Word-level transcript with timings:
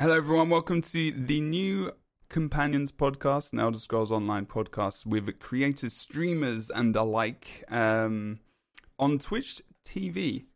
Hello, 0.00 0.16
everyone. 0.16 0.50
Welcome 0.50 0.82
to 0.82 1.12
the 1.12 1.40
new 1.40 1.92
Companions 2.28 2.90
podcast, 2.90 3.52
an 3.52 3.60
Elder 3.60 3.78
Scrolls 3.78 4.10
Online 4.10 4.44
podcast 4.44 5.06
with 5.06 5.38
creators, 5.38 5.92
streamers, 5.92 6.68
and 6.68 6.96
alike 6.96 7.62
um, 7.68 8.40
on 8.98 9.20
Twitch 9.20 9.62
TV 9.86 10.46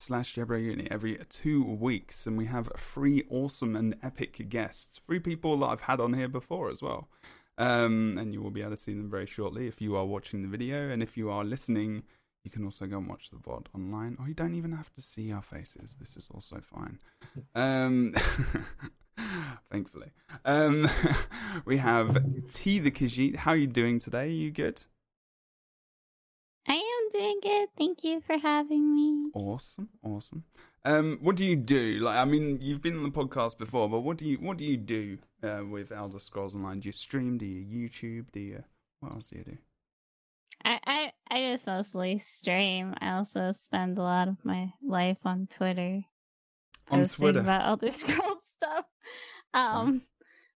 slash 0.00 0.34
Jebro 0.34 0.62
Uni 0.62 0.86
every 0.90 1.18
two 1.30 1.64
weeks. 1.64 2.26
And 2.26 2.36
we 2.36 2.44
have 2.44 2.68
three 2.76 3.24
awesome 3.30 3.74
and 3.74 3.96
epic 4.02 4.50
guests, 4.50 5.00
three 5.06 5.18
people 5.18 5.56
that 5.60 5.66
I've 5.66 5.80
had 5.80 5.98
on 5.98 6.12
here 6.12 6.28
before 6.28 6.70
as 6.70 6.82
well. 6.82 7.08
Um, 7.56 8.18
and 8.18 8.34
you 8.34 8.42
will 8.42 8.50
be 8.50 8.60
able 8.60 8.72
to 8.72 8.76
see 8.76 8.92
them 8.92 9.08
very 9.08 9.26
shortly 9.26 9.66
if 9.66 9.80
you 9.80 9.96
are 9.96 10.04
watching 10.04 10.42
the 10.42 10.48
video. 10.48 10.90
And 10.90 11.02
if 11.02 11.16
you 11.16 11.30
are 11.30 11.42
listening, 11.42 12.02
you 12.44 12.50
can 12.50 12.64
also 12.64 12.86
go 12.86 12.98
and 12.98 13.08
watch 13.08 13.30
the 13.30 13.36
VOD 13.36 13.66
online, 13.74 14.16
or 14.20 14.28
you 14.28 14.34
don't 14.34 14.54
even 14.54 14.72
have 14.72 14.92
to 14.94 15.02
see 15.02 15.32
our 15.32 15.42
faces. 15.42 15.96
This 16.00 16.16
is 16.16 16.28
also 16.32 16.60
fine. 16.62 16.98
Um, 17.54 18.14
thankfully, 19.70 20.10
um, 20.44 20.88
we 21.64 21.76
have 21.78 22.18
Tea 22.48 22.78
the 22.78 22.90
Khajiit. 22.90 23.36
How 23.36 23.52
are 23.52 23.56
you 23.56 23.66
doing 23.66 23.98
today? 23.98 24.24
Are 24.24 24.26
you 24.26 24.50
good? 24.50 24.82
I 26.66 26.74
am 26.74 27.12
doing 27.12 27.40
good. 27.42 27.68
Thank 27.76 28.04
you 28.04 28.20
for 28.20 28.38
having 28.38 28.94
me. 28.94 29.30
Awesome, 29.34 29.88
awesome. 30.02 30.44
Um, 30.84 31.18
what 31.20 31.36
do 31.36 31.44
you 31.44 31.56
do? 31.56 32.00
Like, 32.00 32.16
I 32.16 32.24
mean, 32.24 32.58
you've 32.60 32.82
been 32.82 32.96
on 32.96 33.02
the 33.02 33.10
podcast 33.10 33.58
before, 33.58 33.88
but 33.88 34.00
what 34.00 34.16
do 34.16 34.26
you 34.26 34.36
what 34.38 34.56
do 34.56 34.64
you 34.64 34.76
do 34.76 35.18
uh, 35.42 35.62
with 35.68 35.92
Elder 35.92 36.18
Scrolls 36.18 36.54
Online? 36.54 36.80
Do 36.80 36.88
you 36.88 36.92
stream? 36.92 37.38
Do 37.38 37.46
you 37.46 37.88
YouTube? 37.88 38.32
Do 38.32 38.40
you 38.40 38.64
what 39.00 39.12
else 39.12 39.28
do 39.28 39.38
you 39.38 39.44
do? 39.44 39.58
I, 40.64 40.78
I 40.86 41.12
I 41.30 41.52
just 41.52 41.66
mostly 41.66 42.22
stream. 42.34 42.94
I 43.00 43.12
also 43.16 43.52
spend 43.62 43.98
a 43.98 44.02
lot 44.02 44.28
of 44.28 44.36
my 44.44 44.72
life 44.82 45.18
on 45.24 45.46
Twitter. 45.56 46.00
On 46.90 47.04
Twitter. 47.06 47.40
about 47.40 47.66
Elder 47.66 47.92
Scrolls 47.92 48.38
stuff. 48.56 48.84
Um, 49.54 50.02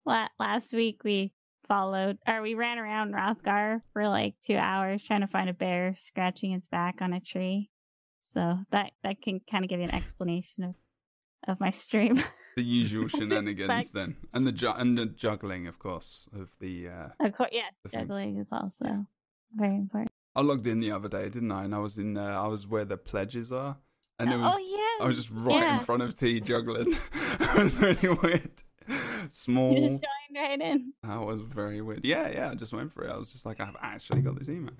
la- 0.05 0.27
last 0.39 0.73
week 0.73 1.03
we 1.03 1.33
followed, 1.67 2.17
or 2.27 2.41
we 2.41 2.53
ran 2.55 2.79
around 2.79 3.13
Wrothgar 3.13 3.81
for 3.93 4.07
like 4.07 4.35
two 4.45 4.55
hours 4.57 5.03
trying 5.03 5.21
to 5.21 5.27
find 5.27 5.49
a 5.49 5.53
bear 5.53 5.95
scratching 6.07 6.53
its 6.53 6.67
back 6.67 6.95
on 7.01 7.13
a 7.13 7.19
tree. 7.19 7.69
So 8.33 8.57
that 8.71 8.91
that 9.03 9.21
can 9.21 9.41
kind 9.49 9.63
of 9.65 9.69
give 9.69 9.79
you 9.79 9.85
an 9.85 9.93
explanation 9.95 10.63
of 10.63 10.75
of 11.47 11.59
my 11.59 11.71
stream. 11.71 12.23
The 12.57 12.63
usual 12.63 13.07
shenanigans, 13.07 13.93
then, 13.93 14.17
and 14.33 14.45
the 14.45 14.51
ju- 14.51 14.73
and 14.75 14.97
the 14.97 15.05
juggling, 15.05 15.67
of 15.67 15.79
course, 15.79 16.27
of 16.37 16.49
the. 16.59 16.89
Uh, 16.89 17.07
of 17.25 17.33
course, 17.37 17.49
yeah, 17.53 17.61
The 17.83 17.89
things. 17.89 18.01
juggling 18.03 18.37
is 18.39 18.47
also 18.51 19.05
very 19.55 19.75
important. 19.75 20.11
I 20.35 20.41
logged 20.41 20.67
in 20.67 20.79
the 20.79 20.91
other 20.91 21.09
day, 21.09 21.29
didn't 21.29 21.51
I? 21.51 21.65
And 21.65 21.75
I 21.75 21.79
was 21.79 21.97
in. 21.97 22.17
Uh, 22.17 22.23
I 22.23 22.47
was 22.47 22.65
where 22.65 22.85
the 22.85 22.97
pledges 22.97 23.51
are, 23.51 23.77
and 24.19 24.31
it 24.31 24.37
was. 24.37 24.53
oh 24.55 24.59
yeah, 24.59 25.05
I 25.05 25.07
was 25.07 25.17
just 25.17 25.29
right 25.31 25.61
yeah. 25.61 25.79
in 25.79 25.85
front 25.85 26.03
of 26.03 26.17
Tea 26.17 26.39
juggling. 26.39 26.93
it 27.13 27.57
was 27.57 27.79
really 27.79 28.17
weird. 28.21 28.51
You 28.87 28.95
Small. 29.29 29.73
just 29.73 29.89
joined 29.91 30.35
right 30.35 30.61
in. 30.61 30.93
That 31.03 31.21
was 31.21 31.41
very 31.41 31.81
weird. 31.81 32.05
Yeah, 32.05 32.29
yeah. 32.29 32.51
I 32.51 32.55
just 32.55 32.73
went 32.73 32.91
for 32.91 33.03
it. 33.03 33.11
I 33.11 33.17
was 33.17 33.31
just 33.31 33.45
like, 33.45 33.59
I've 33.59 33.75
actually 33.81 34.21
got 34.21 34.37
this 34.37 34.49
email. 34.49 34.73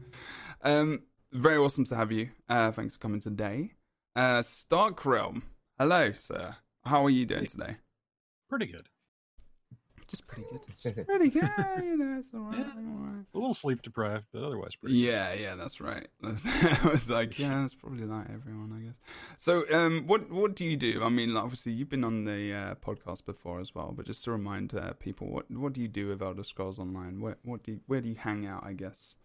Um, 0.63 1.03
very 1.31 1.58
awesome 1.58 1.85
to 1.85 1.95
have 1.95 2.11
you. 2.11 2.30
Uh, 2.50 2.72
thanks 2.72 2.95
for 2.95 3.02
coming 3.02 3.22
today. 3.22 3.73
Uh, 4.16 4.41
StarkeRealm. 4.41 5.44
Hello, 5.78 6.13
sir. 6.19 6.56
How 6.85 7.06
are 7.06 7.09
you 7.09 7.25
doing 7.25 7.45
today? 7.45 7.78
Pretty 8.50 8.66
good. 8.66 8.88
Just 10.11 10.27
pretty 10.27 10.45
good. 10.51 10.59
Just 10.83 11.07
pretty 11.07 11.29
good. 11.29 11.49
You 11.81 11.95
know, 11.95 12.17
it's 12.19 12.31
all 12.33 12.41
right. 12.41 12.57
Yeah. 12.59 12.65
all 12.65 13.07
right. 13.07 13.25
A 13.33 13.37
little 13.37 13.53
sleep 13.53 13.81
deprived, 13.81 14.25
but 14.33 14.43
otherwise 14.43 14.75
pretty. 14.75 14.95
Yeah, 14.95 15.31
yeah, 15.33 15.55
that's 15.55 15.79
right. 15.79 16.05
I 16.23 16.79
was 16.91 17.09
like, 17.09 17.39
yeah, 17.39 17.63
it's 17.63 17.73
probably 17.73 18.05
like 18.05 18.25
everyone, 18.29 18.73
I 18.77 18.85
guess. 18.87 18.95
So, 19.37 19.63
um, 19.71 20.03
what 20.07 20.29
what 20.29 20.53
do 20.53 20.65
you 20.65 20.75
do? 20.75 21.01
I 21.01 21.07
mean, 21.07 21.33
like, 21.33 21.45
obviously, 21.45 21.71
you've 21.71 21.89
been 21.89 22.03
on 22.03 22.25
the 22.25 22.53
uh, 22.53 22.75
podcast 22.75 23.23
before 23.25 23.61
as 23.61 23.73
well, 23.73 23.93
but 23.95 24.05
just 24.05 24.25
to 24.25 24.31
remind 24.31 24.75
uh, 24.75 24.91
people, 24.99 25.27
what 25.31 25.49
what 25.49 25.71
do 25.71 25.79
you 25.79 25.87
do 25.87 26.09
with 26.09 26.21
Elder 26.21 26.43
Scrolls 26.43 26.77
Online? 26.77 27.21
Where 27.21 27.37
what 27.43 27.63
do 27.63 27.71
you, 27.71 27.79
where 27.87 28.01
do 28.01 28.09
you 28.09 28.15
hang 28.15 28.45
out? 28.45 28.65
I 28.65 28.73
guess. 28.73 29.15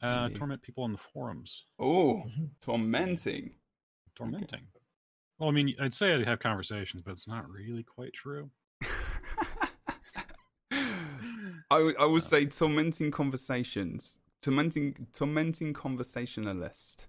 Uh, 0.00 0.28
Maybe. 0.28 0.38
torment 0.38 0.62
people 0.62 0.84
on 0.84 0.92
the 0.92 0.98
forums. 0.98 1.64
Oh, 1.80 2.22
tormenting. 2.60 3.56
Tormenting. 4.14 4.68
Well, 5.40 5.48
I 5.48 5.52
mean, 5.52 5.74
I'd 5.80 5.94
say 5.94 6.14
I'd 6.14 6.24
have 6.26 6.38
conversations, 6.38 7.02
but 7.02 7.10
it's 7.12 7.26
not 7.26 7.50
really 7.50 7.82
quite 7.82 8.12
true. 8.12 8.50
I 11.70 11.82
would- 11.82 11.96
I 11.98 12.04
would 12.06 12.22
say 12.22 12.46
tormenting 12.46 13.10
conversations, 13.10 14.18
tormenting 14.40 15.06
tormenting 15.12 15.72
conversationalist. 15.74 17.06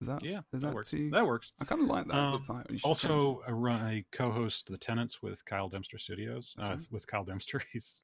Is 0.00 0.06
that 0.06 0.22
Yeah, 0.22 0.38
Is 0.52 0.60
that, 0.62 0.68
that 0.68 0.74
works. 0.74 0.90
too? 0.90 1.10
That 1.10 1.26
works. 1.26 1.52
I 1.58 1.64
kind 1.64 1.82
of 1.82 1.88
like 1.88 2.06
that 2.06 2.14
Um, 2.14 2.34
a 2.34 2.38
title. 2.44 2.72
You 2.74 2.80
Also, 2.84 3.42
I, 3.42 3.50
run, 3.50 3.80
I 3.82 4.04
co-host 4.12 4.68
the 4.68 4.78
Tenants 4.78 5.20
with 5.22 5.44
Kyle 5.44 5.68
Dempster 5.68 5.98
Studios. 5.98 6.54
Uh, 6.58 6.68
right. 6.68 6.86
With 6.92 7.06
Kyle 7.08 7.24
Dempster, 7.24 7.60
he's 7.72 8.02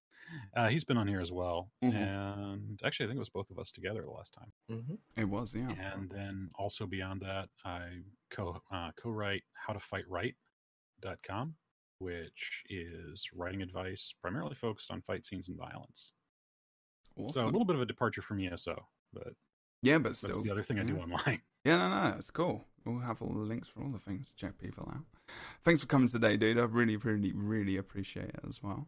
uh, 0.57 0.69
he's 0.69 0.85
been 0.85 0.97
on 0.97 1.07
here 1.07 1.21
as 1.21 1.31
well. 1.31 1.71
Mhm. 1.85 1.95
And 1.95 2.81
actually, 2.83 3.05
I 3.05 3.09
think 3.09 3.17
it 3.19 3.21
was 3.21 3.29
both 3.31 3.51
of 3.51 3.59
us 3.59 3.71
together 3.71 4.03
the 4.03 4.11
last 4.11 4.33
time. 4.35 4.53
Mm-hmm. 4.71 4.95
it. 4.95 5.21
It 5.21 5.25
was, 5.29 5.55
yeah. 5.55 5.71
And 5.71 6.11
then 6.11 6.51
also 6.57 6.87
beyond 6.87 7.21
that, 7.23 7.49
I 7.65 8.03
co 8.31 8.61
uh, 8.71 8.91
co-write 8.97 9.45
howtofightwrite.com, 9.69 11.55
which 12.05 12.63
is 12.69 13.25
writing 13.35 13.63
advice 13.63 14.15
primarily 14.21 14.55
focused 14.55 14.91
on 14.91 15.01
fight 15.03 15.25
scenes 15.25 15.49
and 15.49 15.57
violence. 15.57 16.13
So 17.33 17.45
a 17.45 17.47
little 17.47 17.65
bit 17.65 17.77
of 17.77 17.83
a 17.83 17.87
departure 17.87 18.23
from 18.23 18.41
ESO, 18.41 18.77
but 19.13 19.35
yeah, 19.83 19.99
but 19.99 20.17
still, 20.17 20.31
that's 20.31 20.43
the 20.43 20.51
other 20.51 20.63
thing 20.63 20.79
I 20.79 20.85
do 20.85 20.99
online. 20.99 21.41
Yeah, 21.67 21.79
no, 21.79 21.89
no, 21.89 22.17
it's 22.19 22.31
cool. 22.31 22.63
We'll 22.85 22.99
have 22.99 23.23
all 23.23 23.33
the 23.33 23.39
links 23.39 23.69
for 23.69 23.81
all 23.81 23.89
the 23.89 23.99
things 23.99 24.29
to 24.29 24.37
check 24.37 24.59
people 24.59 24.87
out. 24.95 25.01
Thanks 25.65 25.81
for 25.81 25.87
coming 25.87 26.09
today, 26.09 26.37
dude. 26.37 26.59
I 26.59 26.65
really, 26.65 26.99
really, 26.99 27.33
really 27.33 27.79
appreciate 27.79 28.29
it 28.29 28.41
as 28.47 28.63
well. 28.63 28.87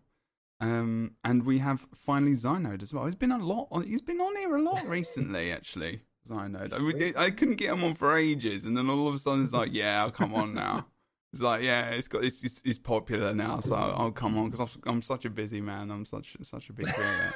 Um, 0.60 1.12
and 1.24 1.46
we 1.46 1.56
have 1.60 1.86
finally 1.94 2.32
Xynode 2.32 2.82
as 2.82 2.92
well. 2.92 3.06
He's 3.06 3.14
been 3.14 3.32
a 3.32 3.38
lot 3.38 3.68
on. 3.70 3.84
He's 3.84 4.02
been 4.02 4.20
on 4.20 4.36
here 4.36 4.56
a 4.56 4.62
lot 4.62 4.86
recently, 4.86 5.52
actually. 5.58 6.02
Xynode. 6.28 7.16
I, 7.16 7.24
I 7.24 7.30
couldn't 7.30 7.56
get 7.56 7.72
him 7.72 7.82
on 7.82 7.94
for 7.94 8.14
ages, 8.14 8.66
and 8.66 8.76
then 8.76 8.90
all 8.90 9.08
of 9.08 9.14
a 9.14 9.18
sudden 9.18 9.44
it's 9.44 9.54
like, 9.54 9.72
yeah, 9.72 10.02
I'll 10.02 10.10
come 10.10 10.34
on 10.34 10.52
now. 10.52 10.86
It's 11.36 11.42
like, 11.42 11.62
yeah, 11.62 11.90
it's 11.90 12.08
got 12.08 12.24
it's 12.24 12.42
it's, 12.42 12.62
it's 12.64 12.78
popular 12.78 13.34
now, 13.34 13.60
so 13.60 13.74
I'll, 13.74 13.94
I'll 14.04 14.10
come 14.10 14.38
on 14.38 14.48
because 14.48 14.78
I'm 14.86 15.02
such 15.02 15.26
a 15.26 15.30
busy 15.30 15.60
man. 15.60 15.90
I'm 15.90 16.06
such 16.06 16.34
such 16.40 16.70
a 16.70 16.72
big 16.72 16.86
creator. 16.86 17.34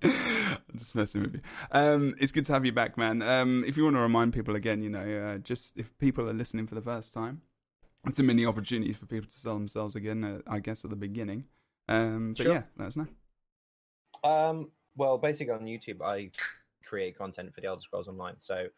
I'm 0.00 0.12
just 0.76 0.94
messing 0.94 1.22
with 1.22 1.34
you. 1.34 1.40
Um, 1.72 2.14
it's 2.20 2.30
good 2.30 2.44
to 2.44 2.52
have 2.52 2.64
you 2.64 2.70
back, 2.70 2.96
man. 2.96 3.20
Um, 3.20 3.64
if 3.66 3.76
you 3.76 3.82
want 3.82 3.96
to 3.96 4.00
remind 4.00 4.32
people 4.32 4.54
again, 4.54 4.80
you 4.80 4.90
know, 4.90 5.00
uh, 5.00 5.38
just 5.38 5.76
if 5.76 5.90
people 5.98 6.30
are 6.30 6.32
listening 6.32 6.68
for 6.68 6.76
the 6.76 6.80
first 6.80 7.12
time, 7.12 7.42
it's 8.06 8.20
a 8.20 8.22
mini 8.22 8.46
opportunity 8.46 8.92
for 8.92 9.06
people 9.06 9.28
to 9.28 9.36
sell 9.40 9.54
themselves 9.54 9.96
again. 9.96 10.22
Uh, 10.22 10.38
I 10.46 10.60
guess 10.60 10.84
at 10.84 10.90
the 10.90 10.96
beginning. 10.96 11.46
Um, 11.88 12.34
but 12.36 12.44
Sure. 12.44 12.54
yeah, 12.54 12.62
let 12.78 12.86
us 12.86 12.96
know. 12.96 13.08
Um, 14.22 14.70
well, 14.94 15.18
basically 15.18 15.52
on 15.52 15.62
YouTube, 15.62 16.00
I 16.00 16.30
create 16.86 17.18
content 17.18 17.52
for 17.52 17.60
the 17.60 17.66
Elder 17.66 17.82
Scrolls 17.82 18.06
Online. 18.06 18.36
So, 18.38 18.68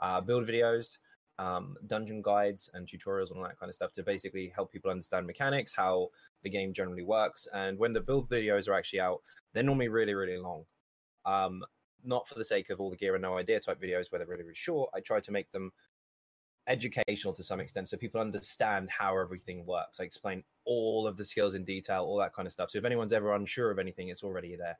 uh, 0.00 0.20
build 0.22 0.48
videos, 0.48 0.98
um, 1.38 1.76
dungeon 1.86 2.22
guides, 2.22 2.70
and 2.74 2.88
tutorials 2.88 3.30
and 3.30 3.38
all 3.38 3.44
that 3.44 3.58
kind 3.58 3.68
of 3.68 3.74
stuff 3.74 3.92
to 3.92 4.02
basically 4.02 4.52
help 4.54 4.72
people 4.72 4.90
understand 4.90 5.26
mechanics, 5.26 5.74
how 5.74 6.08
the 6.42 6.50
game 6.50 6.72
generally 6.72 7.02
works. 7.02 7.46
And 7.52 7.78
when 7.78 7.92
the 7.92 8.00
build 8.00 8.30
videos 8.30 8.68
are 8.68 8.74
actually 8.74 9.00
out, 9.00 9.20
they're 9.52 9.62
normally 9.62 9.88
really, 9.88 10.14
really 10.14 10.38
long. 10.38 10.64
Um, 11.24 11.62
not 12.04 12.28
for 12.28 12.34
the 12.36 12.44
sake 12.44 12.70
of 12.70 12.80
all 12.80 12.90
the 12.90 12.96
gear 12.96 13.14
and 13.14 13.22
no 13.22 13.36
idea 13.36 13.58
type 13.58 13.80
videos 13.80 14.10
where 14.10 14.18
they're 14.18 14.28
really, 14.28 14.44
really 14.44 14.54
short. 14.54 14.90
I 14.94 15.00
try 15.00 15.20
to 15.20 15.32
make 15.32 15.50
them 15.50 15.72
educational 16.68 17.32
to 17.34 17.44
some 17.44 17.60
extent 17.60 17.88
so 17.88 17.96
people 17.96 18.20
understand 18.20 18.88
how 18.90 19.18
everything 19.18 19.64
works. 19.66 20.00
I 20.00 20.04
explain 20.04 20.42
all 20.64 21.06
of 21.06 21.16
the 21.16 21.24
skills 21.24 21.54
in 21.54 21.64
detail, 21.64 22.04
all 22.04 22.18
that 22.18 22.34
kind 22.34 22.46
of 22.46 22.52
stuff. 22.52 22.70
So 22.70 22.78
if 22.78 22.84
anyone's 22.84 23.12
ever 23.12 23.34
unsure 23.34 23.70
of 23.70 23.78
anything, 23.78 24.08
it's 24.08 24.22
already 24.22 24.56
there 24.56 24.78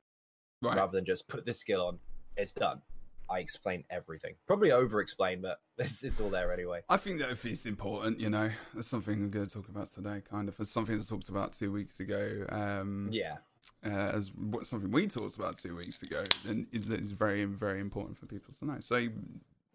Right. 0.62 0.76
rather 0.76 0.92
than 0.92 1.04
just 1.04 1.28
put 1.28 1.44
this 1.44 1.60
skill 1.60 1.86
on, 1.86 1.98
it's 2.36 2.52
done. 2.52 2.80
I 3.28 3.38
explain 3.40 3.84
everything. 3.90 4.34
Probably 4.46 4.72
over 4.72 5.00
explain, 5.00 5.42
but 5.42 5.60
it's, 5.78 6.02
it's 6.02 6.20
all 6.20 6.30
there 6.30 6.52
anyway. 6.52 6.80
I 6.88 6.96
think 6.96 7.20
that 7.20 7.30
if 7.30 7.44
it's 7.44 7.66
important, 7.66 8.20
you 8.20 8.30
know, 8.30 8.50
it's 8.76 8.88
something 8.88 9.14
I'm 9.14 9.30
going 9.30 9.46
to 9.46 9.52
talk 9.52 9.68
about 9.68 9.88
today. 9.88 10.22
Kind 10.28 10.48
of, 10.48 10.58
it's 10.60 10.70
something 10.70 10.96
I 10.96 11.00
talked 11.02 11.28
about 11.28 11.52
two 11.52 11.72
weeks 11.72 12.00
ago. 12.00 12.44
Um, 12.48 13.08
Yeah. 13.12 13.36
uh, 13.84 13.88
as 13.90 14.32
what 14.34 14.66
something 14.66 14.90
we 14.90 15.06
talked 15.08 15.36
about 15.36 15.58
two 15.58 15.76
weeks 15.76 16.02
ago, 16.02 16.22
and 16.46 16.66
it 16.72 16.88
is 16.90 17.12
very, 17.12 17.44
very 17.44 17.80
important 17.80 18.16
for 18.18 18.26
people 18.26 18.54
to 18.60 18.64
know. 18.64 18.78
So 18.80 18.96
I 18.96 19.08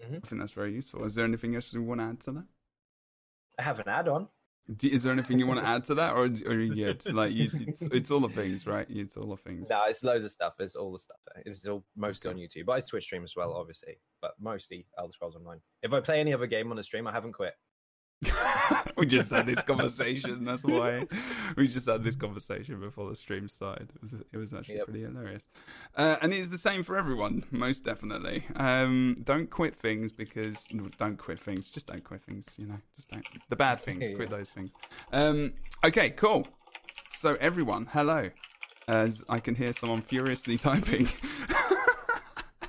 think 0.04 0.40
that's 0.40 0.54
very 0.54 0.74
useful. 0.74 1.04
Is 1.06 1.16
there 1.16 1.26
anything 1.26 1.56
else 1.56 1.74
you 1.74 1.82
want 1.84 2.02
to 2.02 2.06
add 2.08 2.20
to 2.22 2.32
that? 2.32 2.46
I 3.60 3.64
have 3.64 3.80
an 3.80 3.88
add 3.90 4.08
on. 4.08 4.28
Do- 4.78 4.88
Is 4.88 5.04
there 5.04 5.12
anything 5.12 5.40
you 5.40 5.48
want 5.48 5.60
to 5.60 5.68
add 5.76 5.86
to 5.86 5.96
that, 5.96 6.14
or, 6.14 6.26
or 6.26 6.54
are 6.54 6.60
you 6.60 6.76
good? 6.76 7.14
Like, 7.14 7.34
you, 7.34 7.50
it's, 7.54 7.82
it's 7.84 8.12
all 8.12 8.20
the 8.20 8.30
things, 8.30 8.66
right? 8.68 8.86
It's 8.90 9.18
all 9.18 9.28
the 9.28 9.38
things. 9.38 9.70
No, 9.70 9.82
it's 9.88 10.04
loads 10.04 10.24
of 10.26 10.32
stuff. 10.32 10.54
It's 10.60 10.76
all 10.76 10.94
the 10.94 11.00
stuff. 11.00 11.18
It's 11.46 11.68
all 11.68 11.84
mostly 11.96 12.30
on 12.30 12.38
YouTube. 12.38 12.66
But 12.66 12.80
it's 12.80 12.88
Twitch 12.88 13.04
stream 13.06 13.24
as 13.24 13.34
well, 13.36 13.54
obviously. 13.54 14.00
But 14.22 14.34
mostly 14.40 14.86
Elder 14.98 15.12
Scrolls 15.12 15.36
Online. 15.36 15.60
If 15.84 15.94
I 15.94 16.00
play 16.00 16.20
any 16.20 16.34
other 16.34 16.48
game 16.48 16.70
on 16.72 16.78
the 16.78 16.84
stream, 16.84 17.08
I 17.08 17.12
haven't 17.12 17.34
quit. 17.34 17.54
we 18.98 19.06
just 19.06 19.30
had 19.32 19.46
this 19.46 19.62
conversation. 19.62 20.44
That's 20.46 20.64
why 20.64 21.08
we 21.58 21.68
just 21.68 21.88
had 21.90 22.04
this 22.04 22.16
conversation 22.16 22.80
before 22.80 23.10
the 23.10 23.16
stream 23.16 23.48
started. 23.50 23.90
It 23.96 24.02
was 24.02 24.14
it 24.14 24.38
was 24.38 24.54
actually 24.54 24.76
Yep. 24.78 24.86
pretty 24.86 25.02
hilarious, 25.02 25.48
uh, 25.96 26.18
and 26.22 26.34
it's 26.34 26.50
the 26.50 26.58
same 26.58 26.84
for 26.84 26.98
everyone, 26.98 27.44
most 27.52 27.84
definitely. 27.84 28.46
Um, 28.56 29.16
don't 29.24 29.50
quit 29.50 29.76
things 29.76 30.12
because 30.12 30.68
don't 30.98 31.18
quit 31.18 31.40
things. 31.40 31.70
Just 31.72 31.88
don't 31.88 32.04
quit 32.04 32.22
things. 32.24 32.54
You 32.58 32.68
know, 32.68 32.78
just 32.96 33.10
don't 33.10 33.26
the 33.50 33.56
bad 33.56 33.80
things. 33.88 34.08
Yeah. 34.10 34.16
Quit 34.16 34.30
those 34.30 34.50
things. 34.52 34.72
Um, 35.12 35.54
okay, 35.84 36.10
cool. 36.12 36.46
So 37.10 37.36
everyone, 37.40 37.88
hello. 37.92 38.30
As 38.88 39.24
I 39.30 39.40
can 39.40 39.56
hear 39.56 39.74
someone 39.74 40.02
furiously 40.02 40.58
typing. 40.68 41.08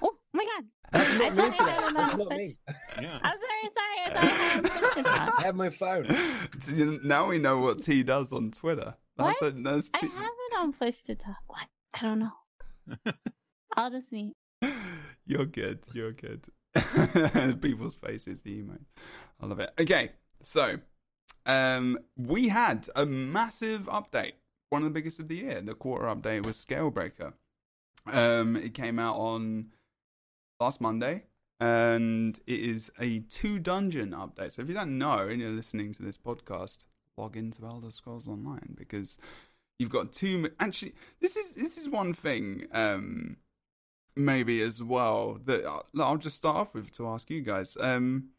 Oh 0.03 0.15
my 0.33 0.45
god! 0.45 0.65
That's 0.93 1.11
I 1.11 1.19
not 1.19 1.35
me 1.35 1.43
thought 1.43 1.61
I 1.61 1.65
today. 1.65 1.71
had 1.73 1.91
it 1.91 1.95
That's 1.95 2.17
not 2.17 2.29
me. 2.31 2.59
Yeah. 3.01 3.19
I'm 3.23 3.39
sorry, 3.39 3.71
sorry. 3.77 3.92
I 4.17 4.29
thought 4.29 4.31
I 4.31 4.53
had 4.55 4.63
push 4.65 4.95
to 4.95 5.03
talk. 5.03 5.35
I 5.39 5.43
have 5.43 5.57
my 5.57 5.71
phone. 5.71 6.07
So 6.61 6.73
now 7.03 7.27
we 7.29 7.39
know 7.39 7.59
what 7.59 7.83
Tea 7.83 8.03
does 8.03 8.33
on 8.33 8.51
Twitter. 8.51 8.95
That's 9.17 9.41
What? 9.41 9.55
A, 9.55 9.63
that's 9.63 9.91
I 9.95 9.99
have 10.07 10.11
it 10.13 10.57
on 10.59 10.73
push 10.73 11.03
to 11.07 11.15
talk. 11.15 11.37
What? 11.47 11.67
I 11.95 12.03
don't 12.03 12.19
know. 12.21 13.13
I'll 13.77 13.91
just 13.91 14.13
meet. 14.13 14.35
You're 15.27 15.47
good. 15.47 15.81
You're 15.93 16.13
good. 16.13 16.47
People's 17.61 17.95
faces, 17.95 18.41
the 18.43 18.63
emote. 18.63 18.85
I 19.41 19.47
love 19.47 19.61
it. 19.61 19.71
Okay, 19.79 20.11
so 20.43 20.79
um, 21.47 21.99
we 22.17 22.49
had 22.49 22.89
a 22.95 23.05
massive 23.07 23.83
update. 23.83 24.33
One 24.71 24.83
of 24.83 24.87
the 24.87 24.95
biggest 24.95 25.21
of 25.21 25.29
the 25.29 25.37
year. 25.37 25.61
The 25.61 25.75
quarter 25.75 26.07
update 26.07 26.47
was 26.47 26.57
Scalebreaker. 26.57 27.35
Um, 28.07 28.57
it 28.57 28.75
came 28.75 28.99
out 28.99 29.17
on 29.17 29.67
last 30.61 30.81
Monday, 30.81 31.25
and 31.63 32.41
it 32.49 32.59
is 32.59 32.91
a 32.99 33.21
two 33.21 33.61
dungeon 33.61 34.11
update. 34.11 34.51
So 34.51 34.63
if 34.63 34.69
you 34.69 34.75
don't 34.75 34.99
know 34.99 35.29
and 35.29 35.41
you're 35.41 35.51
listening 35.51 35.95
to 35.95 36.03
this 36.03 36.19
podcast, 36.19 36.87
log 37.17 37.37
into 37.37 37.65
Elder 37.65 37.93
Scrolls 37.93 38.27
Online 38.27 38.75
because 38.77 39.17
you've 39.79 39.89
got 39.89 40.13
two. 40.13 40.51
Actually, 40.59 40.95
this 41.21 41.37
is 41.37 41.53
this 41.53 41.79
is 41.79 41.89
one 41.89 42.15
thing. 42.15 42.67
Um, 42.73 43.37
maybe 44.17 44.61
as 44.61 44.83
well 44.83 45.39
that 45.45 45.65
I'll, 45.99 46.17
just 46.17 46.37
start 46.37 46.57
off 46.57 46.75
with 46.75 46.91
to 46.97 47.07
ask 47.07 47.31
you 47.31 47.43
guys. 47.43 47.77
Um, 47.81 48.31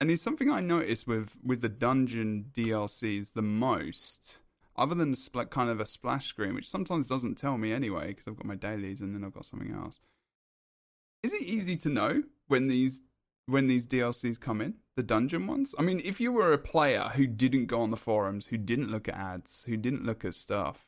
and 0.00 0.08
it's 0.08 0.22
something 0.22 0.48
I 0.48 0.60
noticed 0.60 1.08
with 1.08 1.36
with 1.42 1.62
the 1.62 1.68
dungeon 1.68 2.52
DLCs 2.54 3.32
the 3.32 3.42
most, 3.42 4.38
other 4.76 4.94
than 4.94 5.14
spl- 5.14 5.50
kind 5.50 5.68
of 5.68 5.80
a 5.80 5.86
splash 5.86 6.28
screen, 6.28 6.54
which 6.54 6.68
sometimes 6.68 7.08
doesn't 7.08 7.38
tell 7.38 7.58
me 7.58 7.72
anyway 7.72 8.10
because 8.10 8.28
I've 8.28 8.36
got 8.36 8.46
my 8.46 8.54
dailies 8.54 9.00
and 9.00 9.16
then 9.16 9.24
I've 9.24 9.34
got 9.34 9.46
something 9.46 9.74
else. 9.74 9.98
Is 11.24 11.32
it 11.32 11.42
easy 11.42 11.74
to 11.78 11.88
know 11.88 12.22
when 12.48 12.68
these 12.68 13.00
when 13.46 13.66
these 13.66 13.86
DLCs 13.86 14.38
come 14.38 14.60
in, 14.60 14.74
the 14.96 15.02
dungeon 15.02 15.46
ones? 15.46 15.74
I 15.78 15.82
mean, 15.82 16.00
if 16.04 16.20
you 16.20 16.32
were 16.32 16.52
a 16.52 16.58
player 16.58 17.10
who 17.14 17.26
didn't 17.26 17.66
go 17.66 17.80
on 17.80 17.90
the 17.90 17.96
forums, 17.96 18.46
who 18.46 18.58
didn't 18.58 18.90
look 18.90 19.08
at 19.08 19.14
ads, 19.14 19.64
who 19.64 19.76
didn't 19.78 20.04
look 20.04 20.22
at 20.24 20.34
stuff, 20.34 20.84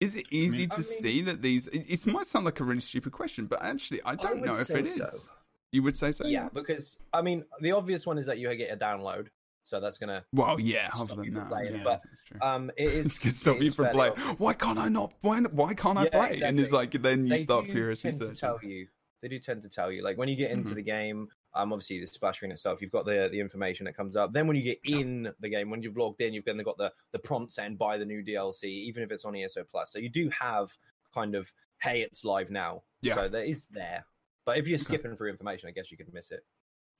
is 0.00 0.16
it 0.16 0.26
easy 0.30 0.66
to 0.66 0.74
I 0.74 0.76
mean- 0.78 0.82
see 0.84 1.20
that 1.22 1.42
these? 1.42 1.66
It, 1.68 1.84
it 1.88 2.06
might 2.06 2.26
sound 2.26 2.44
like 2.46 2.60
a 2.60 2.64
really 2.64 2.80
stupid 2.80 3.12
question, 3.12 3.46
but 3.46 3.62
actually, 3.62 4.00
I 4.04 4.14
don't 4.14 4.40
would 4.40 4.46
know 4.48 4.58
if 4.58 4.70
it 4.70 4.86
is. 4.86 4.94
so. 4.96 5.30
You 5.72 5.82
would 5.84 5.94
say 5.96 6.10
so? 6.10 6.26
Yeah, 6.26 6.48
because 6.52 6.98
I 7.12 7.22
mean, 7.22 7.44
the 7.60 7.72
obvious 7.72 8.06
one 8.06 8.18
is 8.18 8.26
that 8.26 8.38
you 8.38 8.52
get 8.56 8.72
a 8.72 8.76
download, 8.76 9.28
so 9.62 9.78
that's 9.78 9.98
gonna. 9.98 10.24
Well, 10.32 10.58
yeah. 10.58 10.88
Other 10.94 11.16
than 11.16 11.34
that, 11.34 11.50
yeah, 11.70 11.80
but. 11.84 12.00
Um, 12.40 12.70
it 12.76 12.88
is. 12.88 13.18
to 13.18 13.30
stop 13.30 13.56
it 13.56 13.64
you 13.64 13.70
from 13.72 13.90
playing. 13.90 14.12
obvious. 14.12 14.40
Why 14.40 14.54
can't 14.54 14.78
I 14.78 14.88
not? 14.88 15.12
Why, 15.20 15.40
why 15.42 15.74
can't 15.74 15.98
I 15.98 16.04
Yeah, 16.04 16.26
play? 16.26 16.40
And 16.42 16.58
it's 16.58 16.72
like 16.72 16.92
then 17.02 17.26
you 17.26 17.34
They 17.36 17.42
start 17.42 17.66
furiously 17.66 18.12
searching. 18.12 18.34
tell 18.36 18.58
you. 18.62 18.88
They 19.22 19.28
do 19.28 19.38
tend 19.38 19.62
to 19.62 19.68
tell 19.68 19.92
you, 19.92 20.02
like 20.02 20.16
when 20.16 20.28
you 20.28 20.36
get 20.36 20.50
into 20.50 20.74
Mhm. 20.74 20.74
the 20.74 20.82
game. 20.82 21.28
Um, 21.52 21.72
obviously 21.72 21.98
the 21.98 22.06
splash 22.06 22.36
screen 22.36 22.52
itself, 22.52 22.80
you've 22.80 22.92
got 22.92 23.06
the 23.06 23.28
the 23.32 23.40
information 23.40 23.84
that 23.86 23.96
comes 23.96 24.14
up. 24.14 24.32
Then 24.32 24.46
when 24.46 24.56
you 24.56 24.62
get 24.62 24.78
in 24.84 25.34
the 25.40 25.48
game, 25.48 25.68
when 25.68 25.82
you've 25.82 25.96
logged 25.96 26.20
in, 26.20 26.32
you've 26.32 26.44
then 26.44 26.58
got 26.58 26.78
the 26.78 26.92
the 27.12 27.18
prompt 27.18 27.52
saying 27.52 27.76
buy 27.76 27.98
the 27.98 28.04
new 28.04 28.22
DLC, 28.22 28.64
even 28.64 29.02
if 29.02 29.10
it's 29.10 29.24
on 29.24 29.34
ESO 29.34 29.64
Plus. 29.64 29.92
So 29.92 29.98
you 29.98 30.08
do 30.10 30.28
have 30.30 30.76
kind 31.12 31.34
of 31.34 31.52
hey, 31.82 32.02
it's 32.02 32.24
live 32.24 32.50
now. 32.50 32.84
Yeah. 33.02 33.14
So 33.14 33.28
that 33.28 33.46
is 33.48 33.66
there. 33.66 34.06
But 34.44 34.58
if 34.58 34.68
you're 34.68 34.78
Okay. 34.80 35.00
skipping 35.00 35.16
through 35.16 35.30
information, 35.30 35.68
I 35.68 35.72
guess 35.72 35.90
you 35.90 35.96
could 35.96 36.12
miss 36.12 36.30
it. 36.30 36.44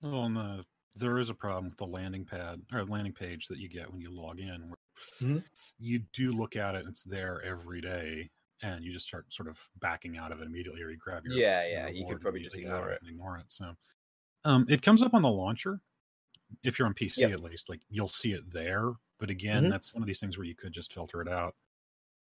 Well, 0.02 0.36
uh, 0.38 0.62
there 0.94 1.18
is 1.18 1.30
a 1.30 1.34
problem 1.34 1.66
with 1.66 1.76
the 1.76 1.86
landing 1.86 2.24
pad 2.24 2.62
or 2.72 2.84
landing 2.86 3.12
page 3.12 3.46
that 3.48 3.58
you 3.58 3.68
get 3.68 3.90
when 3.90 4.00
you 4.00 4.10
log 4.10 4.40
in. 4.40 4.72
Mhm. 5.20 5.44
You 5.78 6.00
do 6.12 6.32
look 6.32 6.56
at 6.56 6.74
it; 6.74 6.86
it's 6.86 7.04
there 7.04 7.40
every 7.42 7.80
day, 7.80 8.30
and 8.62 8.84
you 8.84 8.92
just 8.92 9.06
start 9.06 9.32
sort 9.32 9.48
of 9.48 9.58
backing 9.80 10.16
out 10.18 10.32
of 10.32 10.40
it 10.40 10.46
immediately, 10.46 10.82
or 10.82 10.90
you 10.90 10.96
grab 10.96 11.24
your 11.24 11.34
Yeah, 11.34 11.62
your 11.62 11.70
yeah, 11.72 11.88
you 11.88 12.06
could 12.06 12.20
probably 12.20 12.42
just 12.42 12.54
immediately 12.54 12.76
out 12.76 12.82
ignore 12.82 12.92
it. 12.92 13.00
ignore 13.08 13.38
it. 13.38 13.44
So, 13.52 13.74
um, 14.44 14.66
it 14.68 14.82
comes 14.82 15.02
up 15.02 15.14
on 15.14 15.22
the 15.22 15.28
launcher. 15.30 15.80
If 16.62 16.78
you're 16.78 16.86
on 16.88 16.94
PC, 16.94 17.18
Yep. 17.22 17.32
at 17.32 17.40
least, 17.42 17.68
like 17.68 17.80
you'll 17.88 18.08
see 18.08 18.32
it 18.32 18.50
there. 18.50 18.92
But 19.18 19.30
again, 19.30 19.64
Mhm. 19.64 19.70
that's 19.70 19.94
one 19.94 20.02
of 20.02 20.06
these 20.06 20.18
things 20.20 20.36
where 20.38 20.46
you 20.46 20.54
could 20.54 20.72
just 20.72 20.92
filter 20.92 21.20
it 21.22 21.28
out. 21.28 21.54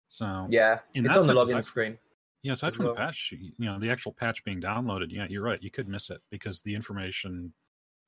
So, 0.08 0.46
Yeah, 0.50 0.80
In 0.94 1.06
it's 1.06 1.14
that 1.14 1.20
on 1.22 1.26
the 1.26 1.36
sense, 1.36 1.40
login 1.50 1.58
aside- 1.58 1.64
screen. 1.64 1.98
Yeah, 2.42 2.52
aside 2.52 2.68
as 2.68 2.74
from 2.76 2.86
well. 2.86 2.94
the 2.94 2.98
patch, 2.98 3.32
you 3.32 3.52
know, 3.60 3.78
the 3.78 3.88
actual 3.90 4.12
patch 4.12 4.42
being 4.44 4.60
downloaded, 4.60 5.10
yeah, 5.12 5.26
you're 5.28 5.42
right. 5.44 5.62
You 5.62 5.70
could 5.70 5.86
miss 5.88 6.10
it 6.10 6.20
because 6.28 6.60
the 6.62 6.74
information 6.74 7.54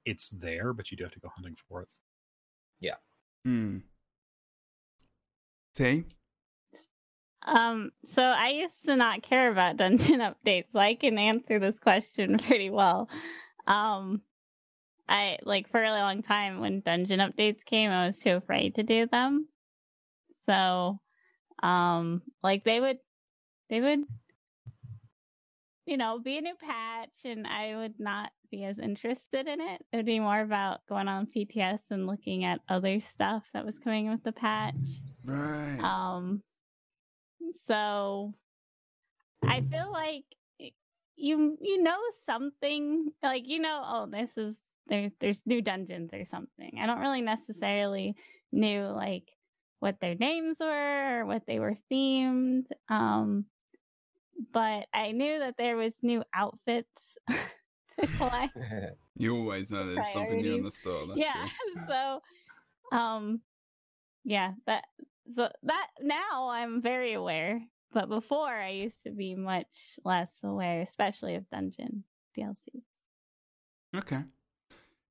it's 0.04 0.28
there, 0.30 0.72
but 0.74 0.90
you 0.90 0.96
do 0.96 1.04
have 1.04 1.12
to 1.12 1.20
go 1.20 1.28
hunting 1.30 1.54
for 1.56 1.82
it. 1.82 1.88
Yeah. 2.80 2.96
Hmm. 3.44 3.78
Tea. 5.72 6.04
Um, 7.44 7.90
so 8.14 8.22
I 8.22 8.48
used 8.50 8.84
to 8.86 8.96
not 8.96 9.22
care 9.22 9.50
about 9.50 9.76
dungeon 9.76 10.20
updates, 10.46 10.66
so 10.72 10.78
I 10.78 10.94
can 10.94 11.18
answer 11.18 11.58
this 11.58 11.78
question 11.78 12.38
pretty 12.46 12.70
well. 12.70 13.08
Um, 13.66 14.22
I 15.08 15.38
like 15.42 15.70
for 15.70 15.78
a 15.78 15.82
really 15.82 16.00
long 16.00 16.22
time 16.22 16.60
when 16.60 16.80
dungeon 16.80 17.20
updates 17.20 17.64
came, 17.64 17.90
I 17.90 18.06
was 18.06 18.18
too 18.18 18.36
afraid 18.36 18.76
to 18.76 18.82
do 18.82 19.06
them. 19.06 19.48
So, 20.46 20.98
um, 21.62 22.22
like 22.42 22.64
they 22.64 22.80
would, 22.80 22.98
they 23.68 23.80
would, 23.80 24.00
you 25.86 25.98
know, 25.98 26.18
be 26.18 26.38
a 26.38 26.40
new 26.40 26.54
patch, 26.54 27.10
and 27.24 27.46
I 27.46 27.76
would 27.76 28.00
not 28.00 28.30
be 28.50 28.64
as 28.64 28.78
interested 28.78 29.46
in 29.46 29.60
it. 29.60 29.84
It 29.92 29.96
would 29.96 30.06
be 30.06 30.20
more 30.20 30.40
about 30.40 30.80
going 30.88 31.08
on 31.08 31.26
PTS 31.26 31.80
and 31.90 32.06
looking 32.06 32.44
at 32.44 32.60
other 32.68 33.00
stuff 33.00 33.42
that 33.52 33.66
was 33.66 33.74
coming 33.82 34.10
with 34.10 34.22
the 34.24 34.32
patch. 34.32 34.74
Right. 35.24 35.78
Um, 35.80 36.42
so 37.66 38.34
I 39.42 39.60
feel 39.60 39.90
like 39.92 40.24
you 41.16 41.56
you 41.60 41.82
know 41.82 41.98
something 42.26 43.12
like 43.22 43.42
you 43.46 43.60
know 43.60 43.82
oh 43.84 44.06
this 44.10 44.30
is 44.36 44.56
there's 44.88 45.12
there's 45.20 45.40
new 45.46 45.62
dungeons 45.62 46.10
or 46.12 46.24
something. 46.24 46.78
I 46.80 46.86
don't 46.86 47.00
really 47.00 47.22
necessarily 47.22 48.16
knew 48.52 48.82
like 48.82 49.24
what 49.80 49.96
their 50.00 50.14
names 50.14 50.56
were 50.60 51.20
or 51.20 51.26
what 51.26 51.42
they 51.46 51.58
were 51.58 51.76
themed. 51.90 52.66
Um, 52.88 53.46
but 54.52 54.86
I 54.92 55.12
knew 55.12 55.38
that 55.38 55.54
there 55.56 55.76
was 55.76 55.92
new 56.02 56.22
outfits 56.34 56.88
to 57.30 58.06
collect 58.16 58.56
you 59.16 59.36
always 59.36 59.70
know 59.70 59.86
there's 59.86 60.12
something 60.12 60.42
new 60.42 60.54
in 60.54 60.62
the 60.62 60.70
store. 60.70 61.06
That's 61.06 61.20
yeah 61.20 61.46
true. 61.74 61.82
so 62.90 62.96
um 62.96 63.40
yeah 64.24 64.52
that 64.66 64.84
so 65.34 65.48
that 65.62 65.86
now 66.00 66.48
i'm 66.50 66.82
very 66.82 67.14
aware 67.14 67.60
but 67.92 68.08
before 68.08 68.48
i 68.48 68.70
used 68.70 69.02
to 69.04 69.10
be 69.10 69.34
much 69.34 69.98
less 70.04 70.30
aware 70.42 70.82
especially 70.82 71.34
of 71.34 71.48
dungeon 71.50 72.04
dlc 72.36 72.82
Okay. 73.96 74.22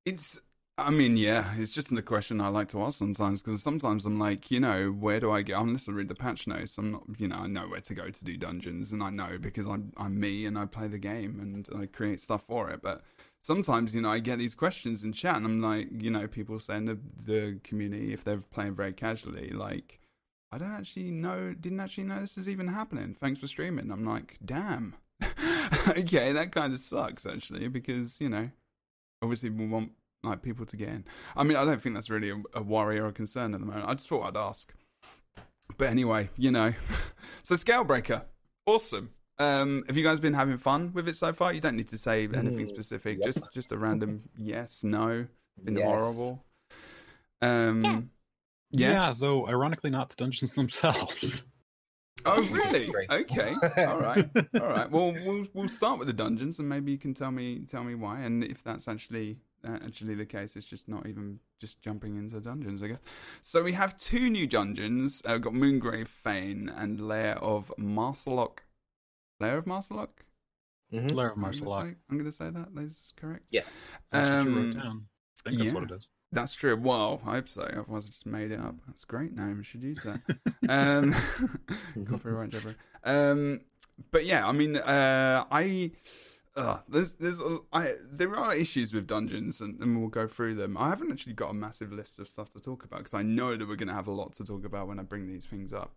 It's. 0.06 0.40
I 0.76 0.90
mean, 0.90 1.18
yeah, 1.18 1.54
it's 1.56 1.72
just 1.72 1.92
a 1.92 2.02
question 2.02 2.42
I 2.42 2.48
like 2.48 2.70
to 2.70 2.82
ask 2.82 2.98
sometimes 2.98 3.44
because 3.44 3.62
sometimes 3.62 4.06
I'm 4.06 4.18
like, 4.18 4.50
you 4.50 4.60
know, 4.60 4.88
where 4.90 5.20
do 5.20 5.32
I 5.32 5.44
get? 5.44 5.60
Unless 5.60 5.88
I 5.88 5.92
read 5.92 6.08
the 6.08 6.16
patch 6.16 6.48
notes, 6.48 6.80
I'm 6.80 6.92
not, 6.92 7.04
you 7.20 7.28
know, 7.28 7.36
I 7.36 7.48
know 7.48 7.68
where 7.68 7.82
to 7.82 7.94
go 7.94 8.10
to 8.10 8.26
do 8.26 8.38
dungeons, 8.38 8.92
and 8.92 9.04
I 9.04 9.12
know 9.12 9.38
because 9.40 9.68
I'm 9.68 9.94
I'm 9.98 10.20
me 10.20 10.48
and 10.48 10.58
I 10.58 10.66
play 10.66 10.88
the 10.88 10.98
game 10.98 11.40
and 11.40 11.70
I 11.80 11.86
create 11.86 12.22
stuff 12.22 12.44
for 12.48 12.72
it. 12.72 12.82
But 12.82 13.04
sometimes, 13.42 13.94
you 13.94 14.02
know, 14.02 14.10
I 14.12 14.18
get 14.18 14.40
these 14.40 14.56
questions 14.56 15.04
in 15.04 15.14
chat, 15.14 15.36
and 15.38 15.46
I'm 15.46 15.62
like, 15.62 15.90
you 15.92 16.10
know, 16.10 16.28
people 16.28 16.60
saying 16.60 16.86
the 16.86 16.98
the 17.24 17.60
community 17.64 18.12
if 18.12 18.24
they're 18.24 18.38
playing 18.40 18.74
very 18.76 18.94
casually, 18.94 19.52
like, 19.52 20.00
I 20.54 20.58
don't 20.60 20.72
actually 20.74 21.12
know, 21.12 21.54
didn't 21.60 21.80
actually 21.80 22.04
know 22.06 22.20
this 22.22 22.38
is 22.38 22.48
even 22.48 22.68
happening. 22.68 23.16
Thanks 23.20 23.40
for 23.40 23.48
streaming. 23.48 23.92
I'm 23.92 24.06
like, 24.06 24.38
damn. 24.46 24.96
okay, 25.90 26.32
that 26.34 26.52
kind 26.52 26.74
of 26.74 26.80
sucks 26.80 27.26
actually 27.26 27.68
because 27.70 28.20
you 28.22 28.30
know 28.30 28.50
obviously 29.22 29.50
we 29.50 29.66
want 29.68 29.92
like 30.24 30.42
people 30.42 30.66
to 30.68 30.78
get 30.78 30.90
in. 30.90 31.06
I 31.36 31.44
mean, 31.44 31.58
I 31.58 31.66
don't 31.66 31.82
think 31.82 31.96
that's 31.96 32.10
really 32.10 32.30
a, 32.30 32.42
a 32.54 32.62
worry 32.62 33.00
or 33.00 33.08
a 33.08 33.12
concern 33.14 33.54
at 33.54 33.60
the 33.60 33.66
moment. 33.66 33.88
I 33.88 33.94
just 33.94 34.08
thought 34.08 34.26
I'd 34.28 34.38
ask. 34.38 34.74
But 35.78 35.88
anyway, 35.90 36.30
you 36.38 36.52
know, 36.52 36.74
so 37.44 37.56
Scalebreaker, 37.56 38.24
awesome. 38.66 39.10
Um, 39.40 39.84
have 39.88 39.98
you 39.98 40.04
guys 40.04 40.20
been 40.20 40.34
having 40.36 40.58
fun 40.58 40.92
with 40.94 41.08
it 41.08 41.18
so 41.18 41.34
far? 41.34 41.52
You 41.52 41.62
don't 41.62 41.76
need 41.76 41.88
to 41.90 41.98
say 41.98 42.24
anything 42.26 42.66
Mm, 42.66 42.68
specific. 42.68 43.18
yep. 43.18 43.26
Just 43.26 43.52
just 43.54 43.72
a 43.72 43.78
random 43.78 44.30
yes, 44.38 44.84
no. 44.84 45.26
Been 45.64 45.78
Yes. 45.78 45.86
horrible. 45.90 46.46
Um, 47.42 47.84
Yeah. 47.84 48.00
Yeah, 48.74 49.14
though 49.18 49.48
ironically 49.48 49.90
not 49.90 50.10
the 50.10 50.16
dungeons 50.16 50.52
themselves. 50.56 51.44
Oh, 52.26 52.42
really? 52.50 52.90
Okay. 53.12 53.54
All 53.86 54.00
right. 54.00 54.30
All 54.62 54.68
right. 54.68 54.90
Well, 54.90 55.14
we'll 55.26 55.46
we'll 55.54 55.68
start 55.68 56.00
with 56.00 56.08
the 56.08 56.14
dungeons, 56.14 56.60
and 56.60 56.70
maybe 56.70 56.92
you 56.92 56.98
can 56.98 57.14
tell 57.14 57.32
me 57.32 57.60
tell 57.70 57.84
me 57.84 57.96
why, 57.96 58.22
and 58.22 58.44
if 58.44 58.64
that's 58.64 58.88
actually 58.88 59.38
uh, 59.68 59.80
actually 59.86 60.16
the 60.16 60.26
case. 60.26 60.56
It's 60.56 60.66
just 60.66 60.88
not 60.88 61.06
even 61.08 61.40
just 61.60 61.82
jumping 61.82 62.16
into 62.18 62.40
dungeons, 62.40 62.82
I 62.84 62.88
guess. 62.88 63.02
So 63.42 63.64
we 63.64 63.74
have 63.74 63.98
two 63.98 64.30
new 64.30 64.48
dungeons. 64.48 65.22
Uh, 65.26 65.34
we've 65.34 65.42
got 65.42 65.54
Moongrave 65.54 66.08
Fane 66.08 66.70
and 66.70 67.06
Lair 67.08 67.38
of 67.40 67.72
Maarselok. 67.80 68.60
Lair 69.40 69.58
of 69.58 69.66
Maarselok? 69.66 70.10
Mhm. 70.94 71.14
Lair 71.14 71.32
of 71.32 71.38
I'm 71.38 71.44
gonna 71.44 71.56
Maarselok. 71.56 71.90
say- 71.92 71.96
I'm 72.10 72.18
going 72.18 72.26
to 72.26 72.32
say 72.32 72.50
that. 72.52 72.76
That's 72.76 73.14
correct. 73.18 73.48
Yeah. 73.52 73.62
That's 74.12 74.30
what 74.30 74.34
you 74.36 74.40
Um, 74.40 74.56
wrote 74.56 74.84
down. 74.84 75.06
I 75.46 75.50
think 75.50 75.62
that's 75.62 75.74
what 75.74 75.90
yeah. 75.90 75.96
it 75.96 75.98
is. 75.98 76.08
That's 76.34 76.54
true. 76.54 76.76
Well, 76.76 77.22
I 77.28 77.34
hope 77.34 77.48
so. 77.48 77.62
Otherwise, 77.62 78.08
I 78.08 78.10
just 78.10 78.26
made 78.26 78.52
it 78.52 78.60
up. 78.60 78.76
That's 78.88 79.04
a 79.04 79.08
great 79.08 79.36
name. 79.36 79.60
I 79.60 79.64
should 79.64 79.84
use 79.84 80.00
that. 80.04 80.20
um, 80.68 81.14
copyright, 82.06 82.50
Deborah. 82.50 82.76
Um, 83.04 83.62
but 84.12 84.26
yeah, 84.26 84.48
I 84.48 84.52
mean, 84.52 84.76
uh, 84.76 85.46
I. 85.52 85.92
Uh, 86.56 86.78
there's, 86.88 87.14
there's, 87.14 87.40
I, 87.72 87.96
there 88.12 88.36
are 88.36 88.54
issues 88.54 88.94
with 88.94 89.08
dungeons, 89.08 89.60
and, 89.60 89.80
and 89.82 90.00
we'll 90.00 90.10
go 90.10 90.28
through 90.28 90.54
them. 90.54 90.78
I 90.78 90.90
haven't 90.90 91.12
actually 91.12 91.34
got 91.34 91.50
a 91.50 91.54
massive 91.54 91.92
list 91.92 92.20
of 92.20 92.28
stuff 92.28 92.52
to 92.54 92.60
talk 92.60 92.84
about 92.84 93.00
because 93.00 93.16
I 93.16 93.24
know 93.24 93.56
that 93.56 93.68
we're 93.68 93.76
going 93.76 93.88
to 93.88 93.94
have 93.96 94.08
a 94.08 94.12
lot 94.12 94.34
to 94.36 94.44
talk 94.44 94.64
about 94.64 94.88
when 94.88 95.00
I 95.00 95.04
bring 95.04 95.28
these 95.28 95.46
things 95.46 95.74
up. 95.74 95.96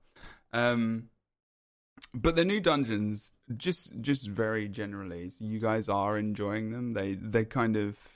Um, 0.54 1.10
but 2.14 2.36
the 2.36 2.44
new 2.46 2.58
dungeons, 2.58 3.32
just, 3.54 4.00
just 4.00 4.28
very 4.28 4.66
generally, 4.66 5.30
you 5.38 5.60
guys 5.60 5.90
are 5.90 6.16
enjoying 6.16 6.72
them. 6.72 6.94
They, 6.94 7.14
they 7.14 7.44
kind 7.44 7.76
of, 7.76 8.15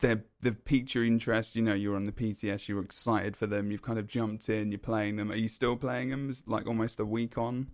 they 0.00 0.16
they've 0.40 0.64
piqued 0.64 0.94
your 0.94 1.04
interest. 1.04 1.56
You 1.56 1.62
know, 1.62 1.74
you're 1.74 1.96
on 1.96 2.06
the 2.06 2.12
PTS, 2.12 2.68
you 2.68 2.76
were 2.76 2.82
excited 2.82 3.36
for 3.36 3.46
them. 3.46 3.70
You've 3.70 3.82
kind 3.82 3.98
of 3.98 4.06
jumped 4.06 4.48
in. 4.48 4.70
You're 4.72 4.78
playing 4.78 5.16
them. 5.16 5.30
Are 5.30 5.36
you 5.36 5.48
still 5.48 5.76
playing 5.76 6.10
them? 6.10 6.32
Like 6.46 6.66
almost 6.66 7.00
a 7.00 7.04
week 7.04 7.38
on. 7.38 7.68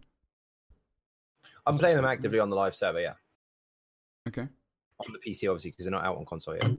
I'm 1.66 1.78
playing 1.78 1.96
them 1.96 2.04
actively 2.04 2.38
on 2.38 2.50
the 2.50 2.56
live 2.56 2.74
server, 2.74 3.00
yeah. 3.00 3.14
Okay. 4.28 4.42
On 4.42 5.12
the 5.12 5.18
PC, 5.18 5.48
obviously, 5.48 5.70
because 5.70 5.84
they're 5.84 5.92
not 5.92 6.04
out 6.04 6.16
on 6.16 6.24
console 6.24 6.54
yet. 6.54 6.70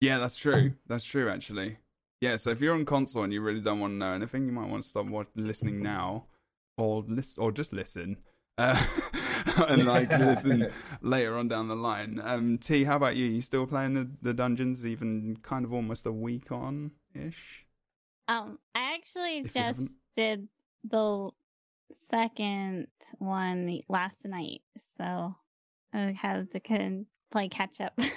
Yeah, 0.00 0.18
that's 0.18 0.36
true. 0.36 0.72
That's 0.86 1.04
true, 1.04 1.28
actually. 1.30 1.78
Yeah, 2.20 2.36
so 2.36 2.50
if 2.50 2.60
you're 2.60 2.74
on 2.74 2.84
console 2.84 3.24
and 3.24 3.32
you 3.32 3.40
really 3.40 3.60
don't 3.60 3.80
want 3.80 3.92
to 3.94 3.96
know 3.96 4.12
anything, 4.12 4.44
you 4.46 4.52
might 4.52 4.68
want 4.68 4.82
to 4.82 4.88
stop 4.88 5.06
watch- 5.06 5.28
listening 5.36 5.82
now, 5.82 6.26
or 6.76 7.02
list, 7.08 7.38
or 7.38 7.50
just 7.50 7.72
listen, 7.72 8.18
uh, 8.58 8.82
and 9.68 9.84
like 9.84 10.10
listen 10.10 10.70
later 11.00 11.36
on 11.36 11.48
down 11.48 11.68
the 11.68 11.76
line. 11.76 12.20
Um, 12.22 12.58
Tea, 12.58 12.84
how 12.84 12.96
about 12.96 13.16
you? 13.16 13.26
You 13.26 13.40
still 13.40 13.66
playing 13.66 13.94
the, 13.94 14.08
the 14.22 14.34
dungeons, 14.34 14.86
even 14.86 15.38
kind 15.42 15.64
of 15.64 15.72
almost 15.72 16.06
a 16.06 16.12
week 16.12 16.50
on 16.52 16.92
ish? 17.14 17.66
Um, 18.28 18.58
I 18.74 18.94
actually 18.94 19.38
If 19.38 19.54
just 19.54 19.92
did 20.16 20.48
the 20.88 21.30
second 22.10 22.86
one 23.18 23.80
last 23.88 24.24
night, 24.24 24.62
so 24.96 25.34
I 25.92 26.16
have 26.20 26.50
to 26.50 26.60
can 26.60 27.06
play 27.30 27.48
catch 27.48 27.80
up. 27.80 27.98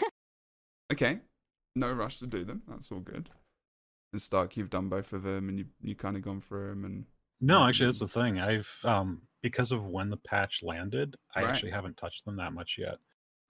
Okay, 0.92 1.22
no 1.76 1.92
rush 1.92 2.20
to 2.20 2.28
do 2.28 2.44
them. 2.44 2.62
That's 2.68 2.92
all 2.92 3.00
good. 3.00 3.32
And 4.12 4.22
Stark, 4.22 4.58
you've 4.58 4.70
done 4.70 4.90
both 4.90 5.12
of 5.12 5.24
them, 5.24 5.50
and 5.50 5.58
you 5.58 5.66
you 5.82 5.96
kind 5.96 6.16
of 6.16 6.22
gone 6.22 6.40
through 6.40 6.70
them, 6.70 6.86
and 6.86 7.06
No, 7.44 7.68
actually, 7.68 7.88
that's 7.88 8.00
the 8.00 8.08
thing. 8.08 8.40
I've 8.40 8.70
um 8.86 9.22
because 9.42 9.72
of 9.74 9.86
when 9.86 10.10
the 10.10 10.18
patch 10.18 10.64
landed, 10.64 11.16
I 11.36 11.42
Right. 11.44 11.50
actually 11.50 11.72
haven't 11.72 11.98
touched 11.98 12.24
them 12.26 12.38
that 12.38 12.54
much 12.54 12.78
yet. 12.78 12.98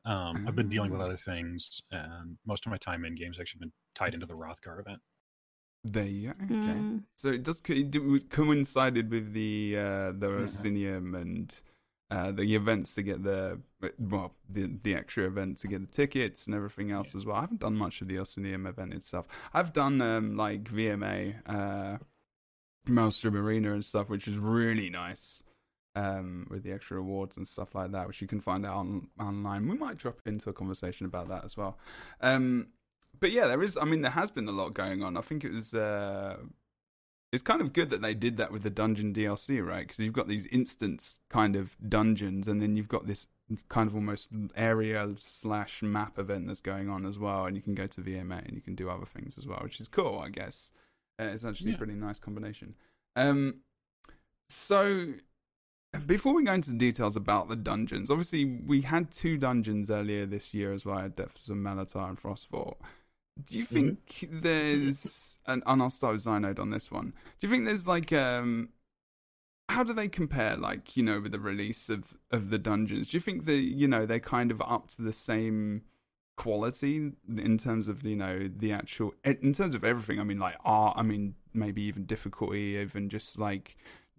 Um, 0.05 0.45
I've 0.47 0.55
been 0.55 0.67
dealing 0.69 0.91
with 0.91 1.01
Ah. 1.01 1.05
other 1.05 1.17
things, 1.17 1.81
and 1.91 2.37
most 2.45 2.65
of 2.65 2.71
my 2.71 2.77
time 2.77 3.05
in 3.05 3.15
games 3.15 3.39
actually 3.39 3.59
been 3.59 3.73
tied 3.95 4.13
into 4.15 4.25
the 4.25 4.35
Wrothgar 4.35 4.79
event. 4.79 5.01
there 5.83 6.05
you 6.05 6.33
go. 6.33 6.45
Okay. 6.45 6.55
Mm, 6.55 7.03
So 7.15 7.27
it 7.29 7.43
does 7.43 7.61
it 7.67 8.29
coincided 8.29 9.11
with 9.11 9.33
the 9.33 9.75
uh, 9.77 10.11
the 10.13 10.29
Yeah. 10.29 10.43
Orsinium 10.43 11.15
and 11.21 11.61
uh, 12.09 12.31
the 12.31 12.55
events 12.55 12.93
to 12.95 13.03
get 13.03 13.23
the 13.23 13.59
well 13.99 14.35
the 14.49 14.67
the 14.83 14.95
extra 14.95 15.25
event 15.25 15.57
to 15.59 15.67
get 15.67 15.81
the 15.81 15.87
tickets 15.87 16.45
and 16.47 16.55
everything 16.55 16.91
else 16.91 17.15
as 17.15 17.25
well. 17.25 17.35
I 17.37 17.41
haven't 17.41 17.59
done 17.61 17.75
much 17.75 18.01
of 18.01 18.07
the 18.07 18.15
Orsinium 18.17 18.65
event 18.67 18.93
itself. 18.93 19.27
I've 19.53 19.73
done 19.73 20.01
um, 20.01 20.35
like 20.37 20.63
VMA, 20.63 21.35
uh, 21.47 21.97
Maelstrom 22.85 23.35
Arena 23.35 23.73
and 23.73 23.83
stuff, 23.83 24.09
which 24.09 24.27
is 24.27 24.37
really 24.37 24.89
nice. 24.89 25.43
Um, 25.95 26.47
with 26.49 26.63
the 26.63 26.71
extra 26.71 26.99
awards 26.99 27.37
and 27.37 27.47
stuff 27.47 27.75
like 27.75 27.91
that, 27.91 28.07
which 28.07 28.19
you 28.19 28.27
can 28.27 28.41
find 28.41 28.65
out 28.65 28.77
on, 28.77 29.09
online. 29.19 29.67
We 29.67 29.77
might 29.77 29.97
drop 29.97 30.21
into 30.25 30.49
a 30.49 30.53
conversation 30.53 31.05
about 31.05 31.29
that 31.29 31.45
as 31.45 31.55
well. 31.55 31.77
Um, 32.19 32.69
but 33.19 33.31
yeah, 33.31 33.45
there 33.45 33.61
is. 33.61 33.77
I 33.77 33.85
mean, 33.85 34.01
there 34.01 34.09
has 34.09 34.31
been 34.31 34.47
a 34.47 34.51
lot 34.51 34.73
going 34.73 35.03
on. 35.03 35.17
I 35.17 35.21
think 35.21 35.43
it 35.43 35.51
was. 35.51 35.73
Uh, 35.73 36.37
it's 37.31 37.41
kind 37.41 37.61
of 37.61 37.73
good 37.73 37.89
that 37.89 38.01
they 38.01 38.13
did 38.13 38.37
that 38.37 38.51
with 38.51 38.63
the 38.63 38.69
dungeon 38.69 39.13
DLC, 39.13 39.65
right? 39.65 39.87
Because 39.87 39.99
you've 39.99 40.13
got 40.13 40.27
these 40.27 40.45
instance 40.47 41.15
kind 41.29 41.55
of 41.55 41.75
dungeons, 41.87 42.47
and 42.47 42.61
then 42.61 42.75
you've 42.75 42.87
got 42.87 43.07
this 43.07 43.27
kind 43.69 43.89
of 43.89 43.95
almost 43.95 44.29
area 44.55 45.09
slash 45.19 45.81
map 45.81 46.19
event 46.19 46.47
that's 46.47 46.61
going 46.61 46.89
on 46.89 47.05
as 47.05 47.17
well, 47.17 47.45
and 47.45 47.55
you 47.55 47.61
can 47.61 47.73
go 47.75 47.87
to 47.87 48.01
VMA 48.01 48.45
and 48.45 48.53
you 48.55 48.61
can 48.61 48.75
do 48.75 48.89
other 48.89 49.05
things 49.05 49.37
as 49.37 49.47
well, 49.47 49.59
which 49.63 49.79
is 49.79 49.87
cool, 49.87 50.19
I 50.19 50.29
guess. 50.29 50.71
Uh, 51.19 51.25
it's 51.25 51.45
actually 51.45 51.73
a 51.73 51.77
pretty 51.77 51.93
nice 51.93 52.19
combination. 52.19 52.75
Um, 53.15 53.61
so 54.49 55.13
before 56.05 56.33
we 56.33 56.43
go 56.43 56.53
into 56.53 56.71
the 56.71 56.77
details 56.77 57.15
about 57.15 57.49
the 57.49 57.55
dungeons, 57.55 58.09
obviously 58.09 58.45
we 58.45 58.81
had 58.81 59.11
two 59.11 59.37
dungeons 59.37 59.91
earlier 59.91 60.25
this 60.25 60.53
year 60.53 60.73
as 60.73 60.85
well, 60.85 60.99
at 60.99 61.15
Depths 61.15 61.49
of 61.49 61.57
Malatar 61.57 62.09
and 62.09 62.21
Frostvault. 62.21 62.77
Do 63.45 63.57
you 63.57 63.65
think 63.65 64.27
there's 64.31 65.39
and, 65.47 65.63
and 65.65 65.81
I'll 65.81 65.89
start 65.89 66.13
with 66.13 66.25
Xynode 66.25 66.59
on 66.59 66.69
this 66.69 66.91
one. 66.91 67.13
Do 67.39 67.47
you 67.47 67.49
think 67.49 67.65
there's 67.65 67.87
like 67.87 68.13
um 68.13 68.69
how 69.69 69.83
do 69.83 69.93
they 69.93 70.07
compare 70.07 70.55
like, 70.55 70.95
you 70.95 71.03
know, 71.03 71.19
with 71.19 71.31
the 71.31 71.39
release 71.39 71.89
of 71.89 72.15
of 72.31 72.49
the 72.49 72.59
dungeons? 72.59 73.09
Do 73.09 73.17
you 73.17 73.21
think 73.21 73.45
that, 73.45 73.61
you 73.61 73.87
know, 73.87 74.05
they're 74.05 74.19
kind 74.19 74.51
of 74.51 74.61
up 74.61 74.89
to 74.91 75.01
the 75.01 75.13
same 75.13 75.83
quality 76.35 77.11
in 77.37 77.57
terms 77.57 77.87
of, 77.87 78.03
you 78.03 78.15
know, 78.15 78.49
the 78.55 78.71
actual 78.71 79.13
in 79.23 79.53
terms 79.53 79.75
of 79.75 79.83
everything? 79.83 80.19
I 80.19 80.23
mean 80.23 80.39
like 80.39 80.55
art, 80.63 80.97
I 80.97 81.03
mean 81.03 81.35
maybe 81.53 81.81
even 81.83 82.05
difficulty, 82.05 82.77
even 82.79 83.09
just 83.09 83.37
like 83.39 83.77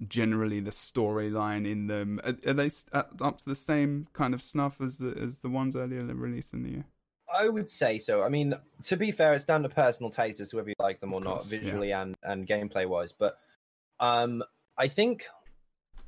generally 0.09 0.61
the 0.61 0.71
storyline 0.71 1.71
in 1.71 1.87
them. 1.87 2.21
Are, 2.25 2.35
are 2.51 2.55
they 2.55 2.71
up 2.93 3.21
up 3.21 3.39
to 3.39 3.45
the 3.45 3.55
same 3.55 4.09
kind 4.13 4.35
of 4.35 4.43
snuff 4.43 4.81
as 4.81 4.99
the 4.99 5.17
as 5.21 5.41
the 5.41 5.49
ones 5.49 5.77
earlier 5.77 6.01
released 6.01 6.53
in 6.53 6.63
the 6.63 6.71
year? 6.71 6.85
I 7.33 7.49
would 7.49 7.69
say 7.69 7.99
so. 7.99 8.23
I 8.23 8.29
mean, 8.29 8.55
to 8.85 8.97
be 8.97 9.11
fair, 9.11 9.33
it's 9.33 9.45
down 9.45 9.63
to 9.63 9.69
personal 9.69 10.11
taste 10.11 10.41
as 10.41 10.51
to 10.51 10.57
whether 10.57 10.69
you 10.69 10.75
like 10.79 11.01
them 11.01 11.13
or 11.15 11.19
Of 11.19 11.25
not, 11.25 11.39
course, 11.39 11.53
yeah. 11.53 11.59
visually 11.61 11.93
and 11.93 12.17
and 12.23 12.47
gameplay 12.47 12.87
wise. 12.87 13.13
But 13.13 13.39
um, 13.99 14.43
I 14.77 14.89
think 14.89 15.25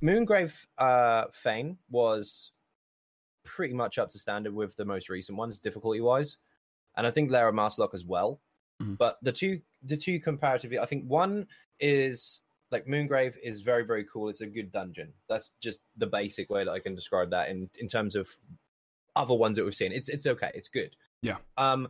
Moongrave 0.03 0.67
uh, 0.79 1.25
Fane 1.33 1.79
was 1.91 2.53
pretty 3.47 3.73
much 3.73 3.99
up 3.99 4.11
to 4.11 4.19
standard 4.19 4.53
with 4.53 4.77
the 4.77 4.85
most 4.85 5.09
recent 5.09 5.39
ones, 5.39 5.59
difficulty 5.59 6.01
wise, 6.01 6.37
and 6.97 7.07
I 7.07 7.11
think 7.11 7.31
Lara 7.31 7.53
Masterlock 7.53 7.95
as 7.95 8.05
well. 8.05 8.41
Mhm. 8.83 8.99
But 8.99 9.19
the 9.23 9.33
two 9.33 9.63
the 9.83 9.97
two 9.97 10.21
comparatively, 10.21 10.79
I 10.79 10.87
think 10.87 11.05
one 11.07 11.47
is 11.81 12.43
like 12.71 12.87
Moongrave 12.87 13.39
is 13.43 13.63
very 13.63 13.85
very 13.85 14.05
cool. 14.05 14.29
It's 14.29 14.43
a 14.43 14.47
good 14.47 14.71
dungeon. 14.73 15.15
That's 15.29 15.51
just 15.61 15.81
the 15.97 16.07
basic 16.07 16.51
way 16.51 16.65
that 16.65 16.71
I 16.71 16.81
can 16.81 16.95
describe 16.95 17.31
that 17.31 17.49
in 17.49 17.71
in 17.79 17.89
terms 17.89 18.17
of 18.17 18.29
other 19.15 19.35
ones 19.35 19.57
that 19.57 19.65
we've 19.65 19.75
seen. 19.75 19.93
It's 19.93 20.09
it's 20.09 20.27
okay. 20.27 20.51
It's 20.55 20.69
good. 20.69 20.95
Yeah. 21.23 21.39
Um, 21.57 21.89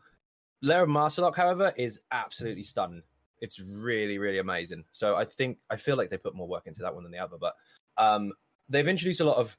of 0.62 0.88
Masterlock, 0.88 1.36
however, 1.36 1.72
is 1.76 2.00
absolutely 2.12 2.62
stunning. 2.62 3.02
It's 3.40 3.58
really, 3.58 4.18
really 4.18 4.38
amazing. 4.38 4.84
So 4.92 5.16
I 5.16 5.24
think 5.24 5.58
I 5.70 5.76
feel 5.76 5.96
like 5.96 6.10
they 6.10 6.16
put 6.16 6.34
more 6.34 6.48
work 6.48 6.66
into 6.66 6.82
that 6.82 6.94
one 6.94 7.02
than 7.02 7.12
the 7.12 7.18
other, 7.18 7.36
but 7.38 7.54
um, 7.98 8.32
they've 8.68 8.88
introduced 8.88 9.20
a 9.20 9.24
lot 9.24 9.36
of 9.36 9.56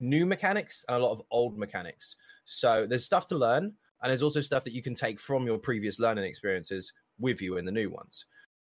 new 0.00 0.26
mechanics 0.26 0.84
and 0.88 0.96
a 0.96 1.00
lot 1.00 1.12
of 1.12 1.22
old 1.30 1.58
mechanics. 1.58 2.16
So 2.44 2.86
there's 2.88 3.04
stuff 3.04 3.26
to 3.28 3.36
learn, 3.36 3.64
and 4.02 4.10
there's 4.10 4.22
also 4.22 4.40
stuff 4.40 4.64
that 4.64 4.72
you 4.72 4.82
can 4.82 4.94
take 4.94 5.20
from 5.20 5.46
your 5.46 5.58
previous 5.58 5.98
learning 5.98 6.24
experiences 6.24 6.92
with 7.18 7.40
you 7.42 7.56
in 7.56 7.64
the 7.64 7.72
new 7.72 7.90
ones. 7.90 8.26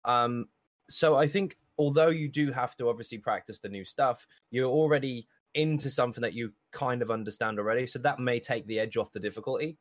Um, 0.06 0.46
so 0.90 1.16
I 1.16 1.28
think 1.28 1.58
although 1.78 2.10
you 2.10 2.30
do 2.30 2.52
have 2.52 2.76
to 2.78 2.90
obviously 2.90 3.18
practice 3.18 3.60
the 3.60 3.70
new 3.70 3.84
stuff, 3.84 4.26
you're 4.52 4.70
already 4.70 5.28
into 5.54 5.90
something 5.90 6.22
that 6.22 6.34
you 6.34 6.52
kind 6.72 7.02
of 7.02 7.12
understand 7.12 7.60
already. 7.60 7.88
So 7.88 8.00
that 8.00 8.20
may 8.20 8.40
take 8.40 8.66
the 8.68 8.80
edge 8.80 8.96
off 8.98 9.12
the 9.12 9.20
difficulty 9.20 9.78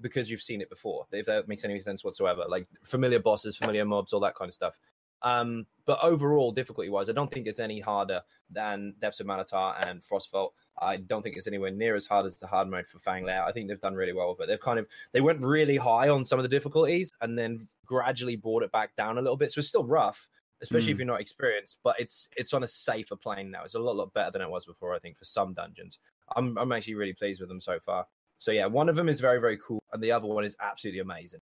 because 0.00 0.30
you've 0.30 0.42
seen 0.42 0.60
it 0.60 0.70
before. 0.70 1.06
If 1.12 1.26
that 1.26 1.48
makes 1.48 1.64
any 1.64 1.80
sense 1.80 2.04
whatsoever, 2.04 2.44
like 2.48 2.66
familiar 2.84 3.18
bosses, 3.18 3.56
familiar 3.56 3.84
mobs, 3.84 4.12
all 4.12 4.20
that 4.20 4.36
kind 4.36 4.48
of 4.48 4.54
stuff. 4.54 4.78
Um, 5.22 5.66
but 5.84 5.98
overall, 6.02 6.52
difficulty 6.52 6.90
wise, 6.90 7.08
I 7.08 7.12
don't 7.12 7.30
think 7.30 7.46
it's 7.46 7.60
any 7.60 7.80
harder 7.80 8.20
than 8.50 8.94
Depths 9.00 9.20
of 9.20 9.26
Malatar 9.26 9.86
and 9.88 10.02
Frostvault. 10.02 10.50
I 10.80 10.96
don't 10.96 11.22
think 11.22 11.36
it's 11.36 11.46
anywhere 11.46 11.70
near 11.70 11.96
as 11.96 12.06
hard 12.06 12.26
as 12.26 12.36
the 12.36 12.46
hard 12.46 12.68
mode 12.68 12.86
for 12.86 12.98
Fang 12.98 13.24
Lair. 13.24 13.42
I 13.42 13.52
think 13.52 13.68
they've 13.68 13.80
done 13.80 13.94
really 13.94 14.12
well 14.12 14.30
with 14.30 14.40
it. 14.40 14.46
They've 14.48 14.60
kind 14.60 14.78
of 14.78 14.86
they 15.12 15.20
went 15.20 15.40
really 15.40 15.76
high 15.76 16.08
on 16.08 16.24
some 16.24 16.38
of 16.38 16.42
the 16.44 16.48
difficulties 16.48 17.10
and 17.20 17.36
then 17.36 17.66
gradually 17.84 18.36
brought 18.36 18.62
it 18.62 18.70
back 18.70 18.94
down 18.96 19.18
a 19.18 19.22
little 19.22 19.36
bit. 19.36 19.50
So 19.50 19.58
it's 19.58 19.68
still 19.68 19.84
rough, 19.84 20.28
especially 20.60 20.92
if 20.92 20.96
Mm. 20.96 21.00
you're 21.00 21.06
not 21.08 21.20
experienced, 21.20 21.78
but 21.82 21.98
it's 21.98 22.28
it's 22.36 22.52
on 22.52 22.62
a 22.62 22.68
safer 22.68 23.16
plane 23.16 23.50
now. 23.50 23.64
It's 23.64 23.74
a 23.74 23.78
lot 23.78 23.96
lot 23.96 24.12
better 24.12 24.30
than 24.30 24.42
it 24.42 24.50
was 24.50 24.66
before. 24.66 24.94
I 24.94 24.98
think 24.98 25.18
for 25.18 25.24
some 25.24 25.52
dungeons, 25.52 25.98
I'm 26.36 26.56
I'm 26.58 26.70
actually 26.72 26.94
really 26.94 27.14
pleased 27.14 27.40
with 27.40 27.48
them 27.48 27.60
so 27.60 27.80
far. 27.80 28.06
So 28.38 28.52
yeah, 28.52 28.66
one 28.66 28.88
of 28.88 28.94
them 28.94 29.08
is 29.08 29.20
very 29.20 29.40
very 29.40 29.58
cool, 29.58 29.82
and 29.92 30.02
the 30.02 30.12
other 30.12 30.28
one 30.28 30.44
is 30.44 30.56
absolutely 30.60 31.00
amazing, 31.00 31.40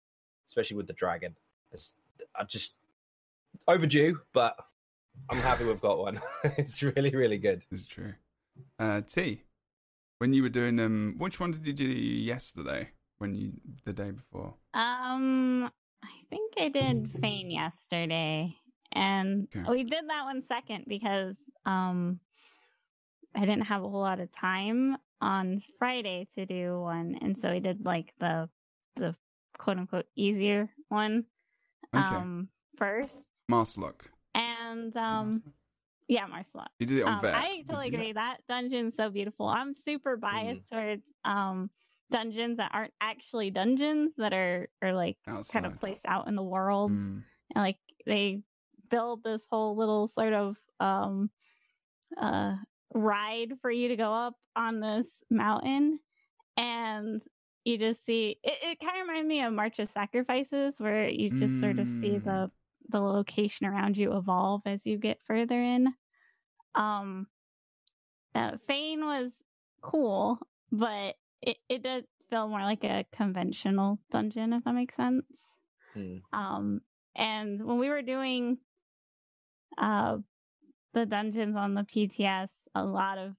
especially 0.48 0.76
with 0.76 0.88
the 0.88 0.94
dragon. 0.94 1.36
It's 1.72 1.94
I 2.34 2.44
just 2.44 2.74
overdue, 3.68 4.20
but 4.32 4.56
I'm 5.30 5.38
happy 5.38 5.64
we've 5.64 5.80
got 5.80 5.98
one. 5.98 6.20
it's 6.44 6.82
really 6.82 7.10
really 7.10 7.38
good. 7.38 7.64
It's 7.70 7.86
true. 7.86 8.14
Uh, 8.78 9.00
Tea, 9.02 9.42
when 10.18 10.32
you 10.32 10.42
were 10.42 10.48
doing 10.48 10.76
them, 10.76 11.14
which 11.18 11.40
one 11.40 11.50
did 11.52 11.66
you 11.66 11.72
do 11.72 11.84
yesterday? 11.84 12.90
when 13.20 13.34
you 13.34 13.52
the 13.84 13.92
day 13.92 14.10
before? 14.10 14.54
Um, 14.74 15.70
I 16.02 16.08
think 16.30 16.54
I 16.58 16.68
did 16.68 17.10
Fane 17.20 17.50
yesterday, 17.50 18.56
and 18.92 19.46
Okay. 19.54 19.70
we 19.70 19.84
did 19.84 20.08
that 20.08 20.24
one 20.24 20.42
second 20.42 20.86
because 20.88 21.36
um, 21.66 22.18
I 23.36 23.40
didn't 23.40 23.66
have 23.66 23.84
a 23.84 23.88
whole 23.88 24.00
lot 24.00 24.20
of 24.20 24.32
time 24.32 24.96
on 25.20 25.62
Friday 25.78 26.28
to 26.34 26.46
do 26.46 26.80
one, 26.80 27.18
and 27.20 27.36
so 27.36 27.52
we 27.52 27.60
did 27.60 27.84
like 27.84 28.12
the 28.18 28.48
the 28.96 29.14
quote 29.58 29.76
unquote 29.76 30.06
easier 30.16 30.68
one 30.88 31.24
Okay. 31.94 32.14
um 32.16 32.48
first, 32.78 33.14
Master 33.50 33.80
Lock. 33.82 34.10
and 34.34 34.96
um 34.96 35.42
yeah, 36.08 36.26
Maarselok. 36.26 36.66
You 36.80 36.86
did 36.86 36.98
it 36.98 37.02
on 37.04 37.14
Um, 37.14 37.20
Vet. 37.20 37.34
I 37.34 37.62
totally 37.68 37.86
agree. 37.88 38.12
That 38.12 38.38
dungeon's 38.48 38.96
so 38.96 39.10
beautiful. 39.10 39.46
I'm 39.46 39.72
super 39.72 40.16
biased 40.16 40.68
towards 40.70 41.04
um 41.24 41.70
dungeons 42.10 42.56
that 42.56 42.70
aren't 42.74 42.92
actually 43.00 43.50
dungeons 43.52 44.12
that 44.16 44.32
are 44.32 44.68
are 44.82 44.92
like 44.92 45.16
kind 45.24 45.66
of 45.66 45.78
placed 45.78 46.04
out 46.06 46.26
in 46.26 46.34
the 46.34 46.42
world. 46.42 46.90
Mm. 46.90 47.22
And 47.54 47.62
like 47.64 47.78
they 48.06 48.42
build 48.90 49.22
this 49.22 49.46
whole 49.48 49.76
little 49.76 50.08
sort 50.08 50.32
of 50.32 50.56
um 50.80 51.30
uh 52.20 52.54
ride 52.92 53.52
for 53.62 53.70
you 53.70 53.86
to 53.88 53.96
go 53.96 54.12
up 54.12 54.34
on 54.56 54.80
this 54.80 55.06
mountain 55.30 56.00
and 56.56 57.22
you 57.64 57.78
just 57.78 58.04
see 58.04 58.36
it, 58.42 58.58
it 58.62 58.80
kind 58.80 59.00
of 59.00 59.06
reminded 59.06 59.28
me 59.28 59.42
of 59.42 59.52
March 59.52 59.78
of 59.78 59.88
Sacrifices 59.92 60.74
where 60.78 61.08
you 61.08 61.30
just 61.30 61.60
sort 61.60 61.78
of 61.78 61.86
see 61.86 62.18
Mm. 62.18 62.24
the 62.24 62.50
the 62.90 63.00
location 63.00 63.66
around 63.66 63.96
you 63.96 64.16
evolve 64.16 64.62
as 64.66 64.86
you 64.86 64.98
get 64.98 65.18
further 65.26 65.60
in. 65.60 65.88
Um 66.74 67.26
uh, 68.34 68.52
Fane 68.66 69.04
was 69.04 69.32
cool, 69.82 70.38
but 70.70 71.16
it, 71.42 71.56
it 71.68 71.82
did 71.82 72.04
feel 72.28 72.48
more 72.48 72.62
like 72.62 72.84
a 72.84 73.04
conventional 73.12 73.98
dungeon, 74.12 74.52
if 74.52 74.64
that 74.64 74.74
makes 74.74 74.94
sense. 74.94 75.24
Hmm. 75.94 76.16
Um, 76.32 76.80
and 77.16 77.64
when 77.64 77.78
we 77.78 77.88
were 77.88 78.02
doing 78.02 78.58
uh, 79.78 80.18
the 80.94 81.06
dungeons 81.06 81.56
on 81.56 81.74
the 81.74 81.82
PTS, 81.82 82.50
a 82.74 82.84
lot 82.84 83.18
of 83.18 83.34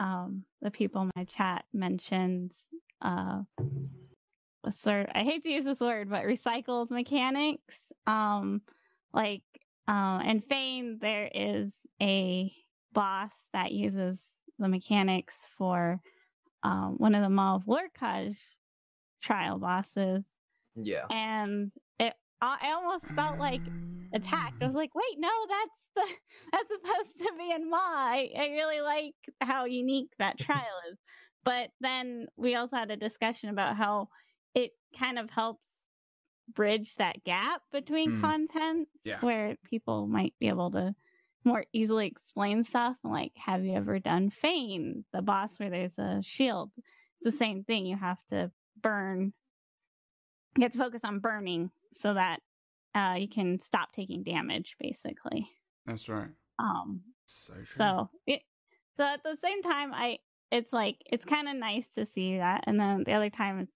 um, 0.00 0.44
the 0.62 0.70
people 0.70 1.02
in 1.02 1.10
my 1.14 1.24
chat 1.24 1.64
mentioned 1.72 2.52
uh, 3.02 3.42
sort. 4.74 5.10
I 5.14 5.22
hate 5.22 5.42
to 5.42 5.50
use 5.50 5.64
this 5.64 5.80
word, 5.80 6.08
but 6.08 6.24
recycled 6.24 6.90
mechanics. 6.90 7.74
Um, 8.08 8.62
like 9.12 9.42
um, 9.86 10.22
in 10.22 10.40
Fane, 10.40 10.98
there 11.00 11.30
is 11.32 11.72
a 12.00 12.52
boss 12.92 13.32
that 13.52 13.72
uses 13.72 14.18
the 14.58 14.68
mechanics 14.68 15.36
for 15.56 16.00
um, 16.62 16.96
one 16.98 17.14
of 17.14 17.22
the 17.22 17.30
Maw 17.30 17.56
of 17.56 17.64
Lorkhaj 17.66 18.36
trial 19.22 19.58
bosses 19.58 20.24
Yeah. 20.76 21.06
and 21.10 21.72
it 21.98 22.14
I 22.40 22.58
I 22.62 22.72
almost 22.72 23.14
felt 23.14 23.38
like 23.38 23.62
attacked. 24.14 24.62
I 24.62 24.66
was 24.66 24.74
like, 24.74 24.94
wait, 24.94 25.18
no, 25.18 25.30
that's 25.48 25.70
the 25.96 26.06
that's 26.52 26.68
supposed 26.68 27.18
to 27.18 27.32
be 27.38 27.52
in 27.52 27.68
Ma. 27.70 27.76
I, 27.78 28.30
I 28.36 28.46
really 28.48 28.80
like 28.80 29.14
how 29.40 29.64
unique 29.66 30.10
that 30.18 30.38
trial 30.48 30.80
is. 30.90 30.98
But 31.44 31.70
then 31.80 32.26
we 32.36 32.54
also 32.54 32.76
had 32.76 32.90
a 32.90 32.96
discussion 32.96 33.50
about 33.50 33.76
how 33.76 34.08
it 34.54 34.72
kind 34.98 35.18
of 35.18 35.30
helps 35.30 35.62
bridge 36.54 36.94
that 36.96 37.24
gap 37.24 37.62
between 37.72 38.14
Hmm. 38.16 38.20
content 38.20 38.88
Yeah. 39.04 39.20
where 39.20 39.56
people 39.64 40.06
might 40.06 40.34
be 40.38 40.48
able 40.48 40.70
to 40.72 40.94
more 41.44 41.64
easily 41.72 42.06
explain 42.06 42.64
stuff. 42.64 42.96
Like, 43.04 43.32
have 43.36 43.64
you 43.64 43.74
ever 43.74 43.98
done 43.98 44.30
Fane, 44.30 45.04
the 45.12 45.22
boss 45.22 45.58
where 45.58 45.70
there's 45.70 45.96
a 45.98 46.20
shield? 46.22 46.70
It's 46.76 47.24
the 47.24 47.32
same 47.38 47.64
thing. 47.64 47.86
You 47.86 47.96
have 47.96 48.18
to 48.30 48.50
burn 48.80 49.32
you 50.56 50.62
have 50.62 50.72
to 50.72 50.78
focus 50.78 51.02
on 51.04 51.20
burning 51.20 51.70
so 51.94 52.14
that 52.14 52.40
uh, 52.94 53.14
you 53.18 53.28
can 53.28 53.60
stop 53.62 53.92
taking 53.92 54.22
damage 54.24 54.76
basically 54.80 55.48
That's 55.86 56.08
right. 56.08 56.30
um 56.58 57.02
So 57.26 57.52
true. 57.54 57.64
so 57.76 58.10
it 58.26 58.42
so 58.96 59.04
at 59.04 59.22
the 59.22 59.36
same 59.42 59.62
time 59.62 59.92
i 59.94 60.18
it's 60.50 60.72
like 60.72 60.96
it's 61.06 61.24
kind 61.24 61.48
of 61.48 61.56
nice 61.56 61.84
to 61.96 62.06
see 62.06 62.38
that 62.38 62.64
and 62.66 62.80
then 62.80 63.04
the 63.04 63.12
other 63.12 63.30
time 63.30 63.60
it's 63.60 63.72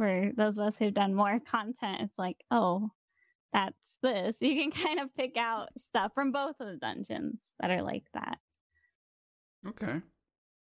for 0.00 0.30
those 0.34 0.56
of 0.56 0.66
us 0.68 0.76
who've 0.78 0.94
done 0.94 1.14
more 1.14 1.38
content 1.40 2.00
it's 2.00 2.16
like 2.16 2.38
oh 2.50 2.88
that's 3.52 3.76
this 4.02 4.34
you 4.40 4.56
can 4.56 4.70
kind 4.84 4.98
of 4.98 5.14
pick 5.14 5.36
out 5.36 5.68
stuff 5.88 6.10
from 6.14 6.32
both 6.32 6.56
of 6.58 6.68
the 6.68 6.76
dungeons 6.80 7.38
that 7.60 7.70
are 7.70 7.82
like 7.82 8.04
that 8.14 8.38
Okay. 9.68 10.00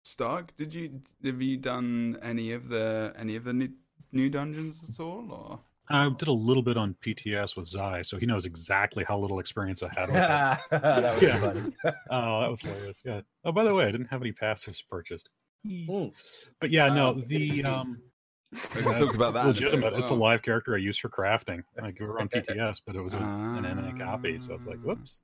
Stark, 0.03 0.55
did 0.55 0.73
you 0.73 1.01
have 1.23 1.39
you 1.39 1.57
done 1.57 2.17
any 2.23 2.51
of 2.53 2.67
the 2.67 3.13
any 3.15 3.35
of 3.35 3.43
the 3.43 3.53
new, 3.53 3.69
new 4.11 4.27
dungeons 4.27 4.89
at 4.89 4.99
all, 4.99 5.31
or 5.31 5.59
I 5.91 6.09
did 6.17 6.27
a 6.29 6.33
little 6.33 6.63
bit 6.63 6.77
on 6.77 6.95
PTS 7.05 7.55
with 7.55 7.67
Zai, 7.67 8.01
so 8.01 8.17
he 8.17 8.25
knows 8.25 8.45
exactly 8.45 9.03
how 9.03 9.19
little 9.19 9.37
experience 9.39 9.83
I 9.83 9.89
had 9.95 10.07
with 10.09 10.15
that 10.71 11.13
was 11.13 11.21
Yeah. 11.21 11.39
funny. 11.39 11.61
oh, 12.09 12.39
that 12.41 12.49
was 12.49 12.61
hilarious. 12.61 12.99
Yeah. 13.05 13.21
Oh, 13.45 13.51
by 13.51 13.63
the 13.65 13.73
way, 13.75 13.85
I 13.85 13.91
didn't 13.91 14.07
have 14.07 14.21
any 14.21 14.31
passives 14.31 14.79
purchased. 14.89 15.29
Mm. 15.63 16.11
But 16.59 16.71
yeah, 16.71 16.87
no, 16.87 17.11
Wow. 17.11 17.21
the 17.27 17.63
um, 17.65 18.01
we 18.51 18.81
can 18.83 18.95
talk 18.97 19.13
about 19.13 19.33
that. 19.33 19.41
in 19.41 19.49
a 19.49 19.53
bit 19.53 19.61
legitimate. 19.63 19.93
It's 19.93 20.09
a 20.09 20.13
live 20.15 20.41
character 20.41 20.75
I 20.75 20.77
use 20.79 20.97
for 20.97 21.09
crafting. 21.09 21.63
Like 21.81 21.99
we 21.99 22.05
were 22.05 22.19
on 22.21 22.29
PTS, 22.29 22.81
but 22.85 22.95
it 22.95 23.01
was 23.01 23.13
a, 23.13 23.17
an 23.17 23.63
NA 23.63 23.91
copy, 24.05 24.39
so 24.39 24.53
it's 24.53 24.65
like, 24.65 24.77
Ah. 24.77 24.87
whoops. 24.87 25.21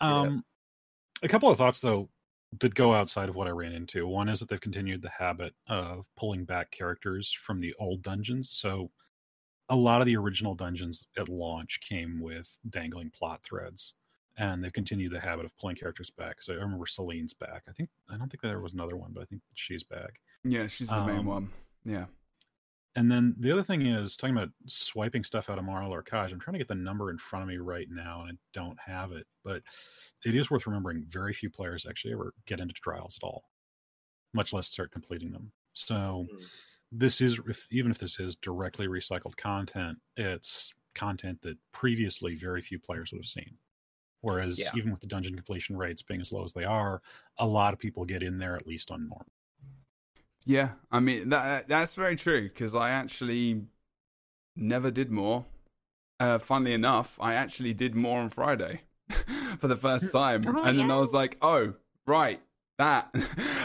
Um, 0.00 0.44
a 1.22 1.28
couple 1.28 1.48
of 1.48 1.58
thoughts 1.58 1.80
though 1.80 2.08
that 2.60 2.74
go 2.74 2.92
outside 2.92 3.28
of 3.28 3.34
what 3.34 3.46
I 3.46 3.50
ran 3.50 3.72
into. 3.72 4.06
One 4.06 4.28
is 4.28 4.40
that 4.40 4.48
they've 4.48 4.60
continued 4.60 5.00
the 5.02 5.08
habit 5.08 5.54
of 5.68 6.06
pulling 6.16 6.44
back 6.44 6.70
characters 6.70 7.32
from 7.32 7.60
the 7.60 7.74
old 7.78 8.02
dungeons. 8.02 8.50
So 8.50 8.90
a 9.68 9.76
lot 9.76 10.00
of 10.02 10.06
the 10.06 10.16
original 10.16 10.54
dungeons 10.54 11.06
at 11.16 11.28
launch 11.30 11.80
came 11.80 12.20
with 12.20 12.56
dangling 12.68 13.10
plot 13.10 13.42
threads. 13.42 13.94
And 14.38 14.62
they've 14.64 14.72
continued 14.72 15.12
the 15.12 15.20
habit 15.20 15.44
of 15.44 15.56
pulling 15.58 15.76
characters 15.76 16.08
back. 16.10 16.42
So 16.42 16.54
I 16.54 16.56
remember 16.56 16.86
Selene's 16.86 17.34
back. 17.34 17.62
I 17.68 17.72
think 17.72 17.90
I 18.10 18.16
don't 18.16 18.28
think 18.30 18.40
there 18.42 18.60
was 18.60 18.72
another 18.72 18.96
one, 18.96 19.12
but 19.14 19.20
I 19.22 19.24
think 19.26 19.42
she's 19.54 19.82
back. 19.82 20.20
Yeah, 20.42 20.66
she's 20.68 20.88
the 20.88 21.04
main 21.04 21.18
Um, 21.20 21.26
one. 21.26 21.50
Yeah. 21.84 22.06
And 22.94 23.10
then 23.10 23.34
the 23.38 23.50
other 23.50 23.62
thing 23.62 23.86
is 23.86 24.16
talking 24.16 24.36
about 24.36 24.50
swiping 24.66 25.24
stuff 25.24 25.48
out 25.48 25.58
of 25.58 25.64
Maw 25.64 25.80
Lorkhaj. 25.88 26.30
I'm 26.30 26.40
trying 26.40 26.52
to 26.54 26.58
get 26.58 26.68
the 26.68 26.74
number 26.74 27.10
in 27.10 27.16
front 27.18 27.42
of 27.42 27.48
me 27.48 27.56
right 27.56 27.88
now, 27.90 28.22
and 28.22 28.32
I 28.32 28.40
don't 28.52 28.78
have 28.80 29.12
it. 29.12 29.26
But 29.42 29.62
it 30.24 30.34
is 30.34 30.50
worth 30.50 30.66
remembering 30.66 31.04
very 31.06 31.32
few 31.32 31.48
players 31.50 31.86
actually 31.86 32.12
ever 32.12 32.34
get 32.46 32.60
into 32.60 32.74
trials 32.74 33.16
at 33.16 33.24
all, 33.26 33.44
much 34.34 34.52
less 34.52 34.68
start 34.68 34.92
completing 34.92 35.32
them. 35.32 35.52
So 35.74 36.28
Mm. 36.32 36.50
this 36.92 37.20
is 37.20 37.40
if, 37.48 37.66
even 37.70 37.90
if 37.90 37.98
this 37.98 38.20
is 38.20 38.36
directly 38.36 38.88
recycled 38.88 39.36
content, 39.36 39.98
it's 40.16 40.72
content 40.94 41.42
that 41.42 41.58
previously 41.72 42.34
very 42.36 42.62
few 42.62 42.78
players 42.78 43.12
would 43.12 43.20
have 43.20 43.26
seen. 43.28 43.58
Whereas 44.22 44.58
Yeah. 44.60 44.70
even 44.74 44.92
with 44.92 45.00
the 45.00 45.06
dungeon 45.08 45.34
completion 45.36 45.76
rates 45.76 46.02
being 46.02 46.20
as 46.20 46.32
low 46.32 46.44
as 46.44 46.52
they 46.54 46.64
are, 46.64 47.02
a 47.38 47.46
lot 47.46 47.74
of 47.74 47.80
people 47.80 48.04
get 48.06 48.22
in 48.22 48.36
there 48.36 48.56
at 48.56 48.66
least 48.66 48.90
on 48.90 49.08
norm. 49.08 49.30
Yeah, 50.44 50.70
I 50.90 51.00
mean 51.00 51.28
that 51.30 51.62
uh, 51.62 51.64
that's 51.68 51.94
very 51.94 52.16
true 52.16 52.42
because 52.42 52.74
I 52.74 52.90
actually 52.90 53.62
never 54.56 54.90
did 54.90 55.10
more. 55.10 55.44
Uh, 56.18 56.38
funnily 56.38 56.72
enough, 56.72 57.18
I 57.20 57.34
actually 57.34 57.74
did 57.74 57.94
more 57.94 58.20
on 58.20 58.30
Friday 58.30 58.82
for 59.58 59.68
the 59.68 59.76
first 59.76 60.06
mm, 60.06 60.12
time, 60.12 60.42
Oh, 60.46 60.62
and 60.62 60.78
then 60.78 60.90
I 60.90 60.96
was 60.96 61.12
like, 61.12 61.36
"Oh, 61.42 61.74
right, 62.06 62.40
that 62.78 63.12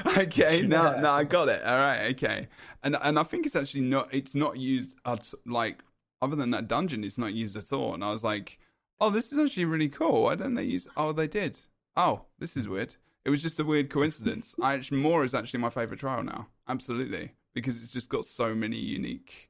okay." 0.17 0.61
Now, 0.61 0.91
Yeah. 0.91 1.01
now 1.01 1.13
I 1.13 1.23
got 1.23 1.49
it. 1.49 1.63
All 1.63 1.77
right, 1.77 2.11
okay. 2.11 2.47
And 2.83 2.97
and 3.01 3.19
I 3.19 3.23
think 3.23 3.45
it's 3.45 3.55
actually 3.55 3.81
not. 3.81 4.13
It's 4.13 4.35
not 4.35 4.57
used 4.57 4.97
at 5.05 5.31
like 5.45 5.83
other 6.21 6.35
than 6.35 6.51
that 6.51 6.67
dungeon. 6.67 7.03
It's 7.03 7.17
not 7.17 7.33
used 7.33 7.55
at 7.57 7.71
all. 7.73 7.93
And 7.93 8.03
I 8.03 8.11
was 8.11 8.23
like, 8.23 8.59
"Oh, 8.99 9.09
this 9.09 9.31
is 9.31 9.39
actually 9.39 9.65
really 9.65 9.89
cool." 9.89 10.23
Why 10.23 10.35
don't 10.35 10.55
they 10.55 10.63
use? 10.63 10.87
Oh, 10.97 11.11
they 11.11 11.27
did. 11.27 11.59
Oh, 11.95 12.21
this 12.39 12.55
is 12.55 12.67
mm. 12.67 12.71
weird. 12.71 12.95
It 13.27 13.29
was 13.29 13.41
just 13.41 13.59
a 13.59 13.65
weird 13.65 13.89
coincidence. 13.89 14.55
I 14.61 14.73
actually, 14.73 14.99
more 14.99 15.25
is 15.25 15.35
actually 15.35 15.59
my 15.59 15.69
favorite 15.69 15.99
trial 15.99 16.23
now. 16.23 16.47
Absolutely, 16.69 17.33
because 17.53 17.83
it's 17.83 17.91
just 17.91 18.07
got 18.07 18.23
so 18.23 18.55
many 18.55 18.77
unique 18.77 19.49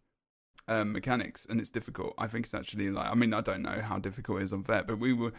um, 0.68 0.94
mechanics, 0.94 1.46
and 1.48 1.62
it's 1.62 1.70
difficult. 1.70 2.16
I 2.18 2.26
think 2.26 2.48
it's 2.48 2.56
actually 2.56 2.90
like 2.90 3.08
I 3.08 3.14
mean 3.14 3.36
I 3.36 3.42
don't 3.42 3.62
know 3.62 3.80
how 3.80 4.00
difficult 4.00 4.40
it 4.42 4.46
is 4.46 4.54
on 4.54 4.64
vet, 4.64 4.88
but 4.88 4.98
we 4.98 5.14
were 5.14 5.32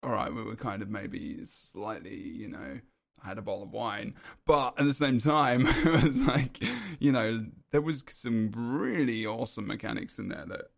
all 0.00 0.12
right. 0.12 0.32
We 0.32 0.44
were 0.44 0.54
kind 0.54 0.80
of 0.80 0.90
maybe 0.90 1.44
slightly, 1.44 2.14
you 2.16 2.48
know. 2.48 2.78
I 3.20 3.26
had 3.26 3.38
a 3.38 3.42
bottle 3.42 3.64
of 3.64 3.72
wine, 3.72 4.14
but 4.46 4.78
at 4.78 4.84
the 4.84 4.94
same 4.94 5.18
time, 5.18 5.66
it 5.68 6.04
was 6.04 6.20
like, 6.24 6.58
you 7.00 7.10
know, 7.10 7.44
there 7.72 7.80
was 7.80 8.04
some 8.06 8.52
really 8.54 9.26
awesome 9.26 9.66
mechanics 9.66 10.20
in 10.20 10.28
there 10.28 10.44
that 10.46 10.70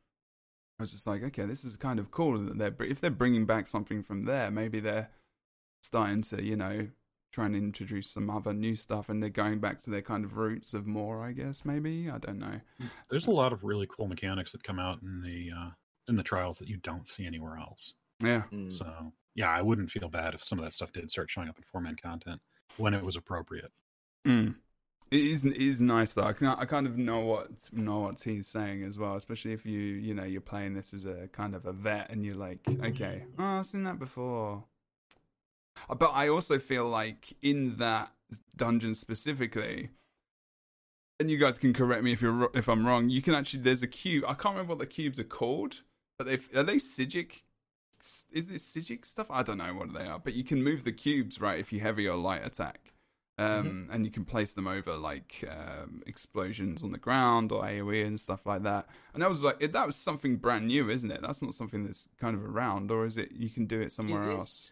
I 0.79 0.83
was 0.83 0.93
just 0.93 1.07
like, 1.07 1.23
okay, 1.23 1.45
this 1.45 1.67
is 1.67 1.77
kind 1.77 1.99
of 1.99 2.11
cool 2.11 2.39
that 2.39 2.57
they're 2.57 2.75
if 2.89 3.03
they're 3.03 3.11
bringing 3.11 3.45
back 3.45 3.67
something 3.67 4.03
from 4.03 4.25
there, 4.25 4.51
maybe 4.51 4.81
they're 4.81 5.11
starting 5.85 6.23
to, 6.23 6.43
you 6.43 6.57
know, 6.57 6.89
try 7.33 7.47
and 7.47 7.57
introduce 7.57 8.11
some 8.11 8.31
other 8.31 8.53
new 8.53 8.75
stuff, 8.75 9.09
and 9.09 9.23
they're 9.23 9.31
going 9.31 9.59
back 9.59 9.81
to 9.83 9.91
their 9.91 10.03
kind 10.03 10.25
of 10.25 10.37
roots 10.37 10.73
of 10.73 10.87
more, 10.87 11.23
I 11.23 11.33
guess. 11.33 11.65
Maybe 11.65 12.09
I 12.11 12.19
don't 12.19 12.39
know. 12.39 12.61
There's 13.11 13.27
a 13.27 13.33
lot 13.33 13.53
of 13.53 13.65
really 13.65 13.89
cool 13.89 14.07
mechanics 14.07 14.53
that 14.53 14.63
come 14.65 14.79
out 14.79 15.03
in 15.03 15.21
the 15.23 15.51
uh, 15.57 15.71
in 16.09 16.17
the 16.17 16.23
trials 16.23 16.59
that 16.59 16.69
you 16.69 16.77
don't 16.79 17.09
see 17.09 17.27
anywhere 17.27 17.59
else. 17.59 17.95
Yeah, 18.21 18.43
Mm. 18.53 18.73
So 18.73 19.13
yeah, 19.35 19.51
I 19.51 19.63
wouldn't 19.63 19.91
feel 19.91 20.09
bad 20.09 20.35
if 20.35 20.45
some 20.45 20.59
of 20.59 20.65
that 20.65 20.73
stuff 20.73 20.93
did 20.93 21.11
start 21.11 21.31
showing 21.31 21.49
up 21.49 21.59
in 21.59 21.65
four 21.65 21.81
man 21.81 21.97
content 22.01 22.41
when 22.77 22.95
it 22.95 23.03
was 23.03 23.17
appropriate. 23.17 23.73
Mm. 24.27 24.55
It 25.11 25.21
is 25.21 25.45
it 25.45 25.57
is 25.57 25.81
nice 25.81 26.15
though. 26.15 26.25
I 26.25 26.33
can 26.33 26.47
I 26.47 26.65
kind 26.65 26.87
of 26.87 26.97
know 26.97 27.21
what 27.21 27.49
know 27.73 28.01
what 28.01 28.23
he's 28.23 28.49
saying 28.49 28.85
as 28.85 28.99
well, 28.99 29.17
especially 29.17 29.53
if 29.53 29.67
you 29.67 29.79
you 29.81 30.15
know 30.15 30.25
you're 30.25 30.41
playing 30.41 30.75
this 30.75 30.95
as 30.95 31.05
a 31.05 31.29
kind 31.33 31.55
of 31.55 31.67
a 31.67 31.73
vet 31.73 32.11
and 32.11 32.25
you're 32.25 32.37
like, 32.37 32.61
okay, 32.85 33.25
oh, 33.39 33.59
I've 33.59 33.67
seen 33.67 33.85
that 33.85 33.99
before. 33.99 34.65
Uh, 35.89 35.95
But 35.95 36.13
I 36.15 36.29
also 36.29 36.59
feel 36.59 36.87
like 36.87 37.37
in 37.43 37.77
that 37.77 38.13
dungeon 38.57 38.95
specifically, 38.95 39.91
and 41.21 41.31
you 41.31 41.39
guys 41.39 41.59
can 41.59 41.73
correct 41.73 42.03
me 42.03 42.13
if 42.13 42.21
you're 42.21 42.51
if 42.55 42.69
I'm 42.69 42.87
wrong. 42.87 43.09
You 43.09 43.23
can 43.23 43.35
actually 43.35 43.63
there's 43.63 43.83
a 43.83 43.89
cube. 43.89 44.25
I 44.27 44.35
can't 44.35 44.55
remember 44.55 44.73
what 44.73 44.79
the 44.81 44.87
cubes 44.87 45.19
are 45.19 45.25
called, 45.25 45.83
but 46.19 46.27
they 46.27 46.39
are 46.59 46.63
they 46.63 46.77
Sigic. 46.77 47.43
Is 48.33 48.49
this 48.49 48.69
Sigic 48.69 49.07
stuff? 49.07 49.31
I 49.31 49.43
don't 49.43 49.59
know 49.59 49.75
what 49.75 49.95
they 49.95 50.07
are, 50.07 50.19
but 50.19 50.35
you 50.35 50.45
can 50.45 50.63
move 50.63 50.85
the 50.85 50.93
cubes 50.93 51.41
right 51.41 51.59
if 51.59 51.73
you 51.73 51.81
heavy 51.81 52.07
or 52.07 52.17
light 52.17 52.45
attack 52.45 52.95
um, 53.39 53.89
and 53.91 54.05
you 54.05 54.13
can 54.13 54.25
place 54.25 54.55
them 54.55 54.67
over 54.69 54.97
like 54.97 55.45
um, 55.51 56.03
explosions 56.07 56.85
on 56.85 56.93
the 56.93 56.99
ground 56.99 57.51
or 57.51 57.65
AOE 57.65 58.07
and 58.07 58.19
stuff 58.21 58.47
like 58.47 58.63
that. 58.63 58.87
And 59.13 59.23
that 59.23 59.29
was 59.29 59.43
like 59.43 59.59
that 59.73 59.87
was 59.87 59.97
something 59.97 60.37
brand 60.37 60.69
new, 60.69 60.89
isn't 60.89 61.11
it? 61.11 61.21
That's 61.21 61.43
not 61.43 61.55
something 61.55 61.85
that's 61.85 62.07
kind 62.21 62.37
of 62.37 62.45
around, 62.45 62.91
or 62.91 63.05
is 63.07 63.17
it? 63.19 63.33
You 63.33 63.51
can 63.51 63.67
do 63.67 63.81
it 63.81 63.91
somewhere 63.91 64.31
It 64.31 64.39
else. 64.39 64.71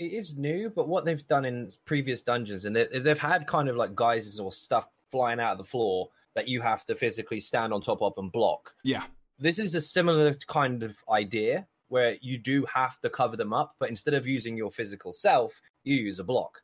It 0.00 0.14
is 0.14 0.34
new, 0.34 0.70
but 0.70 0.88
what 0.88 1.04
they've 1.04 1.26
done 1.28 1.44
in 1.44 1.72
previous 1.84 2.22
dungeons, 2.22 2.64
and 2.64 2.74
they, 2.74 2.86
they've 2.86 3.18
had 3.18 3.46
kind 3.46 3.68
of 3.68 3.76
like 3.76 3.94
guises 3.94 4.40
or 4.40 4.50
stuff 4.50 4.88
flying 5.12 5.38
out 5.38 5.52
of 5.52 5.58
the 5.58 5.64
floor 5.64 6.08
that 6.34 6.48
you 6.48 6.62
have 6.62 6.86
to 6.86 6.94
physically 6.94 7.38
stand 7.38 7.74
on 7.74 7.82
top 7.82 8.00
of 8.00 8.14
and 8.16 8.32
block. 8.32 8.74
Yeah, 8.82 9.04
This 9.38 9.58
is 9.58 9.74
a 9.74 9.80
similar 9.82 10.32
kind 10.46 10.82
of 10.82 10.96
idea 11.10 11.66
where 11.88 12.16
you 12.22 12.38
do 12.38 12.64
have 12.72 12.98
to 13.00 13.10
cover 13.10 13.36
them 13.36 13.52
up, 13.52 13.74
but 13.78 13.90
instead 13.90 14.14
of 14.14 14.26
using 14.26 14.56
your 14.56 14.70
physical 14.70 15.12
self, 15.12 15.60
you 15.84 15.96
use 15.96 16.18
a 16.18 16.24
block. 16.24 16.62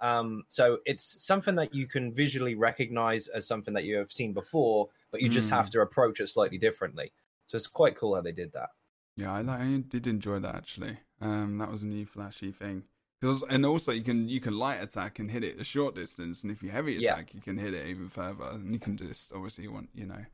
Um, 0.00 0.44
so 0.48 0.78
it's 0.86 1.26
something 1.26 1.56
that 1.56 1.74
you 1.74 1.88
can 1.88 2.12
visually 2.12 2.54
recognize 2.54 3.26
as 3.26 3.48
something 3.48 3.74
that 3.74 3.84
you 3.84 3.96
have 3.96 4.12
seen 4.12 4.32
before, 4.32 4.90
but 5.10 5.22
you 5.22 5.28
just 5.28 5.48
Mm. 5.48 5.56
have 5.56 5.70
to 5.70 5.80
approach 5.80 6.20
it 6.20 6.28
slightly 6.28 6.58
differently. 6.58 7.10
So 7.46 7.56
it's 7.56 7.66
quite 7.66 7.96
cool 7.96 8.14
how 8.14 8.20
they 8.20 8.32
did 8.32 8.52
that. 8.52 8.70
yeah, 9.16 9.32
I, 9.32 9.40
I 9.40 9.76
did 9.88 10.06
enjoy 10.06 10.38
that 10.40 10.54
actually. 10.54 10.98
Um, 11.20 11.58
that 11.58 11.70
was 11.70 11.82
a 11.82 11.86
new 11.86 12.06
flashy 12.06 12.52
thing. 12.52 12.84
'Cause- 13.22 13.42
and 13.48 13.64
also 13.64 13.92
you 13.92 14.02
can 14.02 14.28
you 14.28 14.40
can 14.40 14.56
light 14.58 14.82
attack 14.82 15.18
and 15.18 15.30
hit 15.30 15.42
it 15.42 15.58
a 15.58 15.64
short 15.64 15.94
distance, 15.94 16.42
and 16.42 16.52
if 16.52 16.62
you 16.62 16.68
heavy 16.70 16.94
Yeah. 16.94 17.14
attack, 17.14 17.34
you 17.34 17.40
can 17.40 17.56
hit 17.56 17.72
it 17.74 17.86
even 17.86 18.08
further. 18.08 18.44
And 18.44 18.72
you 18.72 18.78
can 18.78 18.96
just 18.96 19.32
obviously 19.32 19.64
you 19.64 19.72
want 19.72 19.88
you 19.94 20.06
know 20.06 20.24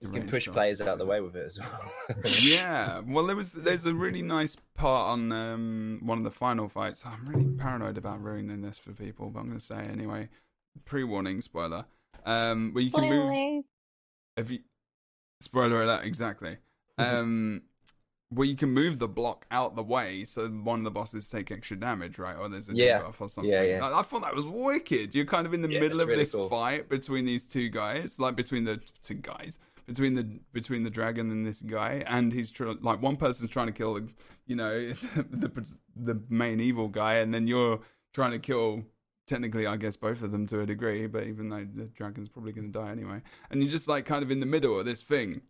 You 0.00 0.08
can 0.10 0.28
push 0.28 0.46
players 0.48 0.80
and 0.80 0.88
out 0.88 0.98
the 0.98 1.06
way 1.06 1.20
with 1.20 1.34
it 1.36 1.46
as 1.46 1.58
well. 1.58 1.92
yeah. 2.42 3.00
Well, 3.06 3.26
there 3.26 3.34
was 3.36 3.52
there's 3.52 3.84
a 3.84 3.94
really 3.94 4.22
nice 4.22 4.56
part 4.74 5.10
on 5.10 5.32
um, 5.32 6.00
one 6.02 6.18
of 6.18 6.24
the 6.24 6.30
final 6.30 6.68
fights. 6.68 7.04
I'm 7.04 7.26
really 7.26 7.50
paranoid 7.56 7.98
about 7.98 8.22
ruining 8.22 8.62
this 8.62 8.78
for 8.78 8.92
people, 8.92 9.30
but 9.30 9.40
I'm 9.40 9.46
going 9.46 9.58
to 9.58 9.64
say 9.64 9.78
anyway. 9.84 10.28
Pre-warning, 10.84 11.40
spoiler. 11.40 11.84
Um, 12.24 12.72
where 12.72 12.84
you 12.84 12.90
can 12.92 13.08
move. 13.08 13.26
Spoilers. 13.28 13.64
If 14.36 14.50
you 14.50 14.58
spoiler 15.40 15.82
alert, 15.82 16.04
exactly. 16.04 16.58
Um, 16.98 17.62
where 18.30 18.46
you 18.46 18.54
can 18.56 18.70
move 18.70 18.98
the 19.00 19.08
block 19.08 19.44
out 19.50 19.74
the 19.74 19.82
way, 19.82 20.24
so 20.24 20.48
one 20.48 20.78
of 20.78 20.84
the 20.84 20.90
bosses 20.90 21.28
take 21.28 21.50
extra 21.50 21.76
damage, 21.76 22.16
right? 22.18 22.36
Or 22.36 22.48
there's 22.48 22.68
a 22.68 22.74
Yeah. 22.74 23.00
debuff 23.00 23.20
or 23.20 23.28
something. 23.28 23.50
Yeah, 23.52 23.62
yeah. 23.62 23.84
I, 23.84 24.00
I 24.00 24.02
thought 24.02 24.22
that 24.22 24.34
was 24.36 24.46
wicked. 24.46 25.14
You're 25.14 25.24
kind 25.26 25.46
of 25.46 25.52
in 25.54 25.62
the 25.62 25.70
Yeah, 25.70 25.80
middle 25.80 26.00
of 26.00 26.08
really 26.08 26.22
this 26.22 26.32
cool. 26.32 26.48
fight 26.48 26.88
between 26.88 27.24
these 27.24 27.44
two 27.44 27.68
guys, 27.68 28.20
like 28.20 28.36
between 28.36 28.62
the 28.64 28.80
two 29.02 29.14
guys, 29.14 29.58
between 29.86 30.14
the 30.14 30.38
between 30.52 30.84
the 30.84 30.90
dragon 30.90 31.30
and 31.32 31.44
this 31.44 31.60
guy, 31.60 32.04
and 32.06 32.32
he's 32.32 32.50
tr- 32.52 32.70
like 32.80 33.02
one 33.02 33.16
person's 33.16 33.50
trying 33.50 33.66
to 33.66 33.72
kill, 33.72 33.98
you 34.46 34.54
know, 34.54 34.92
the 35.30 35.50
the 35.96 36.20
main 36.28 36.60
evil 36.60 36.86
guy, 36.86 37.14
and 37.16 37.34
then 37.34 37.46
you're 37.48 37.80
trying 38.14 38.30
to 38.32 38.38
kill. 38.38 38.84
Technically, 39.26 39.64
I 39.64 39.76
guess 39.76 39.96
both 39.96 40.22
of 40.22 40.32
them 40.32 40.44
to 40.48 40.60
a 40.60 40.66
degree, 40.66 41.06
but 41.06 41.24
even 41.24 41.48
though 41.50 41.64
the 41.72 41.84
dragon's 41.84 42.28
probably 42.28 42.50
going 42.50 42.72
to 42.72 42.76
die 42.76 42.90
anyway, 42.90 43.22
and 43.50 43.62
you're 43.62 43.70
just 43.70 43.86
like 43.86 44.04
kind 44.04 44.24
of 44.24 44.30
in 44.32 44.40
the 44.40 44.46
middle 44.46 44.78
of 44.78 44.84
this 44.86 45.02
thing. 45.02 45.40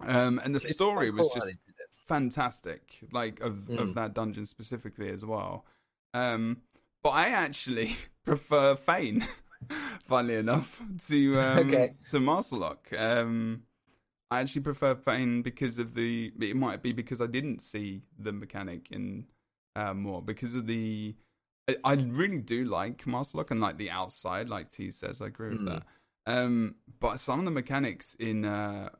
Um, 0.00 0.40
and 0.42 0.52
the 0.52 0.56
It's 0.56 0.70
story 0.70 1.10
was 1.12 1.26
cool 1.26 1.34
just 1.34 1.46
they 1.46 1.52
did 1.52 1.58
it. 1.68 1.71
Fantastic, 2.12 2.98
like 3.10 3.40
of 3.40 3.68
of 3.70 3.88
Mm. 3.90 3.94
that 3.94 4.12
dungeon 4.14 4.44
specifically 4.44 5.08
as 5.08 5.24
well. 5.24 5.64
Um, 6.12 6.58
but 7.02 7.10
I 7.10 7.28
actually 7.28 7.96
prefer 8.24 8.74
Fane, 8.76 9.26
funnily 10.06 10.36
enough, 10.36 10.82
to 11.08 11.40
um, 11.46 11.68
Okay. 11.68 11.94
to 12.10 12.18
Maarselok. 12.18 12.92
Um, 13.00 13.62
I 14.30 14.40
actually 14.40 14.60
prefer 14.62 14.94
Fane 14.94 15.40
because 15.42 15.78
of 15.78 15.94
the. 15.94 16.32
It 16.38 16.54
might 16.56 16.82
be 16.82 16.92
because 16.92 17.20
I 17.22 17.26
didn't 17.26 17.62
see 17.62 18.02
the 18.18 18.32
mechanic 18.32 18.88
in 18.90 19.24
uh, 19.74 19.94
more 19.94 20.20
because 20.20 20.54
of 20.54 20.66
the. 20.66 21.16
I, 21.68 21.76
I 21.84 21.94
really 21.94 22.40
do 22.40 22.66
like 22.66 23.04
Maarselok 23.06 23.50
and 23.50 23.60
like 23.60 23.78
the 23.78 23.90
outside, 23.90 24.50
like 24.50 24.68
Tea 24.68 24.90
says. 24.90 25.22
I 25.22 25.28
agree 25.28 25.50
with 25.50 25.60
Mm. 25.62 25.66
that. 25.66 25.82
Um, 26.26 26.74
but 27.00 27.20
some 27.20 27.38
of 27.38 27.44
the 27.46 27.50
mechanics 27.50 28.14
in 28.20 28.44
uh, 28.44 28.90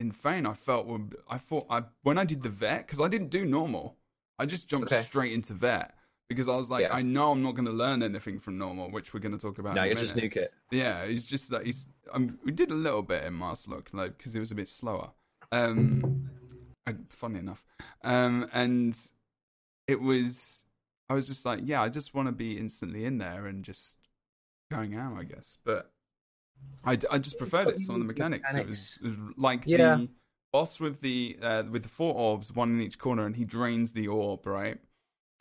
in 0.00 0.10
Fane, 0.12 0.46
I 0.46 0.54
felt 0.54 0.86
were. 0.86 1.00
I 1.28 1.38
thought 1.38 1.66
I 1.70 1.82
when 2.02 2.18
I 2.18 2.24
did 2.24 2.42
the 2.42 2.48
vet 2.48 2.86
because 2.86 3.00
I 3.00 3.08
didn't 3.08 3.28
do 3.28 3.44
normal. 3.44 3.96
I 4.38 4.46
just 4.46 4.68
jumped 4.68 4.90
Okay. 4.90 5.02
straight 5.02 5.32
into 5.32 5.52
vet 5.52 5.94
because 6.28 6.48
I 6.48 6.56
was 6.56 6.70
like, 6.70 6.82
Yeah. 6.82 6.94
I 6.94 7.02
know 7.02 7.32
I'm 7.32 7.42
not 7.42 7.54
going 7.54 7.66
to 7.66 7.72
learn 7.72 8.02
anything 8.02 8.38
from 8.40 8.56
normal, 8.56 8.90
which 8.90 9.12
we're 9.12 9.20
going 9.20 9.36
to 9.36 9.38
talk 9.38 9.58
about. 9.58 9.74
No, 9.74 9.82
in 9.82 9.88
a 9.88 9.90
you 9.90 10.06
just 10.06 10.16
minute. 10.16 10.32
nuke 10.32 10.36
it. 10.36 10.54
Yeah, 10.70 11.02
it's 11.02 11.24
just 11.26 11.50
that 11.50 11.66
he's. 11.66 11.86
Um, 12.12 12.38
we 12.44 12.50
did 12.52 12.70
a 12.70 12.74
little 12.74 13.02
bit 13.02 13.24
in 13.24 13.34
Masterlock, 13.38 13.92
like 13.92 14.16
because 14.16 14.34
it 14.34 14.40
was 14.40 14.50
a 14.50 14.54
bit 14.54 14.68
slower. 14.68 15.10
Um, 15.52 16.30
I, 16.86 16.94
funny 17.10 17.38
enough, 17.40 17.62
um, 18.02 18.48
and 18.52 18.96
it 19.86 20.00
was. 20.00 20.64
I 21.08 21.14
was 21.14 21.26
just 21.26 21.44
like, 21.44 21.60
yeah, 21.64 21.82
I 21.82 21.88
just 21.88 22.14
want 22.14 22.28
to 22.28 22.32
be 22.32 22.56
instantly 22.56 23.04
in 23.04 23.18
there 23.18 23.46
and 23.46 23.64
just 23.64 23.98
going 24.70 24.94
out, 24.94 25.18
I 25.18 25.24
guess. 25.24 25.58
But 25.64 25.90
I, 26.84 26.98
I 27.10 27.18
just 27.18 27.38
preferred 27.38 27.68
it. 27.68 27.82
Some 27.82 27.96
of 27.96 28.00
the 28.00 28.14
unique 28.14 28.42
mechanics. 28.42 28.54
It 28.54 28.66
was, 28.66 28.98
it 29.02 29.06
was 29.06 29.16
like 29.36 29.64
Yeah. 29.66 29.96
the 29.96 30.08
boss 30.52 30.80
with 30.80 31.00
the 31.00 31.38
uh, 31.42 31.62
with 31.70 31.82
the 31.82 31.88
four 31.88 32.14
orbs, 32.14 32.52
one 32.54 32.70
in 32.70 32.80
each 32.80 32.98
corner, 32.98 33.26
and 33.26 33.36
he 33.36 33.44
drains 33.44 33.92
the 33.92 34.08
orb, 34.08 34.46
right? 34.46 34.78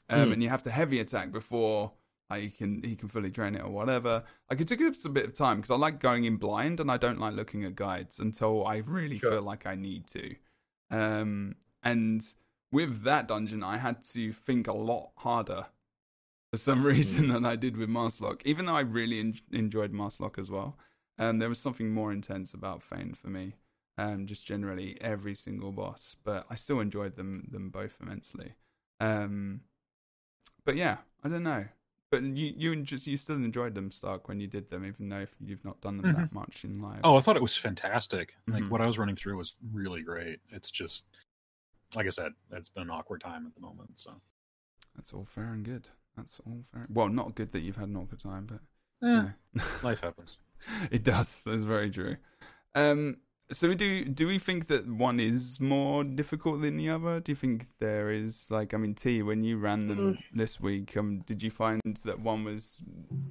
Um, 0.10 0.30
Mm. 0.30 0.34
And 0.34 0.44
you 0.44 0.50
have 0.50 0.64
to 0.64 0.72
heavy 0.72 1.00
attack 1.00 1.32
before 1.32 1.94
like, 2.30 2.42
he 2.44 2.50
can 2.50 2.84
he 2.84 2.96
can 2.96 3.10
fully 3.10 3.30
drain 3.30 3.56
it 3.56 3.62
or 3.64 3.70
whatever. 3.70 4.24
Like 4.50 4.60
it 4.62 4.68
took 4.68 4.82
us 4.82 5.06
a 5.06 5.10
bit 5.10 5.26
of 5.26 5.34
time 5.34 5.58
because 5.58 5.72
I 5.72 5.76
like 5.76 6.00
going 6.00 6.26
in 6.26 6.38
blind 6.38 6.80
and 6.80 6.92
I 6.92 6.98
don't 6.98 7.20
like 7.20 7.34
looking 7.36 7.64
at 7.66 7.76
guides 7.76 8.20
until 8.20 8.66
I 8.66 8.78
really 8.78 9.18
Sure. 9.20 9.32
feel 9.32 9.42
like 9.44 9.66
I 9.66 9.76
need 9.76 10.08
to. 10.08 10.36
Um, 10.92 11.56
and 11.84 12.22
with 12.72 13.04
that 13.04 13.28
dungeon, 13.28 13.64
I 13.64 13.78
had 13.78 14.04
to 14.16 14.34
think 14.34 14.68
a 14.68 14.74
lot 14.74 15.12
harder 15.18 15.68
for 16.52 16.58
some 16.58 16.84
reason 16.94 17.30
than 17.30 17.46
I 17.46 17.56
did 17.56 17.78
with 17.78 17.90
Maarselok. 17.90 18.42
Even 18.46 18.66
though 18.66 18.76
I 18.76 18.82
really 18.82 19.20
en- 19.20 19.36
enjoyed 19.52 19.92
Maarselok 19.94 20.38
as 20.40 20.50
well, 20.52 20.78
um, 21.20 21.38
there 21.40 21.50
was 21.50 21.60
something 21.60 21.92
more 21.92 22.12
intense 22.12 22.54
about 22.54 22.82
Fane 22.82 23.14
for 23.14 23.28
me. 23.28 23.56
Um, 23.98 24.26
just 24.28 24.46
generally 24.46 24.98
every 25.02 25.36
single 25.36 25.74
boss, 25.74 26.16
but 26.24 26.46
I 26.50 26.56
still 26.56 26.80
enjoyed 26.80 27.16
them 27.18 27.48
them 27.52 27.70
both 27.70 27.98
immensely. 28.02 28.54
Um, 29.02 29.62
but 30.64 30.76
yeah, 30.78 30.98
I 31.24 31.28
don't 31.30 31.44
know. 31.44 31.66
But 32.12 32.24
you 32.24 32.54
you 32.58 32.76
just 32.82 33.06
you 33.08 33.18
still 33.18 33.36
enjoyed 33.36 33.76
them, 33.76 33.92
Stark, 33.92 34.28
when 34.30 34.40
you 34.40 34.48
did 34.48 34.70
them, 34.70 34.86
even 34.86 35.10
though 35.10 35.20
if 35.20 35.36
you've 35.46 35.66
not 35.66 35.82
done 35.82 35.98
them 35.98 36.14
that 36.16 36.34
much 36.34 36.64
in 36.64 36.82
life. 36.82 37.02
Oh, 37.04 37.18
I 37.18 37.22
thought 37.22 37.36
it 37.36 37.42
was 37.42 37.58
fantastic. 37.58 38.36
Like 38.48 38.64
Mhm. 38.64 38.70
what 38.70 38.82
I 38.82 38.88
was 38.88 38.98
running 38.98 39.16
through 39.16 39.38
was 39.38 39.56
really 39.72 40.02
great. 40.02 40.40
It's 40.50 40.72
just, 40.72 41.06
like 41.94 42.08
I 42.08 42.10
said, 42.10 42.34
it's 42.52 42.70
been 42.70 42.84
an 42.84 42.90
awkward 42.90 43.22
time 43.22 43.46
at 43.46 43.54
the 43.54 43.62
moment. 43.62 44.00
So 44.00 44.20
that's 44.96 45.14
all 45.14 45.26
fair 45.26 45.52
and 45.54 45.64
good. 45.64 45.88
That's 46.16 46.40
all 46.40 46.64
fair. 46.74 46.88
Well, 46.90 47.10
not 47.10 47.36
good 47.36 47.52
that 47.52 47.60
you've 47.60 47.76
had 47.76 47.90
an 47.90 47.98
awkward 47.98 48.22
time, 48.22 48.46
but 48.48 48.62
eh, 49.08 49.12
you 49.12 49.34
know. 49.56 49.64
life 49.84 50.00
happens. 50.00 50.40
it 50.92 51.04
does. 51.04 51.44
That's 51.46 51.64
very 51.64 51.90
true. 51.90 52.18
Um, 52.76 53.18
so 53.52 53.68
we 53.68 53.76
do 53.76 54.06
do 54.06 54.28
we 54.28 54.38
think 54.38 54.68
that 54.68 54.88
one 54.88 55.20
is 55.20 55.60
more 55.60 56.04
difficult 56.04 56.62
than 56.62 56.78
the 56.78 56.90
other? 56.90 57.20
Do 57.20 57.32
you 57.32 57.36
think 57.36 57.68
there 57.80 58.12
is 58.12 58.52
like 58.52 58.74
I 58.74 58.78
mean 58.78 58.94
Tea 58.94 59.24
when 59.24 59.44
you 59.44 59.58
ran 59.58 59.88
them 59.88 60.20
this 60.34 60.60
week, 60.60 60.96
um, 60.98 61.22
did 61.26 61.42
you 61.42 61.50
find 61.50 61.82
that 62.06 62.20
one 62.20 62.44
was 62.44 62.82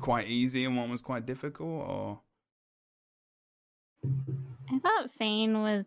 quite 0.00 0.26
easy 0.26 0.64
and 0.64 0.76
one 0.76 0.90
was 0.90 1.02
quite 1.02 1.24
difficult, 1.24 1.88
or 1.88 2.20
I 4.04 4.78
thought 4.80 5.10
Fane 5.18 5.62
was 5.62 5.86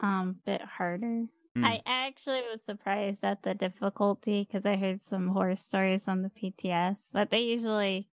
um 0.00 0.36
a 0.46 0.50
bit 0.50 0.62
harder. 0.62 1.26
Hmm. 1.54 1.64
I 1.64 1.80
actually 1.86 2.42
was 2.50 2.62
surprised 2.62 3.24
at 3.24 3.42
the 3.42 3.54
difficulty 3.54 4.46
because 4.48 4.66
I 4.66 4.76
heard 4.76 5.00
some 5.08 5.28
horror 5.28 5.56
stories 5.56 6.08
on 6.08 6.22
the 6.22 6.30
PTS, 6.30 6.96
but 7.12 7.30
they 7.30 7.40
usually 7.40 8.08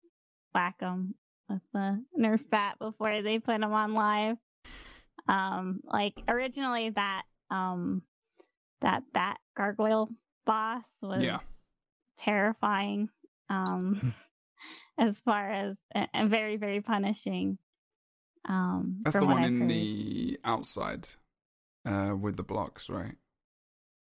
whack 0.53 0.79
them 0.79 1.15
with 1.53 1.61
the 1.73 2.03
Nerf 2.19 2.49
bat 2.49 2.77
before 2.79 3.21
they 3.21 3.39
put 3.39 3.59
them 3.61 3.73
on 3.73 3.93
live. 3.93 4.37
Um, 5.27 5.79
like 5.85 6.13
originally 6.27 6.89
that 6.89 7.23
um 7.49 8.01
that 8.81 9.03
bat 9.13 9.37
gargoyle 9.55 10.09
boss 10.45 10.83
was 11.01 11.23
Yeah. 11.23 11.39
terrifying. 12.19 13.09
Um, 13.49 14.13
as 14.97 15.17
far 15.19 15.49
as 15.51 15.77
and 15.91 16.07
and 16.13 16.29
very 16.29 16.57
very 16.57 16.81
punishing. 16.81 17.57
Um, 18.47 18.99
that's 19.05 19.17
the 19.17 19.25
one 19.25 19.43
in 19.45 19.67
the 19.67 20.37
outside, 20.43 21.07
uh, 21.85 22.13
with 22.19 22.35
the 22.35 22.43
blocks, 22.43 22.89
right? 22.89 23.15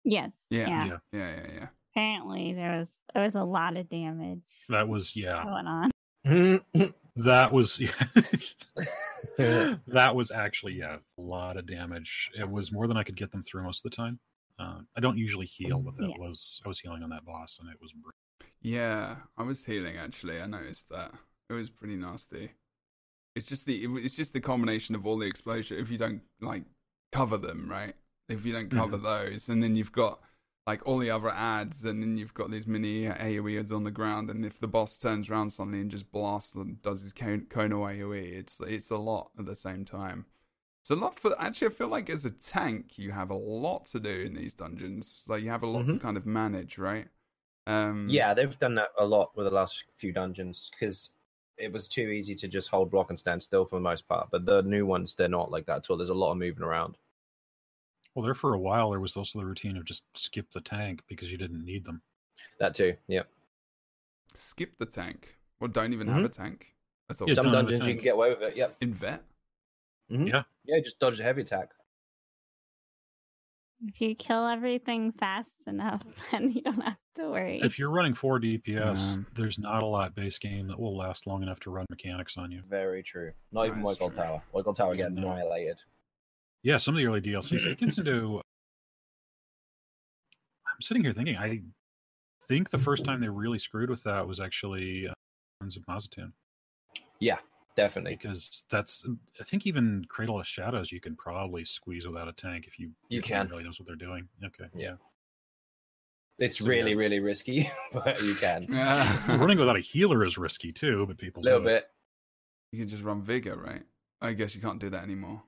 yes 0.04 0.32
Yeah. 0.50 0.68
yeah. 0.68 0.84
Yeah. 0.86 0.98
Yeah, 1.12 1.28
yeah, 1.36 1.52
yeah. 1.54 1.66
apparently 1.92 2.52
there 2.54 2.78
was 2.78 2.88
there 3.14 3.24
was 3.24 3.34
a 3.34 3.42
lot 3.44 3.76
of 3.76 3.88
damage 3.88 4.64
That 4.68 4.86
was 4.88 5.16
yeah. 5.16 5.42
going 5.44 5.66
on. 5.66 5.90
That 7.18 7.52
was 7.52 7.76
that 9.38 10.14
was 10.14 10.30
actually 10.30 10.74
yeah 10.74 10.96
a 11.18 11.20
lot 11.20 11.56
of 11.56 11.66
damage. 11.66 12.30
It 12.38 12.48
was 12.48 12.72
more 12.72 12.86
than 12.86 12.96
I 12.96 13.02
could 13.02 13.16
get 13.16 13.30
them 13.32 13.42
through 13.42 13.64
most 13.64 13.84
of 13.84 13.90
the 13.90 13.96
time. 13.96 14.18
Uh, 14.58 14.80
I 14.96 15.00
don't 15.00 15.16
usually 15.18 15.46
heal, 15.46 15.78
but 15.80 15.96
that 15.98 16.08
Yeah. 16.10 16.18
was 16.18 16.60
I 16.64 16.68
was 16.68 16.80
healing 16.80 17.02
on 17.02 17.10
that 17.10 17.24
boss, 17.24 17.58
and 17.60 17.68
it 17.70 17.76
was 17.80 17.92
br- 17.92 18.10
Yeah, 18.62 19.16
I 19.36 19.42
was 19.42 19.64
healing 19.64 19.96
actually. 19.96 20.40
I 20.40 20.46
noticed 20.46 20.88
that 20.90 21.12
it 21.48 21.52
was 21.54 21.70
pretty 21.70 21.96
nasty. 21.96 22.50
It's 23.34 23.46
just 23.46 23.66
the 23.66 23.84
it's 23.98 24.16
just 24.16 24.32
the 24.32 24.40
combination 24.40 24.94
of 24.94 25.06
all 25.06 25.16
the 25.18 25.26
exposure. 25.26 25.76
If 25.78 25.90
you 25.90 25.98
don't 25.98 26.22
like 26.40 26.64
cover 27.12 27.36
them, 27.36 27.68
right? 27.70 27.94
If 28.28 28.44
you 28.44 28.52
don't 28.52 28.70
cover 28.70 28.96
those, 28.96 29.48
and 29.48 29.62
then 29.62 29.74
you've 29.76 29.92
got 29.92 30.20
like 30.68 30.86
all 30.86 30.98
the 30.98 31.08
other 31.10 31.30
ads, 31.30 31.86
and 31.86 32.02
then 32.02 32.18
you've 32.18 32.34
got 32.34 32.50
these 32.50 32.66
mini 32.66 33.04
AoE 33.06 33.40
AOEs 33.40 33.72
on 33.72 33.84
the 33.84 33.90
ground, 33.90 34.28
and 34.28 34.44
if 34.44 34.58
the 34.60 34.68
boss 34.68 34.98
turns 34.98 35.30
around 35.30 35.48
suddenly 35.50 35.80
and 35.80 35.90
just 35.90 36.12
blasts 36.12 36.54
and 36.54 36.80
does 36.82 37.02
his 37.02 37.14
Kon- 37.14 37.46
Kono 37.48 37.90
AOE, 37.90 38.32
it's 38.38 38.60
it's 38.60 38.90
a 38.90 38.96
lot 38.98 39.30
at 39.38 39.46
the 39.46 39.56
same 39.56 39.86
time. 39.86 40.26
It's 40.82 40.90
a 40.90 40.94
lot 40.94 41.18
for 41.18 41.34
actually. 41.40 41.68
I 41.68 41.70
feel 41.70 41.88
like 41.88 42.10
as 42.10 42.26
a 42.26 42.30
tank, 42.30 42.98
you 42.98 43.12
have 43.12 43.30
a 43.30 43.34
lot 43.34 43.86
to 43.86 43.98
do 43.98 44.10
in 44.10 44.34
these 44.34 44.52
dungeons. 44.52 45.24
Like 45.26 45.42
you 45.42 45.48
have 45.48 45.62
a 45.62 45.66
lot 45.66 45.86
to 45.86 45.94
Mhm. 45.94 46.00
kind 46.02 46.18
of 46.18 46.26
manage, 46.26 46.76
right? 46.76 47.08
Um, 47.66 48.06
Yeah, 48.10 48.34
they've 48.34 48.58
done 48.58 48.74
that 48.74 48.90
a 48.98 49.06
lot 49.06 49.34
with 49.36 49.46
the 49.46 49.50
last 49.54 49.84
few 49.96 50.12
dungeons 50.12 50.70
because 50.72 51.08
it 51.56 51.72
was 51.72 51.88
too 51.88 52.08
easy 52.10 52.34
to 52.34 52.46
just 52.46 52.68
hold 52.68 52.90
block 52.90 53.08
and 53.08 53.18
stand 53.18 53.42
still 53.42 53.64
for 53.64 53.76
the 53.76 53.80
most 53.80 54.06
part. 54.06 54.28
But 54.30 54.44
the 54.44 54.62
new 54.62 54.84
ones, 54.84 55.14
they're 55.14 55.28
not 55.28 55.50
like 55.50 55.64
that 55.66 55.78
at 55.78 55.90
all. 55.90 55.96
There's 55.96 56.10
a 56.10 56.14
lot 56.14 56.32
of 56.32 56.36
moving 56.38 56.62
around. 56.62 56.98
Well. 58.18 58.24
There 58.24 58.34
for 58.34 58.54
a 58.54 58.58
while, 58.58 58.90
there 58.90 59.00
was 59.00 59.16
also 59.16 59.38
the 59.38 59.46
routine 59.46 59.76
of 59.76 59.84
just 59.84 60.04
skip 60.16 60.46
the 60.52 60.60
tank 60.60 61.02
because 61.08 61.30
you 61.30 61.38
didn't 61.38 61.64
need 61.64 61.84
them. 61.84 62.02
That 62.60 62.74
too. 62.74 62.94
Yep. 63.08 63.28
skip 64.34 64.78
the 64.78 64.86
tank. 64.86 65.36
Or 65.60 65.68
don't 65.68 65.92
even 65.92 66.06
have 66.08 66.24
a 66.24 66.28
tank. 66.28 66.74
That's 67.08 67.20
all. 67.20 67.28
Yeah, 67.28 67.34
Some 67.34 67.46
don't 67.46 67.54
have 67.54 67.64
a 67.66 67.68
dungeons 67.70 67.88
you 67.88 67.94
can 67.94 68.04
get 68.04 68.14
away 68.14 68.30
with 68.30 68.42
it. 68.42 68.56
Yep. 68.56 68.76
in 68.80 68.94
vet. 68.94 69.24
Yeah, 70.08 70.42
Yeah, 70.64 70.80
just 70.80 70.98
dodge 71.00 71.18
a 71.20 71.22
heavy 71.22 71.42
attack. 71.42 71.70
If 73.86 74.00
you 74.00 74.14
kill 74.14 74.46
everything 74.46 75.12
fast 75.12 75.50
enough, 75.66 76.02
then 76.32 76.50
you 76.52 76.62
don't 76.62 76.80
have 76.80 76.96
to 77.16 77.28
worry. 77.30 77.60
If 77.62 77.78
you're 77.78 77.90
running 77.90 78.14
four 78.14 78.40
DPS, 78.40 79.14
Um, 79.16 79.26
there's 79.34 79.58
not 79.58 79.82
a 79.82 79.86
lot 79.86 80.14
base 80.14 80.38
game 80.38 80.66
that 80.68 80.78
will 80.78 80.96
last 80.96 81.26
long 81.26 81.42
enough 81.42 81.60
to 81.60 81.70
run 81.70 81.86
mechanics 81.90 82.36
on 82.36 82.50
you. 82.50 82.62
Very 82.68 83.02
true. 83.02 83.32
Not 83.52 83.66
even 83.66 83.78
That's 83.78 83.90
White 83.90 83.98
Gold. 83.98 84.16
Tower. 84.16 84.42
White 84.52 84.64
Gold 84.64 84.76
Tower 84.76 84.96
get 84.96 85.12
no. 85.12 85.22
annihilated. 85.30 85.78
Yeah, 86.62 86.76
some 86.78 86.94
of 86.94 86.98
the 86.98 87.06
early 87.06 87.20
DLCs. 87.20 87.64
It 87.64 87.78
gets 87.78 87.98
into. 87.98 88.40
I'm 90.66 90.80
sitting 90.80 91.02
here 91.02 91.12
thinking. 91.12 91.36
I 91.36 91.60
think 92.46 92.70
the 92.70 92.78
first 92.78 93.04
time 93.04 93.20
they 93.20 93.28
really 93.28 93.58
screwed 93.58 93.90
with 93.90 94.02
that 94.04 94.26
was 94.26 94.40
actually 94.40 95.08
uh, 95.08 95.12
Ruins 95.60 95.76
of 95.76 95.84
Mazatun. 95.86 96.32
Definitely. 97.76 98.16
because 98.16 98.64
that's 98.70 99.06
I 99.40 99.44
think 99.44 99.64
even 99.64 100.04
Cradle 100.08 100.40
of 100.40 100.46
Shadows 100.48 100.90
you 100.90 101.00
can 101.00 101.14
probably 101.14 101.64
squeeze 101.64 102.04
without 102.08 102.26
a 102.26 102.32
tank 102.32 102.66
if 102.66 102.76
you 102.76 102.90
You 103.08 103.20
if 103.20 103.24
can. 103.26 103.46
really 103.48 103.62
knows 103.62 103.78
what 103.78 103.86
they're 103.86 103.94
doing. 103.94 104.28
Okay, 104.44 104.64
Yeah. 104.74 104.94
It's 106.40 106.58
So, 106.58 106.66
really, 106.66 106.90
yeah. 106.90 106.96
really 106.96 107.20
risky, 107.20 107.70
but 107.92 108.20
you 108.20 108.34
can. 108.34 108.66
running 109.28 109.58
without 109.60 109.76
a 109.76 109.80
healer 109.80 110.24
is 110.24 110.36
risky 110.36 110.72
too, 110.72 111.06
but 111.06 111.18
people 111.18 111.40
A 111.40 111.44
little 111.44 111.60
do 111.60 111.66
it. 111.68 111.70
bit. 111.70 111.86
you 112.72 112.80
can 112.80 112.88
just 112.88 113.04
run 113.04 113.22
vigor, 113.22 113.54
right? 113.56 113.84
I 114.20 114.32
guess 114.32 114.56
you 114.56 114.60
can't 114.60 114.80
do 114.80 114.90
that 114.90 115.04
anymore. 115.04 115.40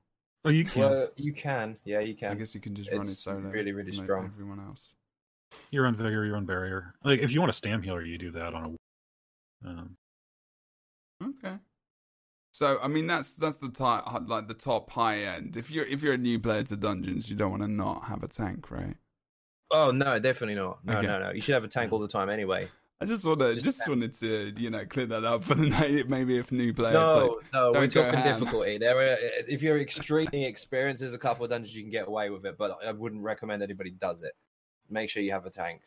Oh, 0.44 0.50
you 0.50 0.64
can. 0.64 0.80
Well, 0.80 1.08
you 1.16 1.32
can. 1.32 1.76
Yeah, 1.84 2.00
you 2.00 2.14
can. 2.14 2.32
I 2.32 2.34
guess 2.34 2.54
you 2.54 2.60
can 2.60 2.74
just 2.74 2.90
run 2.90 3.02
it 3.02 3.10
It's 3.10 3.20
solo. 3.22 3.38
really, 3.40 3.72
really 3.72 3.92
like 3.92 4.04
strong. 4.04 4.24
Everyone 4.26 4.60
else. 4.60 4.92
You're 5.70 5.86
on 5.86 5.94
vigor. 5.96 6.24
You're 6.24 6.36
on 6.36 6.46
barrier. 6.46 6.94
Like 7.04 7.20
if 7.20 7.30
you 7.32 7.40
want 7.40 7.50
a 7.50 7.54
stam 7.54 7.82
healer, 7.82 8.02
you 8.02 8.16
do 8.18 8.30
that 8.32 8.54
on 8.54 8.78
a. 9.64 9.68
Um, 9.68 9.96
Okay. 11.22 11.56
So 12.52 12.78
I 12.82 12.88
mean 12.88 13.06
that's 13.06 13.34
that's 13.34 13.58
the 13.58 13.68
top 13.68 14.26
like 14.26 14.48
the 14.48 14.54
top 14.54 14.90
high 14.90 15.20
end. 15.24 15.56
If 15.56 15.70
you're 15.70 15.84
if 15.84 16.02
you're 16.02 16.14
a 16.14 16.18
new 16.18 16.38
player 16.38 16.62
to 16.64 16.76
dungeons, 16.76 17.28
you 17.28 17.36
don't 17.36 17.50
want 17.50 17.62
to 17.62 17.68
not 17.68 18.04
have 18.06 18.22
a 18.22 18.28
tank, 18.28 18.70
right? 18.70 18.96
Oh 19.70 19.90
no, 19.90 20.18
definitely 20.18 20.54
not. 20.54 20.84
No, 20.84 20.96
Okay. 20.96 21.06
no, 21.06 21.18
no. 21.20 21.30
You 21.30 21.42
should 21.42 21.54
have 21.54 21.64
a 21.64 21.68
tank 21.68 21.92
all 21.92 21.98
the 21.98 22.08
time 22.08 22.30
anyway. 22.30 22.68
I 23.02 23.06
just 23.06 23.24
wanna 23.24 23.54
Just 23.54 23.64
just, 23.64 23.88
wanted 23.88 24.12
to 24.14 24.52
you 24.58 24.68
know 24.68 24.84
clear 24.84 25.06
that 25.06 25.24
up 25.24 25.44
for 25.44 25.54
the 25.54 25.66
night. 25.66 26.08
Maybe 26.08 26.36
if 26.36 26.52
new 26.52 26.74
players 26.74 26.92
No, 26.94 27.38
like 27.38 27.52
no, 27.52 27.72
we're 27.72 27.86
talking 27.86 28.20
ham. 28.20 28.38
difficulty. 28.38 28.76
There, 28.76 28.98
are, 28.98 29.16
if 29.48 29.62
you're 29.62 29.80
extremely 29.80 30.44
experienced, 30.44 31.00
there's 31.00 31.14
a 31.14 31.18
couple 31.18 31.44
of 31.44 31.50
dungeons 31.50 31.74
you 31.74 31.82
can 31.82 31.90
get 31.90 32.06
away 32.08 32.28
with 32.30 32.44
it, 32.44 32.58
but 32.58 32.76
I 32.86 32.92
wouldn't 32.92 33.22
recommend 33.22 33.62
anybody 33.62 33.90
does 33.90 34.22
it. 34.22 34.32
Make 34.90 35.08
sure 35.08 35.22
you 35.22 35.32
have 35.32 35.46
a 35.46 35.50
tank, 35.50 35.80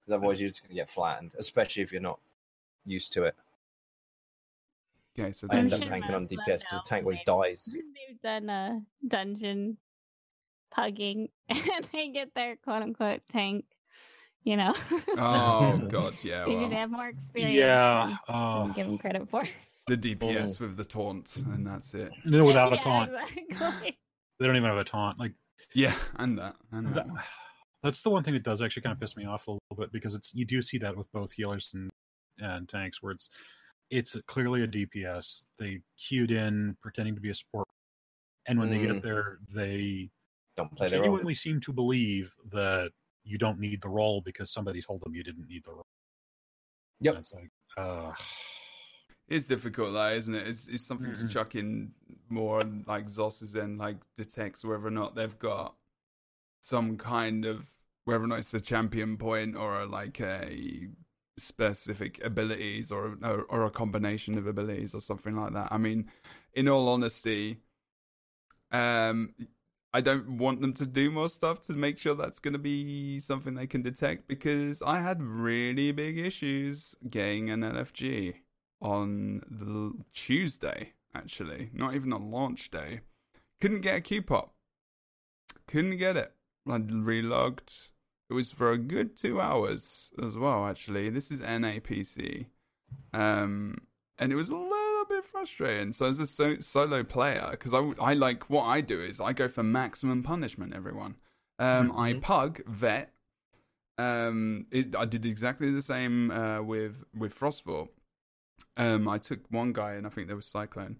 because 0.00 0.18
otherwise 0.18 0.40
you're 0.40 0.50
just 0.50 0.62
going 0.62 0.68
to 0.70 0.74
get 0.76 0.88
flattened, 0.90 1.34
especially 1.38 1.82
if 1.82 1.90
you're 1.90 2.00
not 2.00 2.20
used 2.84 3.12
to 3.14 3.24
it. 3.24 3.34
okay, 5.18 5.32
so 5.32 5.48
I 5.50 5.56
then 5.56 5.64
end 5.64 5.72
up 5.72 5.80
tanking 5.88 6.14
on 6.14 6.28
DPS 6.28 6.60
because 6.60 6.62
the 6.70 6.82
tank 6.86 7.04
always 7.04 7.18
when 7.26 7.40
dies. 7.40 7.68
They've 7.74 8.20
done 8.22 8.48
a 8.50 8.80
dungeon 9.08 9.78
pugging 10.70 11.28
and 11.48 11.88
they 11.92 12.08
get 12.08 12.34
their 12.34 12.56
quote 12.56 12.82
unquote 12.82 13.22
tank, 13.32 13.64
you 14.44 14.56
know. 14.56 14.74
Oh 15.18 15.80
god, 15.88 16.14
yeah. 16.24 16.44
Maybe 16.46 16.54
they 16.54 16.60
Well, 16.68 16.70
have 16.70 16.90
more 16.90 17.08
experience. 17.08 17.56
yeah. 17.56 18.16
Oh, 18.28 18.72
give 18.74 18.86
them 18.86 18.98
credit 18.98 19.28
for. 19.28 19.44
the 19.88 19.96
DPS 19.96 20.60
with 20.60 20.76
the 20.76 20.84
taunt, 20.84 21.36
and 21.36 21.66
that's 21.66 21.94
it. 21.94 22.12
no, 22.24 22.44
without 22.44 22.72
a 22.72 22.76
taunt. 22.76 23.10
Exactly. 23.36 23.98
They 24.40 24.46
don't 24.48 24.56
even 24.56 24.70
have 24.70 24.78
a 24.78 24.84
taunt. 24.84 25.20
Like 25.20 25.34
Yeah, 25.74 25.94
and 26.16 26.36
that, 26.38 26.56
and 26.72 26.86
that. 26.96 27.06
that, 27.06 27.24
that's 27.84 28.00
the 28.02 28.10
one 28.10 28.24
thing 28.24 28.34
that 28.34 28.42
does 28.42 28.60
actually 28.60 28.82
kind 28.82 28.92
of 28.92 28.98
piss 28.98 29.16
me 29.16 29.24
off 29.24 29.46
a 29.46 29.52
little 29.52 29.76
bit 29.78 29.92
because 29.92 30.14
it's 30.16 30.34
you 30.34 30.44
do 30.44 30.60
see 30.62 30.78
that 30.78 30.96
with 30.96 31.10
both 31.12 31.30
healers 31.32 31.70
and 31.74 31.90
and 32.38 32.68
tanks 32.68 33.02
where 33.02 33.12
it's 33.12 33.28
it's 33.90 34.16
clearly 34.26 34.62
a 34.64 34.66
DPS. 34.66 35.44
They 35.58 35.80
queued 35.98 36.32
in 36.32 36.76
pretending 36.82 37.14
to 37.14 37.20
be 37.20 37.30
a 37.30 37.34
sport, 37.34 37.68
and 38.46 38.58
when 38.58 38.70
they 38.70 38.78
Mm. 38.78 38.94
get 38.94 39.02
there, 39.02 39.38
they 39.54 40.10
Don't 40.56 40.74
play 40.74 40.88
their 40.88 40.98
role. 41.00 41.08
genuinely 41.10 41.34
seem 41.34 41.60
to 41.60 41.72
believe 41.72 42.32
that 42.50 42.90
you 43.24 43.38
don't 43.38 43.58
need 43.60 43.80
the 43.82 43.88
role 43.88 44.20
because 44.24 44.50
somebody 44.50 44.82
told 44.82 45.00
them 45.02 45.14
you 45.14 45.22
didn't 45.22 45.48
need 45.48 45.64
the 45.64 45.72
role. 45.72 45.86
Yep. 47.00 47.14
And 47.14 47.20
it's 47.22 47.32
like, 47.32 47.50
uh, 47.76 48.12
It's 49.28 49.46
difficult, 49.46 49.92
though, 49.94 50.12
isn't 50.12 50.34
it? 50.34 50.46
It's, 50.46 50.68
it's 50.68 50.84
something 50.84 51.12
to 51.14 51.20
Mhm. 51.24 51.30
chuck 51.30 51.54
in 51.54 51.94
more 52.28 52.60
like 52.86 53.06
Zos 53.06 53.54
and 53.54 53.78
like 53.78 53.96
detects 54.16 54.64
whether 54.64 54.86
or 54.86 54.90
not 54.90 55.14
they've 55.14 55.38
got 55.38 55.74
some 56.60 56.96
kind 56.96 57.44
of 57.44 57.66
whether 58.04 58.24
or 58.24 58.26
not 58.26 58.40
it's 58.40 58.52
a 58.52 58.60
champion 58.60 59.16
point 59.16 59.56
or 59.56 59.86
like 59.86 60.20
a 60.20 60.88
specific 61.38 62.22
abilities 62.24 62.90
or, 62.90 63.16
or 63.22 63.44
or 63.44 63.64
a 63.64 63.70
combination 63.70 64.36
of 64.36 64.46
abilities 64.46 64.92
or 64.94 65.00
something 65.00 65.36
like 65.36 65.52
that. 65.54 65.72
I 65.72 65.78
mean, 65.78 66.10
in 66.52 66.68
all 66.68 66.88
honesty, 66.88 67.62
um, 68.72 69.34
I 69.94 70.00
don't 70.00 70.38
want 70.38 70.62
them 70.62 70.72
to 70.74 70.86
do 70.86 71.10
more 71.10 71.28
stuff 71.28 71.60
to 71.62 71.74
make 71.74 71.98
sure 71.98 72.14
that's 72.14 72.40
going 72.40 72.54
to 72.54 72.58
be 72.58 73.18
something 73.18 73.54
they 73.54 73.66
can 73.66 73.82
detect 73.82 74.26
because 74.26 74.80
I 74.80 75.00
had 75.00 75.22
really 75.22 75.92
big 75.92 76.18
issues 76.18 76.94
getting 77.10 77.50
an 77.50 77.60
LFG 77.60 78.34
on 78.80 79.42
the 79.50 79.92
Tuesday, 80.14 80.94
actually, 81.14 81.70
not 81.74 81.94
even 81.94 82.12
on 82.12 82.30
launch 82.30 82.70
day. 82.70 83.00
Couldn't 83.60 83.82
get 83.82 83.96
a 83.96 84.00
queue 84.00 84.22
pop. 84.22 84.54
Couldn't 85.66 85.98
get 85.98 86.16
it. 86.16 86.32
I 86.66 86.78
relogged. 86.78 87.90
It 88.30 88.34
was 88.34 88.50
for 88.50 88.72
a 88.72 88.78
good 88.78 89.16
two 89.16 89.40
hours 89.40 90.10
as 90.24 90.38
well, 90.38 90.66
actually. 90.66 91.10
This 91.10 91.30
is 91.30 91.42
NAPC. 91.42 92.46
Um, 93.12 93.76
and 94.18 94.32
it 94.32 94.36
was 94.36 94.48
a 94.48 94.56
little 94.56 94.68
frustrating. 95.32 95.92
So 95.92 96.06
as 96.06 96.18
a 96.18 96.26
so- 96.26 96.60
solo 96.60 97.02
player, 97.02 97.48
because 97.50 97.74
I, 97.74 97.80
I 98.00 98.14
like 98.14 98.48
what 98.50 98.64
I 98.64 98.80
do 98.80 99.00
is 99.02 99.20
I 99.20 99.32
go 99.32 99.48
for 99.48 99.62
maximum 99.62 100.22
punishment. 100.22 100.74
Everyone, 100.74 101.16
um, 101.58 101.90
I 101.96 102.12
Mhm. 102.12 102.20
pug 102.22 102.60
vet. 102.66 103.12
Um, 103.98 104.66
it, 104.70 104.94
I 104.96 105.04
did 105.04 105.26
exactly 105.26 105.70
the 105.70 105.82
same 105.82 106.30
uh, 106.30 106.62
with 106.62 107.04
with 107.16 107.34
Frostvault. 107.38 107.88
Um, 108.76 109.08
I 109.08 109.18
took 109.18 109.40
one 109.50 109.72
guy, 109.72 109.94
and 109.94 110.06
I 110.06 110.10
think 110.10 110.28
there 110.28 110.36
was 110.36 110.46
Cyclone, 110.46 110.96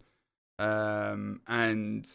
um, 0.59 1.41
and 1.47 2.07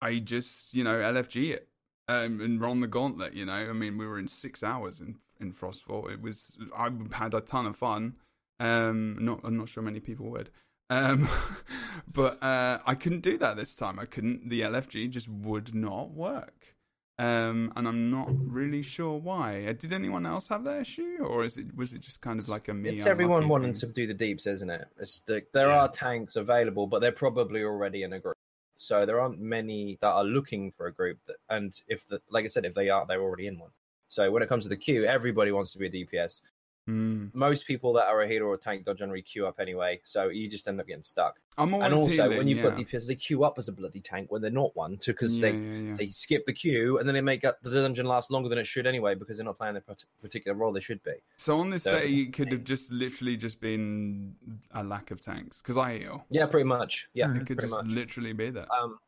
I 0.00 0.18
just 0.18 0.74
you 0.74 0.82
know 0.84 0.94
LFG 0.94 1.50
it 1.52 1.68
um, 2.08 2.40
and 2.40 2.60
run 2.60 2.80
the 2.80 2.86
gauntlet. 2.86 3.34
You 3.34 3.44
know, 3.46 3.52
I 3.52 3.72
mean, 3.72 3.98
we 3.98 4.06
were 4.06 4.18
in 4.18 4.28
six 4.28 4.62
hours 4.62 5.00
in 5.00 5.18
in 5.40 5.52
Frostvault. 5.52 6.10
It 6.12 6.22
was 6.22 6.56
I 6.76 6.90
had 7.12 7.34
a 7.34 7.40
ton 7.40 7.66
of 7.66 7.76
fun. 7.76 8.14
Um, 8.60 9.18
not 9.20 9.40
I'm 9.44 9.56
not 9.56 9.68
sure 9.68 9.82
many 9.82 10.00
people 10.00 10.30
would. 10.30 10.50
Um, 10.90 11.28
but 12.12 12.42
uh, 12.42 12.78
I 12.86 12.94
couldn't 12.94 13.20
do 13.20 13.38
that 13.38 13.56
this 13.56 13.74
time. 13.74 13.98
I 13.98 14.04
couldn't. 14.06 14.48
The 14.48 14.62
LFG 14.62 15.10
just 15.10 15.28
would 15.28 15.74
not 15.74 16.10
work. 16.10 16.74
Um, 17.18 17.72
and 17.76 17.86
I'm 17.86 18.10
not 18.10 18.28
really 18.30 18.82
sure 18.82 19.16
why. 19.18 19.66
Uh, 19.66 19.74
Did 19.74 19.92
anyone 19.92 20.26
else 20.26 20.48
have 20.48 20.64
that 20.64 20.80
issue, 20.80 21.18
or 21.20 21.44
is 21.44 21.56
it 21.58 21.74
was 21.76 21.92
it 21.92 22.00
just 22.00 22.20
kind 22.20 22.40
of 22.40 22.48
like 22.48 22.68
a 22.68 22.74
me? 22.74 22.90
It's 22.90 23.06
everyone 23.06 23.48
wanting 23.48 23.74
thing? 23.74 23.80
to 23.80 23.94
do 23.94 24.06
the 24.06 24.14
deeps, 24.14 24.46
isn't 24.46 24.70
it? 24.70 24.88
It's 24.98 25.20
the, 25.26 25.42
there 25.52 25.68
Yeah. 25.68 25.82
are 25.82 25.88
tanks 25.88 26.36
available, 26.36 26.86
but 26.86 27.00
they're 27.00 27.12
probably 27.12 27.62
already 27.62 28.02
in 28.02 28.14
a 28.14 28.18
group. 28.18 28.36
So 28.76 29.06
there 29.06 29.20
aren't 29.20 29.38
many 29.38 29.98
that 30.00 30.08
are 30.10 30.24
looking 30.24 30.72
for 30.72 30.86
a 30.86 30.92
group. 30.92 31.18
That, 31.26 31.36
and 31.50 31.78
if 31.86 32.08
the, 32.08 32.20
like 32.30 32.44
I 32.44 32.48
said, 32.48 32.64
if 32.64 32.74
they 32.74 32.88
are, 32.88 33.06
they're 33.06 33.22
already 33.22 33.46
in 33.46 33.58
one. 33.58 33.70
So 34.08 34.30
when 34.30 34.42
it 34.42 34.48
comes 34.48 34.64
to 34.64 34.68
the 34.68 34.76
queue, 34.76 35.04
everybody 35.04 35.52
wants 35.52 35.72
to 35.72 35.78
be 35.78 35.86
a 35.86 35.90
DPS. 35.90 36.40
Mm. 36.88 37.32
most 37.32 37.64
people 37.64 37.92
that 37.92 38.06
are 38.06 38.22
a 38.22 38.28
healer 38.28 38.46
or 38.46 38.54
a 38.54 38.58
tank 38.58 38.84
don't 38.84 38.98
generally 38.98 39.22
queue 39.22 39.46
up 39.46 39.60
anyway, 39.60 40.00
so 40.02 40.30
you 40.30 40.48
just 40.48 40.66
end 40.66 40.80
up 40.80 40.86
getting 40.88 41.04
stuck. 41.04 41.38
I'm 41.56 41.72
always 41.74 41.86
and 41.86 41.94
also, 41.94 42.08
healing, 42.12 42.38
when 42.38 42.48
you've 42.48 42.58
yeah. 42.58 42.70
got 42.70 42.76
DPS, 42.76 43.06
they 43.06 43.14
queue 43.14 43.44
up 43.44 43.56
as 43.56 43.68
a 43.68 43.72
bloody 43.72 44.00
tank 44.00 44.32
when 44.32 44.42
they're 44.42 44.50
not 44.50 44.74
one, 44.74 44.96
too, 44.96 45.12
because 45.12 45.38
yeah, 45.38 45.50
they 45.52 45.56
yeah, 45.58 45.96
they 45.96 46.06
skip 46.08 46.44
the 46.44 46.52
queue 46.52 46.98
and 46.98 47.08
then 47.08 47.14
they 47.14 47.20
make 47.20 47.44
up 47.44 47.58
the 47.62 47.70
dungeon 47.70 48.06
last 48.06 48.32
longer 48.32 48.48
than 48.48 48.58
it 48.58 48.66
should 48.66 48.86
anyway 48.86 49.14
because 49.14 49.36
they're 49.36 49.44
not 49.44 49.58
playing 49.58 49.74
the 49.74 49.80
part- 49.80 50.04
particular 50.20 50.56
role 50.56 50.72
they 50.72 50.80
should 50.80 51.02
be. 51.04 51.14
So 51.36 51.60
on 51.60 51.70
this 51.70 51.84
So- 51.84 51.92
day, 51.92 52.08
it 52.08 52.32
could 52.32 52.50
have 52.50 52.64
just 52.64 52.90
literally 52.90 53.36
just 53.36 53.60
been 53.60 54.34
a 54.72 54.82
lack 54.82 55.12
of 55.12 55.20
tanks 55.20 55.62
because 55.62 55.76
I 55.76 55.98
heal. 55.98 56.24
Yeah, 56.30 56.46
pretty 56.46 56.66
much. 56.66 57.08
Yeah, 57.14 57.32
it 57.36 57.46
could 57.46 57.60
just 57.60 57.70
much. 57.70 57.86
literally 57.86 58.32
be 58.32 58.50
that. 58.50 58.68
Um, 58.72 58.98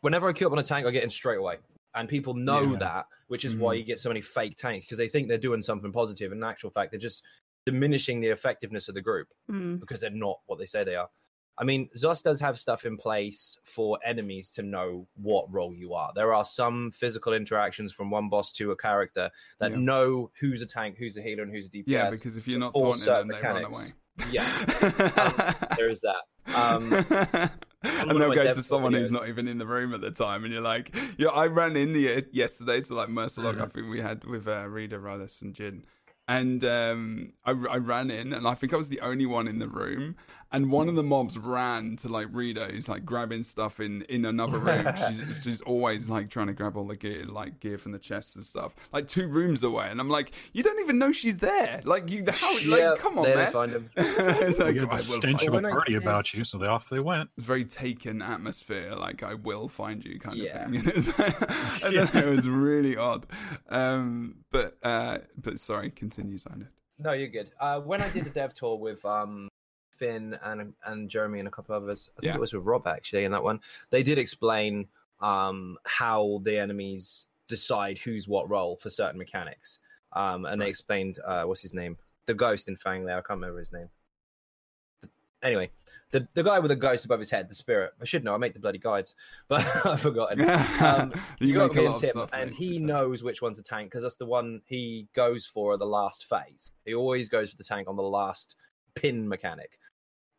whenever 0.00 0.28
I 0.28 0.32
queue 0.32 0.46
up 0.46 0.52
on 0.52 0.58
a 0.58 0.62
tank, 0.62 0.86
I 0.86 0.90
get 0.90 1.04
in 1.04 1.10
straight 1.10 1.38
away, 1.38 1.56
and 1.98 2.08
people 2.08 2.34
know 2.34 2.72
Yeah. 2.72 2.78
that, 2.78 3.06
which 3.26 3.44
is 3.44 3.54
why 3.56 3.74
Mhm. 3.74 3.78
you 3.78 3.84
get 3.84 4.00
so 4.00 4.08
many 4.08 4.20
fake 4.22 4.56
tanks 4.56 4.86
because 4.86 4.98
they 4.98 5.08
think 5.08 5.28
they're 5.28 5.36
doing 5.38 5.62
something 5.62 5.92
positive, 5.92 6.32
and 6.32 6.42
in 6.42 6.48
actual 6.48 6.70
fact, 6.70 6.90
they're 6.92 7.00
just 7.00 7.24
diminishing 7.66 8.20
the 8.20 8.28
effectiveness 8.28 8.88
of 8.88 8.94
the 8.94 9.02
group 9.02 9.28
Mm. 9.50 9.80
because 9.80 10.00
they're 10.00 10.10
not 10.10 10.40
what 10.46 10.58
they 10.58 10.66
say 10.66 10.84
they 10.84 10.94
are. 10.96 11.10
I 11.60 11.64
mean, 11.64 11.88
Zos 11.96 12.22
does 12.22 12.38
have 12.40 12.56
stuff 12.56 12.86
in 12.86 12.96
place 12.96 13.56
for 13.64 13.98
enemies 14.04 14.52
to 14.52 14.62
know 14.62 15.08
what 15.16 15.52
role 15.52 15.74
you 15.74 15.92
are. 15.92 16.12
There 16.14 16.32
are 16.32 16.44
some 16.44 16.92
physical 16.92 17.32
interactions 17.34 17.92
from 17.92 18.10
one 18.12 18.28
boss 18.28 18.52
to 18.52 18.70
a 18.70 18.76
character 18.76 19.28
that 19.58 19.72
Yeah. 19.72 19.78
know 19.78 20.30
who's 20.38 20.62
a 20.62 20.66
tank, 20.66 20.98
who's 20.98 21.16
a 21.16 21.22
healer, 21.22 21.42
and 21.42 21.52
who's 21.52 21.66
a 21.66 21.70
DPS. 21.70 21.88
yeah, 21.92 22.10
because 22.10 22.36
if 22.36 22.46
you're 22.46 22.60
not 22.60 22.72
force 22.74 23.04
taunting 23.04 23.28
them, 23.28 23.38
certain 23.40 23.42
they 23.58 23.62
run 23.62 23.72
away. 23.74 23.92
Yeah, 24.30 24.48
there 25.76 25.88
is 25.90 26.00
that. 26.02 26.22
Um, 26.54 26.92
and 27.82 28.20
they'll 28.20 28.34
go 28.34 28.44
to 28.52 28.62
someone 28.62 28.92
who's 28.92 29.12
not 29.12 29.28
even 29.28 29.46
in 29.48 29.58
the 29.58 29.66
room 29.66 29.94
at 29.94 30.00
the 30.00 30.10
time, 30.10 30.44
and 30.44 30.52
you're 30.52 30.62
like, 30.62 30.94
"Yeah, 31.16 31.28
I 31.28 31.46
ran 31.46 31.76
in 31.76 31.92
the 31.92 32.26
yesterday 32.32 32.80
to 32.82 32.94
like 32.94 33.08
Maarselok. 33.08 33.60
I 33.60 33.66
Mhm. 33.66 33.72
think 33.72 33.90
we 33.90 34.00
had 34.00 34.24
with 34.24 34.48
uh, 34.48 34.66
Reader, 34.68 34.98
Rudis, 35.00 35.40
and 35.42 35.54
Jin, 35.54 35.84
and 36.26 36.64
um, 36.64 37.32
I, 37.44 37.50
I 37.52 37.76
ran 37.76 38.10
in, 38.10 38.32
and 38.32 38.46
I 38.46 38.54
think 38.54 38.72
I 38.72 38.76
was 38.76 38.88
the 38.88 39.00
only 39.00 39.26
one 39.26 39.46
in 39.46 39.58
the 39.58 39.68
room. 39.68 40.16
And 40.50 40.70
one 40.72 40.88
of 40.88 40.94
the 40.94 41.02
mobs 41.02 41.36
ran 41.36 41.96
to 41.96 42.08
like 42.08 42.28
Rita, 42.32 42.68
who's 42.70 42.88
like 42.88 43.04
grabbing 43.04 43.42
stuff 43.42 43.80
in 43.80 44.00
in 44.02 44.24
another 44.24 44.58
room. 44.58 44.86
she's, 45.10 45.42
she's 45.42 45.60
always 45.60 46.08
like 46.08 46.30
trying 46.30 46.46
to 46.46 46.54
grab 46.54 46.76
all 46.76 46.86
the 46.86 46.96
gear, 46.96 47.26
like 47.26 47.60
gear 47.60 47.76
from 47.76 47.92
the 47.92 47.98
chests 47.98 48.34
and 48.34 48.44
stuff, 48.46 48.74
like 48.90 49.08
two 49.08 49.28
rooms 49.28 49.62
away. 49.62 49.88
And 49.90 50.00
I'm 50.00 50.08
like, 50.08 50.32
you 50.54 50.62
don't 50.62 50.80
even 50.80 50.98
know 50.98 51.12
she's 51.12 51.36
there. 51.36 51.82
Like 51.84 52.10
you, 52.10 52.24
how? 52.26 52.54
Like, 52.54 52.64
Yeah, 52.80 52.94
come 52.98 53.18
on, 53.18 53.24
there 53.24 53.36
they 53.36 53.42
man. 53.42 53.52
find 53.52 53.72
him. 53.72 53.90
it's 53.96 54.58
like, 54.58 54.74
you 54.74 54.80
had 54.86 54.90
I 54.90 55.02
the 55.02 55.10
will 55.10 55.16
stench 55.18 55.42
of 55.42 55.48
a 55.48 55.50
When 55.60 55.70
party 55.70 55.96
about 55.96 56.32
you, 56.32 56.44
so 56.44 56.56
they 56.56 56.66
off 56.66 56.88
they 56.88 57.00
went. 57.00 57.28
It's 57.36 57.46
very 57.46 57.66
taken 57.66 58.22
atmosphere, 58.22 58.94
like 58.96 59.22
I 59.22 59.34
will 59.34 59.68
find 59.68 60.02
you 60.02 60.18
kind 60.18 60.38
Yeah. 60.38 60.64
of 60.64 60.70
thing. 60.72 60.78
And, 60.86 60.88
it's 60.88 61.18
like- 61.18 61.84
I 61.84 61.90
don't 61.92 62.14
know, 62.14 62.32
it 62.32 62.36
was 62.36 62.48
really 62.48 62.96
odd. 62.96 63.26
Um, 63.68 64.36
but 64.50 64.78
uh, 64.82 65.18
but 65.36 65.58
sorry, 65.58 65.90
continue, 65.90 66.38
Simon. 66.38 66.68
No, 66.98 67.12
you're 67.12 67.28
good. 67.28 67.50
Uh, 67.60 67.80
when 67.80 68.00
I 68.00 68.08
did 68.10 68.24
the 68.24 68.30
dev 68.30 68.54
tour 68.54 68.76
with 68.78 69.04
um, 69.04 69.48
Finn 69.98 70.38
and 70.42 70.72
and 70.84 71.08
Jeremy 71.10 71.38
and 71.40 71.48
a 71.48 71.50
couple 71.50 71.74
of 71.74 71.82
others, 71.82 72.08
I 72.16 72.20
think 72.20 72.30
Yeah. 72.30 72.36
it 72.36 72.40
was 72.40 72.52
with 72.52 72.64
Rob 72.64 72.86
actually 72.86 73.24
in 73.24 73.32
that 73.32 73.42
one. 73.42 73.60
They 73.90 74.02
did 74.02 74.18
explain 74.18 74.86
um, 75.20 75.76
how 75.84 76.40
the 76.44 76.56
enemies 76.58 77.26
decide 77.48 77.98
who's 77.98 78.28
what 78.28 78.48
role 78.48 78.76
for 78.76 78.90
certain 78.90 79.18
mechanics, 79.18 79.78
um, 80.12 80.44
and 80.44 80.60
they 80.60 80.68
explained 80.68 81.18
uh, 81.26 81.42
what's 81.44 81.60
his 81.62 81.74
name, 81.74 81.96
the 82.26 82.34
ghost 82.34 82.68
in 82.68 82.76
Fanglair. 82.76 83.18
I 83.18 83.22
can't 83.22 83.40
remember 83.40 83.58
his 83.58 83.72
name. 83.72 83.88
Anyway, 85.40 85.70
the 86.10 86.26
the 86.34 86.42
guy 86.42 86.58
with 86.58 86.70
the 86.70 86.76
ghost 86.76 87.04
above 87.04 87.20
his 87.20 87.30
head, 87.30 87.48
the 87.48 87.54
spirit. 87.54 87.92
I 88.00 88.04
should 88.04 88.24
know. 88.24 88.34
I 88.34 88.38
make 88.38 88.54
the 88.54 88.60
bloody 88.60 88.78
guides, 88.78 89.14
but 89.48 89.64
I've 89.86 90.00
forgotten. 90.00 90.40
Um, 90.80 91.12
you 91.40 91.54
go 91.54 91.68
make 91.68 91.70
up 91.72 91.76
a 91.76 91.80
lot 91.82 92.02
of 92.02 92.08
stuff, 92.10 92.30
and 92.32 92.50
mate, 92.50 92.58
he 92.58 92.78
knows 92.78 93.22
which 93.22 93.40
one's 93.42 93.58
a 93.58 93.62
tank 93.62 93.90
because 93.90 94.02
that's 94.02 94.16
the 94.16 94.26
one 94.26 94.60
he 94.66 95.06
goes 95.14 95.46
for 95.46 95.74
at 95.74 95.78
the 95.78 95.86
last 95.86 96.24
phase. 96.26 96.72
He 96.84 96.94
always 96.94 97.28
goes 97.28 97.50
for 97.50 97.56
the 97.56 97.64
tank 97.64 97.88
on 97.88 97.96
the 97.96 98.02
last 98.02 98.56
pin 98.94 99.28
mechanic. 99.28 99.78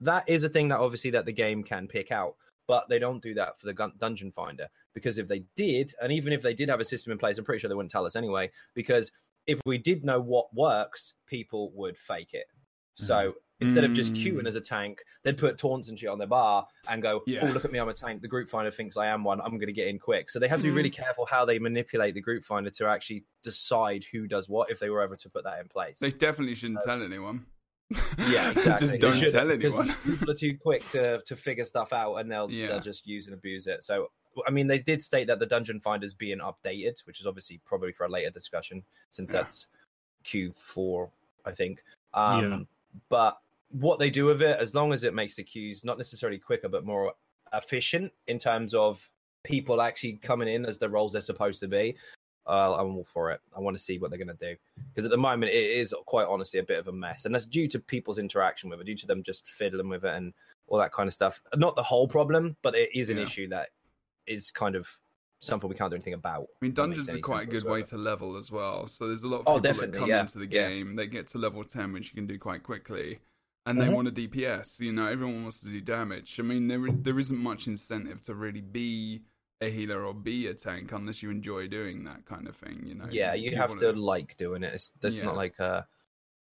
That 0.02 0.28
is 0.30 0.44
a 0.44 0.50
thing 0.50 0.70
that 0.70 0.80
obviously 0.80 1.12
that 1.12 1.26
the 1.26 1.34
game 1.34 1.64
can 1.64 1.88
pick 1.88 2.12
out, 2.12 2.36
but 2.68 2.88
they 2.90 3.00
don't 3.00 3.22
do 3.22 3.34
that 3.36 3.60
for 3.60 3.66
the 3.66 3.74
gun- 3.74 3.94
dungeon 3.98 4.32
finder 4.32 4.68
because 4.94 5.18
if 5.18 5.28
they 5.28 5.44
did, 5.56 5.94
and 6.02 6.12
even 6.12 6.34
if 6.34 6.42
they 6.42 6.54
did 6.54 6.70
have 6.70 6.80
a 6.80 6.86
system 6.86 7.12
in 7.12 7.18
place, 7.18 7.38
I'm 7.38 7.46
pretty 7.46 7.60
sure 7.60 7.68
they 7.70 7.76
wouldn't 7.76 7.92
tell 7.92 8.06
us 8.06 8.16
anyway. 8.16 8.52
Because 8.76 9.12
if 9.48 9.60
we 9.66 9.78
did 9.78 10.06
know 10.06 10.20
what 10.22 10.54
works, 10.54 11.14
people 11.28 11.72
would 11.74 11.98
fake 11.98 12.34
it. 12.34 12.46
So 12.94 13.36
instead 13.62 13.84
of 13.86 13.94
just 13.94 14.14
queuing 14.14 14.42
Mm. 14.44 14.48
as 14.48 14.56
a 14.56 14.62
tank, 14.62 15.00
they'd 15.24 15.38
put 15.38 15.58
taunts 15.58 15.88
and 15.90 15.98
shit 15.98 16.10
on 16.10 16.18
their 16.18 16.28
bar 16.28 16.68
and 16.88 17.02
go, 17.02 17.24
Yeah. 17.28 17.40
"Oh, 17.48 17.52
look 17.52 17.64
at 17.66 17.72
me, 17.72 17.80
I'm 17.80 17.88
a 17.90 17.94
tank." 17.94 18.22
The 18.22 18.28
group 18.28 18.50
finder 18.50 18.72
thinks 18.72 18.98
I 18.98 19.08
am 19.08 19.24
one. 19.24 19.40
I'm 19.42 19.52
going 19.52 19.68
to 19.68 19.74
get 19.74 19.88
in 19.88 20.00
quick. 20.00 20.30
So 20.30 20.38
they 20.40 20.48
have 20.50 20.60
to 20.60 20.64
be 20.68 20.70
Mhm. 20.72 20.76
really 20.76 20.90
careful 20.90 21.26
how 21.26 21.46
they 21.46 21.60
manipulate 21.60 22.14
the 22.14 22.22
group 22.22 22.44
finder 22.44 22.70
to 22.72 22.88
actually 22.88 23.26
decide 23.44 24.04
who 24.12 24.28
does 24.28 24.48
what 24.50 24.70
if 24.70 24.80
they 24.80 24.90
were 24.90 25.02
ever 25.02 25.16
to 25.18 25.30
put 25.30 25.44
that 25.46 25.60
in 25.60 25.68
place. 25.70 26.00
They 26.00 26.12
definitely 26.12 26.56
shouldn't 26.56 26.84
So- 26.84 26.88
tell 26.90 27.02
anyone. 27.04 27.46
Yeah, 28.30 28.52
exactly. 28.52 28.88
just 28.88 29.00
don't 29.02 29.14
shouldn't, 29.16 29.34
tell 29.34 29.52
anyone. 29.52 29.88
people 30.06 30.30
are 30.30 30.36
too 30.36 30.58
quick 30.58 30.88
to 30.92 31.22
to 31.26 31.36
figure 31.36 31.66
stuff 31.66 31.92
out, 31.94 32.16
and 32.16 32.32
they'll 32.32 32.50
Yeah. 32.52 32.68
they'll 32.68 32.80
just 32.82 33.08
use 33.08 33.26
and 33.28 33.34
abuse 33.34 33.68
it. 33.68 33.84
So. 33.84 34.10
I 34.48 34.52
mean, 34.52 34.68
they 34.68 34.78
did 34.78 35.02
state 35.02 35.26
that 35.28 35.40
the 35.40 35.46
dungeon 35.46 35.82
finder 35.82 36.06
is 36.06 36.14
being 36.14 36.38
updated, 36.38 37.00
which 37.06 37.20
is 37.20 37.26
obviously 37.26 37.60
probably 37.66 37.92
for 37.92 38.06
a 38.06 38.10
later 38.10 38.30
discussion, 38.30 38.84
since 39.10 39.34
Yeah. 39.34 39.42
that's 39.42 39.68
Q4, 40.24 41.10
I 41.46 41.52
think. 41.52 41.84
Um, 42.14 42.44
Yeah. 42.52 42.60
But 43.10 43.40
what 43.72 44.00
they 44.00 44.10
do 44.10 44.26
with 44.26 44.42
it, 44.42 44.58
as 44.60 44.74
long 44.76 44.94
as 44.94 45.04
it 45.04 45.14
makes 45.14 45.36
the 45.36 45.44
queues 45.44 45.84
not 45.84 45.98
necessarily 45.98 46.38
quicker, 46.40 46.70
but 46.70 46.86
more 46.86 47.14
efficient 47.54 48.14
in 48.28 48.38
terms 48.40 48.74
of 48.74 49.10
people 49.44 49.82
actually 49.82 50.14
coming 50.14 50.48
in 50.48 50.66
as 50.66 50.78
the 50.78 50.88
roles 50.88 51.14
they're 51.14 51.22
supposed 51.22 51.60
to 51.62 51.68
be, 51.68 51.98
uh, 52.50 52.76
I'm 52.76 52.96
all 52.98 53.08
for 53.14 53.32
it. 53.32 53.40
I 53.56 53.60
want 53.60 53.78
to 53.78 53.84
see 53.84 54.00
what 54.00 54.10
they're 54.10 54.18
going 54.18 54.36
to 54.36 54.52
do 54.52 54.56
because 54.94 55.06
at 55.06 55.12
the 55.12 55.18
moment 55.18 55.52
it 55.52 55.72
is 55.72 55.94
quite 56.06 56.28
honestly 56.28 56.60
a 56.60 56.64
bit 56.64 56.80
of 56.80 56.88
a 56.88 56.92
mess, 56.92 57.26
and 57.26 57.34
that's 57.34 57.46
due 57.46 57.68
to 57.70 57.80
people's 57.80 58.20
interaction 58.20 58.70
with 58.70 58.82
it, 58.82 58.86
due 58.86 58.96
to 58.96 59.08
them 59.08 59.24
just 59.24 59.46
fiddling 59.48 59.90
with 59.90 60.04
it 60.04 60.14
and 60.14 60.34
all 60.68 60.80
that 60.80 60.92
kind 60.92 61.08
of 61.08 61.14
stuff. 61.14 61.42
Not 61.56 61.76
the 61.76 61.84
whole 61.84 62.08
problem, 62.08 62.56
but 62.62 62.76
it 62.76 62.90
is 62.94 63.10
an 63.10 63.18
Yeah. 63.18 63.24
issue 63.26 63.48
that 63.50 63.70
is 64.28 64.52
kind 64.52 64.76
of 64.76 64.88
something 65.40 65.70
we 65.70 65.76
can't 65.76 65.90
do 65.92 65.96
anything 65.96 66.14
about. 66.14 66.48
I 66.62 66.66
mean, 66.66 66.72
if 66.72 66.76
that 66.76 66.88
makes 66.88 67.06
dungeons 67.06 67.16
are 67.16 67.20
quite 67.20 67.44
a 67.44 67.52
good 67.52 67.64
way 67.66 67.82
to 67.84 67.98
level 67.98 68.36
as 68.36 68.52
well. 68.52 68.88
So 68.88 69.08
there's 69.08 69.24
a 69.24 69.28
lot 69.28 69.42
of 69.42 69.48
Oh, 69.48 69.60
people 69.62 69.74
that 69.76 69.94
come 69.94 70.10
yeah, 70.10 70.22
into 70.22 70.40
the 70.40 70.46
yeah. 70.48 70.68
game, 70.70 70.96
they 70.96 71.08
get 71.08 71.28
to 71.28 71.38
level 71.38 71.64
10, 71.64 71.94
which 71.94 72.10
you 72.10 72.16
can 72.16 72.28
do 72.28 72.38
quite 72.38 72.64
quickly, 72.64 73.20
and 73.66 73.80
they 73.80 73.88
Mhm. 73.88 73.94
want 73.94 74.08
a 74.10 74.12
DPS. 74.12 74.80
You 74.82 74.92
know, 74.92 75.08
everyone 75.08 75.44
wants 75.44 75.62
to 75.62 75.68
do 75.68 75.80
damage. 75.82 76.40
I 76.40 76.44
mean, 76.44 76.68
there 76.68 76.80
there 76.92 77.18
isn't 77.20 77.38
much 77.38 77.68
incentive 77.68 78.22
to 78.24 78.36
really 78.36 78.62
be 78.62 79.22
a 79.62 79.70
healer 79.70 80.06
or 80.06 80.14
be 80.14 80.48
a 80.48 80.54
tank 80.54 80.92
unless 80.94 81.22
you 81.22 81.30
enjoy 81.30 81.68
doing 81.68 82.04
that 82.06 82.26
kind 82.26 82.48
of 82.48 82.56
thing. 82.56 82.82
You 82.86 82.96
know, 82.96 83.08
yeah 83.12 83.34
you 83.34 83.56
have 83.58 83.70
wanna- 83.72 83.82
to 83.82 84.00
like 84.00 84.38
doing 84.38 84.64
it 84.64 84.74
it's 84.74 84.92
that's 85.02 85.18
Yeah. 85.18 85.26
not 85.26 85.36
like 85.36 85.60
uh, 85.60 85.82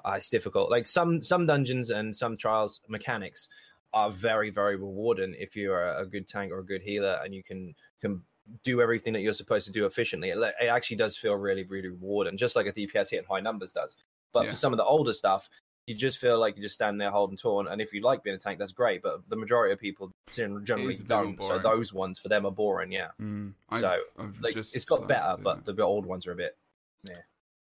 uh 0.04 0.12
it's 0.16 0.30
difficult 0.30 0.70
like 0.70 0.86
some 0.86 1.22
some 1.22 1.46
dungeons 1.46 1.90
and 1.90 2.16
some 2.16 2.36
trials 2.36 2.80
mechanics 2.88 3.48
are 3.94 4.10
very 4.10 4.50
very 4.50 4.76
rewarding 4.76 5.34
if 5.38 5.54
you're 5.56 5.84
a, 5.86 6.02
a 6.02 6.06
good 6.06 6.26
tank 6.26 6.52
or 6.52 6.58
a 6.58 6.64
good 6.64 6.82
healer 6.82 7.20
and 7.24 7.34
you 7.34 7.42
can 7.42 7.74
can 8.00 8.22
do 8.62 8.80
everything 8.80 9.12
that 9.12 9.20
you're 9.20 9.32
supposed 9.32 9.66
to 9.66 9.72
do 9.72 9.86
efficiently 9.86 10.30
it, 10.30 10.38
it 10.60 10.66
actually 10.66 10.96
does 10.96 11.16
feel 11.16 11.34
really 11.34 11.64
really 11.64 11.88
rewarding 11.88 12.36
just 12.36 12.54
like 12.56 12.66
a 12.66 12.72
dps 12.72 13.10
hitting 13.10 13.26
high 13.28 13.40
numbers 13.40 13.72
does 13.72 13.96
but 14.32 14.44
Yeah. 14.44 14.50
for 14.50 14.56
some 14.56 14.72
of 14.72 14.76
the 14.76 14.84
older 14.84 15.12
stuff 15.12 15.48
you 15.86 15.94
just 15.94 16.18
feel 16.18 16.38
like 16.38 16.56
you 16.56 16.62
just 16.62 16.74
stand 16.74 17.00
there 17.00 17.10
holding 17.10 17.36
torn. 17.36 17.68
and 17.68 17.80
if 17.80 17.92
you 17.92 18.00
like 18.00 18.22
being 18.24 18.34
a 18.36 18.38
tank 18.38 18.58
that's 18.58 18.72
great 18.72 19.02
but 19.02 19.20
the 19.28 19.36
majority 19.36 19.72
of 19.72 19.78
people 19.78 20.10
generally 20.32 20.90
is 20.90 21.00
a 21.00 21.04
little 21.04 21.32
don't 21.32 21.42
so 21.42 21.58
those 21.58 21.92
ones 21.92 22.18
for 22.18 22.28
them 22.28 22.44
are 22.44 22.50
boring 22.50 22.90
yeah 22.92 23.08
Mm, 23.20 23.52
So, 23.78 23.88
I've, 23.88 24.00
I've 24.18 24.40
like 24.40 24.54
just 24.54 24.74
it's 24.74 24.84
got 24.84 25.06
better 25.08 25.36
but 25.40 25.64
that. 25.64 25.76
the 25.76 25.82
old 25.82 26.04
ones 26.06 26.26
are 26.26 26.32
a 26.32 26.36
bit 26.36 26.56
Yeah. 27.04 27.14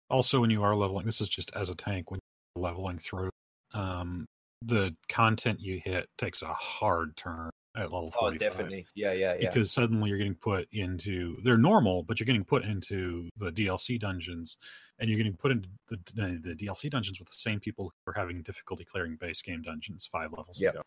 Also, 0.09 0.39
when 0.39 0.49
you 0.51 0.61
are 0.63 0.75
leveling, 0.75 1.05
this 1.05 1.19
is 1.21 1.29
just 1.29 1.51
as 1.55 1.69
a 1.69 1.75
tank 1.75 2.11
when 2.11 2.19
you're 2.55 2.63
leveling 2.63 2.99
through, 2.99 3.29
um, 3.73 4.25
the 4.61 4.95
content 5.09 5.59
you 5.59 5.81
hit 5.83 6.07
takes 6.17 6.41
a 6.43 6.53
hard 6.53 7.15
turn 7.17 7.49
at 7.75 7.91
level 7.91 8.13
Oh, 8.19 8.31
definitely. 8.31 8.85
Yeah, 8.95 9.11
yeah, 9.13 9.35
yeah. 9.39 9.49
Because 9.49 9.71
suddenly 9.71 10.09
you're 10.09 10.17
getting 10.17 10.35
put 10.35 10.67
into 10.71 11.37
they're 11.43 11.57
normal, 11.57 12.03
but 12.03 12.19
you're 12.19 12.25
getting 12.25 12.43
put 12.45 12.63
into 12.63 13.29
the 13.37 13.51
DLC 13.51 13.99
dungeons, 13.99 14.57
and 14.99 15.09
you're 15.09 15.17
getting 15.17 15.35
put 15.35 15.51
into 15.51 15.69
the 15.87 15.97
the 16.15 16.55
DLC 16.55 16.89
dungeons 16.89 17.19
with 17.19 17.27
the 17.29 17.35
same 17.35 17.59
people 17.59 17.91
who 18.05 18.11
are 18.11 18.13
having 18.13 18.41
difficulty 18.41 18.85
clearing 18.85 19.15
base 19.15 19.41
game 19.41 19.61
dungeons 19.61 20.07
five 20.11 20.31
levels 20.31 20.59
Yep. 20.59 20.73
ago. 20.75 20.83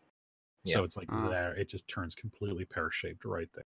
So 0.67 0.85
it's 0.85 0.97
like 0.97 1.09
Ah. 1.11 1.29
there, 1.29 1.55
it 1.55 1.69
just 1.71 1.87
turns 1.89 2.15
completely 2.15 2.65
pear 2.65 2.91
shaped 2.91 3.25
right 3.25 3.49
there. 3.55 3.65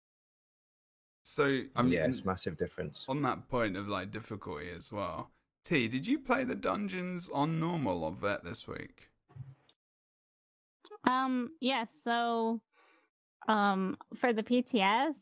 So 1.24 1.62
I 1.76 1.82
mean, 1.84 1.94
yeah, 1.94 2.06
it's 2.08 2.26
massive 2.26 2.58
difference. 2.58 3.06
on 3.08 3.22
that 3.24 3.48
point 3.50 3.78
of 3.78 3.88
like 3.88 4.12
difficulty 4.12 4.70
as 4.70 4.92
well. 4.92 5.32
T, 5.64 5.88
did 5.88 6.08
you 6.08 6.18
play 6.20 6.44
the 6.44 6.56
dungeons 6.56 7.30
on 7.32 7.60
normal 7.60 8.04
or 8.04 8.12
vet 8.12 8.44
this 8.44 8.68
week? 8.68 9.10
Um, 11.04 11.52
yes. 11.60 11.88
so, 12.04 12.62
um, 13.48 13.98
for 14.18 14.34
the 14.34 14.44
PTS, 14.44 15.14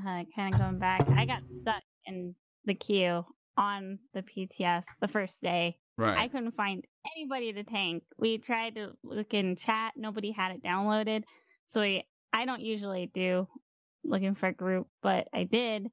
uh, 0.00 0.24
kind 0.34 0.54
of 0.54 0.58
going 0.60 0.78
back, 0.78 1.02
I 1.16 1.26
got 1.26 1.42
stuck 1.62 1.82
in 2.06 2.34
the 2.64 2.74
queue 2.74 3.24
on 3.56 3.98
the 4.12 4.22
PTS 4.22 4.84
the 5.00 5.08
first 5.08 5.40
day. 5.42 5.76
Right. 5.96 6.18
I 6.18 6.28
couldn't 6.28 6.56
find 6.56 6.84
anybody 7.16 7.52
to 7.52 7.62
tank. 7.64 8.02
We 8.18 8.38
tried 8.38 8.74
to 8.76 8.92
look 9.02 9.32
in 9.34 9.56
chat, 9.56 9.92
nobody 9.96 10.32
had 10.32 10.52
it 10.52 10.62
downloaded. 10.62 11.24
So 11.70 11.80
we, 11.80 12.04
I 12.32 12.44
don't 12.44 12.62
usually 12.62 13.10
do 13.14 13.46
looking 14.04 14.34
for 14.34 14.48
a 14.48 14.52
group, 14.52 14.88
but 15.02 15.28
I 15.32 15.44
did. 15.44 15.88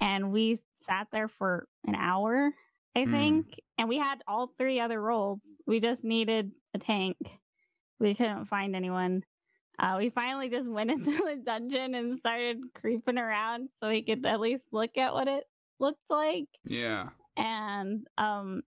And 0.00 0.32
we 0.32 0.58
sat 0.88 1.08
there 1.12 1.28
for 1.28 1.66
an 1.86 1.94
hour 1.94 2.50
I 2.94 3.06
Mm. 3.06 3.10
think, 3.10 3.46
and 3.78 3.88
we 3.88 3.96
had 3.96 4.22
all 4.28 4.52
three 4.58 4.78
other 4.78 5.00
roles. 5.00 5.40
We 5.66 5.80
just 5.80 6.04
needed 6.04 6.52
a 6.74 6.78
tank. 6.78 7.16
We 7.98 8.14
couldn't 8.14 8.46
find 8.46 8.76
anyone. 8.76 9.24
Uh, 9.82 9.96
we 9.98 10.10
finally 10.10 10.48
just 10.48 10.68
went 10.68 10.90
into 10.92 11.10
the 11.10 11.42
dungeon 11.44 11.94
and 11.94 12.18
started 12.18 12.60
creeping 12.74 13.18
around 13.18 13.68
so 13.80 13.88
we 13.88 14.02
could 14.02 14.24
at 14.24 14.40
least 14.40 14.62
look 14.70 14.96
at 14.96 15.12
what 15.12 15.26
it 15.28 15.44
looked 15.80 15.98
like. 16.08 16.46
Yeah. 16.64 17.08
And 17.36 18.06
um, 18.16 18.62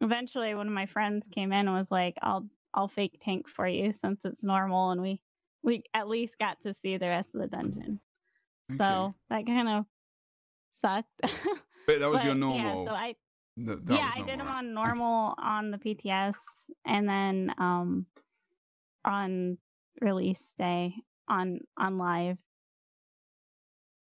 eventually, 0.00 0.54
one 0.54 0.68
of 0.68 0.72
my 0.72 0.86
friends 0.86 1.24
came 1.34 1.52
in 1.52 1.66
and 1.66 1.76
was 1.76 1.90
like, 1.90 2.16
"I'll 2.22 2.48
I'll 2.72 2.88
fake 2.88 3.18
tank 3.20 3.48
for 3.48 3.66
you 3.66 3.94
since 4.00 4.20
it's 4.24 4.42
normal." 4.42 4.90
And 4.90 5.02
we 5.02 5.20
we 5.62 5.82
at 5.94 6.08
least 6.08 6.38
got 6.38 6.62
to 6.62 6.74
see 6.74 6.96
the 6.96 7.08
rest 7.08 7.30
of 7.34 7.40
the 7.40 7.46
dungeon. 7.46 7.98
Okay. 8.70 8.78
So 8.78 9.14
that 9.30 9.46
kind 9.46 9.68
of 9.68 9.84
sucked. 10.80 11.08
but 11.86 11.98
that 11.98 12.10
was 12.10 12.22
your 12.22 12.34
normal. 12.34 12.84
Yeah, 12.84 12.90
so 12.90 12.94
I 12.94 13.14
that 13.56 13.80
yeah, 13.88 14.10
I 14.14 14.20
did 14.22 14.38
them 14.38 14.46
right? 14.46 14.58
on 14.58 14.74
normal 14.74 15.34
on 15.38 15.70
the 15.70 15.78
PTS, 15.78 16.34
and 16.84 17.08
then 17.08 17.54
um 17.58 18.06
on 19.04 19.56
release 20.00 20.54
day 20.58 20.94
on 21.28 21.60
on 21.76 21.98
live. 21.98 22.38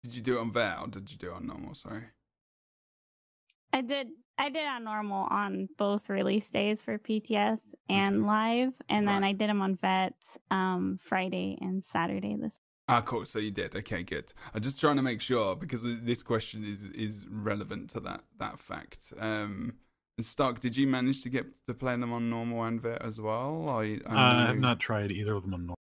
Did 0.04 0.16
you 0.16 0.22
do 0.22 0.38
it 0.38 0.42
on 0.42 0.52
vet 0.52 0.80
or 0.80 0.88
did 0.88 1.12
you 1.12 1.18
do 1.18 1.30
it 1.32 1.36
on 1.36 1.48
normal? 1.48 1.76
Sorry. 1.76 2.04
I 3.74 3.82
did 3.82 4.08
I 4.38 4.50
did 4.50 4.66
on 4.66 4.84
normal 4.84 5.28
on 5.30 5.70
both 5.78 6.10
release 6.10 6.50
days 6.50 6.82
for 6.82 6.98
PTS 6.98 7.60
and 7.90 8.18
Okay. 8.18 8.26
live, 8.26 8.74
and 8.90 9.08
then 9.08 9.24
I 9.24 9.34
did 9.34 9.50
them 9.50 9.62
on 9.62 9.76
vet 9.78 10.16
um 10.50 11.00
Friday 11.04 11.58
and 11.62 11.84
Saturday 11.92 12.36
this. 12.36 12.60
Ah, 12.88 13.02
cool. 13.02 13.26
So 13.26 13.40
you 13.40 13.52
did. 13.52 13.76
Okay, 13.76 14.04
good. 14.04 14.34
I'm 14.54 14.62
just 14.62 14.82
trying 14.82 14.98
to 14.98 15.02
make 15.02 15.22
sure 15.22 15.56
because 15.56 15.84
this 15.84 16.24
question 16.24 16.66
is 16.66 16.84
is 16.90 17.28
relevant 17.30 17.92
to 17.92 18.00
that 18.02 18.24
that 18.40 18.60
fact. 18.60 19.14
Um, 19.18 19.76
Stark, 20.24 20.60
did 20.60 20.78
you 20.78 20.88
manage 20.88 21.22
to 21.24 21.30
get 21.30 21.46
to 21.68 21.74
play 21.74 21.96
them 21.98 22.12
on 22.14 22.30
normal 22.30 22.64
and 22.64 22.82
vet 22.82 23.02
as 23.02 23.20
well? 23.20 23.70
I 23.70 24.00
Uh, 24.06 24.14
I 24.14 24.46
have 24.48 24.58
not 24.58 24.80
tried 24.80 25.12
either 25.12 25.34
of 25.36 25.44
them 25.44 25.54
on 25.54 25.62
normal. 25.62 25.78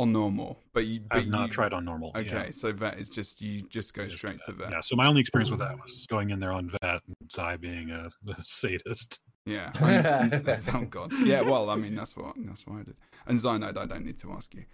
On 0.00 0.12
normal, 0.12 0.58
but 0.72 0.86
you. 0.86 1.00
But 1.08 1.18
I've 1.18 1.26
not 1.26 1.46
you- 1.48 1.52
tried 1.52 1.72
on 1.72 1.84
normal. 1.84 2.12
yeah. 2.14 2.20
Okay, 2.20 2.50
so 2.52 2.72
vet 2.72 2.98
is 2.98 3.08
just 3.08 3.40
you 3.40 3.62
just 3.68 3.92
go 3.92 4.04
Just 4.04 4.16
straight 4.16 4.40
to 4.46 4.52
vet. 4.52 4.70
Yeah, 4.70 4.80
so 4.80 4.96
my 4.96 5.06
only 5.06 5.20
experience 5.20 5.50
with 5.50 5.60
that 5.60 5.76
was 5.76 6.06
going 6.08 6.30
in 6.30 6.40
there 6.40 6.52
on 6.52 6.70
vet 6.80 7.02
and 7.06 7.16
Sai 7.30 7.56
being 7.56 7.90
a, 7.90 8.08
a 8.30 8.36
sadist. 8.42 9.20
Yeah. 9.44 9.70
And- 9.80 10.48
oh 10.74 10.86
god. 10.88 11.12
Yeah. 11.24 11.42
Well, 11.42 11.68
I 11.70 11.76
mean, 11.76 11.94
that's 11.94 12.16
what 12.16 12.34
that's 12.38 12.66
what 12.66 12.80
I 12.80 12.82
did. 12.84 12.96
And 13.26 13.38
Xynode, 13.38 13.76
I 13.76 13.84
don't 13.84 14.04
need 14.06 14.18
to 14.20 14.32
ask 14.32 14.54
you, 14.54 14.64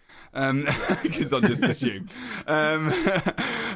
because 1.02 1.32
I'll 1.32 1.40
just 1.40 1.64
assume. 1.64 2.08
Um, 2.46 2.92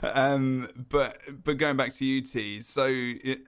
um, 0.02 0.68
but 0.88 1.18
but 1.44 1.56
going 1.58 1.76
back 1.76 1.92
to 1.94 2.18
UT, 2.18 2.62
so 2.62 2.86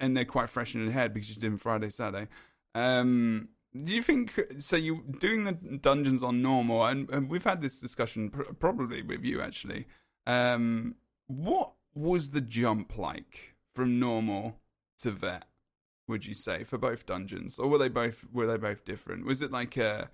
and 0.01 0.17
they're 0.17 0.25
quite 0.25 0.49
fresh 0.49 0.75
in 0.75 0.85
the 0.87 0.93
head 0.93 1.15
because 1.15 1.29
you 1.29 1.35
did 1.37 1.43
them 1.45 1.59
Friday, 1.59 1.91
Saturday. 1.91 2.29
Um, 2.75 3.49
do 3.77 3.95
you 3.95 4.03
think 4.03 4.41
so? 4.59 4.77
You 4.77 5.03
doing 5.19 5.45
the 5.45 5.53
dungeons 5.53 6.23
on 6.23 6.43
normal, 6.43 6.85
and, 6.85 7.09
and 7.11 7.31
we've 7.31 7.45
had 7.45 7.63
this 7.63 7.81
discussion 7.81 8.31
pr- 8.31 8.53
probably 8.59 9.03
with 9.03 9.25
you 9.25 9.41
actually. 9.41 9.87
Um, 10.27 10.97
what 11.27 11.73
was 11.95 12.31
the 12.31 12.41
jump 12.41 12.97
like 12.99 13.55
from 13.75 13.99
normal 13.99 14.59
to 15.01 15.11
vet? 15.11 15.45
would 16.09 16.27
you 16.27 16.35
say 16.35 16.65
for 16.65 16.79
both 16.79 17.07
dungeons 17.07 17.59
or 17.59 17.69
were 17.69 17.79
they 17.79 17.89
both 17.89 18.25
were 18.33 18.47
they 18.47 18.57
both 18.57 18.85
different 18.85 19.25
was 19.25 19.41
it 19.41 19.51
like 19.51 19.79
uh 19.79 20.05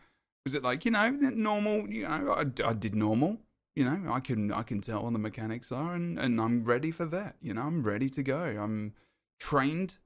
was 0.45 0.55
it 0.55 0.63
like 0.63 0.85
you 0.85 0.91
know 0.91 1.09
normal 1.11 1.89
you 1.89 2.03
know 2.03 2.33
I, 2.33 2.69
I 2.69 2.73
did 2.73 2.95
normal 2.95 3.39
you 3.75 3.85
know 3.85 4.13
i 4.13 4.21
can 4.21 4.53
i 4.53 4.63
can 4.63 4.81
tell 4.81 5.03
what 5.03 5.13
the 5.13 5.19
mechanics 5.19 5.73
are 5.73 5.95
and 5.95 6.19
and 6.19 6.41
i'm 6.41 6.65
ready 6.65 6.91
for 6.91 7.07
that 7.07 7.37
you 7.41 7.55
know 7.55 7.63
i'm 7.63 7.83
ready 7.83 8.09
to 8.11 8.23
go 8.23 8.41
i'm 8.41 8.95
trained 9.41 9.99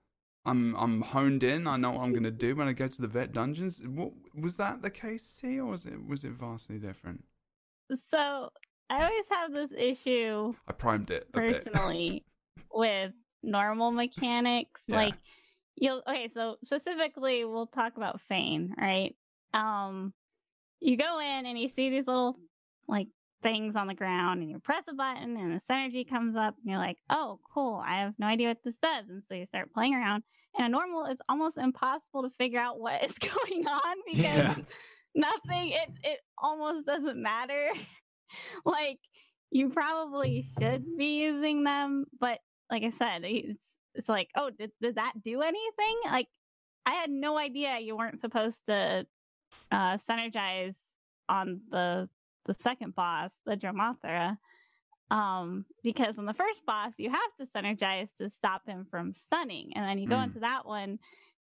i'm 0.45 0.75
i'm 0.77 1.01
honed 1.01 1.43
in 1.45 1.67
i 1.67 1.77
know 1.77 1.91
what 1.93 2.03
i'm 2.03 2.11
going 2.11 2.23
to 2.23 2.31
do 2.31 2.55
when 2.55 2.69
i 2.69 2.73
go 2.73 2.87
to 2.87 3.01
the 3.01 3.09
vet 3.09 3.33
dungeons 3.33 3.81
what, 3.87 4.13
was 4.35 4.57
that 4.57 4.83
the 4.83 4.91
case 4.91 5.39
here 5.41 5.65
or 5.65 5.71
was 5.71 5.87
it 5.87 6.07
was 6.07 6.25
it 6.25 6.33
vastly 6.33 6.79
different 6.79 7.23
So 8.11 8.51
I 8.89 9.05
always 9.05 9.25
have 9.31 9.53
this 9.53 9.71
issue 9.77 10.55
i 10.69 10.73
primed 10.73 11.11
it 11.11 11.33
personally 11.33 12.25
with 12.73 13.13
normal 13.43 13.91
mechanics. 13.91 14.81
Yeah. 14.87 14.97
Like 14.97 15.15
you'll 15.77 16.03
okay, 16.09 16.31
so 16.35 16.57
specifically 16.65 17.45
we'll 17.45 17.67
talk 17.67 17.97
about 17.97 18.21
Fane, 18.29 18.75
right? 18.79 19.15
Um 19.55 20.13
you 20.81 20.97
go 20.97 21.21
in 21.21 21.47
and 21.47 21.59
you 21.59 21.69
see 21.75 21.91
these 21.91 22.07
little 22.07 22.37
like 22.89 23.09
things 23.43 23.77
on 23.77 23.87
the 23.87 23.95
ground 23.95 24.41
and 24.43 24.51
you 24.51 24.59
press 24.59 24.85
a 24.89 24.95
button 24.95 25.37
and 25.37 25.55
this 25.55 25.65
energy 25.71 26.05
comes 26.05 26.37
up 26.37 26.55
and 26.61 26.71
you're 26.71 26.79
like, 26.79 26.99
oh 27.11 27.41
cool, 27.53 27.83
I 27.85 28.01
have 28.01 28.15
no 28.19 28.27
idea 28.27 28.49
what 28.49 28.63
this 28.65 28.77
does. 28.83 29.07
And 29.09 29.23
so 29.29 29.35
you 29.35 29.47
start 29.47 29.73
playing 29.73 29.95
around. 29.95 30.23
And 30.57 30.67
a 30.67 30.69
normal 30.69 31.07
it's 31.07 31.23
almost 31.29 31.57
impossible 31.59 32.23
to 32.25 32.31
figure 32.39 32.61
out 32.61 32.79
what 32.81 33.05
is 33.05 33.13
going 33.19 33.67
on 33.67 33.97
because 34.07 34.25
Yeah. 34.25 34.55
nothing 35.15 35.73
it 35.73 35.89
it 36.05 36.21
almost 36.39 36.87
doesn't 36.87 37.21
matter. 37.21 37.71
like 38.65 38.99
you 39.51 39.69
probably 39.71 40.47
should 40.59 40.85
be 40.97 41.19
using 41.21 41.65
them, 41.65 42.07
but 42.21 42.39
like 42.71 42.83
I 42.85 42.91
said, 42.91 43.23
it's 43.25 43.65
it's 43.95 44.09
like, 44.09 44.29
oh, 44.37 44.51
did 44.51 44.71
did 44.81 44.95
that 44.97 45.13
do 45.25 45.43
anything? 45.43 45.97
Like 46.07 46.29
I 46.87 46.95
had 46.95 47.11
no 47.11 47.37
idea 47.39 47.79
you 47.81 47.97
weren't 47.97 48.21
supposed 48.21 48.59
to 48.69 49.07
uh 49.71 49.99
synergize 50.09 50.75
on 51.29 51.61
the 51.71 52.09
the 52.47 52.55
second 52.63 52.95
boss, 52.95 53.31
the 53.47 53.57
Dromothera. 53.57 54.37
Um, 55.11 55.67
because 55.83 56.17
on 56.19 56.25
the 56.25 56.33
first 56.33 56.61
boss 56.67 56.93
you 56.97 57.11
have 57.11 57.21
to 57.39 57.47
synergize 57.55 58.09
to 58.19 58.31
stop 58.31 58.67
him 58.67 58.87
from 58.91 59.13
stunning. 59.13 59.73
And 59.75 59.85
then 59.85 59.99
you 59.99 60.09
go 60.09 60.17
Mm. 60.17 60.25
into 60.25 60.41
that 60.41 60.65
one 60.67 60.99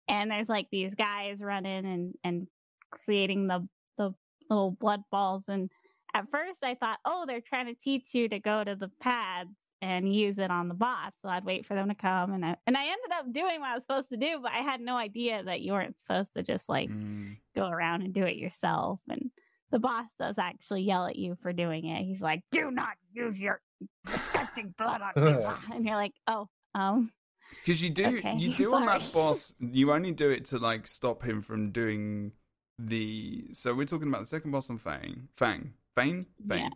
and 0.06 0.30
there's 0.30 0.50
like 0.50 0.68
these 0.70 0.94
guys 0.94 1.40
running 1.40 1.86
and 1.86 2.14
and 2.24 2.46
creating 2.90 3.46
the 3.46 3.66
the 3.96 4.12
little 4.50 4.72
blood 4.72 5.02
balls 5.10 5.44
and 5.48 5.70
at 6.12 6.30
first 6.30 6.58
I 6.62 6.74
thought, 6.74 6.98
oh, 7.06 7.24
they're 7.26 7.40
trying 7.40 7.66
to 7.66 7.74
teach 7.82 8.14
you 8.14 8.28
to 8.28 8.38
go 8.38 8.62
to 8.62 8.76
the 8.76 8.88
pads 9.00 9.50
and 9.82 10.14
use 10.14 10.38
it 10.38 10.50
on 10.50 10.68
the 10.68 10.74
boss. 10.74 11.12
So 11.22 11.28
I'd 11.28 11.44
wait 11.44 11.66
for 11.66 11.74
them 11.74 11.88
to 11.88 11.94
come, 11.94 12.32
and 12.34 12.44
I 12.44 12.56
and 12.66 12.76
I 12.76 12.82
ended 12.84 13.12
up 13.12 13.32
doing 13.32 13.60
what 13.60 13.70
I 13.70 13.74
was 13.74 13.82
supposed 13.82 14.10
to 14.10 14.16
do, 14.18 14.40
but 14.42 14.52
I 14.52 14.58
had 14.58 14.80
no 14.80 14.96
idea 14.96 15.42
that 15.42 15.60
you 15.62 15.72
weren't 15.72 15.98
supposed 15.98 16.34
to 16.34 16.42
just 16.42 16.68
like 16.68 16.90
Mm. 16.90 17.36
go 17.56 17.66
around 17.66 18.02
and 18.02 18.12
do 18.14 18.24
it 18.24 18.36
yourself. 18.36 19.00
And 19.08 19.30
the 19.74 19.80
boss 19.80 20.06
does 20.20 20.38
actually 20.38 20.82
yell 20.82 21.04
at 21.06 21.16
you 21.16 21.36
for 21.42 21.52
doing 21.52 21.84
it. 21.86 22.04
He's 22.04 22.22
like, 22.22 22.44
"Do 22.52 22.70
not 22.70 22.92
use 23.12 23.36
your 23.40 23.60
disgusting 24.06 24.72
blood 24.78 25.00
on 25.02 25.24
me," 25.24 25.32
and 25.72 25.84
you're 25.84 25.96
like, 25.96 26.12
"Oh, 26.28 26.48
um, 26.76 27.10
Because 27.50 27.82
you 27.82 27.90
do, 27.90 28.18
Okay, 28.18 28.36
you 28.36 28.54
do 28.56 28.72
on 28.72 28.86
that 28.86 29.12
boss. 29.12 29.52
You 29.58 29.92
only 29.92 30.12
do 30.12 30.30
it 30.30 30.44
to 30.46 30.58
like 30.60 30.86
stop 30.86 31.24
him 31.24 31.42
from 31.42 31.72
doing 31.72 32.30
the. 32.78 33.46
So 33.52 33.74
we're 33.74 33.84
talking 33.84 34.06
about 34.06 34.20
the 34.20 34.26
second 34.28 34.52
boss 34.52 34.70
on 34.70 34.78
Fang, 34.78 35.26
Fang, 35.36 35.74
Fang, 35.96 36.26
Fang, 36.48 36.60
Yeah. 36.60 36.68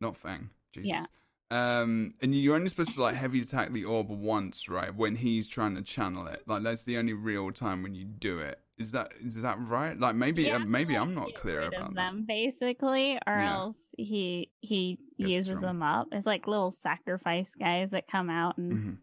not 0.00 0.16
Fang. 0.16 0.48
Jesus. 0.72 0.88
Yeah. 0.88 1.04
Um, 1.50 2.14
and 2.20 2.34
you're 2.34 2.56
only 2.56 2.68
supposed 2.68 2.94
to 2.94 3.02
like 3.02 3.14
heavy 3.14 3.40
attack 3.40 3.72
the 3.72 3.84
orb 3.84 4.08
once, 4.10 4.68
right? 4.68 4.94
When 4.94 5.14
he's 5.14 5.46
trying 5.46 5.76
to 5.76 5.82
channel 5.82 6.26
it, 6.26 6.42
like 6.46 6.62
that's 6.62 6.84
the 6.84 6.98
only 6.98 7.12
real 7.12 7.52
time 7.52 7.82
when 7.82 7.94
you 7.94 8.04
do 8.04 8.40
it. 8.40 8.58
Is 8.78 8.92
that 8.92 9.12
is 9.24 9.40
that 9.42 9.58
right? 9.60 9.98
Like 9.98 10.16
maybe 10.16 10.44
you 10.44 10.54
uh, 10.54 10.58
maybe 10.58 10.96
I'm 10.96 11.14
not 11.14 11.34
clear 11.34 11.62
about 11.62 11.94
that. 11.94 11.94
them 11.94 12.24
basically, 12.26 13.18
or 13.26 13.38
Yeah. 13.40 13.54
else 13.54 13.76
he 13.96 14.50
he 14.60 14.98
Gets 15.18 15.30
uses 15.30 15.46
strong. 15.46 15.62
them 15.62 15.82
up. 15.82 16.08
It's 16.12 16.26
like 16.26 16.46
little 16.46 16.76
sacrifice 16.82 17.48
guys 17.58 17.92
that 17.92 18.08
come 18.10 18.28
out 18.28 18.58
and 18.58 18.72
hmm 18.72 18.94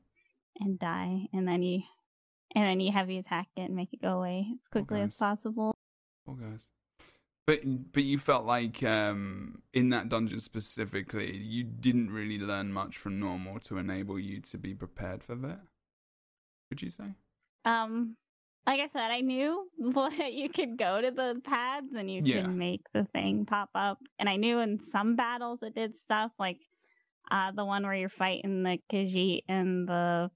and 0.59 0.77
die, 0.77 1.27
and 1.33 1.47
then 1.47 1.63
you 1.63 1.81
and 2.53 2.63
then 2.65 2.79
you 2.79 2.91
heavy 2.91 3.17
attack 3.17 3.47
it 3.57 3.61
and 3.61 3.75
make 3.75 3.93
it 3.93 4.01
go 4.01 4.17
away 4.19 4.45
as 4.53 4.67
quickly 4.69 5.01
as 5.01 5.15
possible. 5.15 5.73
Poor 6.25 6.35
guys. 6.35 6.61
But 7.45 7.59
but 7.91 8.03
you 8.03 8.17
felt 8.19 8.45
like 8.45 8.81
um, 8.83 9.61
in 9.73 9.89
that 9.89 10.07
dungeon 10.07 10.39
specifically, 10.39 11.35
you 11.35 11.63
didn't 11.65 12.09
really 12.11 12.39
learn 12.39 12.71
much 12.71 12.97
from 12.97 13.19
normal 13.19 13.59
to 13.61 13.77
enable 13.77 14.17
you 14.17 14.39
to 14.41 14.57
be 14.57 14.73
prepared 14.73 15.23
for 15.23 15.35
that. 15.35 15.59
Would 16.69 16.81
you 16.81 16.89
say? 16.89 17.15
Um, 17.65 18.15
like 18.65 18.79
I 18.79 18.87
said, 18.93 19.11
I 19.11 19.19
knew 19.19 19.67
what 19.77 20.13
you 20.33 20.47
could 20.49 20.77
go 20.77 21.01
to 21.01 21.11
the 21.11 21.41
pads 21.43 21.87
and 21.97 22.09
you 22.09 22.21
Yeah. 22.23 22.43
can 22.43 22.57
make 22.57 22.81
the 22.93 23.05
thing 23.13 23.45
pop 23.45 23.69
up, 23.75 23.99
and 24.19 24.29
I 24.29 24.37
knew 24.37 24.59
in 24.59 24.79
some 24.91 25.17
battles 25.17 25.59
it 25.63 25.75
did 25.75 25.99
stuff 25.99 26.31
like 26.39 26.59
uh 27.29 27.51
the 27.51 27.65
one 27.65 27.83
where 27.83 27.95
you're 27.95 28.07
fighting 28.09 28.63
the 28.63 28.77
Khajiit 28.91 29.41
and 29.49 29.85
the 29.87 30.29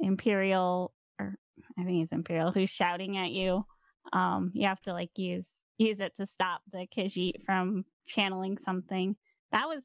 Imperial, 0.00 0.94
or 1.20 1.34
I 1.78 1.84
think 1.84 2.04
it's 2.04 2.12
Imperial, 2.12 2.52
who's 2.52 2.70
shouting 2.70 3.18
at 3.18 3.32
you. 3.32 3.66
Um, 4.14 4.52
you 4.54 4.66
have 4.66 4.80
to 4.82 4.92
like 4.94 5.10
use 5.16 5.46
use 5.78 6.00
it 6.00 6.12
to 6.18 6.26
stop 6.26 6.60
the 6.72 6.86
Khajiit 6.96 7.44
from 7.46 7.84
channeling 8.06 8.58
something. 8.58 9.16
That 9.52 9.66
was 9.68 9.82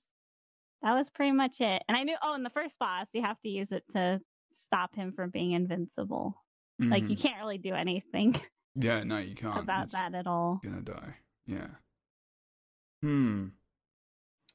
that 0.81 0.93
was 0.95 1.09
pretty 1.09 1.31
much 1.31 1.61
it. 1.61 1.81
And 1.87 1.95
I 1.95 2.03
knew 2.03 2.15
oh, 2.21 2.35
in 2.35 2.43
the 2.43 2.49
first 2.49 2.73
boss, 2.79 3.07
you 3.13 3.21
have 3.21 3.39
to 3.41 3.49
use 3.49 3.71
it 3.71 3.83
to 3.95 4.19
stop 4.65 4.93
him 4.95 5.13
from 5.13 5.29
being 5.29 5.51
invincible. 5.53 6.35
Like 6.79 7.03
you 7.09 7.15
Mhm. 7.15 7.21
can't 7.21 7.37
really 7.37 7.59
do 7.59 7.73
anything 7.73 8.35
yeah, 8.75 9.03
no, 9.03 9.19
you 9.19 9.35
can't. 9.35 9.59
about 9.59 9.91
You're 9.93 10.01
that 10.01 10.15
at 10.15 10.27
all. 10.27 10.59
Gonna 10.63 10.81
die. 10.81 11.15
Yeah. 11.45 11.67
Hmm. 13.01 13.47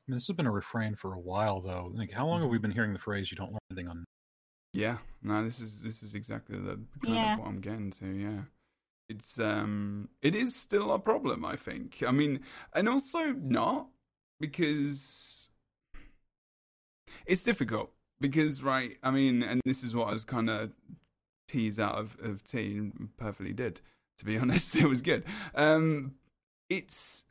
I 0.07 0.11
mean, 0.11 0.17
this 0.17 0.27
has 0.27 0.37
been 0.37 0.47
a 0.47 0.51
refrain 0.53 0.95
for 0.97 1.15
a 1.15 1.21
while, 1.21 1.61
though. 1.61 1.93
Like, 1.95 2.11
how 2.11 2.27
long 2.27 2.41
have 2.41 2.51
we 2.51 2.59
been 2.59 2.71
hearing 2.71 2.93
the 2.95 2.99
phrase 2.99 3.31
"you 3.31 3.37
don't 3.37 3.53
learn 3.53 3.59
anything 3.71 3.89
on"? 3.89 4.05
Yeah, 4.73 4.99
no, 5.23 5.45
this 5.45 5.61
is 5.61 5.83
this 5.83 6.03
is 6.03 6.15
exactly 6.15 6.59
the 6.59 6.83
kind 7.05 7.15
Yeah. 7.17 7.35
of 7.35 7.41
what 7.41 7.49
I'm 7.49 7.61
getting 7.61 7.91
to. 7.93 8.07
Yeah, 8.07 8.43
it's 9.09 9.39
um, 9.39 10.09
it 10.23 10.35
is 10.35 10.55
still 10.55 10.93
a 10.93 10.99
problem. 10.99 11.45
I 11.45 11.57
think. 11.57 12.03
I 12.07 12.11
mean, 12.11 12.41
and 12.75 12.89
also 12.89 13.33
not 13.33 13.89
because 14.41 15.49
it's 17.27 17.43
difficult 17.43 17.91
because 18.21 18.63
right. 18.63 18.97
I 19.03 19.11
mean, 19.11 19.43
and 19.43 19.61
this 19.65 19.83
is 19.83 19.95
what 19.95 20.09
I 20.09 20.13
was 20.13 20.25
kind 20.25 20.51
of 20.51 20.73
teased 21.49 21.81
out 21.81 21.97
of 21.97 22.17
of 22.23 22.45
T 22.45 22.77
and 22.77 23.09
perfectly 23.17 23.53
did. 23.53 23.81
To 24.19 24.25
be 24.25 24.39
honest, 24.39 24.77
it 24.77 24.87
was 24.87 25.03
good. 25.03 25.25
Um, 25.55 26.15
it's 26.69 27.25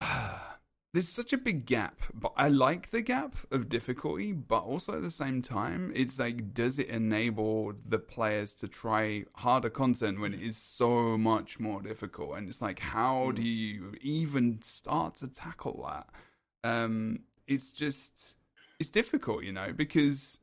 there's 0.94 1.08
such 1.08 1.34
a 1.34 1.38
big 1.38 1.66
gap, 1.66 2.00
but 2.14 2.32
I 2.36 2.48
like 2.48 2.90
the 2.90 3.02
gap 3.02 3.36
of 3.50 3.68
difficulty, 3.68 4.32
but 4.32 4.60
also 4.60 4.94
at 4.94 5.02
the 5.02 5.10
same 5.10 5.42
time, 5.42 5.92
it's 5.94 6.18
like, 6.18 6.54
does 6.54 6.78
it 6.78 6.88
enable 6.88 7.74
the 7.86 7.98
players 7.98 8.54
to 8.56 8.68
try 8.68 9.24
harder 9.34 9.68
content 9.68 10.18
when 10.18 10.32
it 10.32 10.40
is 10.40 10.56
so 10.56 11.18
much 11.18 11.60
more 11.60 11.82
difficult? 11.82 12.38
And 12.38 12.48
it's 12.48 12.62
like, 12.62 12.78
how 12.78 13.32
do 13.32 13.42
you 13.42 13.94
even 14.00 14.62
start 14.62 15.16
to 15.16 15.28
tackle 15.28 15.86
that? 15.86 16.68
Um, 16.68 17.20
it's 17.46 17.70
just, 17.70 18.36
it's 18.80 18.90
difficult, 18.90 19.44
you 19.44 19.52
know, 19.52 19.74
because 19.74 20.38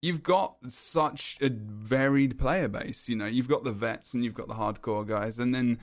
you've 0.00 0.22
got 0.22 0.56
such 0.68 1.36
a 1.40 1.50
varied 1.50 2.38
player 2.38 2.68
base. 2.68 3.08
You 3.08 3.16
know, 3.16 3.26
you've 3.26 3.48
got 3.48 3.64
the 3.64 3.72
vets 3.72 4.14
and 4.14 4.24
you've 4.24 4.34
got 4.34 4.48
the 4.48 4.54
hardcore 4.54 5.06
guys, 5.06 5.38
and 5.38 5.54
then 5.54 5.80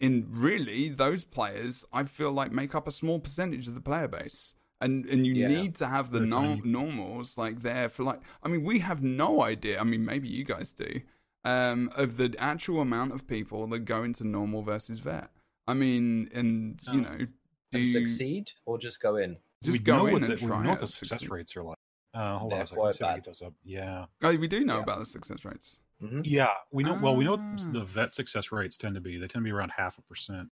in 0.00 0.26
really 0.30 0.88
those 0.88 1.24
players, 1.24 1.84
I 1.92 2.04
feel 2.04 2.32
like 2.32 2.52
make 2.52 2.74
up 2.74 2.88
a 2.88 2.92
small 2.92 3.18
percentage 3.20 3.68
of 3.68 3.74
the 3.74 3.80
player 3.80 4.08
base. 4.08 4.54
And 4.80 5.06
and 5.06 5.26
you 5.26 5.34
Yeah. 5.34 5.48
need 5.48 5.74
to 5.76 5.86
have 5.86 6.10
the 6.10 6.18
They're 6.18 6.28
no- 6.28 6.56
normals 6.64 7.38
like 7.38 7.62
there 7.62 7.88
for 7.88 8.02
like. 8.02 8.20
I 8.42 8.48
mean, 8.48 8.62
we 8.64 8.80
have 8.80 9.02
no 9.02 9.42
idea. 9.42 9.80
I 9.80 9.84
mean, 9.84 10.04
maybe 10.04 10.28
you 10.28 10.44
guys 10.44 10.72
do. 10.72 11.00
Um, 11.44 11.90
of 11.96 12.16
the 12.16 12.34
actual 12.38 12.80
amount 12.80 13.12
of 13.12 13.26
people 13.26 13.66
that 13.68 13.80
go 13.80 14.02
into 14.02 14.24
normal 14.24 14.62
versus 14.62 14.98
vet. 14.98 15.30
I 15.66 15.74
mean, 15.74 16.28
and 16.34 16.80
you 16.92 17.00
know, 17.00 17.16
do 17.18 17.26
And 17.72 17.82
you 17.82 17.92
succeed 17.92 18.52
or 18.66 18.78
just 18.78 19.00
go 19.00 19.16
in? 19.16 19.38
just 19.62 19.78
we 19.78 19.84
go 19.84 20.06
in 20.08 20.16
and 20.16 20.24
the, 20.24 20.28
we 20.42 20.46
try 20.48 20.62
know 20.62 20.70
what 20.70 20.80
the 20.80 20.86
success 20.86 21.20
succeed? 21.20 21.30
rates 21.30 21.56
are 21.56 21.62
like. 21.62 21.78
Uh, 22.12 22.38
hold 22.38 22.50
They're 22.52 22.58
on 22.58 22.62
a 22.62 22.66
second. 22.66 22.76
quite 22.78 22.86
let's 22.86 22.98
see 22.98 23.04
what 23.04 23.10
he 23.14 23.20
bad. 23.20 23.24
does 23.24 23.42
up. 23.42 23.54
Yeah, 23.64 24.06
Oh, 24.22 24.36
we 24.36 24.48
do 24.48 24.64
know 24.64 24.76
Yeah. 24.76 24.82
about 24.82 24.98
the 24.98 25.06
success 25.06 25.44
rates. 25.44 25.78
Hmm 26.00 26.20
yeah. 26.24 26.48
We 26.72 26.84
know. 26.84 26.98
Well, 27.02 27.16
we 27.16 27.24
know 27.24 27.36
Ah. 27.40 27.56
the 27.72 27.84
vet 27.84 28.12
success 28.12 28.52
rates 28.52 28.76
tend 28.76 28.94
to 28.96 29.00
be. 29.00 29.14
They 29.18 29.26
tend 29.28 29.42
to 29.44 29.48
be 29.48 29.50
around 29.52 29.72
half 29.76 29.98
a 29.98 30.02
percent. 30.02 30.48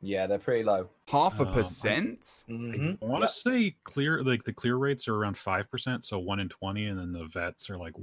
Yeah, 0.00 0.26
they're 0.26 0.38
pretty 0.38 0.64
low. 0.64 0.90
Half 1.08 1.40
a 1.40 1.44
Um, 1.44 1.48
I- 1.48 1.52
percent. 1.54 2.20
Mhm. 2.48 2.98
I 3.02 3.06
want 3.06 3.22
to 3.22 3.28
say 3.28 3.76
clear, 3.84 4.22
like 4.22 4.44
the 4.44 4.52
clear 4.52 4.76
rates 4.76 5.08
are 5.08 5.14
around 5.14 5.38
five 5.38 5.70
percent, 5.70 6.04
so 6.04 6.18
one 6.18 6.40
in 6.40 6.48
twenty, 6.48 6.86
and 6.86 6.98
then 6.98 7.12
the 7.12 7.24
vets 7.26 7.70
are 7.70 7.76
like. 7.78 7.94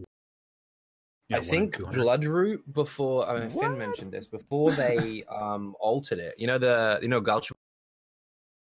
yeah, 1.29 1.38
I 1.38 1.41
think 1.43 1.75
Bloodroot 1.77 2.61
before 2.73 3.27
I 3.29 3.41
mean 3.41 3.53
What? 3.53 3.67
Finn 3.69 3.77
mentioned 3.77 4.11
this 4.11 4.27
before 4.27 4.71
they 4.71 5.23
um 5.29 5.75
altered 5.79 6.19
it. 6.19 6.36
You 6.39 6.47
know 6.47 6.57
the 6.57 6.99
you 7.01 7.07
know 7.07 7.21
Gulch 7.21 7.51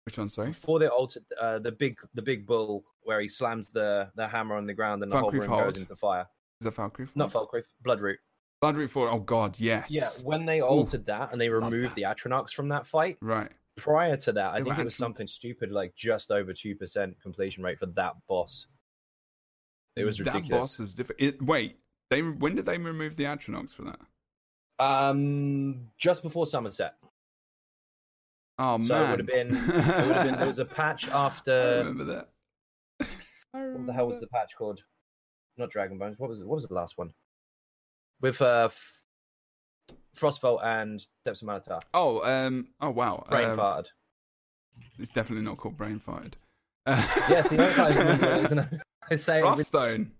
Which 0.06 0.16
one? 0.16 0.28
Sorry. 0.30 0.48
before 0.48 0.78
they 0.78 0.88
altered 0.88 1.24
uh, 1.38 1.58
the 1.58 1.70
big 1.72 1.98
the 2.14 2.22
big 2.22 2.46
bull 2.46 2.82
where 3.02 3.20
he 3.20 3.28
slams 3.28 3.68
the 3.68 4.10
the 4.16 4.26
hammer 4.26 4.56
on 4.56 4.64
the 4.66 4.72
ground 4.74 5.02
and 5.02 5.12
the 5.12 5.18
whole 5.20 5.30
room 5.30 5.46
Hold. 5.48 5.64
goes 5.64 5.78
into 5.78 5.94
fire. 5.96 6.26
Is 6.60 6.64
that 6.64 6.74
Valkyrie? 6.74 7.08
Not 7.14 7.32
Falkreath, 7.32 7.66
Bloodroot. 7.86 8.16
Bloodroot 8.62 8.90
Forge. 8.90 9.10
Oh 9.12 9.20
God, 9.20 9.58
yes. 9.60 9.86
Yeah, 9.90 10.08
when 10.24 10.44
they 10.44 10.60
altered 10.60 11.06
that 11.06 11.30
and 11.32 11.40
they 11.40 11.48
removed 11.48 11.94
the 11.94 12.02
Atronachs 12.02 12.50
from 12.50 12.68
that 12.70 12.86
fight, 12.86 13.16
Right. 13.20 13.52
prior 13.76 14.16
to 14.16 14.32
that, 14.32 14.50
I 14.54 14.58
They 14.58 14.64
think 14.64 14.78
it 14.80 14.84
was 14.84 14.94
Atronachs. 14.94 14.98
something 14.98 15.26
stupid 15.28 15.70
like 15.70 15.94
just 15.94 16.32
over 16.32 16.52
two 16.52 16.74
percent 16.74 17.20
completion 17.22 17.62
rate 17.62 17.78
for 17.78 17.86
that 17.86 18.14
boss. 18.28 18.66
It 19.94 20.04
was 20.04 20.18
ridiculous. 20.18 20.48
That 20.48 20.56
boss 20.58 20.80
is 20.80 20.94
different. 20.94 21.20
It, 21.20 21.40
wait, 21.42 21.76
they 22.10 22.22
when 22.22 22.56
did 22.56 22.66
they 22.66 22.78
remove 22.78 23.14
the 23.14 23.24
Atronachs 23.24 23.72
for 23.74 23.82
that? 23.84 24.00
Um, 24.80 25.90
just 25.96 26.22
before 26.24 26.46
Somerset. 26.48 26.94
Oh 28.58 28.80
So 28.82 29.04
it 29.04 29.10
would 29.10 29.18
have 29.20 29.26
been- 29.28 29.54
It 29.54 29.66
would 29.68 29.84
have 30.16 30.24
been, 30.26 30.36
there 30.36 30.48
was 30.48 30.58
a 30.58 30.64
patch 30.80 31.08
I 31.08 31.26
after 31.26 31.78
remember 31.78 32.04
that. 32.04 32.28
I 33.54 33.66
what 33.68 33.86
the 33.86 33.92
hell 33.92 34.08
was 34.08 34.18
the 34.18 34.26
patch 34.26 34.56
called? 34.58 34.80
Not 35.58 35.70
Dragon 35.70 35.98
Bones. 35.98 36.18
What 36.18 36.30
was 36.30 36.40
it? 36.40 36.46
What 36.46 36.56
was 36.56 36.66
the 36.66 36.74
last 36.74 36.96
one? 36.96 37.12
With 38.20 38.40
uh, 38.40 38.68
Frostvault 40.16 40.64
and 40.64 41.04
Depths 41.24 41.42
of 41.42 41.48
Malatar. 41.48 41.80
Oh, 41.94 42.22
um, 42.24 42.68
oh 42.80 42.90
wow. 42.90 43.24
Brain 43.28 43.50
um, 43.50 43.58
farted. 43.58 43.86
It's 44.98 45.10
definitely 45.10 45.44
not 45.44 45.56
called 45.56 45.76
brain 45.76 46.00
farted. 46.04 46.34
Yes, 46.86 47.48
the 47.50 47.62
other 47.62 48.10
isn't 48.10 48.24
it, 48.24 48.44
isn't 48.44 48.58
it? 48.58 48.68
I 49.10 49.16
say 49.16 49.42
Wrathstone. 49.42 50.12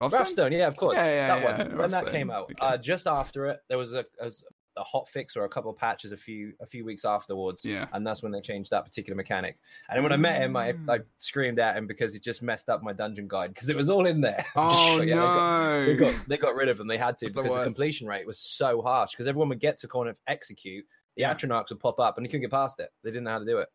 Wrathstone, 0.00 0.52
yeah, 0.52 0.66
of 0.66 0.76
course. 0.76 0.96
Yeah, 0.96 1.06
yeah, 1.06 1.28
that 1.28 1.42
yeah, 1.42 1.68
one. 1.68 1.78
When 1.78 1.90
that 1.90 2.10
came 2.10 2.30
out, 2.30 2.44
okay. 2.44 2.54
uh, 2.60 2.76
just 2.76 3.06
after 3.06 3.46
it, 3.46 3.60
there 3.68 3.78
was 3.78 3.92
a, 3.92 4.04
a, 4.20 4.30
a 4.76 4.84
hot 4.84 5.08
fix 5.08 5.36
or 5.36 5.44
a 5.44 5.48
couple 5.48 5.70
of 5.70 5.76
patches 5.78 6.12
a 6.12 6.16
few 6.16 6.52
a 6.60 6.66
few 6.66 6.84
weeks 6.84 7.04
afterwards. 7.04 7.64
Yeah. 7.64 7.86
And 7.92 8.06
that's 8.06 8.22
when 8.22 8.32
they 8.32 8.40
changed 8.40 8.70
that 8.70 8.84
particular 8.84 9.16
mechanic. 9.16 9.56
And 9.88 10.02
when 10.02 10.12
I 10.12 10.16
met 10.16 10.40
him, 10.40 10.56
I, 10.56 10.68
I 10.70 10.72
Mm. 10.98 11.04
screamed 11.18 11.58
at 11.58 11.76
him 11.76 11.86
because 11.86 12.12
he 12.12 12.20
just 12.20 12.42
messed 12.42 12.68
up 12.68 12.82
my 12.82 12.92
dungeon 12.92 13.26
guide 13.28 13.54
because 13.54 13.68
it 13.68 13.76
was 13.76 13.88
all 13.90 14.06
in 14.06 14.20
there. 14.20 14.44
Oh 14.54 14.98
But 14.98 15.06
yeah, 15.08 15.16
they 15.16 15.20
got- 15.20 15.70
no. 15.70 15.86
they 15.86 15.94
got 15.96 16.28
they 16.28 16.36
got 16.36 16.54
rid 16.54 16.68
of 16.68 16.76
them. 16.78 16.86
They 16.88 16.98
had 16.98 17.16
to 17.18 17.26
That's 17.26 17.32
because 17.34 17.48
the, 17.50 17.50
worst. 17.58 17.66
completion 17.66 18.06
rate 18.06 18.26
was 18.26 18.38
so 18.38 18.82
harsh. 18.82 19.12
Because 19.12 19.28
everyone 19.28 19.48
would 19.50 19.60
get 19.60 19.78
to 19.78 19.88
kind 19.88 20.08
of 20.08 20.16
execute, 20.26 20.84
the 21.16 21.22
Yeah. 21.22 21.34
Atronachs 21.34 21.70
would 21.70 21.80
pop 21.80 21.98
up 22.00 22.16
and 22.16 22.24
they 22.24 22.28
couldn't 22.28 22.42
get 22.42 22.50
past 22.50 22.80
it. 22.80 22.90
They 23.04 23.10
didn't 23.10 23.24
know 23.24 23.30
how 23.32 23.38
to 23.38 23.44
do 23.46 23.58
it. 23.58 23.68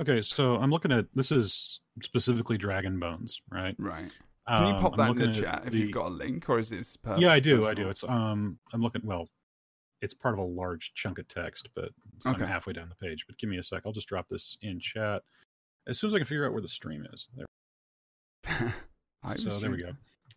Okay, 0.00 0.20
so 0.20 0.56
I'm 0.56 0.70
looking 0.70 0.92
at 0.92 1.06
this 1.14 1.32
is 1.32 1.80
specifically 2.02 2.58
Dragon 2.58 2.98
Bones, 2.98 3.40
right? 3.50 3.74
Right. 3.78 4.12
Can 4.48 4.66
you 4.66 4.74
Um, 4.74 4.80
pop 4.82 4.92
I'm 4.94 4.98
that 4.98 5.10
in 5.12 5.16
the 5.18 5.24
looking 5.26 5.44
at 5.44 5.52
chat 5.52 5.62
if 5.66 5.72
the- 5.72 5.78
you've 5.78 5.92
got 5.92 6.06
a 6.06 6.10
link, 6.10 6.48
or 6.50 6.58
is 6.58 6.70
this? 6.70 6.98
Yeah, 7.18 7.30
I 7.32 7.40
do. 7.40 7.66
I 7.66 7.72
do. 7.74 7.88
It's 7.88 8.02
um, 8.04 8.58
I'm 8.72 8.82
looking. 8.82 9.02
Well, 9.04 9.28
it's 10.02 10.14
part 10.14 10.34
of 10.34 10.38
a 10.38 10.44
large 10.44 10.92
chunk 10.94 11.18
of 11.18 11.28
text, 11.28 11.68
but 11.74 11.90
so 12.20 12.30
Okay. 12.30 12.42
I'm 12.42 12.48
halfway 12.48 12.72
down 12.72 12.88
the 12.88 12.94
page. 13.06 13.24
But 13.26 13.38
give 13.38 13.50
me 13.50 13.58
a 13.58 13.62
sec. 13.62 13.82
I'll 13.84 13.92
just 13.92 14.08
drop 14.08 14.28
this 14.28 14.56
in 14.62 14.80
chat 14.80 15.22
as 15.86 15.98
soon 15.98 16.08
as 16.08 16.14
I 16.14 16.18
can 16.18 16.26
figure 16.26 16.46
out 16.46 16.52
where 16.52 16.62
the 16.62 16.68
stream 16.68 17.06
is. 17.12 17.28
There. 17.36 17.46
So 19.36 19.50
there 19.58 19.70
we 19.70 19.82
go. 19.82 19.92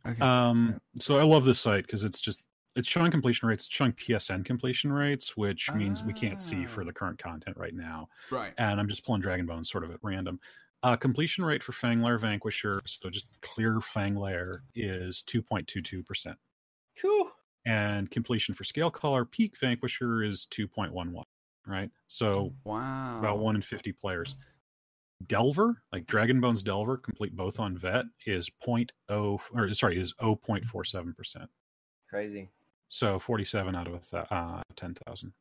Okay. 0.05 0.19
Um, 0.21 0.79
so 0.99 1.17
I 1.17 1.23
love 1.23 1.45
this 1.45 1.57
site 1.59 1.85
because 1.85 2.03
it's 2.03 2.19
just 2.19 2.41
it's 2.75 2.87
showing 2.87 3.11
completion 3.11 3.47
rates, 3.47 3.65
it's 3.65 3.73
showing 3.73 3.93
PSN 3.93 4.43
completion 4.43 4.91
rates, 4.91 5.37
which 5.37 5.71
means 5.73 6.03
we 6.03 6.11
can't 6.11 6.41
see 6.41 6.65
for 6.65 6.81
Ah. 6.81 6.85
the 6.85 6.91
current 6.91 7.17
content 7.17 7.55
right 7.55 7.73
now. 7.73 8.09
right. 8.29 8.53
And 8.57 8.79
I'm 8.81 8.89
just 8.89 9.05
pulling 9.05 9.21
Dragon 9.21 9.45
Bones 9.45 9.69
sort 9.71 9.83
of 9.85 9.91
at 9.91 9.99
random. 10.01 10.39
Uh, 10.81 10.97
completion 10.97 11.45
rate 11.45 11.63
for 11.63 11.71
Fanglair 11.71 12.19
Vanquisher, 12.19 12.81
so 12.85 13.09
just 13.09 13.27
clear 13.41 13.75
Fanglair, 13.75 14.57
is 14.75 15.23
2.22%. 15.27 16.35
Cool. 16.99 17.31
And 17.65 18.11
completion 18.11 18.53
for 18.53 18.63
Scalecaller 18.63 19.29
Peak 19.29 19.57
Vanquisher 19.57 20.23
is 20.23 20.47
2.11, 20.51 21.23
right? 21.65 21.89
So 22.07 22.53
Wow. 22.63 23.19
about 23.19 23.39
1 23.39 23.55
in 23.55 23.61
50 23.61 23.91
players. 23.93 24.35
Delver, 25.27 25.81
like 25.93 26.05
Dragon 26.05 26.41
Bones 26.41 26.61
Delver, 26.63 26.97
complete 26.97 27.35
both 27.35 27.59
on 27.59 27.77
vet, 27.77 28.05
is 28.25 28.49
0.0, 28.65 28.89
or 29.53 29.73
sorry, 29.73 29.97
is 29.97 30.13
0.47%. 30.15 31.47
Crazy. 32.09 32.49
So 32.89 33.17
47 33.19 33.75
out 33.75 33.87
of 33.87 33.93
a 33.93 33.99
th- 33.99 34.25
uh, 34.29 34.61
10,000. 34.75 35.33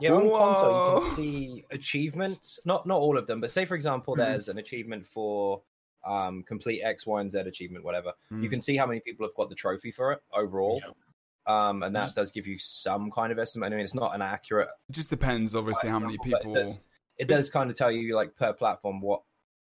Yeah, 0.00 0.12
on 0.14 0.30
console 0.30 0.72
you 0.72 0.80
can 0.80 1.14
see 1.14 1.64
achievements. 1.70 2.58
Not 2.66 2.86
not 2.86 2.96
all 2.98 3.16
of 3.16 3.26
them, 3.28 3.40
but 3.40 3.50
say 3.52 3.64
for 3.66 3.76
example, 3.76 4.14
Mhm. 4.14 4.18
there's 4.18 4.48
an 4.48 4.58
achievement 4.58 5.06
for 5.06 5.62
um 6.04 6.42
complete 6.42 6.82
X, 6.82 7.06
Y, 7.06 7.20
and 7.20 7.30
Z 7.30 7.38
achievement, 7.40 7.84
whatever. 7.84 8.12
You 8.30 8.48
Mm. 8.48 8.50
can 8.50 8.60
see 8.62 8.76
how 8.76 8.86
many 8.86 8.98
people 9.00 9.24
have 9.26 9.34
got 9.36 9.48
the 9.48 9.54
trophy 9.54 9.92
for 9.92 10.10
it 10.12 10.22
overall. 10.32 10.80
Yeah. 10.84 10.92
Um, 11.46 11.82
and 11.82 11.94
that 11.96 12.02
Just- 12.02 12.16
does 12.16 12.32
give 12.32 12.46
you 12.46 12.58
some 12.58 13.10
kind 13.10 13.32
of 13.32 13.38
estimate. 13.38 13.72
I 13.72 13.76
mean, 13.76 13.84
it's 13.84 13.94
not 13.94 14.14
an 14.14 14.22
accurate 14.22 14.68
It 14.88 14.92
just 14.92 15.10
depends, 15.10 15.56
obviously, 15.56 15.90
how 15.90 15.98
many 15.98 16.14
example, 16.14 16.38
people. 16.38 16.56
It 16.56 16.64
does, 16.64 16.78
it 17.18 17.24
does 17.28 17.50
kind 17.50 17.68
of 17.70 17.76
tell 17.76 17.90
you, 17.90 18.14
like 18.14 18.36
per 18.36 18.52
platform, 18.52 19.00
what 19.00 19.22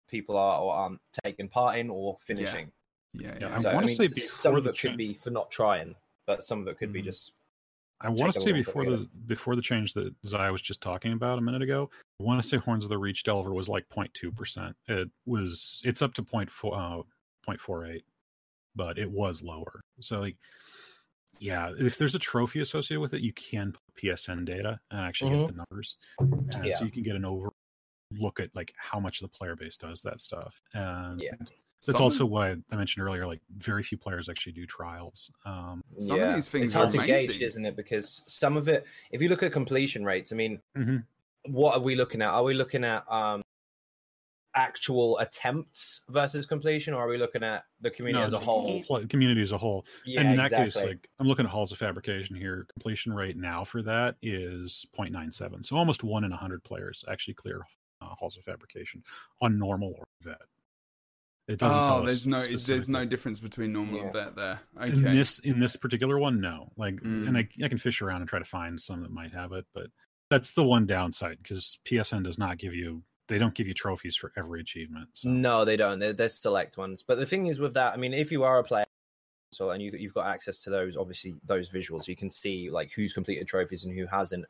people 0.08 0.36
are 0.36 0.60
or 0.60 0.72
aren't 0.72 1.00
taking 1.24 1.48
part 1.48 1.78
in 1.78 1.90
or 1.90 2.16
finishing. 2.24 2.70
Yeah, 3.12 3.28
Yeah, 3.32 3.38
yeah. 3.48 3.56
I 3.56 3.60
So, 3.60 3.70
I, 3.70 3.74
wanna 3.74 3.86
mean, 3.88 3.96
say 3.96 4.08
some 4.20 4.54
of 4.54 4.64
the 4.64 4.70
it 4.70 4.78
could 4.78 4.96
be 4.96 5.14
for 5.14 5.30
not 5.30 5.50
trying, 5.50 5.96
but 6.26 6.44
some 6.44 6.60
of 6.60 6.68
it 6.68 6.78
could 6.78 6.92
be 6.92 7.00
Mhm. 7.02 7.06
just 7.06 7.32
I 8.00 8.08
want 8.10 8.34
to 8.34 8.40
say 8.40 8.52
before 8.52 8.84
the 8.84 8.90
later. 8.98 9.10
before 9.26 9.56
the 9.56 9.62
change 9.62 9.94
that 9.94 10.14
Zai 10.26 10.50
was 10.50 10.60
just 10.60 10.80
talking 10.80 11.12
about 11.12 11.38
a 11.38 11.40
minute 11.40 11.62
ago, 11.62 11.90
I 12.20 12.22
want 12.24 12.42
to 12.42 12.46
say 12.46 12.56
Horns 12.58 12.84
of 12.84 12.90
the 12.90 12.98
Reach 12.98 13.22
Delver 13.24 13.52
was 13.54 13.68
like 13.68 13.88
0.2 13.88 14.30
percent. 14.36 14.76
It 14.88 15.08
was 15.26 15.80
it's 15.84 16.02
up 16.02 16.12
to 16.14 16.22
0.4 16.22 16.72
uh, 17.00 17.02
0.48, 17.48 18.02
but 18.76 18.98
it 18.98 19.10
was 19.10 19.42
lower. 19.42 19.80
So 20.00 20.20
like, 20.20 20.36
yeah, 21.40 21.72
if 21.78 21.98
there's 21.98 22.14
a 22.14 22.18
trophy 22.18 22.60
associated 22.60 23.00
with 23.00 23.14
it, 23.14 23.20
you 23.22 23.32
can 23.32 23.72
put 23.72 23.82
PSN 24.02 24.44
data 24.44 24.78
and 24.90 25.00
actually 25.00 25.30
get 25.38 25.46
the 25.48 25.52
numbers, 25.68 25.96
and 26.18 26.64
Yeah. 26.66 26.76
so 26.76 26.84
you 26.84 26.90
can 26.90 27.02
get 27.02 27.16
an 27.16 27.24
over 27.24 27.50
look 28.10 28.38
at 28.40 28.54
like 28.54 28.72
how 28.76 29.00
much 29.00 29.20
the 29.20 29.28
player 29.28 29.56
base 29.56 29.76
does 29.76 30.00
that 30.02 30.20
stuff. 30.20 30.60
And 30.72 31.20
Yeah. 31.20 31.32
that's 31.40 31.98
Some- 31.98 32.02
also 32.02 32.24
why 32.26 32.50
I 32.70 32.76
mentioned 32.76 33.04
earlier, 33.06 33.26
like 33.26 33.40
very 33.58 33.82
few 33.82 33.98
players 33.98 34.28
actually 34.28 34.52
do 34.52 34.66
trials. 34.66 35.30
Um, 35.44 35.82
Some 35.98 36.20
of 36.20 36.34
these 36.34 36.48
things 36.48 36.66
it's 36.66 36.74
hard 36.74 36.88
are 36.88 36.92
to 36.92 36.98
amazing. 36.98 37.30
gauge, 37.32 37.42
isn't 37.42 37.64
it? 37.66 37.76
Because 37.76 38.22
some 38.26 38.56
of 38.56 38.68
it, 38.68 38.86
if 39.10 39.20
you 39.20 39.28
look 39.28 39.42
at 39.42 39.52
completion 39.52 40.04
rates, 40.04 40.32
I 40.32 40.36
mean, 40.36 40.60
Mhm. 40.76 41.04
what 41.46 41.74
are 41.74 41.80
we 41.80 41.94
looking 41.96 42.22
at? 42.22 42.28
Are 42.30 42.42
we 42.44 42.54
looking 42.54 42.84
at 42.84 43.04
um, 43.10 43.42
actual 44.54 45.18
attempts 45.18 46.00
versus 46.08 46.46
completion, 46.46 46.94
or 46.94 47.02
are 47.04 47.08
we 47.08 47.16
looking 47.18 47.42
at 47.42 47.64
the 47.80 47.90
community 47.90 48.20
No, 48.20 48.26
as 48.26 48.32
a 48.32 48.38
whole? 48.38 48.82
pl- 48.84 49.06
community 49.06 49.42
as 49.42 49.52
a 49.52 49.58
whole. 49.58 49.84
Yeah, 50.04 50.20
and 50.20 50.30
in 50.30 50.36
that 50.36 50.46
exactly. 50.46 50.82
case, 50.82 50.88
like 50.90 51.08
I'm 51.18 51.26
looking 51.26 51.44
at 51.44 51.50
halls 51.50 51.72
of 51.72 51.78
fabrication 51.78 52.36
here. 52.36 52.66
Completion 52.74 53.12
rate 53.12 53.36
now 53.36 53.64
for 53.64 53.82
that 53.82 54.16
is 54.22 54.86
0.97. 54.98 55.64
So 55.64 55.76
almost 55.76 56.04
one 56.04 56.24
in 56.24 56.32
a 56.32 56.36
hundred 56.36 56.62
players 56.64 57.04
actually 57.08 57.34
clear 57.34 57.60
uh, 58.00 58.06
halls 58.18 58.36
of 58.36 58.44
fabrication 58.44 59.02
on 59.40 59.58
normal 59.58 59.94
or 59.98 60.04
vet. 60.22 60.38
It 61.46 61.58
doesn't 61.58 61.78
Oh, 61.78 62.02
us 62.02 62.06
there's 62.06 62.26
no 62.26 62.40
there's 62.40 62.88
no 62.88 63.04
difference 63.04 63.38
between 63.38 63.72
normal 63.72 64.00
and 64.00 64.14
Yeah. 64.14 64.24
vet 64.24 64.36
there. 64.36 64.60
in 64.80 65.04
Okay. 65.04 65.14
this 65.14 65.38
in 65.40 65.58
this 65.60 65.76
particular 65.76 66.18
one. 66.18 66.40
No, 66.40 66.72
like, 66.78 66.94
Mm. 66.96 67.28
and 67.28 67.36
I, 67.36 67.46
I 67.62 67.68
can 67.68 67.76
fish 67.78 68.00
around 68.00 68.22
and 68.22 68.28
try 68.30 68.38
to 68.38 68.44
find 68.46 68.80
some 68.80 69.02
that 69.02 69.10
might 69.10 69.34
have 69.34 69.52
it, 69.52 69.66
but 69.74 69.88
that's 70.30 70.54
the 70.54 70.64
one 70.64 70.86
downside 70.86 71.36
because 71.42 71.78
PSN 71.84 72.24
does 72.24 72.38
not 72.38 72.56
give 72.56 72.74
you 72.74 73.02
they 73.28 73.38
don't 73.38 73.54
give 73.54 73.66
you 73.66 73.74
trophies 73.74 74.16
for 74.16 74.32
every 74.36 74.60
achievement. 74.60 75.08
So 75.14 75.28
No, 75.28 75.64
they 75.64 75.76
don't. 75.76 75.98
They're, 75.98 76.12
they're 76.12 76.28
select 76.28 76.76
ones. 76.76 77.02
But 77.06 77.18
the 77.18 77.26
thing 77.26 77.46
is 77.46 77.58
with 77.58 77.74
that, 77.74 77.92
I 77.94 77.96
mean, 77.96 78.12
if 78.12 78.30
you 78.30 78.44
are 78.44 78.58
a 78.58 78.64
player, 78.64 78.84
so 79.50 79.70
and 79.70 79.82
you, 79.82 79.92
you've 79.96 80.14
got 80.14 80.26
access 80.26 80.58
to 80.60 80.70
those, 80.70 80.96
obviously 80.96 81.34
those 81.46 81.70
visuals, 81.70 82.08
you 82.08 82.16
can 82.16 82.28
see 82.28 82.70
like 82.70 82.90
who's 82.92 83.12
completed 83.12 83.48
trophies 83.48 83.84
and 83.84 83.96
who 83.96 84.06
hasn't. 84.06 84.44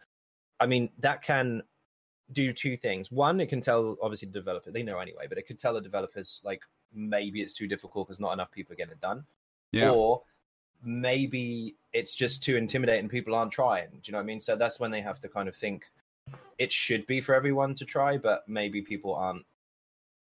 I 0.61 0.67
mean, 0.67 0.91
that 0.99 1.23
can 1.23 1.63
do 2.33 2.53
two 2.53 2.77
things. 2.77 3.13
One, 3.13 3.41
it 3.41 3.49
can 3.49 3.61
tell 3.61 3.97
obviously 4.03 4.27
the 4.27 4.39
developer 4.39 4.71
they 4.71 4.83
know 4.83 4.99
anyway, 4.99 5.27
but 5.29 5.39
it 5.39 5.47
could 5.47 5.61
tell 5.61 5.75
the 5.75 5.81
developers 5.81 6.41
like 6.43 6.63
maybe 6.93 7.43
it's 7.43 7.55
too 7.55 7.69
difficult 7.69 8.09
because 8.09 8.21
not 8.21 8.33
enough 8.33 8.51
people 8.51 8.73
are 8.73 8.77
getting 8.77 8.93
it 8.93 9.01
done, 9.01 9.25
yeah. 9.73 9.91
or 9.91 10.23
maybe 10.83 11.77
it's 11.93 12.15
just 12.15 12.43
too 12.43 12.57
intimidating. 12.57 13.09
People 13.09 13.35
aren't 13.35 13.53
trying. 13.53 13.91
Do 13.91 14.01
you 14.07 14.13
know 14.13 14.19
what 14.19 14.25
I 14.25 14.27
mean? 14.27 14.41
So 14.41 14.57
that's 14.57 14.81
when 14.81 14.91
they 14.91 15.03
have 15.03 15.21
to 15.21 15.29
kind 15.29 15.49
of 15.49 15.55
think 15.55 15.85
it 16.59 16.73
should 16.73 17.07
be 17.07 17.21
for 17.21 17.35
everyone 17.35 17.75
to 17.77 17.85
try, 17.85 18.17
but 18.19 18.49
maybe 18.49 18.81
people 18.83 19.15
aren't 19.15 19.45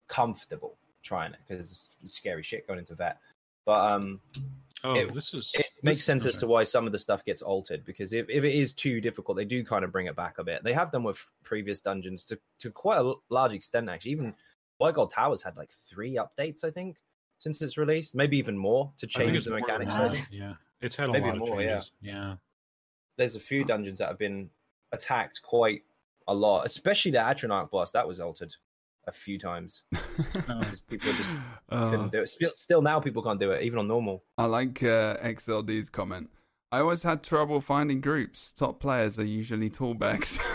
comfortable 0.09 0.76
trying 1.03 1.32
it 1.32 1.38
because 1.49 1.88
it's 2.03 2.14
scary 2.14 2.43
shit 2.43 2.66
going 2.66 2.78
into 2.78 2.95
vet. 2.95 3.18
But 3.64 3.80
um, 3.80 4.20
oh, 4.84 4.95
it- 4.95 5.14
this 5.14 5.34
is 5.34 5.51
it 5.55 5.66
makes 5.82 5.99
this- 5.99 6.05
sense 6.05 6.26
as 6.26 6.38
to 6.38 6.47
why 6.47 6.64
some 6.64 6.86
of 6.86 6.93
the 6.93 6.99
stuff 6.99 7.24
gets 7.24 7.43
altered 7.43 7.84
because 7.84 8.12
if, 8.12 8.26
if 8.28 8.45
it 8.45 8.55
is 8.55 8.74
too 8.74 9.01
difficult, 9.01 9.36
they 9.36 9.45
do 9.45 9.64
kind 9.64 9.84
of 9.84 9.93
bring 9.93 10.07
it 10.07 10.16
back 10.16 10.38
a 10.38 10.45
bit. 10.45 10.62
They 10.64 10.72
have 10.72 10.93
done 10.93 11.03
with 11.03 11.18
previous 11.45 11.80
dungeons 11.80 12.24
to, 12.26 12.38
to 12.61 12.70
quite 12.70 12.99
a 13.01 13.14
large 13.30 13.53
extent, 13.53 13.88
actually. 13.88 14.12
Even 14.12 14.34
White 14.78 14.95
Gold 14.95 15.12
Towers 15.12 15.43
had 15.43 15.57
like 15.57 15.70
three 15.88 16.16
updates, 16.18 16.64
I 16.64 16.70
think, 16.70 16.99
since 17.38 17.61
its 17.62 17.76
release, 17.76 18.14
maybe 18.14 18.36
even 18.38 18.57
more 18.57 18.93
to 18.99 19.07
change 19.07 19.45
the 19.45 19.51
mechanics. 19.51 19.93
Yeah, 20.30 20.55
it's 20.80 20.97
had 20.97 21.09
a 21.09 21.12
Maybe 21.12 21.26
lot 21.26 21.38
more, 21.38 21.59
of 21.59 21.64
yeah. 21.64 21.70
changes. 21.72 21.90
Yeah. 22.01 22.34
There's 23.16 23.34
a 23.36 23.40
few 23.40 23.64
dungeons 23.64 23.99
that 23.99 24.09
have 24.09 24.18
been 24.18 24.51
attacked 24.93 25.40
quite 25.43 25.82
a 26.28 26.34
lot, 26.34 26.66
especially 26.66 27.11
the 27.11 27.18
Atronach 27.18 27.70
boss. 27.70 27.90
That 27.93 28.07
was 28.07 28.20
altered 28.20 28.55
a 29.09 29.12
few 29.12 29.38
times 29.38 29.82
because 30.32 30.80
people 30.80 31.12
just 31.12 31.30
Oh. 31.70 31.90
couldn't 31.90 32.12
do 32.12 32.20
it. 32.22 32.28
Still, 32.28 32.53
still 32.55 32.82
now 32.82 33.01
people 33.01 33.22
can't 33.22 33.40
do 33.40 33.51
it, 33.51 33.62
even 33.64 33.78
on 33.80 33.88
normal. 33.88 34.22
I 34.38 34.45
like 34.45 34.82
uh, 34.82 35.16
XLD's 35.18 35.88
comment. 35.88 36.30
I 36.70 36.78
always 36.80 37.03
had 37.03 37.22
trouble 37.22 37.61
finding 37.61 38.01
groups. 38.01 38.53
Top 38.53 38.80
players 38.80 39.18
are 39.18 39.24
usually 39.24 39.68
tallbacks. 39.68 40.38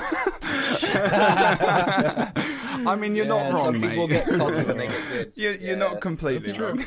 I 2.87 2.95
mean, 2.97 3.15
you're 3.15 3.25
Yeah, 3.25 3.29
not 3.49 3.53
wrong, 3.53 3.65
some 3.73 3.79
mate. 3.81 4.09
get 4.09 4.25
cocky 4.27 4.55
when 4.63 4.77
they 4.77 4.87
get 4.87 5.09
good. 5.09 5.33
You're, 5.37 5.53
you're 5.53 5.69
Yeah, 5.71 5.75
not 5.75 6.01
completely 6.01 6.51
that's 6.53 6.59
wrong. 6.59 6.83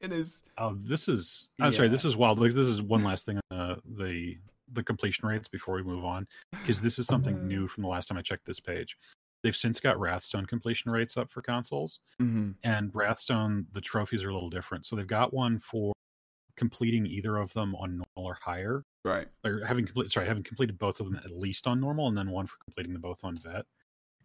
it 0.00 0.12
is. 0.12 0.42
Oh, 0.58 0.76
this 0.82 1.08
is. 1.08 1.48
I'm 1.60 1.72
sorry. 1.72 1.88
This 1.88 2.04
is 2.04 2.16
wild. 2.16 2.38
Like 2.38 2.52
this 2.52 2.68
is 2.68 2.80
one 2.82 3.02
last 3.04 3.26
thing. 3.26 3.40
Uh, 3.50 3.76
the 3.96 4.36
the 4.72 4.82
completion 4.82 5.28
rates 5.28 5.48
before 5.48 5.74
we 5.74 5.82
move 5.82 6.04
on, 6.04 6.26
because 6.62 6.80
this 6.80 6.98
is 6.98 7.06
something 7.06 7.46
new 7.46 7.68
from 7.68 7.82
the 7.82 7.88
last 7.88 8.06
time 8.08 8.18
I 8.18 8.22
checked 8.22 8.46
this 8.46 8.60
page. 8.60 8.96
They've 9.42 9.54
since 9.56 9.78
got 9.78 9.98
Wrathstone 10.00 10.46
completion 10.46 10.90
rates 10.90 11.16
up 11.16 11.30
for 11.30 11.42
consoles, 11.42 12.00
hmm 12.18 12.52
and 12.62 12.90
Wrathstone 12.94 13.66
the 13.72 13.80
trophies 13.80 14.24
are 14.24 14.30
a 14.30 14.34
little 14.34 14.48
different. 14.50 14.86
So 14.86 14.96
they've 14.96 15.06
got 15.06 15.34
one 15.34 15.60
for 15.60 15.92
completing 16.56 17.04
either 17.06 17.36
of 17.36 17.52
them 17.52 17.74
on 17.76 17.90
normal 17.98 18.30
or 18.30 18.38
higher, 18.40 18.84
Right. 19.04 19.28
or 19.44 19.64
having 19.66 19.84
complete. 19.84 20.10
Sorry, 20.12 20.26
having 20.26 20.44
completed 20.44 20.78
both 20.78 21.00
of 21.00 21.06
them 21.06 21.16
at 21.24 21.30
least 21.30 21.66
on 21.66 21.80
normal, 21.80 22.08
and 22.08 22.16
then 22.16 22.30
one 22.30 22.46
for 22.46 22.56
completing 22.64 22.92
them 22.94 23.02
both 23.02 23.24
on 23.24 23.36
vet. 23.38 23.66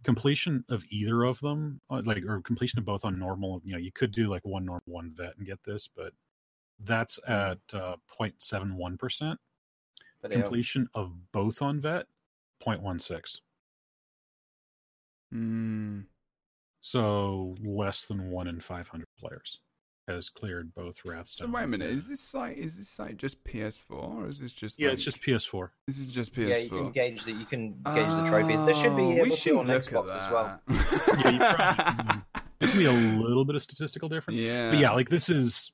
Completion 0.04 0.64
of 0.70 0.86
either 0.90 1.24
of 1.24 1.40
them, 1.42 1.82
uh, 1.90 2.02
like 2.06 2.24
or 2.26 2.42
completion 2.42 2.80
of 2.80 2.86
both 2.86 3.04
on 3.04 3.20
normal. 3.20 3.62
You 3.66 3.74
know, 3.74 3.78
you 3.80 3.92
could 3.92 4.14
do 4.14 4.30
like 4.30 4.46
one 4.46 4.64
normal, 4.64 4.84
one 4.86 5.12
vet, 5.12 5.36
and 5.38 5.46
get 5.46 5.62
this, 5.64 5.90
but 5.90 6.14
that's 6.80 7.20
at 7.28 7.60
uh, 7.74 7.98
0.71 8.18 8.98
percent. 8.98 9.38
But 9.38 9.38
yeah. 9.38 9.49
Completion 10.28 10.90
of 10.94 11.32
both 11.32 11.62
on 11.62 11.80
vet, 11.80 12.06
0.16. 12.66 13.40
Mm. 15.34 16.06
So 16.82 17.56
less 17.64 18.06
than 18.06 18.32
one 18.32 18.48
in 18.48 18.60
500 18.60 19.06
players 19.20 19.60
has 20.08 20.30
cleared 20.30 20.74
both 20.74 20.96
So 21.26 21.46
wait 21.48 21.64
a 21.64 21.68
minute. 21.68 21.92
Is 21.92 22.08
this 22.08 22.20
site 22.20 22.58
is 22.58 22.78
this 22.78 22.90
site 22.90 23.18
just 23.18 23.44
PS4 23.44 23.82
or 23.92 24.28
is 24.28 24.40
this 24.40 24.54
just? 24.54 24.80
yeah, 24.80 24.88
like- 24.88 24.94
it's 24.96 25.04
just 25.04 25.22
PS4. 25.22 25.70
This 25.86 26.00
is 26.00 26.08
just 26.08 26.34
PS4. 26.34 26.50
Yeah, 26.50 26.58
you 26.58 26.70
can 26.70 26.92
gauge 26.92 27.24
the 27.26 27.32
you 27.34 27.46
can 27.46 27.74
gauge 27.84 28.08
the 28.08 28.26
trophies. 28.28 28.64
There 28.66 28.74
should 28.76 28.96
be 28.96 29.04
Oh, 29.04 29.12
able 29.12 29.24
we 29.26 29.30
to 29.30 29.36
should 29.36 29.56
on 29.58 29.68
look 29.68 29.84
Xbox 29.84 30.10
at 30.10 30.22
as 30.22 30.32
well. 30.32 30.60
that. 30.68 31.20
Yeah, 31.24 31.30
you 31.32 31.56
probably- 31.56 32.22
There's 32.60 32.72
gonna 32.74 32.84
be 32.84 32.86
a 33.20 33.20
little 33.22 33.46
bit 33.46 33.56
of 33.56 33.62
statistical 33.62 34.10
difference. 34.10 34.40
yeah. 34.40 34.72
But 34.72 34.80
yeah, 34.80 34.92
like 34.92 35.10
this 35.10 35.30
is, 35.30 35.72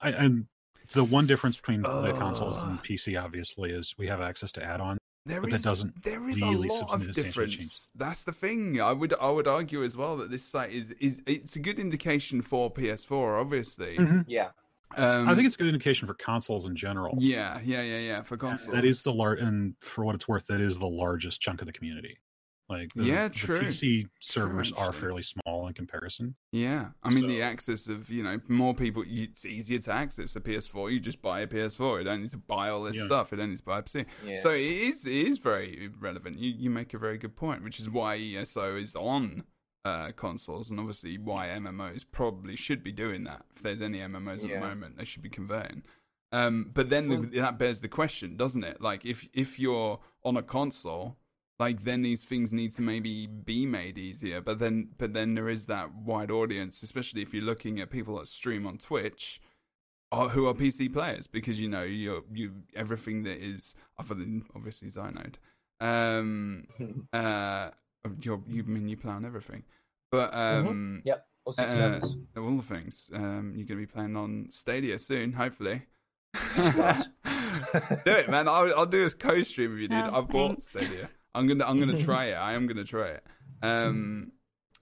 I, 0.00 0.12
and 0.12 0.46
the 0.92 1.04
one 1.04 1.26
difference 1.26 1.56
between 1.56 1.82
the 1.82 2.12
consoles 2.18 2.56
and 2.56 2.78
PC 2.82 3.20
obviously 3.22 3.70
is 3.70 3.94
we 3.98 4.06
have 4.08 4.20
access 4.20 4.52
to 4.52 4.62
add-on. 4.64 4.98
There 5.26 5.40
But 5.40 5.50
that 5.50 5.56
is- 5.56 5.62
doesn't 5.62 6.02
there 6.02 6.28
is 6.30 6.40
really 6.40 6.68
a 6.68 6.72
lot 6.72 6.82
of 6.94 7.02
substantially 7.02 7.22
difference. 7.46 7.54
change. 7.56 7.90
That's 7.94 8.24
the 8.24 8.32
thing. 8.32 8.80
I 8.80 8.92
would 8.92 9.12
I 9.20 9.28
would 9.30 9.46
argue 9.46 9.84
as 9.84 9.94
well 9.96 10.16
that 10.16 10.30
this 10.30 10.42
site 10.44 10.72
is 10.72 10.92
is 10.92 11.20
it's 11.26 11.56
a 11.56 11.60
good 11.60 11.78
indication 11.78 12.40
for 12.40 12.70
PS4, 12.72 13.38
obviously. 13.38 13.98
Yeah, 14.26 14.48
Um, 14.96 15.28
I 15.28 15.34
think 15.34 15.46
it's 15.46 15.54
a 15.56 15.58
good 15.58 15.68
indication 15.68 16.08
for 16.08 16.14
consoles 16.14 16.64
in 16.64 16.74
general. 16.74 17.16
yeah, 17.20 17.60
yeah, 17.62 17.82
yeah, 17.82 17.98
yeah. 17.98 18.22
For 18.22 18.34
And 18.34 18.40
consoles, 18.40 18.74
That 18.74 18.84
is 18.86 19.02
the 19.02 19.12
lar- 19.12 19.34
and 19.34 19.74
for 19.80 20.04
what 20.06 20.14
it's 20.14 20.26
worth, 20.26 20.46
that 20.46 20.60
is 20.60 20.78
the 20.78 20.88
largest 20.88 21.40
chunk 21.40 21.60
of 21.60 21.66
the 21.66 21.72
community. 21.72 22.18
Like, 22.70 22.92
the, 22.94 23.04
Yeah, 23.04 23.28
the 23.28 23.34
true. 23.34 23.60
PC 23.62 24.06
servers 24.20 24.72
are 24.72 24.92
fairly 24.92 25.22
small 25.24 25.66
in 25.66 25.74
comparison. 25.74 26.36
Yeah, 26.52 26.90
I 27.02 27.10
mean 27.10 27.26
the 27.26 27.42
access 27.42 27.88
of 27.88 28.08
you 28.08 28.22
know 28.22 28.40
more 28.48 28.74
people. 28.74 29.02
It's 29.06 29.44
easier 29.44 29.78
to 29.80 29.92
access 29.92 30.36
a 30.36 30.40
PS4. 30.40 30.92
You 30.92 31.00
just 31.00 31.20
buy 31.20 31.40
a 31.40 31.46
PS4. 31.46 31.98
You 31.98 32.04
don't 32.04 32.22
need 32.22 32.30
to 32.30 32.36
buy 32.38 32.70
all 32.70 32.82
this 32.84 32.96
Yeah. 32.96 33.06
stuff. 33.06 33.32
You 33.32 33.38
don't 33.38 33.50
need 33.50 33.58
to 33.58 33.64
buy 33.64 33.80
a 33.80 33.82
PC. 33.82 34.06
yeah. 34.24 34.38
So 34.38 34.50
it 34.50 34.60
is 34.62 35.04
it 35.04 35.12
is 35.12 35.38
very 35.38 35.90
relevant. 35.98 36.38
You 36.38 36.50
you 36.56 36.70
make 36.70 36.94
a 36.94 36.98
very 36.98 37.18
good 37.18 37.34
point, 37.36 37.64
which 37.64 37.80
is 37.80 37.90
why 37.90 38.16
ESO 38.16 38.76
is 38.76 38.94
on 38.94 39.44
uh, 39.84 40.12
consoles, 40.12 40.70
and 40.70 40.78
obviously 40.78 41.18
why 41.18 41.48
MMOs 41.48 42.04
probably 42.10 42.54
should 42.54 42.84
be 42.84 42.92
doing 42.92 43.24
that. 43.24 43.42
If 43.56 43.62
there's 43.62 43.82
any 43.82 43.98
MMOs 43.98 44.44
at 44.44 44.50
the 44.50 44.60
moment, 44.60 44.96
they 44.98 45.04
should 45.04 45.22
be 45.22 45.30
converting. 45.30 45.82
Um, 46.32 46.70
but 46.72 46.90
then 46.90 47.08
the, 47.08 47.40
that 47.40 47.58
bears 47.58 47.80
the 47.80 47.88
question, 47.88 48.36
doesn't 48.36 48.62
it? 48.62 48.80
Like 48.80 49.04
if 49.04 49.26
if 49.32 49.58
you're 49.58 49.98
on 50.22 50.36
a 50.36 50.42
console, 50.42 51.16
like 51.60 51.84
then 51.84 52.00
these 52.00 52.24
things 52.24 52.54
need 52.54 52.74
to 52.74 52.80
maybe 52.80 53.26
be 53.26 53.66
made 53.66 53.98
easier. 53.98 54.40
But 54.40 54.58
then 54.58 54.88
but 54.96 55.12
then 55.12 55.34
there 55.34 55.50
is 55.50 55.66
that 55.66 55.94
wide 55.94 56.30
audience, 56.30 56.82
especially 56.82 57.20
if 57.20 57.34
you're 57.34 57.44
looking 57.44 57.80
at 57.80 57.90
people 57.90 58.18
that 58.18 58.28
stream 58.28 58.66
on 58.66 58.78
Twitch 58.78 59.42
are, 60.10 60.30
who 60.30 60.46
are 60.46 60.54
PC 60.54 60.90
players 60.90 61.26
because 61.26 61.60
you 61.60 61.68
know 61.68 61.82
you 61.82 62.24
you 62.32 62.52
everything 62.74 63.24
that 63.24 63.38
is 63.44 63.74
other 63.98 64.14
than 64.14 64.42
obviously 64.56 64.88
Xynode. 64.88 65.34
Um, 65.80 66.66
uh, 67.12 67.70
you 68.22 68.42
you 68.48 68.64
mean 68.64 68.88
you 68.88 68.96
play 68.96 69.12
on 69.12 69.26
everything, 69.26 69.62
but 70.10 70.34
um, 70.34 71.02
yep. 71.04 71.26
All 71.44 71.52
six 71.52 71.70
uh, 71.70 72.00
all 72.38 72.56
the 72.56 72.62
things. 72.62 73.10
Um, 73.12 73.52
you're 73.54 73.66
gonna 73.66 73.80
be 73.80 73.86
playing 73.86 74.16
on 74.16 74.48
Stadia 74.50 74.98
soon, 74.98 75.34
hopefully. 75.34 75.82
Do 76.32 78.12
it, 78.12 78.30
man. 78.30 78.48
I'll, 78.48 78.72
I'll 78.76 78.86
do 78.86 79.04
a 79.04 79.10
co-stream 79.10 79.72
with 79.72 79.80
you, 79.80 79.88
dude. 79.88 79.98
Oh, 79.98 80.18
I've 80.18 80.28
bought. 80.28 80.62
Stadia. 80.62 81.10
I'm 81.34 81.46
gonna 81.46 81.64
I'm 81.64 81.78
gonna 81.78 81.98
try 81.98 82.26
it. 82.26 82.34
I 82.48 82.54
am 82.54 82.66
gonna 82.66 82.84
try 82.84 83.08
it. 83.08 83.24
Um, 83.62 84.32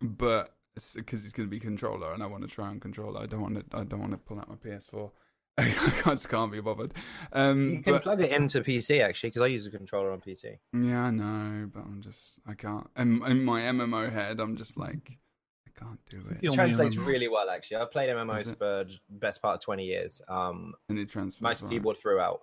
but 0.00 0.54
because 0.94 1.24
it's 1.24 1.32
gonna 1.32 1.48
be 1.48 1.60
controller, 1.60 2.12
and 2.12 2.22
I 2.22 2.26
want 2.26 2.42
to 2.42 2.48
try 2.48 2.68
on 2.68 2.80
controller. 2.80 3.20
I 3.20 3.26
don't 3.26 3.40
want 3.42 3.70
to. 3.70 3.76
I 3.76 3.84
don't 3.84 4.00
want 4.00 4.12
to 4.12 4.18
pull 4.18 4.38
out 4.38 4.48
my 4.48 4.56
PS4. 4.56 5.10
I 5.58 6.10
just 6.10 6.28
can't 6.28 6.52
be 6.52 6.60
bothered. 6.60 6.94
Um, 7.32 7.70
You 7.70 7.82
can 7.82 7.94
but, 7.94 8.02
plug 8.04 8.20
it 8.20 8.30
into 8.30 8.60
PC 8.60 9.02
actually, 9.02 9.30
because 9.30 9.42
I 9.42 9.46
use 9.46 9.66
a 9.66 9.70
controller 9.70 10.12
on 10.12 10.20
PC. 10.20 10.56
yeah, 10.72 11.02
I 11.02 11.10
know, 11.10 11.68
but 11.74 11.80
I'm 11.80 12.00
just 12.00 12.38
I 12.46 12.54
can't. 12.54 12.88
In, 12.96 13.24
in 13.24 13.44
my 13.44 13.62
MMO 13.62 14.12
head, 14.12 14.38
I'm 14.38 14.56
just 14.56 14.78
like 14.78 15.18
I 15.66 15.84
can't 15.84 15.98
do 16.08 16.22
it, 16.30 16.38
It 16.42 16.54
translates 16.54 16.94
MMO 16.94 17.06
really 17.06 17.28
well 17.28 17.50
actually. 17.50 17.78
I've 17.78 17.90
played 17.90 18.08
MMOs 18.08 18.56
for 18.56 18.84
best 19.10 19.42
part 19.42 19.56
of 19.56 19.60
twenty 19.60 19.84
years. 19.84 20.22
Um, 20.28 20.74
and 20.88 20.98
it 20.98 21.08
transfers. 21.08 21.42
mouse 21.42 21.60
well. 21.60 21.70
keyboard 21.72 21.98
throughout. 21.98 22.42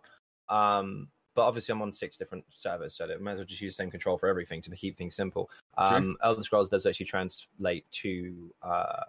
Um, 0.49 1.07
but 1.35 1.43
obviously 1.43 1.73
I'm 1.73 1.81
on 1.81 1.93
six 1.93 2.17
different 2.17 2.45
servers, 2.55 2.95
so 2.95 3.05
I 3.05 3.17
might 3.17 3.33
as 3.33 3.37
well 3.37 3.45
just 3.45 3.61
use 3.61 3.73
the 3.73 3.83
same 3.83 3.91
control 3.91 4.17
for 4.17 4.27
everything 4.27 4.61
to 4.61 4.71
keep 4.71 4.97
things 4.97 5.15
simple. 5.15 5.49
Um, 5.77 6.15
Elder 6.23 6.41
Scrolls 6.41 6.69
does 6.69 6.85
actually 6.85 7.05
translate 7.05 7.89
to 7.91 8.53
uh, 8.63 9.03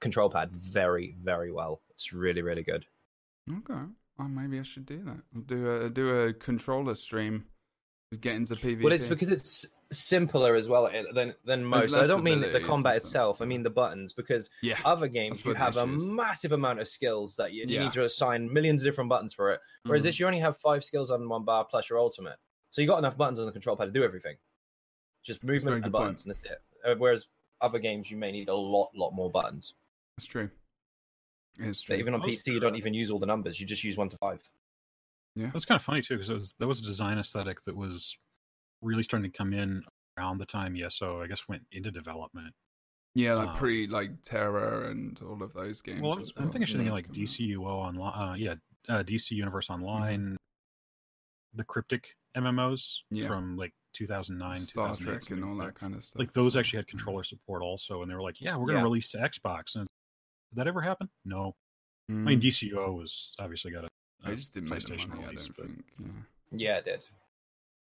control 0.00 0.30
pad 0.30 0.50
very, 0.52 1.16
very 1.22 1.52
well. 1.52 1.80
It's 1.90 2.12
really, 2.12 2.42
really 2.42 2.62
good. 2.62 2.86
Okay. 3.50 3.82
Well, 4.18 4.28
maybe 4.28 4.60
I 4.60 4.62
should 4.62 4.86
do 4.86 5.02
that. 5.04 5.18
I'll 5.34 5.42
do 5.42 5.82
a 5.82 5.90
do 5.90 6.20
a 6.20 6.32
controller 6.32 6.94
stream. 6.94 7.46
Get 8.20 8.34
into 8.34 8.54
PvP. 8.54 8.82
Well, 8.82 8.92
it's 8.92 9.06
because 9.06 9.30
it's 9.30 9.66
simpler 9.92 10.54
as 10.54 10.68
well 10.68 10.86
eh, 10.88 11.04
than 11.14 11.34
than 11.44 11.64
most. 11.64 11.92
I 11.94 12.06
don't 12.06 12.22
mean 12.24 12.40
the 12.40 12.60
combat 12.66 12.96
itself. 12.96 13.40
I 13.40 13.44
mean 13.44 13.62
the 13.62 13.70
buttons 13.70 14.12
because 14.12 14.50
Yeah. 14.62 14.78
other 14.84 15.08
games 15.08 15.44
you 15.44 15.54
have 15.54 15.76
a 15.76 15.84
is. 15.84 16.06
massive 16.06 16.52
amount 16.52 16.80
of 16.80 16.88
skills 16.88 17.36
that 17.36 17.52
you, 17.52 17.64
you 17.66 17.74
Yeah. 17.76 17.84
need 17.84 17.92
to 17.94 18.04
assign 18.04 18.52
millions 18.52 18.82
of 18.82 18.86
different 18.86 19.10
buttons 19.10 19.32
for 19.32 19.52
it. 19.52 19.60
Whereas 19.84 20.02
Mhm. 20.02 20.04
this, 20.06 20.20
you 20.20 20.26
only 20.26 20.38
have 20.40 20.56
five 20.58 20.84
skills 20.84 21.10
on 21.10 21.28
one 21.28 21.44
bar 21.44 21.64
plus 21.64 21.88
your 21.90 21.98
ultimate, 21.98 22.38
so 22.70 22.80
you 22.80 22.86
got 22.86 22.98
enough 22.98 23.16
buttons 23.16 23.38
on 23.38 23.46
the 23.46 23.52
control 23.52 23.76
pad 23.76 23.86
to 23.86 23.92
do 23.92 24.04
everything. 24.04 24.36
Just 25.22 25.42
movement 25.44 25.74
and 25.76 25.84
good 25.84 25.92
buttons, 25.92 26.24
and 26.24 26.34
that's 26.34 26.44
it. 26.44 26.62
Uh, 26.84 26.94
Whereas 26.96 27.26
other 27.60 27.78
games, 27.78 28.10
you 28.10 28.16
may 28.16 28.32
need 28.32 28.48
a 28.48 28.54
lot, 28.54 28.90
lot 28.94 29.12
more 29.12 29.30
buttons. 29.30 29.74
That's 30.16 30.26
true. 30.26 30.50
It's 31.60 31.80
But 31.82 31.94
true. 31.94 31.96
even 31.96 32.14
on 32.14 32.22
PC, 32.22 32.52
you 32.52 32.60
don't 32.60 32.74
even 32.76 32.92
use 32.94 33.10
all 33.10 33.18
the 33.18 33.26
numbers. 33.26 33.60
You 33.60 33.66
just 33.66 33.84
use 33.84 33.96
one 33.96 34.08
to 34.08 34.16
five. 34.16 34.42
Yeah, 35.34 35.50
That's 35.52 35.64
kind 35.64 35.78
of 35.78 35.84
funny 35.84 36.02
too, 36.02 36.16
because 36.16 36.28
it 36.30 36.34
was 36.34 36.52
that 36.54 36.66
was 36.66 36.80
a 36.80 36.82
design 36.82 37.18
aesthetic 37.18 37.62
that 37.62 37.76
was 37.76 38.18
really 38.82 39.02
starting 39.02 39.30
to 39.30 39.36
come 39.36 39.52
in 39.52 39.82
around 40.18 40.38
the 40.38 40.46
time 40.46 40.76
ESO, 40.76 41.22
I 41.22 41.26
guess, 41.26 41.48
went 41.48 41.62
into 41.72 41.90
development. 41.90 42.52
yeah, 43.14 43.34
like 43.34 43.48
um, 43.48 43.56
pre 43.56 43.86
like 43.86 44.10
TERA 44.24 44.90
and 44.90 45.18
all 45.22 45.42
of 45.42 45.52
those 45.54 45.80
games. 45.80 46.02
Well, 46.02 46.12
I'm, 46.14 46.20
as 46.20 46.32
I'm 46.36 46.50
thinking, 46.50 46.68
Yeah, 46.68 46.76
thinking 46.76 46.92
like 46.94 47.06
it's. 47.16 47.36
DCUO 47.38 47.64
online, 47.66 48.12
uh, 48.30 48.34
yeah, 48.34 48.54
uh, 48.88 49.02
DC 49.02 49.30
Universe 49.32 49.70
Online, 49.70 50.36
the 51.54 51.64
cryptic 51.64 52.14
MMOs 52.36 53.00
Yeah. 53.10 53.26
from 53.26 53.56
like 53.56 53.72
2009, 53.94 54.56
Star 54.56 54.88
2008, 54.88 55.20
Trek 55.26 55.30
and 55.38 55.44
all 55.44 55.56
that 55.64 55.74
kind 55.74 55.94
of 55.94 56.04
stuff. 56.04 56.18
Like 56.18 56.32
those 56.32 56.54
so- 56.54 56.60
actually 56.60 56.78
had 56.78 56.86
controller 56.88 57.22
support 57.24 57.62
also, 57.62 58.02
and 58.02 58.10
they 58.10 58.14
were 58.14 58.22
like, 58.22 58.40
"Yeah, 58.40 58.52
we're 58.56 58.66
going 58.66 58.76
to 58.76 58.80
Yeah. 58.80 58.84
release 58.84 59.10
to 59.10 59.18
Xbox." 59.18 59.74
And 59.76 59.86
did 60.50 60.56
that 60.56 60.66
ever 60.66 60.80
happen? 60.80 61.08
No. 61.24 61.54
I 62.08 62.12
mean, 62.12 62.40
Mm. 62.40 62.42
DCUO 62.42 62.92
was 62.98 63.34
obviously 63.38 63.70
got 63.70 63.84
a, 63.84 63.88
They 64.24 64.32
a 64.32 64.36
just 64.36 64.52
didn't 64.54 64.70
make 64.70 64.80
the 64.82 64.94
PlayStation 64.94 65.08
money. 65.08 65.22
I 65.24 65.26
release, 65.26 65.46
don't 65.46 65.56
but 65.56 65.66
think. 65.66 65.84
Yeah. 66.00 66.08
Yeah, 66.54 66.76
it 66.78 66.84
did. 66.86 67.04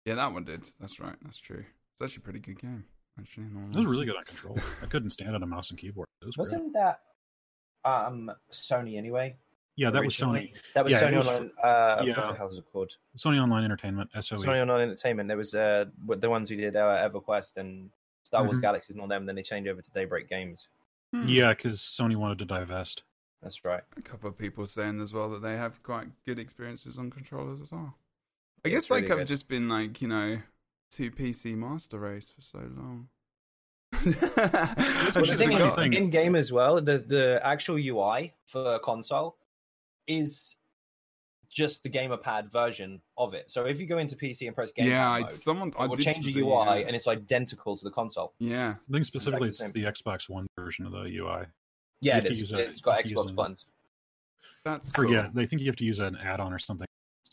Yeah, 0.09 0.15
that 0.15 0.33
one 0.33 0.43
did. 0.43 0.67
That's 0.79 0.99
right. 0.99 1.13
That's 1.21 1.37
true. 1.37 1.63
It's 1.93 2.01
actually 2.01 2.21
a 2.21 2.23
pretty 2.23 2.39
good 2.39 2.59
game. 2.59 2.83
Actually, 3.19 3.43
in 3.43 3.57
all 3.57 3.69
it 3.69 3.75
was 3.75 3.85
really 3.85 4.07
good 4.07 4.15
on 4.15 4.23
controller. 4.23 4.59
I 4.81 4.87
couldn't 4.87 5.11
stand 5.11 5.35
on 5.35 5.43
a 5.43 5.45
mouse 5.45 5.69
and 5.69 5.77
keyboard. 5.77 6.07
It 6.23 6.25
was 6.25 6.35
Wasn't 6.35 6.73
that 6.73 7.01
um 7.85 8.31
Sony 8.51 8.97
anyway? 8.97 9.35
Yeah, 9.75 9.91
that 9.91 10.03
was? 10.03 10.15
Sony. 10.15 10.53
That 10.73 10.83
was 10.83 10.93
Yeah, 10.93 11.01
Sony 11.03 11.17
was 11.19 11.27
Online. 11.27 11.51
Uh, 11.61 11.95
What 11.97 12.15
the 12.31 12.33
hell 12.33 12.47
is 12.51 12.57
it 12.57 12.65
called? 12.73 12.91
Sony 13.19 13.39
Online 13.39 13.65
Entertainment, 13.65 14.09
SOE. 14.19 14.37
Sony 14.37 14.59
Online 14.63 14.81
Entertainment. 14.81 15.27
There 15.27 15.37
was 15.37 15.53
uh 15.53 15.85
the 16.07 16.29
ones 16.29 16.49
who 16.49 16.55
did 16.55 16.75
uh, 16.75 17.07
EverQuest 17.07 17.57
and 17.57 17.91
Star 18.23 18.43
Wars 18.43 18.57
Mhm. 18.57 18.61
Galaxies 18.61 18.95
and 18.95 19.01
all 19.01 19.07
them. 19.07 19.27
Then 19.27 19.35
they 19.35 19.43
changed 19.43 19.69
over 19.69 19.83
to 19.83 19.91
Daybreak 19.91 20.27
Games. 20.27 20.67
Hmm. 21.13 21.27
Yeah, 21.27 21.53
because 21.53 21.81
Sony 21.81 22.15
wanted 22.15 22.39
to 22.39 22.45
divest. 22.45 23.03
That's 23.43 23.63
right. 23.63 23.83
A 23.95 24.01
couple 24.01 24.27
of 24.27 24.37
people 24.39 24.65
saying 24.65 25.01
as 25.01 25.13
well 25.13 25.29
that 25.29 25.43
they 25.43 25.55
have 25.55 25.83
quite 25.83 26.07
good 26.25 26.39
experiences 26.39 26.97
on 26.97 27.11
controllers 27.11 27.61
as 27.61 27.71
well. 27.71 27.95
I 28.65 28.69
guess 28.69 28.83
it's 28.83 28.91
like 28.91 29.01
really 29.03 29.11
I've 29.13 29.17
good. 29.19 29.27
just 29.27 29.47
been 29.47 29.69
like 29.69 30.01
you 30.01 30.07
know 30.07 30.39
two 30.91 31.11
PC 31.11 31.55
master 31.55 31.99
race 31.99 32.29
for 32.29 32.41
so 32.41 32.59
long. 32.59 33.07
Well, 34.05 34.05
Well, 35.15 35.25
the 35.25 35.35
thing 35.35 35.51
is, 35.53 35.73
thing. 35.75 35.93
in 35.93 36.09
game 36.09 36.35
as 36.35 36.51
well, 36.51 36.79
the 36.81 36.99
the 36.99 37.39
actual 37.43 37.75
UI 37.77 38.33
for 38.45 38.77
console 38.79 39.37
is 40.07 40.55
just 41.51 41.81
the 41.83 41.89
gamepad 41.89 42.51
version 42.51 43.01
of 43.17 43.33
it. 43.33 43.49
So 43.49 43.65
if 43.65 43.79
you 43.79 43.87
go 43.87 43.97
into 43.97 44.15
PC 44.15 44.45
and 44.45 44.55
press 44.55 44.71
gamepad 44.71 44.85
yeah, 44.87 45.09
I, 45.09 45.19
mode, 45.21 45.31
someone 45.31 45.71
I 45.77 45.87
will 45.87 45.97
change 45.97 46.23
the 46.23 46.39
UI 46.39 46.49
yeah. 46.81 46.87
and 46.87 46.95
it's 46.95 47.07
identical 47.07 47.75
to 47.75 47.83
the 47.83 47.89
console. 47.91 48.33
yeah, 48.39 48.75
I 48.77 48.91
think 48.93 49.05
specifically 49.05 49.47
the 49.47 49.51
it's 49.51 49.59
same. 49.59 49.71
the 49.71 49.83
Xbox 49.85 50.29
One 50.29 50.45
version 50.57 50.85
of 50.85 50.91
the 50.91 50.99
UI. 51.17 51.45
Yeah, 52.01 52.15
have 52.15 52.25
it 52.25 52.27
to 52.27 52.33
is. 52.33 52.39
use 52.39 52.51
a- 52.51 52.57
It's 52.59 52.79
got 52.81 52.91
you 52.91 52.95
have 52.97 53.03
to 53.05 53.09
use 53.09 53.31
Xbox 53.31 53.35
buttons. 53.35 53.65
that's 54.63 54.91
cool. 54.91 55.05
forget. 55.05 55.33
They 55.33 55.45
think 55.45 55.61
you 55.63 55.67
have 55.67 55.75
to 55.77 55.85
use 55.85 55.99
an 55.99 56.15
add-on 56.17 56.53
or 56.53 56.59
something. 56.59 56.85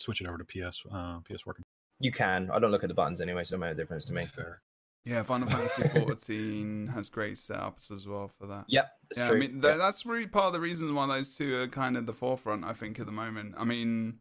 Switch 0.07 0.21
it 0.21 0.29
over 0.29 0.39
to 0.39 0.45
PS 0.45 0.83
uh, 0.93 1.19
PS4. 1.29 1.55
You 1.99 2.13
can. 2.13 2.49
I 2.53 2.61
don't 2.61 2.71
look 2.71 2.85
at 2.85 2.89
the 2.89 2.95
buttons 2.95 3.21
anyway, 3.21 3.43
so 3.43 3.57
it 3.57 3.59
made 3.59 3.71
a 3.73 3.75
difference 3.75 4.05
to 4.05 4.13
me. 4.13 4.25
Fair. 4.27 4.61
Yeah, 5.05 5.25
Final 5.25 5.49
Fantasy 5.51 5.83
14 5.89 6.87
has 6.95 7.09
great 7.09 7.35
setups 7.35 7.91
as 7.91 8.07
well 8.07 8.31
for 8.39 8.47
that. 8.47 8.67
Yep. 8.69 8.89
It's 9.11 9.19
yeah, 9.19 9.27
true. 9.29 9.37
I 9.37 9.41
mean 9.41 9.61
Yep. 9.61 9.79
that's 9.79 10.07
really 10.07 10.29
part 10.29 10.47
of 10.47 10.53
the 10.53 10.61
reason 10.61 10.95
why 10.95 11.09
those 11.09 11.37
two 11.37 11.57
are 11.57 11.67
kind 11.67 11.97
of 11.97 12.07
the 12.07 12.13
forefront. 12.13 12.65
I 12.65 12.73
think 12.73 13.01
at 13.01 13.07
the 13.07 13.13
moment. 13.13 13.57
I 13.59 13.65
mean, 13.65 14.19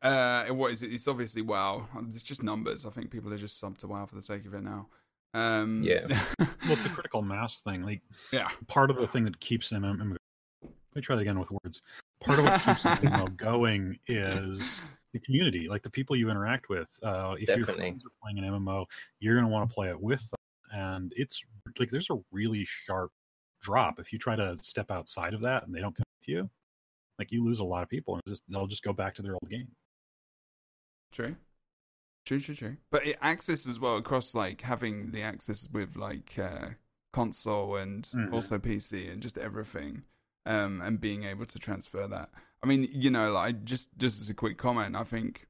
uh, 0.00 0.46
what 0.46 0.72
is 0.72 0.82
it? 0.82 0.92
It's 0.94 1.06
obviously 1.06 1.42
WoW. 1.42 1.86
It's 2.08 2.22
just 2.22 2.42
numbers. 2.42 2.86
I 2.86 2.90
think 2.90 3.10
people 3.10 3.30
are 3.34 3.38
just 3.38 3.58
sub 3.60 3.76
to 3.80 3.86
WoW 3.86 4.06
for 4.06 4.14
the 4.14 4.22
sake 4.22 4.46
of 4.46 4.54
it 4.54 4.62
now. 4.62 4.86
Um, 5.34 5.82
Yeah. 5.82 6.06
Well, 6.64 6.76
it's 6.76 6.86
a 6.86 6.90
critical 6.90 7.20
mass 7.22 7.60
thing. 7.60 7.82
Like 7.82 8.00
yeah, 8.32 8.48
part 8.66 8.90
of 8.90 8.96
the 8.96 9.06
thing 9.06 9.24
that 9.24 9.40
keeps 9.40 9.68
them. 9.70 9.82
Let 9.82 9.98
me 10.94 11.00
try 11.02 11.16
that 11.16 11.22
again 11.22 11.38
with 11.38 11.50
words. 11.50 11.80
Part 12.20 12.38
of 12.40 12.44
what 12.46 12.60
keeps 12.62 12.84
an 12.84 12.96
MMO 12.98 13.34
going 13.36 13.98
is 14.06 14.82
the 15.12 15.18
community, 15.20 15.68
like 15.68 15.82
the 15.82 15.90
people 15.90 16.16
you 16.16 16.30
interact 16.30 16.68
with. 16.68 16.88
Uh, 17.02 17.34
if 17.38 17.48
your 17.48 17.58
Definitely. 17.58 17.84
friends 17.90 18.04
are 18.04 18.10
playing 18.22 18.38
an 18.38 18.44
MMO, 18.44 18.86
you're 19.20 19.34
going 19.34 19.46
to 19.46 19.50
want 19.52 19.68
to 19.68 19.74
play 19.74 19.88
it 19.88 20.00
with 20.00 20.20
them, 20.30 20.78
and 20.80 21.12
it's 21.16 21.42
like 21.78 21.90
there's 21.90 22.10
a 22.10 22.18
really 22.30 22.64
sharp 22.64 23.10
drop 23.62 23.98
if 23.98 24.12
you 24.12 24.18
try 24.18 24.36
to 24.36 24.56
step 24.60 24.90
outside 24.90 25.34
of 25.34 25.40
that 25.42 25.66
and 25.66 25.74
they 25.74 25.80
don't 25.80 25.94
come 25.96 26.04
with 26.20 26.28
you. 26.28 26.48
Like 27.18 27.32
you 27.32 27.42
lose 27.44 27.58
a 27.60 27.64
lot 27.64 27.82
of 27.82 27.88
people, 27.88 28.14
and 28.14 28.22
just 28.28 28.42
they'll 28.48 28.66
just 28.66 28.82
go 28.84 28.92
back 28.92 29.14
to 29.16 29.22
their 29.22 29.32
old 29.32 29.48
game. 29.50 29.68
true. 31.12 31.36
True, 32.24 32.40
true, 32.40 32.54
true. 32.54 32.76
But 32.90 33.06
it 33.06 33.16
access 33.22 33.66
as 33.66 33.80
well 33.80 33.96
across 33.96 34.34
like 34.34 34.60
having 34.60 35.12
the 35.12 35.22
access 35.22 35.66
with 35.72 35.96
like 35.96 36.38
uh, 36.38 36.70
console 37.12 37.76
and 37.76 38.02
Mhm. 38.02 38.32
also 38.34 38.58
PC 38.58 39.10
and 39.10 39.22
just 39.22 39.38
everything, 39.38 40.02
um, 40.44 40.82
and 40.82 41.00
being 41.00 41.24
able 41.24 41.46
to 41.46 41.58
transfer 41.58 42.06
that. 42.06 42.28
I 42.62 42.66
mean, 42.66 42.88
you 42.92 43.10
know, 43.10 43.32
like 43.32 43.64
just 43.64 43.88
just 43.98 44.20
as 44.20 44.28
a 44.30 44.34
quick 44.34 44.58
comment, 44.58 44.96
I 44.96 45.04
think, 45.04 45.46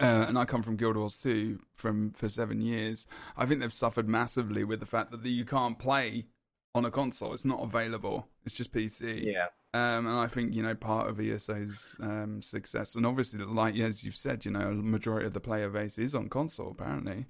uh, 0.00 0.26
and 0.28 0.38
I 0.38 0.44
come 0.44 0.62
from 0.62 0.76
Guild 0.76 0.96
Wars 0.96 1.18
2 1.22 1.58
from 1.74 2.12
for 2.12 2.28
seven 2.28 2.60
years. 2.60 3.06
I 3.36 3.46
think 3.46 3.60
they've 3.60 3.72
suffered 3.72 4.08
massively 4.08 4.64
with 4.64 4.80
the 4.80 4.86
fact 4.86 5.10
that 5.10 5.24
you 5.26 5.44
can't 5.44 5.78
play 5.78 6.26
on 6.74 6.84
a 6.84 6.90
console. 6.90 7.32
It's 7.32 7.44
not 7.44 7.62
available. 7.62 8.28
It's 8.44 8.54
just 8.54 8.72
PC. 8.72 9.24
Yeah. 9.24 9.46
Um, 9.72 10.06
and 10.06 10.18
I 10.18 10.26
think 10.26 10.54
you 10.54 10.62
know 10.62 10.74
part 10.74 11.08
of 11.08 11.20
ESO's 11.20 11.96
um, 12.00 12.40
success, 12.42 12.94
and 12.94 13.04
obviously, 13.06 13.44
like 13.44 13.76
as 13.76 14.04
you've 14.04 14.16
said, 14.16 14.44
you 14.44 14.50
know, 14.50 14.68
a 14.68 14.72
majority 14.72 15.26
of 15.26 15.34
the 15.34 15.40
player 15.40 15.68
base 15.68 15.98
is 15.98 16.14
on 16.14 16.28
console. 16.28 16.70
Apparently, 16.70 17.26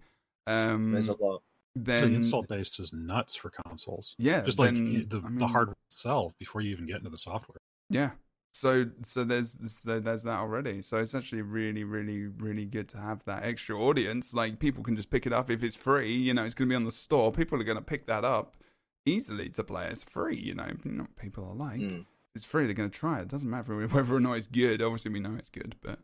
um, 0.46 0.92
There's 0.92 1.08
a 1.08 1.14
lot. 1.14 1.42
then 1.74 2.10
the 2.10 2.16
install 2.16 2.42
base 2.44 2.78
is 2.78 2.92
nuts 2.92 3.34
for 3.34 3.50
consoles. 3.50 4.14
yeah, 4.18 4.42
Just 4.42 4.60
like 4.60 4.72
then, 4.74 5.06
the, 5.08 5.18
I 5.18 5.38
the 5.38 5.46
hardware 5.46 5.76
itself 5.88 6.34
before 6.38 6.60
you 6.60 6.70
even 6.70 6.86
get 6.86 6.98
into 6.98 7.10
the 7.10 7.18
software. 7.18 7.58
Yeah. 7.90 8.10
So 8.56 8.86
so 9.02 9.22
there's 9.22 9.58
so 9.66 10.00
there's 10.00 10.22
that 10.22 10.38
already. 10.38 10.80
So 10.80 10.96
it's 10.96 11.14
actually 11.14 11.42
really 11.42 11.84
really 11.84 12.26
really 12.26 12.64
good 12.64 12.88
to 12.88 12.96
have 12.96 13.22
that 13.26 13.44
extra 13.44 13.78
audience. 13.78 14.32
Like 14.32 14.58
people 14.60 14.82
can 14.82 14.96
just 14.96 15.10
pick 15.10 15.26
it 15.26 15.32
up 15.34 15.50
if 15.50 15.62
it's 15.62 15.76
free. 15.76 16.16
You 16.16 16.32
know, 16.32 16.42
it's 16.42 16.54
going 16.54 16.66
to 16.66 16.72
be 16.72 16.76
on 16.76 16.84
the 16.84 16.90
store. 16.90 17.30
People 17.32 17.60
are 17.60 17.64
going 17.64 17.76
to 17.76 17.84
pick 17.84 18.06
that 18.06 18.24
up 18.24 18.56
easily 19.04 19.50
to 19.50 19.62
play. 19.62 19.88
It's 19.90 20.04
free. 20.04 20.38
You 20.38 20.54
know, 20.54 20.70
what 20.84 21.16
people 21.16 21.44
are 21.44 21.54
like. 21.54 21.80
Mm. 21.80 22.06
It's 22.34 22.46
free. 22.46 22.64
They're 22.64 22.72
going 22.72 22.88
to 22.88 22.98
try 22.98 23.18
it. 23.18 23.24
It 23.24 23.28
doesn't 23.28 23.50
matter 23.50 23.76
whether 23.88 24.14
or 24.14 24.20
not 24.20 24.38
it's 24.38 24.46
good. 24.46 24.80
Obviously, 24.80 25.10
we 25.10 25.20
know 25.20 25.36
it's 25.38 25.50
good, 25.50 25.76
but 25.82 25.98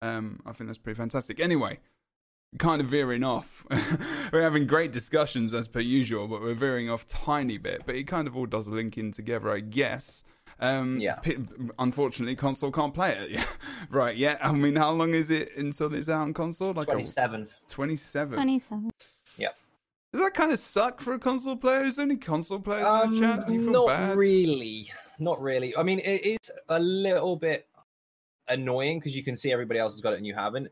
um, 0.00 0.40
I 0.46 0.52
think 0.52 0.68
that's 0.68 0.78
pretty 0.78 0.96
fantastic. 0.96 1.38
Anyway, 1.38 1.80
kind 2.58 2.80
of 2.80 2.86
veering 2.86 3.24
off. 3.24 3.66
we're 4.32 4.40
having 4.40 4.66
great 4.66 4.90
discussions 4.90 5.52
as 5.52 5.68
per 5.68 5.80
usual, 5.80 6.28
but 6.28 6.40
we're 6.40 6.54
veering 6.54 6.88
off 6.88 7.06
tiny 7.06 7.58
bit. 7.58 7.82
But 7.84 7.96
it 7.96 8.04
kind 8.04 8.26
of 8.26 8.34
all 8.38 8.46
does 8.46 8.68
link 8.68 8.96
in 8.96 9.12
together, 9.12 9.50
I 9.50 9.60
guess. 9.60 10.24
Um, 10.60 10.98
Yeah. 11.00 11.16
p- 11.16 11.38
unfortunately, 11.78 12.36
console 12.36 12.70
can't 12.70 12.94
play 12.94 13.12
it. 13.12 13.30
Yeah, 13.30 13.44
right. 13.90 14.16
Yeah. 14.16 14.36
I 14.42 14.52
mean, 14.52 14.76
how 14.76 14.92
long 14.92 15.14
is 15.14 15.30
it 15.30 15.56
until 15.56 15.92
it's 15.94 16.08
out 16.08 16.22
on 16.22 16.34
console? 16.34 16.72
Like 16.72 16.86
Twenty 16.86 17.02
seventh. 17.04 17.54
a 17.66 17.70
twenty-seven. 17.72 18.34
27. 18.34 18.90
Does 20.12 20.22
that 20.22 20.34
kind 20.34 20.50
of 20.50 20.58
suck 20.58 21.00
for 21.00 21.12
a 21.12 21.20
console 21.20 21.54
player? 21.54 21.84
Is 21.84 21.94
there 21.96 22.04
any 22.04 22.16
console 22.16 22.58
players 22.58 22.88
in 23.04 23.12
the 23.12 23.20
chat? 23.20 23.46
Do 23.46 23.54
you 23.54 23.60
feel 23.60 23.68
Um, 23.68 23.72
not 23.72 23.86
bad? 23.86 24.18
really. 24.18 24.90
Not 25.20 25.40
really. 25.40 25.76
I 25.76 25.84
mean, 25.84 26.00
it 26.00 26.26
is 26.42 26.50
a 26.68 26.80
little 26.80 27.36
bit 27.36 27.68
annoying 28.48 28.98
because 28.98 29.14
you 29.14 29.22
can 29.22 29.36
see 29.36 29.52
everybody 29.52 29.78
else 29.78 29.92
has 29.94 30.00
got 30.00 30.12
it 30.14 30.16
and 30.16 30.26
you 30.26 30.34
haven't. 30.34 30.66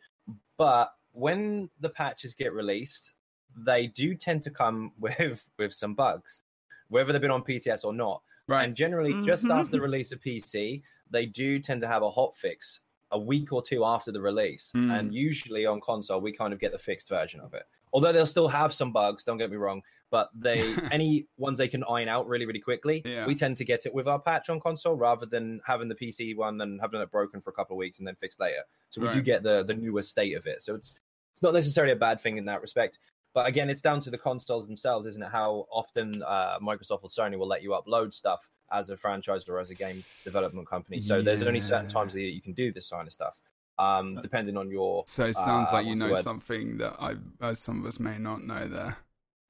But 0.57 0.93
when 1.13 1.71
the 1.79 1.89
patches 1.89 2.35
get 2.35 2.53
released, 2.53 3.13
they 3.57 3.87
do 3.87 4.17
tend 4.17 4.43
to 4.43 4.51
come 4.51 4.91
with 4.99 5.45
with 5.57 5.73
some 5.73 5.95
bugs, 5.95 6.43
whether 6.89 7.13
they've 7.13 7.23
been 7.23 7.31
on 7.31 7.45
PTS 7.45 7.85
or 7.85 7.93
not. 7.93 8.23
Right. 8.49 8.65
And 8.65 8.75
generally, 8.75 9.13
just 9.25 9.45
Mhm. 9.45 9.55
after 9.55 9.71
the 9.73 9.81
release 9.81 10.11
of 10.11 10.21
PC, 10.21 10.83
they 11.11 11.27
do 11.27 11.59
tend 11.59 11.81
to 11.83 11.87
have 11.87 12.03
a 12.03 12.11
hot 12.11 12.37
fix 12.37 12.81
a 13.11 13.19
week 13.19 13.53
or 13.53 13.63
two 13.63 13.85
after 13.85 14.11
the 14.13 14.21
release. 14.21 14.73
Mm. 14.75 14.99
And 14.99 15.15
usually 15.15 15.65
on 15.65 15.81
console, 15.81 16.21
we 16.21 16.33
kind 16.33 16.53
of 16.53 16.59
get 16.59 16.73
the 16.73 16.79
fixed 16.79 17.09
version 17.09 17.41
of 17.41 17.55
it. 17.55 17.63
Although 17.93 18.13
they'll 18.13 18.27
still 18.27 18.49
have 18.49 18.75
some 18.75 18.93
bugs, 18.93 19.25
don't 19.25 19.39
get 19.39 19.51
me 19.51 19.57
wrong, 19.57 19.83
but 20.11 20.29
they 20.35 20.61
any 20.93 21.27
ones 21.39 21.57
they 21.57 21.69
can 21.69 21.85
iron 21.85 22.09
out 22.09 22.29
really, 22.29 22.45
really 22.45 22.61
quickly. 22.61 23.01
Yeah. 23.07 23.27
We 23.27 23.35
tend 23.35 23.57
to 23.59 23.65
get 23.65 23.87
it 23.87 23.95
with 23.95 24.07
our 24.07 24.19
patch 24.21 24.51
on 24.51 24.61
console 24.61 24.95
rather 24.95 25.25
than 25.25 25.61
having 25.65 25.89
the 25.89 25.95
PC 25.95 26.35
one 26.37 26.61
and 26.61 26.79
having 26.83 27.01
it 27.01 27.11
broken 27.11 27.41
for 27.41 27.49
a 27.49 27.55
couple 27.55 27.77
of 27.77 27.79
weeks 27.79 27.99
and 27.99 28.07
then 28.07 28.17
fixed 28.17 28.41
later. 28.41 28.63
So 28.91 29.01
we 29.01 29.11
do 29.13 29.23
get 29.23 29.43
the 29.43 29.63
the 29.65 29.75
newer 29.75 30.03
state 30.03 30.37
of 30.37 30.47
it. 30.47 30.63
So 30.63 30.75
it's 30.75 30.95
it's 31.33 31.43
not 31.43 31.55
necessarily 31.55 31.93
a 31.93 31.97
bad 31.97 32.21
thing 32.21 32.37
in 32.37 32.45
that 32.47 32.61
respect. 32.61 32.99
But 33.35 33.47
again, 33.47 33.71
it's 33.71 33.83
down 33.83 34.01
to 34.01 34.11
the 34.11 34.19
consoles 34.19 34.67
themselves, 34.67 35.07
isn't 35.07 35.23
it? 35.23 35.31
How 35.31 35.67
often 35.71 36.23
uh, 36.27 36.59
Microsoft 36.61 37.01
or 37.03 37.09
Sony 37.11 37.39
will 37.39 37.47
let 37.47 37.63
you 37.63 37.71
upload 37.71 38.13
stuff 38.15 38.49
as 38.73 38.91
a 38.91 38.97
franchise 38.97 39.45
or 39.49 39.61
as 39.61 39.71
a 39.71 39.75
game 39.75 40.05
development 40.25 40.69
company. 40.69 41.01
So 41.01 41.23
there's 41.23 41.43
only 41.43 41.61
certain 41.61 41.87
Yeah. 41.87 41.93
times 41.93 42.13
that 42.15 42.21
you 42.21 42.43
can 42.43 42.53
do 42.53 42.73
this 42.73 42.89
kind 42.91 43.07
of 43.07 43.13
stuff. 43.13 43.37
um, 43.79 44.19
depending 44.23 44.57
on 44.57 44.71
your. 44.71 45.05
So 45.07 45.27
it 45.27 45.35
sounds 45.37 45.71
uh, 45.73 45.77
like 45.77 45.87
you 45.87 45.95
know 45.95 46.13
something 46.15 46.79
that 46.79 46.97
I, 46.99 47.15
uh, 47.41 47.55
some 47.55 47.81
of 47.81 47.87
us 47.87 48.01
may 48.01 48.19
not 48.19 48.43
know 48.43 48.67
there. 48.67 48.97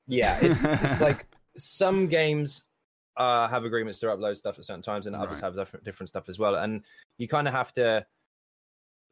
Yeah, 0.07 0.37
it's, 0.43 0.63
it's 0.63 1.01
like 1.01 1.27
some 1.57 2.09
games 2.09 2.65
uh, 3.17 3.49
have 3.49 3.65
agreements 3.65 4.01
to 4.01 4.07
upload 4.07 4.37
stuff 4.37 4.59
at 4.59 4.67
certain 4.67 4.83
times, 4.83 5.07
and 5.07 5.17
others 5.17 5.41
Right. 5.41 5.43
have 5.45 5.57
different, 5.57 5.85
different 5.85 6.09
stuff 6.11 6.29
as 6.29 6.39
well. 6.39 6.57
And 6.57 6.85
you 7.17 7.27
kind 7.27 7.49
of 7.49 7.55
have 7.55 7.73
to 7.75 8.05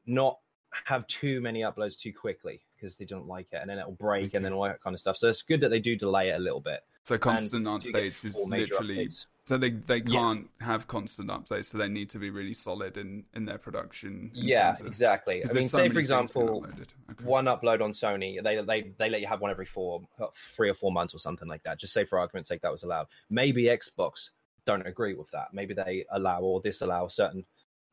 not 0.07 0.39
have 0.85 1.07
too 1.07 1.41
many 1.41 1.61
uploads 1.61 1.99
too 1.99 2.13
quickly 2.13 2.66
because 2.77 2.97
they 2.97 3.05
don't 3.05 3.27
like 3.27 3.49
it, 3.53 3.59
and 3.61 3.69
then 3.71 3.79
it'll 3.79 3.93
break, 3.93 4.27
Okay. 4.27 4.37
and 4.37 4.45
then 4.45 4.53
all 4.53 4.65
that 4.65 4.81
kind 4.83 4.95
of 4.95 5.01
stuff. 5.01 5.17
So 5.17 5.29
it's 5.29 5.43
good 5.43 5.61
that 5.63 5.71
they 5.71 5.81
do 5.81 5.97
delay 5.97 6.31
it 6.31 6.37
a 6.37 6.39
little 6.39 6.61
bit. 6.61 6.81
So 7.03 7.17
constant 7.19 7.67
and 7.67 7.83
updates 7.83 8.25
is 8.25 8.37
literally 8.49 9.07
updates. 9.07 9.27
so 9.45 9.57
they 9.57 9.71
they 9.71 10.01
can't 10.01 10.49
have 10.61 10.89
constant 10.89 11.31
updates, 11.31 11.67
so 11.67 11.79
they 11.79 11.89
need 11.89 12.11
to 12.11 12.19
be 12.19 12.31
really 12.31 12.55
solid 12.55 12.97
in 12.97 13.25
in 13.35 13.45
their 13.45 13.59
production. 13.59 14.31
in 14.35 14.49
Yeah, 14.49 14.73
of- 14.73 14.87
exactly. 14.87 15.45
I 15.49 15.53
mean, 15.53 15.69
so 15.69 15.79
say 15.79 15.89
for 15.89 15.95
many 15.95 16.07
things 16.07 16.09
being 16.09 16.21
example. 16.21 16.67
Okay. 17.11 17.25
one 17.25 17.45
upload 17.45 17.81
on 17.81 17.93
Sony, 17.93 18.43
they 18.43 18.61
they 18.63 18.93
they 18.99 19.09
let 19.09 19.21
you 19.21 19.29
have 19.29 19.41
one 19.41 19.51
every 19.53 19.67
four, 19.67 20.03
uh, 20.21 20.27
three 20.35 20.69
or 20.69 20.75
four 20.75 20.91
months 20.93 21.15
or 21.15 21.19
something 21.19 21.49
like 21.49 21.63
that. 21.63 21.79
Just 21.79 21.93
say 21.93 22.05
for 22.05 22.19
argument's 22.19 22.49
sake 22.49 22.63
that 22.63 22.73
was 22.73 22.83
allowed. 22.83 23.07
Maybe 23.31 23.65
Xbox 23.65 24.31
don't 24.65 24.85
agree 24.85 25.15
with 25.15 25.31
that. 25.31 25.55
Maybe 25.55 25.75
they 25.75 26.05
allow 26.11 26.41
or 26.41 26.61
disallow 26.61 27.07
certain 27.07 27.45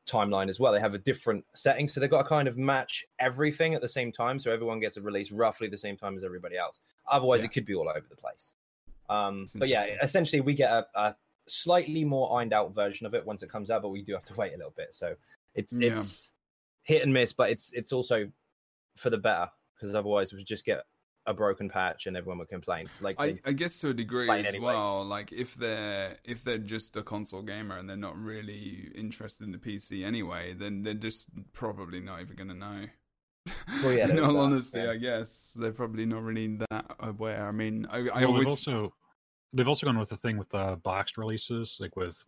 timeline 0.06 0.48
as 0.48 0.60
well. 0.60 0.72
They 0.72 0.80
have 0.80 0.94
a 0.94 0.98
different 0.98 1.44
setting, 1.54 1.88
so 1.88 2.00
they've 2.00 2.10
got 2.10 2.22
to 2.22 2.28
kind 2.28 2.48
of 2.48 2.56
match 2.56 3.04
everything 3.18 3.74
at 3.74 3.80
the 3.80 3.88
same 3.88 4.12
time, 4.12 4.38
so 4.38 4.50
everyone 4.50 4.80
gets 4.80 4.96
a 4.96 5.00
release 5.02 5.30
roughly 5.32 5.68
the 5.68 5.76
same 5.76 5.96
time 5.96 6.16
as 6.16 6.24
everybody 6.24 6.56
else. 6.56 6.80
Otherwise, 7.10 7.40
Yeah. 7.40 7.46
it 7.46 7.52
could 7.52 7.66
be 7.66 7.74
all 7.74 7.88
over 7.88 8.06
the 8.08 8.16
place. 8.16 8.52
Um, 9.08 9.46
but 9.56 9.68
yeah, 9.68 9.84
essentially, 10.02 10.40
we 10.40 10.54
get 10.54 10.70
a, 10.70 10.86
a 10.94 11.16
slightly 11.46 12.04
more 12.04 12.38
ironed 12.38 12.52
out 12.52 12.74
version 12.74 13.06
of 13.06 13.14
it 13.14 13.24
once 13.24 13.42
it 13.42 13.50
comes 13.50 13.70
out, 13.70 13.82
but 13.82 13.90
we 13.90 14.02
do 14.02 14.12
have 14.14 14.24
to 14.24 14.34
wait 14.34 14.54
a 14.54 14.56
little 14.56 14.72
bit. 14.76 14.94
So 14.94 15.14
it's 15.54 15.72
Yeah. 15.74 15.96
it's 15.98 16.32
hit 16.84 17.02
and 17.02 17.12
miss, 17.12 17.32
but 17.32 17.50
it's 17.50 17.72
it's 17.72 17.92
also 17.92 18.30
for 18.96 19.10
the 19.10 19.18
better 19.18 19.50
because 19.74 19.94
otherwise 19.94 20.32
we 20.32 20.44
just 20.44 20.64
get 20.64 20.84
a 21.26 21.32
broken 21.34 21.68
patch 21.68 22.06
and 22.06 22.16
everyone 22.16 22.38
would 22.38 22.48
complain. 22.48 22.86
Like 23.00 23.16
I, 23.18 23.38
I 23.44 23.52
guess 23.52 23.78
to 23.80 23.88
a 23.90 23.94
degree 23.94 24.28
as 24.30 24.46
anyway. 24.46 24.66
well. 24.74 25.04
Like 25.04 25.32
if 25.32 25.54
they're 25.54 26.18
if 26.24 26.44
they're 26.44 26.58
just 26.58 26.96
a 26.96 27.02
console 27.02 27.42
gamer 27.42 27.78
and 27.78 27.88
they're 27.88 27.96
not 27.96 28.16
really 28.18 28.90
interested 28.94 29.44
in 29.44 29.52
the 29.52 29.58
PC 29.58 30.04
anyway, 30.04 30.54
then 30.54 30.82
they're 30.82 30.94
just 30.94 31.28
probably 31.52 32.00
not 32.00 32.20
even 32.20 32.36
going 32.36 32.48
to 32.48 32.54
know. 32.54 32.86
Well, 33.82 33.92
yeah, 33.92 34.08
in 34.10 34.18
all 34.18 34.32
that, 34.34 34.38
honesty, 34.38 34.78
yeah. 34.80 34.90
I 34.90 34.96
guess 34.96 35.52
they're 35.56 35.72
probably 35.72 36.06
not 36.06 36.22
really 36.22 36.58
that 36.70 36.96
aware. 37.00 37.46
I 37.46 37.52
mean, 37.52 37.86
I, 37.90 37.98
I 37.98 38.02
well, 38.02 38.26
always 38.28 38.46
they've 38.46 38.52
also 38.52 38.94
they've 39.52 39.68
also 39.68 39.86
gone 39.86 39.98
with 39.98 40.08
the 40.10 40.16
thing 40.16 40.36
with 40.38 40.50
the 40.50 40.78
boxed 40.82 41.16
releases, 41.16 41.76
like 41.80 41.94
with, 41.96 42.22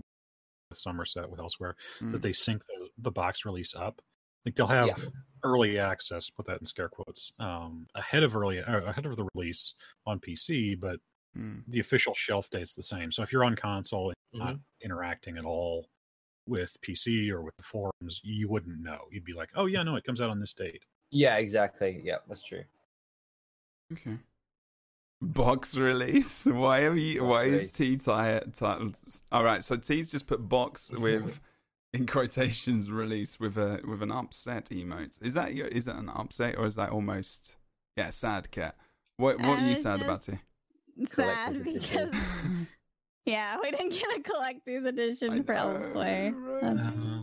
with 0.71 0.79
Somerset, 0.79 1.29
with 1.31 1.41
elsewhere, 1.41 1.75
Mm. 2.03 2.13
that 2.13 2.23
they 2.23 2.33
sync 2.33 2.63
the, 2.67 2.89
the 2.99 3.11
box 3.11 3.45
release 3.45 3.75
up. 3.75 4.01
Like 4.47 4.55
they'll 4.55 4.67
have 4.69 4.87
Yeah. 4.87 4.95
early 5.43 5.79
access, 5.79 6.31
put 6.31 6.47
that 6.47 6.61
in 6.61 6.65
scare 6.65 6.89
quotes, 6.89 7.31
um, 7.39 7.87
ahead 7.95 8.23
of 8.23 8.35
early 8.37 8.61
uh, 8.61 8.81
ahead 8.85 9.05
of 9.05 9.17
the 9.17 9.29
release 9.35 9.75
on 10.07 10.19
PC, 10.21 10.75
but 10.81 10.99
Mm. 11.37 11.63
the 11.69 11.81
official 11.81 12.15
shelf 12.15 12.49
date's 12.49 12.75
the 12.75 12.83
same. 12.83 13.13
So 13.13 13.23
if 13.23 13.31
you're 13.31 13.45
on 13.45 13.57
console 13.57 14.09
and 14.09 14.17
Mm-hmm. 14.41 14.47
not 14.53 14.57
interacting 14.81 15.37
at 15.37 15.45
all 15.45 15.87
with 16.47 16.75
PC 16.81 17.29
or 17.31 17.43
with 17.43 17.55
the 17.57 17.63
forums, 17.63 18.21
you 18.25 18.49
wouldn't 18.49 18.81
know. 18.81 19.07
You'd 19.11 19.25
be 19.25 19.35
like, 19.35 19.51
"Oh 19.55 19.67
yeah, 19.67 19.83
no, 19.83 19.97
it 19.97 20.05
comes 20.05 20.21
out 20.23 20.31
on 20.31 20.41
this 20.41 20.55
date." 20.55 20.83
yeah, 21.11 21.37
exactly. 21.37 22.01
Yeah, 22.03 22.19
that's 22.29 22.43
true. 22.43 22.65
Okay. 23.93 24.19
Box 25.23 25.77
release. 25.77 26.45
Why 26.47 26.81
have 26.81 26.97
you? 26.99 27.21
Box 27.21 27.29
why 27.31 27.45
is. 27.45 27.73
T 27.73 27.97
titled? 27.97 28.97
All 29.33 29.45
right, 29.45 29.63
so 29.65 29.77
T's 29.77 30.11
just 30.11 30.27
put 30.27 30.49
box 30.49 30.91
with 30.97 31.39
in 31.93 32.07
quotations 32.07 32.91
released 32.91 33.41
with 33.41 33.57
a 33.57 33.81
with 33.87 34.03
an 34.03 34.11
upset 34.13 34.67
emote. 34.71 35.21
Is 35.23 35.35
that 35.35 35.55
your? 35.55 35.69
Is 35.69 35.85
that 35.87 35.97
an 35.97 36.09
upset 36.09 36.57
or 36.59 36.67
is 36.67 36.75
that 36.77 36.91
almost 36.91 37.57
yeah 37.97 38.11
sad 38.11 38.51
cat? 38.51 38.77
What 39.17 39.39
what 39.41 39.59
I 39.59 39.65
are 39.65 39.69
you 39.69 39.75
sad 39.75 40.03
about 40.03 40.23
T? 40.23 40.39
Sad 41.13 41.63
because 41.65 42.15
yeah, 43.27 43.57
we 43.63 43.71
didn't 43.71 43.91
get 43.91 44.17
a 44.19 44.21
collector's 44.23 44.85
edition 44.85 45.31
I 45.33 45.43
for 45.43 45.55
know, 45.55 45.61
elsewhere. 45.77 46.33
right? 46.35 46.61
That's- 46.77 46.93
Uh, 46.97 47.23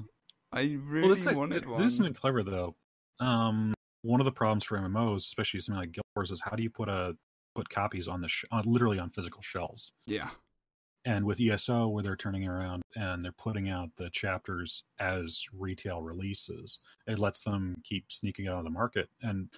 I 0.56 0.78
well, 0.78 0.86
really 0.86 1.16
this, 1.22 1.36
wanted 1.36 1.68
one. 1.68 1.82
this 1.82 1.92
is 1.92 1.98
something 1.98 2.14
clever 2.14 2.44
though. 2.44 2.76
Um, 3.20 3.74
one 4.04 4.20
of 4.22 4.26
the 4.26 4.32
problems 4.32 4.64
for 4.64 4.78
MMOs, 4.78 5.18
especially 5.18 5.62
something 5.62 5.80
like 5.80 5.92
Guild 5.94 6.06
Wars, 6.16 6.30
is 6.30 6.42
how 6.42 6.56
do 6.56 6.62
you 6.62 6.70
put 6.70 6.90
a 6.90 7.16
put 7.56 7.70
copies 7.70 8.08
on 8.08 8.22
the 8.22 8.28
sh- 8.28 8.46
on, 8.52 8.64
literally 8.66 9.00
on 9.00 9.10
physical 9.10 9.42
shelves? 9.42 9.92
yeah, 10.08 10.30
And 11.06 11.26
with 11.26 11.40
ESO, 11.42 11.90
where 11.90 12.02
they're 12.02 12.16
turning 12.16 12.48
around 12.48 12.82
and 12.96 13.26
they're 13.26 13.34
putting 13.34 13.68
out 13.70 13.90
the 13.98 14.10
chapters 14.12 14.84
as 15.00 15.44
retail 15.54 16.02
releases, 16.02 16.80
it 17.08 17.20
lets 17.20 17.42
them 17.42 17.76
keep 17.84 18.06
sneaking 18.10 18.48
out 18.48 18.60
of 18.60 18.64
the 18.64 18.70
market. 18.70 19.10
And 19.22 19.50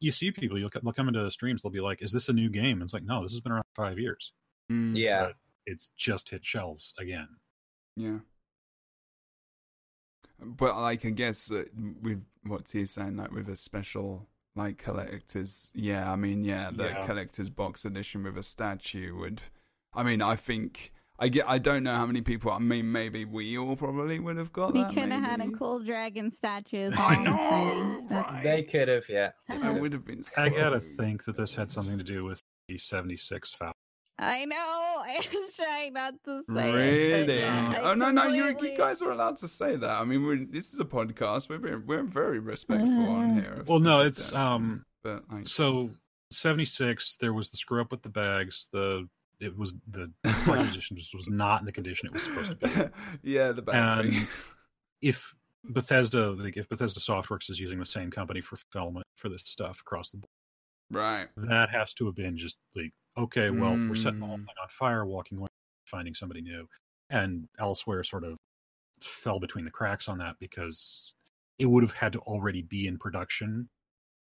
you 0.00 0.12
see 0.12 0.30
people, 0.30 0.58
you'll, 0.58 0.68
they'll 0.82 0.92
come 0.92 1.08
into 1.08 1.22
the 1.24 1.30
streams, 1.30 1.62
they'll 1.62 1.72
be 1.72 1.80
like, 1.80 2.02
"Is 2.02 2.12
this 2.12 2.28
a 2.28 2.32
new 2.34 2.50
game?" 2.50 2.72
And 2.78 2.82
it's 2.82 2.92
like, 2.92 3.04
"No, 3.04 3.22
this 3.22 3.32
has 3.32 3.40
been 3.40 3.52
around 3.52 3.64
five 3.74 3.98
years. 3.98 4.32
Mm, 4.70 4.96
Yeah, 4.96 5.26
But 5.26 5.36
it's 5.64 5.88
just 5.96 6.28
hit 6.28 6.44
shelves 6.44 6.92
again." 6.98 7.28
yeah. 7.96 8.18
But 10.44 10.76
like, 10.76 11.04
I 11.04 11.10
guess 11.10 11.50
uh, 11.50 11.64
with 12.02 12.24
what 12.42 12.66
T 12.66 12.80
is 12.80 12.90
saying, 12.90 13.16
like 13.16 13.30
with 13.30 13.48
a 13.48 13.56
special 13.56 14.28
like 14.56 14.76
collector's, 14.78 15.70
yeah. 15.74 16.10
I 16.10 16.16
mean, 16.16 16.44
yeah, 16.44 16.70
the 16.74 16.88
Yeah. 16.88 17.06
collector's 17.06 17.48
box 17.48 17.84
edition 17.84 18.24
with 18.24 18.36
a 18.36 18.42
statue 18.42 19.16
would. 19.16 19.40
I 19.94 20.02
mean, 20.02 20.22
I 20.22 20.36
think 20.36 20.92
I 21.18 21.28
get. 21.28 21.44
I 21.48 21.58
don't 21.58 21.82
know 21.82 21.94
how 21.94 22.06
many 22.06 22.20
people. 22.22 22.50
I 22.50 22.58
mean, 22.58 22.90
maybe 22.92 23.24
we 23.24 23.56
all 23.58 23.76
probably 23.76 24.18
would 24.18 24.36
have 24.38 24.52
got 24.52 24.72
We 24.74 24.80
that. 24.82 24.94
could 24.94 25.10
have 25.10 25.22
had 25.22 25.40
a 25.40 25.50
cool 25.50 25.80
dragon 25.84 26.30
statue. 26.30 26.90
I 26.96 27.16
know, 27.22 28.06
right? 28.10 28.42
they 28.42 28.62
could 28.62 28.88
have. 28.88 29.04
Yeah, 29.08 29.30
they 29.48 29.56
I 29.56 29.70
would 29.72 29.92
have 29.92 30.04
been. 30.04 30.24
So 30.24 30.42
I 30.42 30.48
gotta 30.48 30.80
think 30.80 31.24
that 31.24 31.36
this 31.36 31.54
had 31.54 31.70
something 31.70 31.98
to 31.98 32.04
do 32.04 32.24
with 32.24 32.40
the 32.68 32.78
'76 32.78 33.52
foul. 33.52 33.72
I 34.18 34.44
know. 34.44 34.56
I 35.04 35.26
was 35.34 35.54
trying 35.54 35.92
not 35.94 36.14
to 36.24 36.42
say 36.54 36.70
it. 36.70 36.74
Really? 36.74 37.38
yeah, 37.40 37.80
I 37.82 37.90
oh 37.90 37.94
no, 37.94 38.10
no! 38.10 38.26
You, 38.28 38.56
you 38.60 38.76
guys 38.76 39.02
are 39.02 39.10
allowed 39.10 39.36
to 39.38 39.48
say 39.48 39.76
that. 39.76 39.90
I 39.90 40.04
mean, 40.04 40.24
we're, 40.24 40.44
this 40.44 40.72
is 40.72 40.80
a 40.80 40.84
podcast. 40.84 41.48
We're 41.48 41.58
being, 41.58 41.82
we're 41.86 42.02
very 42.04 42.38
respectful 42.38 42.88
on 43.08 43.30
Uh, 43.30 43.34
here. 43.34 43.64
Well, 43.66 43.78
no, 43.80 44.00
it's 44.00 44.30
that, 44.30 44.36
um. 44.40 44.84
But 45.02 45.24
like, 45.30 45.46
So 45.48 45.90
'76, 46.30 47.16
there 47.16 47.32
was 47.32 47.50
the 47.50 47.56
screw 47.56 47.80
up 47.80 47.90
with 47.90 48.02
the 48.02 48.08
bags. 48.08 48.68
The 48.72 49.08
it 49.42 49.56
was 49.56 49.74
the 49.90 50.10
collector's 50.44 50.70
edition 50.70 50.96
just 50.96 51.14
was 51.14 51.28
not 51.28 51.60
in 51.60 51.66
the 51.66 51.72
condition 51.72 52.06
it 52.06 52.12
was 52.12 52.22
supposed 52.22 52.50
to 52.52 52.56
be. 52.56 52.70
yeah, 53.32 53.52
the 53.52 53.62
bad 53.62 54.00
And 54.04 54.28
if 55.02 55.34
Bethesda, 55.64 56.30
like 56.32 56.56
if 56.56 56.68
Bethesda 56.68 57.00
Softworks 57.00 57.50
is 57.50 57.58
using 57.60 57.78
the 57.78 57.84
same 57.84 58.10
company 58.10 58.40
for 58.40 58.56
fulfillment 58.56 59.04
for 59.16 59.28
this 59.28 59.42
stuff 59.44 59.80
across 59.80 60.10
the 60.10 60.18
board, 60.18 60.28
Right. 60.90 61.28
that 61.36 61.70
has 61.70 61.94
to 61.94 62.06
have 62.06 62.14
been 62.14 62.36
just 62.36 62.56
like, 62.76 62.92
okay, 63.16 63.50
well, 63.50 63.72
we're 63.88 63.94
setting 63.94 64.20
the 64.20 64.26
whole 64.26 64.36
Mm. 64.36 64.46
thing 64.46 64.54
on 64.62 64.68
fire, 64.68 65.06
walking 65.06 65.38
away, 65.38 65.48
finding 65.86 66.14
somebody 66.14 66.42
new, 66.42 66.68
and 67.10 67.48
elsewhere 67.58 68.04
sort 68.04 68.24
of 68.24 68.36
fell 69.00 69.40
between 69.40 69.64
the 69.64 69.70
cracks 69.70 70.08
on 70.08 70.18
that 70.18 70.36
because 70.38 71.14
it 71.58 71.66
would 71.66 71.82
have 71.82 71.94
had 71.94 72.12
to 72.12 72.18
already 72.20 72.62
be 72.62 72.86
in 72.86 72.98
production 72.98 73.68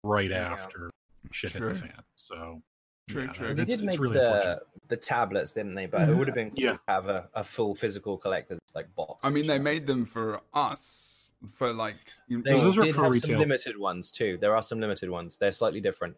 right 0.05 0.31
Yeah. 0.31 0.53
after 0.53 0.91
shit 1.33 1.53
hit 1.53 1.63
the 1.63 1.75
fan. 1.75 2.03
So 2.17 2.63
True, 3.09 3.25
yeah, 3.25 3.33
true. 3.33 3.55
They 3.55 3.63
it's- 3.63 3.77
did 3.77 3.85
it's 3.85 3.93
make 3.93 4.01
really 4.01 4.15
the 4.19 4.63
the 4.89 4.97
tablets, 4.97 5.53
didn't 5.53 5.75
they? 5.75 5.87
But 5.87 6.09
it 6.09 6.15
would 6.15 6.27
have 6.29 6.35
been 6.35 6.51
cool 6.51 6.59
Yeah. 6.63 6.73
to 6.73 6.81
have 6.89 7.09
a, 7.09 7.29
a 7.35 7.45
full 7.45 7.75
physical 7.75 8.17
collector's 8.19 8.61
like 8.75 8.95
box. 8.95 9.21
I 9.23 9.31
mean, 9.31 9.47
they 9.47 9.55
edition. 9.55 9.65
made 9.65 9.87
them 9.87 10.05
for 10.07 10.41
us 10.53 11.33
for 11.55 11.73
like. 11.73 11.97
You 12.29 12.43
They 12.43 12.53
those 12.53 12.79
are 12.79 12.83
did 12.85 12.95
for 12.95 13.05
have 13.05 13.13
retail. 13.13 13.31
some 13.31 13.39
limited 13.39 13.79
ones 13.79 14.11
too. 14.11 14.39
There 14.41 14.55
are 14.57 14.63
some 14.63 14.81
limited 14.81 15.11
ones. 15.11 15.37
They're 15.39 15.53
slightly 15.53 15.81
different. 15.81 16.17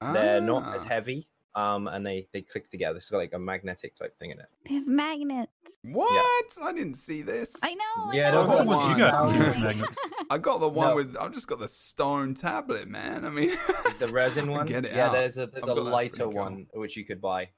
They're 0.00 0.40
not 0.40 0.74
as 0.74 0.82
Ah. 0.82 0.88
heavy, 0.88 1.26
um, 1.54 1.88
and 1.88 2.06
they 2.06 2.26
they 2.32 2.42
click 2.42 2.70
together. 2.70 2.96
It's 2.98 3.10
got 3.10 3.18
like 3.18 3.32
a 3.32 3.38
magnetic 3.38 3.96
type 3.96 4.18
thing 4.18 4.30
in 4.30 4.38
it. 4.40 4.46
They 4.68 4.74
have 4.74 4.86
magnets. 4.86 5.52
What? 5.82 6.58
I 6.62 6.72
didn't 6.72 6.94
see 6.94 7.22
this. 7.22 7.56
I 7.62 7.74
know. 7.74 8.12
Yeah, 8.12 8.28
I 8.28 8.30
those 8.32 8.48
know. 8.48 8.54
are 8.58 8.64
the 8.64 8.70
ones 8.70 8.98
you 8.98 9.02
got. 9.02 9.96
I 10.30 10.38
got 10.38 10.60
the 10.60 10.68
one 10.68 10.88
No. 10.90 10.96
with. 10.96 11.16
I've 11.18 11.32
just 11.32 11.46
got 11.46 11.58
the 11.58 11.68
stone 11.68 12.34
tablet, 12.34 12.86
man. 12.86 13.24
I 13.24 13.30
mean, 13.30 13.56
The 13.98 14.08
resin 14.08 14.50
one. 14.52 14.66
Get 14.66 14.84
it 14.84 14.92
yeah, 14.94 15.06
out. 15.06 15.12
there's 15.12 15.38
a 15.38 15.46
there's 15.46 15.64
I've 15.64 15.70
a 15.70 15.74
got 15.74 15.74
that, 15.76 15.80
it's 15.80 15.90
lighter 15.92 16.24
cool. 16.24 16.32
one 16.32 16.66
which 16.74 16.96
you 16.96 17.04
could 17.04 17.20
buy. 17.20 17.48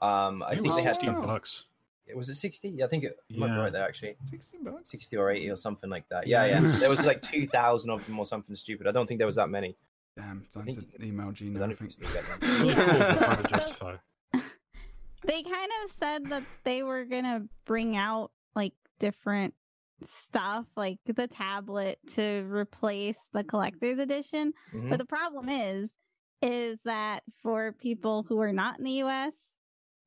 Um, 0.00 0.42
I 0.42 0.48
it 0.48 0.54
think 0.54 0.66
was 0.66 0.76
they 0.76 0.82
had 0.82 0.94
sixteen 0.96 1.14
wow. 1.14 1.26
bucks. 1.26 1.64
It 2.08 2.16
was 2.16 2.28
a 2.28 2.34
sixty. 2.34 2.82
I 2.82 2.88
think 2.88 3.04
it 3.04 3.16
might 3.30 3.46
be 3.46 3.54
right 3.54 3.72
there 3.72 3.84
actually. 3.84 4.16
sixty 4.24 4.58
bucks. 4.60 4.90
Sixty 4.90 5.16
or 5.16 5.30
eighty 5.30 5.48
or 5.48 5.56
something 5.56 5.88
like 5.88 6.08
that. 6.08 6.26
Yeah, 6.26 6.44
yeah. 6.44 6.60
there 6.60 6.90
was 6.90 7.06
like 7.06 7.22
two 7.22 7.46
thousand 7.46 7.90
of 7.90 8.04
them 8.06 8.18
or 8.18 8.26
something 8.26 8.56
stupid. 8.56 8.88
I 8.88 8.90
don't 8.90 9.06
think 9.06 9.18
there 9.18 9.26
was 9.26 9.36
that 9.36 9.48
many. 9.48 9.76
Damn, 10.16 10.44
time 10.52 10.64
think 10.66 10.78
to 10.78 11.02
you 11.02 11.08
email 11.08 11.32
Gina. 11.32 11.62
I 11.62 11.66
know 11.66 11.72
if 11.72 11.80
you 11.80 11.88
think. 11.88 11.92
still 12.06 12.12
get 12.12 12.40
them. 12.40 12.60
Really 12.62 12.74
cool, 12.74 12.84
but 12.86 13.22
hard 13.22 13.44
to 13.44 13.50
justify. 13.50 13.96
they 15.24 15.42
kind 15.42 15.70
of 15.84 15.92
said 15.98 16.26
that 16.26 16.42
they 16.64 16.82
were 16.82 17.04
gonna 17.04 17.42
bring 17.64 17.96
out 17.96 18.30
like 18.54 18.72
different 18.98 19.54
stuff 20.04 20.66
like 20.76 20.98
the 21.06 21.28
tablet 21.28 21.98
to 22.14 22.44
replace 22.50 23.18
the 23.32 23.44
collector's 23.44 24.00
edition 24.00 24.52
Mhm. 24.72 24.90
but 24.90 24.98
the 24.98 25.04
problem 25.04 25.48
is 25.48 25.90
is 26.42 26.80
that 26.84 27.22
for 27.40 27.70
people 27.70 28.24
who 28.24 28.40
are 28.40 28.52
not 28.52 28.78
in 28.80 28.84
the 28.84 28.94
us 29.02 29.34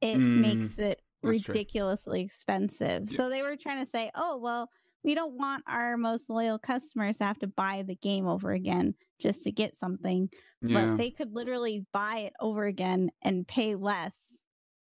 it 0.01 0.17
Mm, 0.17 0.41
makes 0.41 0.77
it 0.77 1.01
that's 1.23 1.41
true. 1.43 1.53
ridiculously 1.53 2.21
expensive 2.23 3.09
Yeah. 3.09 3.15
so 3.17 3.29
they 3.29 3.41
were 3.41 3.55
trying 3.55 3.83
to 3.85 3.89
say 3.89 4.11
oh 4.15 4.35
well 4.37 4.69
we 5.03 5.15
don't 5.15 5.35
want 5.37 5.63
our 5.65 5.95
most 5.95 6.29
loyal 6.29 6.59
customers 6.59 7.19
to 7.19 7.23
have 7.23 7.39
to 7.39 7.47
buy 7.47 7.83
the 7.87 7.95
game 7.95 8.27
over 8.27 8.51
again 8.51 8.95
just 9.20 9.43
to 9.43 9.51
get 9.51 9.78
something. 9.78 10.30
Yeah. 10.61 10.86
But 10.91 10.97
they 10.97 11.11
could 11.11 11.34
literally 11.34 11.86
buy 11.93 12.20
it 12.20 12.34
over 12.39 12.66
again 12.66 13.09
and 13.24 13.47
pay 13.47 13.76
less 13.76 14.13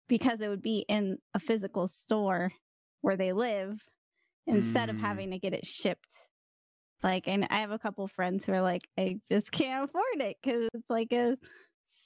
because 0.09 0.41
it 0.41 0.49
would 0.49 0.62
be 0.62 0.85
in 0.89 1.18
a 1.35 1.39
physical 1.41 1.89
store 1.89 2.53
where 3.01 3.16
they 3.16 3.33
live 3.33 3.79
instead 4.47 4.91
of 4.91 4.97
Mm. 4.97 5.01
having 5.01 5.31
to 5.31 5.39
get 5.39 5.55
it 5.55 5.66
shipped. 5.66 6.09
Like, 7.03 7.27
and 7.27 7.47
I 7.51 7.61
have 7.61 7.70
a 7.73 7.79
couple 7.79 8.07
friends 8.09 8.45
who 8.45 8.53
are 8.53 8.62
like, 8.62 8.87
I 8.99 9.18
just 9.29 9.51
can't 9.51 9.85
afford 9.89 10.20
it 10.20 10.37
because 10.43 10.68
it's 10.75 10.89
like 10.91 11.12
a 11.12 11.37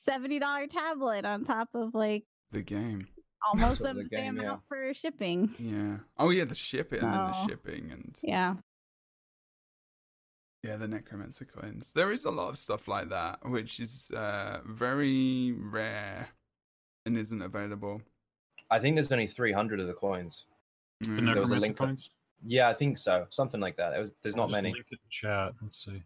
seventy 0.09 0.39
dollar 0.39 0.67
tablet 0.69 1.25
on 1.25 1.45
top 1.45 1.69
of 1.75 1.95
like 1.95 2.25
the 2.53 2.62
game. 2.62 3.07
almost 3.47 3.81
the 3.83 3.91
of 3.91 3.97
same 3.97 4.07
game, 4.09 4.37
yeah. 4.37 4.43
amount 4.43 4.62
for 4.69 4.95
shipping. 4.95 5.55
Yeah. 5.59 5.99
Oh 6.19 6.31
yeah, 6.31 6.45
the 6.45 6.55
shipping 6.55 7.01
and 7.01 7.12
then 7.12 7.27
the 7.27 7.47
shipping 7.47 7.91
and 7.93 8.17
Yeah. 8.23 8.55
Yeah, 10.67 10.77
the 10.77 10.89
necromancer 10.89 11.45
coins. 11.45 11.93
There 11.93 12.12
is 12.12 12.25
a 12.25 12.31
lot 12.31 12.49
of 12.49 12.59
stuff 12.59 12.89
like 12.89 13.09
that, 13.11 13.49
which 13.49 13.79
is 13.81 14.11
uh, 14.11 14.61
very 14.67 15.53
rare 15.53 16.29
and 17.05 17.17
isn't 17.17 17.43
available. 17.43 18.03
I 18.71 18.79
think 18.81 18.97
there's 18.97 19.12
only 19.12 19.27
300 19.29 19.81
of 19.81 19.87
the 19.87 19.95
coins. 19.95 20.47
The 21.01 21.09
Mm. 21.09 21.17
There 21.35 21.41
was 21.43 21.51
a 21.51 21.55
necromancer 21.55 21.61
link 21.61 21.81
up- 21.81 21.87
coins. 21.89 22.11
Yeah, 22.45 22.69
I 22.69 22.75
think 22.75 22.99
so. 22.99 23.27
Something 23.31 23.61
like 23.61 23.77
that. 23.77 23.95
It 23.95 24.01
was, 24.01 24.11
there's 24.23 24.35
I'll 24.35 24.43
not 24.43 24.51
many. 24.51 24.73
Link 24.73 24.87
it 24.91 24.95
in 25.03 25.11
chat. 25.11 25.53
Let's 25.62 25.85
see. 25.85 26.03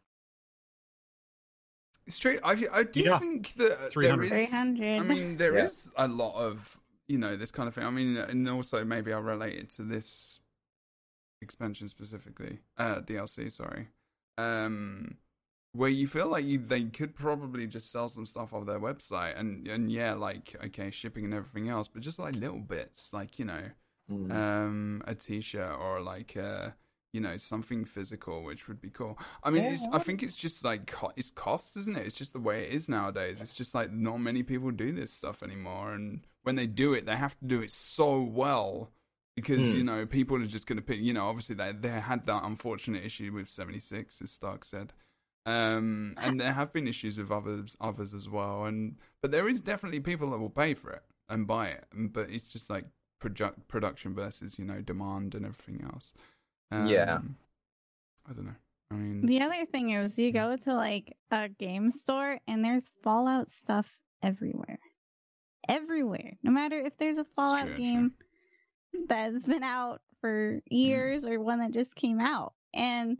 It's 2.06 2.18
true. 2.18 2.38
I 2.42 2.66
I 2.72 2.82
do 2.82 3.00
Yeah. 3.00 3.18
think 3.18 3.54
that 3.54 3.78
there 3.78 3.90
300. 3.90 4.24
is. 4.32 4.48
300. 4.48 5.00
I 5.00 5.04
mean, 5.04 5.36
there 5.36 5.56
is 5.56 5.90
Yeah. 5.96 6.06
a 6.06 6.08
lot 6.08 6.34
of 6.36 6.78
you 7.08 7.18
know 7.18 7.36
this 7.36 7.50
kind 7.50 7.68
of 7.68 7.74
thing. 7.74 7.84
I 7.84 7.90
mean, 7.90 8.16
and 8.16 8.48
also 8.48 8.84
maybe 8.84 9.12
I'll 9.12 9.22
relate 9.22 9.56
it 9.56 9.70
to 9.72 9.82
this 9.82 10.40
expansion 11.42 11.88
specifically, 11.88 12.60
uh, 12.78 13.00
DLC. 13.00 13.50
Sorry, 13.50 13.88
um, 14.38 15.16
where 15.72 15.90
you 15.90 16.06
feel 16.08 16.28
like 16.28 16.44
you, 16.44 16.58
they 16.58 16.84
could 16.84 17.14
probably 17.14 17.66
just 17.66 17.92
sell 17.92 18.08
some 18.08 18.26
stuff 18.26 18.52
off 18.52 18.66
their 18.66 18.80
website, 18.80 19.38
and 19.38 19.66
and 19.68 19.90
yeah, 19.90 20.14
like 20.14 20.56
okay, 20.64 20.90
shipping 20.90 21.24
and 21.24 21.34
everything 21.34 21.68
else, 21.68 21.88
but 21.88 22.02
just 22.02 22.18
like 22.18 22.34
little 22.36 22.58
bits, 22.60 23.12
like 23.12 23.38
you 23.38 23.44
know, 23.44 23.62
Mm. 24.10 24.32
um, 24.32 25.02
a 25.06 25.14
T-shirt 25.14 25.78
or 25.78 26.00
like 26.00 26.36
uh 26.36 26.70
you 27.12 27.20
know 27.20 27.36
something 27.36 27.84
physical, 27.84 28.42
which 28.42 28.66
would 28.66 28.80
be 28.80 28.90
cool. 28.90 29.16
I 29.44 29.50
mean, 29.50 29.62
Yeah, 29.62 29.76
I 29.92 30.00
think 30.00 30.22
it's 30.24 30.34
just 30.34 30.64
like 30.64 30.86
co- 30.88 31.12
it's 31.16 31.30
cost, 31.30 31.76
isn't 31.76 31.96
it? 31.96 32.06
It's 32.06 32.16
just 32.16 32.32
the 32.32 32.40
way 32.40 32.64
it 32.64 32.72
is 32.72 32.88
nowadays. 32.88 33.40
It's 33.40 33.54
just 33.54 33.72
like 33.74 33.92
not 33.92 34.18
many 34.18 34.42
people 34.42 34.72
do 34.72 34.90
this 34.92 35.12
stuff 35.12 35.42
anymore, 35.44 35.92
and 35.92 36.26
when 36.42 36.56
they 36.56 36.66
do 36.66 36.92
it, 36.94 37.06
they 37.06 37.16
have 37.16 37.38
to 37.38 37.44
do 37.44 37.60
it 37.62 37.70
so 37.70 38.20
well 38.20 38.90
because 39.36 39.66
Hmm. 39.70 39.76
you 39.76 39.84
know 39.84 40.06
people 40.06 40.36
are 40.42 40.46
just 40.46 40.66
going 40.66 40.76
to 40.78 40.82
pick. 40.82 41.00
You 41.00 41.12
know, 41.12 41.28
obviously 41.28 41.54
they 41.54 41.72
they 41.72 42.00
had 42.00 42.26
that 42.26 42.44
unfortunate 42.44 43.04
issue 43.04 43.32
with 43.32 43.48
seventy 43.48 43.80
six, 43.80 44.20
as 44.22 44.30
Stark 44.30 44.64
said. 44.64 44.92
Um, 45.46 46.14
and 46.18 46.38
there 46.38 46.52
have 46.52 46.72
been 46.72 46.86
issues 46.86 47.16
with 47.16 47.30
others, 47.30 47.74
others 47.80 48.12
as 48.12 48.28
well. 48.28 48.64
And 48.66 48.96
but 49.22 49.30
there 49.30 49.48
is 49.48 49.62
definitely 49.62 50.00
people 50.00 50.30
that 50.30 50.38
will 50.38 50.50
pay 50.50 50.74
for 50.74 50.90
it 50.90 51.02
and 51.28 51.46
buy 51.46 51.68
it. 51.68 51.86
But 51.94 52.30
it's 52.30 52.48
just 52.48 52.68
like 52.68 52.84
produ- 53.22 53.54
production 53.66 54.14
versus 54.14 54.58
you 54.58 54.64
know 54.66 54.80
demand 54.82 55.34
and 55.34 55.46
everything 55.46 55.82
else. 55.92 56.12
Um, 56.70 56.86
Yeah. 56.86 57.20
I 58.28 58.32
don't 58.34 58.44
know. 58.46 58.54
I 58.92 58.94
mean, 58.96 59.24
The 59.24 59.40
other 59.40 59.64
thing 59.66 59.90
is, 59.90 60.18
you 60.18 60.30
go 60.32 60.56
to 60.56 60.74
like 60.74 61.16
a 61.30 61.48
game 61.48 61.90
store 61.90 62.38
and 62.46 62.64
there's 62.64 62.90
Fallout 63.02 63.50
stuff 63.50 63.88
everywhere. 64.22 64.78
Everywhere. 65.68 66.36
No 66.42 66.50
matter 66.50 66.78
if 66.80 66.96
there's 66.98 67.16
a 67.18 67.24
Fallout 67.36 67.66
true, 67.66 67.76
game 67.76 68.12
that's 69.08 69.44
been 69.44 69.62
out 69.62 70.00
for 70.20 70.60
years 70.70 71.24
or 71.24 71.40
one 71.40 71.60
that 71.60 71.72
just 71.72 71.94
came 71.94 72.20
out. 72.20 72.52
And 72.74 73.18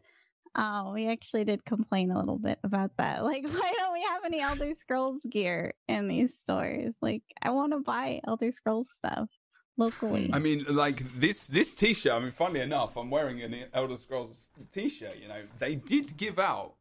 uh, 0.55 0.91
we 0.93 1.09
actually 1.09 1.45
did 1.45 1.65
complain 1.65 2.11
a 2.11 2.19
little 2.19 2.39
bit 2.39 2.59
about 2.65 2.91
that. 2.99 3.23
Like, 3.31 3.45
why 3.45 3.73
don't 3.79 3.93
we 3.93 4.03
have 4.03 4.25
any 4.25 4.41
Elder 4.41 4.73
Scrolls 4.81 5.21
gear 5.29 5.75
in 5.89 6.09
these 6.09 6.33
stores? 6.43 6.95
Like, 7.01 7.23
I 7.43 7.51
want 7.51 7.73
to 7.73 7.79
buy 7.81 8.21
Elder 8.27 8.51
Scrolls 8.53 8.89
stuff 8.97 9.29
locally. 9.77 10.31
I 10.33 10.39
mean, 10.41 10.65
like 10.69 11.03
this 11.19 11.47
this 11.47 11.75
T-shirt. 11.77 12.13
I 12.13 12.19
mean, 12.19 12.31
funnily 12.33 12.61
enough, 12.61 12.97
I'm 12.97 13.11
wearing 13.11 13.41
an 13.43 13.55
Elder 13.73 13.97
Scrolls 13.97 14.51
T-shirt. 14.73 15.17
You 15.23 15.29
know, 15.29 15.43
they 15.59 15.77
did 15.77 16.17
give 16.17 16.39
out. 16.39 16.75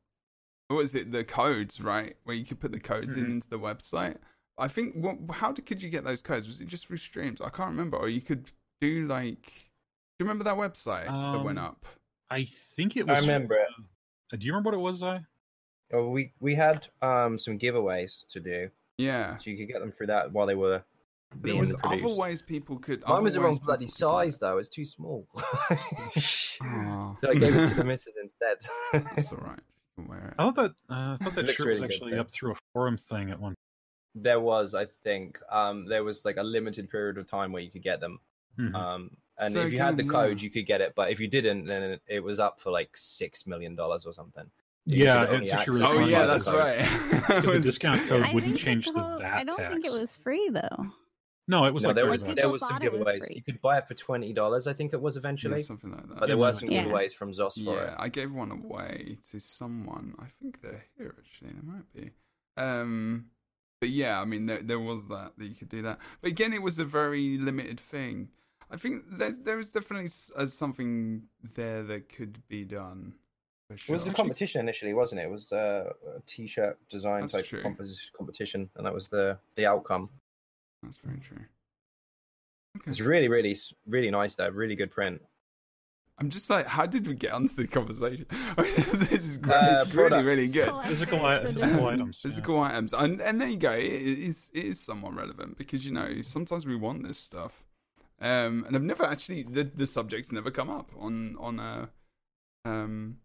What 0.68 0.78
was 0.78 0.96
it? 0.96 1.12
The 1.12 1.24
codes, 1.24 1.80
right? 1.82 2.16
Where 2.26 2.36
you 2.36 2.46
could 2.46 2.60
put 2.60 2.72
the 2.72 2.80
codes 2.80 3.16
in 3.18 3.26
Mhm. 3.26 3.32
into 3.32 3.50
the 3.50 3.60
website. 3.60 4.18
I 4.58 4.68
think. 4.68 4.96
What, 4.96 5.18
how 5.36 5.52
did, 5.52 5.66
could 5.66 5.82
you 5.82 5.90
get 5.90 6.04
those 6.04 6.22
codes? 6.22 6.48
Was 6.48 6.60
it 6.62 6.68
just 6.68 6.88
through 6.88 6.98
streams? 6.98 7.40
I 7.42 7.50
can't 7.50 7.70
remember. 7.72 7.98
Or 7.98 8.10
you 8.10 8.22
could 8.22 8.52
do 8.82 9.08
like. 9.08 9.46
Do 9.46 10.26
you 10.26 10.30
remember 10.30 10.44
that 10.46 10.58
website 10.58 11.06
that 11.08 11.44
went 11.44 11.60
Um, 11.60 11.66
up? 11.66 11.86
I 12.30 12.44
think 12.44 12.98
it 12.98 13.08
was 13.08 13.18
I 13.18 13.22
remember 13.22 13.56
it. 13.56 13.68
Uh, 14.32 14.38
do 14.38 14.46
you 14.46 14.52
remember 14.52 14.70
what 14.72 14.76
it 14.78 14.82
was, 14.82 15.02
I? 15.04 15.22
Oh, 15.92 16.10
we 16.10 16.34
we 16.40 16.56
had 16.56 16.88
um 17.02 17.38
some 17.38 17.58
giveaways 17.58 18.28
to 18.30 18.40
do, 18.40 18.70
Yeah. 18.98 19.38
so 19.38 19.50
you 19.50 19.58
could 19.58 19.68
get 19.68 19.80
them 19.80 19.92
through 19.92 20.08
that 20.08 20.32
while 20.32 20.46
they 20.46 20.54
were 20.56 20.84
There 21.32 21.42
being 21.42 21.60
was 21.60 21.74
produced. 21.74 22.06
other 22.06 22.16
ways 22.16 22.42
people 22.44 22.78
could. 22.78 23.04
Mine 23.08 23.24
was 23.24 23.34
the 23.34 23.42
wrong 23.42 23.56
bloody 23.64 23.86
people 23.86 23.94
could 23.98 24.02
buy 24.06 24.24
size 24.26 24.40
though. 24.40 24.58
It's 24.60 24.70
too 24.70 24.86
small. 24.86 25.28
Aw. 26.62 27.14
so 27.14 27.30
I 27.30 27.34
gave 27.34 27.56
it 27.56 27.70
to 27.70 27.76
the 27.76 27.84
missus 27.86 28.16
instead. 28.22 28.58
That's 29.16 29.32
all 29.32 29.40
right. 29.40 29.60
Wear 29.98 30.28
it. 30.30 30.34
I 30.38 30.44
thought 30.46 30.56
that. 30.56 30.72
Uh, 30.90 31.18
I 31.20 31.24
thought 31.24 31.36
that 31.36 31.48
shirt 31.56 31.66
really 31.66 31.82
was 31.82 31.90
good, 31.90 31.94
actually 31.96 32.12
though. 32.14 32.22
up 32.22 32.32
through 32.32 32.52
a 32.54 32.56
forum 32.74 32.98
thing 32.98 33.32
at 33.32 33.40
one. 33.40 33.56
there 34.16 34.40
was, 34.40 34.74
I 34.76 34.86
think, 34.86 35.38
um, 35.52 35.86
there 35.88 36.04
was 36.04 36.24
like 36.26 36.38
a 36.38 36.44
limited 36.44 36.90
period 36.90 37.18
of 37.18 37.30
time 37.30 37.52
where 37.52 37.62
you 37.62 37.70
could 37.72 37.84
get 37.84 38.00
them. 38.00 38.20
Mhm. 38.60 38.76
Um, 38.76 39.12
and 39.38 39.54
So 39.54 39.62
if 39.62 39.72
you 39.72 39.80
had 39.80 39.96
the 39.96 40.04
code, 40.04 40.38
yeah. 40.40 40.44
you 40.44 40.50
could 40.50 40.66
get 40.66 40.82
it. 40.82 40.94
But 40.96 41.12
if 41.12 41.20
you 41.20 41.28
didn't, 41.28 41.66
then 41.66 41.82
it, 41.84 42.02
it 42.08 42.20
was 42.24 42.40
up 42.40 42.60
for 42.60 42.72
like 42.72 42.90
six 42.98 43.48
million 43.48 43.74
dollars 43.76 44.06
or 44.06 44.14
something. 44.14 44.50
yeah, 44.86 45.24
it's 45.32 45.54
actually 45.54 45.82
really 45.82 46.04
Oh 46.04 46.08
yeah, 46.08 46.26
by 46.26 46.28
by 46.28 46.34
that's 46.34 46.46
the 46.46 46.52
the- 46.52 46.58
right. 46.58 47.42
Because 47.42 47.64
the 47.64 47.70
discount 47.72 48.02
code 48.08 48.24
I 48.24 48.34
wouldn't 48.34 48.54
think 48.54 48.58
change 48.66 48.86
it's 48.88 48.94
the 48.94 49.00
called- 49.02 49.22
VAT 49.22 49.34
I 49.40 49.44
don't 49.44 49.58
tax. 49.58 49.74
think 49.74 49.86
it 49.86 50.00
was 50.00 50.12
free 50.24 50.50
though. 50.52 50.88
No, 51.48 51.66
it 51.66 51.74
was 51.74 51.82
no, 51.84 51.90
like 51.90 51.96
there 51.96 52.06
was 52.10 52.22
Like, 52.24 52.36
bucks. 52.36 52.42
there 52.42 52.52
was 52.52 52.60
some 52.60 52.70
thought 52.70 52.84
it 52.84 52.92
was 52.94 53.08
You 53.30 53.42
could 53.42 53.60
buy 53.62 53.78
it 53.80 53.88
for 53.88 53.94
twenty 53.96 54.34
dollars, 54.34 54.68
I 54.68 54.74
think 54.74 54.94
it 54.94 55.02
was 55.02 55.16
eventually. 55.18 55.58
yeah, 55.58 55.64
something 55.66 55.90
like 55.92 56.08
that. 56.10 56.20
but 56.20 56.28
there 56.28 56.36
Yeah, 56.38 56.46
were 56.46 56.54
some 56.54 56.70
Yeah. 56.70 56.84
giveaways 56.84 57.14
from 57.14 57.32
Zos 57.32 57.54
for 57.56 57.60
Yeah, 57.76 57.94
it. 57.94 57.96
I 57.98 58.08
gave 58.10 58.32
one 58.34 58.52
away 58.52 59.18
to 59.32 59.40
someone. 59.40 60.14
I 60.20 60.28
think 60.42 60.62
they're 60.62 60.86
here 60.98 61.16
actually. 61.18 61.52
They 61.54 61.62
might 61.68 61.92
be. 61.94 62.12
Um, 62.58 63.28
but 63.80 63.90
yeah, 63.90 64.20
I 64.22 64.26
mean, 64.26 64.46
there 64.48 64.62
there 64.62 64.80
was 64.80 65.08
that 65.08 65.32
that 65.38 65.46
you 65.48 65.56
could 65.56 65.70
do 65.70 65.82
that. 65.84 65.98
But 66.22 66.32
again, 66.32 66.52
it 66.54 66.62
was 66.62 66.78
a 66.78 66.86
very 66.86 67.38
limited 67.38 67.80
thing. 67.80 68.30
I 68.72 68.78
think 68.78 69.04
there's 69.10 69.40
there 69.40 69.60
is 69.60 69.68
definitely 69.68 70.10
uh, 70.36 70.46
something 70.48 71.24
there 71.56 71.84
that 71.84 72.10
could 72.10 72.48
be 72.48 72.64
done. 72.66 73.14
For 73.68 73.74
It 73.76 73.90
was 73.90 74.08
a 74.08 74.14
competition 74.14 74.62
initially, 74.62 74.94
wasn't 74.94 75.22
it? 75.22 75.26
It 75.26 75.32
was 75.32 75.52
uh, 75.52 75.92
a 76.18 76.22
t-shirt 76.28 76.78
design 76.90 77.22
That's 77.22 77.34
type 77.34 77.46
true. 77.46 77.64
competition, 78.18 78.70
and 78.76 78.86
that 78.86 78.94
was 78.94 79.08
the 79.10 79.38
the 79.56 79.66
outcome. 79.66 80.10
That's 80.84 80.98
very 80.98 81.20
true. 81.20 81.46
Okay. 82.78 82.90
It's 82.92 83.00
really, 83.00 83.28
really, 83.28 83.56
really 83.88 84.12
nice 84.12 84.36
though. 84.36 84.50
Really 84.50 84.76
good 84.76 84.92
print. 84.92 85.22
I'm 86.20 86.30
just 86.30 86.50
like, 86.50 86.66
how 86.68 86.86
did 86.86 87.08
we 87.08 87.16
get 87.16 87.32
onto 87.32 87.54
the 87.56 87.66
conversation? 87.68 88.26
this 88.58 89.12
is 89.12 89.38
great. 89.38 89.56
Uh, 89.56 89.84
it's 89.86 89.94
really, 89.96 90.22
really 90.24 90.48
good. 90.48 90.68
Collectors 90.68 91.00
Physical, 91.00 91.26
i- 91.26 91.40
for 91.40 91.46
physical 91.48 91.68
different- 91.70 92.02
items. 92.02 92.22
yeah. 92.26 92.62
items 92.62 92.94
and 92.94 93.22
and 93.22 93.42
there 93.42 93.48
you 93.48 93.58
go 93.58 93.72
it 93.72 93.84
is 94.30 94.52
it 94.54 94.66
is 94.66 94.80
somewhat 94.82 95.16
relevant 95.16 95.58
because 95.58 95.86
you 95.86 95.92
know 95.94 96.22
sometimes 96.24 96.66
we 96.66 96.76
want 96.76 97.08
this 97.08 97.18
stuff 97.18 97.64
um 98.22 98.64
and 98.68 98.76
i've 98.76 98.84
never 98.84 99.04
actually 99.04 99.44
the, 99.44 99.64
the 99.64 99.88
subject's 99.88 100.32
never 100.32 100.52
come 100.52 100.70
up 100.70 100.92
on 100.98 101.36
on 101.40 101.60
a 101.60 101.90
um 102.66 103.18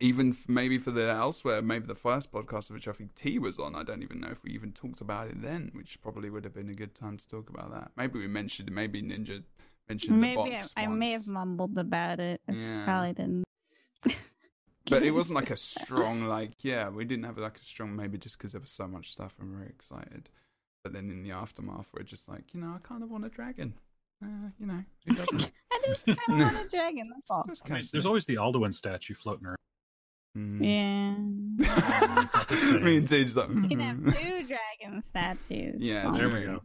even 0.00 0.30
f- 0.30 0.48
maybe 0.48 0.78
for 0.78 0.90
the 0.90 1.02
Elsweyr 1.02 1.62
maybe 1.64 1.86
the 1.86 1.94
first 1.94 2.32
podcast 2.32 2.70
of 2.70 2.74
which 2.74 2.88
i 2.88 2.92
think 2.92 3.14
Tea 3.14 3.38
was 3.38 3.58
on 3.58 3.74
i 3.74 3.82
don't 3.82 4.02
even 4.02 4.20
know 4.20 4.30
if 4.30 4.42
we 4.42 4.50
even 4.52 4.72
talked 4.72 5.00
about 5.00 5.28
it 5.28 5.42
then 5.42 5.70
which 5.74 6.00
probably 6.00 6.30
would 6.30 6.44
have 6.44 6.54
been 6.54 6.70
a 6.70 6.74
good 6.74 6.94
time 6.94 7.16
to 7.16 7.28
talk 7.28 7.50
about 7.50 7.72
that 7.72 7.90
maybe 7.96 8.18
we 8.18 8.26
mentioned 8.28 8.70
maybe 8.72 9.02
ninja 9.02 9.42
mentioned 9.88 10.14
the 10.16 10.20
Maybe 10.20 10.38
I, 10.54 10.60
box 10.60 10.72
I 10.76 10.86
may 10.86 11.10
have 11.12 11.26
mumbled 11.28 11.76
about 11.76 12.18
it. 12.18 12.40
I 12.48 12.52
Yeah. 12.52 12.84
probably 12.86 13.12
didn't. 13.12 13.44
but 14.86 15.02
it 15.02 15.10
wasn't 15.18 15.36
like 15.36 15.50
a 15.50 15.56
strong 15.56 16.24
like 16.24 16.52
yeah 16.64 16.88
we 16.88 17.04
didn't 17.04 17.24
have 17.24 17.36
like 17.38 17.58
a 17.58 17.64
strong 17.64 17.94
maybe 17.96 18.16
just 18.18 18.38
because 18.38 18.52
there 18.52 18.60
was 18.60 18.70
so 18.70 18.86
much 18.86 19.12
stuff 19.12 19.34
and 19.40 19.50
we 19.50 19.56
were 19.56 19.64
excited 19.64 20.30
but 20.82 20.92
then 20.92 21.10
in 21.10 21.22
the 21.22 21.32
aftermath 21.32 21.88
we're 21.92 22.02
just 22.02 22.28
like 22.28 22.44
you 22.54 22.60
know 22.60 22.72
i 22.74 22.78
kind 22.86 23.02
of 23.02 23.10
want 23.10 23.24
a 23.24 23.28
dragon 23.28 23.74
uh, 24.22 24.48
you 24.58 24.66
know 24.66 24.82
who 25.06 25.14
doesn't 25.14 25.50
I 25.72 25.80
just 25.86 26.06
kind 26.06 26.18
of 26.28 26.38
want 26.54 26.66
a 26.66 26.68
dragon. 26.68 27.10
That's 27.14 27.30
all. 27.30 27.44
I 27.66 27.68
mean, 27.74 27.88
there's 27.92 28.06
always 28.06 28.26
the 28.26 28.36
Alduin 28.36 28.72
statue 28.72 29.14
floating 29.14 29.46
around. 29.46 29.56
Mm. 30.36 31.56
Yeah. 31.58 32.22
It's 32.22 32.34
not 32.34 32.48
the 32.48 32.56
same. 32.56 32.84
me 32.84 32.96
and 32.96 33.08
Tea's 33.08 33.36
like 33.36 33.48
You 33.50 33.68
can 33.68 33.80
have 33.80 33.96
mm. 33.98 34.16
two 34.18 34.46
dragon 34.46 35.02
statues. 35.10 35.76
Yeah, 35.78 36.04
Oh, 36.06 36.16
there 36.16 36.28
we 36.28 36.42
go. 36.42 36.60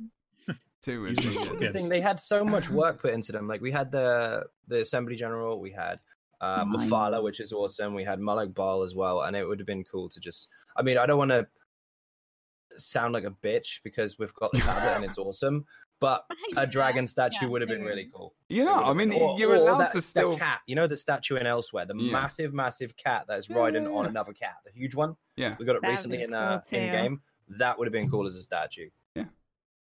two 0.82 1.02
would 1.02 1.18
These 1.18 1.28
be 1.28 1.38
are 1.38 1.46
good. 1.56 1.60
the 1.60 1.72
thing 1.80 1.90
they 1.90 2.02
had 2.02 2.20
so 2.22 2.44
much 2.44 2.70
work 2.70 3.02
put 3.02 3.14
into 3.14 3.32
them. 3.32 3.48
Like 3.48 3.62
we 3.62 3.72
had 3.72 3.92
the 3.92 4.46
the 4.68 4.82
assembly 4.82 5.16
general, 5.16 5.60
we 5.60 5.72
had 5.72 6.00
uh, 6.42 6.64
Oh, 6.66 6.78
Mufala, 6.78 7.22
which 7.22 7.40
is 7.40 7.52
awesome. 7.52 7.94
We 7.94 8.04
had 8.04 8.20
Molag 8.20 8.56
Bal 8.56 8.84
as 8.84 8.96
well, 8.96 9.22
and 9.24 9.36
it 9.36 9.46
would 9.46 9.60
have 9.60 9.68
been 9.68 9.84
cool 9.84 10.10
to 10.10 10.20
just. 10.20 10.48
I 10.78 10.82
mean, 10.82 10.98
I 10.98 11.06
don't 11.06 11.18
want 11.18 11.32
to 11.32 11.46
sound 12.78 13.14
like 13.14 13.26
a 13.26 13.32
bitch 13.32 13.82
because 13.84 14.18
we've 14.18 14.34
got 14.36 14.52
the 14.54 14.60
tablet 14.60 14.96
and 14.96 15.04
it's 15.06 15.18
awesome, 15.18 15.66
but 16.00 16.26
a 16.58 16.66
dragon 16.66 17.08
statue 17.08 17.38
yeah, 17.42 17.48
would 17.50 17.62
have 17.62 17.70
been 17.70 17.84
really 17.84 18.10
cool. 18.14 18.34
You 18.48 18.66
know, 18.66 18.84
I 18.84 18.94
mean, 18.94 19.10
been- 19.10 19.22
or- 19.22 19.38
you're 19.40 19.52
or 19.52 19.56
allowed 19.56 19.80
that, 19.80 19.90
to 19.92 19.98
that 19.98 20.02
still. 20.02 20.38
cat. 20.38 20.60
You 20.68 20.76
know 20.76 20.88
the 20.88 20.98
statue 20.98 21.36
in 21.36 21.46
Elsweyr, 21.46 21.88
the 21.88 21.96
Yeah. 21.98 22.12
massive, 22.14 22.54
massive 22.54 22.96
cat 22.98 23.26
that's 23.28 23.50
riding 23.50 23.84
yeah, 23.84 23.90
on 23.90 24.06
another 24.06 24.34
cat, 24.34 24.56
the 24.66 24.72
huge 24.72 24.96
one. 24.96 25.16
Yeah. 25.36 25.56
We 25.60 25.66
got 25.66 25.76
it 25.76 25.82
That'd 25.82 25.96
recently 25.98 26.18
be 26.18 26.24
in 26.24 26.34
uh, 26.34 26.62
cool, 26.70 26.80
in 26.80 26.86
too. 26.88 26.92
game. 26.92 27.22
That 27.58 27.78
would 27.80 27.86
have 27.88 27.94
been 27.94 28.10
cool 28.10 28.28
as 28.28 28.36
a 28.36 28.42
statue. 28.42 28.90
Yeah. 29.16 29.26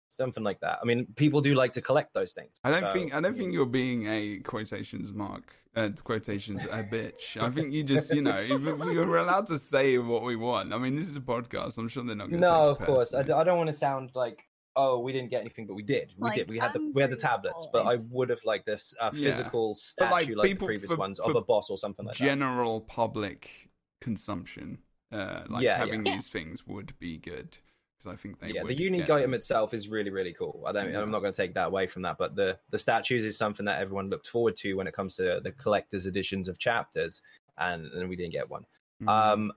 Something 0.10 0.44
like 0.44 0.60
that. 0.60 0.80
I 0.82 0.86
mean, 0.86 1.08
people 1.16 1.42
do 1.42 1.56
like 1.56 1.74
to 1.74 1.82
collect 1.82 2.14
those 2.14 2.34
things. 2.34 2.52
I 2.64 2.70
don't 2.72 2.82
so, 2.84 2.94
think 2.94 3.14
I 3.16 3.20
don't 3.22 3.36
think 3.38 3.52
you're 3.54 3.66
being 3.66 4.06
a 4.08 4.40
quotations 4.40 5.12
mark 5.12 5.56
uh, 5.76 5.90
quotations 6.04 6.64
a 6.66 6.84
bitch. 6.84 7.36
I 7.42 7.50
think 7.50 7.74
you 7.74 7.84
just 7.84 8.14
you 8.14 8.22
know 8.22 8.40
you- 8.40 8.58
you're 8.94 9.18
allowed 9.18 9.48
to 9.48 9.58
say 9.58 9.98
what 9.98 10.22
we 10.24 10.36
want. 10.36 10.72
I 10.74 10.78
mean, 10.78 10.96
this 10.96 11.10
is 11.10 11.16
a 11.16 11.22
podcast. 11.22 11.80
I'm 11.80 11.88
sure 11.88 12.04
they're 12.04 12.16
not 12.16 12.30
going 12.30 12.42
to. 12.42 12.48
No, 12.48 12.74
take 12.74 12.82
of 12.82 12.86
course. 12.86 13.14
I, 13.14 13.24
d- 13.24 13.24
personally. 13.24 13.42
I 13.42 13.44
don't 13.46 13.58
want 13.58 13.70
to 13.72 13.76
sound 13.76 14.12
like 14.14 14.46
oh 14.76 15.00
we 15.00 15.12
didn't 15.12 15.30
get 15.30 15.42
anything, 15.42 15.68
but 15.68 15.76
we 15.76 15.84
did. 15.84 16.14
We 16.18 16.28
Like, 16.30 16.36
did. 16.38 16.50
We 16.50 16.60
had 16.60 16.74
the 16.74 16.92
we 16.94 17.02
had 17.02 17.12
the 17.12 17.16
tablets, 17.16 17.68
but 17.72 17.86
I 17.86 17.96
would 18.10 18.30
have 18.30 18.44
liked 18.46 18.66
this 18.66 18.94
uh, 19.00 19.12
physical 19.12 19.78
But, 19.98 20.12
like, 20.12 20.24
statue 20.24 20.36
like, 20.36 20.48
people 20.48 20.68
the 20.68 20.72
previous 20.74 20.90
for- 20.92 20.98
ones 20.98 21.20
for 21.24 21.30
of 21.32 21.36
a 21.38 21.42
boss 21.42 21.70
or 21.70 21.78
something 21.78 22.06
like 22.06 22.18
that. 22.18 22.24
general 22.24 22.82
public 22.82 23.70
consumption, 24.02 24.80
uh, 25.12 25.44
like 25.50 25.64
Yeah, 25.64 25.78
having 25.78 26.06
yeah. 26.06 26.14
these 26.16 26.28
things 26.30 26.66
would 26.68 26.98
be 27.00 27.18
good 27.18 27.58
because 27.98 28.12
I 28.14 28.16
think 28.16 28.40
they 28.40 28.50
yeah, 28.50 28.64
would 28.64 28.72
the 28.76 28.82
unique 28.82 29.08
get- 29.08 29.18
item 29.18 29.34
itself 29.34 29.74
is 29.74 29.88
really, 29.88 30.10
really 30.10 30.34
cool. 30.34 30.64
I 30.68 30.72
don't, 30.72 30.92
Yeah. 30.92 31.02
I'm 31.02 31.12
not 31.12 31.20
going 31.20 31.34
to 31.34 31.42
take 31.42 31.54
that 31.54 31.68
away 31.68 31.88
from 31.88 32.02
that, 32.04 32.18
but 32.18 32.36
the 32.36 32.58
the 32.70 32.78
statues 32.78 33.24
is 33.24 33.38
something 33.38 33.66
that 33.66 33.80
everyone 33.80 34.10
looked 34.10 34.28
forward 34.28 34.56
to 34.58 34.74
when 34.74 34.88
it 34.88 34.94
comes 34.94 35.16
to 35.16 35.40
the 35.44 35.52
collector's 35.54 36.06
editions 36.06 36.48
of 36.48 36.58
chapters, 36.58 37.22
and, 37.58 37.86
and 37.94 38.10
we 38.10 38.16
didn't 38.16 38.34
get 38.34 38.50
one. 38.50 38.66
Mm. 39.02 39.10
Um, 39.10 39.52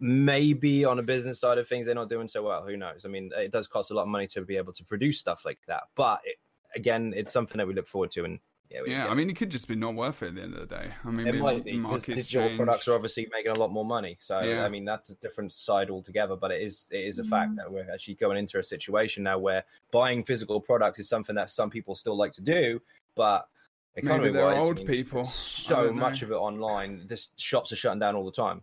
maybe 0.00 0.84
on 0.84 0.98
a 0.98 1.02
business 1.02 1.40
side 1.40 1.58
of 1.58 1.68
things, 1.68 1.86
they're 1.86 1.94
not 1.94 2.08
doing 2.08 2.28
so 2.28 2.42
well. 2.42 2.64
Who 2.64 2.76
knows? 2.76 3.04
I 3.04 3.08
mean, 3.08 3.30
it 3.36 3.50
does 3.52 3.66
cost 3.66 3.90
a 3.90 3.94
lot 3.94 4.02
of 4.02 4.08
money 4.08 4.26
to 4.28 4.42
be 4.42 4.56
able 4.56 4.72
to 4.74 4.84
produce 4.84 5.18
stuff 5.18 5.44
like 5.44 5.58
that, 5.66 5.84
but 5.94 6.20
it, 6.24 6.36
again, 6.74 7.12
it's 7.16 7.32
something 7.32 7.58
that 7.58 7.66
we 7.66 7.74
look 7.74 7.88
forward 7.88 8.10
to, 8.12 8.24
and 8.24 8.38
yeah, 8.70 8.82
we 8.84 8.90
yeah, 8.90 9.04
get 9.04 9.10
I 9.10 9.14
mean, 9.14 9.30
it 9.30 9.36
could 9.36 9.50
just 9.50 9.66
be 9.66 9.74
not 9.76 9.94
worth 9.94 10.22
it 10.22 10.28
at 10.28 10.34
the 10.34 10.42
end 10.42 10.54
of 10.54 10.60
the 10.60 10.66
day. 10.76 10.90
I 11.04 11.10
mean, 11.10 11.26
it 11.26 11.32
we- 11.34 11.40
might 11.40 11.64
be 11.64 11.72
because 11.72 11.82
markets 12.06 12.06
digital 12.28 12.54
products 12.56 12.86
are 12.86 12.94
obviously 12.94 13.26
making 13.32 13.50
a 13.52 13.54
lot 13.54 13.72
more 13.72 13.84
money. 13.84 14.18
So 14.20 14.40
Yeah. 14.40 14.62
I 14.64 14.68
mean 14.68 14.84
that's 14.84 15.08
a 15.08 15.14
different 15.16 15.54
side 15.54 15.88
altogether. 15.88 16.36
But 16.36 16.50
it 16.50 16.60
is 16.60 16.84
it 16.90 17.00
is 17.06 17.18
a 17.18 17.24
fact 17.24 17.52
Mhm. 17.52 17.56
that 17.56 17.72
we're 17.72 17.90
actually 17.90 18.16
going 18.16 18.36
into 18.36 18.58
a 18.58 18.62
situation 18.62 19.22
now 19.22 19.38
where 19.38 19.64
buying 19.90 20.22
physical 20.22 20.60
products 20.60 20.98
is 20.98 21.08
something 21.08 21.34
that 21.36 21.48
some 21.48 21.70
people 21.70 21.94
still 21.94 22.14
like 22.16 22.34
to 22.34 22.42
do, 22.42 22.78
but 23.14 23.48
Maybe 23.96 24.06
economy 24.06 24.30
they're 24.32 24.44
wise, 24.44 24.60
old 24.62 24.86
people. 24.86 25.20
I 25.22 25.24
So 25.24 25.84
don't 25.86 25.96
much 25.96 26.20
know. 26.20 26.26
of 26.26 26.32
it 26.32 26.36
online. 26.36 27.06
This 27.06 27.30
shops 27.38 27.72
are 27.72 27.76
shutting 27.76 28.00
down 28.00 28.16
all 28.16 28.26
the 28.26 28.32
time. 28.32 28.62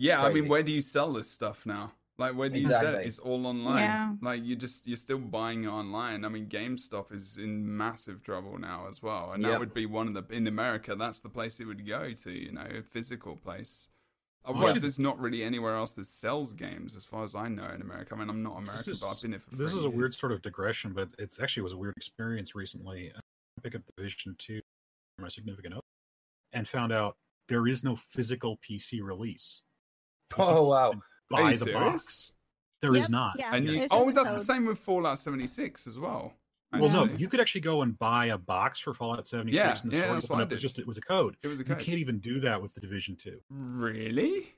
Yeah, 0.00 0.22
I 0.22 0.32
mean, 0.32 0.48
where 0.48 0.62
do 0.62 0.72
you 0.72 0.80
sell 0.80 1.12
this 1.12 1.30
stuff 1.30 1.66
now? 1.66 1.92
Like, 2.18 2.34
where 2.34 2.48
do 2.48 2.58
you 2.58 2.68
sell 2.80 2.94
it? 2.96 3.06
It's 3.06 3.18
all 3.18 3.46
online. 3.46 3.82
Yeah. 3.82 4.12
Like, 4.20 4.42
you 4.44 4.56
just 4.56 4.86
you're 4.86 4.96
still 4.96 5.18
buying 5.18 5.64
it 5.64 5.68
online. 5.68 6.24
I 6.24 6.28
mean, 6.28 6.46
GameStop 6.48 7.12
is 7.12 7.36
in 7.38 7.76
massive 7.76 8.22
trouble 8.22 8.58
now 8.58 8.86
as 8.88 9.02
well, 9.02 9.32
and 9.32 9.42
that 9.44 9.60
would 9.60 9.72
be 9.74 9.86
one 9.86 10.06
of 10.08 10.14
the 10.14 10.24
in 10.34 10.46
America. 10.46 10.94
That's 10.96 11.20
the 11.20 11.28
place 11.30 11.60
it 11.60 11.64
would 11.66 11.86
go 11.86 12.12
to. 12.12 12.30
You 12.30 12.52
know, 12.52 12.66
a 12.78 12.82
physical 12.82 13.36
place. 13.36 13.88
Otherwise, 14.44 14.74
should- 14.74 14.82
there's 14.84 14.98
not 14.98 15.18
really 15.20 15.42
anywhere 15.42 15.76
else 15.76 15.92
that 15.92 16.06
sells 16.06 16.52
games, 16.54 16.96
as 16.96 17.04
far 17.04 17.24
as 17.24 17.34
I 17.34 17.48
know, 17.48 17.68
in 17.74 17.82
America. 17.82 18.14
I 18.14 18.18
mean, 18.18 18.30
I'm 18.30 18.42
not 18.42 18.56
American, 18.56 18.92
This 18.92 19.00
but 19.00 19.08
I've 19.10 19.20
been 19.22 19.32
here 19.32 19.40
for. 19.40 19.54
This 19.56 19.70
three 19.70 19.78
is 19.80 19.84
a 19.84 19.90
weird 19.90 20.14
sort 20.14 20.32
of 20.32 20.40
digression, 20.42 20.92
but 20.94 21.08
it's 21.18 21.40
actually 21.40 21.62
was 21.62 21.72
a 21.72 21.76
weird 21.76 21.94
experience 21.96 22.54
recently. 22.54 23.12
I 23.16 23.20
picked 23.62 23.76
up 23.76 23.82
Division 23.96 24.34
Two 24.38 24.60
for 25.16 25.22
my 25.22 25.28
significant 25.28 25.74
other, 25.74 25.82
and 26.52 26.66
found 26.66 26.90
out 26.92 27.16
there 27.48 27.66
is 27.66 27.82
no 27.84 27.96
physical 27.96 28.58
PC 28.58 29.00
release. 29.02 29.62
Oh, 30.38 30.50
you 30.50 30.56
Oh 30.58 30.68
wow! 30.68 30.94
Buy 31.30 31.52
the 31.52 31.58
serious? 31.58 31.74
box. 31.74 32.32
There 32.82 32.94
is 32.94 33.02
Yep, 33.02 33.10
not. 33.10 33.36
yeah. 33.38 33.54
And 33.54 33.66
you, 33.68 33.86
oh, 33.90 34.08
in 34.08 34.14
that's 34.14 34.34
the 34.38 34.44
same 34.44 34.64
with 34.64 34.78
Fallout 34.78 35.18
76 35.18 35.86
as 35.86 35.98
well. 35.98 36.34
Well, 36.72 36.88
no, 36.88 37.04
you 37.04 37.28
could 37.28 37.40
actually 37.40 37.62
go 37.62 37.82
and 37.82 37.98
buy 37.98 38.26
a 38.26 38.38
box 38.38 38.80
for 38.80 38.94
Fallout 38.94 39.26
76 39.26 39.56
Yeah, 39.56 39.80
and 39.82 39.92
the 39.92 39.96
yeah, 39.96 40.02
store 40.04 40.14
that's 40.14 40.24
open 40.26 40.36
what 40.36 40.40
I 40.40 40.44
up, 40.44 40.52
it 40.52 40.56
just 40.58 40.78
it 40.78 40.86
was 40.86 40.96
a 40.98 41.00
code. 41.02 41.36
it 41.42 41.48
was 41.48 41.58
a 41.60 41.64
code. 41.64 41.78
You 41.80 41.84
can't 41.84 41.98
even 41.98 42.18
do 42.20 42.40
that 42.40 42.62
with 42.62 42.72
the 42.74 42.80
Division 42.80 43.16
2. 43.16 43.38
Really? 43.50 44.54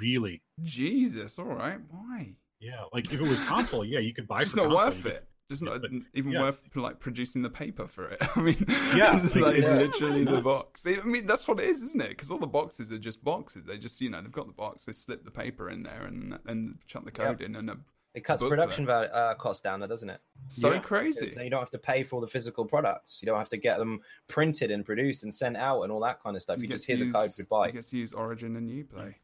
Really? 0.00 0.42
Jesus. 0.62 1.38
All 1.38 1.44
right. 1.46 1.78
Why? 1.90 2.34
Yeah. 2.60 2.84
Like 2.92 3.06
if 3.12 3.20
it 3.20 3.22
was 3.28 3.40
console, 3.40 3.84
yeah, 3.84 3.98
you 3.98 4.14
could 4.14 4.28
buy 4.28 4.42
It's 4.42 4.54
not 4.54 4.68
console, 4.70 4.78
worth 4.86 5.06
it. 5.06 5.26
Just 5.50 5.62
Yeah, 5.62 5.70
not 5.70 5.82
but- 5.82 5.90
even 6.14 6.32
yeah. 6.32 6.40
worth 6.42 6.60
like 6.74 6.98
producing 7.00 7.42
the 7.42 7.50
paper 7.50 7.86
for 7.86 8.08
it. 8.08 8.18
I 8.36 8.40
mean, 8.40 8.64
Yeah, 8.94 9.16
it's, 9.22 9.34
like, 9.34 9.44
like, 9.44 9.56
it's- 9.58 9.80
literally 9.80 10.22
it's 10.22 10.30
the 10.30 10.40
box. 10.40 10.86
I 10.86 11.00
mean, 11.04 11.26
that's 11.26 11.46
what 11.46 11.60
it 11.60 11.66
is, 11.68 11.82
isn't 11.82 12.00
it? 12.00 12.10
Because 12.10 12.30
all 12.30 12.38
the 12.38 12.46
boxes 12.46 12.90
are 12.92 12.98
just 12.98 13.22
boxes. 13.22 13.64
They 13.64 13.76
just, 13.78 14.00
you 14.00 14.08
know, 14.10 14.22
they've 14.22 14.32
got 14.32 14.46
the 14.46 14.52
box. 14.52 14.84
They 14.84 14.92
slip 14.92 15.24
the 15.24 15.30
paper 15.30 15.68
in 15.70 15.82
there 15.82 16.04
and 16.06 16.38
and 16.46 16.78
chuck 16.86 17.04
the 17.04 17.10
code 17.10 17.40
in, 17.42 17.56
and 17.56 17.68
a, 17.70 17.76
It 18.14 18.24
cuts 18.24 18.42
production 18.42 18.86
value, 18.86 19.08
uh, 19.10 19.34
costs 19.34 19.62
down, 19.62 19.80
there, 19.80 19.88
doesn't 19.88 20.08
it? 20.10 20.20
so 20.48 20.72
Yeah. 20.72 20.78
crazy. 20.80 21.20
Because 21.20 21.34
then 21.36 21.44
you 21.44 21.50
don't 21.50 21.60
have 21.60 21.70
to 21.70 21.78
pay 21.78 22.02
for 22.02 22.16
all 22.16 22.20
the 22.22 22.28
physical 22.28 22.64
products. 22.64 23.18
You 23.22 23.26
don't 23.26 23.38
have 23.38 23.48
to 23.50 23.56
get 23.56 23.78
them 23.78 24.00
printed 24.28 24.70
and 24.70 24.84
produced 24.84 25.22
and 25.24 25.34
sent 25.34 25.56
out 25.56 25.82
and 25.82 25.92
all 25.92 26.00
that 26.00 26.22
kind 26.22 26.36
of 26.36 26.42
stuff. 26.42 26.58
You, 26.60 26.66
get 26.68 26.74
just 26.74 26.86
to 26.86 26.96
here's 26.96 27.08
a 27.08 27.12
code, 27.12 27.24
use- 27.24 27.36
goodbye. 27.36 27.66
You 27.68 27.72
get 27.72 27.86
to 27.86 27.96
use 27.98 28.12
Origin 28.12 28.56
and 28.56 28.68
Uplay. 28.70 29.14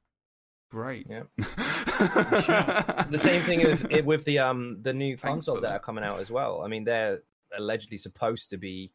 Great. 0.70 1.06
Yeah. 1.08 1.22
the 1.36 3.06
the 3.10 3.18
same 3.18 3.40
thing 3.42 3.60
with 3.64 4.04
with 4.04 4.24
the 4.24 4.38
um 4.38 4.78
the 4.82 4.92
new 4.92 5.16
Thanks 5.16 5.22
consoles 5.46 5.60
that 5.62 5.68
that. 5.68 5.76
are 5.76 5.78
coming 5.80 6.04
out 6.04 6.20
as 6.20 6.30
well. 6.30 6.62
I 6.62 6.68
mean, 6.68 6.84
they're 6.84 7.22
allegedly 7.56 7.96
supposed 7.98 8.50
to 8.50 8.58
be 8.58 8.92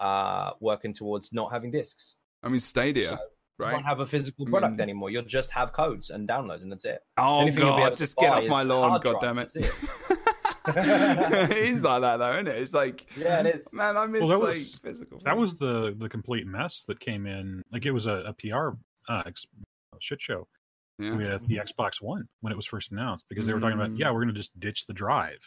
uh 0.00 0.50
working 0.60 0.92
towards 0.92 1.32
not 1.32 1.50
having 1.52 1.70
discs. 1.70 2.14
I 2.42 2.48
mean, 2.48 2.58
Stadia, 2.60 3.08
So 3.08 3.14
you 3.14 3.18
right? 3.58 3.72
won't 3.72 3.86
have 3.86 4.00
a 4.00 4.06
physical 4.06 4.46
I 4.46 4.50
product 4.50 4.72
mean- 4.72 4.80
anymore. 4.80 5.10
You'll 5.10 5.22
just 5.24 5.50
have 5.52 5.72
codes 5.72 6.10
and 6.10 6.28
downloads, 6.28 6.62
and 6.62 6.70
that's 6.70 6.84
it. 6.84 7.00
Oh 7.16 7.38
Only 7.38 7.52
thing 7.52 7.60
you'll 7.62 7.76
be 7.76 7.80
able 7.82 7.90
god, 7.90 7.96
just 7.98 8.16
get 8.18 8.30
off 8.30 8.46
my 8.46 8.62
lawn, 8.62 8.90
hard 8.90 9.02
god 9.02 9.16
damn 9.22 9.38
it. 9.38 9.50
drives, 9.52 9.56
it 10.66 11.56
is 11.56 11.82
like 11.82 12.00
that 12.02 12.16
though, 12.18 12.32
isn't 12.34 12.48
it? 12.48 12.58
It's 12.58 12.72
like 12.74 13.06
Yeah, 13.16 13.40
it 13.40 13.56
is. 13.56 13.72
Man, 13.72 13.96
I 13.96 14.06
miss 14.06 14.20
Well, 14.22 14.30
that 14.40 14.44
like 14.46 14.54
was- 14.56 14.74
physical. 14.76 15.20
That 15.24 15.36
was 15.36 15.56
the 15.56 15.94
the 15.96 16.08
complete 16.08 16.46
mess 16.46 16.84
that 16.88 17.00
came 17.00 17.26
in. 17.26 17.62
Like 17.72 17.86
it 17.86 17.92
was 17.92 18.06
a, 18.06 18.24
a 18.26 18.32
PR 18.34 18.70
uh, 19.08 19.22
ex- 19.26 19.46
shit 20.00 20.20
show 20.20 20.46
yeah. 20.98 21.16
with 21.16 21.46
the 21.46 21.56
Xbox 21.56 22.00
One 22.00 22.26
when 22.40 22.52
it 22.52 22.56
was 22.56 22.66
first 22.66 22.92
announced 22.92 23.26
because 23.28 23.46
they 23.46 23.52
were 23.52 23.60
talking 23.60 23.78
Mm. 23.78 23.84
about 23.86 23.98
yeah 23.98 24.10
we're 24.10 24.20
going 24.22 24.34
to 24.34 24.40
just 24.40 24.58
ditch 24.58 24.86
the 24.86 24.94
drive. 24.94 25.40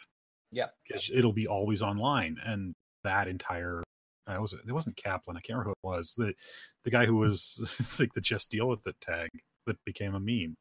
Yeah. 0.50 0.66
because 0.86 1.10
it'll 1.12 1.32
be 1.34 1.46
always 1.46 1.82
online 1.82 2.36
and 2.44 2.74
that 3.04 3.28
entire. 3.28 3.82
I 4.26 4.38
was 4.38 4.52
it 4.52 4.72
wasn't 4.72 4.96
Kaplan. 4.96 5.36
I 5.36 5.40
can't 5.40 5.58
remember 5.58 5.70
who 5.82 5.88
it 5.90 5.96
was. 5.96 6.14
The 6.16 6.32
the 6.84 6.90
guy 6.90 7.06
who 7.06 7.16
was 7.16 7.58
it's 7.78 7.98
like 8.00 8.12
the 8.14 8.20
just 8.20 8.50
deal 8.50 8.68
with 8.68 8.86
it 8.86 8.96
tag 9.00 9.30
that 9.66 9.76
became 9.84 10.14
a 10.14 10.20
meme. 10.20 10.54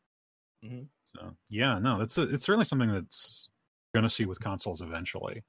Mhm. 0.66 0.88
So 1.06 1.36
yeah, 1.50 1.80
no, 1.80 2.00
that's 2.00 2.18
a, 2.18 2.24
it's 2.24 2.46
certainly 2.46 2.66
something 2.66 2.92
that's 2.92 3.48
going 3.94 4.04
to 4.04 4.10
see 4.10 4.26
with 4.26 4.40
consoles 4.40 4.82
eventually. 4.82 5.44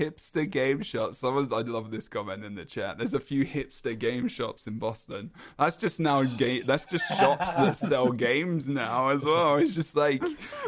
Hipster 0.00 0.48
game 0.48 0.82
shops. 0.82 1.18
Someone's 1.18 1.52
I 1.52 1.60
love 1.60 1.90
this 1.90 2.08
comment 2.08 2.44
in 2.44 2.54
the 2.54 2.64
chat. 2.64 2.98
There's 2.98 3.14
a 3.14 3.20
few 3.20 3.44
hipster 3.44 3.98
game 3.98 4.28
shops 4.28 4.66
in 4.66 4.78
Boston. 4.78 5.30
That's 5.58 5.76
just 5.76 6.00
now 6.00 6.22
game. 6.22 6.62
That's 6.66 6.86
just 6.86 7.04
shops 7.18 7.54
that 7.56 7.76
sell 7.76 8.10
games 8.28 8.68
now 8.68 9.10
as 9.10 9.24
well. 9.24 9.56
It's 9.56 9.74
just 9.74 9.94
like 9.96 10.22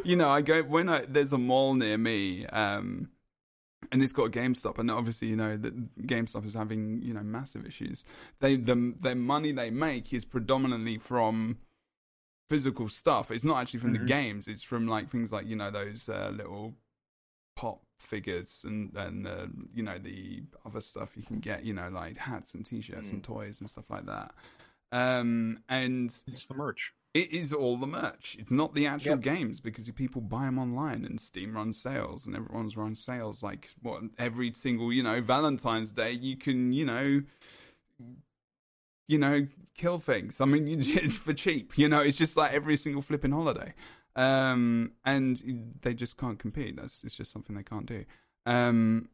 you 0.05 0.17
know, 0.17 0.29
I 0.29 0.43
go 0.43 0.63
when 0.63 0.89
I 0.89 1.05
there's 1.09 1.33
a 1.33 1.39
mall 1.39 1.75
near 1.75 1.99
me. 1.99 2.47
um 2.47 3.09
and 3.91 4.01
it's 4.03 4.13
got 4.13 4.25
a 4.27 4.31
GameStop, 4.31 4.79
and 4.79 4.91
obviously, 4.91 5.29
you 5.29 5.37
know 5.37 5.57
that 5.57 6.07
GameStop 6.07 6.47
is 6.47 6.55
having 6.55 7.03
you 7.03 7.13
know 7.13 7.23
massive 7.23 7.67
issues. 7.67 8.05
They 8.41 8.57
the 8.57 8.95
the 9.01 9.15
money 9.15 9.53
they 9.53 9.71
make 9.71 10.13
is 10.15 10.25
predominantly 10.25 10.99
from 10.99 11.59
physical 12.49 12.89
stuff. 12.89 13.31
It's 13.31 13.45
not 13.45 13.61
actually 13.61 13.81
from 13.81 13.93
the 13.93 13.99
Mhm. 13.99 14.07
games. 14.07 14.49
It's 14.49 14.63
from 14.63 14.87
like 14.87 15.11
things 15.11 15.33
like 15.33 15.47
you 15.47 15.57
know 15.57 15.71
those 15.71 16.09
uh, 16.09 16.31
little 16.35 16.75
pop 17.57 17.83
figures 18.13 18.65
and 18.67 18.95
and 18.97 19.25
the 19.25 19.51
you 19.75 19.83
know 19.83 19.99
the 19.99 20.43
other 20.67 20.81
stuff 20.81 21.17
you 21.17 21.23
can 21.23 21.39
get. 21.41 21.65
You 21.65 21.75
know 21.75 21.89
like 21.89 22.17
hats 22.19 22.55
and 22.55 22.65
T-shirts 22.65 23.11
and 23.11 23.25
toys 23.25 23.61
and 23.61 23.69
stuff 23.71 23.89
like 23.89 24.07
that. 24.07 24.31
Um, 24.93 25.61
and 25.71 26.07
It's 26.27 26.47
the 26.47 26.55
merch. 26.55 26.93
it 27.15 27.33
is 27.33 27.53
all 27.53 27.77
the 27.79 27.87
merch. 27.87 28.37
It's 28.39 28.51
not 28.51 28.75
the 28.75 28.87
actual 28.87 29.13
Yep. 29.17 29.21
games 29.23 29.61
because 29.61 29.89
people 29.91 30.21
buy 30.21 30.45
them 30.45 30.59
online 30.59 31.05
and 31.07 31.19
Steam 31.19 31.55
runs 31.55 31.81
sales 31.81 32.27
and 32.27 32.37
everyone's 32.37 32.77
run 32.77 32.95
sales. 32.95 33.43
Like 33.43 33.71
what 33.81 34.03
every 34.19 34.53
single 34.53 34.93
you 34.93 35.03
know 35.03 35.21
Valentine's 35.23 35.93
Day 35.93 36.13
you 36.13 36.37
can 36.37 36.73
you 36.75 36.85
know 36.85 37.23
you 39.09 39.19
know 39.19 39.47
kill 39.75 39.99
things. 39.99 40.41
I 40.41 40.45
mean 40.45 40.67
you, 40.67 40.83
for 41.11 41.33
cheap. 41.33 41.77
You 41.79 41.89
know 41.89 42.01
it's 42.01 42.19
just 42.19 42.37
like 42.37 42.53
every 42.53 42.77
single 42.77 43.03
flipping 43.03 43.33
holiday. 43.33 43.75
Um, 44.15 44.93
and 45.05 45.75
they 45.83 45.95
just 45.95 46.19
can't 46.19 46.39
compete. 46.39 46.77
That's 46.77 47.03
it's 47.05 47.15
just 47.15 47.33
something 47.33 47.57
they 47.57 47.63
can't 47.63 47.87
do. 47.87 48.05
Um, 48.47 49.09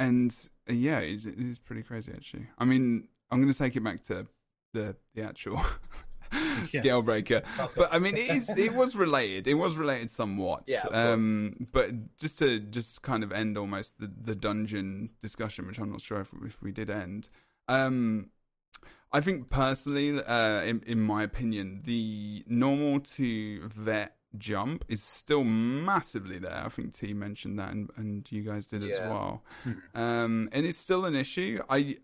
and 0.00 0.34
uh, 0.68 0.72
yeah, 0.72 0.98
it, 0.98 1.24
it 1.24 1.38
is 1.38 1.58
pretty 1.58 1.82
crazy 1.82 2.12
actually. 2.14 2.46
I 2.58 2.64
mean, 2.64 3.08
I'm 3.30 3.40
going 3.40 3.52
to 3.52 3.58
take 3.58 3.76
it 3.76 3.84
back 3.84 4.02
to 4.04 4.26
the 4.74 4.96
the 5.14 5.22
actual 5.22 5.62
Yeah. 6.30 6.82
Scalebreaker. 6.82 7.42
But 7.74 7.92
I 7.92 7.98
mean, 7.98 8.16
it 8.16 8.30
is 8.30 8.50
it 8.50 8.74
was 8.74 8.94
related. 8.96 9.46
It 9.46 9.54
was 9.54 9.76
related 9.76 10.10
somewhat. 10.10 10.64
Yeah, 10.66 10.84
um, 10.90 11.66
but 11.72 12.18
just 12.18 12.38
to 12.40 12.60
just 12.60 13.02
kind 13.02 13.24
of 13.24 13.32
end 13.32 13.56
almost 13.56 13.98
the, 13.98 14.10
the 14.24 14.34
dungeon 14.34 15.10
discussion, 15.20 15.66
which 15.66 15.78
I'm 15.78 15.90
not 15.90 16.02
sure 16.02 16.20
if, 16.20 16.30
if 16.44 16.60
we 16.60 16.72
did 16.72 16.90
end. 16.90 17.30
Um, 17.66 18.30
I 19.10 19.20
think 19.20 19.48
personally, 19.48 20.22
uh, 20.22 20.62
in, 20.62 20.82
in 20.86 21.00
my 21.00 21.22
opinion, 21.22 21.80
the 21.84 22.44
normal 22.46 23.00
to 23.00 23.66
vet 23.68 24.17
jump 24.36 24.84
is 24.88 25.02
still 25.02 25.44
massively 25.44 26.38
there. 26.38 26.62
I 26.64 26.68
think 26.68 26.92
Tea 26.92 27.14
mentioned 27.14 27.58
that, 27.58 27.70
and, 27.70 27.90
and 27.96 28.30
you 28.30 28.42
guys 28.42 28.66
did 28.66 28.82
as 28.82 28.98
well. 28.98 29.42
Hmm. 29.64 29.72
Um, 29.94 30.48
and 30.52 30.66
it's 30.66 30.78
still 30.78 31.04
an 31.04 31.14
issue. 31.14 31.62
I, 31.68 31.96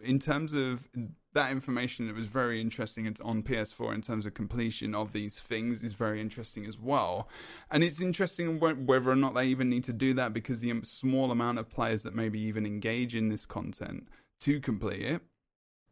in 0.00 0.18
terms 0.18 0.52
of 0.52 0.88
that 1.34 1.50
information, 1.50 2.08
it 2.08 2.14
was 2.14 2.26
very 2.26 2.60
interesting. 2.60 3.06
It's 3.06 3.20
on 3.20 3.42
PS4 3.42 3.94
in 3.94 4.02
terms 4.02 4.26
of 4.26 4.34
completion 4.34 4.94
of 4.94 5.12
these 5.12 5.40
things 5.40 5.82
is 5.82 5.92
very 5.92 6.20
interesting 6.20 6.66
as 6.66 6.78
well. 6.78 7.28
And 7.70 7.82
it's 7.82 8.00
interesting 8.00 8.60
whether 8.60 9.10
or 9.10 9.16
not 9.16 9.34
they 9.34 9.46
even 9.46 9.68
need 9.68 9.84
to 9.84 9.92
do 9.92 10.14
that 10.14 10.32
because 10.32 10.60
the 10.60 10.80
small 10.84 11.30
amount 11.30 11.58
of 11.58 11.70
players 11.70 12.02
that 12.02 12.14
maybe 12.14 12.40
even 12.40 12.66
engage 12.66 13.14
in 13.14 13.28
this 13.28 13.46
content 13.46 14.08
to 14.40 14.60
complete 14.60 15.02
it. 15.02 15.22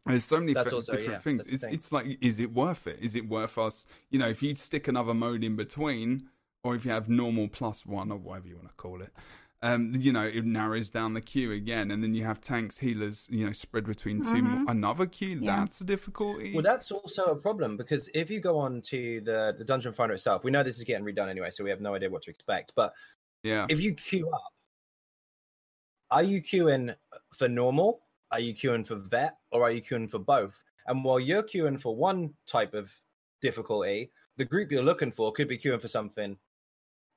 There's 0.05 0.25
so 0.25 0.39
many 0.39 0.53
That's 0.53 0.73
also- 0.73 0.91
different 0.93 1.11
yeah, 1.11 1.19
things. 1.19 1.45
It's, 1.47 1.63
thing. 1.63 1.73
it's 1.73 1.91
like, 1.91 2.17
is 2.21 2.39
it 2.39 2.53
worth 2.53 2.87
it? 2.87 2.97
Is 3.01 3.15
it 3.15 3.27
worth 3.29 3.57
us? 3.57 3.85
You 4.09 4.19
know, 4.19 4.27
if 4.29 4.41
you 4.41 4.55
stick 4.55 4.87
another 4.87 5.13
mode 5.13 5.43
in 5.43 5.55
between, 5.55 6.29
or 6.63 6.75
if 6.75 6.85
you 6.85 6.91
have 6.91 7.07
normal 7.09 7.47
plus 7.47 7.85
one 7.85 8.11
or 8.11 8.17
whatever 8.17 8.47
you 8.47 8.55
want 8.55 8.67
to 8.69 8.73
call 8.75 9.01
it, 9.01 9.11
um, 9.63 9.93
you 9.95 10.11
know, 10.11 10.25
it 10.25 10.43
narrows 10.43 10.89
down 10.89 11.13
the 11.13 11.21
queue 11.21 11.51
again, 11.51 11.91
and 11.91 12.01
then 12.01 12.15
you 12.15 12.23
have 12.25 12.41
tanks, 12.41 12.79
healers, 12.79 13.27
you 13.29 13.45
know, 13.45 13.51
spread 13.51 13.85
between 13.85 14.23
2 14.23 14.29
Mhm. 14.31 14.65
Another 14.67 15.05
queue, 15.05 15.37
Yeah. 15.39 15.57
that's 15.59 15.81
a 15.81 15.83
difficulty. 15.85 16.51
Well, 16.53 16.63
that's 16.63 16.91
also 16.91 17.25
a 17.25 17.35
problem 17.35 17.77
because 17.77 18.09
if 18.15 18.31
you 18.31 18.39
go 18.39 18.57
on 18.57 18.81
to 18.83 19.21
the, 19.21 19.53
the 19.55 19.63
dungeon 19.63 19.93
finder 19.93 20.15
itself, 20.15 20.43
we 20.43 20.49
know 20.49 20.63
this 20.63 20.79
is 20.79 20.83
getting 20.83 21.05
redone 21.05 21.29
anyway, 21.29 21.51
so 21.51 21.63
we 21.63 21.69
have 21.69 21.79
no 21.79 21.93
idea 21.93 22.09
what 22.09 22.23
to 22.23 22.31
expect. 22.31 22.71
But 22.75 22.93
yeah, 23.43 23.67
if 23.69 23.79
you 23.79 23.93
queue 23.93 24.27
up, 24.31 24.51
are 26.09 26.23
you 26.23 26.41
queuing 26.41 26.95
for 27.37 27.47
normal? 27.47 28.01
Are 28.31 28.39
you 28.39 28.53
queuing 28.53 28.85
for 28.87 28.95
vet? 28.95 29.37
Or 29.51 29.63
are 29.63 29.71
you 29.71 29.81
queuing 29.81 30.09
for 30.09 30.19
both? 30.19 30.61
And 30.87 31.03
while 31.03 31.19
you're 31.19 31.43
queuing 31.43 31.81
for 31.81 31.95
one 31.95 32.33
type 32.47 32.73
of 32.73 32.91
difficulty, 33.41 34.11
the 34.37 34.45
group 34.45 34.71
you're 34.71 34.83
looking 34.83 35.11
for 35.11 35.31
could 35.31 35.47
be 35.47 35.57
queuing 35.57 35.81
for 35.81 35.87
something 35.87 36.37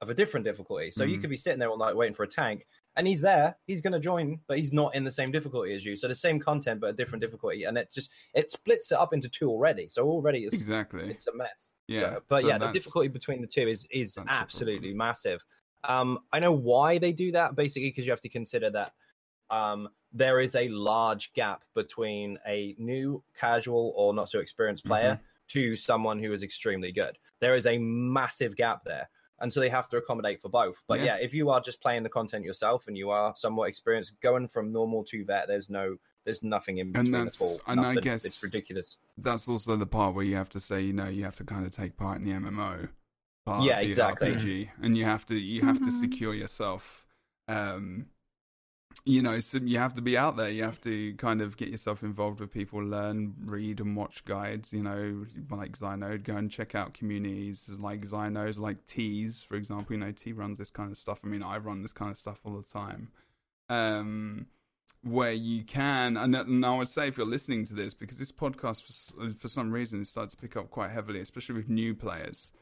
of 0.00 0.10
a 0.10 0.14
different 0.14 0.44
difficulty. 0.44 0.90
So 0.90 1.04
you 1.04 1.16
Mhm. 1.16 1.20
could 1.22 1.30
be 1.30 1.36
sitting 1.36 1.58
there 1.58 1.70
all 1.70 1.78
night 1.78 1.96
waiting 1.96 2.14
for 2.14 2.24
a 2.24 2.28
tank, 2.28 2.66
and 2.96 3.06
he's 3.06 3.20
there, 3.20 3.56
he's 3.66 3.80
going 3.80 3.92
to 3.92 4.00
join, 4.00 4.40
but 4.48 4.58
he's 4.58 4.72
not 4.72 4.94
in 4.94 5.04
the 5.04 5.10
same 5.10 5.30
difficulty 5.32 5.72
as 5.74 5.84
you. 5.84 5.96
So 5.96 6.08
the 6.08 6.14
same 6.14 6.38
content, 6.40 6.80
but 6.80 6.88
a 6.90 6.92
different 6.92 7.22
difficulty, 7.22 7.64
and 7.64 7.78
it 7.78 7.90
just 7.92 8.10
it 8.34 8.50
splits 8.50 8.90
it 8.92 8.98
up 8.98 9.14
into 9.14 9.28
two 9.28 9.48
already. 9.48 9.88
So 9.88 10.04
already 10.06 10.44
it's 10.44 10.52
exactly. 10.54 11.08
it's 11.10 11.26
a 11.28 11.34
mess. 11.34 11.72
Yeah, 11.86 12.00
So- 12.00 12.22
but 12.28 12.40
so 12.42 12.48
yeah, 12.48 12.58
the 12.58 12.72
difficulty 12.72 13.08
between 13.08 13.40
the 13.40 13.46
two 13.46 13.68
is 13.68 13.86
is 13.90 14.18
absolutely 14.18 14.92
massive. 14.92 15.42
Um, 15.84 16.18
I 16.32 16.38
know 16.40 16.52
why 16.52 16.98
they 16.98 17.12
do 17.12 17.30
that, 17.32 17.54
basically 17.54 17.90
because 17.90 18.04
you 18.06 18.10
have 18.12 18.20
to 18.22 18.28
consider 18.28 18.70
that 18.70 18.92
um, 19.50 19.88
there 20.16 20.40
is 20.40 20.54
a 20.54 20.68
large 20.68 21.32
gap 21.34 21.64
between 21.74 22.38
a 22.46 22.74
new 22.78 23.22
casual 23.38 23.92
or 23.96 24.14
not 24.14 24.28
so 24.30 24.38
experienced 24.38 24.84
player 24.84 25.14
Mm-hmm. 25.14 25.24
to 25.48 25.76
someone 25.76 26.18
who 26.18 26.32
is 26.32 26.42
extremely 26.42 26.90
good. 26.92 27.18
There 27.40 27.54
is 27.56 27.66
a 27.66 27.76
massive 27.78 28.56
gap 28.56 28.82
there. 28.84 29.08
And 29.40 29.52
so 29.52 29.60
they 29.60 29.68
have 29.68 29.88
to 29.88 29.96
accommodate 29.98 30.40
for 30.40 30.48
both. 30.48 30.82
But 30.86 31.00
Yeah. 31.00 31.04
yeah, 31.06 31.16
if 31.16 31.34
you 31.34 31.50
are 31.50 31.60
just 31.60 31.82
playing 31.82 32.02
the 32.04 32.08
content 32.08 32.44
yourself 32.44 32.86
and 32.86 32.96
you 32.96 33.10
are 33.10 33.34
somewhat 33.36 33.68
experienced, 33.68 34.18
going 34.20 34.46
from 34.48 34.72
normal 34.72 35.04
to 35.06 35.24
vet, 35.24 35.48
there's 35.48 35.68
no, 35.68 35.96
there's 36.24 36.42
nothing 36.42 36.78
in 36.78 36.96
And 36.96 37.12
that's- 37.12 37.42
at 37.42 37.44
all. 37.44 37.58
and 37.66 37.80
I 37.80 37.96
guess- 37.96 38.24
it's 38.24 38.42
ridiculous. 38.42 38.96
That's 39.18 39.48
also 39.48 39.76
the 39.76 39.86
part 39.86 40.14
where 40.14 40.24
you 40.24 40.36
have 40.36 40.48
to 40.50 40.60
say, 40.60 40.80
you 40.80 40.92
know, 40.94 41.08
you 41.08 41.24
have 41.24 41.36
to 41.36 41.44
kind 41.44 41.66
of 41.66 41.72
take 41.72 41.96
part 41.96 42.18
in 42.18 42.24
the 42.24 42.30
MMO. 42.32 42.88
Part 43.44 43.64
Yeah, 43.64 43.74
of 43.74 43.80
the 43.82 43.86
exactly. 43.88 44.28
RPG, 44.30 44.70
and 44.80 44.96
you 44.96 45.04
have 45.04 45.26
to 45.26 45.34
you 45.34 45.60
have 45.62 45.78
to 45.80 45.84
Mhm. 45.90 46.00
secure 46.00 46.32
yourself. 46.34 47.04
Um, 47.48 48.06
you 49.04 49.20
know, 49.20 49.40
so 49.40 49.58
you 49.58 49.78
have 49.78 49.94
to 49.94 50.02
be 50.02 50.16
out 50.16 50.36
there. 50.36 50.50
You 50.50 50.62
have 50.62 50.80
to 50.82 51.14
kind 51.14 51.40
of 51.40 51.56
get 51.56 51.68
yourself 51.68 52.02
involved 52.02 52.40
with 52.40 52.52
people, 52.52 52.82
learn, 52.82 53.34
read, 53.44 53.80
and 53.80 53.96
watch 53.96 54.24
guides. 54.24 54.72
You 54.72 54.82
know, 54.82 55.26
like 55.50 55.76
Xynode, 55.78 56.24
go 56.24 56.36
and 56.36 56.50
check 56.50 56.74
out 56.74 56.94
communities 56.94 57.68
like 57.78 58.02
Xynode's, 58.02 58.58
like 58.58 58.86
Tea's, 58.86 59.42
for 59.42 59.56
example. 59.56 59.94
You 59.94 60.00
know, 60.00 60.12
Tea 60.12 60.32
runs 60.32 60.58
this 60.58 60.70
kind 60.70 60.90
of 60.90 60.98
stuff. 60.98 61.20
I 61.24 61.26
mean, 61.26 61.42
I 61.42 61.58
run 61.58 61.82
this 61.82 61.92
kind 61.92 62.10
of 62.10 62.16
stuff 62.16 62.40
all 62.44 62.56
the 62.56 62.62
time. 62.62 63.08
Um, 63.68 64.46
where 65.02 65.32
you 65.32 65.64
can, 65.64 66.16
and, 66.16 66.34
and 66.34 66.64
I 66.64 66.76
would 66.76 66.88
say 66.88 67.08
if 67.08 67.18
you're 67.18 67.26
listening 67.26 67.66
to 67.66 67.74
this, 67.74 67.92
because 67.92 68.16
this 68.16 68.32
podcast 68.32 69.12
for 69.12 69.30
for 69.32 69.48
some 69.48 69.70
reason 69.70 70.00
it 70.00 70.06
starts 70.06 70.34
to 70.34 70.40
pick 70.40 70.56
up 70.56 70.70
quite 70.70 70.90
heavily, 70.90 71.20
especially 71.20 71.56
with 71.56 71.68
new 71.68 71.94
players. 71.94 72.52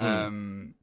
Mm. 0.00 0.06
Um, 0.06 0.74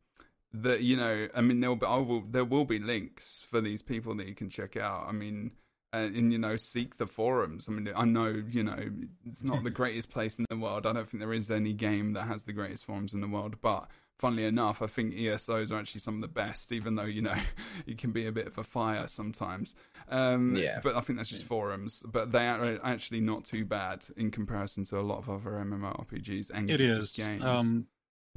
that 0.54 0.82
you 0.82 0.98
know, 0.98 1.28
I 1.36 1.42
mean, 1.42 1.60
there'll 1.60 1.76
be, 1.76 1.86
I 1.86 1.98
will, 1.98 2.24
there 2.30 2.46
will 2.46 2.66
be 2.66 2.80
links 2.80 3.46
for 3.50 3.62
these 3.62 3.82
people 3.82 4.16
that 4.16 4.28
you 4.28 4.36
can 4.36 4.50
check 4.50 4.78
out. 4.78 5.06
I 5.08 5.12
mean, 5.12 5.52
uh, 5.94 5.98
and 5.98 6.32
you 6.32 6.38
know, 6.38 6.56
seek 6.56 6.98
the 6.98 7.08
forums. 7.08 7.68
I 7.68 7.72
mean, 7.72 7.92
I 7.96 8.06
know 8.06 8.44
you 8.50 8.64
know 8.64 8.78
it's 9.26 9.44
not 9.44 9.64
the 9.64 9.70
greatest 9.72 10.10
place 10.10 10.40
in 10.40 10.46
the 10.50 10.58
world. 10.58 10.86
I 10.86 10.94
don't 10.94 11.10
think 11.10 11.22
there 11.22 11.34
is 11.34 11.50
any 11.52 11.74
game 11.74 12.14
that 12.14 12.24
has 12.24 12.44
the 12.44 12.54
greatest 12.54 12.86
forums 12.86 13.14
in 13.14 13.22
the 13.22 13.28
world, 13.28 13.56
but. 13.62 13.88
Funnily 14.18 14.44
enough, 14.44 14.82
I 14.82 14.88
think 14.88 15.14
ESOs 15.14 15.72
are 15.72 15.80
actually 15.80 16.02
some 16.02 16.16
of 16.16 16.22
the 16.22 16.28
best, 16.28 16.74
even 16.74 16.96
though 16.96 17.06
you 17.06 17.22
know 17.22 17.38
it 17.88 17.98
can 17.98 18.12
be 18.12 18.28
a 18.28 18.34
bit 18.34 18.48
of 18.48 18.58
a 18.58 18.66
fire 18.66 19.08
sometimes. 19.08 19.74
Um, 20.10 20.58
Yeah. 20.58 20.82
But 20.84 20.98
I 20.98 21.00
think 21.00 21.18
that's 21.20 21.30
just 21.30 21.46
forums. 21.46 22.04
But 22.06 22.34
they 22.34 22.46
are 22.46 22.82
actually 22.84 23.22
not 23.22 23.46
too 23.46 23.64
bad 23.64 24.06
in 24.18 24.30
comparison 24.30 24.84
to 24.88 25.00
a 25.00 25.08
lot 25.08 25.20
of 25.20 25.30
other 25.30 25.52
MMORPGs 25.52 26.52
and 26.54 26.70
It 26.70 26.80
just 26.80 27.16
games. 27.16 27.46
Um, 27.46 27.88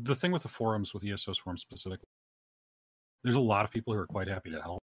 the 0.03 0.15
thing 0.15 0.33
with 0.33 0.43
the 0.43 0.49
forums, 0.49 0.93
with 0.95 1.05
ESO's 1.05 1.39
forums 1.39 1.61
specifically, 1.61 2.09
there's 3.25 3.37
a 3.37 3.41
lot 3.41 3.65
of 3.65 3.71
people 3.71 3.95
who 3.95 4.01
are 4.01 4.07
quite 4.07 4.29
happy 4.29 4.51
to 4.51 4.61
help, 4.61 4.81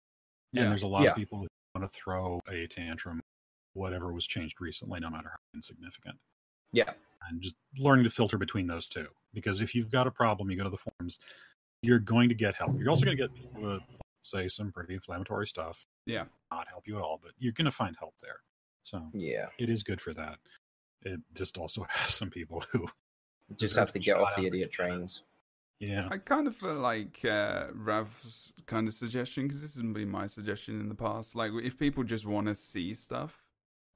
Yeah. 0.52 0.64
and 0.64 0.72
there's 0.72 0.84
a 0.84 0.88
lot 0.88 1.03
Yeah. 1.03 1.11
of 1.11 1.15
people 1.18 1.40
who 1.40 1.48
want 1.76 1.90
to 1.90 1.94
throw 1.95 2.40
a 2.48 2.68
tantrum, 2.68 3.22
whatever 3.73 4.11
was 4.14 4.26
changed 4.26 4.60
recently, 4.61 4.99
no 4.99 5.10
matter 5.10 5.30
how 5.30 5.38
insignificant. 5.53 6.19
Yeah. 6.72 6.94
And 7.30 7.41
just 7.41 7.56
learning 7.77 8.03
to 8.06 8.10
filter 8.10 8.38
between 8.38 8.68
those 8.68 8.88
two, 8.88 9.07
because 9.34 9.61
if 9.61 9.73
you've 9.76 9.90
got 9.90 10.07
a 10.07 10.11
problem, 10.11 10.49
you 10.52 10.57
go 10.57 10.64
to 10.64 10.69
the 10.69 10.77
forums, 10.77 11.19
you're 11.81 11.99
going 11.99 12.30
to 12.30 12.35
get 12.35 12.56
help. 12.56 12.77
You're 12.77 12.90
also 12.90 13.06
going 13.06 13.18
to 13.18 13.23
get 13.27 13.34
people 13.34 13.61
to 13.61 13.80
say 14.23 14.48
some 14.49 14.72
pretty 14.72 14.94
inflammatory 14.94 15.48
stuff, 15.48 15.85
yeah. 16.06 16.26
not 16.52 16.68
help 16.68 16.88
you 16.88 16.98
at 16.98 17.02
all, 17.03 17.19
but 17.22 17.31
you're 17.38 17.53
going 17.53 17.65
to 17.65 17.72
find 17.72 17.95
help 17.98 18.15
there. 18.22 18.40
So 18.84 19.10
Yeah. 19.14 19.49
it 19.60 19.69
is 19.69 19.84
good 19.84 20.02
for 20.02 20.14
that. 20.14 20.40
It 21.03 21.19
just 21.34 21.57
also 21.57 21.84
has 21.90 22.14
some 22.14 22.30
people 22.30 22.61
who, 22.72 22.88
Just 23.57 23.76
have 23.76 23.88
to 23.88 23.94
to 23.94 23.99
get 23.99 24.18
off 24.18 24.36
the 24.36 24.45
idiot 24.45 24.72
trains. 24.72 25.22
yeah, 25.80 26.07
I 26.10 26.18
kind 26.18 26.48
of 26.48 26.56
feel 26.56 26.76
like 26.76 27.24
uh, 27.26 27.68
Rav's 27.74 28.53
kind 28.65 28.88
of 28.88 28.94
suggestion 28.94 29.48
because 29.48 29.61
this 29.61 29.74
has 29.76 29.84
been 29.84 30.10
my 30.10 30.28
suggestion 30.28 30.80
in 30.80 30.90
the 30.90 30.95
past. 30.95 31.36
Like, 31.36 31.52
if 31.61 31.78
people 31.78 32.03
just 32.03 32.26
want 32.26 32.48
to 32.48 32.56
see 32.56 32.94
stuff 32.94 33.44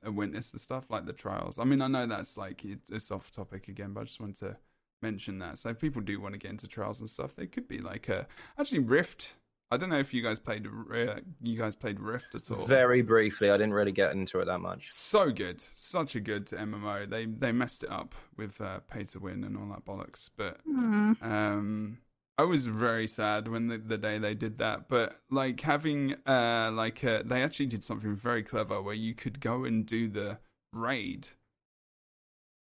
and 0.04 0.16
witness 0.16 0.52
the 0.52 0.60
stuff, 0.60 0.86
like 0.90 1.06
the 1.06 1.14
trials. 1.14 1.58
I 1.58 1.64
mean, 1.64 1.82
I 1.82 1.88
know 1.88 2.06
that's 2.06 2.38
like 2.38 2.64
it's, 2.66 2.90
it's 2.90 3.12
off 3.12 3.32
topic 3.32 3.68
again, 3.68 3.94
but 3.94 4.02
I 4.02 4.04
just 4.04 4.20
wanted 4.20 4.38
to 4.38 4.58
mention 5.02 5.40
that. 5.40 5.58
So, 5.58 5.70
if 5.70 5.80
people 5.80 6.02
do 6.02 6.20
want 6.20 6.34
to 6.34 6.40
get 6.40 6.52
into 6.52 6.68
trials 6.68 7.00
and 7.00 7.10
stuff, 7.10 7.36
they 7.36 7.48
could 7.48 7.68
be 7.68 7.80
like 7.80 8.10
a 8.10 8.28
actually 8.60 8.80
Rift. 8.80 9.36
I 9.70 9.78
don't 9.78 9.90
know 9.90 10.00
if 10.00 10.14
you 10.14 10.22
guys 10.24 10.40
played 10.40 10.66
uh, 10.66 11.16
you 11.42 11.58
guys 11.58 11.76
played 11.76 12.00
Rift 12.00 12.34
at 12.36 12.50
all. 12.52 12.66
Very 12.66 13.02
briefly, 13.02 13.50
I 13.52 13.58
didn't 13.58 13.74
really 13.74 13.92
get 13.92 14.14
into 14.14 14.40
it 14.40 14.46
that 14.46 14.60
much. 14.60 14.88
So 14.92 15.30
good, 15.32 15.62
such 15.76 16.16
a 16.16 16.22
good 16.22 16.46
MMO. 16.48 17.10
They 17.10 17.26
they 17.26 17.52
messed 17.52 17.84
it 17.84 17.92
up 17.92 18.16
with 18.38 18.62
uh, 18.62 18.80
pay 18.90 19.04
to 19.06 19.20
win 19.20 19.44
and 19.44 19.58
all 19.58 19.68
that 19.70 19.86
bollocks, 19.86 20.30
but 20.36 20.60
Hmm. 20.66 21.14
um 21.22 21.98
i 22.40 22.44
was 22.44 22.68
very 22.68 23.08
sad 23.08 23.48
when 23.48 23.68
the, 23.68 23.80
the 23.80 23.98
day 23.98 24.20
they 24.20 24.36
did 24.36 24.60
that 24.60 24.88
but 24.88 25.20
like 25.32 25.60
having 25.62 26.14
uh 26.28 26.70
like 26.72 27.04
uh, 27.04 27.24
they 27.26 27.42
actually 27.42 27.66
did 27.66 27.84
something 27.84 28.16
very 28.16 28.44
clever 28.44 28.80
where 28.80 28.94
you 28.94 29.16
could 29.16 29.40
go 29.40 29.64
and 29.66 29.88
do 29.88 30.08
the 30.08 30.38
raid 30.72 31.30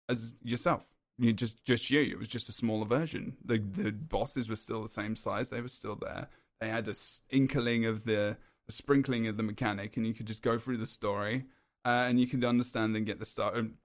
as 0.08 0.36
yourself 0.44 0.84
you 1.18 1.34
just 1.34 1.64
just 1.66 1.90
you 1.90 2.02
it 2.02 2.20
was 2.20 2.28
just 2.28 2.48
a 2.50 2.52
smaller 2.52 2.86
version 2.86 3.36
the 3.44 3.58
the 3.58 3.92
bosses 3.92 4.50
were 4.50 4.56
still 4.56 4.84
the 4.84 4.88
same 4.90 5.16
size 5.16 5.50
they 5.50 5.62
were 5.62 5.68
still 5.68 5.96
there 5.96 6.28
they 6.60 6.70
had 6.70 6.88
a 6.88 6.92
s- 6.92 7.22
inkling 7.30 7.86
of 7.86 8.06
the 8.06 8.38
a 8.68 8.72
sprinkling 8.72 9.28
of 9.28 9.38
the 9.38 9.44
mechanic 9.44 9.96
and 9.96 10.08
you 10.08 10.14
could 10.14 10.26
just 10.26 10.42
go 10.42 10.58
through 10.58 10.78
the 10.78 10.88
story 10.88 11.46
uh, 11.86 12.06
and 12.10 12.20
you 12.20 12.26
could 12.28 12.44
understand 12.44 12.96
and 12.96 13.06
get 13.06 13.20
the 13.20 13.26
start 13.26 13.56
um, 13.56 13.76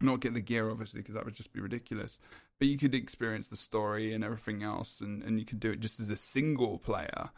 not 0.00 0.20
get 0.20 0.34
the 0.34 0.40
gear 0.42 0.70
obviously 0.70 1.00
because 1.00 1.14
that 1.14 1.24
would 1.24 1.34
just 1.34 1.52
be 1.54 1.60
ridiculous 1.60 2.18
but 2.58 2.68
you 2.68 2.76
could 2.76 2.94
experience 2.94 3.48
the 3.48 3.56
story 3.56 4.12
and 4.12 4.22
everything 4.22 4.62
else 4.62 5.00
and, 5.00 5.22
and 5.22 5.38
you 5.38 5.46
could 5.46 5.58
do 5.60 5.70
it 5.70 5.80
just 5.80 5.98
as 6.00 6.10
a 6.10 6.16
single 6.16 6.78
player 6.78 7.30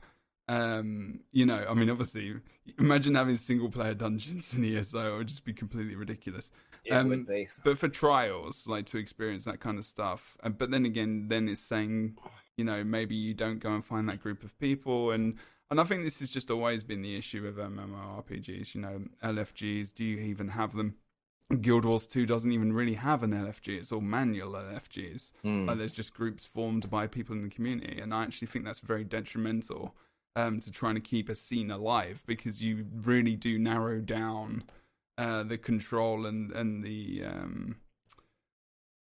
um 0.49 1.21
you 1.31 1.45
know 1.45 1.65
i 1.69 1.75
mean 1.75 1.91
obviously 1.91 2.35
imagine 2.79 3.15
having 3.15 3.37
single 3.37 3.69
player 3.71 3.95
dungeons 3.95 4.55
in 4.55 4.65
eso 4.77 5.15
it 5.15 5.19
would 5.19 5.29
just 5.29 5.45
be 5.45 5.53
completely 5.53 5.95
ridiculous 5.95 6.51
It 6.85 6.95
Um, 6.95 7.09
would 7.11 7.27
be. 7.27 7.49
but 7.65 7.79
for 7.79 7.89
trials 7.89 8.67
like 8.67 8.87
to 8.87 8.99
experience 8.99 9.45
that 9.45 9.61
kind 9.61 9.79
of 9.79 9.85
stuff 9.85 10.37
uh, 10.43 10.49
but 10.49 10.71
then 10.71 10.85
again 10.87 11.29
then 11.29 11.49
it's 11.49 11.61
saying 11.61 12.17
you 12.59 12.65
know 12.65 12.85
maybe 12.85 13.15
you 13.15 13.33
don't 13.33 13.61
go 13.61 13.71
and 13.71 13.83
find 13.85 14.07
that 14.09 14.23
group 14.23 14.43
of 14.45 14.59
people. 14.59 15.11
And 15.13 15.37
and 15.71 15.81
i 15.81 15.85
think 15.85 16.03
this 16.03 16.21
has 16.21 16.31
just 16.31 16.51
always 16.51 16.83
been 16.83 17.03
the 17.03 17.17
issue 17.17 17.43
with 17.43 17.57
mmorpgs 17.59 18.75
you 18.75 18.81
know 18.81 19.03
lfgs 19.23 19.95
do 19.95 20.03
you 20.05 20.19
even 20.19 20.49
have 20.49 20.73
them? 20.75 20.95
Guild 21.63 21.85
wars 21.87 22.07
2 22.07 22.27
doesn't 22.27 22.53
even 22.53 22.73
really 22.75 22.95
have 22.95 23.23
an 23.23 23.33
lfg 23.33 23.69
it's 23.79 23.93
all 23.93 24.01
manual 24.03 24.53
lfgs 24.53 25.33
Hmm. 25.43 25.67
like 25.67 25.79
there's 25.79 25.93
just 25.93 26.13
groups 26.15 26.45
formed 26.45 26.91
by 26.91 27.07
people 27.07 27.35
in 27.37 27.43
the 27.43 27.49
community. 27.49 28.01
And 28.01 28.13
i 28.13 28.23
actually 28.25 28.49
think 28.49 28.65
that's 28.65 28.81
very 28.81 29.05
detrimental 29.05 29.95
um, 30.37 30.61
to 30.61 30.71
trying 30.71 30.95
to 30.95 31.01
keep 31.01 31.29
a 31.29 31.35
scene 31.35 31.71
alive 31.71 32.23
because 32.27 32.63
you 32.63 32.87
really 32.95 33.35
do 33.35 33.59
narrow 33.59 34.01
down 34.01 34.63
uh, 35.17 35.43
the 35.43 35.59
control 35.59 36.27
and 36.27 36.53
and 36.53 36.85
the 36.85 37.25
um, 37.25 37.77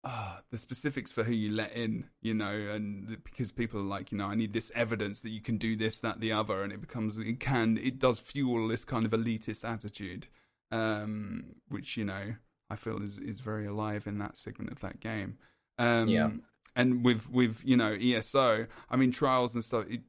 uh, 0.05 0.37
the 0.51 0.57
specifics 0.59 1.11
for 1.11 1.23
who 1.23 1.33
you 1.33 1.51
let 1.51 1.73
in, 1.73 2.05
you 2.21 2.33
know, 2.33 2.51
and 2.51 3.17
because 3.23 3.51
people 3.51 3.79
are 3.79 3.83
like, 3.83 4.11
you 4.11 4.17
know, 4.19 4.27
I 4.27 4.35
need 4.35 4.53
this 4.53 4.71
evidence 4.75 5.21
that 5.21 5.31
you 5.31 5.41
can 5.41 5.57
do 5.57 5.75
this, 5.75 5.99
that, 6.01 6.19
the 6.19 6.31
other, 6.31 6.61
and 6.61 6.71
it 6.71 6.79
becomes, 6.79 7.17
it 7.17 7.39
can, 7.39 7.77
it 7.77 7.97
does 7.97 8.19
fuel 8.19 8.67
this 8.67 8.85
kind 8.85 9.05
of 9.05 9.11
elitist 9.13 9.67
attitude, 9.67 10.27
um, 10.71 11.55
which 11.69 11.97
you 11.97 12.05
know 12.05 12.35
I 12.69 12.75
feel 12.75 13.01
is 13.01 13.17
is 13.17 13.39
very 13.39 13.65
alive 13.65 14.05
in 14.05 14.19
that 14.19 14.37
segment 14.37 14.71
of 14.71 14.79
that 14.81 14.99
game. 14.99 15.39
Um, 15.79 16.07
Yeah. 16.07 16.29
and 16.75 17.03
with 17.03 17.27
with 17.31 17.61
you 17.63 17.75
know 17.75 17.93
ESO, 17.93 18.67
I 18.89 18.95
mean 18.97 19.11
trials 19.11 19.55
and 19.55 19.63
stuff. 19.63 19.85
It, 19.89 20.01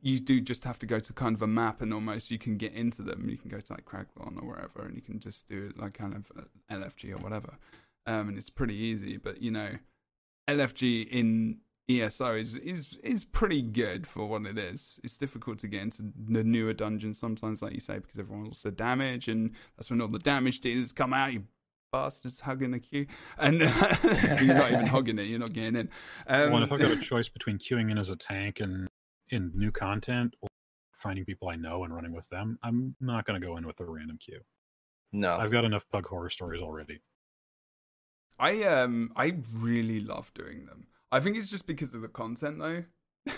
you 0.00 0.18
do 0.18 0.40
just 0.40 0.64
have 0.64 0.80
to 0.80 0.86
go 0.86 0.98
to 0.98 1.12
kind 1.12 1.36
of 1.36 1.42
a 1.42 1.46
map, 1.46 1.80
and 1.82 1.92
almost 1.94 2.30
you 2.30 2.38
can 2.38 2.56
get 2.56 2.72
into 2.72 3.02
them. 3.02 3.28
You 3.28 3.36
can 3.36 3.50
go 3.50 3.60
to 3.60 3.72
like 3.72 3.84
Craglorn 3.84 4.42
or 4.42 4.48
wherever, 4.48 4.82
and 4.84 4.96
you 4.96 5.02
can 5.02 5.20
just 5.20 5.46
do 5.46 5.66
it 5.70 5.78
like 5.78 5.94
kind 5.94 6.14
of 6.14 6.32
uh, 6.36 6.74
LFG 6.74 7.12
or 7.12 7.22
whatever 7.22 7.58
um, 8.06 8.28
and 8.28 8.38
it's 8.38 8.50
pretty 8.50 8.74
easy. 8.74 9.16
But 9.16 9.42
you 9.42 9.50
know, 9.50 9.70
LFG 10.48 11.08
in 11.08 11.58
ESO 11.88 12.34
is 12.36 12.56
is 12.56 12.98
is 13.02 13.24
pretty 13.24 13.62
good 13.62 14.06
for 14.06 14.26
what 14.26 14.44
it 14.46 14.58
is. 14.58 15.00
It's 15.04 15.16
difficult 15.16 15.58
to 15.60 15.68
get 15.68 15.82
into 15.82 16.12
the 16.28 16.42
newer 16.42 16.72
dungeons 16.72 17.18
sometimes, 17.18 17.62
like 17.62 17.72
you 17.72 17.80
say, 17.80 17.98
because 17.98 18.18
everyone 18.18 18.44
wants 18.44 18.62
the 18.62 18.70
damage, 18.72 19.28
and 19.28 19.52
that's 19.76 19.90
when 19.90 20.00
all 20.00 20.08
the 20.08 20.18
damage 20.18 20.60
dealers 20.60 20.92
come 20.92 21.12
out. 21.12 21.32
You 21.32 21.44
bastards 21.92 22.40
hugging 22.40 22.72
the 22.72 22.80
queue, 22.80 23.06
and 23.38 23.60
you're 24.40 24.54
not 24.54 24.72
even 24.72 24.86
hugging 24.88 25.18
it. 25.18 25.26
You're 25.26 25.38
not 25.38 25.52
getting 25.52 25.76
in. 25.76 25.88
Um, 26.26 26.50
well, 26.50 26.56
and 26.56 26.64
if 26.64 26.72
I've 26.72 26.80
got 26.80 26.90
a 26.90 27.00
choice 27.00 27.28
between 27.28 27.58
queuing 27.58 27.90
in 27.90 27.98
as 27.98 28.10
a 28.10 28.16
tank 28.16 28.60
and 28.60 28.88
in 29.28 29.52
new 29.54 29.70
content 29.70 30.34
or 30.40 30.48
finding 30.92 31.24
people 31.24 31.48
I 31.48 31.56
know 31.56 31.84
and 31.84 31.94
running 31.94 32.12
with 32.12 32.28
them, 32.28 32.58
I'm 32.62 32.96
not 33.00 33.24
going 33.24 33.40
to 33.40 33.46
go 33.46 33.56
in 33.56 33.66
with 33.66 33.80
a 33.80 33.84
random 33.84 34.18
queue. 34.18 34.40
No. 35.12 35.36
I've 35.36 35.52
got 35.52 35.64
enough 35.64 35.88
pug 35.88 36.06
horror 36.06 36.30
stories 36.30 36.60
already. 36.60 37.00
I 38.38 38.62
um 38.64 39.12
I 39.16 39.36
really 39.52 40.00
love 40.00 40.32
doing 40.34 40.66
them. 40.66 40.86
I 41.12 41.20
think 41.20 41.36
it's 41.36 41.48
just 41.50 41.66
because 41.66 41.94
of 41.94 42.02
the 42.02 42.08
content 42.08 42.58
though. 42.58 42.84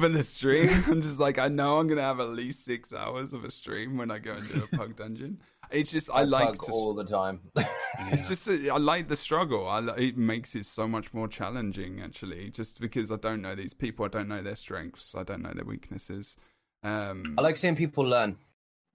For 0.00 0.08
the 0.08 0.24
stream, 0.24 0.70
I'm 0.88 1.02
just 1.02 1.20
like 1.20 1.38
I 1.38 1.46
know 1.48 1.78
I'm 1.78 1.86
gonna 1.86 2.02
have 2.02 2.18
at 2.20 2.30
least 2.30 2.64
six 2.64 2.92
hours 2.92 3.32
of 3.32 3.44
a 3.44 3.50
stream 3.50 3.96
when 3.96 4.10
I 4.10 4.18
go 4.18 4.32
and 4.32 4.48
do 4.48 4.64
a 4.64 4.76
pug 4.76 4.96
dungeon. 4.96 5.40
It's 5.70 5.92
just 5.92 6.10
I, 6.12 6.24
like 6.24 6.46
bug 6.58 6.64
to. 6.64 6.72
all 6.72 6.94
the 6.94 7.04
time. 7.04 7.40
It's 8.12 8.26
just 8.26 8.48
I 8.48 8.76
like 8.78 9.06
the 9.08 9.14
struggle. 9.14 9.68
I 9.68 9.86
it 9.96 10.16
makes 10.16 10.54
it 10.56 10.64
so 10.66 10.88
much 10.88 11.12
more 11.14 11.28
challenging 11.28 12.00
actually, 12.00 12.50
just 12.50 12.80
because 12.80 13.12
I 13.12 13.16
don't 13.16 13.40
know 13.42 13.54
these 13.54 13.74
people. 13.74 14.04
I 14.04 14.08
don't 14.08 14.26
know 14.28 14.42
their 14.42 14.56
strengths. 14.56 15.14
I 15.14 15.22
don't 15.22 15.42
know 15.42 15.52
their 15.54 15.64
weaknesses. 15.64 16.36
Um, 16.82 17.34
I 17.38 17.42
like 17.42 17.56
seeing 17.56 17.76
people 17.76 18.04
learn. 18.04 18.36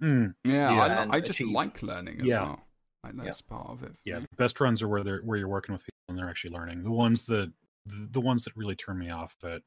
Mm, 0.04 0.34
yeah, 0.44 0.74
yeah, 0.74 1.06
I, 1.10 1.18
I 1.18 1.20
just 1.22 1.40
achieve. 1.40 1.54
like 1.54 1.82
learning 1.82 2.20
as 2.22 2.26
Yeah. 2.28 2.42
well. 2.44 2.60
Like 3.06 3.16
that's 3.26 3.42
part 3.42 3.70
of 3.70 3.84
it. 3.84 3.92
yeah, 4.06 4.20
me. 4.20 4.28
the 4.30 4.36
best 4.36 4.60
runs 4.60 4.82
are 4.82 4.88
where 4.88 5.04
they're 5.04 5.22
where 5.22 5.38
you're 5.38 5.48
working 5.48 5.74
with 5.74 5.82
people 5.84 5.94
and 6.10 6.18
they're 6.18 6.30
actually 6.30 6.52
learning. 6.52 6.84
The 6.84 6.92
ones 6.92 7.24
that 7.26 7.52
the, 7.86 8.08
the 8.12 8.22
ones 8.22 8.44
that 8.46 8.56
really 8.56 8.76
turn 8.76 8.98
me 8.98 9.10
off 9.10 9.36
at 9.44 9.62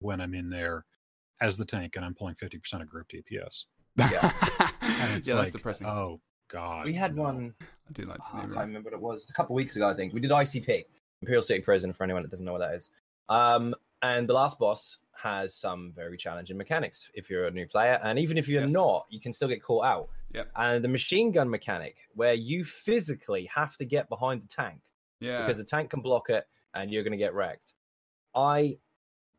when 0.00 0.20
I'm 0.20 0.34
in 0.34 0.50
there 0.50 0.84
as 1.40 1.56
the 1.56 1.64
tank 1.64 1.96
and 1.96 2.04
I'm 2.04 2.14
pulling 2.14 2.34
50% 2.34 2.82
of 2.82 2.88
group 2.88 3.08
DPS. 3.08 3.64
Yeah. 3.98 4.30
And 4.82 5.10
yeah, 5.10 5.16
it's 5.16 5.26
that's 5.26 5.52
depressing. 5.52 5.86
Oh 5.86 6.20
god. 6.50 6.84
We 6.84 6.92
had 6.92 7.14
no. 7.16 7.22
one. 7.22 7.54
I 7.60 7.92
do 7.92 8.04
like 8.04 8.18
to 8.18 8.22
oh, 8.34 8.38
I 8.38 8.40
can't 8.40 8.50
remember 8.56 8.90
what 8.90 8.92
it 8.94 9.00
was. 9.00 9.28
A 9.30 9.32
couple 9.32 9.54
of 9.54 9.56
weeks 9.56 9.76
ago, 9.76 9.88
I 9.88 9.94
think 9.94 10.12
we 10.12 10.20
did 10.20 10.30
ICP, 10.30 10.84
Imperial 11.22 11.42
City 11.42 11.60
Prison. 11.60 11.92
For 11.92 12.02
anyone 12.04 12.22
that 12.22 12.30
doesn't 12.30 12.44
know 12.44 12.52
what 12.52 12.58
that 12.58 12.74
is, 12.74 12.90
um, 13.28 13.74
and 14.02 14.28
the 14.28 14.32
last 14.34 14.58
boss 14.58 14.98
has 15.16 15.54
some 15.54 15.92
very 15.94 16.16
challenging 16.16 16.56
mechanics. 16.58 17.08
If 17.14 17.30
you're 17.30 17.46
a 17.46 17.50
new 17.50 17.66
player, 17.66 18.00
and 18.02 18.18
even 18.18 18.36
if 18.36 18.48
you're 18.48 18.62
Yes. 18.62 18.72
not, 18.72 19.06
you 19.08 19.20
can 19.20 19.32
still 19.32 19.48
get 19.48 19.62
caught 19.62 19.84
out. 19.84 20.08
Yep. 20.34 20.50
And 20.56 20.84
the 20.84 20.88
machine 20.88 21.32
gun 21.32 21.50
mechanic, 21.50 21.96
where 22.14 22.34
you 22.34 22.64
physically 22.64 23.48
have 23.54 23.76
to 23.76 23.84
get 23.84 24.08
behind 24.08 24.42
the 24.42 24.48
tank 24.48 24.80
Yeah, 25.20 25.46
because 25.46 25.58
the 25.58 25.64
tank 25.64 25.90
can 25.90 26.00
block 26.00 26.30
it, 26.30 26.46
and 26.74 26.90
you're 26.90 27.02
going 27.02 27.12
to 27.12 27.18
get 27.18 27.34
wrecked. 27.34 27.74
I 28.34 28.78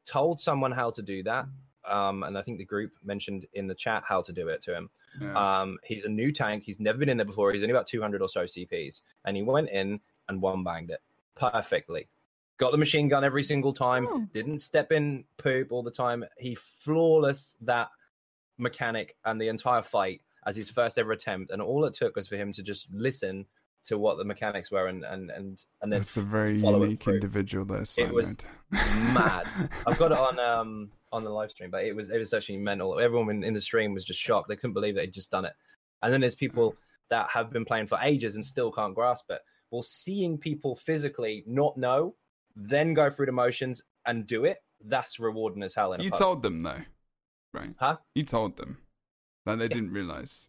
told 0.06 0.40
someone 0.40 0.72
how 0.72 0.91
to 0.91 1.02
do 1.02 1.24
that. 1.24 1.45
Um, 1.90 2.24
and 2.24 2.38
I 2.38 2.41
think 2.41 2.60
the 2.60 2.65
group 2.65 2.91
mentioned 3.03 3.45
in 3.53 3.68
the 3.68 3.76
chat 3.76 4.03
how 4.07 4.22
to 4.22 4.32
do 4.32 4.48
it 4.48 4.61
to 4.64 4.76
him. 4.76 4.90
yeah. 5.20 5.61
Um, 5.61 5.78
he's 5.84 6.06
a 6.06 6.10
new 6.10 6.32
tank. 6.32 6.64
He's 6.64 6.80
never 6.80 6.98
been 6.98 7.10
in 7.10 7.18
there 7.18 7.26
before. 7.26 7.52
He's 7.52 7.64
only 7.64 7.74
about 7.74 7.88
200 7.88 8.22
or 8.22 8.30
so 8.30 8.44
CPs. 8.44 9.02
And 9.26 9.36
he 9.36 9.44
went 9.44 9.70
in 9.70 9.99
and 10.30 10.41
one 10.41 10.64
banged 10.64 10.91
it 10.91 11.02
perfectly. 11.36 12.07
Got 12.57 12.72
the 12.72 12.78
machine 12.78 13.10
gun 13.10 13.26
every 13.26 13.44
single 13.44 13.74
time. 13.74 14.07
Oh. 14.10 14.26
Didn't 14.34 14.60
step 14.60 14.91
in 14.94 15.26
poop 15.38 15.72
all 15.72 15.84
the 15.84 15.91
time. 15.91 16.24
He 16.38 16.56
flawless 16.56 17.57
that 17.61 17.90
mechanic 18.57 19.18
and 19.26 19.41
the 19.41 19.49
entire 19.49 19.82
fight 19.82 20.22
as 20.45 20.56
his 20.56 20.70
first 20.70 20.98
ever 20.98 21.11
attempt. 21.11 21.52
And 21.52 21.61
all 21.61 21.86
it 21.86 21.94
took 21.94 22.15
was 22.15 22.28
for 22.28 22.36
him 22.36 22.52
to 22.53 22.64
just 22.64 22.88
listen 22.91 23.45
to 23.86 23.98
what 23.98 24.18
the 24.18 24.24
mechanics 24.24 24.72
were 24.72 24.88
and 24.88 25.03
and 25.03 25.30
and, 25.30 25.65
and 25.82 25.91
then 25.91 25.99
That's 25.99 26.18
a 26.18 26.22
very 26.22 26.57
unique 26.57 27.06
individual 27.07 27.65
there. 27.65 27.84
It 27.98 28.14
was 28.14 28.38
mad. 28.72 29.48
I've 29.88 29.98
got 29.98 30.11
it 30.11 30.18
on 30.18 30.40
um 30.40 30.91
on 31.11 31.24
the 31.24 31.30
live 31.30 31.52
stream, 31.52 31.70
but 31.70 31.84
it 31.84 31.95
was 31.95 32.10
it 32.10 32.18
was 32.18 32.34
actually 32.34 32.57
mental. 32.57 32.99
Everyone 32.99 33.30
in, 33.30 33.44
in 33.44 33.53
the 33.53 33.61
stream 33.61 33.94
was 33.94 34.06
just 34.06 34.20
shocked. 34.20 34.48
They 34.49 34.56
couldn't 34.56 34.74
believe 34.74 34.95
that 34.95 35.06
he'd 35.06 35.14
just 35.14 35.32
done 35.32 35.45
it. 35.45 35.53
And 36.02 36.14
then 36.14 36.22
there's 36.22 36.36
people 36.36 36.76
that 37.10 37.30
have 37.30 37.52
been 37.52 37.65
playing 37.65 37.88
for 37.88 37.99
ages 38.02 38.36
and 38.36 38.44
still 38.44 38.72
can't 38.72 38.95
grasp 38.95 39.26
it. 39.30 39.41
Well, 39.72 39.84
seeing 39.84 40.38
people 40.38 40.76
physically 40.76 41.44
not 41.48 41.78
know, 41.78 42.15
then 42.56 42.94
go 42.94 43.10
through 43.10 43.28
the 43.28 43.32
motions 43.32 43.84
and 44.06 44.28
do 44.28 44.45
it, 44.45 44.57
that's 44.86 45.20
rewarding 45.20 45.64
as 45.64 45.74
hell 45.74 45.94
in 45.94 46.02
You 46.02 46.10
told 46.10 46.41
them 46.41 46.64
though, 46.64 46.82
right? 47.53 47.74
Huh? 47.78 47.98
You 48.15 48.24
told 48.24 48.57
them 48.57 48.78
that 49.45 49.57
they 49.57 49.65
Yeah. 49.65 49.68
didn't 49.70 49.91
realize 49.91 50.48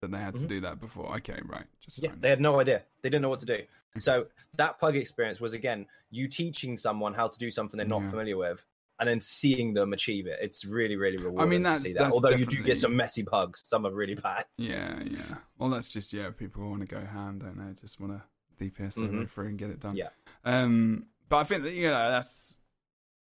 that 0.00 0.10
they 0.10 0.18
had 0.18 0.36
to 0.36 0.44
Mhm. 0.44 0.48
do 0.48 0.60
that 0.60 0.78
before. 0.80 1.14
Okay, 1.16 1.40
right. 1.44 1.66
Just 1.80 2.02
Yeah, 2.02 2.10
fine. 2.10 2.20
they 2.20 2.28
had 2.30 2.40
no 2.40 2.60
idea. 2.60 2.84
They 3.02 3.08
didn't 3.08 3.22
know 3.22 3.28
what 3.30 3.40
to 3.40 3.46
do. 3.46 3.64
So 3.98 4.26
that 4.54 4.78
pug 4.78 4.94
experience 4.96 5.40
was 5.40 5.52
again 5.54 5.86
you 6.10 6.28
teaching 6.28 6.76
someone 6.76 7.14
how 7.14 7.28
to 7.28 7.38
do 7.38 7.50
something 7.50 7.78
they're 7.78 7.86
not 7.86 8.02
Yeah. 8.02 8.10
familiar 8.10 8.36
with, 8.36 8.64
and 8.98 9.08
then 9.08 9.20
seeing 9.20 9.72
them 9.74 9.92
achieve 9.94 10.26
it. 10.26 10.38
It's 10.40 10.64
really, 10.64 10.96
really 10.96 11.16
rewarding. 11.16 11.62
that's- 11.62 11.82
to 11.82 11.88
see 11.88 11.92
that. 11.94 11.98
that's 12.00 12.14
Although 12.14 12.30
you 12.30 12.46
do 12.46 12.62
get 12.62 12.78
some 12.78 12.94
messy 12.94 13.22
pugs, 13.22 13.62
some 13.64 13.86
are 13.86 13.90
really 13.92 14.14
bad. 14.14 14.46
yeah, 14.58 15.02
yeah. 15.02 15.38
Well, 15.58 15.70
that's 15.70 15.88
just 15.88 16.12
yeah. 16.12 16.30
People 16.30 16.68
want 16.68 16.80
to 16.82 16.86
go 16.86 17.00
ham, 17.04 17.38
don't 17.38 17.56
they? 17.58 17.72
Just 17.80 17.98
want 18.00 18.12
to 18.12 18.22
DPS 18.62 18.94
their 18.96 19.10
way 19.20 19.26
through 19.26 19.46
and 19.48 19.58
get 19.58 19.70
it 19.70 19.80
done. 19.80 19.96
Yeah. 19.96 20.10
Um, 20.44 21.06
but 21.28 21.38
I 21.38 21.44
think 21.44 21.62
that 21.64 21.72
you 21.72 21.84
know 21.88 22.10
that's 22.10 22.56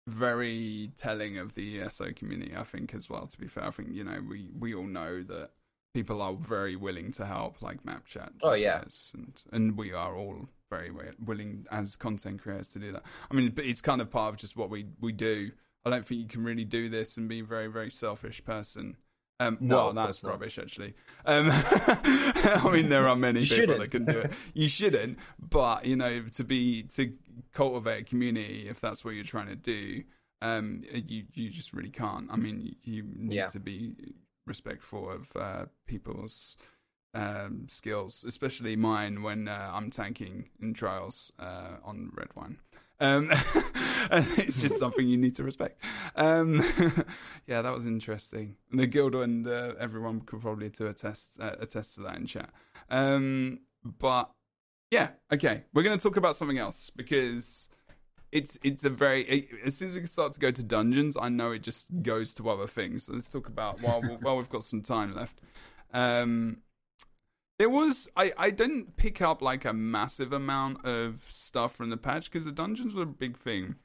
very 0.09 0.91
telling 0.97 1.37
of 1.37 1.53
the 1.55 1.81
ESO 1.81 2.11
community. 2.13 2.53
I 2.55 2.63
think 2.63 2.93
as 2.93 3.09
well. 3.09 3.27
To 3.27 3.37
be 3.37 3.47
fair, 3.47 3.65
I 3.65 3.71
think 3.71 3.89
you 3.93 4.03
know 4.03 4.19
we 4.27 4.49
we 4.57 4.73
all 4.73 4.87
know 4.87 5.23
that 5.23 5.51
people 5.93 6.21
are 6.21 6.33
very 6.33 6.75
willing 6.75 7.11
to 7.13 7.25
help, 7.25 7.61
like 7.61 7.83
map 7.85 8.05
chat. 8.05 8.31
Oh, 8.43 8.53
yeah. 8.53 8.83
and 9.13 9.43
and 9.51 9.77
we 9.77 9.93
are 9.93 10.15
all 10.15 10.47
very 10.69 10.91
willing 11.25 11.65
as 11.71 11.95
content 11.95 12.41
creators 12.41 12.71
to 12.73 12.79
do 12.79 12.91
that. 12.91 13.03
I 13.29 13.33
mean, 13.33 13.51
but 13.55 13.65
it's 13.65 13.81
kind 13.81 14.01
of 14.01 14.09
part 14.09 14.33
of 14.33 14.39
just 14.39 14.55
what 14.55 14.69
we 14.69 14.87
we 14.99 15.11
do. 15.11 15.51
I 15.85 15.89
don't 15.89 16.05
think 16.05 16.21
you 16.21 16.27
can 16.27 16.43
really 16.43 16.65
do 16.65 16.89
this 16.89 17.17
and 17.17 17.27
be 17.27 17.39
a 17.39 17.45
very 17.45 17.67
very 17.67 17.91
selfish 17.91 18.43
person. 18.43 18.97
Um, 19.41 19.57
No, 19.61 19.75
well, 19.75 19.93
that's 19.93 20.19
course 20.19 20.23
not. 20.23 20.29
rubbish, 20.31 20.59
actually. 20.59 20.93
Um, 21.25 21.47
I 21.51 22.69
mean, 22.73 22.89
there 22.89 23.07
are 23.07 23.15
many 23.27 23.41
people 23.41 23.55
shouldn't. 23.55 23.79
that 23.79 23.91
can 23.91 24.05
do 24.05 24.19
it. 24.19 24.33
You 24.53 24.67
shouldn't, 24.67 25.17
but 25.39 25.85
you 25.85 25.95
know, 25.95 26.23
to 26.33 26.43
be 26.43 26.83
to 26.95 27.13
cultivate 27.53 28.01
a 28.01 28.03
community, 28.03 28.67
if 28.69 28.79
that's 28.81 29.05
what 29.05 29.15
you're 29.15 29.23
trying 29.23 29.47
to 29.47 29.55
do, 29.55 30.03
um, 30.41 30.83
you 30.91 31.23
you 31.33 31.49
just 31.49 31.73
really 31.73 31.89
can't. 31.89 32.29
I 32.31 32.35
mean, 32.35 32.59
you, 32.61 32.75
you 32.83 33.03
need 33.15 33.35
Yeah. 33.35 33.47
to 33.47 33.59
be 33.59 33.93
respectful 34.45 35.09
of 35.09 35.29
uh, 35.35 35.65
people's 35.87 36.57
um, 37.13 37.65
skills, 37.67 38.23
especially 38.27 38.75
mine 38.75 39.21
when 39.23 39.47
uh, 39.47 39.71
I'm 39.73 39.89
tanking 39.89 40.49
in 40.61 40.73
trials 40.73 41.31
uh, 41.39 41.77
on 41.83 42.11
red 42.13 42.29
wine. 42.35 42.57
Um, 42.99 43.29
it's 44.11 44.59
just 44.61 44.77
something 44.77 45.07
you 45.07 45.17
need 45.17 45.35
to 45.35 45.43
respect. 45.43 45.83
Um, 46.15 46.57
yeah, 47.47 47.61
that 47.61 47.73
was 47.73 47.85
interesting. 47.85 48.55
The 48.71 48.87
guild 48.87 49.15
and 49.15 49.47
uh, 49.47 49.73
everyone 49.79 50.21
could 50.21 50.41
probably 50.41 50.69
to 50.71 50.87
attest 50.87 51.39
uh, 51.39 51.55
attest 51.59 51.95
to 51.95 52.01
that 52.01 52.17
in 52.17 52.25
chat. 52.25 52.49
Um, 52.89 53.59
but 53.83 54.31
yeah, 54.91 55.11
okay, 55.31 55.63
we're 55.73 55.83
going 55.83 55.97
to 55.97 56.01
talk 56.01 56.17
about 56.17 56.35
something 56.35 56.57
else 56.57 56.89
because 56.89 57.69
it's 58.31 58.57
it's 58.63 58.83
a 58.85 58.89
very 58.89 59.23
it, 59.23 59.49
as 59.65 59.77
soon 59.77 59.89
as 59.89 59.95
we 59.95 60.05
start 60.05 60.33
to 60.33 60.39
go 60.39 60.51
to 60.51 60.63
dungeons, 60.63 61.15
I 61.19 61.29
know 61.29 61.51
it 61.51 61.61
just 61.61 61.87
goes 62.01 62.33
to 62.35 62.49
other 62.49 62.67
things. 62.67 63.05
So 63.05 63.13
let's 63.13 63.27
talk 63.27 63.47
about 63.47 63.81
while 63.81 64.01
while 64.01 64.37
we've 64.37 64.49
got 64.49 64.63
some 64.63 64.81
time 64.81 65.15
left. 65.15 65.39
Um, 65.93 66.57
there 67.59 67.69
was 67.69 68.09
I 68.15 68.31
I 68.37 68.49
didn't 68.49 68.95
pick 68.95 69.21
up 69.21 69.41
like 69.41 69.65
a 69.65 69.73
massive 69.73 70.33
amount 70.33 70.85
of 70.85 71.23
stuff 71.27 71.75
from 71.75 71.91
the 71.91 71.97
patch 71.97 72.31
because 72.31 72.45
the 72.45 72.51
dungeons 72.51 72.95
were 72.95 73.03
a 73.03 73.05
big 73.05 73.37
thing. 73.37 73.75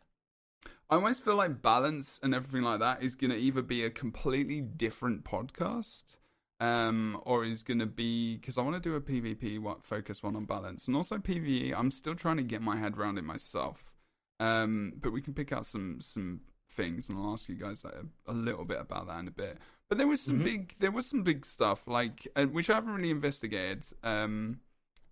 I 0.89 0.95
almost 0.95 1.25
feel 1.25 1.35
like 1.35 1.61
balance 1.61 2.21
and 2.23 2.35
everything 2.35 2.63
like 2.63 2.79
that 2.81 3.03
is 3.03 3.17
to 3.33 3.39
either 3.39 3.63
be 3.63 3.85
a 3.85 3.91
completely 3.91 4.61
different 4.61 5.25
podcast, 5.25 6.17
um, 6.61 7.21
or 7.25 7.45
is 7.45 7.63
to 7.81 7.87
be 7.87 8.37
because 8.37 8.59
I 8.59 8.63
want 8.63 8.81
to 8.81 8.89
do 8.89 8.95
a 8.95 9.01
PvP 9.01 9.61
what 9.61 9.85
focus 9.85 10.23
one 10.23 10.37
on 10.37 10.45
balance 10.45 10.87
and 10.87 10.97
also 10.97 11.19
PVE. 11.19 11.75
I'm 11.77 11.91
still 11.91 12.15
trying 12.15 12.37
to 12.37 12.45
get 12.45 12.63
my 12.63 12.77
head 12.77 12.97
around 12.97 13.19
it 13.19 13.25
myself, 13.25 13.93
um, 14.39 14.93
but 14.97 15.13
we 15.13 15.21
can 15.21 15.35
pick 15.35 15.51
out 15.53 15.67
some 15.67 16.01
some 16.01 16.43
things 16.71 17.09
and 17.09 17.19
I'll 17.19 17.33
ask 17.33 17.49
you 17.49 17.57
guys 17.57 17.85
like, 17.85 17.95
a, 17.95 18.33
a 18.33 18.35
little 18.35 18.65
bit 18.65 18.81
about 18.81 19.09
that 19.09 19.19
in 19.19 19.29
a 19.29 19.33
bit. 19.33 19.59
But 19.89 19.99
there 19.99 20.07
was 20.07 20.21
some 20.23 20.41
Mhm. 20.41 20.45
big 20.45 20.75
there 20.79 20.91
was 20.91 21.07
some 21.07 21.23
big 21.23 21.45
stuff 21.45 21.87
like 21.87 22.27
uh, 22.37 22.47
which 22.47 22.71
I 22.71 22.75
haven't 22.75 22.95
really 22.95 23.11
investigated 23.11 23.85
um, 24.03 24.61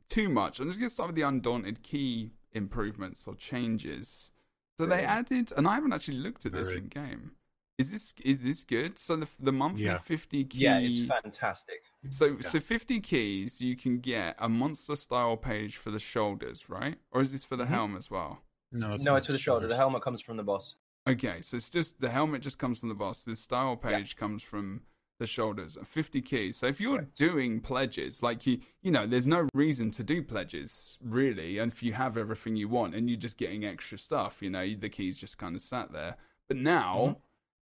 too 0.09 0.29
much. 0.29 0.61
I'm 0.61 0.67
just 0.67 0.79
going 0.79 0.89
to 0.89 0.95
start 0.95 1.09
with 1.09 1.17
the 1.17 1.23
undaunted 1.23 1.83
key 1.83 2.33
improvements 2.53 3.27
or 3.27 3.35
changes. 3.35 4.31
So 4.79 4.87
they 4.87 5.05
added, 5.05 5.53
and 5.57 5.69
I 5.69 5.75
haven't 5.75 5.93
actually 5.93 6.17
looked 6.19 6.47
at 6.47 6.53
this 6.53 6.69
Very. 6.69 6.81
in 6.81 6.89
game. 6.89 7.33
Is 7.79 7.91
this 7.91 8.15
is 8.25 8.41
this 8.43 8.65
good? 8.65 8.99
So 8.99 9.17
the 9.17 9.29
the 9.39 9.53
monthly 9.53 9.85
Yeah. 9.85 9.99
fifty 9.99 10.45
key. 10.45 10.61
Yeah, 10.61 10.79
it's 10.79 11.07
fantastic. 11.07 11.83
So 12.11 12.41
so 12.41 12.59
fifty 12.61 13.01
keys, 13.01 13.61
you 13.61 13.77
can 13.77 13.99
get 14.01 14.37
a 14.39 14.49
monster 14.49 14.97
style 14.97 15.37
page 15.37 15.77
for 15.77 15.91
the 15.91 15.99
shoulders, 15.99 16.69
right? 16.69 16.99
Or 17.11 17.21
is 17.21 17.31
this 17.33 17.45
for 17.45 17.57
the 17.57 17.65
Mhm. 17.65 17.69
helm 17.69 17.97
as 17.97 18.11
well? 18.11 18.43
No, 18.73 18.97
no, 18.97 19.17
it's 19.17 19.27
for 19.27 19.33
the 19.33 19.39
shoulder. 19.39 19.67
The 19.69 19.77
helmet 19.77 20.03
comes 20.03 20.21
from 20.23 20.37
the 20.39 20.43
boss. 20.43 20.75
Okay, 21.09 21.43
so 21.43 21.57
it's 21.57 21.71
just 21.71 22.01
the 22.01 22.11
helmet 22.11 22.43
just 22.43 22.59
comes 22.59 22.81
from 22.81 22.89
the 22.89 22.95
boss. 22.95 23.25
The 23.25 23.35
style 23.35 23.77
page 23.77 24.17
comes 24.17 24.43
from 24.43 24.83
the 25.19 25.27
shoulders. 25.27 25.77
Fifty 25.85 26.21
keys. 26.21 26.57
So 26.59 26.67
if 26.67 26.81
you're 26.81 26.99
Correct. 26.99 27.19
doing 27.19 27.61
pledges, 27.61 28.23
like 28.23 28.47
you, 28.47 28.61
you 28.83 28.91
know, 28.91 29.07
there's 29.07 29.27
no 29.27 29.49
reason 29.55 29.91
to 29.93 30.05
do 30.05 30.23
pledges 30.23 30.99
really. 31.01 31.59
And 31.59 31.73
if 31.73 31.83
you 31.83 31.93
have 31.95 32.17
everything 32.17 32.57
you 32.57 32.69
want 32.69 32.95
and 32.95 33.11
you're 33.11 33.19
just 33.19 33.37
getting 33.37 33.65
extra 33.65 33.99
stuff, 33.99 34.39
you 34.41 34.51
know, 34.51 34.75
the 34.79 34.89
keys 34.89 35.17
just 35.17 35.39
kind 35.39 35.57
of 35.57 35.63
sat 35.63 35.93
there. 35.93 36.17
But 36.47 36.57
now, 36.57 37.19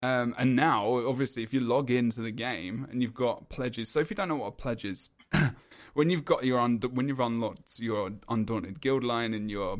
um, 0.04 0.36
and 0.38 0.56
now, 0.56 1.08
obviously, 1.08 1.44
if 1.44 1.54
you 1.54 1.62
log 1.62 1.90
into 1.90 2.22
the 2.22 2.32
game 2.32 2.88
and 2.92 3.02
you've 3.02 3.14
got 3.14 3.50
pledges. 3.50 3.90
So 3.90 4.00
if 4.00 4.10
you 4.10 4.16
don't 4.16 4.28
know 4.28 4.36
what 4.36 4.48
a 4.48 4.52
pledge 4.52 4.86
is, 4.86 5.10
when 5.94 6.10
you've 6.10 6.26
got 6.26 6.44
your 6.44 6.60
und- 6.60 6.84
when 6.96 7.08
you've 7.08 7.20
unlocked 7.20 7.80
your 7.80 8.12
undaunted 8.30 8.82
guild 8.82 9.04
line 9.04 9.34
and 9.34 9.50
you're 9.50 9.80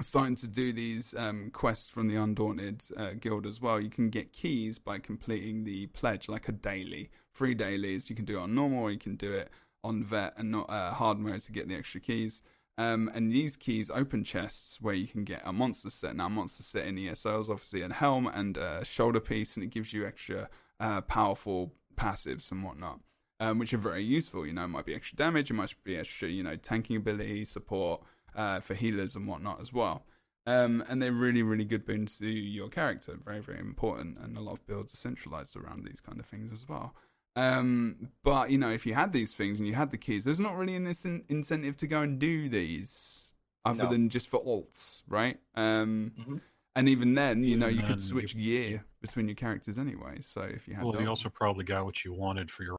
starting 0.00 0.36
to 0.36 0.48
do 0.48 0.72
these 0.72 1.14
um, 1.14 1.50
quests 1.50 1.88
from 1.88 2.08
the 2.08 2.16
Undaunted 2.16 2.84
uh, 2.96 3.10
Guild 3.20 3.46
as 3.46 3.60
well. 3.60 3.80
You 3.80 3.90
can 3.90 4.08
get 4.08 4.32
keys 4.32 4.78
by 4.78 4.98
completing 4.98 5.64
the 5.64 5.86
pledge, 5.88 6.28
like 6.28 6.48
a 6.48 6.52
daily, 6.52 7.10
free 7.32 7.54
dailies. 7.54 8.08
You 8.08 8.16
can 8.16 8.24
do 8.24 8.38
it 8.38 8.42
on 8.42 8.54
normal, 8.54 8.84
or 8.84 8.90
you 8.90 8.98
can 8.98 9.16
do 9.16 9.32
it 9.32 9.50
on 9.84 10.02
vet 10.02 10.34
and 10.36 10.50
not 10.50 10.70
uh, 10.70 10.92
hard 10.92 11.18
mode 11.18 11.42
to 11.42 11.52
get 11.52 11.68
the 11.68 11.74
extra 11.74 12.00
keys. 12.00 12.42
Um, 12.78 13.10
and 13.14 13.30
these 13.30 13.56
keys 13.56 13.90
open 13.90 14.24
chests 14.24 14.80
where 14.80 14.94
you 14.94 15.06
can 15.06 15.24
get 15.24 15.42
a 15.44 15.52
monster 15.52 15.90
set. 15.90 16.16
Now, 16.16 16.28
monster 16.28 16.62
set 16.62 16.86
in 16.86 16.98
ESO 16.98 17.40
is 17.40 17.50
obviously 17.50 17.82
a 17.82 17.92
helm 17.92 18.26
and 18.26 18.56
a 18.56 18.84
shoulder 18.84 19.20
piece, 19.20 19.56
and 19.56 19.64
it 19.64 19.70
gives 19.70 19.92
you 19.92 20.06
extra 20.06 20.48
uh, 20.80 21.02
powerful 21.02 21.74
passives 21.96 22.50
and 22.50 22.64
whatnot, 22.64 23.00
um, 23.40 23.58
which 23.58 23.74
are 23.74 23.78
very 23.78 24.02
useful. 24.02 24.46
You 24.46 24.54
know, 24.54 24.66
might 24.66 24.86
be 24.86 24.94
extra 24.94 25.16
damage, 25.16 25.50
it 25.50 25.54
might 25.54 25.74
be 25.84 25.96
extra, 25.96 26.28
you 26.28 26.42
know, 26.42 26.56
tanking 26.56 26.96
ability, 26.96 27.44
support 27.44 28.02
uh, 28.34 28.60
for 28.60 28.74
healers 28.74 29.14
and 29.16 29.26
whatnot 29.26 29.60
as 29.60 29.72
well. 29.72 30.04
Um, 30.46 30.82
and 30.88 31.00
they're 31.00 31.12
really, 31.12 31.42
really 31.42 31.64
good 31.64 31.86
boons 31.86 32.18
to 32.18 32.28
your 32.28 32.68
character. 32.68 33.16
Very, 33.24 33.40
very 33.40 33.60
important. 33.60 34.18
And 34.18 34.36
a 34.36 34.40
lot 34.40 34.52
of 34.54 34.66
builds 34.66 34.92
are 34.92 34.96
centralized 34.96 35.56
around 35.56 35.84
these 35.84 36.00
kind 36.00 36.18
of 36.18 36.26
things 36.26 36.52
as 36.52 36.68
well. 36.68 36.94
Um, 37.36 38.10
but 38.24 38.50
you 38.50 38.58
know, 38.58 38.70
if 38.70 38.84
you 38.84 38.94
had 38.94 39.12
these 39.12 39.32
things 39.34 39.58
and 39.58 39.66
you 39.66 39.74
had 39.74 39.90
the 39.90 39.96
keys, 39.98 40.24
there's 40.24 40.40
not 40.40 40.56
really 40.56 40.74
an 40.74 40.86
in- 40.86 41.24
incentive 41.28 41.76
to 41.78 41.86
go 41.86 42.00
and 42.02 42.18
do 42.18 42.48
these 42.48 43.32
other 43.64 43.84
No. 43.84 43.90
than 43.90 44.08
just 44.08 44.28
for 44.28 44.42
alts, 44.44 45.02
right? 45.08 45.38
Um, 45.54 46.12
Mhm. 46.18 46.40
and 46.74 46.88
even 46.88 47.14
then, 47.14 47.44
you 47.44 47.56
know, 47.56 47.68
you 47.68 47.82
could 47.84 48.00
switch 48.00 48.34
you- 48.34 48.42
gear 48.42 48.84
between 49.00 49.28
your 49.28 49.36
characters 49.36 49.78
anyway. 49.78 50.20
So 50.20 50.42
if 50.42 50.66
you 50.66 50.74
had, 50.74 50.82
Well, 50.84 50.92
the 50.94 51.02
you 51.02 51.08
also 51.08 51.28
probably 51.30 51.64
got 51.64 51.84
what 51.84 52.04
you 52.04 52.12
wanted 52.12 52.50
for 52.50 52.64
your 52.64 52.76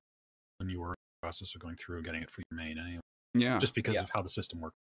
when 0.57 0.69
you 0.69 0.79
were 0.81 0.89
in 0.89 0.95
the 1.21 1.25
process 1.25 1.55
of 1.55 1.61
going 1.61 1.77
through 1.77 1.97
and 1.97 2.05
getting 2.05 2.21
it 2.21 2.29
for 2.29 2.41
your 2.51 2.57
main 2.57 2.77
anyway, 2.77 3.01
yeah, 3.33 3.57
just 3.59 3.73
because 3.73 3.95
Yeah. 3.95 4.01
of 4.03 4.09
how 4.13 4.21
the 4.21 4.29
system 4.29 4.59
works. 4.59 4.75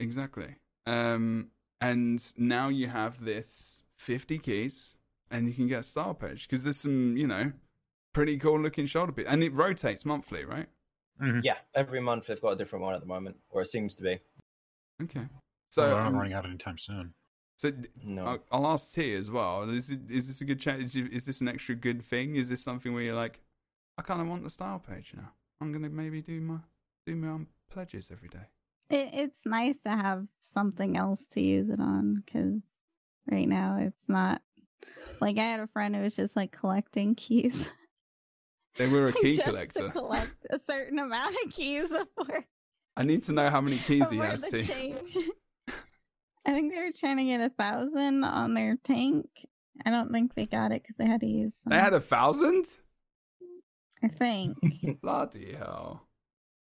Exactly. 0.00 0.56
Um, 0.86 1.50
and 1.80 2.32
now 2.36 2.68
you 2.68 2.88
have 2.88 3.24
this 3.24 3.82
50 3.96 4.38
keys 4.38 4.94
and 5.30 5.46
you 5.46 5.54
can 5.54 5.68
get 5.68 5.80
a 5.80 5.82
style 5.84 6.14
page 6.14 6.48
because 6.48 6.64
there's 6.64 6.78
some, 6.78 7.16
you 7.16 7.26
know, 7.26 7.52
pretty 8.12 8.38
cool 8.38 8.58
looking 8.58 8.86
shoulder 8.86 9.12
piece. 9.12 9.26
And 9.28 9.44
it 9.44 9.52
rotates 9.52 10.04
monthly, 10.04 10.44
right? 10.44 10.66
Yeah, 11.42 11.56
every 11.74 12.00
month 12.00 12.26
they've 12.26 12.40
got 12.40 12.52
a 12.52 12.56
different 12.56 12.82
one 12.82 12.94
at 12.94 13.00
the 13.00 13.06
moment, 13.06 13.36
or 13.50 13.60
it 13.60 13.66
seems 13.66 13.94
to 13.96 14.02
be. 14.02 14.18
Okay. 15.02 15.28
So 15.70 15.82
So, 15.82 15.82
they're 15.82 15.90
not 15.98 16.06
um, 16.06 16.16
running 16.16 16.32
out 16.32 16.46
anytime 16.46 16.78
soon. 16.78 17.12
so 17.56 17.72
No. 18.02 18.24
I'll, 18.24 18.38
I'll 18.50 18.66
ask 18.68 18.94
Tea 18.94 19.14
as 19.14 19.30
well. 19.30 19.68
Is, 19.68 19.90
it, 19.90 20.00
is 20.10 20.26
this 20.26 20.40
a 20.40 20.44
good 20.46 20.58
change? 20.58 20.96
Is 20.96 21.26
this 21.26 21.42
an 21.42 21.48
extra 21.48 21.74
good 21.74 22.02
thing? 22.02 22.36
Is 22.36 22.48
this 22.48 22.62
something 22.62 22.94
where 22.94 23.02
you're 23.02 23.14
like, 23.14 23.40
I 23.98 24.02
kind 24.02 24.22
of 24.22 24.28
want 24.28 24.44
the 24.44 24.50
style 24.50 24.78
page 24.78 25.12
now. 25.14 25.30
I'm 25.60 25.72
going 25.72 25.84
to 25.84 25.90
maybe 25.90 26.22
do 26.22 26.40
my, 26.40 26.56
do 27.06 27.14
my 27.16 27.28
um, 27.28 27.48
pledges 27.70 28.10
every 28.10 28.28
day. 28.28 28.48
It, 28.90 29.10
it's 29.12 29.46
nice 29.46 29.76
to 29.84 29.90
have 29.90 30.26
something 30.42 30.96
else 30.96 31.22
to 31.32 31.40
use 31.40 31.70
it 31.70 31.80
on 31.80 32.22
because 32.24 32.60
right 33.30 33.48
now 33.48 33.78
it's 33.80 34.08
not 34.08 34.42
like 35.20 35.38
I 35.38 35.44
had 35.44 35.60
a 35.60 35.66
friend 35.68 35.94
who 35.94 36.02
was 36.02 36.16
just 36.16 36.36
like 36.36 36.50
collecting 36.52 37.14
keys. 37.14 37.54
They 38.76 38.86
were 38.86 39.08
a 39.08 39.12
key 39.22 39.36
just 39.36 39.48
collector. 39.48 39.86
To 39.86 39.90
collect 39.90 40.46
a 40.50 40.60
certain 40.68 40.98
amount 40.98 41.36
of 41.44 41.52
keys 41.52 41.90
before, 41.90 42.44
I 42.96 43.02
need 43.02 43.22
to 43.24 43.32
know 43.32 43.48
how 43.50 43.60
many 43.60 43.78
keys 43.78 44.10
he 44.10 44.18
has, 44.18 44.42
the 44.42 44.62
T. 44.62 44.66
change. 44.66 45.16
I 46.46 46.52
think 46.52 46.72
they 46.72 46.80
were 46.80 46.92
trying 46.98 47.18
to 47.18 47.24
get 47.24 47.40
a 47.40 47.50
thousand 47.50 48.24
on 48.24 48.54
their 48.54 48.76
tank. 48.84 49.26
I 49.84 49.90
don't 49.90 50.10
think 50.10 50.34
they 50.34 50.46
got 50.46 50.72
it 50.72 50.82
because 50.82 50.96
they 50.96 51.06
had 51.06 51.20
to 51.20 51.26
use. 51.26 51.54
Some, 51.62 51.70
They 51.72 51.78
had 51.78 51.92
a 51.92 52.00
thousand? 52.00 52.66
I 54.02 54.08
think 54.08 54.56
Bloody 55.02 55.54
hell! 55.54 56.06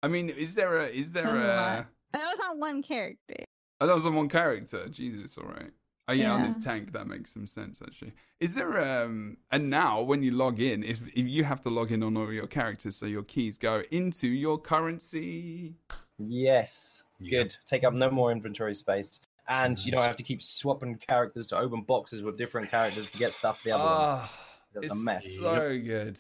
I 0.02 0.10
mean, 0.10 0.30
is 0.30 0.56
there 0.56 0.80
a 0.80 0.88
is 0.88 1.14
there 1.14 1.24
That's 1.24 1.36
a 1.36 1.82
a? 1.82 1.88
Lot. 2.14 2.22
that 2.22 2.38
was 2.38 2.46
on 2.50 2.60
one 2.60 2.84
character. 2.84 3.36
Oh, 3.82 3.88
that 3.88 3.96
was 3.96 4.06
on 4.06 4.16
one 4.16 4.30
character. 4.30 4.88
Jesus, 4.90 5.38
all 5.38 5.46
right. 5.48 5.72
Oh 6.10 6.14
yeah, 6.14 6.32
on 6.32 6.42
Yeah. 6.42 6.48
his 6.48 6.64
tank 6.64 6.92
that 6.94 7.08
makes 7.08 7.32
some 7.34 7.48
sense 7.48 7.82
actually. 7.82 8.12
Is 8.42 8.56
there 8.56 9.04
um? 9.04 9.38
And 9.52 9.70
now 9.70 10.02
when 10.02 10.22
you 10.22 10.32
log 10.32 10.60
in, 10.60 10.84
if 10.84 11.02
if 11.16 11.26
you 11.28 11.44
have 11.46 11.62
to 11.62 11.70
log 11.70 11.92
in 11.92 12.04
on 12.04 12.18
all 12.18 12.32
your 12.32 12.48
characters, 12.48 12.96
so 12.98 13.06
your 13.06 13.24
keys 13.24 13.58
go 13.58 13.84
into 13.92 14.28
your 14.28 14.58
currency. 14.58 15.76
Yes, 16.18 17.04
Yeah. 17.20 17.44
good. 17.44 17.56
Take 17.66 17.84
up 17.84 17.94
no 17.94 18.10
more 18.10 18.32
inventory 18.32 18.76
space, 18.76 19.20
and 19.48 19.80
you 19.84 19.92
don't 19.92 20.04
have 20.04 20.18
to 20.18 20.24
keep 20.24 20.42
swapping 20.42 20.96
characters 20.98 21.48
to 21.48 21.58
open 21.58 21.82
boxes 21.84 22.22
with 22.22 22.38
different 22.38 22.70
characters 22.70 23.10
to 23.10 23.18
get 23.18 23.34
stuff 23.34 23.60
for 23.62 23.70
the 23.70 23.72
other 23.72 23.84
one. 23.84 23.94
Ah, 23.96 24.32
That's 24.74 24.86
it's 24.88 24.96
a 24.96 25.04
mess. 25.04 25.38
so 25.38 25.70
good. 25.80 26.20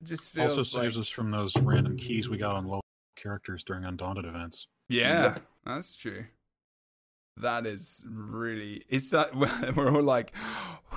It 0.00 0.04
just 0.04 0.30
feels 0.30 0.56
Also 0.56 0.62
saves 0.80 0.96
like- 0.96 1.02
us 1.02 1.08
from 1.08 1.30
those 1.30 1.56
random 1.56 1.96
keys 1.96 2.28
we 2.28 2.36
got 2.38 2.54
on 2.56 2.66
low 2.66 2.80
characters 3.16 3.62
during 3.64 3.84
Undaunted 3.84 4.24
events. 4.24 4.66
Yeah, 4.92 5.22
Yep. 5.22 5.42
that's 5.66 5.96
true. 5.96 6.24
That 7.38 7.66
is 7.66 8.04
really. 8.08 8.84
It's 8.90 9.08
that 9.10 9.34
we're 9.76 9.90
all 9.90 10.02
like, 10.02 10.32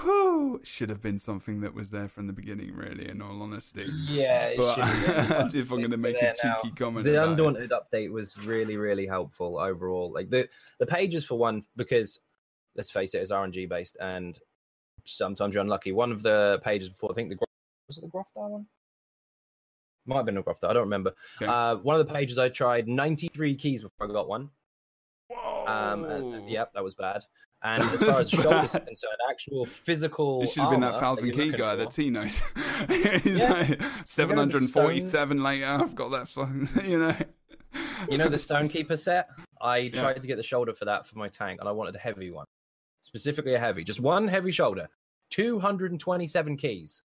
"Whoo!" 0.03 0.59
Should 0.63 0.89
have 0.89 1.01
been 1.01 1.17
something 1.17 1.61
that 1.61 1.73
was 1.73 1.91
there 1.91 2.09
from 2.09 2.27
the 2.27 2.34
beginning. 2.34 2.76
Really, 2.76 3.07
in 3.07 3.22
all 3.22 3.41
honesty. 3.41 3.85
Yeah, 4.07 4.47
it 4.47 4.57
But 4.57 4.76
should 4.76 4.84
be 4.84 5.23
there, 5.23 5.47
if 5.63 5.72
I'm 5.72 5.77
going 5.80 5.91
to 5.91 5.97
make 5.97 6.17
a 6.17 6.19
they're 6.19 6.35
now. 6.43 6.57
cheeky 6.61 6.76
comment, 6.76 7.05
the 7.05 7.13
about 7.15 7.27
it. 7.27 7.31
undaunted 7.31 7.72
update 7.72 8.11
was 8.11 8.38
really 8.39 8.76
really 8.76 9.07
helpful 9.07 9.57
overall 9.57 10.11
like 10.11 10.30
the 10.30 10.49
the 10.80 10.85
pages 10.85 11.23
for 11.26 11.38
one 11.38 11.63
because 11.77 12.19
let's 12.76 12.91
face 12.91 13.13
it 13.13 13.19
it's 13.22 13.31
rng 13.31 13.69
based 13.69 13.95
and 14.01 14.38
sometimes 15.05 15.53
you're 15.53 15.61
unlucky 15.63 15.93
one 15.93 16.11
of 16.11 16.22
the 16.22 16.59
pages 16.63 16.89
before 16.89 17.11
i 17.11 17.15
think 17.15 17.30
the 17.30 17.38
was 17.88 17.97
it 17.97 18.01
the 18.01 18.07
Grothdarr 18.07 18.49
one 18.49 18.65
might 20.06 20.18
have 20.18 20.26
been 20.26 20.38
a 20.38 20.44
Grothdarr 20.44 20.69
i 20.69 20.73
don't 20.73 20.84
remember 20.84 21.14
Okay. 21.41 21.52
uh 21.52 21.76
one 21.77 21.99
of 21.99 22.06
the 22.07 22.14
pages 22.14 22.38
i 22.38 22.49
tried 22.49 22.88
93 22.88 23.56
keys 23.56 23.82
before 23.82 24.10
i 24.10 24.11
got 24.11 24.27
one 24.27 24.49
Whoa. 25.30 25.65
um 25.68 26.03
and, 26.06 26.49
yep 26.49 26.72
that 26.73 26.84
was 26.84 26.94
bad 26.95 27.23
and 27.64 27.82
That 27.82 27.94
as 28.02 28.03
far 28.03 28.19
as 28.22 28.30
shoulders 28.30 28.76
are 28.76 28.80
concerned 28.80 29.18
actual 29.30 29.65
physical 29.65 30.44
It 30.44 30.49
should 30.49 30.61
have 30.61 30.72
been 30.72 30.82
that 30.82 30.99
thousand 30.99 31.27
you're 31.27 31.36
key 31.36 31.52
guy 31.52 31.76
that 31.77 31.90
Tea 31.91 32.11
knows. 32.11 32.41
He's 33.23 33.26
Yeah. 33.40 33.53
like 33.53 33.82
seven 34.06 34.38
hundred 34.38 34.61
and 34.61 34.72
forty-seven 34.72 35.41
later. 35.41 35.65
I've 35.65 35.95
got 35.95 36.11
that. 36.11 36.27
fucking- 36.27 36.69
You 36.86 36.99
know. 36.99 37.15
You 38.10 38.18
know 38.19 38.27
the 38.30 38.38
Stonekeeper 38.38 38.99
set? 38.99 39.30
I 39.61 39.77
Yeah. 39.77 39.99
tried 40.02 40.22
to 40.22 40.27
get 40.27 40.36
the 40.38 40.44
shoulder 40.44 40.73
for 40.76 40.86
that 40.86 41.07
for 41.07 41.18
my 41.18 41.27
tank, 41.27 41.60
and 41.60 41.68
I 41.68 41.72
wanted 41.72 41.95
a 41.95 41.99
heavy 41.99 42.30
one. 42.30 42.45
Specifically 43.02 43.56
a 43.56 43.60
heavy. 43.60 43.84
Just 43.84 43.99
one 43.99 44.27
heavy 44.27 44.52
shoulder. 44.52 44.88
227 45.32 46.57
keys 46.57 47.02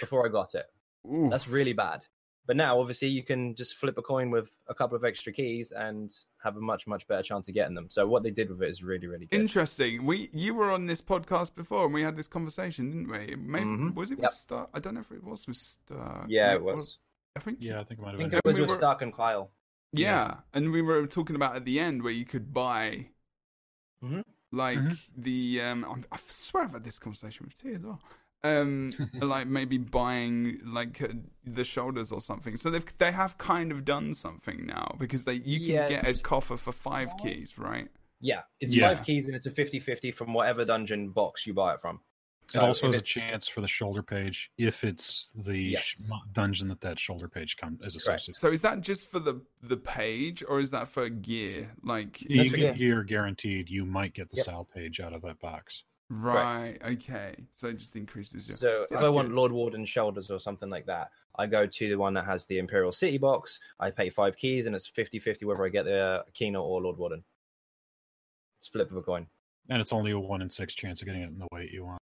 before 0.00 0.26
I 0.26 0.30
got 0.30 0.54
it. 0.56 0.66
Ooh. 1.06 1.28
That's 1.30 1.48
really 1.48 1.72
bad. 1.72 2.06
But 2.46 2.56
now, 2.56 2.80
obviously, 2.80 3.08
you 3.08 3.22
can 3.22 3.54
just 3.54 3.74
flip 3.74 3.96
a 3.98 4.02
coin 4.02 4.30
with 4.30 4.50
a 4.66 4.74
couple 4.74 4.96
of 4.96 5.04
extra 5.04 5.32
keys 5.32 5.72
and 5.72 6.12
have 6.42 6.56
a 6.56 6.60
much, 6.60 6.86
much 6.86 7.06
better 7.06 7.22
chance 7.22 7.46
of 7.48 7.54
getting 7.54 7.74
them. 7.74 7.86
So, 7.90 8.08
what 8.08 8.22
they 8.24 8.30
did 8.30 8.48
with 8.50 8.62
it 8.62 8.68
is 8.70 8.82
really, 8.82 9.06
really 9.06 9.26
good. 9.26 9.38
Interesting. 9.40 10.04
We 10.04 10.30
you 10.32 10.54
were 10.54 10.70
on 10.72 10.86
this 10.86 11.00
podcast 11.00 11.54
before 11.54 11.84
and 11.84 11.94
we 11.94 12.02
had 12.02 12.16
this 12.16 12.26
conversation, 12.26 12.90
didn't 12.90 13.08
we? 13.10 13.36
Maybe 13.36 13.64
Mhm. 13.66 13.94
was 13.94 14.10
it 14.10 14.18
Yep. 14.18 14.22
with 14.22 14.30
Star? 14.32 14.68
I 14.74 14.80
don't 14.80 14.94
know 14.94 15.00
if 15.00 15.12
it 15.12 15.22
was 15.22 15.46
with 15.46 15.58
Star. 15.58 16.24
yeah, 16.28 16.54
it 16.54 16.56
or- 16.56 16.74
was. 16.76 16.98
I 17.36 17.40
think. 17.40 17.58
Yeah, 17.60 17.78
I 17.80 17.84
think 17.84 18.00
it 18.00 18.02
might 18.02 18.08
I 18.08 18.10
have 18.12 18.18
think 18.18 18.30
been. 18.30 18.38
it 18.38 18.44
was 18.44 18.56
we 18.56 18.62
with 18.62 18.70
were- 18.70 18.76
Stark 18.76 19.02
and 19.02 19.14
Kyle. 19.14 19.52
Yeah, 19.92 20.40
and 20.52 20.72
we 20.72 20.82
were 20.82 21.06
talking 21.06 21.36
about 21.36 21.54
at 21.56 21.64
the 21.64 21.78
end 21.78 22.02
where 22.02 22.12
you 22.12 22.24
could 22.24 22.52
buy, 22.52 23.10
Mhm. 24.02 24.24
like 24.50 24.78
Mhm. 24.78 24.98
the 25.16 25.60
um. 25.62 25.84
I'm, 25.84 26.04
I 26.10 26.18
swear 26.28 26.64
I've 26.64 26.72
had 26.72 26.84
this 26.84 26.98
conversation 26.98 27.46
with 27.46 27.60
Tea 27.60 27.74
as 27.74 27.82
well. 27.82 28.00
Um, 28.42 28.90
like 29.20 29.46
maybe 29.48 29.76
buying 29.78 30.60
like 30.64 31.02
uh, 31.02 31.08
the 31.44 31.64
shoulders 31.64 32.10
or 32.10 32.20
something. 32.20 32.56
So 32.56 32.70
they've 32.70 32.84
they 32.98 33.12
have 33.12 33.36
kind 33.38 33.70
of 33.70 33.84
done 33.84 34.14
something 34.14 34.64
now 34.66 34.96
because 34.98 35.24
they 35.26 35.34
you 35.34 35.58
can 35.74 35.88
get 35.88 36.08
a 36.08 36.18
coffer 36.20 36.56
for 36.56 36.72
five 36.72 37.10
keys, 37.22 37.58
right? 37.58 37.88
Yeah, 38.20 38.40
it's 38.60 38.74
Yeah. 38.74 38.94
five 38.94 39.04
keys 39.04 39.26
and 39.26 39.34
it's 39.34 39.46
a 39.46 39.50
50 39.50 39.78
50 39.80 40.10
from 40.12 40.32
whatever 40.32 40.64
dungeon 40.64 41.10
box 41.10 41.46
you 41.46 41.52
buy 41.54 41.74
it 41.74 41.80
from. 41.80 42.00
it 42.54 42.58
also 42.58 42.86
has 42.88 42.96
a 42.96 43.00
chance 43.00 43.46
for 43.46 43.60
the 43.60 43.68
shoulder 43.68 44.02
page 44.02 44.50
if 44.58 44.84
it's 44.84 45.32
the 45.36 45.76
sh- 45.76 45.96
Yes. 46.00 46.10
dungeon 46.32 46.68
that 46.68 46.80
that 46.80 46.98
shoulder 46.98 47.28
page 47.28 47.56
come 47.58 47.74
is 47.82 47.94
Correct. 47.94 48.20
associated. 48.22 48.38
So 48.40 48.50
is 48.50 48.62
that 48.62 48.80
just 48.80 49.10
for 49.10 49.20
the 49.20 49.40
the 49.62 49.76
page, 49.76 50.42
or 50.48 50.60
is 50.60 50.70
that 50.70 50.88
for 50.88 51.08
gear? 51.10 51.70
Like, 51.82 52.20
You 52.22 52.50
for 52.50 52.56
get 52.56 52.76
gear 52.78 53.02
guaranteed. 53.04 53.68
You 53.68 53.84
might 53.84 54.14
get 54.14 54.30
the 54.30 54.36
Yep. 54.38 54.44
style 54.44 54.64
page 54.74 54.98
out 55.00 55.12
of 55.12 55.20
that 55.22 55.38
box. 55.40 55.84
Right? 56.10 56.78
Okay, 56.84 57.34
so 57.54 57.68
it 57.68 57.78
just 57.78 57.96
increases 57.96 58.48
your. 58.48 58.58
So 58.58 58.82
if 58.82 58.88
that's 58.90 59.02
I 59.02 59.08
want. 59.08 59.32
Lord 59.32 59.52
Warden 59.52 59.86
shoulders 59.86 60.30
or 60.30 60.38
something 60.38 60.68
like 60.68 60.86
that, 60.86 61.10
I 61.38 61.46
go 61.46 61.66
to 61.66 61.88
the 61.88 61.96
one 61.96 62.12
that 62.14 62.26
has 62.26 62.44
the 62.46 62.58
Imperial 62.58 62.92
City 62.92 63.16
box. 63.16 63.60
I 63.78 63.90
pay 63.90 64.10
five 64.10 64.36
keys, 64.36 64.66
and 64.66 64.74
it's 64.74 64.90
50-50 64.90 65.44
whether 65.44 65.64
I 65.64 65.68
get 65.68 65.84
the 65.84 66.24
Kino 66.34 66.62
or 66.62 66.82
Lord 66.82 66.98
Warden. 66.98 67.24
It's 68.60 68.68
flip 68.68 68.90
of 68.90 68.96
a 68.96 69.02
coin. 69.02 69.26
And 69.68 69.80
it's 69.80 69.92
only 69.92 70.10
a 70.10 70.18
one 70.18 70.42
in 70.42 70.50
six 70.50 70.74
chance 70.74 71.00
of 71.00 71.06
getting 71.06 71.22
it 71.22 71.28
in 71.28 71.38
the 71.38 71.46
weight 71.52 71.70
you 71.70 71.84
want. 71.84 72.00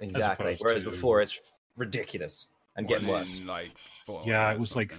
Exactly. 0.00 0.56
Whereas 0.60 0.84
to- 0.84 0.90
before 0.90 1.22
it's 1.22 1.40
ridiculous 1.76 2.46
and 2.76 2.86
getting 2.86 3.08
worse. 3.08 3.40
Like, 3.44 3.72
four 4.04 4.22
Yeah, 4.24 4.52
it 4.52 4.58
was 4.58 4.76
like. 4.76 4.94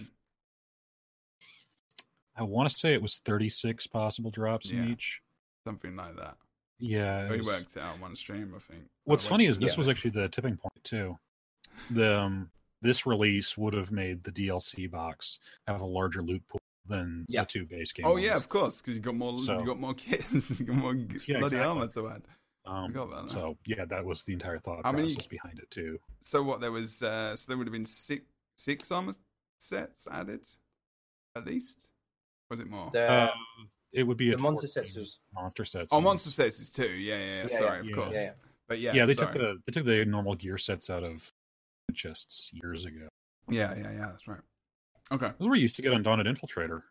I 2.35 2.43
want 2.43 2.69
to 2.69 2.77
say 2.77 2.93
it 2.93 3.01
was 3.01 3.17
36 3.25 3.87
possible 3.87 4.29
drops 4.29 4.69
in 4.69 4.89
each. 4.89 5.21
something 5.63 5.95
like 5.95 6.15
that. 6.17 6.35
Yeah. 6.79 7.25
it 7.25 7.31
We 7.31 7.37
was- 7.37 7.45
worked 7.47 7.75
it 7.75 7.81
out 7.81 7.99
one 7.99 8.15
stream, 8.15 8.53
I 8.55 8.59
think. 8.59 8.85
What's 9.05 9.25
I 9.25 9.29
funny 9.29 9.45
is 9.45 9.59
this 9.59 9.73
yeah. 9.73 9.77
was 9.77 9.87
actually 9.87 10.11
the 10.11 10.29
tipping 10.29 10.57
point 10.57 10.83
too. 10.83 11.17
The 11.91 12.19
um, 12.19 12.51
this 12.81 13.05
release 13.05 13.57
would 13.57 13.73
have 13.73 13.91
made 13.91 14.23
the 14.23 14.31
DLC 14.31 14.89
box 14.89 15.39
have 15.67 15.81
a 15.81 15.85
larger 15.85 16.21
loot 16.21 16.41
pool 16.47 16.59
than 16.85 17.25
Yeah. 17.29 17.41
the 17.41 17.47
two 17.47 17.65
base 17.65 17.91
game. 17.91 18.05
Oh 18.05 18.17
yeah, 18.17 18.35
of 18.35 18.47
course, 18.49 18.81
because 18.81 18.95
you 18.95 19.01
got 19.01 19.15
more. 19.15 19.37
So- 19.39 19.59
you 19.59 19.65
got 19.65 19.79
more 19.79 19.93
kits. 19.93 20.59
you 20.59 20.65
got 20.65 20.75
more 20.75 20.93
Yeah, 20.93 21.39
bloody 21.39 21.55
exactly. 21.57 21.59
armor 21.59 21.87
to 21.87 22.09
add. 22.09 22.23
Um, 22.65 22.87
forgot 22.91 23.03
about 23.07 23.27
that. 23.27 23.33
so 23.33 23.57
yeah, 23.65 23.85
that 23.85 24.03
was 24.03 24.23
the 24.23 24.33
entire 24.33 24.59
thought 24.59 24.81
How 24.83 24.91
many- 24.91 25.07
process 25.07 25.27
behind 25.27 25.59
it 25.59 25.71
too. 25.71 25.99
So 26.21 26.43
what? 26.43 26.59
There 26.59 26.71
was. 26.71 27.01
Uh, 27.01 27.35
so 27.35 27.45
there 27.47 27.57
would 27.57 27.67
have 27.67 27.71
been 27.73 27.85
six 27.85 28.25
six 28.57 28.91
armor 28.91 29.13
sets 29.59 30.07
added, 30.11 30.45
at 31.35 31.45
least. 31.45 31.87
Was 32.49 32.59
it 32.59 32.67
more? 32.69 32.89
The, 32.91 33.07
Uh, 33.09 33.31
it 33.93 34.03
would 34.03 34.17
be 34.17 34.27
the 34.27 34.33
at 34.33 34.39
monster 34.39 34.67
sets 34.67 34.95
was 34.95 35.19
monster 35.33 35.65
sets. 35.65 35.93
oh, 35.93 36.01
monster 36.01 36.29
sets 36.29 36.59
is 36.59 36.69
two. 36.71 36.87
Yeah, 36.89 37.17
yeah. 37.17 37.25
yeah. 37.25 37.41
Yeah, 37.43 37.47
sorry, 37.57 37.75
yeah, 37.75 37.79
of 37.81 37.89
yeah, 37.89 37.95
course. 37.95 38.13
yeah, 38.15 38.21
yeah. 38.23 38.31
But 38.67 38.79
yeah, 38.79 38.93
yeah, 38.93 39.05
they 39.05 39.13
sorry. 39.13 39.33
took 39.33 39.41
the 39.41 39.57
they 39.65 39.71
took 39.71 39.85
the 39.85 40.05
normal 40.05 40.35
gear 40.35 40.57
sets 40.57 40.89
out 40.89 41.03
of 41.03 41.31
chests 41.93 42.49
years 42.51 42.85
ago. 42.85 43.07
Yeah, 43.49 43.73
yeah, 43.75 43.91
yeah. 43.91 44.07
That's 44.11 44.27
right. 44.27 44.41
Okay. 45.11 45.31
Those 45.39 45.47
were 45.47 45.55
used 45.55 45.75
to 45.77 45.81
get 45.81 45.93
Undaunted 45.93 46.27
Infiltrator. 46.27 46.81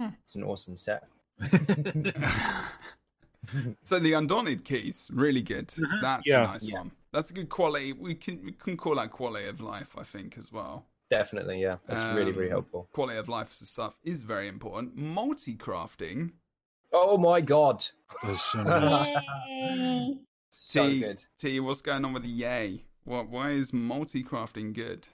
it's 0.00 0.34
an 0.36 0.44
awesome 0.44 0.76
set. 0.76 1.08
so 3.84 3.98
the 3.98 4.12
undaunted 4.12 4.64
keys 4.64 5.10
really 5.12 5.42
good. 5.42 5.68
Mhm. 5.68 6.00
That's 6.02 6.26
Yeah. 6.26 6.44
a 6.44 6.46
nice 6.52 6.66
Yeah. 6.66 6.78
one. 6.78 6.92
That's 7.12 7.30
a 7.30 7.34
good 7.34 7.48
quality. 7.48 7.92
We 7.92 8.14
can 8.14 8.44
we 8.44 8.52
can 8.52 8.76
call 8.76 8.94
that 8.96 9.10
quality 9.10 9.46
of 9.48 9.60
life, 9.60 9.98
I 9.98 10.04
think, 10.04 10.38
as 10.38 10.52
well. 10.52 10.86
Definitely, 11.10 11.60
yeah. 11.60 11.76
That's 11.88 12.16
really, 12.16 12.32
really 12.32 12.46
Um, 12.46 12.50
helpful. 12.52 12.88
Quality 12.92 13.18
of 13.18 13.28
life 13.28 13.52
stuff 13.54 13.98
is 14.04 14.22
very 14.22 14.46
important. 14.46 14.96
Multi-crafting. 14.96 16.32
Oh 16.92 17.18
my 17.18 17.40
god. 17.40 17.84
Those 18.22 18.42
so 18.42 18.62
nice. 18.62 19.16
Yay. 19.48 20.18
So 20.50 20.88
Tea, 20.88 21.00
good. 21.00 21.24
Tea, 21.38 21.60
what's 21.60 21.80
going 21.80 22.04
on 22.04 22.12
with 22.12 22.22
the 22.22 22.28
yay? 22.28 22.84
What? 23.04 23.28
Why 23.28 23.50
is 23.50 23.72
multi-crafting 23.72 24.72
good? 24.72 25.08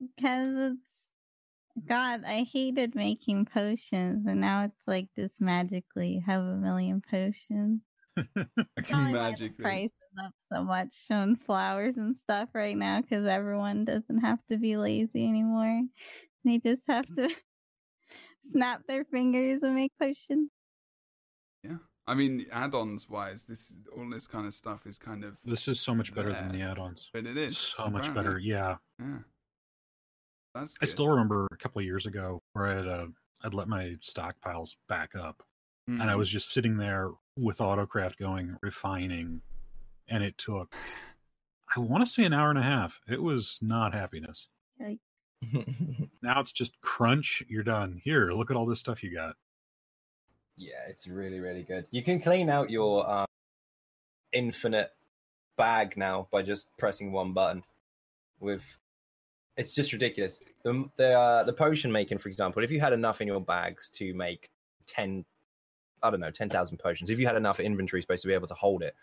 Because 0.00 0.72
it's 0.72 1.84
God, 1.88 2.22
I 2.24 2.46
hated 2.52 2.94
making 2.94 3.46
potions, 3.46 4.26
and 4.26 4.40
now 4.40 4.64
it's 4.64 4.80
like 4.86 5.08
just 5.16 5.40
magically 5.40 6.08
you 6.08 6.22
have 6.24 6.42
a 6.42 6.56
million 6.56 7.02
potions. 7.10 7.80
Probably 8.16 8.46
why 8.86 9.12
the 9.12 9.12
Magically. 9.12 9.64
Price 10.14 10.26
is 10.26 10.26
up 10.26 10.34
so 10.58 10.64
much 10.64 10.92
showing 11.06 11.36
flowers 11.36 11.96
and 11.96 12.16
stuff 12.16 12.48
right 12.54 12.76
now 12.76 13.00
because 13.00 13.26
everyone 13.26 13.84
doesn't 13.84 14.18
have 14.20 14.38
to 14.48 14.56
be 14.56 14.76
lazy 14.76 15.26
anymore. 15.26 15.82
They 16.44 16.58
just 16.58 16.82
have 16.88 17.06
to 17.16 17.28
snap 18.52 18.82
their 18.86 19.04
fingers 19.04 19.62
and 19.62 19.74
make 19.74 19.92
potions. 20.00 20.50
Yeah. 21.62 21.76
I 22.06 22.12
mean, 22.14 22.44
add-ons 22.52 23.08
wise, 23.08 23.46
this 23.46 23.72
all 23.96 24.08
this 24.10 24.26
kind 24.26 24.46
of 24.46 24.52
stuff 24.52 24.86
is 24.86 24.98
kind 24.98 25.24
of, 25.24 25.36
This 25.44 25.68
is 25.68 25.80
so 25.80 25.94
much 25.94 26.14
better 26.14 26.32
than 26.32 26.52
the 26.52 26.60
add-ons. 26.60 27.08
but 27.12 27.24
it 27.26 27.38
is 27.38 27.56
So 27.56 27.88
much 27.88 28.12
better. 28.12 28.38
Yeah. 28.38 28.76
Yeah. 28.98 29.18
That's. 30.54 30.74
I 30.80 30.84
good. 30.84 30.90
still 30.90 31.08
remember 31.08 31.48
a 31.50 31.56
couple 31.56 31.80
of 31.80 31.86
years 31.86 32.04
ago 32.06 32.42
where 32.52 32.66
I'd 32.78 32.86
uh, 32.86 33.06
I'd 33.42 33.54
let 33.54 33.68
my 33.68 33.96
stockpiles 34.02 34.76
back 34.88 35.14
up, 35.16 35.42
and 35.88 36.02
I 36.02 36.08
Mhm. 36.14 36.18
was 36.18 36.28
just 36.30 36.50
sitting 36.52 36.76
there 36.76 37.10
with 37.36 37.58
autocraft 37.58 38.18
going, 38.18 38.56
refining, 38.62 39.40
and 40.08 40.22
it 40.22 40.38
took 40.38 40.74
I 41.76 41.80
want 41.80 42.04
to 42.04 42.10
say 42.10 42.24
an 42.24 42.32
hour 42.32 42.50
and 42.50 42.58
a 42.58 42.62
half. 42.62 43.00
It 43.08 43.22
was 43.22 43.58
not 43.60 43.94
happiness. 43.94 44.48
Now 46.22 46.40
it's 46.40 46.52
just 46.52 46.80
crunch. 46.80 47.42
You're 47.48 47.62
done. 47.62 48.00
Here, 48.02 48.30
look 48.32 48.50
at 48.50 48.56
all 48.56 48.66
this 48.66 48.80
stuff 48.80 49.02
you 49.02 49.12
got. 49.12 49.36
Yeah, 50.56 50.80
it's 50.88 51.06
really, 51.06 51.40
really 51.40 51.62
good. 51.62 51.86
You 51.90 52.02
can 52.02 52.20
clean 52.20 52.48
out 52.48 52.70
your 52.70 53.08
um, 53.10 53.26
infinite 54.32 54.90
bag 55.58 55.96
now 55.96 56.28
by 56.30 56.42
just 56.42 56.68
pressing 56.78 57.12
one 57.12 57.32
button. 57.32 57.62
With 58.40 58.62
it's 59.56 59.74
just 59.74 59.92
ridiculous. 59.92 60.40
The 60.62 60.88
the 60.96 61.12
uh, 61.12 61.44
the 61.44 61.52
potion 61.52 61.92
making, 61.92 62.18
for 62.18 62.28
example, 62.28 62.62
if 62.62 62.70
you 62.70 62.80
had 62.80 62.92
enough 62.92 63.20
in 63.20 63.26
your 63.26 63.40
bags 63.40 63.90
to 63.96 64.14
make 64.14 64.48
ten, 64.86 65.24
I 66.02 66.10
don't 66.10 66.20
know, 66.20 66.30
ten 66.30 66.48
thousand 66.48 66.78
potions. 66.78 67.10
If 67.10 67.18
you 67.18 67.26
had 67.26 67.36
enough 67.36 67.60
inventory 67.60 68.02
space 68.02 68.22
to 68.22 68.28
be 68.28 68.34
able 68.34 68.48
to 68.48 68.54
hold 68.54 68.82
it, 68.82 68.94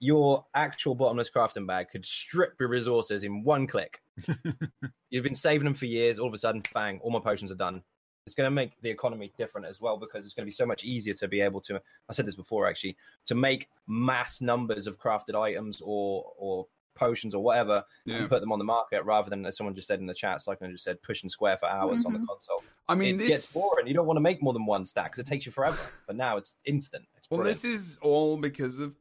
your 0.00 0.44
actual 0.54 0.94
bottomless 0.94 1.30
crafting 1.30 1.66
bag 1.66 1.88
could 1.90 2.04
strip 2.04 2.54
your 2.60 2.68
resources 2.68 3.24
in 3.24 3.42
one 3.44 3.66
click. 3.66 4.00
You've 5.10 5.24
been 5.24 5.34
saving 5.34 5.64
them 5.64 5.74
for 5.74 5.86
years. 5.86 6.18
All 6.18 6.28
of 6.28 6.34
a 6.34 6.38
sudden, 6.38 6.62
bang! 6.72 6.98
All 7.02 7.10
my 7.10 7.20
potions 7.20 7.50
are 7.50 7.56
done 7.56 7.82
it's 8.26 8.34
going 8.34 8.46
to 8.46 8.50
make 8.50 8.70
the 8.80 8.88
economy 8.88 9.30
different 9.36 9.66
as 9.66 9.82
well 9.82 9.98
because 9.98 10.24
it's 10.24 10.32
going 10.32 10.44
to 10.44 10.46
be 10.46 10.50
so 10.50 10.64
much 10.64 10.82
easier 10.82 11.12
to 11.12 11.28
be 11.28 11.42
able 11.42 11.60
to 11.60 11.78
i 12.08 12.12
said 12.14 12.24
this 12.24 12.34
before 12.34 12.66
actually 12.66 12.96
to 13.26 13.34
make 13.34 13.68
mass 13.86 14.40
numbers 14.40 14.86
of 14.86 14.98
crafted 14.98 15.38
items 15.38 15.78
or 15.84 16.32
or 16.38 16.66
potions 16.94 17.34
or 17.34 17.42
whatever 17.42 17.84
Yeah. 18.06 18.20
and 18.20 18.28
put 18.30 18.40
them 18.40 18.50
on 18.50 18.58
the 18.58 18.64
market 18.64 19.04
rather 19.04 19.28
than 19.28 19.44
as 19.44 19.58
someone 19.58 19.74
just 19.74 19.88
said 19.88 19.98
in 20.00 20.06
the 20.06 20.14
chat 20.14 20.40
cyclone 20.40 20.72
just 20.72 20.84
said 20.84 21.02
push 21.02 21.20
and 21.22 21.30
square 21.30 21.58
for 21.58 21.66
hours 21.66 22.06
on 22.06 22.14
the 22.14 22.18
Mhm. 22.20 22.26
console 22.26 22.64
I 22.88 22.94
mean, 22.94 23.16
it 23.16 23.18
this. 23.18 23.28
gets 23.28 23.52
boring 23.52 23.86
you 23.88 23.92
don't 23.92 24.06
want 24.06 24.16
to 24.16 24.22
make 24.22 24.42
more 24.42 24.54
than 24.54 24.64
one 24.64 24.86
stack 24.86 25.12
because 25.12 25.26
it 25.26 25.28
takes 25.28 25.44
you 25.44 25.52
forever 25.52 25.82
but 26.06 26.16
now 26.16 26.38
it's 26.38 26.54
instant 26.64 27.04
it's 27.18 27.28
Well, 27.28 27.42
this 27.42 27.62
is 27.62 27.98
all 28.00 28.38
because 28.38 28.78
of 28.78 28.94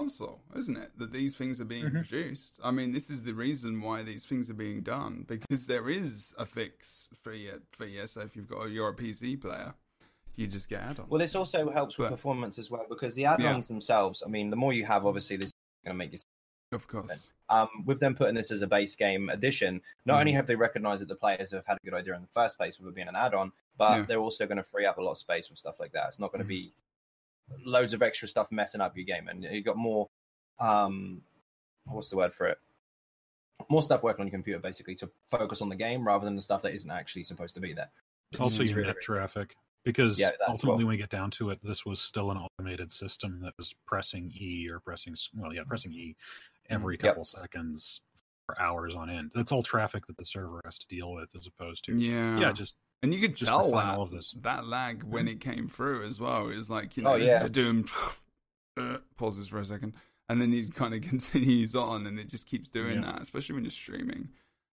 console, 0.00 0.40
isn't 0.56 0.76
it? 0.76 0.92
That 0.98 1.12
these 1.12 1.34
things 1.34 1.60
are 1.60 1.64
being 1.64 1.86
Mhm. 1.86 1.92
produced. 2.08 2.60
I 2.62 2.70
mean, 2.70 2.92
this 2.92 3.10
is 3.10 3.22
the 3.24 3.34
reason 3.34 3.80
why 3.80 4.02
these 4.02 4.24
things 4.24 4.48
are 4.48 4.54
being 4.54 4.82
done 4.82 5.24
because 5.28 5.66
there 5.66 5.90
is 5.90 6.32
a 6.38 6.46
fix 6.46 7.10
for 7.22 7.32
you. 7.34 7.60
For 7.72 7.86
you, 7.86 8.06
so 8.06 8.20
if 8.22 8.36
you've 8.36 8.48
got 8.48 8.64
you're 8.66 8.88
a 8.90 8.94
PC 8.94 9.36
player, 9.40 9.74
you 10.36 10.46
just 10.46 10.68
get 10.70 10.80
add-ons. 10.80 11.10
well 11.10 11.18
this 11.18 11.34
also 11.34 11.70
helps 11.70 11.98
with 11.98 12.06
But- 12.08 12.14
performance 12.16 12.58
as 12.58 12.70
well 12.70 12.86
because 12.88 13.14
the 13.14 13.26
add-ons 13.26 13.68
themselves 13.68 14.22
i 14.24 14.28
mean 14.28 14.48
the 14.48 14.56
more 14.56 14.72
you 14.72 14.86
have 14.86 15.04
obviously 15.04 15.36
this 15.36 15.48
is 15.48 15.52
going 15.84 15.92
to 15.94 15.98
make 15.98 16.12
you 16.12 16.18
of 16.72 16.86
course. 16.86 17.28
um, 17.50 17.68
with 17.84 17.98
them 18.00 18.14
putting 18.14 18.36
this 18.36 18.50
as 18.52 18.62
a 18.62 18.66
base 18.66 18.94
game 18.94 19.28
addition, 19.28 19.82
not 20.06 20.20
only 20.20 20.32
Mhm. 20.32 20.36
have 20.36 20.46
they 20.46 20.54
recognized 20.56 21.02
that 21.02 21.08
the 21.08 21.16
players 21.16 21.50
have 21.50 21.66
had 21.66 21.76
a 21.76 21.84
good 21.84 21.94
idea 21.94 22.14
in 22.14 22.22
the 22.22 22.28
first 22.28 22.56
place 22.56 22.78
with 22.78 22.88
it 22.88 22.94
being 22.94 23.08
an 23.08 23.16
add-on, 23.16 23.52
but 23.76 23.96
Yeah. 23.98 24.02
they're 24.04 24.18
also 24.20 24.46
going 24.46 24.56
to 24.56 24.62
free 24.62 24.86
up 24.86 24.96
a 24.98 25.02
lot 25.02 25.10
of 25.10 25.18
space 25.18 25.50
with 25.50 25.58
stuff 25.58 25.78
like 25.80 25.92
that. 25.92 26.08
It's 26.08 26.20
not 26.20 26.30
going 26.32 26.38
to 26.38 26.44
Mhm. 26.44 26.48
be 26.48 26.72
loads 27.64 27.92
of 27.92 28.02
extra 28.02 28.28
stuff 28.28 28.50
messing 28.50 28.80
up 28.80 28.96
your 28.96 29.04
game, 29.04 29.28
and 29.28 29.44
you 29.44 29.62
got 29.62 29.76
more. 29.76 30.08
Um, 30.58 31.22
what's 31.86 32.10
the 32.10 32.16
word 32.16 32.34
for 32.34 32.46
it? 32.46 32.58
More 33.68 33.82
stuff 33.82 34.02
working 34.02 34.22
on 34.22 34.26
your 34.28 34.32
computer 34.32 34.58
basically 34.58 34.94
to 34.96 35.10
focus 35.30 35.60
on 35.62 35.68
the 35.68 35.76
game 35.76 36.06
rather 36.06 36.24
than 36.24 36.36
the 36.36 36.42
stuff 36.42 36.62
that 36.62 36.74
isn't 36.74 36.90
actually 36.90 37.24
supposed 37.24 37.54
to 37.54 37.60
be 37.60 37.72
there. 37.72 37.90
It's- 38.32 38.42
also, 38.42 38.62
your 38.62 38.84
net 38.84 39.00
traffic. 39.02 39.54
Because 39.82 40.18
Yeah, 40.18 40.32
ultimately, 40.46 40.68
well. 40.68 40.76
when 40.78 40.86
we 40.88 40.96
get 40.98 41.08
down 41.08 41.30
to 41.32 41.48
it, 41.50 41.58
this 41.62 41.86
was 41.86 42.02
still 42.02 42.30
an 42.30 42.36
automated 42.36 42.92
system 42.92 43.40
that 43.40 43.54
was 43.56 43.74
pressing 43.86 44.30
E 44.38 44.68
or 44.70 44.78
pressing, 44.80 45.14
well, 45.34 45.54
yeah, 45.54 45.62
pressing 45.66 45.90
E 45.92 46.14
every 46.68 46.98
Mm-hmm. 46.98 47.06
Yep. 47.06 47.12
couple 47.14 47.24
seconds 47.24 48.02
for 48.44 48.60
hours 48.60 48.94
on 48.94 49.08
end. 49.08 49.30
That's 49.34 49.52
all 49.52 49.62
traffic 49.62 50.04
that 50.06 50.18
the 50.18 50.24
server 50.26 50.60
has 50.66 50.76
to 50.80 50.86
deal 50.88 51.12
with, 51.14 51.34
as 51.34 51.46
opposed 51.46 51.84
to, 51.86 51.96
Yeah. 51.96 52.38
yeah, 52.38 52.52
just 52.52 52.76
And 53.02 53.14
you 53.14 53.20
could 53.20 53.34
Just 53.34 53.48
tell 53.48 53.70
that, 53.72 53.94
all 53.96 54.02
of 54.02 54.10
this. 54.10 54.34
that 54.42 54.66
lag 54.66 55.02
when 55.04 55.26
it 55.26 55.40
came 55.40 55.68
through 55.68 56.06
as 56.06 56.20
well. 56.20 56.48
It 56.50 56.56
was 56.56 56.68
like, 56.68 56.96
you 56.96 57.02
know, 57.02 57.12
Oh, 57.12 57.16
yeah. 57.16 57.48
doom, 57.48 57.86
uh, 58.76 58.98
pauses 59.16 59.48
for 59.48 59.58
a 59.58 59.64
second, 59.64 59.94
and 60.28 60.40
then 60.40 60.52
he 60.52 60.68
kind 60.68 60.94
of 60.94 61.00
continues 61.02 61.74
on, 61.74 62.06
and 62.06 62.18
it 62.18 62.28
just 62.28 62.46
keeps 62.46 62.68
doing 62.68 62.96
Yeah. 63.02 63.12
that, 63.12 63.22
especially 63.22 63.54
when 63.54 63.64
you're 63.64 63.70
streaming. 63.70 64.28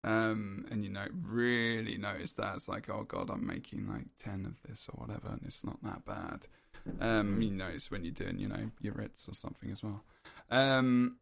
Um, 0.02 0.64
and 0.70 0.82
you 0.82 0.88
know, 0.90 1.06
really 1.22 1.98
notice 1.98 2.32
that 2.34 2.55
it's 2.55 2.68
like, 2.68 2.88
oh 2.88 3.05
god, 3.05 3.28
I'm 3.30 3.47
making 3.47 3.86
like 3.86 4.06
ten 4.18 4.47
of 4.47 4.55
this 4.66 4.88
or 4.90 4.98
whatever, 5.05 5.28
and 5.28 5.42
it's 5.44 5.62
not 5.64 5.82
that 5.82 6.05
bad. 6.06 6.47
Um, 7.01 7.42
you 7.42 7.51
notice 7.51 7.90
when 7.90 8.05
you're 8.05 8.14
doing, 8.14 8.38
you 8.38 8.48
know, 8.48 8.70
your 8.80 8.94
writs 8.94 9.28
or 9.28 9.34
something 9.34 9.70
as 9.70 9.82
well. 9.82 10.02
Um, 10.51 11.18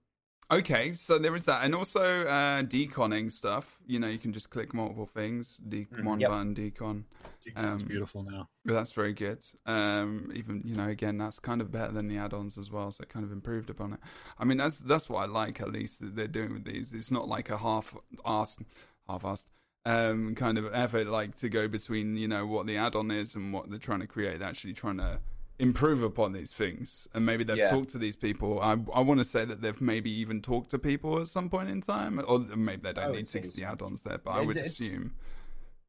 Okay, 0.51 0.95
so 0.95 1.19
there 1.19 1.37
is 1.37 1.45
that, 1.45 1.63
and 1.63 1.75
also 1.75 2.23
uh, 2.23 2.63
deconning 2.63 3.31
stuff. 3.31 3.79
You 3.87 3.99
know, 4.01 4.09
you 4.09 4.19
can 4.19 4.33
just 4.33 4.49
click 4.49 4.73
multiple 4.73 5.05
things. 5.05 5.59
De- 5.59 5.85
Mhm. 5.85 6.21
Yep. 6.21 6.31
button 6.31 6.55
decon. 6.55 7.05
It's 7.45 7.59
Um, 7.59 7.77
beautiful 7.87 8.23
now. 8.23 8.49
That's 8.65 8.93
very 8.93 9.13
good. 9.13 9.41
Um, 9.67 10.33
even 10.35 10.63
you 10.65 10.75
know, 10.75 10.89
again, 10.89 11.19
that's 11.19 11.39
kind 11.39 11.61
of 11.61 11.71
better 11.71 11.93
than 11.93 12.09
the 12.09 12.17
add-ons 12.17 12.57
as 12.57 12.71
well. 12.71 12.91
So 12.93 13.03
it 13.03 13.11
kind 13.11 13.27
of 13.27 13.33
improved 13.33 13.69
upon 13.69 13.93
it. 13.93 14.01
I 14.39 14.45
mean, 14.47 14.57
that's 14.57 14.79
that's 14.81 15.11
what 15.11 15.19
I 15.23 15.27
like 15.27 15.61
at 15.61 15.71
least 15.71 16.01
that 16.01 16.17
they're 16.17 16.27
doing 16.27 16.55
with 16.55 16.65
these. 16.65 16.95
It's 16.95 17.11
not 17.11 17.29
like 17.29 17.51
a 17.51 17.59
half-assed, 17.59 18.65
half-assed 19.07 19.47
um, 19.85 20.35
kind 20.35 20.57
of 20.57 20.73
effort, 20.73 21.09
like 21.09 21.35
to 21.37 21.51
go 21.51 21.69
between 21.69 22.17
you 22.17 22.27
know 22.29 22.47
what 22.47 22.67
the 22.67 22.79
add-on 22.79 23.11
is 23.11 23.35
and 23.35 23.53
what 23.53 23.69
they're 23.69 23.79
trying 23.79 24.01
to 24.01 24.07
create. 24.07 24.39
They're 24.39 24.49
actually 24.49 24.73
trying 24.75 24.97
to 24.97 25.21
improve 25.59 26.03
upon 26.03 26.33
these 26.33 26.53
things, 26.53 27.09
and 27.15 27.27
maybe 27.27 27.43
they've 27.45 27.57
Yeah. 27.57 27.71
talked 27.71 27.91
to 27.91 27.99
these 27.99 28.17
people. 28.17 28.61
I 28.61 28.73
I 28.95 29.01
want 29.01 29.19
to 29.19 29.25
say 29.25 29.45
that 29.45 29.61
they've 29.61 29.81
maybe 29.81 30.11
even 30.11 30.41
talked 30.41 30.71
to 30.71 30.79
people 30.79 31.21
at 31.21 31.27
some 31.27 31.51
point 31.51 31.69
in 31.69 31.81
time, 31.81 32.23
or 32.27 32.39
maybe 32.39 32.83
they 32.83 32.93
don't 32.93 33.13
need 33.13 33.27
to 33.27 33.33
think 33.33 33.43
because 33.45 33.55
the 33.57 33.63
so. 33.63 33.69
add-ons 33.69 34.03
there. 34.05 34.19
But 34.19 34.31
I 34.33 34.41
would 34.43 34.57
assume. 34.57 35.15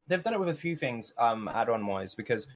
they've 0.08 0.22
done 0.24 0.34
it 0.34 0.40
with 0.40 0.48
a 0.48 0.54
few 0.54 0.74
things 0.76 1.12
um 1.18 1.46
add-on 1.48 1.86
wise 1.86 2.14
because 2.16 2.48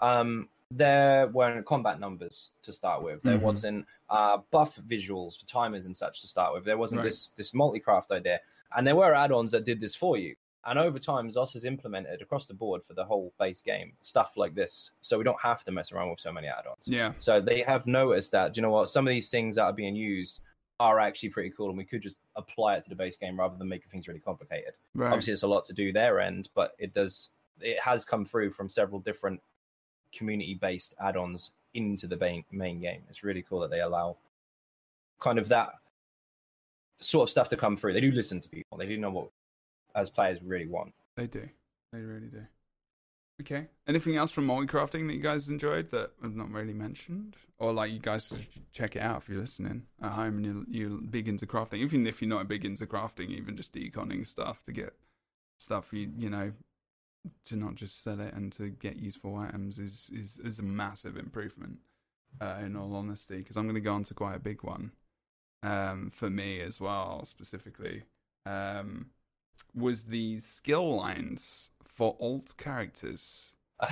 um 0.00 0.48
there 0.70 1.26
weren't 1.26 1.66
combat 1.66 1.98
numbers 1.98 2.50
to 2.62 2.72
start 2.72 3.02
with 3.02 3.20
there 3.24 3.36
Mhm. 3.38 3.42
wasn't 3.42 3.86
uh 4.08 4.36
buff 4.52 4.76
visuals 4.86 5.36
for 5.40 5.46
timers 5.46 5.84
and 5.86 5.96
such 5.96 6.20
to 6.20 6.28
start 6.28 6.54
with 6.54 6.64
there 6.64 6.78
wasn't 6.78 7.00
Right. 7.00 7.06
this 7.06 7.30
this 7.30 7.52
multi-craft 7.52 8.12
idea 8.12 8.38
and 8.76 8.86
there 8.86 8.94
were 8.94 9.12
add-ons 9.12 9.50
that 9.50 9.64
did 9.64 9.80
this 9.80 9.96
for 9.96 10.16
you 10.16 10.36
and 10.66 10.78
over 10.78 10.98
time 10.98 11.28
zos 11.30 11.52
has 11.52 11.64
implemented 11.64 12.20
across 12.20 12.46
the 12.46 12.54
board 12.54 12.84
for 12.84 12.94
the 12.94 13.04
whole 13.04 13.32
base 13.38 13.62
game 13.62 13.92
stuff 14.02 14.32
like 14.36 14.54
this. 14.54 14.90
So 15.02 15.18
we 15.18 15.24
don't 15.24 15.40
have 15.40 15.64
to 15.64 15.72
mess 15.72 15.92
around 15.92 16.10
with 16.10 16.20
so 16.20 16.32
many 16.32 16.48
add-ons. 16.48 16.84
Yeah, 16.84 17.12
so 17.18 17.40
they 17.40 17.62
have 17.62 17.86
noticed 17.86 18.32
that, 18.32 18.56
you 18.56 18.62
know 18.62 18.70
what, 18.70 18.88
some 18.88 19.06
of 19.06 19.10
these 19.10 19.30
things 19.30 19.56
that 19.56 19.62
are 19.62 19.72
being 19.72 19.96
used 19.96 20.40
are 20.78 20.98
actually 20.98 21.28
pretty 21.28 21.50
cool 21.50 21.68
and 21.68 21.76
we 21.76 21.84
could 21.84 22.02
just 22.02 22.16
apply 22.36 22.76
it 22.76 22.82
to 22.84 22.88
the 22.88 22.96
base 22.96 23.16
game 23.16 23.38
rather 23.38 23.56
than 23.56 23.68
making 23.68 23.90
things 23.90 24.08
really 24.08 24.20
complicated. 24.20 24.72
Right. 24.94 25.08
obviously 25.08 25.32
it's 25.32 25.42
a 25.42 25.48
lot 25.48 25.66
to 25.66 25.72
do 25.72 25.92
their 25.92 26.20
end 26.20 26.48
but 26.54 26.72
it 26.78 26.94
does 26.94 27.30
it 27.60 27.78
has 27.80 28.04
come 28.04 28.24
through 28.24 28.52
from 28.52 28.70
several 28.70 29.00
different 29.00 29.40
community 30.12 30.54
based 30.54 30.94
add-ons 31.00 31.52
into 31.74 32.06
the 32.06 32.16
main, 32.16 32.44
main 32.50 32.80
game. 32.80 33.02
It's 33.08 33.22
really 33.22 33.42
cool 33.42 33.60
that 33.60 33.70
they 33.70 33.80
allow 33.80 34.16
kind 35.20 35.38
of 35.38 35.48
that 35.48 35.70
sort 36.98 37.28
of 37.28 37.30
stuff 37.30 37.48
to 37.50 37.56
come 37.56 37.76
through. 37.76 37.92
They 37.92 38.00
do 38.00 38.12
listen 38.12 38.40
to 38.40 38.48
people. 38.48 38.78
They 38.78 38.86
do 38.86 38.98
know 38.98 39.10
what 39.10 39.28
as 39.94 40.10
players 40.10 40.38
really 40.42 40.66
want 40.66 40.92
They 41.16 41.26
do. 41.26 41.48
They 41.92 42.00
really 42.00 42.28
do. 42.28 42.46
Okay. 43.40 43.68
Anything 43.86 44.16
else 44.16 44.30
from 44.30 44.46
multicrafting 44.46 45.06
that 45.08 45.14
you 45.14 45.22
guys 45.22 45.48
enjoyed 45.48 45.90
that 45.90 46.12
I've 46.22 46.36
not 46.36 46.50
really 46.50 46.74
mentioned? 46.74 47.36
Or 47.58 47.72
like 47.72 47.90
you 47.90 47.98
guys 47.98 48.28
should 48.28 48.46
check 48.72 48.96
it 48.96 49.02
out 49.02 49.22
if 49.22 49.28
you're 49.28 49.40
listening 49.40 49.84
at 50.02 50.12
home 50.12 50.36
and 50.36 50.46
you're, 50.46 50.64
you're 50.88 51.00
big 51.00 51.26
into 51.28 51.46
crafting. 51.46 51.78
Even 51.78 52.06
if 52.06 52.20
you're 52.20 52.28
not 52.28 52.48
big 52.48 52.64
into 52.64 52.86
crafting, 52.86 53.30
even 53.30 53.56
just 53.56 53.74
deconning 53.74 54.26
stuff 54.26 54.62
to 54.64 54.72
get 54.72 54.94
stuff 55.58 55.92
you 55.92 56.10
you 56.16 56.30
know 56.30 56.52
to 57.44 57.54
not 57.54 57.74
just 57.74 58.02
sell 58.02 58.18
it 58.18 58.32
and 58.32 58.50
to 58.50 58.70
get 58.70 58.96
useful 58.96 59.36
items 59.36 59.78
is 59.78 60.10
is, 60.12 60.38
is 60.42 60.58
a 60.58 60.62
massive 60.62 61.16
improvement. 61.16 61.78
Uh, 62.40 62.58
in 62.64 62.76
all 62.76 62.94
honesty, 62.94 63.38
because 63.38 63.56
I'm 63.56 63.64
going 63.64 63.74
to 63.74 63.80
go 63.80 63.92
on 63.92 64.04
to 64.04 64.14
quite 64.14 64.36
a 64.36 64.38
big 64.38 64.62
one 64.62 64.92
um, 65.64 66.10
for 66.10 66.30
me 66.30 66.60
as 66.60 66.80
well, 66.80 67.24
specifically. 67.24 68.04
Um, 68.46 69.06
was 69.74 70.04
the 70.04 70.40
skill 70.40 70.96
lines 70.96 71.70
for 71.84 72.16
alt 72.20 72.54
characters. 72.56 73.52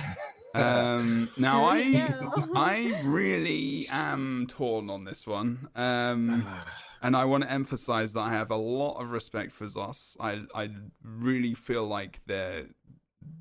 Um, 0.53 1.29
now 1.37 1.65
I. 1.65 2.11
I 2.55 3.01
really 3.03 3.87
am 3.89 4.47
torn 4.49 4.89
on 4.89 5.03
this 5.03 5.27
one. 5.27 5.69
Um, 5.75 6.45
and 7.01 7.15
I 7.15 7.25
want 7.25 7.43
to 7.43 7.51
emphasize 7.51 8.13
that 8.13 8.21
I 8.21 8.31
have 8.31 8.51
a 8.51 8.55
lot 8.55 8.99
of 8.99 9.11
respect 9.11 9.51
for 9.51 9.65
Zos. 9.65 10.17
I 10.19 10.41
I 10.55 10.71
really 11.03 11.53
feel 11.53 11.85
like 11.85 12.21
they're 12.25 12.65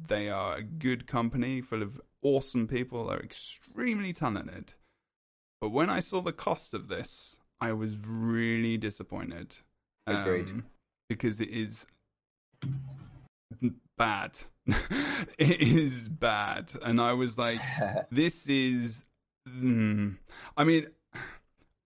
they 0.08 0.28
are 0.28 0.56
a 0.56 0.62
good 0.62 1.06
company 1.06 1.60
full 1.60 1.82
of 1.82 2.00
awesome 2.22 2.66
people. 2.66 3.06
They're 3.06 3.20
extremely 3.20 4.12
talented. 4.12 4.74
But 5.60 5.70
when 5.70 5.90
I 5.90 6.00
saw 6.00 6.20
the 6.20 6.32
cost 6.32 6.74
of 6.74 6.88
this, 6.88 7.36
I 7.60 7.72
was 7.72 7.96
really 7.96 8.76
disappointed. 8.76 9.56
Agreed. 10.06 10.48
Um, 10.48 10.64
because 11.08 11.40
it 11.40 11.48
is 11.48 11.86
bad. 13.96 14.38
it 15.38 15.60
is 15.60 16.08
bad. 16.08 16.72
And 16.82 17.00
I 17.00 17.12
was 17.14 17.38
like, 17.38 17.60
this 18.10 18.48
is 18.48 19.04
mm, 19.48 20.16
i 20.56 20.64
mean 20.64 20.86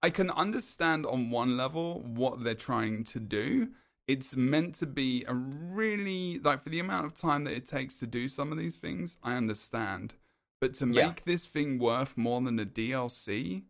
i 0.02 0.10
can 0.10 0.30
understand 0.30 1.06
on 1.06 1.30
one 1.30 1.56
level 1.56 2.00
what 2.00 2.42
they're 2.42 2.54
trying 2.54 3.04
to 3.04 3.20
do 3.20 3.68
it's 4.08 4.34
meant 4.34 4.74
to 4.74 4.86
be 4.86 5.24
a 5.28 5.34
really 5.34 6.40
like 6.40 6.60
for 6.60 6.70
the 6.70 6.80
amount 6.80 7.06
of 7.06 7.14
time 7.14 7.44
that 7.44 7.54
it 7.54 7.66
takes 7.66 7.96
to 7.96 8.06
do 8.06 8.26
some 8.26 8.50
of 8.50 8.58
these 8.58 8.74
things 8.76 9.16
i 9.22 9.34
understand 9.36 10.14
but 10.60 10.74
to 10.74 10.86
Yeah. 10.86 11.06
make 11.06 11.22
this 11.24 11.46
thing 11.46 11.78
worth 11.78 12.16
more 12.16 12.40
than 12.40 12.58
a 12.58 12.66
dlc 12.66 13.62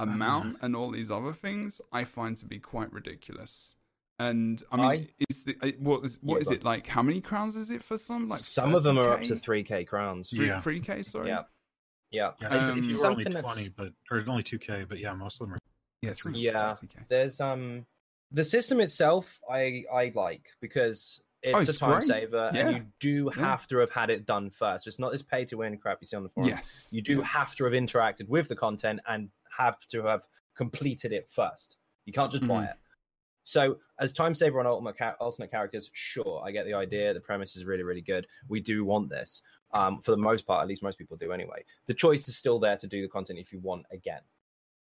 amount 0.00 0.56
and 0.62 0.74
all 0.74 0.90
these 0.90 1.10
other 1.10 1.32
things 1.34 1.80
i 1.92 2.04
find 2.04 2.36
to 2.38 2.46
be 2.46 2.58
quite 2.58 2.92
ridiculous 2.92 3.74
and 4.18 4.62
i 4.70 4.76
mean 4.76 4.84
I- 4.86 5.08
is 5.28 5.44
the, 5.44 5.56
uh, 5.60 5.72
what 5.80 6.04
is 6.04 6.18
what 6.22 6.36
Yeah, 6.36 6.40
is 6.42 6.50
it 6.50 6.64
like 6.64 6.86
how 6.86 7.02
many 7.02 7.20
crowns 7.20 7.56
is 7.56 7.70
it 7.70 7.82
for 7.82 7.98
some 7.98 8.26
like 8.26 8.40
some 8.40 8.74
of 8.74 8.82
them 8.84 8.96
are 8.98 9.08
up 9.10 9.22
to 9.22 9.34
3k 9.34 9.86
crowns 9.86 10.30
Three- 10.30 10.46
Yeah. 10.48 10.60
3k 10.60 11.04
sorry 11.04 11.28
yeah 11.28 11.42
yeah, 12.10 12.30
Yeah, 12.40 12.46
Um, 12.48 12.52
I 12.52 12.62
It's 12.62 12.72
think 12.74 12.84
you 12.86 12.90
it's 12.92 13.00
were 13.00 13.06
only 13.08 13.24
something 13.24 13.32
that's- 13.42 13.54
twenty, 13.54 13.68
but 13.70 13.92
or 14.08 14.22
only 14.28 14.44
two 14.44 14.58
K, 14.60 14.84
but 14.88 15.00
yeah, 15.00 15.12
most 15.14 15.40
of 15.40 15.48
them 15.48 15.54
are. 15.54 15.58
yeah, 16.00 16.12
Yeah. 16.32 16.76
There's 17.08 17.40
um 17.40 17.86
the 18.30 18.44
system 18.44 18.78
itself 18.80 19.40
i 19.50 19.84
i 19.92 20.12
like 20.14 20.50
because 20.60 21.20
it's, 21.42 21.54
Oh, 21.54 21.58
a 21.58 21.72
time 21.76 21.90
great. 22.00 22.04
saver 22.04 22.50
Yeah. 22.54 22.68
and 22.68 22.76
you 22.76 22.86
do 23.00 23.32
Yeah. 23.36 23.42
have 23.44 23.66
to 23.68 23.78
have 23.78 23.90
had 23.90 24.10
it 24.10 24.26
done 24.26 24.50
first 24.50 24.86
it's 24.86 24.98
not 25.00 25.10
this 25.10 25.22
pay 25.22 25.44
to 25.46 25.56
win 25.56 25.76
crap 25.76 25.98
you 26.00 26.06
see 26.06 26.16
on 26.16 26.22
the 26.22 26.28
forum 26.28 26.48
Yes. 26.50 26.86
you 26.92 27.02
do 27.02 27.18
yes. 27.18 27.28
have 27.30 27.56
to 27.56 27.64
have 27.64 27.72
interacted 27.72 28.28
with 28.28 28.46
the 28.48 28.56
content 28.56 29.00
and 29.08 29.30
have 29.58 29.84
to 29.88 30.04
have 30.04 30.22
completed 30.56 31.12
it 31.12 31.28
first 31.30 31.76
you 32.06 32.12
can't 32.12 32.30
just 32.30 32.46
buy 32.46 32.64
Mhm. 32.64 32.70
it 32.70 32.76
so 33.44 33.76
as 34.00 34.12
time 34.12 34.34
saver 34.34 34.58
on 34.58 34.66
ultimate 34.66 34.96
ca- 34.98 35.14
alternate 35.20 35.50
characters 35.50 35.90
sure 35.92 36.42
i 36.44 36.50
get 36.50 36.64
the 36.66 36.74
idea 36.74 37.12
the 37.14 37.20
premise 37.20 37.56
is 37.56 37.64
really 37.64 37.82
really 37.82 38.00
good 38.00 38.26
we 38.48 38.60
do 38.60 38.84
want 38.84 39.08
this 39.08 39.42
um, 39.72 40.00
for 40.02 40.10
the 40.12 40.16
most 40.16 40.46
part 40.46 40.62
at 40.62 40.68
least 40.68 40.82
most 40.82 40.98
people 40.98 41.16
do 41.16 41.32
anyway 41.32 41.62
the 41.86 41.94
choice 41.94 42.26
is 42.28 42.36
still 42.36 42.58
there 42.58 42.76
to 42.76 42.86
do 42.86 43.02
the 43.02 43.08
content 43.08 43.38
if 43.38 43.52
you 43.52 43.60
want 43.60 43.84
again 43.92 44.20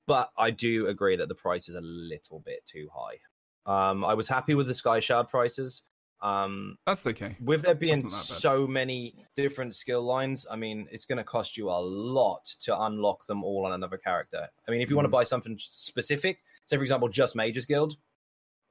but 0.05 0.31
I 0.37 0.51
do 0.51 0.87
agree 0.87 1.15
that 1.15 1.29
the 1.29 1.35
price 1.35 1.69
is 1.69 1.75
a 1.75 1.81
little 1.81 2.39
bit 2.41 2.65
too 2.65 2.89
high. 2.93 3.17
Um, 3.65 4.03
I 4.03 4.13
was 4.13 4.27
happy 4.27 4.53
with 4.53 4.67
the 4.67 4.73
Sky 4.73 4.99
Shard 4.99 5.29
prices. 5.29 5.83
Um, 6.21 6.77
That's 6.85 7.07
okay. 7.07 7.37
with 7.41 7.61
there 7.61 7.75
being 7.75 8.03
Wasn't 8.03 8.11
that 8.11 8.33
bad. 8.33 8.41
so 8.41 8.67
many 8.67 9.15
different 9.35 9.75
skill 9.75 10.01
lines, 10.03 10.45
I 10.51 10.55
mean, 10.55 10.87
it's 10.91 11.05
going 11.05 11.17
to 11.17 11.23
cost 11.23 11.57
you 11.57 11.69
a 11.69 11.79
lot 11.79 12.45
to 12.63 12.81
unlock 12.83 13.25
them 13.27 13.43
all 13.43 13.65
on 13.65 13.73
another 13.73 13.97
character. 13.97 14.47
I 14.67 14.71
mean, 14.71 14.81
if 14.81 14.89
you 14.89 14.95
want 14.95 15.05
to 15.05 15.09
buy 15.09 15.23
something 15.23 15.57
specific, 15.59 16.39
say 16.65 16.75
for 16.77 16.83
example, 16.83 17.07
just 17.07 17.35
Mages 17.35 17.65
Guild, 17.65 17.95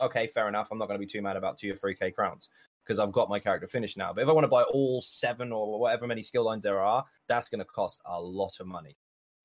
okay, 0.03 0.27
fair 0.29 0.49
enough. 0.49 0.69
I'm 0.71 0.79
not 0.79 0.87
going 0.89 1.01
to 1.01 1.07
be 1.07 1.11
too 1.11 1.23
mad 1.23 1.37
about 1.37 1.59
two 1.59 1.73
or 1.73 1.77
three 1.77 1.95
K 1.95 2.11
crowns 2.11 2.49
because 2.85 2.99
I've 2.99 3.13
got 3.13 3.29
my 3.29 3.39
character 3.39 3.69
finished 3.69 3.97
now. 3.97 4.13
But 4.13 4.23
if 4.23 4.29
I 4.29 4.33
want 4.33 4.45
to 4.45 4.49
buy 4.49 4.63
all 4.63 5.03
seven 5.03 5.53
or 5.53 5.79
whatever 5.79 6.07
many 6.07 6.23
skill 6.23 6.45
lines 6.45 6.65
there 6.65 6.81
are, 6.81 7.05
that's 7.29 7.49
going 7.49 7.61
to 7.61 7.65
cost 7.65 8.01
a 8.05 8.21
lot 8.21 8.59
of 8.61 8.67
money. 8.67 8.97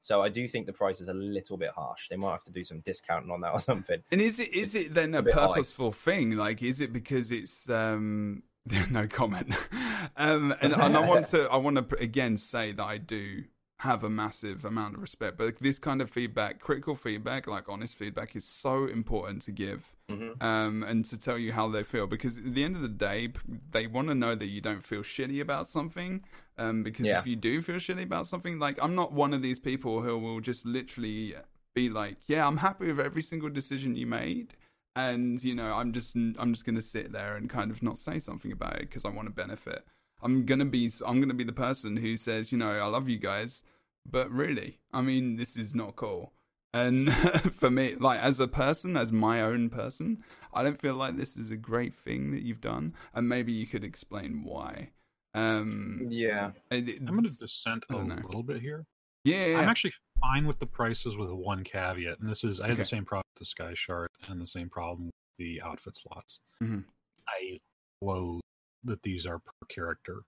So 0.02 0.22
I 0.22 0.30
do 0.30 0.48
think 0.48 0.66
the 0.68 0.74
price 0.74 1.02
is 1.02 1.08
a 1.10 1.14
little 1.14 1.58
bit 1.58 1.72
harsh. 1.76 2.08
They 2.10 2.16
might 2.16 2.32
have 2.32 2.44
to 2.46 2.52
do 2.52 2.64
some 2.64 2.80
discounting 2.80 3.30
on 3.32 3.42
that 3.42 3.52
or 3.52 3.60
something. 3.60 4.02
And 4.12 4.22
is 4.22 4.40
it 4.40 4.54
is 4.54 4.74
It's 4.74 4.86
it 4.86 4.94
then 4.94 5.14
a 5.16 5.20
a 5.20 5.24
bit 5.24 5.34
high. 5.34 5.48
purposeful 5.48 5.92
thing? 5.92 6.32
Like, 6.38 6.64
is 6.64 6.80
it 6.82 6.94
because 6.94 7.32
it's 7.32 7.70
um 7.70 8.44
no 8.90 9.08
comment? 9.08 9.54
um, 10.16 10.56
and, 10.62 10.74
and 10.74 10.98
I 10.98 11.00
want 11.02 11.26
to 11.28 11.44
I 11.50 11.58
want 11.58 11.90
to 11.90 11.98
again 11.98 12.38
say 12.38 12.72
that 12.72 12.84
I 12.84 12.98
do 12.98 13.44
have 13.82 14.04
a 14.04 14.10
massive 14.10 14.66
amount 14.66 14.96
of 14.96 15.02
respect, 15.02 15.38
but 15.38 15.58
this 15.60 15.78
kind 15.80 16.02
of 16.02 16.10
feedback, 16.10 16.60
critical 16.60 16.96
feedback, 16.96 17.46
like 17.48 17.70
honest 17.70 17.98
feedback, 17.98 18.36
is 18.36 18.44
so 18.46 18.86
important 18.86 19.42
to 19.44 19.52
give. 19.52 19.94
hmm 20.10 20.32
um, 20.40 20.84
and 20.84 21.04
to 21.06 21.18
tell 21.18 21.38
you 21.38 21.52
how 21.52 21.68
they 21.68 21.84
feel 21.84 22.06
because 22.06 22.38
at 22.38 22.54
the 22.54 22.64
end 22.64 22.76
of 22.76 22.84
the 22.84 22.88
day, 22.88 23.30
they 23.72 23.88
want 23.88 24.08
to 24.08 24.14
know 24.16 24.36
that 24.36 24.46
you 24.46 24.62
don't 24.62 24.84
feel 24.84 25.02
shitty 25.02 25.42
about 25.42 25.68
something. 25.68 26.24
Um, 26.60 26.84
because 26.84 27.08
Yeah. 27.08 27.20
if 27.20 27.28
you 27.28 27.36
do 27.36 27.62
feel 27.64 27.78
shitty 27.78 28.04
about 28.04 28.28
something, 28.28 28.60
like 28.60 28.78
I'm 28.82 28.94
not 28.96 29.14
one 29.14 29.34
of 29.34 29.42
these 29.42 29.58
people 29.60 30.02
who 30.02 30.18
will 30.18 30.40
just 30.40 30.64
literally 30.66 31.36
be 31.76 31.90
like, 31.90 32.18
"Yeah, 32.28 32.48
I'm 32.48 32.58
happy 32.58 32.88
with 32.88 33.00
every 33.00 33.22
single 33.24 33.50
decision 33.50 33.96
you 33.96 34.06
made," 34.08 34.54
and 34.96 35.44
you 35.44 35.56
know, 35.56 35.74
I'm 35.74 35.92
just 35.92 36.16
I'm 36.16 36.54
just 36.54 36.66
gonna 36.66 36.82
sit 36.84 37.12
there 37.12 37.36
and 37.36 37.50
kind 37.50 37.70
of 37.72 37.82
not 37.82 37.98
say 38.00 38.20
something 38.20 38.52
about 38.52 38.76
it 38.76 38.82
because 38.90 39.06
I 39.06 39.10
want 39.10 39.28
to 39.28 39.34
benefit. 39.34 39.86
I'm 40.22 40.46
gonna 40.46 40.66
be 40.66 40.92
I'm 41.06 41.20
gonna 41.20 41.34
be 41.34 41.44
the 41.44 41.54
person 41.54 41.98
who 41.98 42.18
says, 42.18 42.52
you 42.52 42.58
know, 42.58 42.72
I 42.72 42.86
love 42.86 43.08
you 43.10 43.18
guys, 43.20 43.64
but 44.10 44.30
really, 44.32 44.80
I 44.94 45.02
mean, 45.02 45.36
this 45.36 45.56
is 45.58 45.76
not 45.76 45.96
cool. 45.96 46.34
And 46.74 47.12
for 47.54 47.70
me, 47.70 47.96
like 47.96 48.20
as 48.20 48.40
a 48.40 48.48
person, 48.48 48.98
as 48.98 49.12
my 49.12 49.42
own 49.42 49.70
person, 49.70 50.24
I 50.54 50.64
don't 50.64 50.80
feel 50.80 50.96
like 50.96 51.18
this 51.18 51.38
is 51.38 51.50
a 51.52 51.56
great 51.58 51.94
thing 51.96 52.32
that 52.32 52.42
you've 52.44 52.62
done. 52.62 52.94
And 53.14 53.28
maybe 53.30 53.52
you 53.54 53.66
could 53.68 53.84
explain 53.84 54.44
why. 54.44 54.92
Um, 55.34 56.08
Yeah. 56.10 56.52
and 56.72 56.90
it- 56.90 57.00
I'm 57.00 57.08
going 57.16 57.24
to 57.24 57.30
dissent 57.30 57.86
a 57.90 57.94
know. 58.04 58.16
little 58.26 58.44
bit 58.44 58.62
here. 58.62 58.86
Yeah, 59.24 59.60
I'm 59.60 59.70
actually 59.70 59.94
fine 60.22 60.48
with 60.48 60.60
the 60.60 60.66
prices 60.68 61.18
with 61.18 61.32
one 61.32 61.64
caveat, 61.64 62.20
and 62.20 62.30
this 62.30 62.44
is 62.46 62.62
I 62.62 62.68
had 62.70 62.78
the 62.78 62.84
same 62.86 63.04
problem 63.06 63.24
with 63.36 63.40
the 63.40 63.46
Sky 63.46 63.74
Shard 63.74 64.10
and 64.28 64.40
the 64.42 64.48
same 64.48 64.70
problem 64.70 65.08
with 65.08 65.14
the 65.38 65.62
outfit 65.62 65.98
slots. 65.98 66.40
Mhm. 66.62 66.86
I 67.28 67.60
loathe 68.02 68.42
that 68.84 69.04
these 69.04 69.26
are 69.26 69.40
per 69.40 69.52
character. 69.70 70.24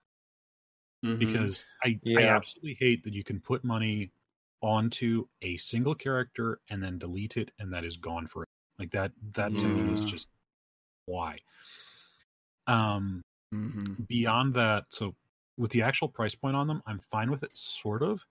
Mhm. 1.03 1.19
because 1.19 1.65
I, 1.83 1.99
I 2.15 2.27
absolutely 2.27 2.75
hate 2.79 3.03
that 3.03 3.13
you 3.13 3.23
can 3.23 3.39
put 3.39 3.63
money 3.63 4.11
onto 4.61 5.27
a 5.41 5.57
single 5.57 5.95
character 5.95 6.59
and 6.69 6.83
then 6.83 6.97
delete 6.97 7.37
it 7.37 7.51
and 7.59 7.71
that 7.73 7.85
is 7.85 7.97
gone 7.97 8.27
for 8.27 8.45
like 8.77 8.91
that 8.91 9.11
that 9.33 9.57
to 9.57 9.67
me 9.69 9.91
is 9.91 10.01
just 10.03 10.27
why. 11.05 11.39
Um 12.67 13.21
Mhm. 13.51 13.99
beyond 14.07 14.53
that 14.55 14.85
so 14.93 15.15
with 15.57 15.71
the 15.71 15.81
actual 15.83 16.09
price 16.09 16.35
point 16.35 16.55
on 16.55 16.67
them 16.67 16.81
i'm 16.87 16.99
fine 17.11 17.31
with 17.31 17.43
it 17.43 17.55
sort 17.57 18.03
of. 18.03 18.25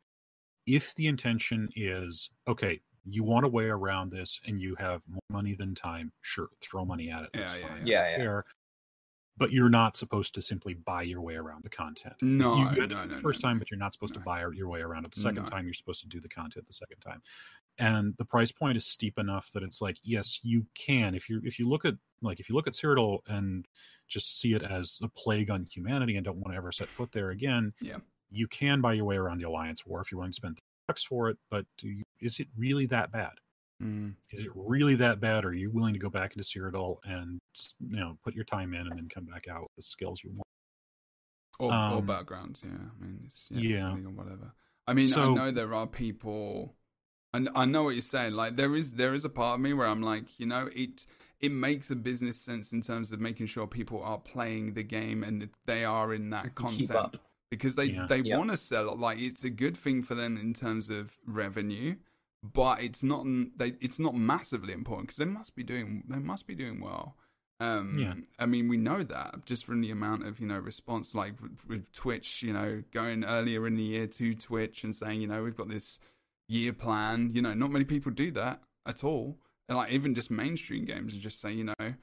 If 0.66 0.94
the 0.96 1.06
intention 1.08 1.70
is 1.76 2.30
okay 2.48 2.80
you 3.06 3.24
want 3.24 3.46
a 3.46 3.48
way 3.48 3.66
around 3.66 4.10
this 4.12 4.40
and 4.46 4.60
you 4.60 4.74
have 4.76 5.02
more 5.08 5.20
money 5.30 5.54
than 5.54 5.74
time 5.74 6.12
sure 6.22 6.50
throw 6.62 6.84
money 6.86 7.10
at 7.10 7.24
it 7.24 7.32
that's 7.36 7.52
Yeah, 7.52 7.56
yeah, 7.56 7.68
fine 7.68 7.92
yeah. 8.10 8.18
I 9.40 9.44
don't 9.44 9.48
care. 9.48 9.48
but 9.48 9.52
you're 9.52 9.68
not 9.68 9.96
supposed 9.96 10.34
to 10.34 10.42
simply 10.42 10.74
buy 10.74 11.02
your 11.02 11.20
way 11.20 11.34
around 11.34 11.64
the 11.64 11.68
content. 11.70 12.14
No, 12.22 12.56
you 12.56 12.86
no, 12.86 13.04
no, 13.04 13.14
the 13.16 13.20
first 13.22 13.42
no, 13.42 13.48
time 13.48 13.58
but 13.58 13.70
you're 13.70 13.78
not 13.78 13.92
supposed 13.92 14.14
to 14.14 14.20
buy 14.20 14.40
your 14.52 14.68
way 14.68 14.80
around 14.80 15.04
it 15.04 15.12
the 15.12 15.20
second 15.20 15.46
time. 15.46 15.64
You're 15.64 15.74
supposed 15.74 16.00
to 16.02 16.08
do 16.08 16.20
the 16.20 16.28
content 16.28 16.66
the 16.66 16.72
second 16.72 17.00
time. 17.00 17.22
And 17.80 18.14
the 18.16 18.24
price 18.24 18.50
point 18.50 18.76
is 18.76 18.86
steep 18.86 19.18
enough 19.18 19.50
that 19.52 19.62
it's 19.62 19.80
like 19.80 19.98
yes 20.02 20.40
you 20.42 20.66
can. 20.74 21.14
If 21.14 21.28
you 21.28 21.40
if 21.44 21.58
you 21.58 21.68
look 21.68 21.84
at 21.84 21.94
like 22.22 22.40
if 22.40 22.48
you 22.48 22.54
look 22.56 22.66
at 22.66 22.72
Cyrodiil 22.74 23.20
and 23.28 23.66
just 24.08 24.40
see 24.40 24.54
it 24.54 24.62
as 24.62 24.98
a 25.02 25.08
plague 25.08 25.50
on 25.50 25.64
humanity 25.70 26.16
and 26.16 26.24
don't 26.24 26.38
want 26.38 26.52
to 26.52 26.56
ever 26.56 26.72
set 26.72 26.88
foot 26.88 27.12
there 27.12 27.30
again 27.30 27.72
Yeah. 27.80 27.98
you 28.30 28.48
can 28.48 28.80
buy 28.80 28.94
your 28.94 29.04
way 29.04 29.16
around 29.16 29.38
the 29.38 29.46
alliance 29.46 29.86
war 29.86 30.00
if 30.00 30.10
you're 30.10 30.18
willing 30.18 30.32
to 30.32 30.36
spend 30.36 30.58
bucks 30.88 31.04
for 31.04 31.28
it 31.28 31.36
but 31.50 31.66
do 31.76 31.88
you, 31.88 32.02
is 32.20 32.40
it 32.40 32.48
really 32.56 32.86
that 32.86 33.12
bad 33.12 33.32
Mm. 33.82 34.14
is 34.32 34.40
it 34.40 34.50
really 34.56 34.96
that 34.96 35.20
bad 35.20 35.44
or 35.44 35.48
are 35.50 35.54
you 35.54 35.70
willing 35.70 35.94
to 35.94 36.00
go 36.00 36.10
back 36.10 36.34
into 36.36 36.42
Cyrodiil 36.42 36.98
and 37.04 37.38
you 37.78 37.96
know 38.00 38.18
put 38.24 38.34
your 38.34 38.44
time 38.44 38.74
in 38.74 38.80
and 38.88 38.96
then 38.98 39.08
come 39.08 39.24
back 39.24 39.46
out 39.46 39.62
with 39.62 39.76
the 39.76 39.82
skills 39.82 40.20
you 40.24 40.30
want 40.30 40.42
Or, 41.60 41.70
or 41.72 41.98
Um, 41.98 42.06
battlegrounds, 42.06 42.64
yeah. 42.64 42.70
I 42.70 43.04
mean, 43.04 43.20
it's, 43.24 43.46
yeah, 43.50 43.60
yeah. 43.60 43.88
depending 43.90 44.16
whatever. 44.16 44.52
I 44.86 44.94
mean, 44.94 45.12
I 45.14 45.32
know 45.34 45.50
there 45.50 45.74
are 45.74 45.86
people, 45.86 46.74
and 47.34 47.48
I 47.54 47.64
know 47.66 47.82
what 47.84 47.90
you're 47.90 48.02
saying. 48.02 48.32
Like, 48.34 48.56
there 48.56 48.74
is 48.74 48.92
there 48.92 49.12
is 49.14 49.24
a 49.24 49.28
part 49.28 49.56
of 49.56 49.60
me 49.60 49.72
where 49.74 49.86
I'm 49.86 50.02
like, 50.02 50.38
you 50.40 50.46
know, 50.46 50.68
it 50.74 51.06
it 51.40 51.52
makes 51.52 51.90
a 51.90 51.96
business 51.96 52.40
sense 52.40 52.72
in 52.72 52.80
terms 52.82 53.12
of 53.12 53.20
making 53.20 53.46
sure 53.46 53.66
people 53.66 54.02
are 54.02 54.18
playing 54.18 54.74
the 54.74 54.82
game 54.82 55.22
and 55.22 55.48
they 55.66 55.84
are 55.84 56.12
in 56.14 56.30
that 56.30 56.54
concept 56.56 57.18
because 57.50 57.76
they 57.76 57.84
Yeah. 57.86 58.06
they 58.08 58.20
Yep. 58.22 58.38
want 58.38 58.50
to 58.50 58.56
sell 58.56 58.90
it. 58.92 58.98
Like, 58.98 59.18
it's 59.18 59.44
a 59.44 59.50
good 59.50 59.76
thing 59.76 60.02
for 60.02 60.14
them 60.16 60.36
in 60.36 60.52
terms 60.54 60.90
of 60.90 61.16
revenue. 61.26 61.96
But 62.42 62.82
it's 62.82 63.02
not 63.02 63.26
they. 63.56 63.74
It's 63.80 63.98
not 63.98 64.14
massively 64.14 64.72
important 64.72 65.08
because 65.08 65.16
they 65.16 65.24
must 65.24 65.56
be 65.56 65.64
doing. 65.64 66.04
They 66.08 66.18
must 66.18 66.46
be 66.46 66.54
doing 66.54 66.80
well. 66.80 67.16
Um, 67.60 67.98
Yeah. 67.98 68.14
I 68.38 68.46
mean, 68.46 68.68
we 68.68 68.76
know 68.76 69.02
that 69.02 69.44
just 69.44 69.64
from 69.64 69.80
the 69.80 69.90
amount 69.90 70.26
of 70.26 70.38
you 70.38 70.46
know 70.46 70.58
response, 70.58 71.14
like 71.14 71.40
with, 71.42 71.66
with 71.68 71.92
Twitch, 71.92 72.42
you 72.42 72.52
know, 72.52 72.82
going 72.92 73.24
earlier 73.24 73.66
in 73.66 73.74
the 73.74 73.82
year 73.82 74.06
to 74.06 74.34
Twitch 74.34 74.84
and 74.84 74.94
saying, 74.94 75.20
you 75.20 75.26
know, 75.26 75.42
we've 75.42 75.56
got 75.56 75.68
this 75.68 75.98
year 76.48 76.72
plan. 76.72 77.32
You 77.34 77.42
know, 77.42 77.54
not 77.54 77.72
many 77.72 77.84
people 77.84 78.12
do 78.12 78.30
that 78.32 78.62
at 78.86 79.02
all. 79.02 79.38
And 79.68 79.76
like 79.76 79.90
even 79.90 80.14
just 80.14 80.30
mainstream 80.30 80.84
games 80.84 81.12
and 81.12 81.20
just 81.20 81.40
say, 81.40 81.52
you 81.52 81.64
know, 81.64 81.94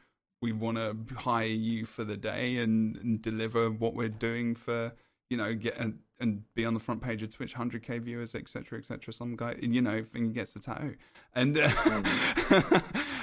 we 0.42 0.52
want 0.52 0.78
to 0.78 1.16
hire 1.16 1.46
you 1.46 1.86
for 1.86 2.04
the 2.04 2.18
day 2.18 2.58
and, 2.58 2.98
and 2.98 3.22
deliver 3.22 3.72
what 3.72 3.96
we're 3.96 4.10
doing 4.10 4.54
for 4.54 4.94
you 5.36 5.44
know 5.44 5.54
get 5.54 5.78
and, 5.78 6.00
and 6.20 6.44
be 6.54 6.66
on 6.66 6.74
the 6.74 6.80
front 6.80 7.02
page 7.02 7.22
of 7.24 7.30
Twitch, 7.36 7.54
hundred 7.54 7.84
k 7.84 7.98
viewers, 7.98 8.36
etc., 8.36 8.80
etc. 8.80 9.14
Some 9.14 9.36
guy, 9.36 9.56
you 9.62 9.82
know, 9.82 10.02
thing 10.04 10.32
gets 10.32 10.56
a 10.56 10.60
tattoo, 10.60 10.96
and 11.34 11.58
uh, 11.58 11.70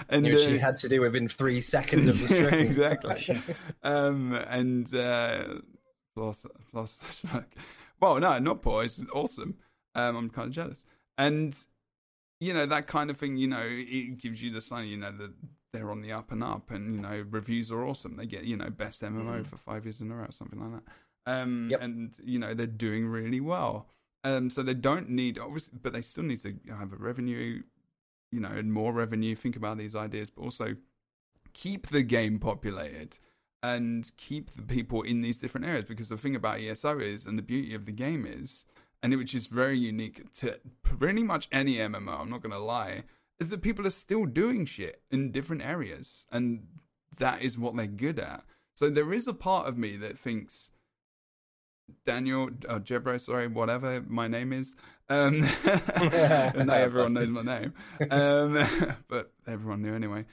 and 0.09 0.25
Which 0.25 0.35
he 0.45 0.57
uh, 0.57 0.59
had 0.59 0.77
to 0.77 0.89
do 0.89 1.01
within 1.01 1.29
three 1.29 1.61
seconds 1.61 2.07
of 2.07 2.19
the 2.19 2.35
Yeah, 2.37 2.47
stream. 2.49 2.61
exactly. 2.67 3.43
um, 3.83 4.35
and 4.35 4.93
uh, 4.95 5.45
plus, 6.15 6.45
plus, 6.71 7.25
well, 8.01 8.19
no, 8.21 8.39
not 8.39 8.63
poor. 8.63 8.85
It's 8.85 9.03
awesome. 9.15 9.57
Um, 9.95 10.17
I'm 10.17 10.31
kind 10.31 10.49
of 10.49 10.53
jealous, 10.55 10.85
and 11.19 11.57
you 12.41 12.53
know 12.55 12.67
that 12.67 12.87
kind 12.87 13.11
of 13.11 13.17
thing. 13.17 13.37
You 13.37 13.49
know, 13.49 13.65
it 13.67 14.19
gives 14.19 14.43
you 14.43 14.53
the 14.53 14.61
sign. 14.61 14.87
You 14.89 14.97
know 14.99 15.13
that 15.13 15.33
they're 15.73 15.91
on 15.91 16.03
the 16.03 16.13
up 16.13 16.31
and 16.33 16.43
up, 16.45 16.71
and 16.71 16.95
you 16.95 17.01
know 17.01 17.25
reviews 17.31 17.71
are 17.71 17.85
awesome. 17.87 18.17
They 18.17 18.27
get 18.27 18.45
you 18.45 18.57
know 18.57 18.69
best 18.71 19.03
MMO 19.03 19.41
Mhm. 19.43 19.47
for 19.47 19.57
five 19.57 19.85
years 19.87 20.01
in 20.01 20.11
a 20.11 20.15
row, 20.15 20.25
or 20.25 20.33
something 20.33 20.61
like 20.61 20.73
that. 20.85 20.93
Um, 21.27 21.69
Yep. 21.71 21.81
and 21.83 22.17
you 22.25 22.39
know 22.39 22.53
they're 22.55 22.67
doing 22.67 23.07
really 23.07 23.41
well. 23.41 23.89
Um, 24.25 24.51
so 24.51 24.63
they 24.63 24.75
don't 24.75 25.09
need 25.11 25.39
obviously, 25.39 25.79
but 25.83 25.93
they 25.93 26.03
still 26.03 26.25
need 26.25 26.41
to 26.43 26.55
have 26.77 26.93
a 26.93 26.97
revenue, 26.97 27.63
you 28.31 28.41
know, 28.41 28.51
and 28.51 28.73
more 28.73 28.93
revenue. 28.93 29.35
Think 29.35 29.57
about 29.57 29.79
these 29.79 29.95
ideas, 29.95 30.31
but 30.31 30.43
also 30.43 30.77
keep 31.53 31.89
the 31.89 32.03
game 32.03 32.39
populated 32.39 33.19
and 33.63 34.11
keep 34.17 34.51
the 34.55 34.63
people 34.63 35.03
in 35.03 35.21
these 35.21 35.39
different 35.39 35.67
areas. 35.67 35.85
Because 35.85 36.09
the 36.09 36.17
thing 36.17 36.35
about 36.37 36.61
ESO 36.61 36.99
is, 36.99 37.27
and 37.27 37.39
the 37.39 37.43
beauty 37.43 37.75
of 37.75 37.85
the 37.87 37.93
game 37.93 38.27
is, 38.27 38.65
and 39.03 39.17
which 39.17 39.35
is 39.35 39.47
very 39.49 39.79
unique 39.79 40.33
to 40.35 40.59
pretty 40.83 41.23
much 41.23 41.49
any 41.53 41.77
MMO. 41.77 42.21
I'm 42.21 42.31
not 42.31 42.43
going 42.43 42.53
to 42.53 42.59
lie, 42.59 43.03
is 43.41 43.49
that 43.51 43.63
people 43.63 43.87
are 43.87 43.91
still 43.91 44.25
doing 44.27 44.67
shit 44.67 45.03
in 45.11 45.31
different 45.33 45.63
areas, 45.63 46.27
and 46.33 46.67
that 47.19 47.43
is 47.43 47.59
what 47.59 47.77
they're 47.77 47.87
good 47.87 48.19
at. 48.19 48.45
So 48.77 48.89
there 48.89 49.13
is 49.13 49.27
a 49.29 49.35
part 49.35 49.67
of 49.69 49.77
me 49.77 49.97
that 49.99 50.19
thinks 50.19 50.71
Daniel 52.07 52.51
or 52.69 52.81
Jebro, 52.81 53.21
sorry, 53.21 53.47
whatever 53.49 54.03
my 54.07 54.29
name 54.29 54.53
is. 54.53 54.75
Um, 55.09 55.41
not 55.67 56.81
everyone 56.81 57.13
knows 57.15 57.29
my 57.29 57.43
name, 57.43 57.75
um, 58.11 58.97
but 59.09 59.33
everyone 59.47 59.83
knew 59.83 59.95
anyway. 59.95 60.25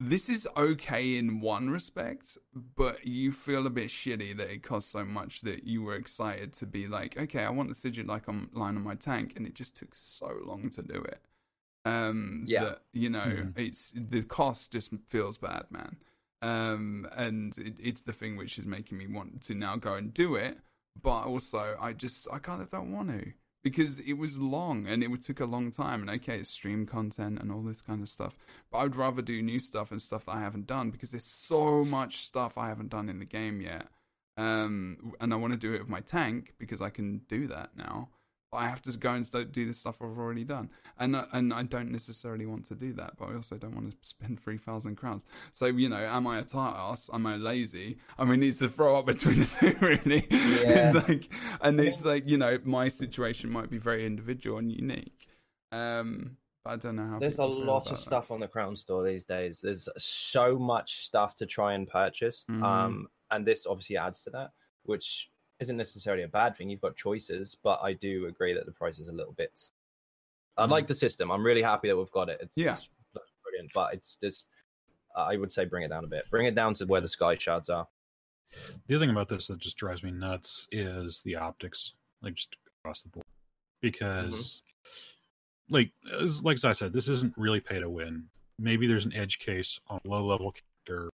This 0.00 0.28
is 0.28 0.48
okay 0.56 1.16
in 1.16 1.40
one 1.40 1.70
respect, 1.70 2.36
but 2.76 3.06
you 3.06 3.30
feel 3.30 3.66
a 3.66 3.70
bit 3.70 3.88
shitty 3.88 4.36
that 4.36 4.50
it 4.50 4.64
cost 4.64 4.90
so 4.90 5.04
much 5.04 5.42
that 5.42 5.62
you 5.64 5.82
were 5.84 5.94
excited 5.94 6.52
to 6.54 6.66
be 6.66 6.88
like, 6.88 7.16
okay, 7.16 7.44
I 7.44 7.50
want 7.50 7.68
the 7.68 7.74
sigil 7.76 8.06
like 8.06 8.28
on 8.28 8.48
line 8.52 8.76
on 8.76 8.82
my 8.82 8.96
tank, 8.96 9.34
and 9.36 9.46
it 9.46 9.54
just 9.54 9.76
took 9.76 9.94
so 9.94 10.38
long 10.44 10.70
to 10.70 10.82
do 10.82 10.96
it. 11.02 11.20
Um, 11.84 12.44
Yeah. 12.48 12.64
that, 12.64 12.82
you 12.92 13.10
know, 13.10 13.26
Mhm. 13.26 13.52
it's 13.56 13.92
the 13.94 14.22
cost 14.24 14.72
just 14.72 14.90
feels 15.06 15.38
bad, 15.38 15.66
man. 15.70 15.96
Um, 16.40 17.08
and 17.12 17.56
it, 17.58 17.76
it's 17.78 18.00
the 18.02 18.12
thing 18.12 18.36
which 18.36 18.58
is 18.58 18.66
making 18.66 18.98
me 18.98 19.06
want 19.06 19.42
to 19.44 19.54
now 19.54 19.76
go 19.76 19.94
and 19.94 20.12
do 20.12 20.34
it, 20.34 20.58
but 21.00 21.24
also 21.24 21.76
I 21.80 21.92
just 21.92 22.28
I 22.32 22.38
kind 22.38 22.62
of 22.62 22.70
don't 22.70 22.92
want 22.92 23.10
to 23.10 23.32
because 23.62 24.00
it 24.00 24.14
was 24.14 24.38
long 24.38 24.86
and 24.86 25.02
it 25.02 25.22
took 25.22 25.40
a 25.40 25.44
long 25.44 25.70
time. 25.70 26.00
And 26.00 26.10
okay, 26.10 26.38
it's 26.38 26.50
stream 26.50 26.86
content 26.86 27.38
and 27.40 27.52
all 27.52 27.62
this 27.62 27.80
kind 27.80 28.02
of 28.02 28.08
stuff, 28.08 28.36
but 28.70 28.78
I'd 28.78 28.96
rather 28.96 29.22
do 29.22 29.40
new 29.42 29.60
stuff 29.60 29.90
and 29.90 30.02
stuff 30.02 30.24
that 30.26 30.32
I 30.32 30.40
haven't 30.40 30.66
done 30.66 30.90
because 30.90 31.10
there's 31.10 31.24
so 31.24 31.84
much 31.84 32.26
stuff 32.26 32.58
I 32.58 32.68
haven't 32.68 32.90
done 32.90 33.08
in 33.08 33.18
the 33.18 33.24
game 33.24 33.60
yet. 33.60 33.86
Um, 34.36 35.14
and 35.20 35.32
I 35.32 35.36
want 35.36 35.52
to 35.52 35.58
do 35.58 35.74
it 35.74 35.80
with 35.80 35.88
my 35.88 36.00
tank 36.00 36.54
because 36.58 36.80
I 36.80 36.90
can 36.90 37.20
do 37.28 37.46
that 37.48 37.70
now. 37.76 38.08
I 38.54 38.68
have 38.68 38.82
to 38.82 38.96
go 38.98 39.12
and 39.12 39.26
start 39.26 39.52
do 39.52 39.66
the 39.66 39.74
stuff 39.74 39.96
I've 40.02 40.18
already 40.18 40.44
done, 40.44 40.70
and 40.98 41.16
I- 41.16 41.26
and 41.32 41.52
I 41.54 41.62
don't 41.62 41.90
necessarily 41.90 42.44
want 42.46 42.66
to 42.66 42.74
do 42.74 42.92
that. 42.94 43.16
But 43.16 43.30
I 43.30 43.34
also 43.34 43.56
don't 43.56 43.74
want 43.74 43.90
to 43.90 43.96
spend 44.08 44.40
three 44.40 44.58
thousand 44.58 44.96
crowns. 44.96 45.24
So 45.52 45.66
you 45.66 45.88
know, 45.88 45.96
am 45.96 46.26
I 46.26 46.38
a 46.38 46.42
tight 46.44 46.74
ass? 46.76 47.08
Am 47.12 47.26
I 47.26 47.36
lazy? 47.36 47.96
I 48.18 48.24
mean, 48.24 48.42
it's 48.42 48.58
to 48.58 48.68
throw 48.68 48.98
up 48.98 49.06
between 49.06 49.40
the 49.40 49.46
two, 49.60 49.76
really. 49.80 50.26
Yeah. 50.30 50.92
it's 50.94 51.08
like, 51.08 51.28
and 51.62 51.80
it's 51.80 52.04
like 52.04 52.28
you 52.28 52.36
know, 52.38 52.58
my 52.64 52.88
situation 52.88 53.50
might 53.50 53.70
be 53.70 53.78
very 53.78 54.04
individual 54.06 54.58
and 54.58 54.70
unique. 54.70 55.28
Um, 55.70 56.36
but 56.64 56.70
I 56.70 56.76
don't 56.76 56.96
know 56.96 57.06
how. 57.08 57.18
There's 57.18 57.38
a 57.38 57.44
lot 57.44 57.86
of 57.86 57.96
that. 57.96 57.98
stuff 57.98 58.30
on 58.30 58.40
the 58.40 58.48
Crown 58.48 58.76
Store 58.76 59.02
these 59.04 59.24
days. 59.24 59.60
There's 59.62 59.88
so 59.96 60.58
much 60.58 61.06
stuff 61.06 61.34
to 61.36 61.46
try 61.46 61.72
and 61.74 61.88
purchase. 61.88 62.44
Mhm. 62.50 62.62
Um, 62.62 63.08
and 63.30 63.46
this 63.46 63.66
obviously 63.66 63.96
adds 63.96 64.22
to 64.24 64.30
that, 64.30 64.50
which 64.84 65.30
isn't 65.62 65.76
necessarily 65.76 66.24
a 66.24 66.28
bad 66.28 66.56
thing. 66.56 66.68
You've 66.68 66.80
got 66.80 66.96
choices, 66.96 67.56
but 67.62 67.80
I 67.82 67.94
do 67.94 68.26
agree 68.26 68.52
that 68.52 68.66
the 68.66 68.72
price 68.72 68.98
is 68.98 69.08
a 69.08 69.12
little 69.12 69.32
bit. 69.32 69.58
I 70.58 70.66
like 70.66 70.84
mm. 70.84 70.88
the 70.88 70.94
system. 70.94 71.30
I'm 71.30 71.44
really 71.44 71.62
happy 71.62 71.88
that 71.88 71.96
we've 71.96 72.10
got 72.10 72.28
it. 72.28 72.38
It's, 72.42 72.56
Yeah. 72.56 72.72
it's 72.72 72.90
brilliant, 73.42 73.72
but 73.74 73.94
it's 73.94 74.16
just. 74.20 74.46
Uh, 75.16 75.26
I 75.30 75.36
would 75.36 75.52
say 75.52 75.64
bring 75.66 75.84
it 75.84 75.88
down 75.88 76.04
a 76.04 76.06
bit. 76.06 76.24
Bring 76.30 76.46
it 76.46 76.54
down 76.54 76.74
to 76.74 76.86
where 76.86 77.00
the 77.00 77.08
sky 77.08 77.36
shards 77.36 77.68
are. 77.68 77.86
The 78.86 78.96
other 78.96 79.04
thing 79.04 79.10
about 79.10 79.28
this 79.28 79.46
that 79.46 79.58
just 79.58 79.76
drives 79.76 80.02
me 80.02 80.10
nuts 80.10 80.66
is 80.72 81.20
the 81.20 81.36
optics, 81.36 81.94
like 82.22 82.34
just 82.34 82.56
across 82.80 83.02
the 83.02 83.08
board. 83.10 83.24
Mm-hmm. 83.24 83.88
Because, 83.88 84.62
like, 85.68 85.92
as, 86.18 86.44
like 86.44 86.56
as 86.56 86.64
I 86.64 86.72
said, 86.72 86.92
this 86.92 87.08
isn't 87.08 87.34
really 87.36 87.60
pay 87.60 87.78
to 87.78 87.90
win. 87.90 88.24
Maybe 88.58 88.86
there's 88.86 89.06
an 89.06 89.14
edge 89.14 89.38
case 89.38 89.80
on 89.88 90.00
low 90.04 90.24
level 90.24 90.52
character, 90.52 91.10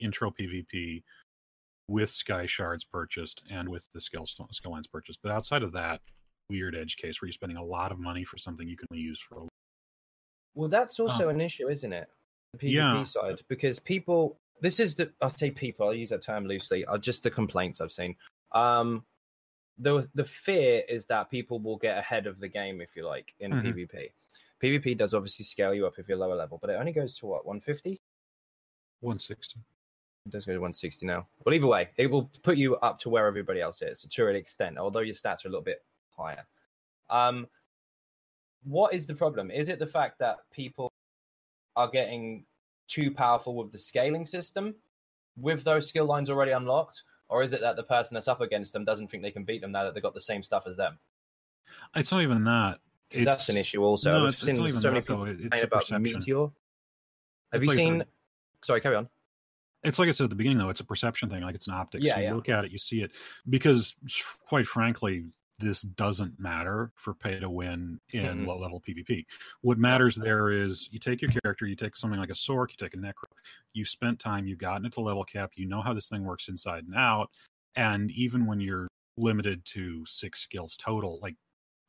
intro 0.00 0.30
PvP, 0.30 1.02
with 1.88 2.10
Sky 2.10 2.46
Shards 2.46 2.84
purchased 2.84 3.42
and 3.50 3.68
with 3.68 3.88
the 3.94 4.00
skill 4.00 4.26
skill 4.26 4.70
lines 4.72 4.86
purchased. 4.86 5.20
But 5.22 5.32
outside 5.32 5.62
of 5.62 5.72
that, 5.72 6.00
weird 6.50 6.76
edge 6.76 6.96
case 6.96 7.20
where 7.20 7.26
you're 7.26 7.32
spending 7.32 7.56
a 7.58 7.64
lot 7.64 7.92
of 7.92 7.98
money 7.98 8.24
for 8.24 8.36
something 8.38 8.68
you 8.68 8.76
can 8.76 8.86
only 8.92 9.02
use 9.02 9.20
for 9.20 9.38
a 9.38 9.48
Well, 10.54 10.68
that's 10.68 11.00
also 11.00 11.28
an 11.28 11.40
issue, 11.40 11.68
isn't 11.68 11.92
it? 11.92 12.08
The 12.52 12.58
PvP 12.58 12.72
Yeah. 12.72 13.02
side, 13.04 13.42
because 13.48 13.78
people. 13.78 14.38
This 14.60 14.80
is 14.80 14.96
the. 14.96 15.12
I 15.22 15.28
say 15.28 15.50
people. 15.52 15.88
I 15.88 15.92
use 15.92 16.10
that 16.10 16.22
term 16.22 16.46
loosely. 16.46 16.84
Are 16.86 16.98
just 16.98 17.22
the 17.22 17.30
complaints 17.30 17.80
I've 17.80 17.92
seen. 17.92 18.16
Um, 18.52 19.04
the 19.78 20.08
the 20.14 20.24
fear 20.24 20.82
is 20.88 21.06
that 21.06 21.30
people 21.30 21.60
will 21.60 21.76
get 21.76 21.96
ahead 21.96 22.26
of 22.26 22.40
the 22.40 22.48
game 22.48 22.80
if 22.80 22.96
you 22.96 23.06
like 23.06 23.34
in 23.38 23.52
Mhm. 23.52 23.62
PvP. 23.62 24.10
PvP 24.60 24.96
does 24.96 25.14
obviously 25.14 25.44
scale 25.44 25.72
you 25.72 25.86
up 25.86 25.98
if 25.98 26.08
you're 26.08 26.18
lower 26.18 26.34
level, 26.34 26.58
but 26.60 26.70
it 26.70 26.74
only 26.74 26.92
goes 26.92 27.16
to 27.18 27.26
what 27.26 27.46
150. 27.46 28.00
160. 29.00 29.60
It 30.26 30.32
does 30.32 30.44
go 30.44 30.52
to 30.52 30.58
160 30.58 31.06
now. 31.06 31.26
Well, 31.44 31.54
either 31.54 31.66
way, 31.66 31.88
it 31.96 32.06
will 32.10 32.30
put 32.42 32.56
you 32.58 32.76
up 32.76 32.98
to 33.00 33.08
where 33.08 33.26
everybody 33.26 33.60
else 33.60 33.80
is 33.82 34.04
to 34.10 34.28
an 34.28 34.36
extent, 34.36 34.76
although 34.78 35.00
your 35.00 35.14
stats 35.14 35.44
are 35.44 35.48
a 35.48 35.50
little 35.50 35.62
bit 35.62 35.84
higher. 36.16 36.44
Um, 37.08 37.46
what 38.64 38.92
is 38.92 39.06
the 39.06 39.14
problem? 39.14 39.50
Is 39.50 39.68
it 39.68 39.78
the 39.78 39.86
fact 39.86 40.18
that 40.18 40.38
people 40.52 40.92
are 41.76 41.88
getting 41.88 42.44
too 42.88 43.10
powerful 43.10 43.54
with 43.54 43.72
the 43.72 43.78
scaling 43.78 44.26
system 44.26 44.74
with 45.36 45.64
those 45.64 45.88
skill 45.88 46.04
lines 46.04 46.28
already 46.28 46.52
unlocked? 46.52 47.02
Or 47.30 47.42
is 47.42 47.52
it 47.52 47.60
that 47.60 47.76
the 47.76 47.82
person 47.82 48.14
that's 48.14 48.28
up 48.28 48.40
against 48.40 48.72
them 48.72 48.84
doesn't 48.84 49.08
think 49.08 49.22
they 49.22 49.30
can 49.30 49.44
beat 49.44 49.60
them 49.60 49.70
now 49.72 49.84
that 49.84 49.94
they've 49.94 50.02
got 50.02 50.14
the 50.14 50.20
same 50.20 50.42
stuff 50.42 50.66
as 50.66 50.76
them? 50.76 50.98
It's 51.94 52.10
not 52.10 52.22
even 52.22 52.44
that. 52.44 52.80
'Cause 53.10 53.24
that's 53.24 53.48
an 53.48 53.56
issue 53.56 53.82
also. 53.82 54.18
No, 54.18 54.26
it's, 54.26 54.42
it's 54.46 54.58
not 54.58 54.68
even 54.68 54.80
so 54.82 54.88
that, 54.90 54.94
though. 54.94 55.00
people 55.00 55.24
It- 55.24 55.40
It's 55.52 55.62
a 55.62 55.66
about 55.66 55.80
perception. 55.82 56.02
Meteor. 56.02 56.40
Have 56.40 56.50
It's 57.54 57.64
you 57.64 57.68
like 57.70 57.76
seen? 57.78 57.98
said- 58.00 58.08
Sorry, 58.62 58.80
carry 58.82 58.96
on. 58.96 59.08
It's 59.84 59.98
like 59.98 60.08
I 60.08 60.12
said 60.12 60.24
at 60.24 60.30
the 60.30 60.36
beginning, 60.36 60.58
though. 60.58 60.70
It's 60.70 60.80
a 60.80 60.84
perception 60.84 61.30
thing. 61.30 61.42
Like 61.42 61.54
it's 61.54 61.68
an 61.68 61.74
optics. 61.74 62.04
Yeah, 62.04 62.18
you 62.18 62.24
yeah. 62.24 62.34
look 62.34 62.48
at 62.48 62.64
it, 62.64 62.72
you 62.72 62.78
see 62.78 63.02
it. 63.02 63.12
Because, 63.48 63.94
quite 64.46 64.66
frankly, 64.66 65.26
this 65.60 65.82
doesn't 65.82 66.38
matter 66.38 66.92
for 66.94 67.14
pay 67.14 67.38
to 67.40 67.50
win 67.50 68.00
in 68.10 68.44
Mhm. 68.44 68.46
low 68.46 68.58
level 68.58 68.80
PvP. 68.80 69.26
What 69.60 69.76
matters 69.78 70.14
there 70.14 70.50
is 70.50 70.88
you 70.92 70.98
take 71.00 71.20
your 71.20 71.32
character, 71.32 71.66
you 71.66 71.74
take 71.74 71.96
something 71.96 72.18
like 72.18 72.30
a 72.30 72.34
Sorc, 72.34 72.70
you 72.70 72.76
take 72.76 72.94
a 72.94 72.96
Necro, 72.96 73.24
you've 73.72 73.88
spent 73.88 74.20
time, 74.20 74.46
you've 74.46 74.58
gotten 74.60 74.86
it 74.86 74.92
to 74.92 75.00
level 75.00 75.24
cap, 75.24 75.52
you 75.56 75.66
know 75.66 75.80
how 75.82 75.92
this 75.92 76.08
thing 76.08 76.22
works 76.24 76.48
inside 76.48 76.84
and 76.84 76.94
out. 76.94 77.30
And 77.74 78.10
even 78.12 78.46
when 78.46 78.60
you're 78.60 78.86
limited 79.16 79.64
to 79.66 80.06
six 80.06 80.40
skills 80.40 80.76
total, 80.76 81.18
like, 81.20 81.34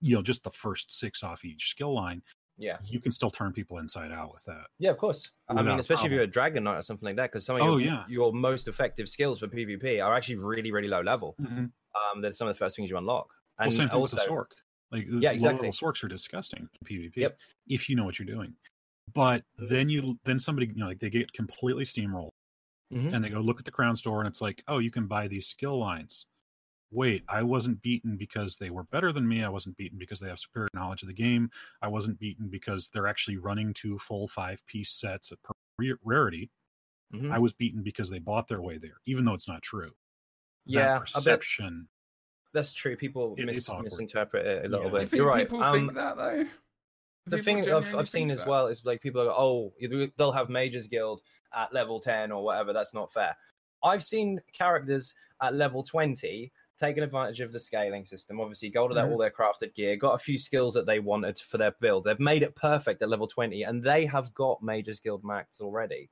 you 0.01 0.15
know, 0.15 0.23
just 0.23 0.43
the 0.43 0.49
first 0.51 0.91
six 0.91 1.21
off 1.23 1.45
each 1.45 1.69
skill 1.69 1.93
line, 1.93 2.23
Yeah. 2.59 2.77
you 2.85 2.99
can 2.99 3.11
still 3.11 3.29
turn 3.29 3.53
people 3.53 3.77
inside 3.79 4.11
out 4.11 4.33
with 4.33 4.43
that. 4.45 4.65
Yeah, 4.79 4.91
of 4.91 4.97
course. 4.97 5.31
I 5.47 5.53
mean, 5.53 5.79
especially 5.79 6.07
if 6.07 6.11
you're 6.11 6.23
a 6.23 6.27
Dragon 6.27 6.63
Knight 6.65 6.77
or 6.77 6.81
something 6.81 7.05
like 7.05 7.15
that, 7.15 7.31
because 7.31 7.45
some 7.45 7.55
of 7.55 7.61
Oh, 7.61 7.77
your, 7.77 7.93
yeah. 7.93 8.03
your 8.09 8.33
most 8.33 8.67
effective 8.67 9.07
skills 9.07 9.39
for 9.39 9.47
PvP 9.47 10.03
are 10.05 10.13
actually 10.13 10.35
really, 10.35 10.71
really 10.71 10.89
low 10.89 11.01
level. 11.01 11.35
Mm-hmm. 11.41 11.57
Um, 11.65 12.21
they're 12.21 12.33
some 12.33 12.47
of 12.49 12.53
the 12.55 12.59
first 12.59 12.75
things 12.75 12.89
you 12.89 12.97
unlock. 12.97 13.27
And 13.59 13.69
well, 13.69 13.77
same 13.77 13.89
thing 13.89 13.97
also, 13.99 14.17
with 14.17 14.25
the 14.25 14.31
Sorc. 14.31 14.45
Like 14.91 15.05
Yeah, 15.09 15.29
low 15.29 15.33
exactly. 15.35 15.67
level 15.69 15.71
Sorcs 15.91 16.03
are 16.03 16.07
disgusting 16.09 16.67
in 16.81 16.87
PvP 16.87 17.15
Yep. 17.17 17.37
if 17.67 17.89
you 17.89 17.95
know 17.95 18.03
what 18.03 18.19
you're 18.19 18.25
doing. 18.25 18.53
But 19.13 19.43
then 19.57 19.89
you 19.89 20.19
then 20.25 20.37
somebody 20.37 20.67
you 20.67 20.75
know 20.75 20.87
like 20.87 20.99
they 20.99 21.09
get 21.09 21.31
completely 21.33 21.85
steamrolled 21.85 22.29
Mhm. 22.93 23.13
and 23.13 23.23
they 23.23 23.29
go 23.29 23.39
look 23.39 23.59
at 23.59 23.65
the 23.65 23.71
crown 23.71 23.95
store 23.95 24.19
and 24.19 24.27
it's 24.27 24.41
like 24.41 24.63
oh 24.67 24.79
you 24.79 24.91
can 24.91 25.07
buy 25.07 25.27
these 25.27 25.47
skill 25.47 25.79
lines. 25.79 26.25
Wait, 26.91 27.23
I 27.29 27.43
wasn't 27.43 27.81
beaten 27.83 28.17
because 28.17 28.57
they 28.57 28.71
were 28.71 28.83
better 28.85 29.11
than 29.11 29.27
me. 29.27 29.43
I 29.43 29.49
wasn't 29.49 29.77
beaten 29.77 29.99
because 29.99 30.19
they 30.19 30.27
have 30.29 30.39
superior 30.39 30.69
knowledge 30.73 31.03
of 31.03 31.07
the 31.07 31.13
game. 31.13 31.49
I 31.83 31.87
wasn't 31.87 32.19
beaten 32.19 32.47
because 32.49 32.89
they're 32.89 33.05
actually 33.07 33.37
running 33.37 33.73
two 33.73 33.99
full 33.99 34.27
five 34.27 34.65
piece 34.65 34.91
sets 34.91 35.31
at 35.31 35.41
per 35.43 35.53
rarity. 36.03 36.49
Mhm. 37.13 37.31
I 37.31 37.37
was 37.39 37.53
beaten 37.53 37.83
because 37.83 38.09
they 38.09 38.19
bought 38.19 38.47
their 38.47 38.61
way 38.61 38.77
there, 38.77 38.97
even 39.05 39.23
though 39.25 39.33
it's 39.33 39.47
not 39.47 39.61
true. 39.61 39.91
yeah, 40.65 40.99
that 40.99 41.01
perception. 41.01 41.87
that's 42.53 42.73
true. 42.73 42.95
People 42.95 43.33
It- 43.37 43.45
mis- 43.45 43.69
misinterpret 43.81 44.45
it 44.45 44.65
a 44.65 44.67
little 44.69 44.85
Yeah. 44.85 44.89
Do 44.91 44.95
you 44.95 44.99
bit. 45.01 45.09
think 45.09 45.17
You're 45.17 45.27
right. 45.27 45.45
people 45.47 45.63
Um, 45.63 45.73
think 45.87 45.93
that 45.95 46.17
though? 46.17 46.43
Do 46.43 46.49
the 47.25 47.41
thing 47.43 47.71
I've, 47.71 47.95
I've 47.95 48.09
seen 48.09 48.29
as 48.31 48.39
that? 48.39 48.47
well 48.47 48.67
is 48.67 48.83
like 48.85 49.01
people 49.01 49.23
go, 49.23 49.31
oh, 49.31 49.73
they'll 50.17 50.31
have 50.31 50.49
Mages 50.49 50.87
Guild 50.87 51.21
at 51.53 51.71
level 51.73 51.99
10 51.99 52.31
or 52.31 52.43
whatever. 52.43 52.73
That's 52.73 52.93
not 52.93 53.11
fair. 53.13 53.35
I've 53.83 54.03
seen 54.03 54.39
characters 54.53 55.13
at 55.41 55.53
level 55.55 55.83
20 55.83 56.51
taking 56.79 57.03
advantage 57.03 57.41
of 57.41 57.51
the 57.51 57.59
scaling 57.59 58.05
system. 58.05 58.39
Obviously, 58.39 58.69
golded 58.69 58.97
out 58.97 59.09
Mhm. 59.09 59.11
all 59.11 59.17
their 59.17 59.29
crafted 59.31 59.73
gear, 59.75 59.95
got 59.97 60.13
a 60.15 60.17
few 60.17 60.39
skills 60.39 60.73
that 60.75 60.85
they 60.85 60.99
wanted 60.99 61.37
for 61.39 61.57
their 61.57 61.71
build. 61.79 62.05
They've 62.05 62.19
made 62.19 62.41
it 62.43 62.55
perfect 62.55 63.01
at 63.01 63.09
level 63.09 63.27
20, 63.27 63.63
and 63.63 63.83
they 63.83 64.05
have 64.05 64.33
got 64.33 64.63
Mages 64.63 64.99
Guild 64.99 65.23
max 65.23 65.59
already 65.61 66.09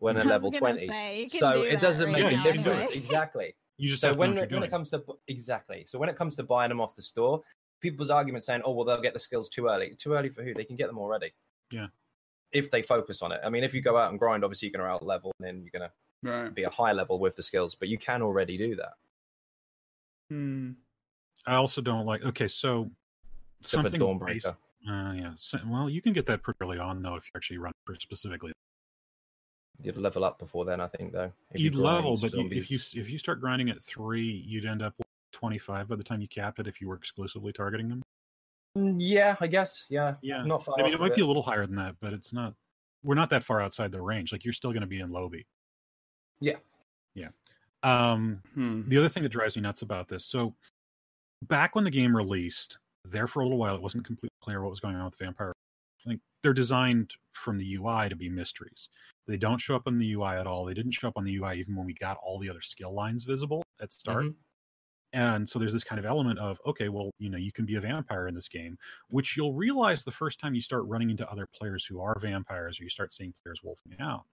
when 0.00 0.16
at 0.16 0.26
level 0.26 0.50
20. 0.50 0.88
say, 0.88 1.28
so 1.28 1.52
do 1.52 1.62
it 1.62 1.80
doesn't 1.80 2.12
right 2.12 2.22
make 2.24 2.32
now 2.32 2.40
a 2.40 2.52
difference. 2.52 2.80
anyway. 2.88 2.96
Exactly. 2.96 3.54
You 3.80 3.90
just 3.90 4.00
So 4.00 4.12
when, 4.12 4.34
what 4.34 4.50
when 4.50 4.64
it 4.64 4.70
comes 4.70 4.90
to 4.90 5.04
exactly, 5.28 5.84
so 5.86 6.00
when 6.00 6.08
it 6.08 6.16
comes 6.16 6.34
to 6.34 6.42
buying 6.42 6.68
them 6.68 6.80
off 6.80 6.96
the 6.96 7.02
store, 7.02 7.44
people's 7.80 8.10
argument 8.10 8.42
saying, 8.44 8.62
"Oh, 8.64 8.72
well, 8.72 8.84
they'll 8.84 9.00
get 9.00 9.12
the 9.12 9.20
skills 9.20 9.48
too 9.48 9.68
early." 9.68 9.94
Too 9.94 10.14
early 10.14 10.30
for 10.30 10.42
who? 10.42 10.52
They 10.52 10.64
can 10.64 10.74
get 10.74 10.88
them 10.88 10.98
already. 10.98 11.32
Yeah. 11.70 11.86
If 12.50 12.72
they 12.72 12.82
focus 12.82 13.22
on 13.22 13.30
it. 13.30 13.40
I 13.44 13.50
mean, 13.50 13.62
if 13.62 13.72
you 13.72 13.80
go 13.80 13.96
out 13.96 14.10
and 14.10 14.18
grind, 14.18 14.42
obviously 14.42 14.66
you're 14.66 14.76
going 14.80 14.88
to 14.88 14.92
out 14.92 15.06
level, 15.06 15.30
and 15.38 15.46
then 15.46 15.62
you're 15.62 15.70
going 15.70 15.88
to 15.88 15.92
Right. 16.28 16.52
be 16.52 16.64
a 16.64 16.70
high 16.70 16.90
level 16.90 17.20
with 17.20 17.36
the 17.36 17.42
skills. 17.44 17.76
But 17.76 17.86
you 17.86 17.98
can 17.98 18.20
already 18.20 18.58
do 18.58 18.74
that. 18.74 18.94
Hmm. 20.30 20.72
I 21.46 21.54
also 21.54 21.80
don't 21.80 22.04
like. 22.04 22.22
Okay, 22.24 22.48
so 22.48 22.90
Except 23.60 23.82
something. 23.84 24.00
Dawnbreaker. 24.00 24.26
basic- 24.26 24.54
Uh, 24.88 25.12
yeah. 25.12 25.32
So, 25.36 25.58
well, 25.66 25.90
you 25.90 26.00
can 26.00 26.12
get 26.12 26.26
that 26.26 26.42
pretty 26.42 26.58
early 26.62 26.78
on 26.78 27.02
though 27.02 27.16
if 27.16 27.24
you 27.24 27.30
actually 27.36 27.58
run 27.58 27.72
for 27.84 27.94
specifically. 27.98 28.52
You'd 29.82 29.96
level 29.96 30.24
up 30.24 30.38
before 30.38 30.64
then, 30.64 30.80
I 30.80 30.88
think, 30.88 31.12
though. 31.12 31.32
If 31.52 31.60
you 31.60 31.64
You'd 31.66 31.74
level, 31.76 32.16
but 32.18 32.32
you, 32.32 32.48
if 32.50 32.70
you 32.70 32.78
if 32.94 33.10
you 33.10 33.18
start 33.18 33.40
grinding 33.40 33.70
at 33.70 33.82
three, 33.82 34.44
you'd 34.46 34.64
end 34.66 34.82
up 34.82 34.94
with 34.98 35.06
twenty 35.32 35.58
five 35.58 35.88
by 35.88 35.96
the 35.96 36.02
time 36.04 36.20
you 36.20 36.28
capped 36.28 36.58
it 36.58 36.66
if 36.66 36.80
you 36.80 36.88
were 36.88 36.96
exclusively 36.96 37.52
targeting 37.52 37.88
them. 37.88 38.02
Mm, 38.76 38.96
yeah, 38.98 39.36
I 39.40 39.46
guess, 39.46 39.86
yeah, 39.88 40.14
Yeah. 40.22 40.42
not 40.44 40.64
far. 40.64 40.74
I 40.78 40.82
mean, 40.82 40.94
it 40.94 41.00
might 41.00 41.10
of 41.10 41.16
be 41.16 41.22
a 41.22 41.26
little 41.26 41.42
higher 41.42 41.64
than 41.66 41.76
that, 41.76 41.96
but 42.00 42.12
it's 42.12 42.32
not. 42.32 42.54
We're 43.02 43.14
not 43.14 43.30
that 43.30 43.44
far 43.44 43.60
outside 43.60 43.92
the 43.92 44.00
range. 44.02 44.32
Like 44.32 44.44
you're 44.44 44.52
still 44.54 44.70
going 44.72 44.80
to 44.82 44.86
be 44.88 45.00
in 45.00 45.10
lobby. 45.10 45.46
Yeah. 46.40 46.56
Yeah. 47.14 47.28
Um, 47.82 48.42
Hmm. 48.54 48.82
the 48.86 48.98
other 48.98 49.08
thing 49.08 49.22
that 49.22 49.28
drives 49.30 49.56
me 49.56 49.62
nuts 49.62 49.82
about 49.82 50.08
this 50.08 50.24
so 50.26 50.56
back 51.44 51.74
when 51.74 51.84
the 51.84 51.90
game 51.90 52.16
released 52.16 52.78
there 53.04 53.26
for 53.28 53.40
a 53.40 53.44
little 53.44 53.58
while 53.58 53.74
it 53.76 53.82
wasn't 53.82 54.04
completely 54.06 54.30
clear 54.42 54.62
what 54.62 54.70
was 54.70 54.80
going 54.80 54.96
on 54.96 55.04
with 55.06 55.16
the 55.18 55.24
vampire 55.24 55.52
like 56.06 56.20
they're 56.42 56.54
designed 56.54 57.14
from 57.32 57.58
the 57.58 57.74
ui 57.76 58.08
to 58.08 58.16
be 58.16 58.28
mysteries. 58.28 58.88
They 59.26 59.36
don't 59.38 59.58
show 59.60 59.76
up 59.76 59.86
in 59.88 59.98
the 59.98 60.12
ui 60.12 60.26
at 60.36 60.46
all. 60.46 60.64
They 60.64 60.74
didn't 60.74 60.92
show 60.92 61.08
up 61.08 61.16
on 61.16 61.24
the 61.24 61.36
ui 61.36 61.58
even 61.60 61.76
when 61.76 61.86
we 61.86 61.94
got 61.94 62.18
all 62.22 62.38
the 62.38 62.50
other 62.50 62.62
skill 62.62 62.94
lines 62.94 63.24
visible 63.24 63.62
at 63.80 63.92
start. 63.92 64.26
Mhm. 64.26 64.38
and 65.14 65.48
so 65.48 65.58
there's 65.58 65.72
this 65.72 65.84
kind 65.84 65.98
of 65.98 66.04
element 66.06 66.38
of 66.38 66.60
okay 66.66 66.88
well 66.90 67.10
you 67.18 67.30
know 67.30 67.38
you 67.38 67.52
can 67.52 67.64
be 67.66 67.76
a 67.76 67.80
vampire 67.80 68.28
in 68.28 68.34
this 68.34 68.48
game 68.48 68.78
which 69.10 69.36
you'll 69.36 69.54
realize 69.54 70.04
the 70.04 70.10
first 70.12 70.40
time 70.40 70.54
you 70.54 70.60
start 70.60 70.84
running 70.86 71.10
into 71.10 71.28
other 71.30 71.46
players 71.46 71.84
who 71.84 72.00
are 72.00 72.18
vampires 72.20 72.80
or 72.80 72.84
you 72.84 72.90
start 72.90 73.12
seeing 73.12 73.32
players 73.42 73.62
wolfing 73.62 73.96
out. 74.00 74.26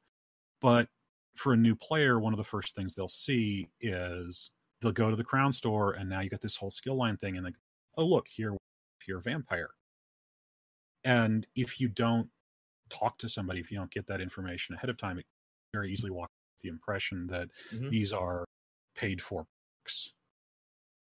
But 0.62 0.90
for 1.36 1.54
a 1.54 1.58
new 1.58 1.76
player 1.76 2.20
one 2.20 2.34
of 2.34 2.38
the 2.38 2.44
first 2.44 2.76
things 2.76 2.96
they'll 2.96 3.08
see 3.08 3.68
is 3.82 4.52
they'll 4.82 4.92
go 4.92 5.10
to 5.10 5.16
the 5.16 5.24
crown 5.24 5.52
store 5.52 5.94
and 5.94 6.10
now 6.10 6.22
you 6.22 6.30
got 6.30 6.42
this 6.42 6.56
whole 6.56 6.72
skill 6.72 6.96
line 6.96 7.18
thing 7.18 7.36
and 7.36 7.46
like 7.46 7.56
oh 7.98 8.06
look 8.06 8.28
here 8.28 8.56
you're 9.08 9.20
vampire 9.20 9.70
and 11.04 11.46
if 11.56 11.80
you 11.80 11.88
don't 11.88 12.28
talk 12.90 13.18
to 13.18 13.30
somebody 13.30 13.60
if 13.60 13.70
you 13.72 13.78
don't 13.78 13.92
get 13.92 14.08
that 14.08 14.22
information 14.22 14.74
ahead 14.76 14.90
of 14.90 14.98
time 14.98 15.20
it 15.20 15.26
very 15.74 15.92
easily 15.92 16.12
walks 16.12 16.32
the 16.64 16.70
impression 16.70 17.28
that 17.28 17.50
Mhm. 17.74 17.90
these 17.92 18.14
are 18.14 18.46
paid 18.96 19.22
for 19.22 19.46
books. 19.84 20.12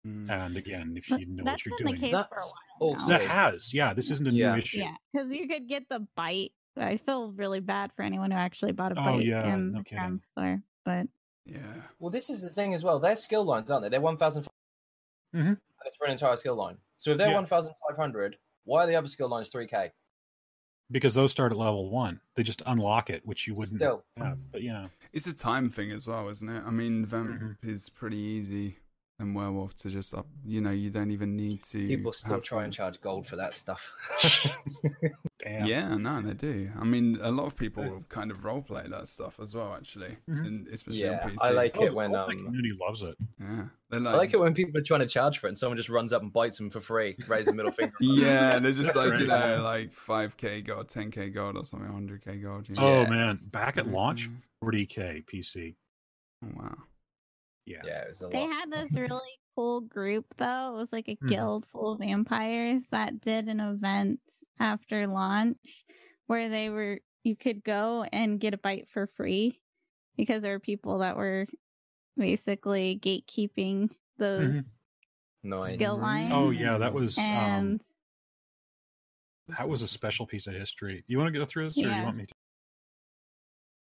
Hmm. 0.04 0.30
and 0.30 0.58
again, 0.58 0.96
if 0.98 1.10
you 1.10 1.26
know 1.28 1.46
that's 1.46 1.66
what 1.66 1.80
you're 1.80 1.88
doing, 1.92 2.02
the 2.02 2.08
case 2.08 2.12
for 2.12 2.18
a 2.18 2.22
That's 2.30 2.44
while 2.44 2.54
also- 2.90 3.02
now. 3.04 3.08
that 3.08 3.22
has, 3.22 3.74
yeah, 3.74 3.94
this 3.94 4.12
isn't 4.12 4.28
a 4.28 4.32
Yeah. 4.32 4.56
new 4.56 4.62
issue. 4.62 4.80
Yeah, 4.80 4.96
because 5.14 5.32
you 5.32 5.48
could 5.48 5.70
get 5.70 5.88
the 5.88 6.06
bite. 6.18 6.52
I 6.78 6.98
feel 6.98 7.32
really 7.32 7.60
bad 7.60 7.91
for 7.95 8.04
anyone 8.04 8.32
who 8.32 8.38
actually 8.38 8.72
bought 8.72 8.91
a 8.98 9.00
Oh, 9.00 9.20
yeah, 9.20 9.54
in 9.54 9.72
no 9.72 9.78
the 9.80 9.84
kidding. 9.84 9.98
crown 10.00 10.20
store. 10.22 10.62
But 10.86 11.08
Yeah. 11.45 11.82
Well, 12.00 12.10
this 12.10 12.30
is 12.30 12.41
the 12.41 12.50
thing 12.50 12.74
as 12.74 12.84
well. 12.84 13.00
They're 13.00 13.16
skill 13.16 13.44
lines, 13.44 13.70
aren't 13.70 13.84
they? 13.84 13.90
They're 13.90 14.02
1,000. 14.02 14.48
Mhm. 15.36 15.48
And 15.48 15.60
it's 15.86 15.98
for 15.98 16.06
an 16.06 16.14
entire 16.14 16.38
skill 16.38 16.56
line. 16.56 16.78
So 17.00 17.12
if 17.12 17.18
they're 17.18 17.30
Yeah. 17.30 17.36
1,500, 17.36 18.38
why 18.64 18.84
are 18.84 18.88
the 18.88 18.95
other 18.95 19.08
skill 19.08 19.30
lines 19.30 19.50
3K? 19.50 19.91
Because 20.91 21.14
those 21.16 21.32
start 21.32 21.52
at 21.52 21.58
level 21.58 21.90
one. 21.90 22.22
They 22.36 22.44
just 22.44 22.62
unlock 22.66 23.10
it, 23.10 23.26
which 23.26 23.48
you 23.48 23.56
wouldn't 23.56 23.80
Still. 23.80 24.06
have. 24.18 24.52
But 24.52 24.62
yeah. 24.64 24.90
It's 25.12 25.28
a 25.28 25.36
time 25.36 25.70
thing 25.70 25.91
as 25.91 26.08
well, 26.08 26.30
isn't 26.30 26.48
it? 26.50 26.64
I 26.66 26.72
mean, 26.72 27.06
Vamp 27.06 27.41
Mhm. 27.41 27.58
is 27.64 27.90
pretty 27.90 28.18
easy 28.18 28.80
and 29.19 29.35
Werewolf 29.35 29.76
to 29.77 29.90
just 29.90 30.14
up. 30.14 30.27
You 30.45 30.61
know, 30.61 30.72
you 30.72 30.90
don't 30.90 31.11
even 31.11 31.35
need 31.35 31.64
to. 31.65 31.88
People 31.88 32.14
still 32.14 32.34
have 32.35 32.44
try 32.44 32.64
and 32.64 32.73
charge 32.73 32.99
gold 33.02 33.27
for 33.27 33.35
that 33.38 33.53
stuff. 33.53 33.91
Damn. 35.40 35.65
Yeah, 35.65 35.98
no, 35.98 36.22
they 36.22 36.34
do. 36.34 36.69
I 36.80 36.84
mean, 36.85 37.18
a 37.22 37.31
lot 37.31 37.45
of 37.48 37.56
people 37.57 38.03
kind 38.10 38.31
of 38.31 38.40
roleplay 38.41 38.88
that 38.90 39.07
stuff 39.07 39.40
as 39.41 39.53
well, 39.53 39.73
actually, 39.73 40.18
Mhm. 40.30 40.45
and 40.45 40.68
especially 40.69 41.02
Yeah, 41.02 41.19
on 41.23 41.30
PC. 41.31 41.38
I 41.41 41.49
like 41.52 41.73
Oh, 41.77 41.84
it 41.84 41.90
the 41.90 41.95
when, 41.95 42.11
whole 42.11 42.19
um, 42.19 42.30
community 42.45 42.72
loves 42.80 43.02
it. 43.03 43.15
Yeah, 43.40 43.65
they're 43.90 43.99
I 43.99 44.03
like, 44.03 44.15
like 44.15 44.34
it 44.34 44.40
when 44.40 44.53
people 44.53 44.80
are 44.80 44.84
trying 44.84 45.02
to 45.02 45.06
charge 45.07 45.40
for 45.40 45.48
it 45.48 45.49
and 45.49 45.60
someone 45.60 45.77
just 45.77 45.90
runs 45.90 46.14
up 46.14 46.22
and 46.22 46.31
bites 46.31 46.57
them 46.57 46.69
for 46.69 46.80
free, 46.80 47.18
raises 47.27 47.49
the 47.49 47.56
middle 47.56 47.72
finger. 47.72 47.94
yeah, 47.99 48.60
they're 48.60 48.72
just 48.72 48.95
like 48.95 49.19
you 49.19 49.27
know, 49.27 49.61
like 49.61 49.94
five 49.94 50.38
k 50.38 50.61
gold, 50.61 50.88
ten 50.90 51.11
k 51.11 51.30
gold, 51.30 51.57
or 51.57 51.65
something, 51.65 51.91
hundred 51.91 52.23
k 52.23 52.38
gold. 52.38 52.69
You 52.69 52.76
know? 52.76 52.84
Oh 52.84 53.03
Yeah. 53.03 53.10
man, 53.10 53.40
back 53.44 53.77
at 53.77 53.88
launch, 53.88 54.30
Mhm. 54.30 54.38
40k 54.64 55.26
PC. 55.26 55.76
Oh, 56.45 56.49
wow. 56.56 56.76
Yeah. 57.65 57.81
Yeah, 57.85 58.02
it 58.02 58.10
was 58.10 58.22
a 58.22 58.27
they 58.27 58.40
lot. 58.48 58.52
had 58.53 58.72
this 58.72 58.94
really 58.94 59.22
cool 59.56 59.81
group 59.81 60.26
though. 60.38 60.73
It 60.76 60.77
was 60.80 60.91
like 60.91 61.07
a 61.07 61.15
Mhm. 61.18 61.30
guild 61.30 61.65
full 61.68 61.94
of 61.94 61.99
vampires 61.99 62.84
that 62.91 63.22
did 63.22 63.48
an 63.48 63.60
event 63.60 64.19
after 64.60 65.07
launch 65.07 65.85
where 66.27 66.49
they 66.49 66.69
were 66.69 66.99
you 67.23 67.35
could 67.38 67.64
go 67.64 68.03
and 68.11 68.40
get 68.40 68.53
a 68.53 68.57
bite 68.57 68.90
for 68.90 69.07
free 69.15 69.61
because 70.18 70.41
there 70.44 70.52
were 70.53 70.60
people 70.60 70.98
that 70.99 71.15
were 71.15 71.45
basically 72.18 72.99
gatekeeping 73.02 73.90
those 74.18 74.64
Nice. 75.41 75.73
skill 75.76 75.98
line. 75.98 76.31
Oh 76.31 76.49
yeah, 76.52 76.77
that 76.77 76.94
was 76.94 77.18
um, 77.18 77.23
and 77.23 77.84
that 79.48 79.68
was 79.68 79.81
a 79.81 79.88
special 79.88 80.26
piece 80.26 80.48
of 80.48 80.53
history. 80.53 81.03
You 81.07 81.18
want 81.18 81.34
to 81.34 81.40
go 81.40 81.45
through 81.45 81.65
this, 81.65 81.77
or 81.77 81.88
Yeah. 81.88 81.99
you 81.99 82.03
want 82.03 82.18
me 82.18 82.26
to? 82.26 82.34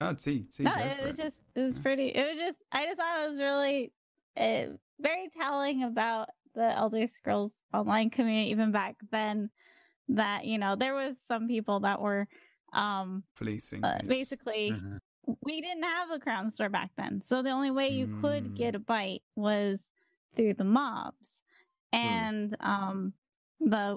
Oh, 0.03 0.15
Tea, 0.15 0.47
see. 0.51 0.63
no, 0.63 0.73
it 0.75 1.03
was 1.07 1.19
it. 1.19 1.23
just 1.23 1.37
it 1.61 1.65
was 1.65 1.79
pretty. 1.79 2.09
It 2.09 2.27
was 2.35 2.39
just 2.39 2.59
I 2.73 2.87
just 2.87 2.99
thought 2.99 3.23
it 3.25 3.31
was 3.31 3.39
really 3.41 3.93
uh, 4.37 4.77
very 5.01 5.29
telling 5.39 5.83
about 5.85 6.29
the 6.55 6.77
Elder 6.77 7.07
Scrolls 7.07 7.53
Online 7.73 8.11
community 8.11 8.51
even 8.51 8.73
back 8.73 8.97
then. 9.11 9.51
That 10.09 10.45
you 10.45 10.59
know 10.59 10.75
there 10.75 10.95
was 10.95 11.17
some 11.29 11.47
people 11.47 11.81
that 11.81 12.01
were 12.01 12.27
um 12.73 13.23
Policing. 13.37 13.85
uh, 13.85 13.99
basically 14.07 14.73
Mhm. 14.73 14.99
we 15.45 15.61
didn't 15.61 15.85
have 15.85 16.11
a 16.11 16.19
crown 16.19 16.51
store 16.51 16.69
back 16.69 16.91
then 16.97 17.21
so 17.21 17.43
the 17.43 17.51
only 17.51 17.71
way 17.71 17.91
you 17.91 18.09
could 18.21 18.45
Mm. 18.45 18.57
get 18.57 18.75
a 18.75 18.79
bite 18.81 19.23
was 19.37 19.91
through 20.35 20.55
the 20.55 20.65
mobs 20.65 21.43
and 21.93 22.57
um 22.61 23.13
the 23.61 23.97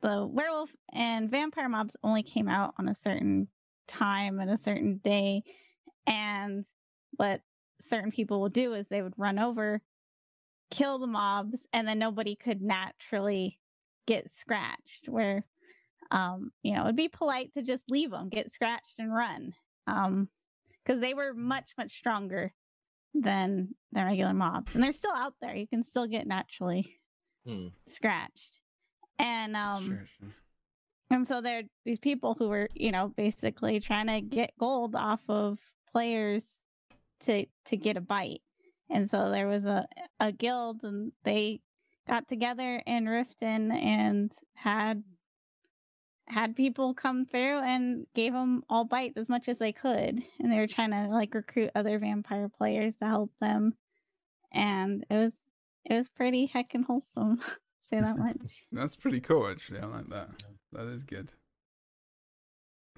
the 0.00 0.26
werewolf 0.26 0.70
and 0.92 1.30
vampire 1.30 1.68
mobs 1.68 1.96
only 2.02 2.22
came 2.22 2.48
out 2.48 2.74
on 2.78 2.88
a 2.88 2.94
certain 2.94 3.46
time 3.86 4.40
and 4.40 4.50
a 4.50 4.56
certain 4.56 4.96
day 5.04 5.42
and 6.06 6.64
what 7.16 7.40
certain 7.80 8.10
people 8.10 8.40
would 8.42 8.52
do 8.52 8.74
is 8.74 8.86
they 8.88 9.02
would 9.02 9.14
run 9.16 9.38
over 9.38 9.80
kill 10.70 10.98
the 10.98 11.06
mobs 11.06 11.60
and 11.72 11.86
then 11.86 11.98
nobody 11.98 12.34
could 12.36 12.62
naturally 12.62 13.58
get 14.06 14.30
scratched 14.30 15.08
where 15.08 15.44
um 16.10 16.50
you 16.62 16.74
know 16.74 16.82
it'd 16.84 16.96
be 16.96 17.08
polite 17.08 17.52
to 17.54 17.62
just 17.62 17.82
leave 17.88 18.10
them 18.10 18.28
get 18.28 18.50
scratched 18.52 18.94
and 18.98 19.14
run 19.14 19.52
um 19.86 20.28
because 20.84 21.00
they 21.00 21.14
were 21.14 21.32
much 21.34 21.70
much 21.78 21.92
stronger 21.96 22.52
than 23.14 23.68
the 23.92 24.04
regular 24.04 24.34
mobs 24.34 24.74
and 24.74 24.82
they're 24.82 24.92
still 24.92 25.14
out 25.14 25.34
there 25.40 25.54
you 25.54 25.66
can 25.68 25.84
still 25.84 26.06
get 26.06 26.26
naturally 26.26 26.98
Hmm. 27.46 27.68
scratched 27.86 28.58
and 29.18 29.54
um 29.54 29.84
Sure, 29.86 30.06
sure. 30.18 30.34
and 31.10 31.26
so 31.26 31.40
there 31.42 31.58
are 31.58 31.62
these 31.84 31.98
people 31.98 32.34
who 32.38 32.48
were 32.48 32.68
you 32.74 32.90
know 32.90 33.12
basically 33.16 33.80
trying 33.80 34.06
to 34.06 34.20
get 34.22 34.52
gold 34.58 34.94
off 34.94 35.20
of 35.28 35.58
players 35.92 36.42
to 37.20 37.46
to 37.66 37.76
get 37.76 37.96
a 37.96 38.00
bite 38.00 38.42
and 38.90 39.08
so 39.08 39.30
there 39.30 39.46
was 39.46 39.64
a 39.64 39.86
a 40.20 40.32
guild 40.32 40.82
and 40.82 41.12
they 41.24 41.60
got 42.06 42.28
together 42.28 42.82
in 42.86 43.04
riften 43.04 43.72
and 43.72 44.32
had 44.54 45.02
had 46.26 46.56
people 46.56 46.94
come 46.94 47.26
through 47.26 47.58
and 47.60 48.06
gave 48.14 48.32
them 48.32 48.62
all 48.70 48.84
bites 48.84 49.16
as 49.16 49.28
much 49.28 49.48
as 49.48 49.58
they 49.58 49.72
could 49.72 50.22
and 50.40 50.52
they 50.52 50.56
were 50.58 50.66
trying 50.66 50.90
to 50.90 51.08
like 51.08 51.34
recruit 51.34 51.70
other 51.74 51.98
vampire 51.98 52.48
players 52.48 52.96
to 52.96 53.06
help 53.06 53.30
them 53.40 53.74
and 54.52 55.04
it 55.10 55.14
was 55.14 55.34
it 55.84 55.94
was 55.94 56.08
pretty 56.08 56.50
heckin' 56.52 56.84
wholesome 56.84 57.40
say 57.90 58.00
that 58.00 58.18
much 58.18 58.64
That's 58.72 58.96
pretty 58.96 59.20
cool, 59.20 59.48
actually. 59.48 59.80
I 59.80 59.86
like 59.86 60.08
that. 60.08 60.30
That 60.72 60.86
is 60.86 61.04
good. 61.04 61.32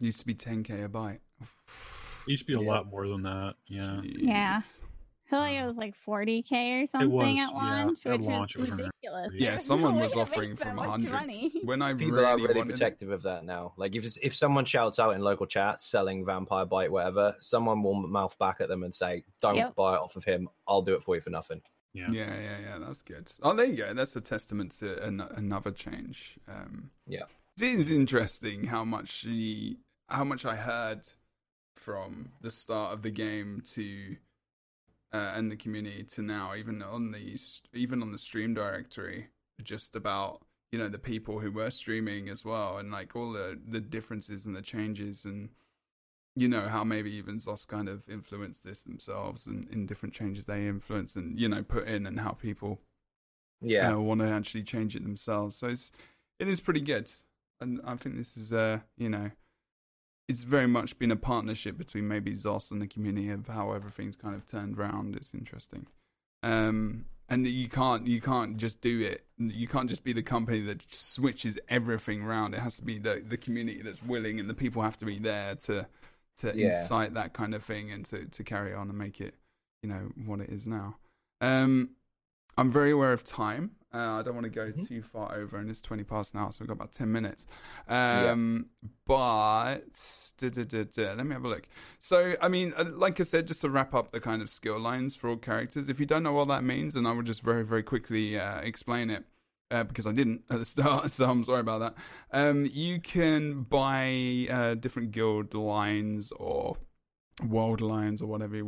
Used 0.01 0.21
to 0.21 0.27
be 0.27 0.35
10k 0.35 0.85
a 0.85 0.89
bite. 0.89 1.21
It 2.27 2.31
used 2.33 2.43
to 2.43 2.47
be 2.47 2.55
a 2.55 2.61
Yeah. 2.63 2.69
lot 2.73 2.87
more 2.87 3.07
than 3.07 3.23
that. 3.23 3.55
Yeah. 3.67 4.01
Yeah. 4.03 4.57
Jeez. 4.57 4.83
I 4.83 5.29
feel 5.29 5.39
like 5.41 5.55
it 5.55 5.59
Uh, 5.59 5.67
was 5.67 5.77
like 5.77 5.95
40k 6.07 6.83
or 6.83 6.87
something 6.87 7.11
was, 7.11 7.27
at 7.27 7.35
yeah, 7.35 7.47
launch, 7.49 8.07
at 8.07 8.21
launch 8.21 8.55
it 8.55 8.59
is 8.61 8.61
was 8.63 8.71
ridiculous. 8.79 9.33
Yeah, 9.35 9.51
There's 9.51 9.65
someone 9.67 9.97
no 9.97 10.05
was 10.05 10.15
offering 10.15 10.51
make 10.51 10.59
from 10.61 10.77
100. 10.77 11.11
money. 11.11 11.53
When 11.65 11.83
I 11.83 11.95
People 11.95 12.13
really 12.13 12.25
are 12.27 12.37
really 12.37 12.55
wanted 12.55 12.71
it- 12.71 12.73
protective 12.75 13.11
of 13.11 13.23
that 13.23 13.45
now. 13.45 13.73
Like 13.77 13.97
if 13.97 14.05
if 14.23 14.37
someone 14.37 14.65
shouts 14.65 15.01
out 15.01 15.17
in 15.17 15.23
local 15.23 15.47
chat 15.47 15.81
selling 15.81 16.25
vampire 16.25 16.65
bite 16.65 16.93
whatever, 16.93 17.35
someone 17.41 17.83
will 17.83 17.95
mouth 17.95 18.39
back 18.39 18.61
at 18.61 18.69
them 18.69 18.85
and 18.85 18.95
say, 18.95 19.25
"Don't 19.41 19.57
Yep. 19.57 19.75
buy 19.75 19.95
it 19.95 19.99
off 19.99 20.15
of 20.15 20.23
him. 20.25 20.49
I'll 20.69 20.83
do 20.83 20.95
it 20.95 21.03
for 21.03 21.17
you 21.17 21.21
for 21.21 21.31
nothing." 21.31 21.61
Yeah. 21.93 22.09
Yeah, 22.11 22.41
yeah, 22.41 22.59
yeah. 22.61 22.79
That's 22.79 23.03
good. 23.03 23.33
Oh, 23.43 23.53
there 23.53 23.67
you 23.67 23.75
go. 23.77 23.95
That's 23.95 24.15
a 24.15 24.21
testament 24.21 24.73
to 24.79 25.03
an- 25.03 25.21
another 25.23 25.73
change. 25.73 26.39
Um, 26.47 26.91
Yeah. 27.07 27.25
it 27.61 27.65
is 27.65 27.91
interesting 27.91 28.65
how 28.69 28.85
much 28.85 29.23
the 29.23 29.79
how 30.09 30.23
much 30.23 30.45
I 30.45 30.55
heard 30.55 31.09
from 31.87 32.33
the 32.41 32.51
start 32.51 32.93
of 32.93 33.03
the 33.03 33.11
game 33.11 33.63
to 33.65 34.17
uh, 35.13 35.33
and 35.37 35.53
the 35.53 35.57
community 35.57 36.03
to 36.03 36.21
now, 36.21 36.53
even 36.57 36.83
on 36.83 37.13
the 37.13 37.39
even 37.73 38.03
on 38.03 38.11
the 38.11 38.19
stream 38.19 38.55
directory, 38.55 39.29
just 39.63 39.95
about 39.95 40.43
you 40.73 40.81
know 40.81 40.89
the 40.89 40.99
people 40.99 41.39
who 41.39 41.53
were 41.53 41.71
streaming 41.71 42.29
as 42.29 42.45
well, 42.45 42.79
and 42.79 42.91
like 42.91 43.15
all 43.15 43.31
the 43.31 43.57
the 43.69 43.81
differences 43.81 44.47
and 44.47 44.57
the 44.57 44.63
changes 44.63 45.25
and 45.25 45.51
you 46.35 46.49
know 46.49 46.69
how 46.69 46.83
maybe 46.83 47.13
even 47.13 47.39
Zos 47.39 47.67
kind 47.69 47.89
of 47.89 48.09
influenced 48.09 48.65
this 48.65 48.83
themselves 48.83 49.47
and 49.47 49.69
in 49.71 49.87
different 49.87 50.13
changes 50.15 50.47
they 50.47 50.67
influence 50.67 51.15
and 51.15 51.39
you 51.41 51.49
know 51.49 51.63
put 51.63 51.87
in 51.87 52.05
and 52.05 52.19
how 52.19 52.33
people 52.33 52.81
Yeah, 53.61 53.95
uh, 53.95 54.01
want 54.01 54.21
to 54.23 54.27
actually 54.29 54.65
change 54.65 54.97
it 54.97 55.05
themselves. 55.05 55.57
So 55.57 55.69
it's 55.69 55.93
it 56.41 56.49
is 56.49 56.61
pretty 56.61 56.81
good, 56.81 57.13
and 57.61 57.81
I 57.87 57.97
think 57.97 58.17
this 58.17 58.37
is 58.37 58.53
uh 58.53 58.81
you 58.99 59.09
know 59.09 59.31
it's 60.29 60.45
very 60.45 60.67
much 60.67 60.99
been 60.99 61.11
a 61.11 61.17
partnership 61.17 61.79
between 61.79 62.09
maybe 62.09 62.33
Zos 62.33 62.71
and 62.71 62.81
the 62.83 62.87
community 62.87 63.31
of 63.31 63.47
how 63.49 63.73
everything's 63.73 64.17
kind 64.17 64.35
of 64.35 64.47
turned 64.47 64.79
around. 64.79 65.15
It's 65.17 65.35
interesting, 65.35 65.87
um, 66.43 67.05
and 67.29 67.47
you 67.47 67.69
can't 67.69 68.07
you 68.07 68.21
can't 68.21 68.57
just 68.57 68.81
do 68.81 69.01
it. 69.01 69.25
You 69.39 69.69
can't 69.69 69.89
just 69.89 70.05
be 70.05 70.13
the 70.13 70.23
company 70.23 70.61
that 70.63 70.83
switches 70.93 71.59
everything 71.69 72.23
around. 72.23 72.55
It 72.55 72.61
has 72.61 72.77
to 72.77 72.83
be 72.85 72.99
the 72.99 73.23
the 73.27 73.37
community 73.37 73.83
that's 73.83 74.03
willing, 74.03 74.41
and 74.41 74.49
the 74.51 74.55
people 74.55 74.83
have 74.83 74.99
to 74.99 75.05
be 75.07 75.19
there 75.19 75.55
to 75.67 75.87
to 76.39 76.53
Yeah. 76.55 76.79
incite 76.81 77.15
that 77.15 77.33
kind 77.33 77.55
of 77.55 77.65
thing 77.65 77.91
and 77.91 78.05
to 78.07 78.27
to 78.27 78.45
carry 78.45 78.75
on 78.75 78.89
and 78.89 78.99
make 78.99 79.21
it 79.21 79.35
you 79.83 79.89
know 79.89 80.11
what 80.25 80.41
it 80.41 80.51
is 80.51 80.67
now. 80.67 80.97
Um, 81.41 81.91
I'm 82.59 82.71
very 82.73 82.91
aware 82.91 83.13
of 83.13 83.23
time. 83.25 83.73
Uh, 83.95 84.19
I 84.19 84.23
don't 84.23 84.35
want 84.35 84.45
to 84.45 84.51
go 84.51 84.73
Mhm. 84.73 84.87
too 84.89 85.03
far 85.03 85.35
over, 85.35 85.57
and 85.57 85.71
it's 85.71 85.81
20 85.81 86.05
past 86.05 86.35
now, 86.35 86.51
so 86.51 86.59
we've 86.61 86.69
got 86.69 86.75
about 86.75 86.93
10 86.93 87.11
minutes. 87.13 87.47
Um, 87.89 88.67
But 89.07 89.79
duh, 90.39 90.49
duh, 90.51 91.15
let 91.15 91.27
me 91.27 91.33
have 91.33 91.45
a 91.45 91.49
look. 91.49 91.67
So, 91.99 92.35
I 92.43 92.49
mean, 92.49 92.75
uh, 92.77 92.85
like 92.95 93.21
I 93.21 93.23
said, 93.23 93.47
just 93.47 93.61
to 93.63 93.71
wrap 93.71 93.95
up 93.95 94.11
the 94.11 94.21
kind 94.21 94.43
of 94.43 94.51
skill 94.51 94.79
lines 94.79 95.15
for 95.17 95.31
all 95.31 95.37
characters, 95.37 95.89
if 95.89 96.01
you 96.01 96.07
don't 96.07 96.23
know 96.25 96.33
what 96.33 96.49
that 96.49 96.65
means, 96.65 96.97
and 96.97 97.07
I 97.07 97.13
will 97.13 97.23
just 97.23 97.43
very, 97.43 97.65
very 97.65 97.83
quickly 97.83 98.39
uh, 98.39 98.59
explain 98.61 99.11
it. 99.11 99.25
Uh, 99.69 99.83
because 99.83 100.07
I 100.07 100.13
didn't 100.13 100.45
at 100.49 100.59
the 100.61 100.65
start, 100.77 101.11
so 101.11 101.29
I'm 101.29 101.43
sorry 101.43 101.61
about 101.61 101.79
that. 101.81 101.95
Um, 102.31 102.67
you 102.67 103.01
can 103.01 103.63
buy 103.63 104.47
uh, 104.49 104.75
different 104.75 105.11
guild 105.11 105.55
lines 105.55 106.31
or 106.33 106.77
world 107.45 107.81
lines 107.81 108.23
or 108.23 108.27
whatever 108.29 108.63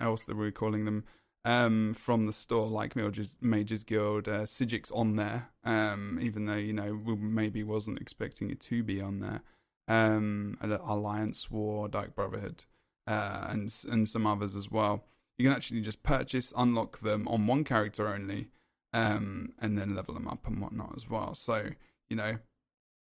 else 0.00 0.24
that 0.26 0.36
we're 0.36 0.50
calling 0.50 0.84
them 0.86 1.04
um, 1.44 1.94
from 1.94 2.26
the 2.26 2.32
store, 2.32 2.68
like 2.68 2.96
Mages, 2.96 3.38
Mages 3.40 3.84
Guild. 3.84 4.28
Uh, 4.28 4.42
Psijic's 4.42 4.90
on 4.90 5.16
there, 5.16 5.50
um, 5.64 6.18
even 6.20 6.46
though 6.46 6.54
you 6.54 6.72
know 6.72 6.98
we 7.04 7.16
maybe 7.16 7.62
wasn't 7.62 8.00
expecting 8.00 8.50
it 8.50 8.60
to 8.60 8.82
be 8.82 9.00
on 9.00 9.20
there. 9.20 9.42
Um, 9.88 10.56
Alliance 10.60 11.50
War, 11.50 11.88
Dark 11.88 12.14
Brotherhood, 12.14 12.64
uh, 13.06 13.46
and 13.48 13.72
and 13.90 14.08
some 14.08 14.26
others 14.26 14.54
as 14.54 14.70
well. 14.70 15.04
You 15.38 15.46
can 15.46 15.56
actually 15.56 15.80
just 15.80 16.02
purchase, 16.02 16.52
unlock 16.56 17.00
them 17.00 17.26
on 17.26 17.46
one 17.46 17.64
character 17.64 18.08
only, 18.08 18.50
um, 18.92 19.54
and 19.58 19.78
then 19.78 19.94
level 19.94 20.14
them 20.14 20.28
up 20.28 20.46
and 20.46 20.60
whatnot 20.60 20.92
as 20.96 21.08
well. 21.08 21.34
So 21.34 21.70
you 22.08 22.16
know 22.16 22.38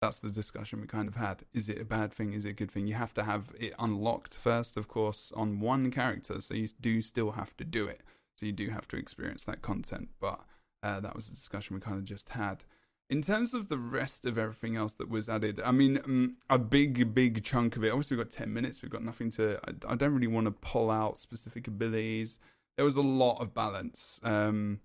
that's 0.02 0.19
the 0.19 0.32
discussion 0.32 0.82
we 0.82 0.88
kind 0.88 1.07
of 1.07 1.15
had. 1.15 1.44
Is 1.53 1.69
it 1.69 1.80
a 1.80 1.86
bad 1.86 2.11
thing? 2.11 2.34
Is 2.34 2.44
it 2.44 2.49
a 2.49 2.53
good 2.53 2.72
thing? 2.72 2.88
You 2.88 2.95
have 2.95 3.14
to 3.14 3.23
have 3.23 3.53
it 3.60 3.73
unlocked 3.78 4.34
first, 4.34 4.76
of 4.76 4.88
course, 4.88 5.32
on 5.36 5.60
one 5.60 5.91
character. 5.91 6.41
So 6.41 6.56
you 6.56 6.68
do 6.82 7.03
still 7.03 7.32
have 7.32 7.56
to 7.57 7.64
do 7.64 7.86
it. 7.86 8.02
So 8.36 8.48
you 8.48 8.52
do 8.52 8.69
have 8.69 8.88
to 8.90 8.98
experience 8.98 9.45
that 9.45 9.61
content. 9.61 10.10
But 10.19 10.40
uh, 10.82 10.99
that 11.02 11.15
was 11.15 11.28
a 11.28 11.36
discussion 11.36 11.76
we 11.76 11.82
kind 11.82 11.98
of 11.98 12.06
just 12.06 12.30
had. 12.30 12.65
In 13.11 13.22
terms 13.22 13.53
of 13.53 13.69
the 13.69 13.78
rest 13.78 14.26
of 14.26 14.40
everything 14.40 14.76
else 14.76 14.94
that 14.95 15.10
was 15.10 15.30
added, 15.30 15.61
I 15.64 15.72
mean, 15.72 15.99
um, 16.03 16.38
a 16.49 16.57
big, 16.57 17.14
big 17.14 17.44
chunk 17.44 17.76
of 17.76 17.84
it. 17.84 17.90
Obviously, 17.90 18.18
we've 18.18 18.26
got 18.26 18.32
10 18.32 18.52
minutes. 18.52 18.82
We've 18.82 18.90
got 18.90 19.03
nothing 19.03 19.30
to. 19.32 19.60
I, 19.68 19.94
I 19.94 19.95
don't 19.95 20.14
really 20.14 20.28
want 20.28 20.45
to 20.45 20.52
pull 20.52 20.90
out 20.90 21.19
specific 21.19 21.68
abilities. 21.68 22.40
There 22.76 22.86
was 22.86 22.95
a 22.95 23.02
lot 23.02 23.40
of 23.40 23.53
balance. 23.53 24.19
Um, 24.23 24.80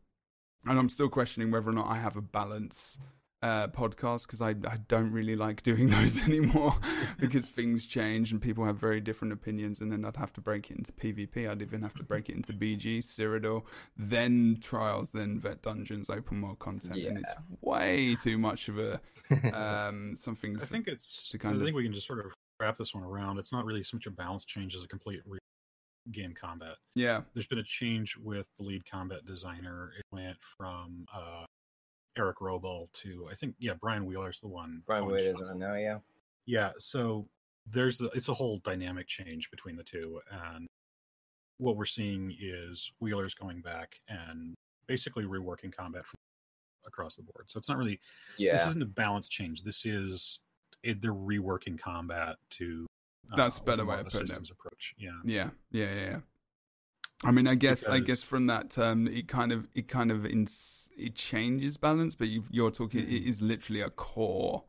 and 0.67 0.79
I'm 0.79 0.89
still 0.89 1.09
questioning 1.09 1.51
whether 1.51 1.71
or 1.71 1.73
not 1.73 1.89
I 1.89 1.97
have 1.97 2.17
a 2.17 2.21
balance 2.21 2.99
uh, 3.43 3.69
podcast 3.69 4.27
because 4.27 4.41
I, 4.41 4.51
I 4.51 4.79
don't 4.89 5.13
really 5.13 5.37
like 5.37 5.63
doing 5.63 5.89
those 5.91 6.23
anymore 6.23 6.75
because 7.21 7.49
things 7.49 7.87
change 7.87 8.33
and 8.33 8.41
people 8.41 8.65
have 8.65 8.77
very 8.79 9.01
different 9.01 9.33
opinions 9.33 9.81
and 9.81 9.93
then 9.93 10.05
I'd 10.05 10.17
have 10.17 10.33
to 10.35 10.41
break 10.41 10.71
it 10.71 10.79
into 10.79 10.93
PvP. 10.93 11.49
I'd 11.49 11.63
even 11.63 11.83
have 11.83 11.95
to 11.95 12.03
break 12.03 12.29
it 12.29 12.35
into 12.37 12.53
BG, 12.53 12.99
Cyrodiil, 12.99 13.63
then 13.97 14.59
Trials, 14.61 15.13
then 15.13 15.39
Vet 15.39 15.63
Dungeons, 15.63 16.09
open 16.11 16.41
world 16.41 16.59
content, 16.59 16.97
and 16.97 17.19
it's 17.19 17.35
way 17.61 18.17
too 18.17 18.39
much 18.39 18.69
of 18.69 18.79
a 18.79 19.01
um, 19.53 20.17
something. 20.17 20.57
I 20.57 20.61
for- 20.61 20.67
think 20.67 20.89
it's. 20.89 21.29
to 21.31 21.39
I 21.39 21.53
think 21.53 21.69
of- 21.69 21.75
we 21.75 21.83
can 21.85 21.93
just 21.93 22.07
sort 22.07 22.21
of 22.25 22.33
wrap 22.61 22.77
this 22.79 22.95
one 22.95 23.05
around. 23.05 23.39
It's 23.39 23.53
not 23.53 23.65
really 23.67 23.83
so 23.83 23.97
much 23.99 24.07
a 24.07 24.11
balance 24.11 24.45
change 24.47 24.75
as 24.75 24.83
a 24.83 24.89
complete 24.89 25.21
re- 25.27 25.39
game 26.13 26.33
combat. 26.35 26.77
yeah, 26.95 27.21
There's 27.35 27.47
been 27.49 27.59
a 27.59 27.65
change 27.65 28.17
with 28.17 28.47
the 28.57 28.65
lead 28.65 28.83
combat 28.91 29.27
designer. 29.27 29.91
It 29.99 30.05
went 30.11 30.37
from 30.57 31.05
uh, 31.15 31.45
Eric 32.17 32.39
Wrobel 32.41 32.91
to 32.95 33.29
I 33.31 33.35
think 33.35 33.55
yeah 33.59 33.73
Brian 33.81 34.07
Wheeler's 34.07 34.41
the 34.41 34.49
one. 34.49 34.83
Brian 34.87 35.05
calling 35.05 35.17
Wade 35.25 35.37
shots. 35.37 35.53
now, 35.55 35.75
yeah. 35.75 35.99
Yeah, 36.47 36.71
so 36.79 37.27
there's 37.67 38.01
a, 38.01 38.07
it's 38.11 38.29
a 38.29 38.35
whole 38.35 38.59
dynamic 38.59 39.09
change 39.09 39.51
between 39.51 39.77
the 39.77 39.83
two, 39.83 40.21
and 40.31 40.67
what 41.59 41.77
we're 41.77 41.85
seeing 41.87 42.35
is 42.41 42.91
Wheeler's 43.01 43.35
going 43.35 43.61
back 43.63 44.01
and 44.09 44.55
basically 44.87 45.25
reworking 45.25 45.75
combat 45.77 46.05
from 46.07 46.15
across 46.87 47.17
the 47.17 47.23
board. 47.23 47.51
So 47.51 47.59
it's 47.59 47.69
not 47.69 47.79
really 47.79 47.99
Yeah. 48.39 48.53
this 48.57 48.67
isn't 48.69 48.83
a 48.83 48.87
balance 48.87 49.29
change. 49.29 49.63
This 49.65 49.85
is 49.85 50.39
it, 50.85 51.03
they're 51.03 51.13
reworking 51.13 51.77
combat 51.81 52.37
to 52.51 52.87
uh, 53.33 53.37
That's 53.37 53.59
a 53.59 53.63
better 53.65 53.85
more 53.85 53.95
way 53.97 54.01
of 54.01 54.07
of 54.07 54.07
a 54.07 54.11
putting 54.11 54.27
it. 54.27 54.29
systems 54.29 54.53
approach. 54.53 54.95
Yeah, 54.97 55.11
Yeah, 55.25 55.51
yeah, 55.73 55.95
yeah. 55.95 56.19
Yeah. 57.23 57.29
I 57.29 57.33
mean, 57.33 57.47
I 57.47 57.55
guess, 57.55 57.87
I 57.89 58.01
guess 58.01 58.23
from 58.23 58.47
that 58.49 58.71
term, 58.71 59.07
it 59.07 59.29
kind 59.29 59.53
of, 59.53 59.67
it 59.75 59.89
kind 59.89 60.11
of, 60.11 60.25
ins- 60.27 60.89
it 60.97 61.15
changes 61.15 61.77
balance. 61.77 62.15
But 62.15 62.29
you 62.29 62.45
you're 62.51 62.71
talking, 62.71 63.01
it 63.03 63.09
Mhm. 63.25 63.27
is 63.27 63.43
literally 63.43 63.81
a 63.83 63.91
core. 63.91 64.65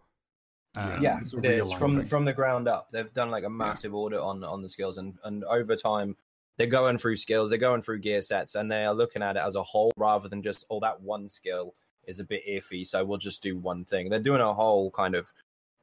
Yeah. 0.75 0.93
um, 0.95 1.03
yeah, 1.03 1.19
it's 1.19 1.33
a 1.33 1.37
it 1.39 1.45
is 1.45 1.67
realignment. 1.67 1.79
from 1.79 2.05
from 2.05 2.25
the 2.25 2.33
ground 2.33 2.67
up. 2.67 2.89
They've 2.91 3.11
done 3.13 3.31
like 3.31 3.43
a 3.43 3.49
massive 3.49 3.95
audit 3.95 4.19
on 4.19 4.43
on 4.43 4.61
the 4.61 4.69
skills, 4.69 4.97
and 4.99 5.17
and 5.23 5.43
over 5.45 5.75
time, 5.75 6.15
they're 6.57 6.67
going 6.67 6.97
through 6.99 7.17
skills, 7.17 7.49
they're 7.49 7.57
going 7.57 7.81
through 7.81 7.99
gear 7.99 8.21
sets, 8.21 8.53
and 8.55 8.69
they 8.71 8.85
are 8.85 8.93
looking 8.93 9.23
at 9.23 9.37
it 9.37 9.43
as 9.43 9.55
a 9.55 9.63
whole 9.63 9.91
rather 9.97 10.29
than 10.29 10.43
just 10.43 10.65
oh 10.69 10.79
that 10.81 11.01
one 11.01 11.29
skill 11.29 11.73
is 12.05 12.19
a 12.19 12.23
bit 12.23 12.43
iffy, 12.47 12.87
so 12.87 13.03
we'll 13.03 13.17
just 13.17 13.41
do 13.41 13.57
one 13.57 13.83
thing. 13.85 14.09
They're 14.09 14.19
doing 14.19 14.41
a 14.41 14.53
whole 14.53 14.91
kind 14.91 15.15
of. 15.15 15.31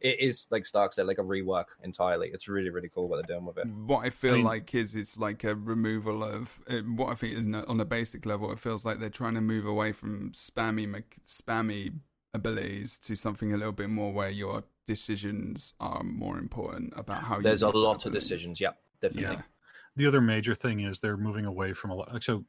It 0.05 0.21
is 0.21 0.47
like 0.51 0.67
Stark 0.67 0.93
said, 0.93 1.07
like 1.07 1.17
a 1.17 1.23
rework 1.23 1.65
entirely. 1.83 2.29
It's 2.29 2.47
really 2.47 2.69
really 2.69 2.91
cool 2.91 3.09
what 3.09 3.17
they're 3.17 3.37
doing 3.37 3.47
with 3.47 3.57
it. 3.57 3.67
What 3.67 4.05
I 4.05 4.11
feel 4.11 4.35
I 4.35 4.37
mean- 4.37 4.45
like 4.45 4.75
is 4.75 4.95
it's 4.95 5.17
like 5.19 5.45
a 5.45 5.55
removal 5.55 6.23
of 6.23 6.61
uh, 6.69 6.81
what 6.81 7.09
I 7.11 7.15
think 7.15 7.39
is 7.39 7.47
no- 7.47 7.65
on 7.67 7.81
a 7.81 7.87
basic 7.87 8.27
level. 8.27 8.53
It 8.53 8.59
feels 8.59 8.85
like 8.85 9.01
they're 9.01 9.09
trying 9.09 9.33
to 9.35 9.41
move 9.41 9.65
away 9.65 9.93
from 9.93 10.31
spammy 10.33 11.03
spammy 11.27 11.95
abilities 12.35 12.99
to 12.99 13.17
something 13.17 13.55
a 13.55 13.57
little 13.57 13.73
bit 13.73 13.89
more 13.89 14.13
where 14.13 14.29
your 14.29 14.65
decisions 14.87 15.73
are 15.81 16.03
more 16.03 16.37
important 16.39 16.93
about 16.97 17.23
how. 17.25 17.41
There's 17.41 17.63
you 17.63 17.69
a 17.69 17.71
use 17.71 17.73
the 17.75 17.79
lot 17.79 17.97
of 17.97 18.03
abilities. 18.03 18.29
decisions. 18.29 18.61
Yep, 18.61 18.79
definitely. 19.01 19.37
Yeah, 19.37 19.43
the 19.97 20.07
other 20.07 20.21
major 20.21 20.55
thing 20.55 20.81
is 20.81 20.99
they're 20.99 21.17
moving 21.17 21.47
away 21.47 21.73
from 21.73 21.91
a 21.91 21.95
lot. 21.95 22.23
So 22.23 22.45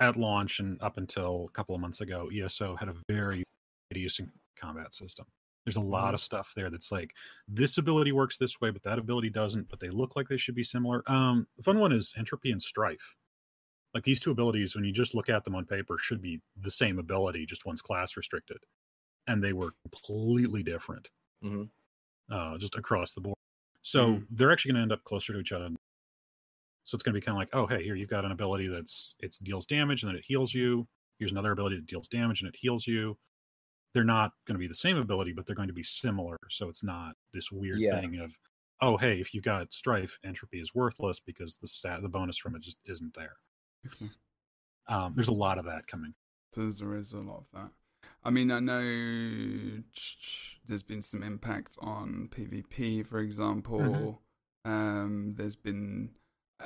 at 0.00 0.16
launch 0.16 0.60
and 0.60 0.80
up 0.80 0.96
until 0.96 1.46
a 1.48 1.52
couple 1.52 1.74
of 1.74 1.80
months 1.82 2.00
ago, 2.00 2.30
ESO 2.34 2.74
had 2.76 2.88
a 2.88 2.94
very 3.06 3.44
reducing 3.90 4.30
combat 4.56 4.94
system. 4.94 5.26
There's 5.64 5.76
a 5.76 5.80
lot 5.80 6.06
Mm-hmm. 6.06 6.14
of 6.14 6.20
stuff 6.20 6.52
there 6.56 6.70
that's 6.70 6.90
like 6.90 7.14
this 7.48 7.78
ability 7.78 8.12
works 8.12 8.36
this 8.36 8.60
way, 8.60 8.70
but 8.70 8.82
that 8.82 8.98
ability 8.98 9.30
doesn't. 9.30 9.68
But 9.68 9.78
they 9.80 9.90
look 9.90 10.16
like 10.16 10.28
they 10.28 10.36
should 10.36 10.54
be 10.56 10.64
similar. 10.64 11.02
Um, 11.10 11.46
the 11.56 11.62
fun 11.62 11.78
one 11.78 11.92
is 11.92 12.12
entropy 12.16 12.50
and 12.50 12.60
strife. 12.60 13.16
Like 13.94 14.04
these 14.04 14.20
two 14.20 14.30
abilities, 14.32 14.74
when 14.74 14.84
you 14.84 14.92
just 14.92 15.14
look 15.14 15.28
at 15.28 15.44
them 15.44 15.54
on 15.54 15.66
paper, 15.66 15.98
should 15.98 16.22
be 16.22 16.40
the 16.56 16.70
same 16.70 16.98
ability, 16.98 17.46
just 17.46 17.66
one's 17.66 17.82
class 17.82 18.16
restricted, 18.16 18.58
and 19.26 19.42
they 19.44 19.52
were 19.52 19.74
completely 19.82 20.62
different, 20.62 21.10
Mhm. 21.44 21.70
uh, 22.30 22.58
just 22.58 22.74
across 22.76 23.12
the 23.12 23.20
board. 23.20 23.36
So 23.82 24.16
Mhm. 24.16 24.26
they're 24.30 24.50
actually 24.52 24.70
going 24.72 24.76
to 24.78 24.82
end 24.82 24.92
up 24.92 25.04
closer 25.04 25.32
to 25.34 25.38
each 25.40 25.52
other 25.52 25.68
so 26.84 26.96
it's 26.96 27.02
going 27.04 27.14
to 27.14 27.20
be 27.20 27.24
kind 27.24 27.36
of 27.36 27.38
like, 27.38 27.50
oh, 27.52 27.66
hey, 27.66 27.84
here 27.84 27.94
you've 27.94 28.08
got 28.08 28.24
an 28.24 28.32
ability 28.32 28.66
that's 28.66 29.14
it 29.20 29.36
deals 29.42 29.66
damage 29.66 30.02
and 30.02 30.10
then 30.10 30.16
it 30.16 30.24
heals 30.24 30.52
you. 30.52 30.88
Here's 31.18 31.30
another 31.32 31.52
ability 31.52 31.76
that 31.76 31.86
deals 31.86 32.08
damage 32.08 32.40
and 32.42 32.48
it 32.48 32.56
heals 32.58 32.86
you. 32.86 33.16
They're 33.94 34.04
not 34.04 34.32
going 34.46 34.54
to 34.54 34.58
be 34.58 34.68
the 34.68 34.74
same 34.74 34.96
ability, 34.96 35.32
but 35.32 35.46
they're 35.46 35.56
going 35.56 35.68
to 35.68 35.74
be 35.74 35.82
similar. 35.82 36.38
So 36.50 36.68
it's 36.68 36.82
not 36.82 37.14
this 37.32 37.52
weird 37.52 37.80
Yeah. 37.80 38.00
thing 38.00 38.18
of, 38.20 38.32
oh, 38.80 38.96
hey, 38.96 39.20
if 39.20 39.34
you've 39.34 39.44
got 39.44 39.72
strife, 39.72 40.18
entropy 40.24 40.60
is 40.60 40.74
worthless 40.74 41.20
because 41.20 41.56
the 41.56 41.68
stat, 41.68 42.00
the 42.02 42.08
bonus 42.08 42.38
from 42.38 42.56
it 42.56 42.62
just 42.62 42.78
isn't 42.86 43.14
there. 43.14 43.36
Okay. 43.86 44.10
Um, 44.88 45.12
there's 45.14 45.28
a 45.28 45.32
lot 45.34 45.58
of 45.58 45.64
that 45.66 45.86
coming. 45.86 46.14
So 46.54 46.68
there 46.70 46.96
is 46.96 47.12
a 47.12 47.18
lot 47.18 47.38
of 47.38 47.46
that. 47.54 47.70
I 48.24 48.30
mean, 48.30 48.50
I 48.50 48.60
know 48.60 49.82
there's 50.66 50.82
been 50.82 51.02
some 51.02 51.22
impact 51.22 51.76
on 51.80 52.28
PvP, 52.34 53.06
for 53.06 53.18
example. 53.20 54.22
Um, 54.64 55.34
there's 55.36 55.56
been. 55.56 56.10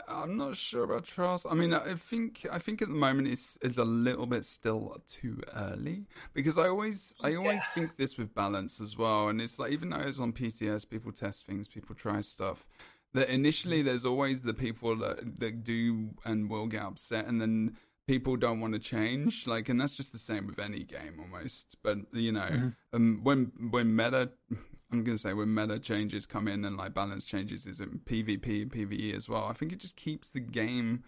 I'm 0.08 0.36
not 0.36 0.56
sure 0.56 0.84
about 0.84 1.04
trials. 1.04 1.46
I 1.48 1.54
mean, 1.54 1.72
I 1.72 1.94
think 1.94 2.46
I 2.52 2.58
think 2.58 2.82
at 2.82 2.88
the 2.88 2.94
moment 2.94 3.28
it's 3.28 3.56
it's 3.62 3.78
a 3.78 3.84
little 3.84 4.26
bit 4.26 4.44
still 4.44 5.02
too 5.08 5.40
early 5.54 6.06
because 6.34 6.58
I 6.58 6.68
always 6.68 7.14
I 7.22 7.34
always 7.34 7.64
think 7.74 7.96
this 7.96 8.18
with 8.18 8.34
balance 8.34 8.80
as 8.80 8.96
well, 8.96 9.28
and 9.28 9.40
it's 9.40 9.58
like 9.58 9.72
even 9.72 9.90
though 9.90 10.00
it's 10.00 10.18
on 10.18 10.32
PCS, 10.32 10.88
people 10.88 11.12
test 11.12 11.46
things, 11.46 11.66
people 11.68 11.94
try 11.94 12.20
stuff. 12.20 12.66
That 13.14 13.30
initially 13.30 13.80
there's 13.80 14.04
always 14.04 14.42
the 14.42 14.52
people 14.54 14.96
that 14.96 15.38
that 15.40 15.64
do 15.64 16.10
and 16.24 16.50
will 16.50 16.66
get 16.66 16.82
upset, 16.82 17.26
and 17.26 17.40
then 17.40 17.76
people 18.06 18.36
don't 18.36 18.60
want 18.60 18.72
to 18.72 18.78
change 18.78 19.48
like 19.48 19.68
and 19.68 19.80
that's 19.80 19.96
just 19.96 20.12
the 20.12 20.18
same 20.18 20.46
with 20.46 20.60
any 20.60 20.84
game 20.84 21.18
almost 21.18 21.76
but 21.82 21.98
you 22.12 22.30
know 22.30 22.48
Mhm. 22.48 22.74
um 22.92 23.20
when 23.24 23.50
when 23.72 23.96
meta 23.96 24.30
i'm 24.92 25.04
gonna 25.04 25.18
say 25.18 25.32
when 25.32 25.52
meta 25.52 25.78
changes 25.78 26.26
come 26.26 26.48
in 26.48 26.64
and 26.64 26.76
like 26.76 26.94
balance 26.94 27.24
changes 27.24 27.66
is 27.66 27.80
in 27.80 28.00
pvp 28.04 28.62
and 28.62 28.70
pve 28.70 29.14
as 29.14 29.28
well. 29.28 29.44
I 29.44 29.52
think 29.52 29.72
it 29.72 29.78
just 29.78 29.96
keeps 29.96 30.30
the 30.30 30.40
game 30.40 31.04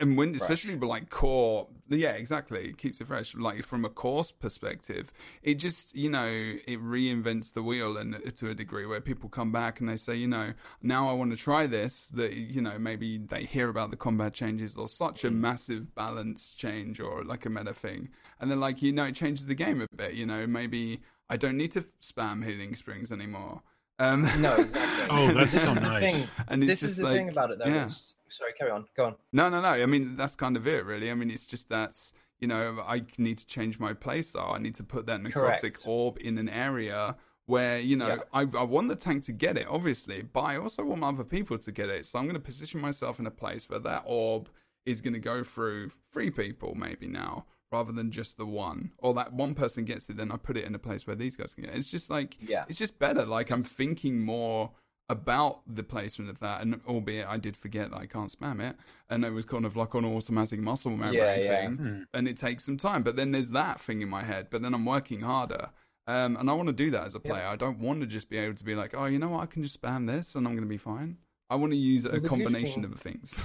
and 0.00 0.18
when 0.18 0.34
especially 0.34 0.74
with 0.74 0.88
like 0.88 1.08
core 1.08 1.66
yeah 1.88 2.10
exactly 2.10 2.68
it 2.68 2.76
keeps 2.76 3.00
it 3.00 3.06
fresh. 3.06 3.34
Like 3.34 3.64
from 3.64 3.86
a 3.86 3.88
course 3.88 4.30
perspective 4.30 5.12
it 5.42 5.54
just 5.54 5.94
you 5.96 6.10
know 6.10 6.26
it 6.26 6.78
reinvents 6.82 7.54
the 7.54 7.62
wheel 7.62 7.96
and 7.96 8.14
uh, 8.14 8.18
to 8.36 8.50
a 8.50 8.54
degree 8.54 8.84
where 8.84 9.00
people 9.00 9.30
come 9.30 9.50
back 9.50 9.80
and 9.80 9.88
they 9.88 9.96
say 9.96 10.14
you 10.14 10.28
know 10.28 10.52
now 10.82 11.08
i 11.08 11.12
want 11.12 11.30
to 11.30 11.36
try 11.38 11.66
this 11.66 12.08
that 12.08 12.34
you 12.34 12.60
know 12.60 12.78
maybe 12.78 13.16
they 13.16 13.44
hear 13.44 13.70
about 13.70 13.90
the 13.90 13.96
combat 13.96 14.34
changes 14.34 14.76
or 14.76 14.88
such 14.88 15.24
a 15.24 15.28
hmm. 15.28 15.40
massive 15.40 15.94
balance 15.94 16.54
change 16.54 17.00
or 17.00 17.24
like 17.24 17.46
a 17.46 17.50
meta 17.50 17.72
thing. 17.72 18.10
And 18.40 18.50
then 18.50 18.60
like 18.60 18.82
you 18.82 18.92
know 18.92 19.04
it 19.04 19.14
changes 19.14 19.46
the 19.46 19.54
game 19.54 19.80
a 19.80 19.86
bit 19.96 20.14
you 20.14 20.26
know 20.26 20.46
maybe 20.46 21.00
i 21.32 21.36
don't 21.36 21.56
need 21.56 21.72
to 21.72 21.82
spam 22.00 22.44
healing 22.44 22.74
springs 22.76 23.10
anymore 23.12 23.62
um 23.98 24.22
No, 24.40 24.54
exactly. 24.56 25.06
Oh, 25.10 25.32
that's 25.34 25.52
This 25.52 25.62
so 25.64 25.72
is 25.72 25.74
the 25.80 25.88
nice. 25.88 26.00
thing. 26.12 26.28
and 26.48 26.62
it's 26.62 26.70
This 26.70 26.80
just 26.80 26.90
is 26.92 26.96
the 26.98 27.04
like, 27.04 27.14
thing 27.18 27.28
about 27.28 27.50
it, 27.52 27.58
though. 27.58 27.66
yeah. 27.66 27.88
Sorry, 28.28 28.52
carry 28.58 28.70
on. 28.70 28.86
Go 28.96 29.04
on. 29.04 29.14
No, 29.32 29.50
no, 29.50 29.60
no. 29.60 29.68
I 29.68 29.84
mean, 29.86 30.16
that's 30.16 30.34
kind 30.34 30.56
of 30.56 30.66
it, 30.66 30.86
really. 30.86 31.10
I 31.10 31.14
mean, 31.14 31.30
it's 31.30 31.44
just 31.44 31.68
that's 31.68 32.14
you 32.40 32.48
know, 32.48 32.82
I 32.84 33.02
need 33.18 33.38
to 33.38 33.46
change 33.46 33.78
my 33.78 33.92
playstyle. 33.92 34.54
I 34.54 34.58
need 34.58 34.74
to 34.76 34.82
put 34.82 35.06
that 35.06 35.20
necrotic 35.20 35.32
Correct. 35.60 35.82
orb 35.86 36.16
in 36.20 36.38
an 36.38 36.48
area 36.48 37.16
where 37.46 37.78
you 37.78 37.96
know 37.96 38.08
Yeah. 38.08 38.22
I, 38.32 38.40
I 38.62 38.62
want 38.64 38.88
the 38.88 38.96
tank 38.96 39.24
to 39.24 39.32
get 39.32 39.56
it, 39.58 39.66
obviously, 39.68 40.22
but 40.22 40.40
I 40.40 40.56
also 40.56 40.82
want 40.84 41.04
other 41.04 41.24
people 41.24 41.58
to 41.58 41.70
get 41.70 41.88
it. 41.90 42.06
So 42.06 42.18
I'm 42.18 42.24
going 42.24 42.34
to 42.34 42.40
position 42.40 42.80
myself 42.80 43.20
in 43.20 43.26
a 43.26 43.30
place 43.42 43.68
where 43.68 43.80
that 43.80 44.02
orb 44.06 44.48
is 44.86 45.00
going 45.02 45.14
to 45.14 45.20
go 45.20 45.44
through 45.44 45.90
three 46.12 46.30
people, 46.30 46.74
maybe 46.74 47.06
now, 47.06 47.44
rather 47.72 47.92
than 47.92 48.10
just 48.10 48.36
the 48.36 48.46
one. 48.46 48.92
Or 48.98 49.14
that 49.14 49.32
one 49.32 49.54
person 49.54 49.84
gets 49.84 50.08
it, 50.08 50.16
then 50.16 50.30
I 50.30 50.36
put 50.36 50.56
it 50.56 50.64
in 50.64 50.74
a 50.74 50.78
place 50.78 51.06
where 51.06 51.16
these 51.16 51.34
guys 51.36 51.54
can 51.54 51.64
get 51.64 51.74
it. 51.74 51.78
It's 51.78 51.90
just 51.90 52.10
like 52.10 52.36
Yeah. 52.40 52.64
it's 52.68 52.78
just 52.78 52.98
better. 52.98 53.24
Like 53.24 53.50
I'm 53.50 53.64
thinking 53.64 54.20
more 54.20 54.70
about 55.08 55.60
the 55.66 55.82
placement 55.82 56.30
of 56.30 56.38
that, 56.40 56.62
and 56.62 56.80
albeit 56.86 57.26
I 57.26 57.36
did 57.36 57.56
forget 57.56 57.90
that 57.90 57.98
I 57.98 58.06
can't 58.06 58.30
spam 58.30 58.60
it, 58.66 58.76
and 59.10 59.24
it 59.24 59.30
was 59.30 59.44
kind 59.44 59.66
of 59.66 59.76
like 59.76 59.92
an 59.94 60.04
automatic 60.04 60.60
muscle 60.60 60.92
memory 60.92 61.16
Yeah, 61.18 61.36
yeah. 61.36 61.60
thing, 61.66 61.76
Hmm. 61.76 62.02
and 62.14 62.28
it 62.28 62.36
takes 62.36 62.64
some 62.64 62.78
time. 62.78 63.02
But 63.02 63.16
then 63.16 63.32
there's 63.32 63.50
that 63.50 63.80
thing 63.80 64.00
in 64.00 64.08
my 64.08 64.22
head. 64.22 64.46
But 64.50 64.62
then 64.62 64.72
I'm 64.74 64.86
working 64.86 65.20
harder, 65.20 65.70
um, 66.06 66.36
and 66.36 66.48
I 66.48 66.52
want 66.54 66.68
to 66.68 66.72
do 66.72 66.90
that 66.92 67.04
as 67.06 67.14
a 67.14 67.20
Yeah. 67.24 67.30
player. 67.30 67.46
I 67.46 67.56
don't 67.56 67.78
want 67.78 68.00
to 68.00 68.06
just 68.06 68.30
be 68.30 68.38
able 68.38 68.54
to 68.56 68.64
be 68.64 68.74
like, 68.74 68.94
oh, 68.94 69.04
you 69.06 69.18
know 69.18 69.30
what, 69.30 69.40
I 69.42 69.46
can 69.46 69.62
just 69.62 69.80
spam 69.82 70.06
this, 70.06 70.34
and 70.34 70.46
I'm 70.46 70.52
going 70.54 70.64
to 70.64 70.68
be 70.68 70.78
fine. 70.78 71.18
I 71.50 71.56
want 71.56 71.72
to 71.72 71.78
use 71.78 72.04
Well, 72.04 72.14
a 72.14 72.20
the 72.20 72.28
combination 72.28 72.82
thing- 72.82 72.92
of 72.92 73.00
things. 73.00 73.42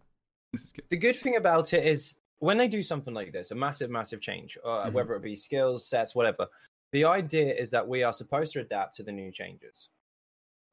this 0.52 0.62
is 0.64 0.72
good. 0.72 0.84
The 0.88 0.96
good 0.96 1.16
thing 1.16 1.36
about 1.36 1.72
it 1.74 1.84
is 1.86 2.14
when 2.40 2.58
they 2.58 2.68
do 2.68 2.82
something 2.82 3.14
like 3.14 3.32
this, 3.32 3.50
a 3.50 3.54
massive, 3.54 3.90
massive 3.90 4.20
change, 4.20 4.58
uh, 4.64 4.86
Mhm. 4.86 4.92
whether 4.92 5.14
it 5.14 5.22
be 5.22 5.36
skills, 5.36 5.86
sets, 5.86 6.14
whatever. 6.14 6.48
The 6.92 7.04
idea 7.04 7.54
is 7.54 7.70
that 7.70 7.86
we 7.86 8.02
are 8.02 8.12
supposed 8.12 8.52
to 8.54 8.60
adapt 8.60 8.96
to 8.96 9.02
the 9.02 9.12
new 9.12 9.30
changes. 9.30 9.88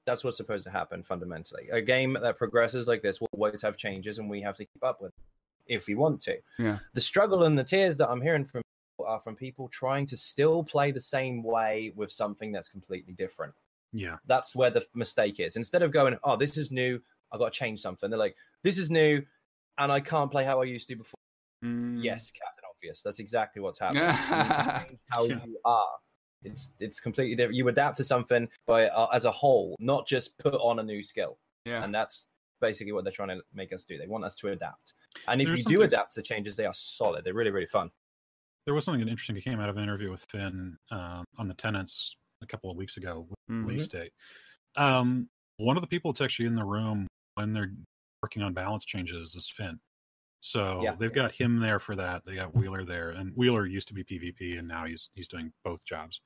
That's 0.06 0.23
what's 0.23 0.38
supposed 0.38 0.64
to 0.64 0.72
happen 0.72 1.03
fundamentally. 1.03 1.69
A 1.69 1.81
game 1.81 2.14
that 2.14 2.38
progresses 2.38 2.88
like 2.88 3.02
this 3.02 3.19
will 3.19 3.30
always 3.34 3.61
have 3.61 3.76
changes, 3.77 4.18
and 4.18 4.30
we 4.30 4.41
have 4.41 4.56
to 4.56 4.65
keep 4.65 4.84
up 4.84 5.02
with 5.02 5.11
it 5.18 5.73
if 5.76 5.88
we 5.88 5.95
want 5.95 6.22
to. 6.22 6.41
Yeah. 6.57 6.80
The 6.94 7.02
struggle 7.02 7.44
and 7.44 7.57
the 7.57 7.64
tears 7.64 7.98
that 7.98 8.10
I'm 8.10 8.22
hearing 8.22 8.45
from 8.45 8.61
people 8.64 9.06
are 9.06 9.19
from 9.19 9.35
people 9.35 9.68
trying 9.68 10.06
to 10.07 10.18
still 10.18 10.64
play 10.64 10.91
the 10.91 11.02
same 11.02 11.44
way 11.44 11.91
with 11.95 12.11
something 12.11 12.53
that's 12.53 12.69
completely 12.69 13.14
different. 13.14 13.53
Yeah. 13.91 14.18
That's 14.26 14.56
where 14.56 14.69
the 14.72 14.88
mistake 14.94 15.41
is. 15.41 15.57
Instead 15.57 15.81
of 15.81 15.91
going, 15.91 16.18
"Oh, 16.23 16.38
this 16.38 16.56
is 16.57 16.72
new, 16.72 17.02
I've 17.31 17.39
got 17.39 17.52
to 17.52 17.60
change 17.60 17.81
something," 17.81 18.10
they're 18.10 18.18
like, 18.18 18.38
"This 18.64 18.77
is 18.77 18.89
new, 18.89 19.26
and 19.77 19.91
I 19.91 19.99
can't 19.99 20.31
play 20.31 20.45
how 20.45 20.61
I 20.61 20.64
used 20.65 20.88
to 20.88 20.95
before." 20.95 21.19
Mm. 21.64 22.04
Yes, 22.04 22.32
Captain 22.32 22.64
Obvious. 22.70 23.02
That's 23.04 23.20
exactly 23.20 23.62
what's 23.62 23.80
happening. 23.80 24.04
You 24.30 24.38
need 24.38 24.50
to 24.50 24.86
change 24.88 25.00
how 25.12 25.24
Yeah. 25.26 25.46
you 25.46 25.58
are. 25.66 25.90
It's 26.44 26.74
it's 26.80 27.00
completely 27.00 27.36
different. 27.36 27.56
You 27.56 27.68
adapt 27.68 27.98
to 27.98 28.04
something 28.04 28.48
by 28.68 28.88
uh, 28.90 29.08
as 29.14 29.26
a 29.26 29.32
whole, 29.32 29.76
not 29.80 30.08
just 30.08 30.38
put 30.38 30.54
on 30.54 30.80
a 30.80 30.84
new 30.84 31.02
skill. 31.02 31.38
yeah. 31.66 31.84
And 31.84 31.94
that's 31.94 32.28
basically 32.62 32.92
what 32.92 33.04
they're 33.04 33.14
trying 33.14 33.30
to 33.30 33.42
make 33.54 33.74
us 33.74 33.84
do. 33.84 33.98
They 33.98 34.08
want 34.08 34.24
us 34.24 34.36
to 34.38 34.50
adapt. 34.50 34.94
And 35.28 35.42
if 35.42 35.48
There's 35.48 35.60
you 35.60 35.66
do 35.66 35.70
something- 35.76 35.88
adapt 35.88 36.14
to 36.14 36.22
changes, 36.22 36.56
they 36.56 36.66
are 36.66 36.74
solid. 36.76 37.24
They're 37.26 37.34
really 37.34 37.52
really 37.52 37.66
fun. 37.68 37.90
There 38.66 38.76
was 38.76 38.86
something 38.86 39.08
interesting 39.08 39.36
that 39.36 39.44
came 39.44 39.60
out 39.60 39.70
of 39.70 39.78
an 39.78 39.84
interview 39.84 40.12
with 40.12 40.26
Finn 40.30 40.78
um, 40.92 41.24
on 41.38 41.48
the 41.48 41.54
tenants 41.56 42.16
a 42.44 42.46
couple 42.46 42.70
of 42.70 42.78
weeks 42.78 42.98
ago 42.98 43.26
with 43.30 43.38
Mhm. 43.50 43.66
release 43.68 43.88
date. 43.88 44.12
Um, 44.76 45.28
one 45.58 45.76
of 45.78 45.82
the 45.82 45.88
people 45.88 46.12
that's 46.12 46.22
actually 46.22 46.46
in 46.46 46.56
the 46.56 46.64
room 46.66 47.08
when 47.36 47.54
they're 47.54 47.72
working 48.22 48.44
on 48.44 48.54
balance 48.54 48.86
changes 48.86 49.36
is 49.36 49.50
Finn. 49.50 49.80
So 50.42 50.82
Yeah. 50.84 50.96
they've 50.96 51.14
got 51.14 51.32
him 51.32 51.60
there 51.60 51.80
for 51.80 51.96
that. 51.96 52.24
They 52.26 52.36
got 52.36 52.56
Wheeler 52.56 52.86
there, 52.86 53.10
and 53.12 53.34
Wheeler 53.36 53.66
used 53.66 53.88
to 53.90 53.94
be 53.94 54.04
PvP, 54.04 54.58
and 54.60 54.68
now 54.68 54.86
he's 54.86 55.10
he's 55.14 55.28
doing 55.28 55.52
both 55.64 55.84
jobs. 55.86 56.22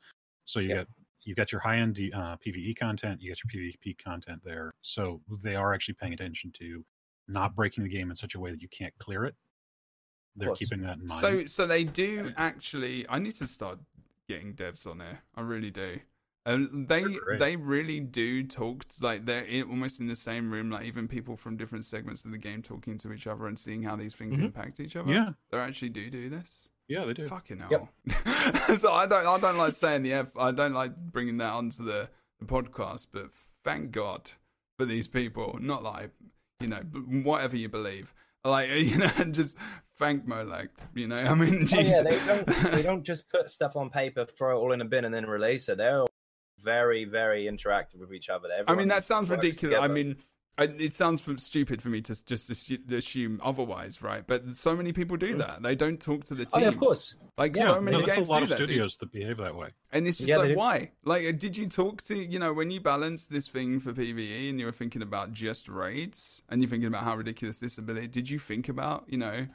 So 0.46 0.60
you 0.60 0.70
Yeah. 0.70 0.76
got 0.76 0.88
you 1.24 1.36
got 1.36 1.52
your 1.52 1.62
high 1.62 1.78
end 1.78 1.98
uh, 2.14 2.36
PVE 2.38 2.76
content, 2.78 3.22
you 3.22 3.30
got 3.32 3.40
your 3.44 3.52
PvP 3.64 3.98
content 4.04 4.42
there. 4.44 4.74
So 4.82 5.22
they 5.44 5.56
are 5.56 5.74
actually 5.74 5.94
paying 5.96 6.14
attention 6.14 6.52
to 6.54 6.84
not 7.28 7.56
breaking 7.56 7.84
the 7.84 7.90
game 7.90 8.10
in 8.10 8.16
such 8.16 8.34
a 8.36 8.40
way 8.40 8.50
that 8.52 8.62
you 8.62 8.68
can't 8.70 8.94
clear 8.98 9.26
it. 9.26 9.36
they're 10.36 10.54
keeping 10.56 10.82
that 10.82 10.98
in 10.98 11.06
mind. 11.06 11.22
So, 11.22 11.46
so 11.46 11.68
they 11.68 11.84
do 11.84 12.34
actually. 12.38 13.08
I 13.08 13.20
need 13.20 13.34
to 13.34 13.48
start 13.48 13.80
getting 14.28 14.54
devs 14.56 14.88
on 14.88 14.98
there. 14.98 15.22
I 15.36 15.42
really 15.42 15.72
do. 15.72 16.00
And 16.46 16.88
they 16.88 17.02
They're 17.02 17.20
great. 17.20 17.40
they 17.40 17.56
really 17.56 18.00
do 18.00 18.44
talk 18.44 18.86
to, 18.86 19.04
like 19.04 19.26
they're 19.26 19.44
in, 19.44 19.70
almost 19.70 20.00
in 20.00 20.08
the 20.08 20.16
same 20.16 20.52
room. 20.52 20.72
Like 20.72 20.86
even 20.86 21.08
people 21.08 21.36
from 21.38 21.56
different 21.56 21.86
segments 21.86 22.26
of 22.26 22.32
the 22.32 22.38
game 22.40 22.62
talking 22.64 22.98
to 23.00 23.14
each 23.14 23.28
other 23.28 23.46
and 23.48 23.60
seeing 23.60 23.84
how 23.84 23.96
these 23.96 24.16
things 24.16 24.38
Mhm. 24.38 24.46
impact 24.46 24.80
each 24.80 24.96
other. 24.96 25.14
yeah, 25.14 25.30
they 25.52 25.58
actually 25.60 25.90
do 25.90 26.10
do 26.10 26.30
this. 26.30 26.68
yeah, 26.88 27.06
they 27.06 27.14
do. 27.14 27.28
Fucking 27.28 27.60
hell. 27.60 27.90
Yep. 28.08 28.78
so 28.80 28.92
I 28.92 29.06
don't 29.06 29.26
I 29.28 29.40
don't 29.40 29.58
like 29.58 29.74
saying 29.74 30.02
the 30.04 30.14
F. 30.14 30.36
I 30.36 30.52
don't 30.52 30.74
like 30.74 30.96
bringing 30.96 31.38
that 31.38 31.54
onto 31.54 31.84
the, 31.84 32.10
the 32.40 32.46
podcast. 32.46 33.08
But 33.12 33.30
thank 33.64 33.92
God 33.92 34.32
for 34.78 34.86
these 34.86 35.08
people. 35.08 35.58
Not 35.62 35.84
like 35.84 36.10
you 36.60 36.68
know 36.70 36.78
whatever 37.24 37.56
you 37.56 37.70
believe. 37.70 38.14
Like 38.44 38.70
you 38.76 38.98
know, 38.98 39.12
and 39.18 39.36
just 39.36 39.56
thank 40.00 40.26
Molek. 40.28 40.70
You 40.96 41.08
know, 41.08 41.20
I 41.20 41.36
mean, 41.36 41.68
Oh, 41.72 41.80
yeah, 41.80 42.02
they 42.02 42.18
don't. 42.26 42.48
They 42.72 42.82
don't 42.90 43.04
just 43.04 43.30
put 43.30 43.52
stuff 43.52 43.76
on 43.76 43.92
paper, 43.92 44.26
throw 44.26 44.58
it 44.58 44.60
all 44.60 44.72
in 44.72 44.82
a 44.82 44.86
bin, 44.86 45.06
and 45.06 45.14
then 45.14 45.28
release 45.28 45.70
it. 45.70 45.78
They're 45.78 46.00
all 46.02 46.10
very, 46.64 47.06
very 47.06 47.46
interactive 47.46 48.00
with 48.00 48.14
each 48.14 48.30
other. 48.30 48.50
I 48.68 48.76
mean, 48.76 48.90
that 48.90 49.04
sounds 49.04 49.30
works 49.30 49.44
ridiculous. 49.44 49.80
I 49.80 49.88
mean, 49.88 50.18
it 50.58 50.94
sounds 50.94 51.24
stupid 51.44 51.82
for 51.82 51.90
me 51.90 52.02
to 52.02 52.26
just 52.26 52.50
assume 52.50 53.42
otherwise, 53.44 54.02
right? 54.02 54.26
But 54.26 54.56
so 54.56 54.76
many 54.76 54.94
people 54.94 55.18
do 55.18 55.36
that. 55.38 55.64
They 55.64 55.76
don't 55.76 56.00
talk 56.00 56.26
to 56.26 56.36
the 56.36 56.46
teams. 56.46 56.54
Mm. 56.54 56.58
Oh, 56.58 56.62
yeah, 56.62 56.68
of 56.68 56.78
course. 56.78 57.16
Like 57.38 57.56
Yeah, 57.56 57.68
so 57.68 57.82
many 57.82 57.98
no, 57.98 58.04
that's 58.04 58.18
a 58.18 58.20
games 58.20 58.30
lot 58.30 58.44
of 58.44 58.50
that, 58.50 58.58
dude. 58.58 58.68
studios 58.68 58.98
that 58.98 59.12
behave 59.12 59.38
that 59.38 59.56
way. 59.56 59.70
And 59.92 60.08
it's 60.08 60.18
just 60.18 60.30
Yeah, 60.30 60.38
like, 60.38 60.56
why? 60.56 60.92
Like, 61.04 61.26
uh, 61.26 61.32
did 61.32 61.58
you 61.58 61.68
talk 61.68 62.04
to, 62.04 62.18
you 62.18 62.38
know, 62.38 62.54
when 62.54 62.70
you 62.70 62.82
balance 62.82 63.28
this 63.28 63.48
thing 63.48 63.80
for 63.80 63.94
PvE 63.94 64.50
and 64.50 64.60
you 64.60 64.66
were 64.66 64.72
thinking 64.72 65.02
about 65.02 65.32
just 65.32 65.68
raids 65.68 66.44
and 66.50 66.62
you're 66.62 66.70
thinking 66.70 66.88
about 66.88 67.04
how 67.04 67.16
ridiculous 67.16 67.60
this 67.60 67.78
ability, 67.78 68.08
did 68.08 68.30
you 68.30 68.38
think 68.38 68.70
about, 68.70 69.06
you 69.08 69.18
know, 69.18 69.48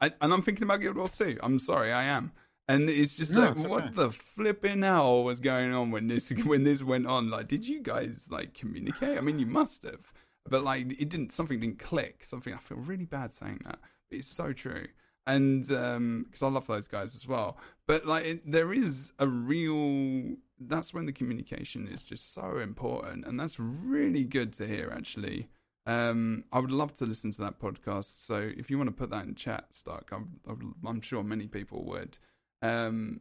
I, 0.00 0.12
and 0.20 0.32
I'm 0.32 0.42
thinking 0.42 0.64
about 0.64 0.80
Guild 0.80 0.96
Wars 0.96 1.16
2. 1.16 1.38
I'm 1.42 1.58
sorry, 1.58 1.92
I 1.92 2.04
am. 2.04 2.32
And 2.70 2.88
it's 2.88 3.16
just 3.16 3.34
No, 3.34 3.40
like, 3.40 3.50
it's 3.52 3.62
what 3.62 3.94
the 3.96 4.12
flipping 4.12 4.82
hell 4.82 5.24
was 5.24 5.40
going 5.40 5.74
on 5.74 5.90
when 5.90 6.06
this 6.06 6.30
when 6.44 6.62
this 6.62 6.84
went 6.84 7.06
on? 7.06 7.28
Like, 7.28 7.48
did 7.48 7.66
you 7.66 7.82
guys 7.82 8.28
like 8.30 8.54
communicate? 8.54 9.18
I 9.18 9.20
mean, 9.20 9.40
you 9.40 9.46
must 9.46 9.82
have, 9.82 10.12
but 10.48 10.62
like, 10.62 10.82
it 10.92 11.08
didn't. 11.08 11.32
Something 11.32 11.58
didn't 11.58 11.80
click. 11.80 12.22
Something. 12.22 12.54
I 12.54 12.58
feel 12.58 12.78
really 12.78 13.06
bad 13.06 13.32
saying 13.32 13.62
that, 13.64 13.80
but 14.08 14.18
it's 14.18 14.28
so 14.28 14.52
true. 14.52 14.86
And 15.26 15.70
um 15.72 16.24
because 16.26 16.44
I 16.44 16.48
love 16.48 16.68
those 16.68 16.86
guys 16.86 17.16
as 17.16 17.26
well, 17.26 17.58
but 17.88 18.06
like, 18.06 18.24
it, 18.24 18.50
there 18.50 18.72
is 18.72 19.12
a 19.18 19.26
real. 19.26 20.36
That's 20.60 20.94
when 20.94 21.06
the 21.06 21.12
communication 21.12 21.88
is 21.88 22.04
just 22.04 22.34
so 22.34 22.58
important, 22.58 23.26
and 23.26 23.38
that's 23.40 23.58
really 23.58 24.22
good 24.22 24.52
to 24.54 24.66
hear. 24.66 24.92
Actually, 24.94 25.48
um, 25.86 26.44
I 26.52 26.60
would 26.60 26.70
love 26.70 26.94
to 26.94 27.06
listen 27.06 27.32
to 27.32 27.42
that 27.42 27.58
podcast. 27.58 28.24
So 28.24 28.50
if 28.56 28.70
you 28.70 28.78
want 28.78 28.88
to 28.88 28.94
put 28.94 29.10
that 29.10 29.24
in 29.24 29.34
chat, 29.34 29.64
Stark, 29.72 30.10
I'm, 30.12 30.40
I'm 30.86 31.00
sure 31.00 31.24
many 31.24 31.48
people 31.48 31.84
would. 31.86 32.18
Um, 32.62 33.20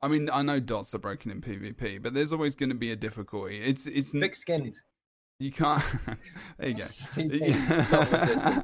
I 0.00 0.08
mean, 0.08 0.28
I 0.32 0.42
know 0.42 0.58
dots 0.60 0.94
are 0.94 0.98
broken 0.98 1.30
in 1.30 1.40
PvP, 1.40 2.02
but 2.02 2.12
there's 2.14 2.32
always 2.32 2.54
going 2.54 2.70
to 2.70 2.74
be 2.74 2.90
a 2.90 2.96
difficulty. 2.96 3.62
It's 3.62 3.86
it's 3.86 4.14
n- 4.14 4.20
thick 4.20 4.34
skinned. 4.34 4.74
you 5.38 5.52
can't. 5.52 5.84
there 6.58 6.68
you 6.68 6.74
go. 6.76 6.86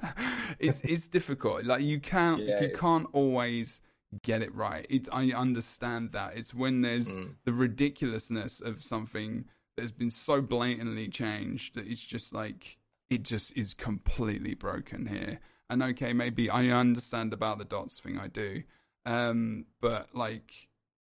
It's 0.59 0.81
it's 0.81 1.07
difficult. 1.07 1.65
Like 1.65 1.83
you 1.83 2.01
can't 2.01 2.41
Yeah, 2.43 2.61
you 2.61 2.67
it's- 2.67 2.81
can't 2.81 3.07
always 3.13 3.81
get 4.23 4.43
it 4.43 4.53
right. 4.55 4.87
It 4.89 5.09
I 5.13 5.31
understand 5.33 6.13
that. 6.13 6.37
It's 6.37 6.53
when 6.55 6.81
there's 6.81 7.17
Mm. 7.17 7.35
the 7.45 7.53
ridiculousness 7.53 8.61
of 8.61 8.83
something 8.83 9.45
that 9.77 9.83
has 9.83 9.93
been 9.93 10.11
so 10.11 10.41
blatantly 10.41 11.09
changed 11.09 11.75
that 11.77 11.87
it's 11.87 12.05
just 12.05 12.33
like 12.35 12.79
it 13.11 13.23
just 13.23 13.57
is 13.57 13.75
completely 13.75 14.55
broken 14.55 15.07
here. 15.07 15.39
And 15.71 15.83
okay, 15.83 16.13
maybe 16.13 16.51
I 16.51 16.69
understand 16.71 17.33
about 17.33 17.59
the 17.59 17.65
dots 17.65 18.01
thing. 18.01 18.19
I 18.19 18.27
do, 18.29 18.63
um, 19.09 19.65
but 19.81 20.15
like, 20.15 20.53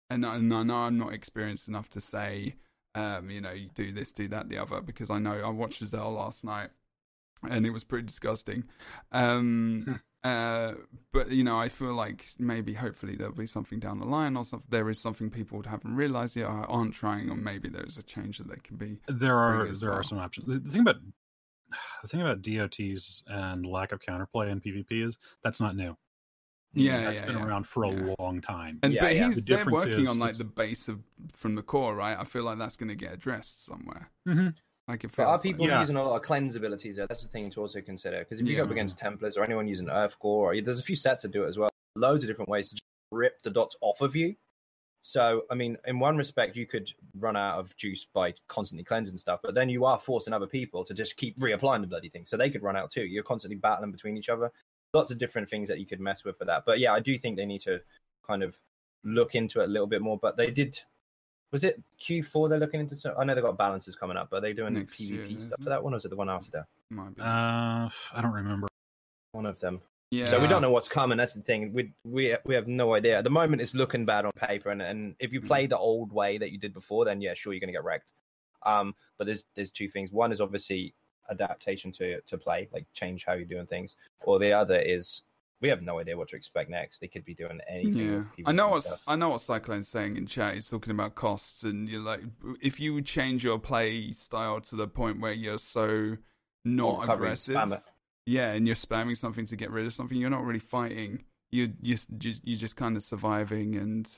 and, 0.09 0.25
I- 0.25 0.37
and 0.37 0.53
I 0.53 0.63
know 0.63 0.77
I'm 0.77 0.99
not 0.99 1.13
experienced 1.13 1.69
enough 1.69 1.91
to 1.91 2.01
say, 2.01 2.57
um, 2.95 3.31
you 3.31 3.41
know, 3.41 3.53
you 3.53 3.69
do 3.75 3.93
this, 3.93 4.11
do 4.13 4.27
that, 4.29 4.49
the 4.49 4.59
other, 4.59 4.81
because 4.81 5.11
I 5.11 5.19
know 5.19 5.35
I 5.35 5.51
watched 5.51 5.79
Giselle 5.79 6.13
last 6.13 6.43
night, 6.45 6.71
and 7.49 7.65
it 7.67 7.71
was 7.71 7.85
pretty 7.85 8.07
disgusting. 8.07 8.65
Um, 9.13 10.01
uh, 10.25 10.73
but 11.13 11.31
you 11.31 11.45
know, 11.45 11.59
I 11.59 11.69
feel 11.69 11.95
like 11.95 12.25
maybe, 12.39 12.75
hopefully, 12.75 13.17
there'll 13.17 13.33
be 13.35 13.47
something 13.47 13.79
down 13.79 14.01
the 14.01 14.07
line, 14.09 14.37
or 14.37 14.45
something. 14.45 14.67
There 14.71 14.91
is 14.91 14.99
something 14.99 15.31
people 15.31 15.59
would 15.59 15.67
haven't 15.67 15.95
realized 15.95 16.37
yet, 16.37 16.47
aren't 16.47 16.95
trying, 16.95 17.31
or 17.31 17.37
maybe 17.37 17.69
there's 17.69 17.99
a 17.99 18.03
change 18.03 18.39
that 18.39 18.49
they 18.49 18.61
can 18.63 18.77
be. 18.77 18.99
There 19.09 19.39
are 19.39 19.73
there 19.73 19.91
well. 19.91 20.01
are 20.01 20.03
some 20.03 20.19
options. 20.19 20.47
The 20.49 20.59
the 20.59 20.71
thing 20.71 20.81
about 20.83 20.97
the 22.03 22.09
thing 22.09 22.21
about 22.23 22.43
DOTs 22.43 23.23
and 23.27 23.65
lack 23.65 23.93
of 23.93 24.01
counterplay 24.01 24.51
in 24.51 24.61
PvP 24.61 25.09
is 25.09 25.17
that's 25.45 25.61
not 25.61 25.77
new. 25.77 25.97
Yeah, 26.73 27.03
that's 27.03 27.21
yeah, 27.21 27.27
been 27.27 27.37
yeah. 27.39 27.47
around 27.47 27.67
for 27.67 27.85
a 27.85 27.91
Yeah. 27.93 28.15
long 28.19 28.41
time. 28.41 28.79
And 28.83 28.93
Yeah, 28.93 29.01
but 29.03 29.15
yeah. 29.17 29.27
he's 29.27 29.43
The 29.43 29.57
they're 29.57 29.65
working 29.67 30.01
is 30.01 30.09
on 30.09 30.19
like 30.19 30.31
it's- 30.31 30.39
the 30.39 30.45
base 30.45 30.89
of 30.89 31.03
from 31.33 31.55
the 31.57 31.63
core, 31.63 31.95
right? 31.95 32.17
I 32.19 32.25
feel 32.25 32.45
like 32.45 32.59
that's 32.59 32.77
going 32.77 32.89
to 32.91 32.95
get 32.95 33.13
addressed 33.13 33.65
somewhere. 33.65 34.11
Mhm. 34.27 34.55
Like 34.89 35.05
it 35.05 35.13
But 35.17 35.27
are 35.27 35.37
feels 35.39 35.43
people 35.43 35.65
like. 35.67 35.71
Yeah. 35.71 35.81
using 35.81 35.97
a 35.97 36.03
lot 36.05 36.17
of 36.17 36.23
cleanse 36.23 36.55
abilities 36.55 36.97
there? 36.97 37.07
That's 37.07 37.23
the 37.23 37.29
thing 37.29 37.51
to 37.51 37.61
also 37.61 37.81
consider. 37.81 38.21
Because 38.21 38.41
if 38.41 38.47
you 38.49 38.57
go 38.57 38.65
up 38.65 38.71
against 38.71 38.99
Templars 38.99 39.37
or 39.37 39.45
anyone 39.45 39.67
using 39.69 39.89
Earth 39.89 40.19
Core, 40.19 40.53
or 40.53 40.61
there's 40.61 40.79
a 40.79 40.83
few 40.83 40.97
sets 40.97 41.23
that 41.23 41.31
do 41.33 41.45
it 41.45 41.49
as 41.49 41.59
well. 41.59 41.71
Loads 41.97 42.23
of 42.25 42.29
different 42.29 42.49
ways 42.49 42.69
to 42.71 42.75
just 42.77 42.83
rip 43.11 43.41
the 43.43 43.51
dots 43.51 43.77
off 43.81 44.01
of 44.01 44.15
you. 44.15 44.37
So, 45.03 45.47
I 45.51 45.55
mean, 45.55 45.79
in 45.87 45.99
one 45.99 46.17
respect, 46.19 46.57
you 46.57 46.67
could 46.67 46.93
run 47.19 47.35
out 47.37 47.59
of 47.59 47.75
juice 47.77 48.05
by 48.13 48.35
constantly 48.49 48.85
cleansing 48.85 49.17
stuff, 49.17 49.41
but 49.43 49.55
then 49.55 49.69
you 49.71 49.85
are 49.87 49.99
forcing 49.99 50.33
other 50.35 50.47
people 50.47 50.85
to 50.85 50.93
just 50.93 51.17
keep 51.17 51.39
reapplying 51.39 51.81
the 51.81 51.87
bloody 51.87 52.11
thing. 52.11 52.27
So 52.27 52.37
they 52.37 52.51
could 52.51 52.63
run 52.63 52.77
out 52.77 52.91
too. 52.91 53.05
You're 53.07 53.23
constantly 53.23 53.57
battling 53.57 53.93
between 53.93 54.17
each 54.19 54.29
other. 54.29 54.53
Lots 54.93 55.11
of 55.11 55.19
different 55.19 55.49
things 55.49 55.69
that 55.69 55.79
you 55.79 55.87
could 55.87 56.01
mess 56.01 56.25
with 56.25 56.37
for 56.39 56.45
that. 56.47 56.65
But 56.67 56.81
yeah, 56.81 56.93
I 56.93 57.01
do 57.01 57.17
think 57.17 57.37
they 57.37 57.47
need 57.47 57.61
to 57.63 57.81
kind 58.27 58.43
of 58.43 58.57
look 59.05 59.35
into 59.35 59.61
it 59.61 59.65
a 59.65 59.69
little 59.69 59.87
bit 59.87 60.03
more. 60.03 60.19
But 60.19 60.37
they 60.37 60.51
did. 60.51 60.79
Was 61.53 61.65
it 61.65 61.81
Q4 62.01 62.49
they're 62.49 62.59
looking 62.59 62.81
into? 62.81 62.97
So 62.97 63.15
I 63.19 63.25
know 63.25 63.35
they've 63.35 63.43
got 63.45 63.59
balances 63.59 63.97
coming 63.97 64.17
up, 64.17 64.29
but 64.31 64.37
are 64.39 64.41
they 64.41 64.53
doing 64.53 64.75
Next 64.75 65.01
PvP 65.01 65.29
year, 65.31 65.39
stuff 65.39 65.59
for 65.63 65.71
that 65.71 65.83
one, 65.83 65.95
or 65.95 65.97
is 65.97 66.05
it 66.05 66.09
the 66.11 66.17
one 66.17 66.31
after? 66.31 66.67
Might 66.91 67.15
be. 67.15 67.23
Uh, 67.23 67.25
I 67.89 68.23
don't 68.23 68.33
remember. 68.33 68.69
One 69.33 69.47
of 69.47 69.59
them. 69.61 69.81
yeah. 70.11 70.31
So 70.31 70.41
we 70.41 70.49
don't 70.49 70.63
know 70.63 70.71
what's 70.73 70.89
coming. 70.89 71.19
That's 71.19 71.35
the 71.35 71.43
thing. 71.43 71.73
We 71.73 71.93
we 72.05 72.37
we 72.45 72.55
have 72.57 72.67
no 72.69 72.95
idea. 72.95 73.19
At 73.19 73.25
the 73.25 73.31
moment, 73.31 73.63
it's 73.63 73.75
looking 73.75 74.05
bad 74.05 74.25
on 74.25 74.33
paper, 74.37 74.71
and, 74.71 74.83
and 74.83 75.15
if 75.21 75.33
you 75.33 75.41
Mm. 75.41 75.47
play 75.47 75.67
the 75.67 75.79
old 75.79 76.13
way 76.13 76.37
that 76.39 76.51
you 76.53 76.59
did 76.59 76.73
before, 76.75 77.05
then 77.05 77.21
yeah, 77.21 77.35
sure, 77.35 77.53
you're 77.53 77.61
going 77.61 77.69
to 77.69 77.73
get 77.73 77.85
wrecked. 77.85 78.13
Um, 78.67 78.95
but 79.19 79.27
there's 79.27 79.45
there's 79.55 79.71
two 79.73 79.89
things. 79.89 80.11
One 80.13 80.33
is 80.33 80.41
obviously 80.41 80.95
adaptation 81.31 81.93
to 81.93 82.21
to 82.21 82.39
play, 82.39 82.69
like 82.73 82.87
change 82.93 83.25
how 83.25 83.35
you're 83.35 83.45
doing 83.45 83.67
things, 83.67 83.97
or 84.23 84.39
the 84.39 84.53
other 84.53 84.77
is 84.77 85.23
we 85.61 85.69
have 85.69 85.83
no 85.83 85.99
idea 85.99 86.17
what 86.17 86.29
to 86.31 86.37
expect 86.37 86.71
next. 86.71 87.01
They 87.01 87.09
could 87.09 87.25
be 87.25 87.35
doing 87.35 87.61
anything. 87.69 88.29
Yeah, 88.37 88.45
I 88.47 88.53
know 88.53 88.69
what. 88.69 88.87
I 89.07 89.17
know 89.17 89.31
what 89.31 89.41
Cyclone's 89.41 89.89
saying 89.89 90.17
in 90.17 90.27
chat. 90.27 90.55
He's 90.55 90.69
talking 90.69 90.91
about 90.91 91.15
costs, 91.15 91.65
and 91.65 91.89
you're 91.89 92.03
like, 92.03 92.21
if 92.63 92.81
you 92.81 93.01
change 93.03 93.45
your 93.45 93.59
play 93.59 94.13
style 94.13 94.61
to 94.63 94.77
the 94.77 94.89
point 94.89 95.21
where 95.21 95.33
you're 95.33 95.59
so 95.59 96.17
not 96.65 97.01
Recovery, 97.01 97.15
aggressive, 97.15 97.81
yeah, 98.27 98.53
and 98.53 98.67
you're 98.67 98.77
spamming 98.77 99.17
something 99.17 99.47
to 99.47 99.57
get 99.57 99.71
rid 99.71 99.87
of 99.87 99.95
something, 99.95 100.17
you're 100.17 100.31
not 100.31 100.45
really 100.45 100.61
fighting. 100.61 101.25
You 101.51 101.73
you 101.83 101.95
just 101.95 102.09
you're 102.45 102.59
just 102.59 102.77
kind 102.77 102.97
of 102.97 103.03
surviving, 103.03 103.77
and 103.77 104.11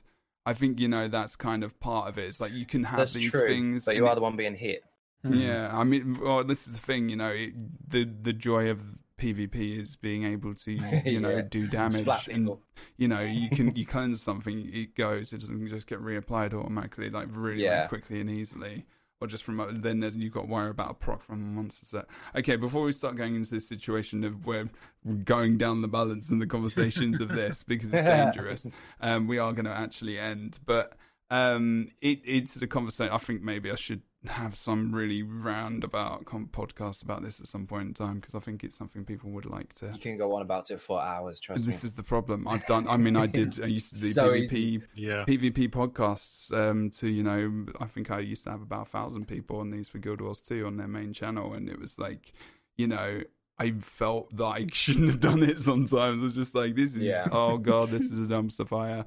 I 0.46 0.54
think 0.54 0.78
you 0.78 0.88
know 0.88 1.08
that's 1.08 1.34
kind 1.34 1.64
of 1.64 1.78
part 1.80 2.08
of 2.08 2.18
it. 2.18 2.26
It's 2.26 2.40
like 2.40 2.52
you 2.52 2.66
can 2.66 2.84
have 2.84 2.98
That's 2.98 3.14
these 3.14 3.32
true, 3.32 3.48
things, 3.48 3.84
but 3.86 3.96
you 3.96 4.06
are 4.06 4.14
the 4.14 4.20
one 4.20 4.36
being 4.36 4.54
hit. 4.54 4.84
Yeah, 5.28 5.70
I 5.76 5.84
mean, 5.84 6.18
well, 6.20 6.42
this 6.44 6.66
is 6.66 6.72
the 6.72 6.78
thing, 6.80 7.08
you 7.08 7.16
know, 7.16 7.28
it, 7.30 7.52
the 7.90 8.04
the 8.04 8.32
joy 8.32 8.68
of 8.70 8.80
PvP 9.18 9.80
is 9.80 9.94
being 9.96 10.24
able 10.24 10.54
to, 10.54 10.72
you 11.04 11.20
know, 11.20 11.30
Yeah. 11.36 11.42
do 11.42 11.66
damage, 11.68 12.02
Splat 12.02 12.26
and 12.28 12.44
people. 12.46 12.62
you 12.96 13.06
know, 13.08 13.20
you 13.20 13.48
can 13.50 13.72
you 13.76 13.86
cleanse 13.86 14.20
something, 14.20 14.68
it 14.72 14.96
goes, 14.96 15.32
it 15.32 15.38
doesn't 15.38 15.68
just 15.68 15.86
get 15.86 16.00
reapplied 16.00 16.52
automatically, 16.54 17.08
like 17.10 17.28
really, 17.30 17.50
really 17.58 17.62
Yeah. 17.64 17.86
quickly 17.86 18.20
and 18.20 18.28
easily, 18.28 18.84
or 19.20 19.28
just 19.28 19.44
from 19.44 19.80
then 19.80 20.00
there's, 20.00 20.16
you've 20.16 20.32
got 20.32 20.40
to 20.42 20.46
worry 20.48 20.70
about 20.70 20.90
a 20.90 20.94
proc 20.94 21.22
from 21.22 21.36
a 21.36 21.44
monster 21.46 21.84
set. 21.86 22.06
Okay, 22.34 22.56
before 22.56 22.82
we 22.82 22.90
start 22.90 23.14
going 23.14 23.36
into 23.36 23.52
this 23.52 23.68
situation 23.68 24.24
of 24.24 24.44
where 24.44 24.68
we're 25.04 25.14
going 25.14 25.56
down 25.56 25.82
the 25.82 25.88
balance 25.88 26.30
and 26.32 26.42
the 26.42 26.46
conversations 26.48 27.20
of 27.20 27.28
this 27.28 27.62
because 27.62 27.92
it's 27.94 28.02
dangerous, 28.18 28.66
um, 29.00 29.28
we 29.28 29.38
are 29.38 29.52
going 29.52 29.66
to 29.66 29.70
actually 29.70 30.18
end, 30.18 30.58
but 30.66 30.94
um, 31.32 31.88
it, 32.02 32.20
it's 32.24 32.54
the 32.54 32.66
conversation. 32.66 33.12
I 33.12 33.16
think 33.18 33.42
maybe 33.42 33.70
I 33.70 33.74
should 33.74 34.02
have 34.26 34.54
some 34.54 34.94
really 34.94 35.22
roundabout 35.22 36.26
com- 36.26 36.48
podcast 36.52 37.02
about 37.02 37.22
this 37.22 37.40
at 37.40 37.48
some 37.48 37.66
point 37.66 37.88
in 37.88 37.94
time 37.94 38.20
because 38.20 38.34
I 38.34 38.38
think 38.38 38.62
it's 38.62 38.76
something 38.76 39.04
people 39.04 39.30
would 39.30 39.46
like 39.46 39.72
to. 39.76 39.86
You 39.94 39.98
can 39.98 40.18
go 40.18 40.34
on 40.36 40.42
about 40.42 40.70
it 40.70 40.80
for 40.82 41.00
hours. 41.00 41.40
Trust 41.40 41.66
This 41.66 41.82
me. 41.82 41.86
is 41.86 41.94
the 41.94 42.02
problem. 42.02 42.46
I've 42.46 42.66
done. 42.66 42.86
I 42.86 42.98
mean, 42.98 43.16
I 43.16 43.26
did. 43.26 43.62
I 43.62 43.66
used 43.66 43.94
to 43.94 44.00
do 44.00 44.08
So 44.12 44.28
PvP 44.30 44.52
easy. 44.52 44.82
Yeah. 44.94 45.24
PvP 45.26 45.70
podcasts. 45.70 46.52
Um, 46.52 46.90
to 46.90 47.08
you 47.08 47.22
know, 47.22 47.64
I 47.80 47.86
think 47.86 48.10
I 48.10 48.20
used 48.20 48.44
to 48.44 48.50
have 48.50 48.60
about 48.60 48.88
a 48.88 48.90
thousand 48.90 49.26
people 49.26 49.58
on 49.60 49.70
these 49.70 49.88
for 49.88 49.98
Guild 49.98 50.20
Wars 50.20 50.40
2 50.42 50.66
on 50.66 50.76
their 50.76 50.86
main 50.88 51.14
channel, 51.14 51.54
and 51.54 51.68
it 51.70 51.80
was 51.80 51.98
like, 51.98 52.34
you 52.76 52.86
know. 52.86 53.22
I 53.58 53.72
felt 53.72 54.34
that 54.36 54.44
I 54.44 54.66
shouldn't 54.72 55.08
have 55.10 55.20
done 55.20 55.42
it 55.42 55.58
sometimes. 55.58 56.20
I 56.20 56.22
was 56.24 56.34
just 56.34 56.54
like, 56.54 56.74
this 56.74 56.94
is, 56.94 57.02
Yeah. 57.02 57.28
oh 57.30 57.58
God, 57.58 57.90
this 57.90 58.02
is 58.12 58.18
a 58.18 58.26
dumpster 58.26 58.66
fire 58.66 59.04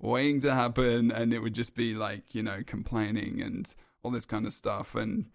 waiting 0.00 0.40
to 0.42 0.54
happen. 0.54 1.10
And 1.10 1.32
it 1.34 1.40
would 1.40 1.54
just 1.54 1.74
be 1.74 1.94
like, 1.94 2.34
you 2.34 2.42
know, 2.42 2.62
complaining 2.66 3.42
and 3.42 3.72
all 4.02 4.10
this 4.10 4.24
kind 4.26 4.46
of 4.46 4.52
stuff. 4.52 4.94
And 4.94 5.26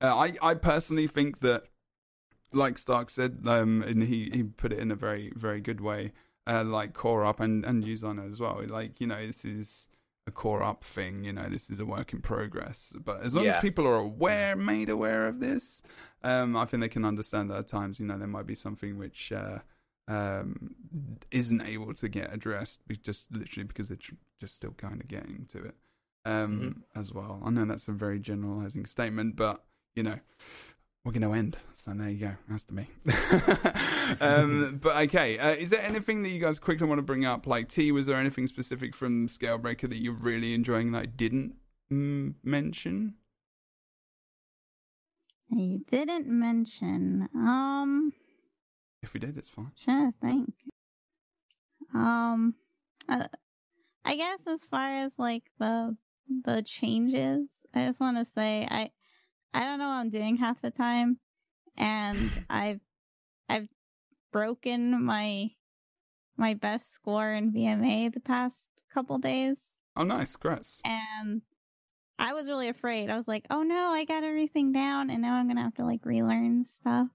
uh, 0.00 0.16
I, 0.16 0.36
I 0.42 0.54
personally 0.54 1.06
think 1.06 1.40
that, 1.40 1.64
like 2.52 2.78
Stark 2.78 3.10
said, 3.10 3.40
um, 3.46 3.82
and 3.82 4.02
he, 4.02 4.30
he 4.32 4.42
put 4.42 4.72
it 4.72 4.78
in 4.78 4.90
a 4.90 4.96
very, 4.96 5.32
very 5.36 5.60
good 5.60 5.80
way. 5.80 6.12
uh, 6.48 6.62
like 6.64 6.94
core 6.94 7.24
up 7.24 7.40
and 7.40 7.64
and 7.64 7.84
use 7.84 8.04
on 8.04 8.18
it 8.20 8.28
as 8.30 8.38
well. 8.38 8.62
Like 8.66 9.00
you 9.00 9.06
know, 9.08 9.26
this 9.26 9.44
is 9.44 9.88
a 10.26 10.30
core 10.30 10.62
up 10.62 10.84
thing. 10.84 11.24
You 11.24 11.32
know, 11.32 11.48
this 11.48 11.70
is 11.70 11.78
a 11.78 11.84
work 11.84 12.12
in 12.12 12.20
progress. 12.20 12.92
But 12.98 13.22
as 13.22 13.34
long 13.34 13.46
as 13.46 13.56
people 13.56 13.86
are 13.86 13.96
aware, 13.96 14.56
made 14.56 14.88
aware 14.88 15.26
of 15.28 15.40
this, 15.40 15.82
um, 16.22 16.56
I 16.56 16.64
think 16.66 16.80
they 16.80 16.88
can 16.88 17.04
understand 17.04 17.50
that 17.50 17.58
at 17.58 17.68
times. 17.68 18.00
You 18.00 18.06
know, 18.06 18.18
there 18.18 18.28
might 18.28 18.46
be 18.46 18.54
something 18.54 18.98
which. 18.98 19.32
Uh, 19.32 19.58
um, 20.08 20.76
isn't 21.32 21.62
able 21.62 21.92
to 21.92 22.08
get 22.08 22.32
addressed 22.32 22.80
just 23.02 23.26
literally 23.32 23.66
because 23.66 23.88
they're 23.88 23.96
tr- 23.96 24.14
just 24.40 24.54
still 24.54 24.70
kind 24.76 25.00
of 25.00 25.08
getting 25.08 25.46
to 25.50 25.58
it 25.64 25.74
um, 26.24 26.84
as 26.94 27.12
well. 27.12 27.40
I 27.44 27.50
know 27.50 27.64
that's 27.64 27.88
a 27.88 27.92
very 27.92 28.18
generalizing 28.18 28.86
statement, 28.86 29.36
but 29.36 29.64
you 29.94 30.02
know, 30.02 30.18
we're 31.06 31.12
going 31.12 31.22
to 31.22 31.32
end. 31.32 31.56
So 31.74 31.92
there 31.94 32.10
you 32.10 32.18
go. 32.18 32.32
That's 32.48 32.64
to 32.64 32.74
me. 32.74 32.88
um, 34.20 34.78
but 34.82 34.96
okay, 35.04 35.38
uh, 35.38 35.54
is 35.54 35.70
there 35.70 35.80
anything 35.80 36.24
that 36.24 36.30
you 36.30 36.40
guys 36.40 36.58
quickly 36.58 36.88
want 36.88 36.98
to 36.98 37.02
bring 37.02 37.24
up? 37.24 37.46
Like 37.46 37.68
Tea, 37.68 37.92
was 37.92 38.06
there 38.06 38.16
anything 38.16 38.48
specific 38.48 38.92
from 38.92 39.28
Scalebreaker 39.28 39.88
that 39.88 39.98
you're 39.98 40.14
really 40.14 40.52
enjoying 40.52 40.90
that 40.92 41.02
I 41.02 41.06
didn't 41.06 41.54
mm, 41.92 42.34
mention? 42.42 43.14
You 45.48 45.84
didn't 45.88 46.26
mention. 46.26 47.28
Um, 47.36 48.12
If 49.00 49.14
we 49.14 49.20
did, 49.20 49.38
it's 49.38 49.48
fine. 49.48 49.70
Sure, 49.76 50.10
to 50.10 50.26
think. 50.26 50.54
Um, 51.94 52.56
uh, 53.08 53.28
I 54.04 54.16
guess 54.16 54.40
as 54.48 54.64
far 54.64 54.96
as 54.96 55.20
like 55.20 55.44
the 55.60 55.96
the 56.44 56.64
changes, 56.66 57.46
I 57.72 57.86
just 57.86 58.00
want 58.00 58.16
to 58.16 58.24
say 58.34 58.66
I 58.68 58.90
I 59.54 59.60
don't 59.60 59.78
know 59.78 59.88
what 59.88 59.94
I'm 59.94 60.10
doing 60.10 60.36
half 60.36 60.60
the 60.60 60.70
time, 60.70 61.18
and 61.76 62.30
I've 62.50 62.80
I've 63.48 63.68
broken 64.32 65.04
my 65.04 65.50
my 66.36 66.54
best 66.54 66.92
score 66.92 67.32
in 67.32 67.52
VMA 67.52 68.12
the 68.12 68.20
past 68.20 68.66
couple 68.92 69.18
days, 69.18 69.56
Oh, 69.96 70.04
nice, 70.04 70.36
congrats. 70.36 70.80
and 70.84 71.42
I 72.18 72.32
was 72.34 72.46
really 72.48 72.68
afraid. 72.68 73.10
I 73.10 73.16
was 73.16 73.28
like, 73.28 73.44
"Oh 73.50 73.62
no, 73.62 73.88
I 73.90 74.04
got 74.04 74.24
everything 74.24 74.72
down, 74.72 75.10
and 75.10 75.20
now 75.22 75.34
I'm 75.34 75.48
gonna 75.48 75.62
have 75.62 75.74
to 75.76 75.84
like 75.84 76.04
relearn 76.04 76.64
stuff." 76.64 77.08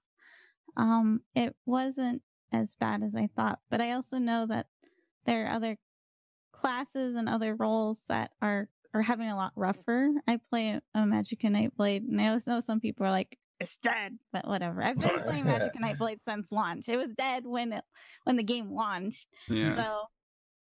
Um, 0.76 1.20
it 1.34 1.54
wasn't 1.66 2.22
as 2.52 2.74
bad 2.78 3.02
as 3.02 3.14
I 3.14 3.28
thought, 3.36 3.58
but 3.70 3.80
I 3.80 3.92
also 3.92 4.18
know 4.18 4.46
that 4.46 4.66
there 5.26 5.46
are 5.46 5.54
other 5.56 5.76
classes 6.52 7.14
and 7.16 7.28
other 7.28 7.54
roles 7.54 7.98
that 8.08 8.30
are 8.40 8.68
are 8.94 9.02
having 9.02 9.28
a 9.28 9.36
lot 9.36 9.52
rougher. 9.56 10.10
I 10.26 10.38
play 10.50 10.80
a 10.94 10.98
Magicka 10.98 11.44
Nightblade, 11.44 12.08
and 12.08 12.20
I 12.20 12.28
also 12.28 12.52
know 12.52 12.60
some 12.60 12.80
people 12.80 13.06
are 13.06 13.10
like, 13.10 13.38
"It's 13.60 13.76
dead," 13.82 14.18
but 14.32 14.46
whatever. 14.46 14.82
I've 14.82 14.98
been 14.98 15.22
playing 15.22 15.44
Magicka 15.44 15.78
Nightblade 15.80 16.18
since 16.26 16.50
launch. 16.50 16.88
It 16.88 16.96
was 16.96 17.12
dead 17.16 17.46
when 17.46 17.72
it 17.72 17.84
when 18.24 18.36
the 18.36 18.42
game 18.42 18.72
launched. 18.72 19.26
Yeah. 19.48 19.74
So 19.76 20.06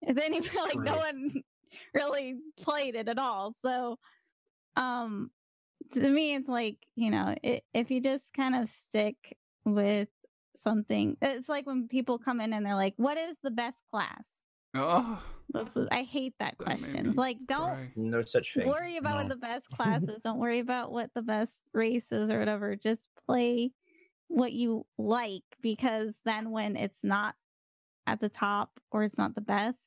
if 0.02 0.18
any 0.18 0.40
like 0.64 0.78
no 0.78 0.96
one 0.96 1.42
really 1.94 2.36
played 2.60 2.94
it 2.94 3.08
at 3.08 3.18
all. 3.18 3.54
So 3.64 3.98
um 4.76 5.30
to 5.92 6.08
me 6.08 6.34
it's 6.34 6.48
like, 6.48 6.76
you 6.94 7.10
know, 7.10 7.34
i 7.44 7.62
if 7.74 7.90
you 7.90 8.00
just 8.00 8.24
kind 8.34 8.54
of 8.54 8.68
stick 8.68 9.36
with 9.64 10.08
something 10.62 11.16
it's 11.22 11.48
like 11.48 11.66
when 11.66 11.88
people 11.88 12.18
come 12.18 12.40
in 12.40 12.52
and 12.52 12.64
they're 12.64 12.74
like, 12.74 12.94
What 12.96 13.18
is 13.18 13.36
the 13.42 13.50
best 13.50 13.78
class? 13.90 14.26
Oh, 14.74 15.22
This 15.52 15.76
is, 15.76 15.88
I 15.90 16.02
hate 16.02 16.34
that 16.38 16.54
that 16.58 16.64
question. 16.64 17.12
like 17.16 17.38
don't 17.46 17.70
cry. 17.70 17.90
No 17.96 18.22
such 18.24 18.54
thing. 18.54 18.68
worry 18.68 18.96
about 18.98 19.16
what 19.16 19.22
No. 19.24 19.28
the 19.30 19.40
best 19.40 19.68
class 19.70 20.02
is. 20.02 20.22
Don't 20.22 20.38
worry 20.38 20.60
about 20.60 20.92
what 20.92 21.10
the 21.14 21.22
best 21.22 21.52
race 21.72 22.06
is 22.12 22.30
or 22.30 22.38
whatever. 22.38 22.76
Just 22.76 23.02
play 23.26 23.72
what 24.28 24.52
you 24.52 24.86
like 24.96 25.42
because 25.60 26.14
then 26.24 26.50
when 26.52 26.76
it's 26.76 27.02
not 27.02 27.34
at 28.06 28.20
the 28.20 28.28
top 28.28 28.78
or 28.92 29.02
it's 29.02 29.18
not 29.18 29.34
the 29.34 29.40
best, 29.40 29.78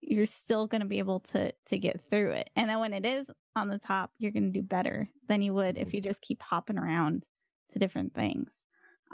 you're 0.00 0.26
still 0.26 0.66
going 0.66 0.80
to 0.80 0.86
be 0.88 0.98
able 0.98 1.20
to 1.20 1.52
to 1.66 1.78
get 1.78 2.00
through 2.10 2.30
it. 2.32 2.48
And 2.56 2.70
then 2.70 2.80
when 2.80 2.94
it 2.94 3.04
is 3.04 3.26
on 3.54 3.68
the 3.68 3.78
top, 3.78 4.10
you're 4.18 4.32
going 4.32 4.50
to 4.52 4.58
do 4.58 4.62
better 4.66 5.08
than 5.28 5.42
you 5.42 5.52
would 5.52 5.76
if 5.76 5.92
you 5.92 6.00
just 6.00 6.20
keep 6.22 6.40
hopping 6.42 6.78
around 6.78 7.24
to 7.72 7.78
different 7.78 8.14
things. 8.14 8.50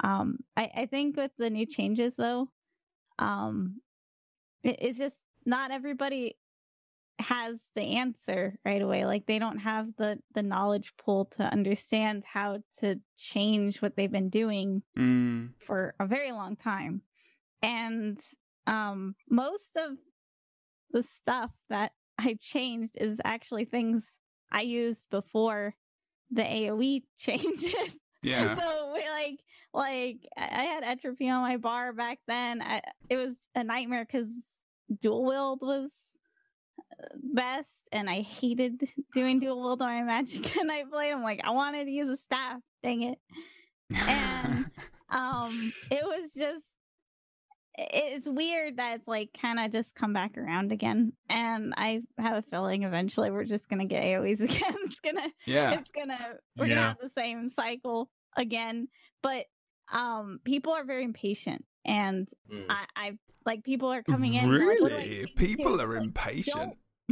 Um, 0.02 0.38
I, 0.56 0.70
I 0.74 0.86
think 0.86 1.16
with 1.16 1.32
the 1.36 1.50
new 1.50 1.66
changes 1.66 2.14
though, 2.16 2.48
um, 3.18 3.80
it, 3.80 3.87
it's 4.62 4.98
just 4.98 5.16
not 5.44 5.70
everybody 5.70 6.36
has 7.20 7.58
the 7.74 7.82
answer 7.82 8.56
right 8.64 8.80
away 8.80 9.04
like 9.04 9.26
they 9.26 9.40
don't 9.40 9.58
have 9.58 9.88
the 9.96 10.18
the 10.34 10.42
knowledge 10.42 10.92
pool 10.98 11.28
to 11.36 11.42
understand 11.42 12.22
how 12.24 12.58
to 12.78 12.94
change 13.16 13.82
what 13.82 13.96
they've 13.96 14.12
been 14.12 14.30
doing 14.30 14.82
Mm, 14.96 15.50
for 15.58 15.94
a 15.98 16.06
very 16.06 16.30
long 16.30 16.54
time 16.54 17.02
and 17.60 18.20
um 18.68 19.16
most 19.28 19.76
of 19.76 19.96
the 20.92 21.02
stuff 21.02 21.50
that 21.70 21.90
i 22.18 22.36
changed 22.40 22.96
is 23.00 23.18
actually 23.24 23.64
things 23.64 24.06
i 24.52 24.60
used 24.60 25.10
before 25.10 25.74
the 26.30 26.42
aoe 26.42 27.02
changes 27.16 27.96
yeah. 28.22 28.56
so 28.56 28.92
we 28.94 29.00
like 29.08 29.40
like 29.74 30.26
I 30.36 30.64
had 30.64 30.82
entropy 30.82 31.28
on 31.28 31.42
my 31.42 31.56
bar 31.56 31.92
back 31.92 32.18
then. 32.26 32.62
I, 32.62 32.80
it 33.08 33.16
was 33.16 33.36
a 33.54 33.62
nightmare 33.62 34.06
because 34.10 34.28
dual 35.00 35.24
wield 35.24 35.60
was 35.62 35.90
best, 37.16 37.68
and 37.92 38.08
I 38.08 38.22
hated 38.22 38.88
doing 39.14 39.40
dual 39.40 39.60
wield 39.62 39.82
on 39.82 39.88
my 39.88 40.02
magic 40.02 40.56
and 40.60 40.70
I 40.70 40.84
played. 40.90 41.12
I'm 41.12 41.22
like, 41.22 41.40
I 41.44 41.50
wanted 41.50 41.84
to 41.84 41.90
use 41.90 42.08
a 42.08 42.16
staff. 42.16 42.60
Dang 42.82 43.02
it! 43.02 43.18
and- 43.94 44.66
Um, 45.10 45.72
it 45.90 46.04
was 46.04 46.30
just 46.36 46.66
it's 47.78 48.26
weird 48.26 48.76
that 48.76 48.96
it's 48.96 49.08
like 49.08 49.30
kind 49.40 49.58
of 49.58 49.72
just 49.72 49.94
come 49.94 50.12
back 50.12 50.36
around 50.36 50.70
again, 50.70 51.14
and 51.30 51.72
I 51.78 52.00
have 52.18 52.36
a 52.36 52.42
feeling 52.50 52.82
eventually 52.82 53.30
we're 53.30 53.44
just 53.44 53.68
gonna 53.70 53.86
get 53.86 54.02
AOE's 54.04 54.40
again. 54.42 54.74
it's 54.84 55.00
gonna 55.00 55.28
yeah. 55.46 55.72
it's 55.78 55.88
gonna 55.96 56.18
we're 56.58 56.68
gonna 56.68 56.82
have 56.82 56.98
the 57.02 57.08
same 57.08 57.48
cycle 57.48 58.10
again 58.36 58.88
but 59.22 59.46
um 59.90 60.40
people 60.44 60.74
are 60.74 60.84
very 60.84 61.04
impatient 61.04 61.64
and 61.84 62.28
Mm. 62.52 62.64
i 62.68 62.84
i 62.96 63.18
like 63.46 63.64
people 63.64 63.92
are 63.92 64.02
coming 64.02 64.34
in 64.34 64.44
and 64.44 64.52
like, 64.52 64.80
"What 64.80 64.90
do 64.90 64.96
I 64.96 64.98
Really? 65.04 65.26
People 65.36 65.80
are 65.80 65.96
impatient. 65.96 66.74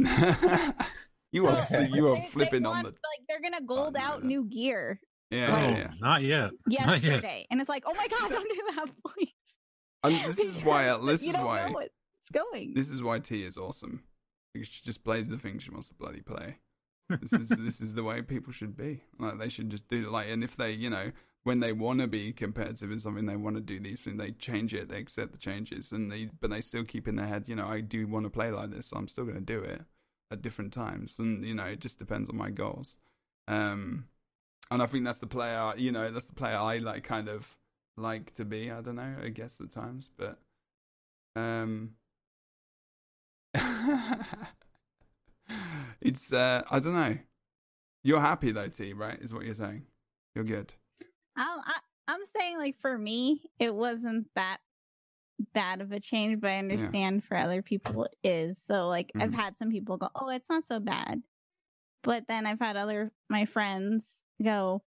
you 1.31 1.47
are 1.47 1.55
So, 1.55 1.79
you 1.81 2.09
are 2.09 2.15
they- 2.15 2.21
they 2.21 2.27
flipping 2.27 2.65
on 2.65 2.83
the 2.83 2.89
like 2.89 3.21
they're 3.27 3.41
gonna 3.41 3.65
gold 3.65 3.93
no, 3.95 3.99
out 3.99 4.21
no. 4.23 4.27
new 4.27 4.45
gear 4.45 4.99
yeah 5.31 5.47
oh, 5.55 5.69
yeah. 5.69 5.77
yeah. 5.77 5.91
not 5.99 6.21
yet. 6.23 6.51
Not 6.67 7.01
yet. 7.01 7.03
yesterday 7.03 7.47
and 7.51 7.59
it's 7.59 7.69
like 7.69 7.83
oh 7.85 7.93
my 7.93 8.07
god 8.19 8.29
don't 8.29 8.49
do 8.49 8.61
that 8.75 8.87
please 9.05 9.29
And 10.03 10.23
this 10.25 10.39
is 10.39 10.55
why 10.63 10.95
this 10.97 11.23
you 11.23 11.29
is 11.29 11.35
don't 11.35 11.45
why 11.45 11.67
know 11.67 11.73
what's 11.73 12.29
going 12.31 12.73
this 12.75 12.89
is 12.89 13.01
why 13.03 13.19
Tea 13.19 13.43
is 13.43 13.57
awesome. 13.57 14.03
Because 14.53 14.67
she 14.69 14.81
just 14.83 15.03
plays 15.03 15.27
the 15.29 15.37
thing 15.37 15.59
she 15.59 15.69
wants 15.71 15.89
to 15.89 15.93
bloody 15.95 16.21
play. 16.21 16.57
This 17.21 17.31
is 17.33 17.49
this 17.49 17.79
is 17.81 17.93
the 17.93 18.03
way 18.03 18.21
people 18.21 18.51
should 18.53 18.75
be. 18.75 19.01
Like 19.19 19.37
they 19.39 19.49
should 19.49 19.69
just 19.69 19.87
do 19.87 20.09
like, 20.09 20.27
and 20.29 20.43
if 20.43 20.55
they, 20.57 20.71
you 20.71 20.89
know, 20.89 21.11
when 21.47 21.61
they 21.61 21.71
want 21.71 22.01
to 22.01 22.07
be 22.07 22.33
competitive 22.33 22.91
in 22.91 22.99
something, 22.99 23.25
they 23.25 23.37
want 23.37 23.55
to 23.55 23.61
do 23.61 23.79
these 23.79 24.01
things. 24.01 24.17
They 24.17 24.31
change 24.31 24.73
it, 24.73 24.89
they 24.89 24.97
accept 24.97 25.31
the 25.31 25.37
changes, 25.37 25.93
and 25.93 26.11
they 26.11 26.29
but 26.41 26.49
they 26.49 26.59
still 26.59 26.83
keep 26.83 27.07
in 27.07 27.15
their 27.15 27.25
head, 27.25 27.45
you 27.47 27.55
know, 27.55 27.67
I 27.67 27.79
do 27.79 28.05
want 28.05 28.25
to 28.25 28.29
play 28.29 28.51
like 28.51 28.71
this, 28.71 28.87
so 28.87 28.97
I'm 28.97 29.07
still 29.07 29.23
going 29.23 29.37
to 29.37 29.41
do 29.41 29.61
it 29.61 29.81
at 30.29 30.41
different 30.41 30.73
times, 30.73 31.19
and 31.19 31.45
you 31.45 31.53
know, 31.53 31.63
it 31.63 31.79
just 31.79 31.99
depends 31.99 32.29
on 32.29 32.35
my 32.35 32.49
goals. 32.49 32.97
Um, 33.47 34.09
and 34.69 34.83
I 34.83 34.87
think 34.87 35.05
that's 35.05 35.19
the 35.19 35.27
player, 35.27 35.73
you 35.77 35.89
know, 35.89 36.11
that's 36.11 36.25
the 36.25 36.35
player 36.35 36.57
I 36.57 36.79
like, 36.79 37.05
kind 37.05 37.29
of 37.29 37.55
like 37.95 38.33
to 38.33 38.43
be. 38.43 38.69
I 38.69 38.81
don't 38.81 38.95
know, 38.95 39.15
I 39.23 39.29
guess 39.29 39.61
at 39.61 39.71
times, 39.71 40.09
but 40.17 40.39
um. 41.37 41.91
it's 46.01 46.33
uh 46.33 46.61
I 46.69 46.79
don't 46.79 46.93
know. 46.93 47.17
You're 48.03 48.19
happy 48.19 48.51
though, 48.51 48.67
Tea, 48.67 48.91
right? 48.91 49.17
Is 49.21 49.33
what 49.33 49.45
you're 49.45 49.53
saying. 49.53 49.83
You're 50.35 50.43
good. 50.43 50.73
Um, 51.37 51.61
I, 51.65 51.79
i'm 52.07 52.21
saying 52.37 52.57
like 52.57 52.77
for 52.79 52.97
me 52.97 53.41
it 53.59 53.73
wasn't 53.73 54.27
that 54.35 54.57
bad 55.53 55.81
of 55.81 55.91
a 55.91 55.99
change 55.99 56.41
but 56.41 56.49
i 56.49 56.57
understand 56.57 57.23
for 57.23 57.37
other 57.37 57.61
people 57.61 58.05
it 58.05 58.17
is. 58.27 58.63
So 58.67 58.87
like 58.87 59.13
i've 59.19 59.31
Mhm. 59.31 59.35
had 59.35 59.57
some 59.57 59.69
people 59.71 59.97
go 59.97 60.09
oh 60.15 60.29
it's 60.29 60.49
not 60.49 60.65
so 60.65 60.79
bad. 60.79 61.21
But 62.03 62.27
then 62.27 62.45
i've 62.45 62.59
had 62.59 62.77
other 62.77 63.11
my 63.29 63.45
friends 63.45 64.05
go 64.43 64.83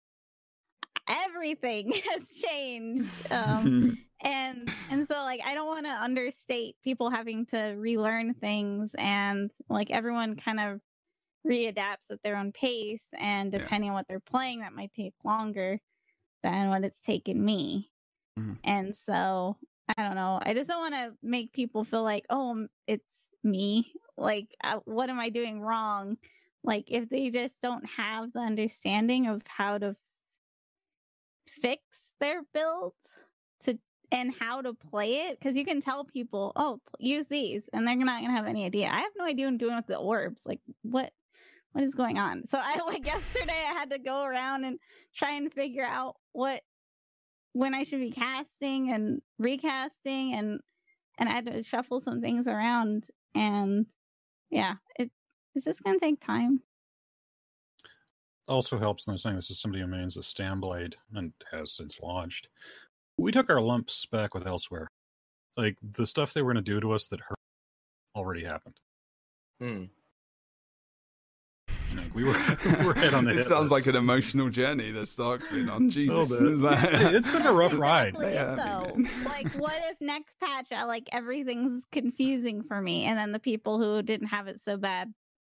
everything 1.09 1.93
has 2.12 2.29
changed. 2.31 3.23
Um 3.31 3.75
and 4.23 4.71
and 4.89 5.07
so 5.07 5.15
like 5.16 5.41
i 5.45 5.55
don't 5.55 5.66
want 5.66 5.85
to 5.87 5.91
understate 5.93 6.77
people 6.83 7.11
having 7.11 7.47
to 7.47 7.59
relearn 7.77 8.35
things 8.35 8.95
and 8.97 9.51
like 9.69 9.91
everyone 9.91 10.37
kind 10.37 10.61
of 10.61 10.81
readapts 11.47 12.11
at 12.11 12.23
their 12.23 12.37
own 12.37 12.53
pace 12.53 13.03
and 13.19 13.53
Yeah. 13.53 13.59
depending 13.59 13.91
on 13.91 13.95
what 13.97 14.07
they're 14.09 14.21
playing 14.21 14.61
that 14.61 14.73
might 14.73 14.93
take 14.95 15.15
longer 15.25 15.79
than 16.45 16.69
what 16.71 16.85
it's 16.85 17.03
taken 17.03 17.45
me 17.45 17.91
Mhm. 18.39 18.59
and 18.65 18.97
so 18.97 19.57
i 19.97 20.03
don't 20.03 20.16
know 20.16 20.41
i 20.45 20.55
just 20.55 20.69
don't 20.69 20.81
want 20.81 20.95
to 20.95 21.16
make 21.23 21.53
people 21.53 21.85
feel 21.85 22.05
like 22.05 22.27
oh 22.31 22.69
it's 22.87 23.29
me 23.45 23.93
like 24.16 24.49
uh, 24.65 24.81
what 24.87 25.11
am 25.11 25.21
i 25.21 25.31
doing 25.31 25.61
wrong 25.61 26.19
like 26.65 26.87
if 26.89 27.09
they 27.11 27.31
just 27.31 27.61
don't 27.62 27.85
have 27.87 28.33
the 28.33 28.41
understanding 28.41 29.27
of 29.29 29.43
how 29.47 29.79
to 29.79 29.97
fix 31.61 31.83
their 32.21 32.43
build 32.53 32.95
to 33.65 33.79
and 34.12 34.33
how 34.39 34.62
to 34.62 34.75
play 34.75 35.29
it 35.29 35.39
because 35.39 35.57
you 35.57 35.65
can 35.65 35.81
tell 35.81 36.05
people, 36.05 36.53
oh, 36.57 36.81
use 36.99 37.27
these, 37.29 37.62
and 37.73 37.87
they're 37.87 37.97
not 37.97 38.23
gonna 38.23 38.37
have 38.37 38.47
any 38.47 38.65
idea. 38.65 38.89
I 38.89 39.01
have 39.01 39.12
no 39.16 39.25
idea 39.25 39.47
what 39.47 39.53
I'm 39.53 39.59
doing 39.59 39.77
with 39.77 39.87
the 39.87 39.97
orbs. 39.97 40.43
Like, 40.47 40.61
what, 40.83 41.12
what 41.74 41.82
is 41.84 41.94
going 41.94 42.18
on? 42.18 42.46
So 42.46 42.59
I 42.59 42.80
like 42.86 43.05
yesterday, 43.05 43.64
I 43.68 43.72
had 43.72 43.90
to 43.90 43.98
go 43.98 44.22
around 44.22 44.64
and 44.64 44.78
try 45.14 45.32
and 45.32 45.52
figure 45.52 45.84
out 45.84 46.14
what 46.32 46.62
when 47.52 47.74
I 47.74 47.82
should 47.82 48.01
be 48.01 48.10
casting 48.10 48.92
and 48.92 49.20
recasting, 49.38 50.34
and 50.34 50.60
and 51.18 51.28
I 51.28 51.32
had 51.32 51.46
to 51.46 51.62
shuffle 51.62 52.01
some 52.01 52.20
things 52.20 52.46
around, 52.46 53.05
and 53.34 53.86
yeah, 54.51 54.74
it 54.98 55.10
it's 55.55 55.64
just 55.64 55.82
gonna 55.82 55.98
take 55.98 56.24
time. 56.24 56.60
Also 58.46 58.78
helps, 58.78 59.06
and 59.06 59.14
I'm 59.14 59.18
saying 59.18 59.36
this 59.36 59.51
is 59.51 59.60
somebody 59.60 59.82
who 59.82 59.88
maintains 59.88 60.16
a 60.16 60.20
Stamblade 60.20 60.94
and 61.14 61.32
has 61.51 61.72
since 61.72 62.01
launched. 62.01 62.48
We 63.16 63.32
took 63.32 63.48
our 63.48 63.60
lumps 63.60 64.06
back 64.06 64.34
with 64.34 64.44
Elsweyr. 64.44 64.86
Like 65.56 65.76
the 65.82 66.05
stuff 66.05 66.34
they 66.34 66.42
were 66.42 66.52
going 66.52 66.62
to 66.62 66.70
do 66.70 66.80
to 66.80 66.92
us 66.92 67.06
that 67.06 67.20
hurt 67.20 67.38
already 68.14 68.44
happened. 68.44 68.76
Hmm. 69.60 69.84
Like 71.97 72.15
we 72.15 72.25
were, 72.25 72.33
we 72.81 72.87
were 72.87 72.95
head 72.95 73.15
on 73.15 73.25
the 73.25 73.33
it 73.33 73.37
hit 73.37 73.47
sounds 73.47 73.71
list. 73.71 73.73
like 73.73 73.87
an 73.87 73.97
emotional 73.97 74.49
journey 74.49 74.91
that 74.93 75.07
Stark's 75.07 75.47
been 75.49 75.69
on. 75.69 75.91
Jesus, 75.91 76.29
bit. 76.31 76.61
That- 76.61 77.15
it's 77.15 77.29
been 77.29 77.47
a 77.47 77.53
rough 77.53 77.77
ride. 77.77 78.16
Yeah, 78.21 78.55
it, 78.55 78.59
I 78.59 78.93
mean- 78.95 79.09
like, 79.25 79.49
what 79.55 79.81
if 79.91 80.01
next 80.01 80.39
patch, 80.41 80.73
I 80.73 80.85
like 80.85 81.09
everything's 81.12 81.85
confusing 81.93 82.62
for 82.62 82.81
me, 82.81 83.05
and 83.05 83.19
then 83.19 83.33
the 83.33 83.39
people 83.39 83.79
who 83.79 84.03
didn't 84.03 84.29
have 84.29 84.49
it 84.49 84.61
so 84.62 84.77
bad 84.77 85.12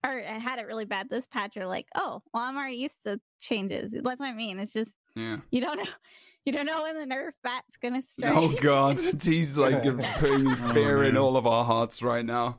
or 0.06 0.20
had 0.22 0.60
it 0.60 0.68
really 0.68 0.86
bad 0.86 1.10
this 1.10 1.26
patch 1.26 1.58
are 1.58 1.68
like, 1.68 1.88
oh, 1.96 2.22
well, 2.34 2.44
I'm 2.44 2.56
already 2.56 2.78
used 2.78 3.04
to 3.04 3.20
changes. 3.40 3.92
That's 3.92 4.20
what 4.20 4.28
I 4.28 4.34
mean. 4.34 4.60
It's 4.60 4.74
just 4.74 4.92
yeah. 5.16 5.38
you 5.52 5.62
don't 5.62 5.78
know, 5.78 5.92
you 6.46 6.54
don't 6.54 6.66
know 6.66 6.84
when 6.84 6.98
the 6.98 7.14
nerf 7.14 7.32
bat's 7.44 7.76
gonna 7.82 7.98
oh, 7.98 8.02
strike. 8.02 8.34
Oh 8.36 8.50
God, 8.62 9.00
he's 9.22 9.58
like 9.58 9.84
putting 9.84 10.48
Oh, 10.48 10.74
fear 10.74 11.04
in 11.04 11.18
all 11.18 11.36
of 11.36 11.46
our 11.46 11.66
hearts 11.66 12.02
right 12.02 12.26
now. 12.26 12.58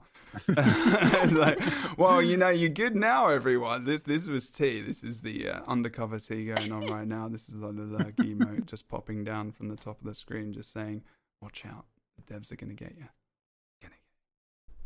It's 0.48 1.32
like, 1.32 1.58
well, 1.96 2.22
you 2.22 2.36
know, 2.36 2.48
you're 2.48 2.68
good 2.68 2.96
now, 2.96 3.28
everyone. 3.28 3.84
This 3.84 4.02
this 4.02 4.26
was 4.26 4.50
Tea. 4.50 4.80
This 4.80 5.02
is 5.02 5.22
the 5.22 5.48
uh, 5.48 5.60
undercover 5.66 6.18
Tea 6.18 6.46
going 6.46 6.72
on 6.72 6.86
right 6.86 7.06
now. 7.06 7.28
This 7.28 7.48
is 7.48 7.56
the 7.56 7.66
alert 7.66 8.16
emote 8.16 8.66
just 8.66 8.88
popping 8.88 9.24
down 9.24 9.52
from 9.52 9.68
the 9.68 9.76
top 9.76 10.00
of 10.00 10.06
the 10.06 10.14
screen, 10.14 10.52
just 10.52 10.72
saying, 10.72 11.02
"Watch 11.40 11.64
out, 11.66 11.86
the 12.16 12.34
devs 12.34 12.52
are 12.52 12.56
gonna 12.56 12.74
get 12.74 12.94
you." 12.96 13.06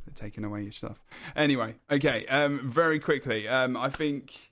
They're 0.05 0.15
taking 0.15 0.43
away 0.43 0.63
your 0.65 0.73
stuff. 0.73 1.01
Anyway, 1.37 1.77
okay. 1.89 2.27
Um, 2.27 2.69
very 2.69 2.99
quickly. 2.99 3.49
Um, 3.49 3.77
I 3.77 3.89
think. 3.89 4.51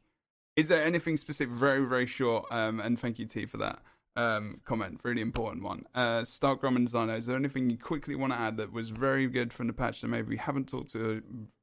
Is 0.56 0.68
there 0.68 0.84
anything 0.84 1.16
specific? 1.16 1.54
Very 1.54 1.84
very 1.86 2.06
short. 2.06 2.44
Um, 2.50 2.80
and 2.80 2.98
thank 2.98 3.18
you 3.18 3.26
Tea 3.26 3.46
for 3.46 3.56
that 3.58 3.80
um, 4.16 4.60
comment, 4.64 5.00
really 5.04 5.20
important 5.22 5.62
one. 5.62 5.84
Uh, 5.94 6.20
StarkeRealm 6.22 6.76
and 6.76 6.88
Xynode, 6.88 7.18
is 7.18 7.26
there 7.26 7.36
anything 7.36 7.70
you 7.70 7.78
quickly 7.78 8.14
want 8.16 8.32
to 8.32 8.38
add 8.38 8.56
that 8.58 8.72
was 8.72 8.90
very 8.90 9.26
good 9.28 9.52
from 9.52 9.66
the 9.66 9.72
patch 9.72 10.00
that 10.00 10.08
maybe 10.08 10.28
we 10.28 10.36
haven't 10.36 10.68
talked 10.68 10.90
to 10.92 11.22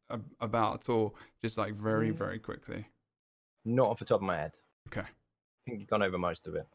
uh, 0.10 0.18
about 0.40 0.76
at 0.76 0.90
all? 0.90 1.16
Just 1.42 1.58
like 1.58 1.74
very, 1.74 2.10
Mm. 2.12 2.16
very 2.16 2.40
quickly. 2.40 2.88
Not 3.66 3.90
off 3.90 4.00
the 4.00 4.06
top 4.06 4.22
of 4.22 4.28
my 4.28 4.38
head. 4.38 4.54
Okay. 4.88 5.02
I 5.02 5.06
think 5.66 5.80
you've 5.80 5.90
gone 5.90 6.02
over 6.04 6.18
most 6.18 6.48
of 6.48 6.56
it. 6.56 6.66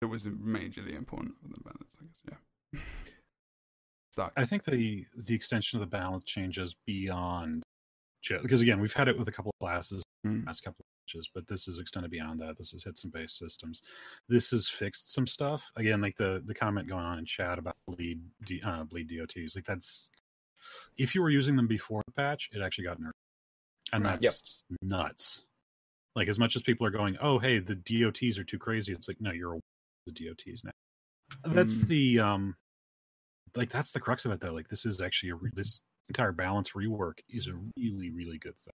That 0.00 0.08
was 0.08 0.26
majorly 0.26 0.96
important 0.96 1.34
for 1.42 1.48
the 1.48 1.60
balance, 1.64 1.96
I 2.00 2.04
guess. 2.04 2.38
Yeah. 2.74 2.80
Stark. 4.12 4.32
I 4.36 4.44
think 4.46 4.64
the 4.64 5.04
the 5.16 5.34
extension 5.34 5.80
of 5.80 5.88
the 5.88 5.90
balance 5.96 6.24
changes 6.24 6.74
beyond 6.86 7.62
because 8.42 8.60
again 8.60 8.80
we've 8.80 8.92
had 8.92 9.06
it 9.08 9.16
with 9.18 9.28
a 9.28 9.32
couple 9.32 9.50
of 9.50 9.64
classes 9.64 10.02
Mm. 10.26 10.44
last 10.46 10.62
couple 10.64 10.84
of 11.14 11.26
but 11.34 11.46
this 11.46 11.68
is 11.68 11.78
extended 11.78 12.10
beyond 12.10 12.40
that. 12.40 12.56
This 12.56 12.72
is 12.74 12.84
hit 12.84 12.98
some 12.98 13.10
base 13.10 13.32
systems. 13.32 13.82
This 14.28 14.50
has 14.50 14.68
fixed 14.68 15.12
some 15.12 15.26
stuff. 15.26 15.70
Again, 15.76 16.00
like 16.00 16.16
the 16.16 16.42
the 16.46 16.54
comment 16.54 16.88
going 16.88 17.04
on 17.04 17.18
in 17.18 17.24
chat 17.24 17.58
about 17.58 17.76
bleed 17.86 18.20
D, 18.44 18.60
uh, 18.64 18.84
bleed 18.84 19.08
DOTs, 19.08 19.54
like 19.56 19.64
that's 19.64 20.10
if 20.96 21.14
you 21.14 21.22
were 21.22 21.30
using 21.30 21.56
them 21.56 21.66
before 21.68 22.02
the 22.06 22.12
patch, 22.12 22.48
it 22.52 22.60
actually 22.60 22.84
got 22.84 23.00
nerfed, 23.00 23.12
and 23.92 24.04
Right. 24.04 24.20
that's 24.20 24.64
nuts. 24.82 25.44
Like 26.16 26.28
as 26.28 26.38
much 26.38 26.56
as 26.56 26.62
people 26.62 26.86
are 26.86 26.90
going, 26.90 27.16
oh 27.20 27.38
hey, 27.38 27.58
the 27.60 27.76
DOTs 27.76 28.38
are 28.38 28.44
too 28.44 28.58
crazy. 28.58 28.92
It's 28.92 29.08
like 29.08 29.20
no, 29.20 29.30
you're 29.32 29.50
aware 29.52 29.60
of 30.06 30.14
the 30.14 30.26
DOTs 30.26 30.64
now. 30.64 30.70
That's 31.44 31.82
Mm. 31.84 31.88
the 31.88 32.18
um 32.20 32.56
like 33.54 33.70
that's 33.70 33.92
the 33.92 34.00
crux 34.00 34.24
of 34.24 34.32
it 34.32 34.40
though 34.40 34.52
like 34.52 34.68
this 34.68 34.84
is 34.84 35.00
actually 35.00 35.30
a 35.30 35.34
re- 35.36 35.50
this 35.54 35.80
entire 36.08 36.32
balance 36.32 36.72
rework 36.72 37.18
is 37.30 37.48
a 37.48 37.54
really 37.76 38.10
really 38.10 38.38
good 38.38 38.56
thing 38.58 38.74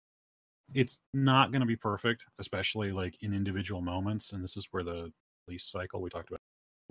it's 0.74 1.00
not 1.12 1.50
going 1.52 1.60
to 1.60 1.66
be 1.66 1.76
perfect 1.76 2.26
especially 2.38 2.92
like 2.92 3.16
in 3.22 3.32
individual 3.32 3.80
moments 3.80 4.32
and 4.32 4.42
this 4.42 4.56
is 4.56 4.66
where 4.70 4.82
the 4.82 5.12
release 5.46 5.64
cycle 5.64 6.00
we 6.00 6.10
talked 6.10 6.28
about 6.28 6.40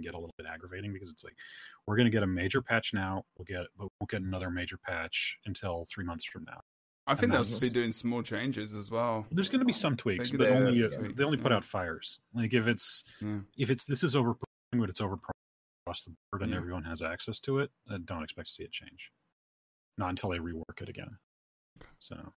get 0.02 0.14
a 0.14 0.18
little 0.18 0.34
bit 0.38 0.48
aggravating 0.52 0.92
because 0.92 1.12
it's 1.12 1.24
like 1.24 1.36
we're 1.86 1.96
going 1.96 2.06
to 2.06 2.12
get 2.12 2.24
a 2.24 2.28
major 2.28 2.62
patch 2.62 2.92
now 2.94 3.24
we'll 3.38 3.46
get 3.46 3.68
but 3.78 3.88
we'll 4.00 4.08
get 4.10 4.22
another 4.22 4.50
major 4.50 4.78
patch 4.78 5.38
until 5.46 5.86
three 5.94 6.06
months 6.06 6.26
from 6.26 6.44
now 6.46 6.60
I 7.08 7.16
think 7.16 7.32
they'll 7.32 7.60
be 7.60 7.70
doing 7.70 7.92
small 7.92 8.22
changes 8.22 8.74
as 8.76 8.92
well. 8.92 9.26
there's 9.32 9.50
going 9.50 9.60
to 9.60 9.66
be 9.66 9.74
some 9.74 9.98
tweaks 9.98 10.32
but 10.32 10.48
only 10.50 10.84
uh, 10.84 10.90
tweaks, 10.90 11.16
they 11.18 11.24
only 11.24 11.38
put 11.38 11.52
yeah. 11.52 11.58
out 11.58 11.66
fires 11.66 12.20
like 12.34 12.54
if 12.54 12.68
it's 12.68 13.04
Yeah. 13.22 13.40
if 13.58 13.70
it's 13.70 13.86
this 13.86 14.04
is 14.04 14.16
over 14.16 14.36
but 14.72 14.90
it's 14.90 15.02
over 15.02 15.18
across 15.86 16.04
the 16.04 16.14
board 16.32 16.44
and 16.44 16.52
Yeah. 16.52 16.58
everyone 16.58 16.84
has 16.84 17.02
access 17.02 17.40
to 17.42 17.60
it, 17.60 17.72
uh, 17.90 17.98
don't 18.06 18.24
expect 18.24 18.48
to 18.48 18.54
see 18.54 18.64
it 18.64 18.72
change. 18.72 19.12
Not 19.98 20.10
until 20.12 20.30
they 20.30 20.38
rework 20.38 20.82
it 20.82 20.90
again. 20.90 21.18
So, 22.00 22.34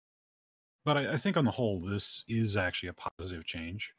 but 0.85 0.97
I, 0.97 1.13
I 1.13 1.17
think 1.17 1.35
on 1.37 1.45
the 1.45 1.51
whole, 1.51 1.79
this 1.79 2.23
is 2.27 2.55
actually 2.55 2.89
a 2.89 2.93
positive 3.19 3.43
change. 3.45 3.91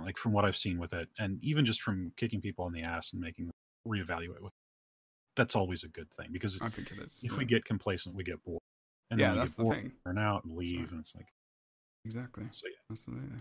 Like 0.00 0.16
from 0.16 0.32
what 0.32 0.44
I've 0.44 0.56
seen 0.56 0.78
with 0.78 0.92
it, 0.92 1.08
and 1.18 1.42
even 1.42 1.64
just 1.64 1.82
from 1.82 2.12
kicking 2.16 2.40
people 2.40 2.66
in 2.68 2.72
the 2.72 2.82
ass 2.82 3.12
and 3.12 3.20
making 3.20 3.46
them 3.46 3.52
reevaluate 3.86 4.40
with, 4.40 4.52
that's 5.34 5.56
always 5.56 5.82
a 5.82 5.88
good 5.88 6.08
thing 6.12 6.28
because 6.30 6.56
I 6.62 6.68
think 6.68 6.92
it 6.92 6.98
is. 6.98 7.20
if 7.24 7.32
yeah. 7.32 7.38
we 7.38 7.44
get 7.44 7.64
complacent, 7.64 8.14
we 8.14 8.22
get 8.22 8.42
bored. 8.44 8.60
And 9.10 9.18
Yeah, 9.18 9.28
then 9.28 9.34
we 9.36 9.40
that's 9.40 9.52
get 9.54 9.56
the 9.56 9.62
bored, 9.64 9.76
thing. 9.76 9.92
Turn 10.06 10.18
out 10.18 10.44
and 10.44 10.56
leave, 10.56 10.80
right. 10.80 10.90
and 10.92 11.00
it's 11.00 11.14
like 11.16 11.26
Exactly. 12.04 12.44
so. 12.52 12.66
Yeah, 12.68 12.76
Absolutely. 12.92 13.38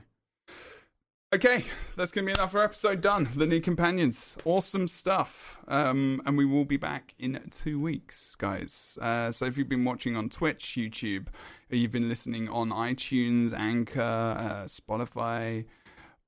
Okay, 1.36 1.66
that's 1.98 2.14
going 2.14 2.26
to 2.26 2.34
be 2.34 2.40
enough 2.40 2.54
for 2.54 2.64
episode 2.64 3.02
done. 3.02 3.28
The 3.36 3.46
new 3.46 3.60
companions, 3.60 4.38
awesome 4.46 4.88
stuff. 4.88 5.58
Um, 5.68 6.22
and 6.26 6.38
we 6.38 6.46
will 6.46 6.64
be 6.64 6.78
back 6.78 7.16
in 7.20 7.38
two 7.52 7.82
weeks, 7.82 8.34
guys. 8.36 8.98
Uh, 9.02 9.34
so 9.34 9.44
if 9.44 9.58
you've 9.58 9.68
been 9.68 9.84
watching 9.84 10.16
on 10.16 10.30
Twitch, 10.30 10.78
YouTube, 10.78 11.28
you've 11.70 11.92
been 11.92 12.08
listening 12.08 12.48
on 12.48 12.70
iTunes, 12.70 13.52
Anchor, 13.52 14.02
uh, 14.02 14.68
Spotify, 14.68 15.66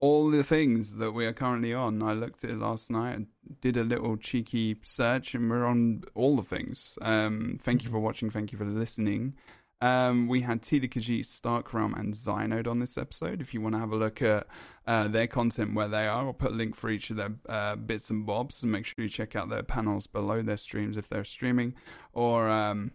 all 0.01 0.29
the 0.29 0.43
things 0.43 0.97
that 0.97 1.13
we 1.13 1.25
are 1.25 1.31
currently 1.31 1.73
on. 1.73 2.03
I 2.03 2.11
looked 2.11 2.43
at 2.43 2.49
it 2.49 2.59
last 2.59 2.91
night 2.91 3.13
and 3.13 3.27
did 3.61 3.77
a 3.77 3.85
little 3.85 4.17
cheeky 4.17 4.81
search, 4.83 5.33
and 5.33 5.49
we're 5.49 5.65
on 5.65 6.03
all 6.13 6.35
the 6.35 6.43
things. 6.43 6.97
Um, 7.01 7.57
thank 7.61 7.85
you 7.85 7.89
for 7.89 7.99
watching. 7.99 8.29
Thank 8.31 8.51
you 8.51 8.57
for 8.57 8.65
listening. 8.65 9.35
Um, 9.81 10.27
we 10.27 10.41
had 10.41 10.61
Tea 10.61 10.79
the 10.79 10.87
Khajiit, 10.87 11.25
StarkeRealm, 11.25 11.97
and 11.97 12.13
Xynode 12.13 12.67
on 12.67 12.79
this 12.79 12.97
episode. 12.97 13.41
If 13.41 13.53
you 13.53 13.61
want 13.61 13.75
to 13.75 13.79
have 13.79 13.91
a 13.91 13.95
look 13.95 14.21
at 14.21 14.47
uh, 14.89 15.07
their 15.07 15.27
content 15.27 15.75
where 15.75 15.87
they 15.87 16.07
are, 16.07 16.25
I'll 16.25 16.33
put 16.33 16.51
a 16.51 16.55
link 16.55 16.75
for 16.75 16.89
each 16.89 17.09
of 17.11 17.17
their 17.17 17.33
uh, 17.47 17.75
bits 17.75 18.09
and 18.09 18.25
bobs, 18.25 18.63
and 18.63 18.71
make 18.71 18.85
sure 18.87 18.95
you 18.97 19.09
check 19.09 19.35
out 19.35 19.49
their 19.49 19.63
panels 19.63 20.07
below 20.07 20.41
their 20.41 20.57
streams 20.57 20.97
if 20.97 21.07
they're 21.07 21.23
streaming, 21.23 21.75
or 22.11 22.49
um, 22.49 22.91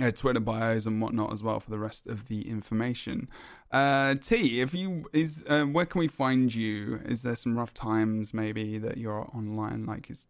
uh, 0.00 0.10
Twitter 0.12 0.40
bios 0.40 0.86
and 0.86 1.00
whatnot 1.02 1.32
as 1.32 1.42
well 1.42 1.58
for 1.58 1.70
the 1.70 1.78
rest 1.78 2.06
of 2.06 2.28
the 2.28 2.48
information. 2.48 3.28
Uh, 3.72 4.14
Tea, 4.14 4.60
if 4.60 4.72
you 4.72 5.06
is 5.12 5.44
uh, 5.48 5.64
where 5.64 5.86
can 5.86 5.98
we 5.98 6.08
find 6.08 6.54
you? 6.54 7.00
Is 7.04 7.22
there 7.22 7.34
some 7.36 7.58
rough 7.58 7.74
times 7.74 8.32
maybe 8.32 8.78
that 8.78 8.96
you're 8.96 9.28
online? 9.34 9.84
Like, 9.84 10.08
is 10.10 10.28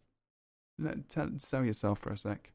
let, 0.78 1.08
tell, 1.08 1.28
sell 1.38 1.64
yourself 1.64 1.98
for 1.98 2.10
a 2.10 2.16
sec. 2.16 2.52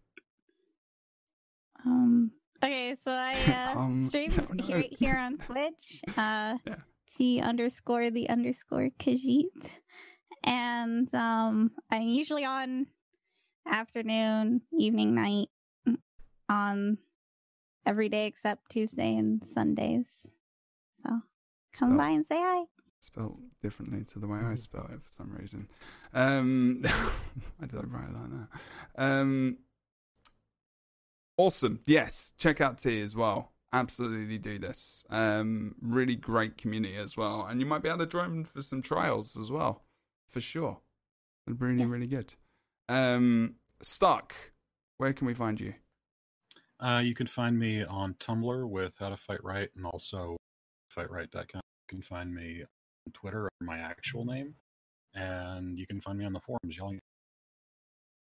Um. 1.86 2.32
Okay, 2.64 2.96
so 3.04 3.12
I 3.12 3.34
uh, 3.76 3.80
Um, 3.80 4.06
stream 4.06 4.32
no, 4.38 4.48
no. 4.54 4.64
here 4.64 4.84
here 4.98 5.18
on 5.18 5.38
Twitch. 5.38 6.02
Uh, 6.18 6.58
Yeah. 6.66 6.76
Tea 7.18 7.42
underscore 7.42 8.10
the 8.12 8.30
underscore 8.30 8.90
Khajiit, 9.00 9.46
and 10.44 11.14
um, 11.14 11.72
I'm 11.90 12.08
usually 12.08 12.46
on 12.46 12.88
afternoon, 13.68 14.62
evening, 14.78 15.16
night, 15.16 15.50
mm, 15.88 15.98
on 16.50 16.98
every 17.86 18.10
day 18.10 18.28
except 18.28 18.72
Tuesday 18.72 19.16
and 19.16 19.44
Sundays. 19.54 20.26
So 21.04 21.10
come 21.74 21.90
Spell- 21.90 21.98
by 21.98 22.10
and 22.10 22.26
say 22.28 22.38
hi. 22.40 22.64
spelt 23.00 23.40
differently 23.62 24.04
to 24.06 24.20
the 24.20 24.28
way 24.28 24.40
I 24.40 24.56
spell 24.56 24.90
it 24.94 25.02
for 25.04 25.12
some 25.12 25.36
reason. 25.40 25.68
Um, 26.14 26.82
I 26.86 27.66
did 27.66 27.80
it 27.80 27.90
right 27.90 28.14
like 28.14 28.30
that. 28.32 28.48
Um, 28.96 29.58
awesome. 31.38 31.80
Yes, 31.86 32.34
check 32.38 32.62
out 32.62 32.80
Tea 32.80 33.02
as 33.02 33.16
well. 33.16 33.52
Absolutely 33.74 34.38
do 34.38 34.60
this. 34.60 35.06
Um, 35.10 35.76
really 35.82 36.16
great 36.16 36.58
community 36.58 36.96
as 36.98 37.16
well, 37.16 37.46
and 37.46 37.60
you 37.60 37.66
might 37.66 37.82
be 37.82 37.90
able 37.90 38.00
to 38.00 38.06
join 38.06 38.44
for 38.44 38.62
some 38.62 38.82
trials 38.82 39.38
as 39.38 39.50
well, 39.50 39.84
for 40.28 40.42
sure. 40.42 40.80
Really, 41.48 41.86
really 41.86 42.08
good. 42.08 42.34
Um, 42.90 43.56
Stark, 43.82 44.54
where 44.98 45.14
can 45.14 45.26
we 45.26 45.34
find 45.34 45.60
you? 45.60 45.74
Uh, 46.80 47.02
you 47.04 47.14
can 47.14 47.28
find 47.28 47.58
me 47.58 47.84
on 47.84 48.16
Tumblr 48.16 48.70
with 48.70 48.96
How 49.00 49.10
to 49.10 49.18
Fight 49.18 49.44
Write 49.44 49.70
and 49.76 49.86
also 49.86 50.36
fightwrite.com. 50.96 51.62
You 51.64 51.88
can 51.88 52.02
find 52.02 52.34
me 52.34 52.64
on 53.08 53.14
Twitter 53.14 53.48
my 53.62 53.78
actual 53.78 54.26
name. 54.26 54.56
And 55.14 55.78
you 55.78 55.86
can 55.86 56.02
find 56.02 56.18
me 56.18 56.26
on 56.26 56.34
the 56.34 56.40
forums 56.40 56.78
yelling 56.78 57.00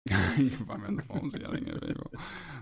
you 0.07 0.51
can 0.51 0.67
find 0.67 0.83
me 0.83 0.89
on 0.89 0.97
the 0.97 1.03
forums 1.03 1.35
yelling 1.41 1.69
at 1.69 1.81
people. 1.81 2.11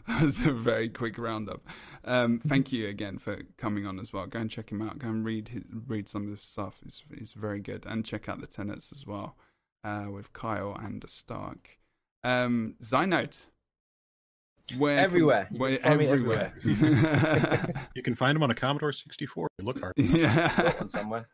That 0.09 0.23
was 0.23 0.41
a 0.41 0.51
very 0.51 0.89
quick 0.89 1.19
roundup. 1.19 1.61
Um, 2.05 2.41
thank 2.41 2.73
you 2.73 2.89
again 2.89 3.19
for 3.19 3.43
coming 3.59 3.87
on 3.87 4.01
as 4.01 4.13
well. 4.13 4.27
Go 4.27 4.41
and 4.41 4.51
check 4.51 4.73
him 4.73 4.83
out. 4.83 4.99
Go 4.99 5.09
and 5.09 5.25
read 5.25 5.49
his, 5.49 5.63
read 5.87 6.09
some 6.09 6.25
of 6.25 6.39
his 6.39 6.47
stuff. 6.47 6.77
It's, 6.85 7.05
it's 7.13 7.33
very 7.35 7.61
good. 7.61 7.85
And 7.87 8.05
check 8.05 8.29
out 8.29 8.41
the 8.41 8.47
tenets 8.49 8.91
as 8.93 9.07
well 9.07 9.37
uh, 9.85 10.07
with 10.11 10.33
Kyle 10.33 10.75
and 10.83 11.05
Stark. 11.09 11.79
Um, 12.25 12.75
Xynode. 12.83 13.45
Where 14.79 14.99
Everywhere. 14.99 15.45
Can 15.47 15.59
where, 15.59 15.79
find 15.79 15.99
me 15.99 16.07
everywhere. 16.09 16.55
You 17.95 18.03
can 18.03 18.15
find 18.15 18.35
him 18.37 18.43
on 18.43 18.51
a 18.51 18.55
Commodore 18.55 18.93
64. 18.93 19.49
Look 19.63 19.81
hard. 19.81 19.93
yeah. 19.97 20.53
Got 20.57 20.81
one 20.81 20.89
somewhere. 20.89 21.29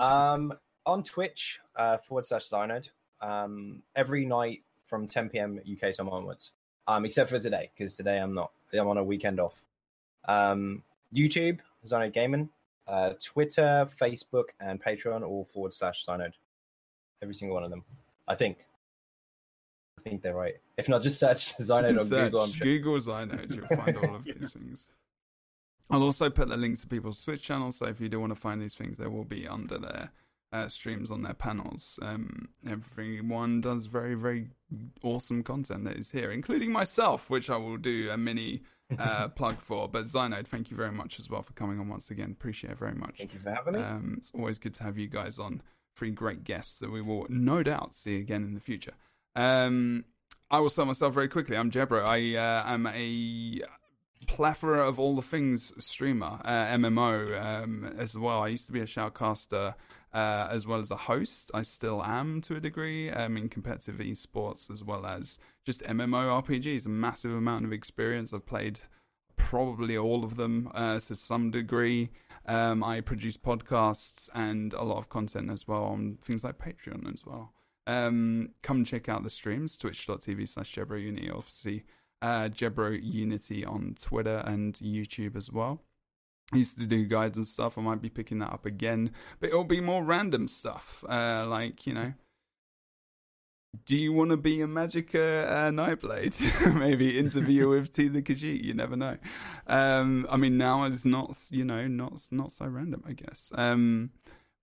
um, 0.00 0.54
on 0.86 1.02
Twitch 1.02 1.58
uh, 1.74 1.98
forward 1.98 2.24
slash 2.24 2.48
Xynode. 2.48 2.88
Um, 3.20 3.82
every 3.94 4.24
night 4.24 4.62
from 4.86 5.06
10 5.06 5.28
p.m. 5.30 5.60
UK 5.70 5.94
time 5.96 6.08
onwards. 6.08 6.50
Um, 6.88 7.04
except 7.04 7.30
for 7.30 7.38
today 7.38 7.70
because 7.76 7.96
today 7.96 8.18
I'm 8.18 8.34
not. 8.34 8.52
I'm 8.72 8.86
on 8.88 8.98
a 8.98 9.04
weekend 9.04 9.40
off. 9.40 9.64
Um, 10.26 10.82
YouTube 11.14 11.58
Xynode 11.84 12.12
Gaming. 12.12 12.48
Uh, 12.86 13.14
Twitter, 13.22 13.88
Facebook, 14.00 14.50
and 14.60 14.82
Patreon 14.82 15.26
all 15.26 15.44
forward 15.52 15.74
slash 15.74 16.04
Xynode. 16.06 16.34
Every 17.20 17.34
single 17.34 17.54
one 17.54 17.64
of 17.64 17.70
them. 17.70 17.82
I 18.28 18.36
think. 18.36 18.58
I 19.98 20.02
think 20.02 20.22
they're 20.22 20.34
right. 20.34 20.54
If 20.76 20.88
not, 20.88 21.02
just 21.02 21.18
search 21.18 21.56
Xynode 21.60 21.98
on 21.98 22.08
Google. 22.08 22.42
I'm 22.42 22.52
sure. 22.52 22.64
Google 22.64 22.94
Xynode, 22.94 23.54
you'll 23.54 23.66
find 23.66 23.96
all 23.96 24.14
of 24.14 24.24
these 24.24 24.52
things. 24.52 24.86
I'll 25.90 26.02
also 26.02 26.30
put 26.30 26.48
the 26.48 26.56
links 26.56 26.80
to 26.82 26.86
people's 26.88 27.22
Twitch 27.22 27.42
channels, 27.42 27.76
so 27.76 27.86
if 27.86 28.00
you 28.00 28.08
do 28.08 28.20
want 28.20 28.32
to 28.32 28.40
find 28.40 28.60
these 28.60 28.74
things, 28.74 28.98
they 28.98 29.06
will 29.06 29.24
be 29.24 29.46
under 29.46 29.78
their 29.78 30.10
uh, 30.52 30.68
streams 30.68 31.10
on 31.10 31.22
their 31.22 31.34
panels. 31.34 31.98
Um, 32.02 32.48
everyone 32.68 33.60
does 33.60 33.86
very, 33.86 34.14
very 34.14 34.48
awesome 35.02 35.42
content 35.42 35.84
that 35.84 35.96
is 35.96 36.10
here, 36.10 36.30
including 36.30 36.72
myself, 36.72 37.30
which 37.30 37.50
I 37.50 37.56
will 37.56 37.76
do 37.76 38.10
a 38.10 38.16
mini 38.16 38.62
uh, 38.98 39.28
plug 39.36 39.58
for. 39.60 39.88
But 39.88 40.06
Xynode, 40.06 40.46
thank 40.46 40.70
you 40.70 40.76
very 40.76 40.92
much 40.92 41.18
as 41.18 41.28
well 41.28 41.42
for 41.42 41.52
coming 41.52 41.80
on 41.80 41.88
once 41.88 42.10
again. 42.10 42.30
Appreciate 42.30 42.72
it 42.72 42.78
very 42.78 42.94
much. 42.94 43.18
Thank 43.18 43.34
you 43.34 43.40
for 43.40 43.50
having 43.50 43.74
me. 43.74 43.80
Um, 43.80 44.14
it's 44.18 44.30
always 44.34 44.58
good 44.58 44.74
to 44.74 44.84
have 44.84 44.98
you 44.98 45.08
guys 45.08 45.38
on. 45.38 45.62
Three 45.94 46.10
great 46.10 46.44
guests 46.44 46.80
that 46.80 46.92
we 46.92 47.00
will 47.00 47.26
no 47.30 47.62
doubt 47.62 47.94
see 47.94 48.18
again 48.18 48.44
in 48.44 48.52
the 48.52 48.60
future. 48.60 48.92
Um, 49.34 50.04
I 50.50 50.60
will 50.60 50.68
sell 50.68 50.84
myself 50.84 51.14
very 51.14 51.28
quickly. 51.28 51.56
I'm 51.56 51.70
Jebro. 51.70 52.04
I 52.04 52.36
uh, 52.36 52.72
am 52.72 52.86
a 52.86 53.62
plethora 54.26 54.86
of 54.86 54.98
all 54.98 55.16
the 55.16 55.22
things 55.22 55.72
streamer, 55.82 56.38
uh, 56.44 56.66
MMO 56.66 57.42
um, 57.42 57.94
as 57.98 58.16
well. 58.16 58.42
I 58.42 58.48
used 58.48 58.66
to 58.66 58.72
be 58.72 58.80
a 58.80 58.86
shoutcaster 58.86 59.74
uh, 60.12 60.48
as 60.50 60.66
well 60.66 60.80
as 60.80 60.90
a 60.90 60.96
host. 60.96 61.50
I 61.54 61.62
still 61.62 62.02
am 62.02 62.40
to 62.42 62.56
a 62.56 62.60
degree 62.60 63.10
um, 63.10 63.36
in 63.36 63.48
competitive 63.48 63.96
esports 63.96 64.70
as 64.70 64.82
well 64.82 65.06
as 65.06 65.38
just 65.64 65.82
MMO 65.82 66.42
RPGs. 66.42 66.86
A 66.86 66.90
massive 66.90 67.32
amount 67.32 67.64
of 67.64 67.72
experience. 67.72 68.32
I've 68.32 68.46
played 68.46 68.80
probably 69.36 69.96
all 69.96 70.24
of 70.24 70.36
them 70.36 70.70
uh, 70.74 70.98
to 70.98 71.14
some 71.14 71.50
degree. 71.50 72.10
Um, 72.46 72.82
I 72.82 73.00
produce 73.00 73.36
podcasts 73.36 74.28
and 74.34 74.72
a 74.72 74.82
lot 74.82 74.98
of 74.98 75.08
content 75.08 75.50
as 75.50 75.66
well 75.66 75.84
on 75.84 76.18
things 76.20 76.44
like 76.44 76.58
Patreon 76.58 77.12
as 77.12 77.24
well. 77.24 77.52
Um, 77.86 78.50
come 78.62 78.84
check 78.84 79.08
out 79.08 79.22
the 79.22 79.30
streams, 79.30 79.76
twitch.tv 79.76 80.48
slash 80.48 80.74
Jebro 80.74 81.00
Unity, 81.00 81.30
obviously, 81.30 81.84
uh, 82.22 82.48
Jebro 82.48 82.98
Unity 83.00 83.64
on 83.64 83.94
Twitter 84.00 84.42
and 84.44 84.74
YouTube 84.74 85.36
as 85.36 85.50
well. 85.52 85.82
Used 86.52 86.78
to 86.78 86.86
do 86.86 87.06
guides 87.06 87.36
and 87.36 87.46
stuff. 87.46 87.76
I 87.76 87.82
might 87.82 88.00
be 88.00 88.08
picking 88.08 88.38
that 88.38 88.52
up 88.52 88.66
again, 88.66 89.10
but 89.40 89.48
it'll 89.48 89.64
be 89.64 89.80
more 89.80 90.04
random 90.04 90.46
stuff. 90.46 91.04
Uh, 91.08 91.44
like, 91.48 91.86
you 91.86 91.92
know, 91.92 92.12
do 93.84 93.96
you 93.96 94.12
want 94.12 94.30
to 94.30 94.36
be 94.36 94.60
a 94.62 94.66
Magicka 94.66 95.50
uh, 95.50 95.70
Nightblade? 95.70 96.74
Maybe 96.78 97.18
interview 97.18 97.68
with 97.70 97.92
Tea 97.92 98.08
the 98.08 98.22
Khajiit. 98.22 98.62
You 98.62 98.74
never 98.74 98.96
know. 98.96 99.16
Um, 99.66 100.26
I 100.30 100.36
mean, 100.36 100.56
now 100.56 100.84
it's 100.84 101.04
not, 101.04 101.36
you 101.50 101.64
know, 101.64 101.86
not 101.86 102.22
not 102.30 102.52
so 102.52 102.66
random, 102.66 103.02
I 103.06 103.12
guess. 103.12 103.50
Um, 103.54 104.10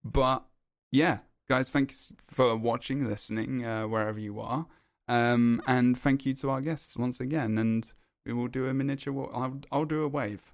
but 0.03 0.45
yeah, 0.91 1.19
guys, 1.49 1.69
thanks 1.69 2.13
for 2.27 2.55
watching, 2.55 3.07
listening, 3.07 3.65
uh, 3.65 3.87
wherever 3.87 4.19
you 4.19 4.39
are, 4.39 4.67
um, 5.07 5.61
and 5.67 5.97
thank 5.97 6.25
you 6.25 6.33
to 6.35 6.49
our 6.49 6.61
guests 6.61 6.97
once 6.97 7.19
again. 7.19 7.57
And 7.57 7.91
we 8.25 8.33
will 8.33 8.47
do 8.47 8.67
a 8.67 8.73
miniature. 8.73 9.29
I'll, 9.33 9.59
I'll 9.71 9.85
do 9.85 10.03
a 10.03 10.07
wave, 10.07 10.53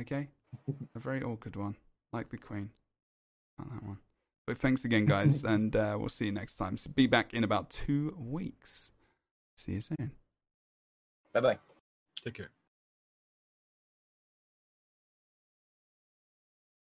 okay? 0.00 0.28
A 0.94 0.98
very 0.98 1.22
awkward 1.22 1.56
one, 1.56 1.76
like 2.12 2.30
the 2.30 2.38
Queen. 2.38 2.70
Not 3.58 3.72
that 3.72 3.82
one. 3.84 3.98
But 4.46 4.58
thanks 4.58 4.84
again, 4.84 5.06
guys, 5.06 5.44
and 5.54 5.74
uh, 5.74 5.96
we'll 5.98 6.08
see 6.08 6.26
you 6.26 6.32
next 6.32 6.56
time. 6.56 6.76
So 6.76 6.90
be 6.94 7.06
back 7.06 7.32
in 7.34 7.44
about 7.44 7.70
two 7.70 8.14
weeks. 8.18 8.92
See 9.56 9.72
you 9.72 9.80
soon. 9.80 10.12
Bye 11.32 11.40
bye. 11.40 11.58
Take 12.22 12.34
care. 12.34 12.50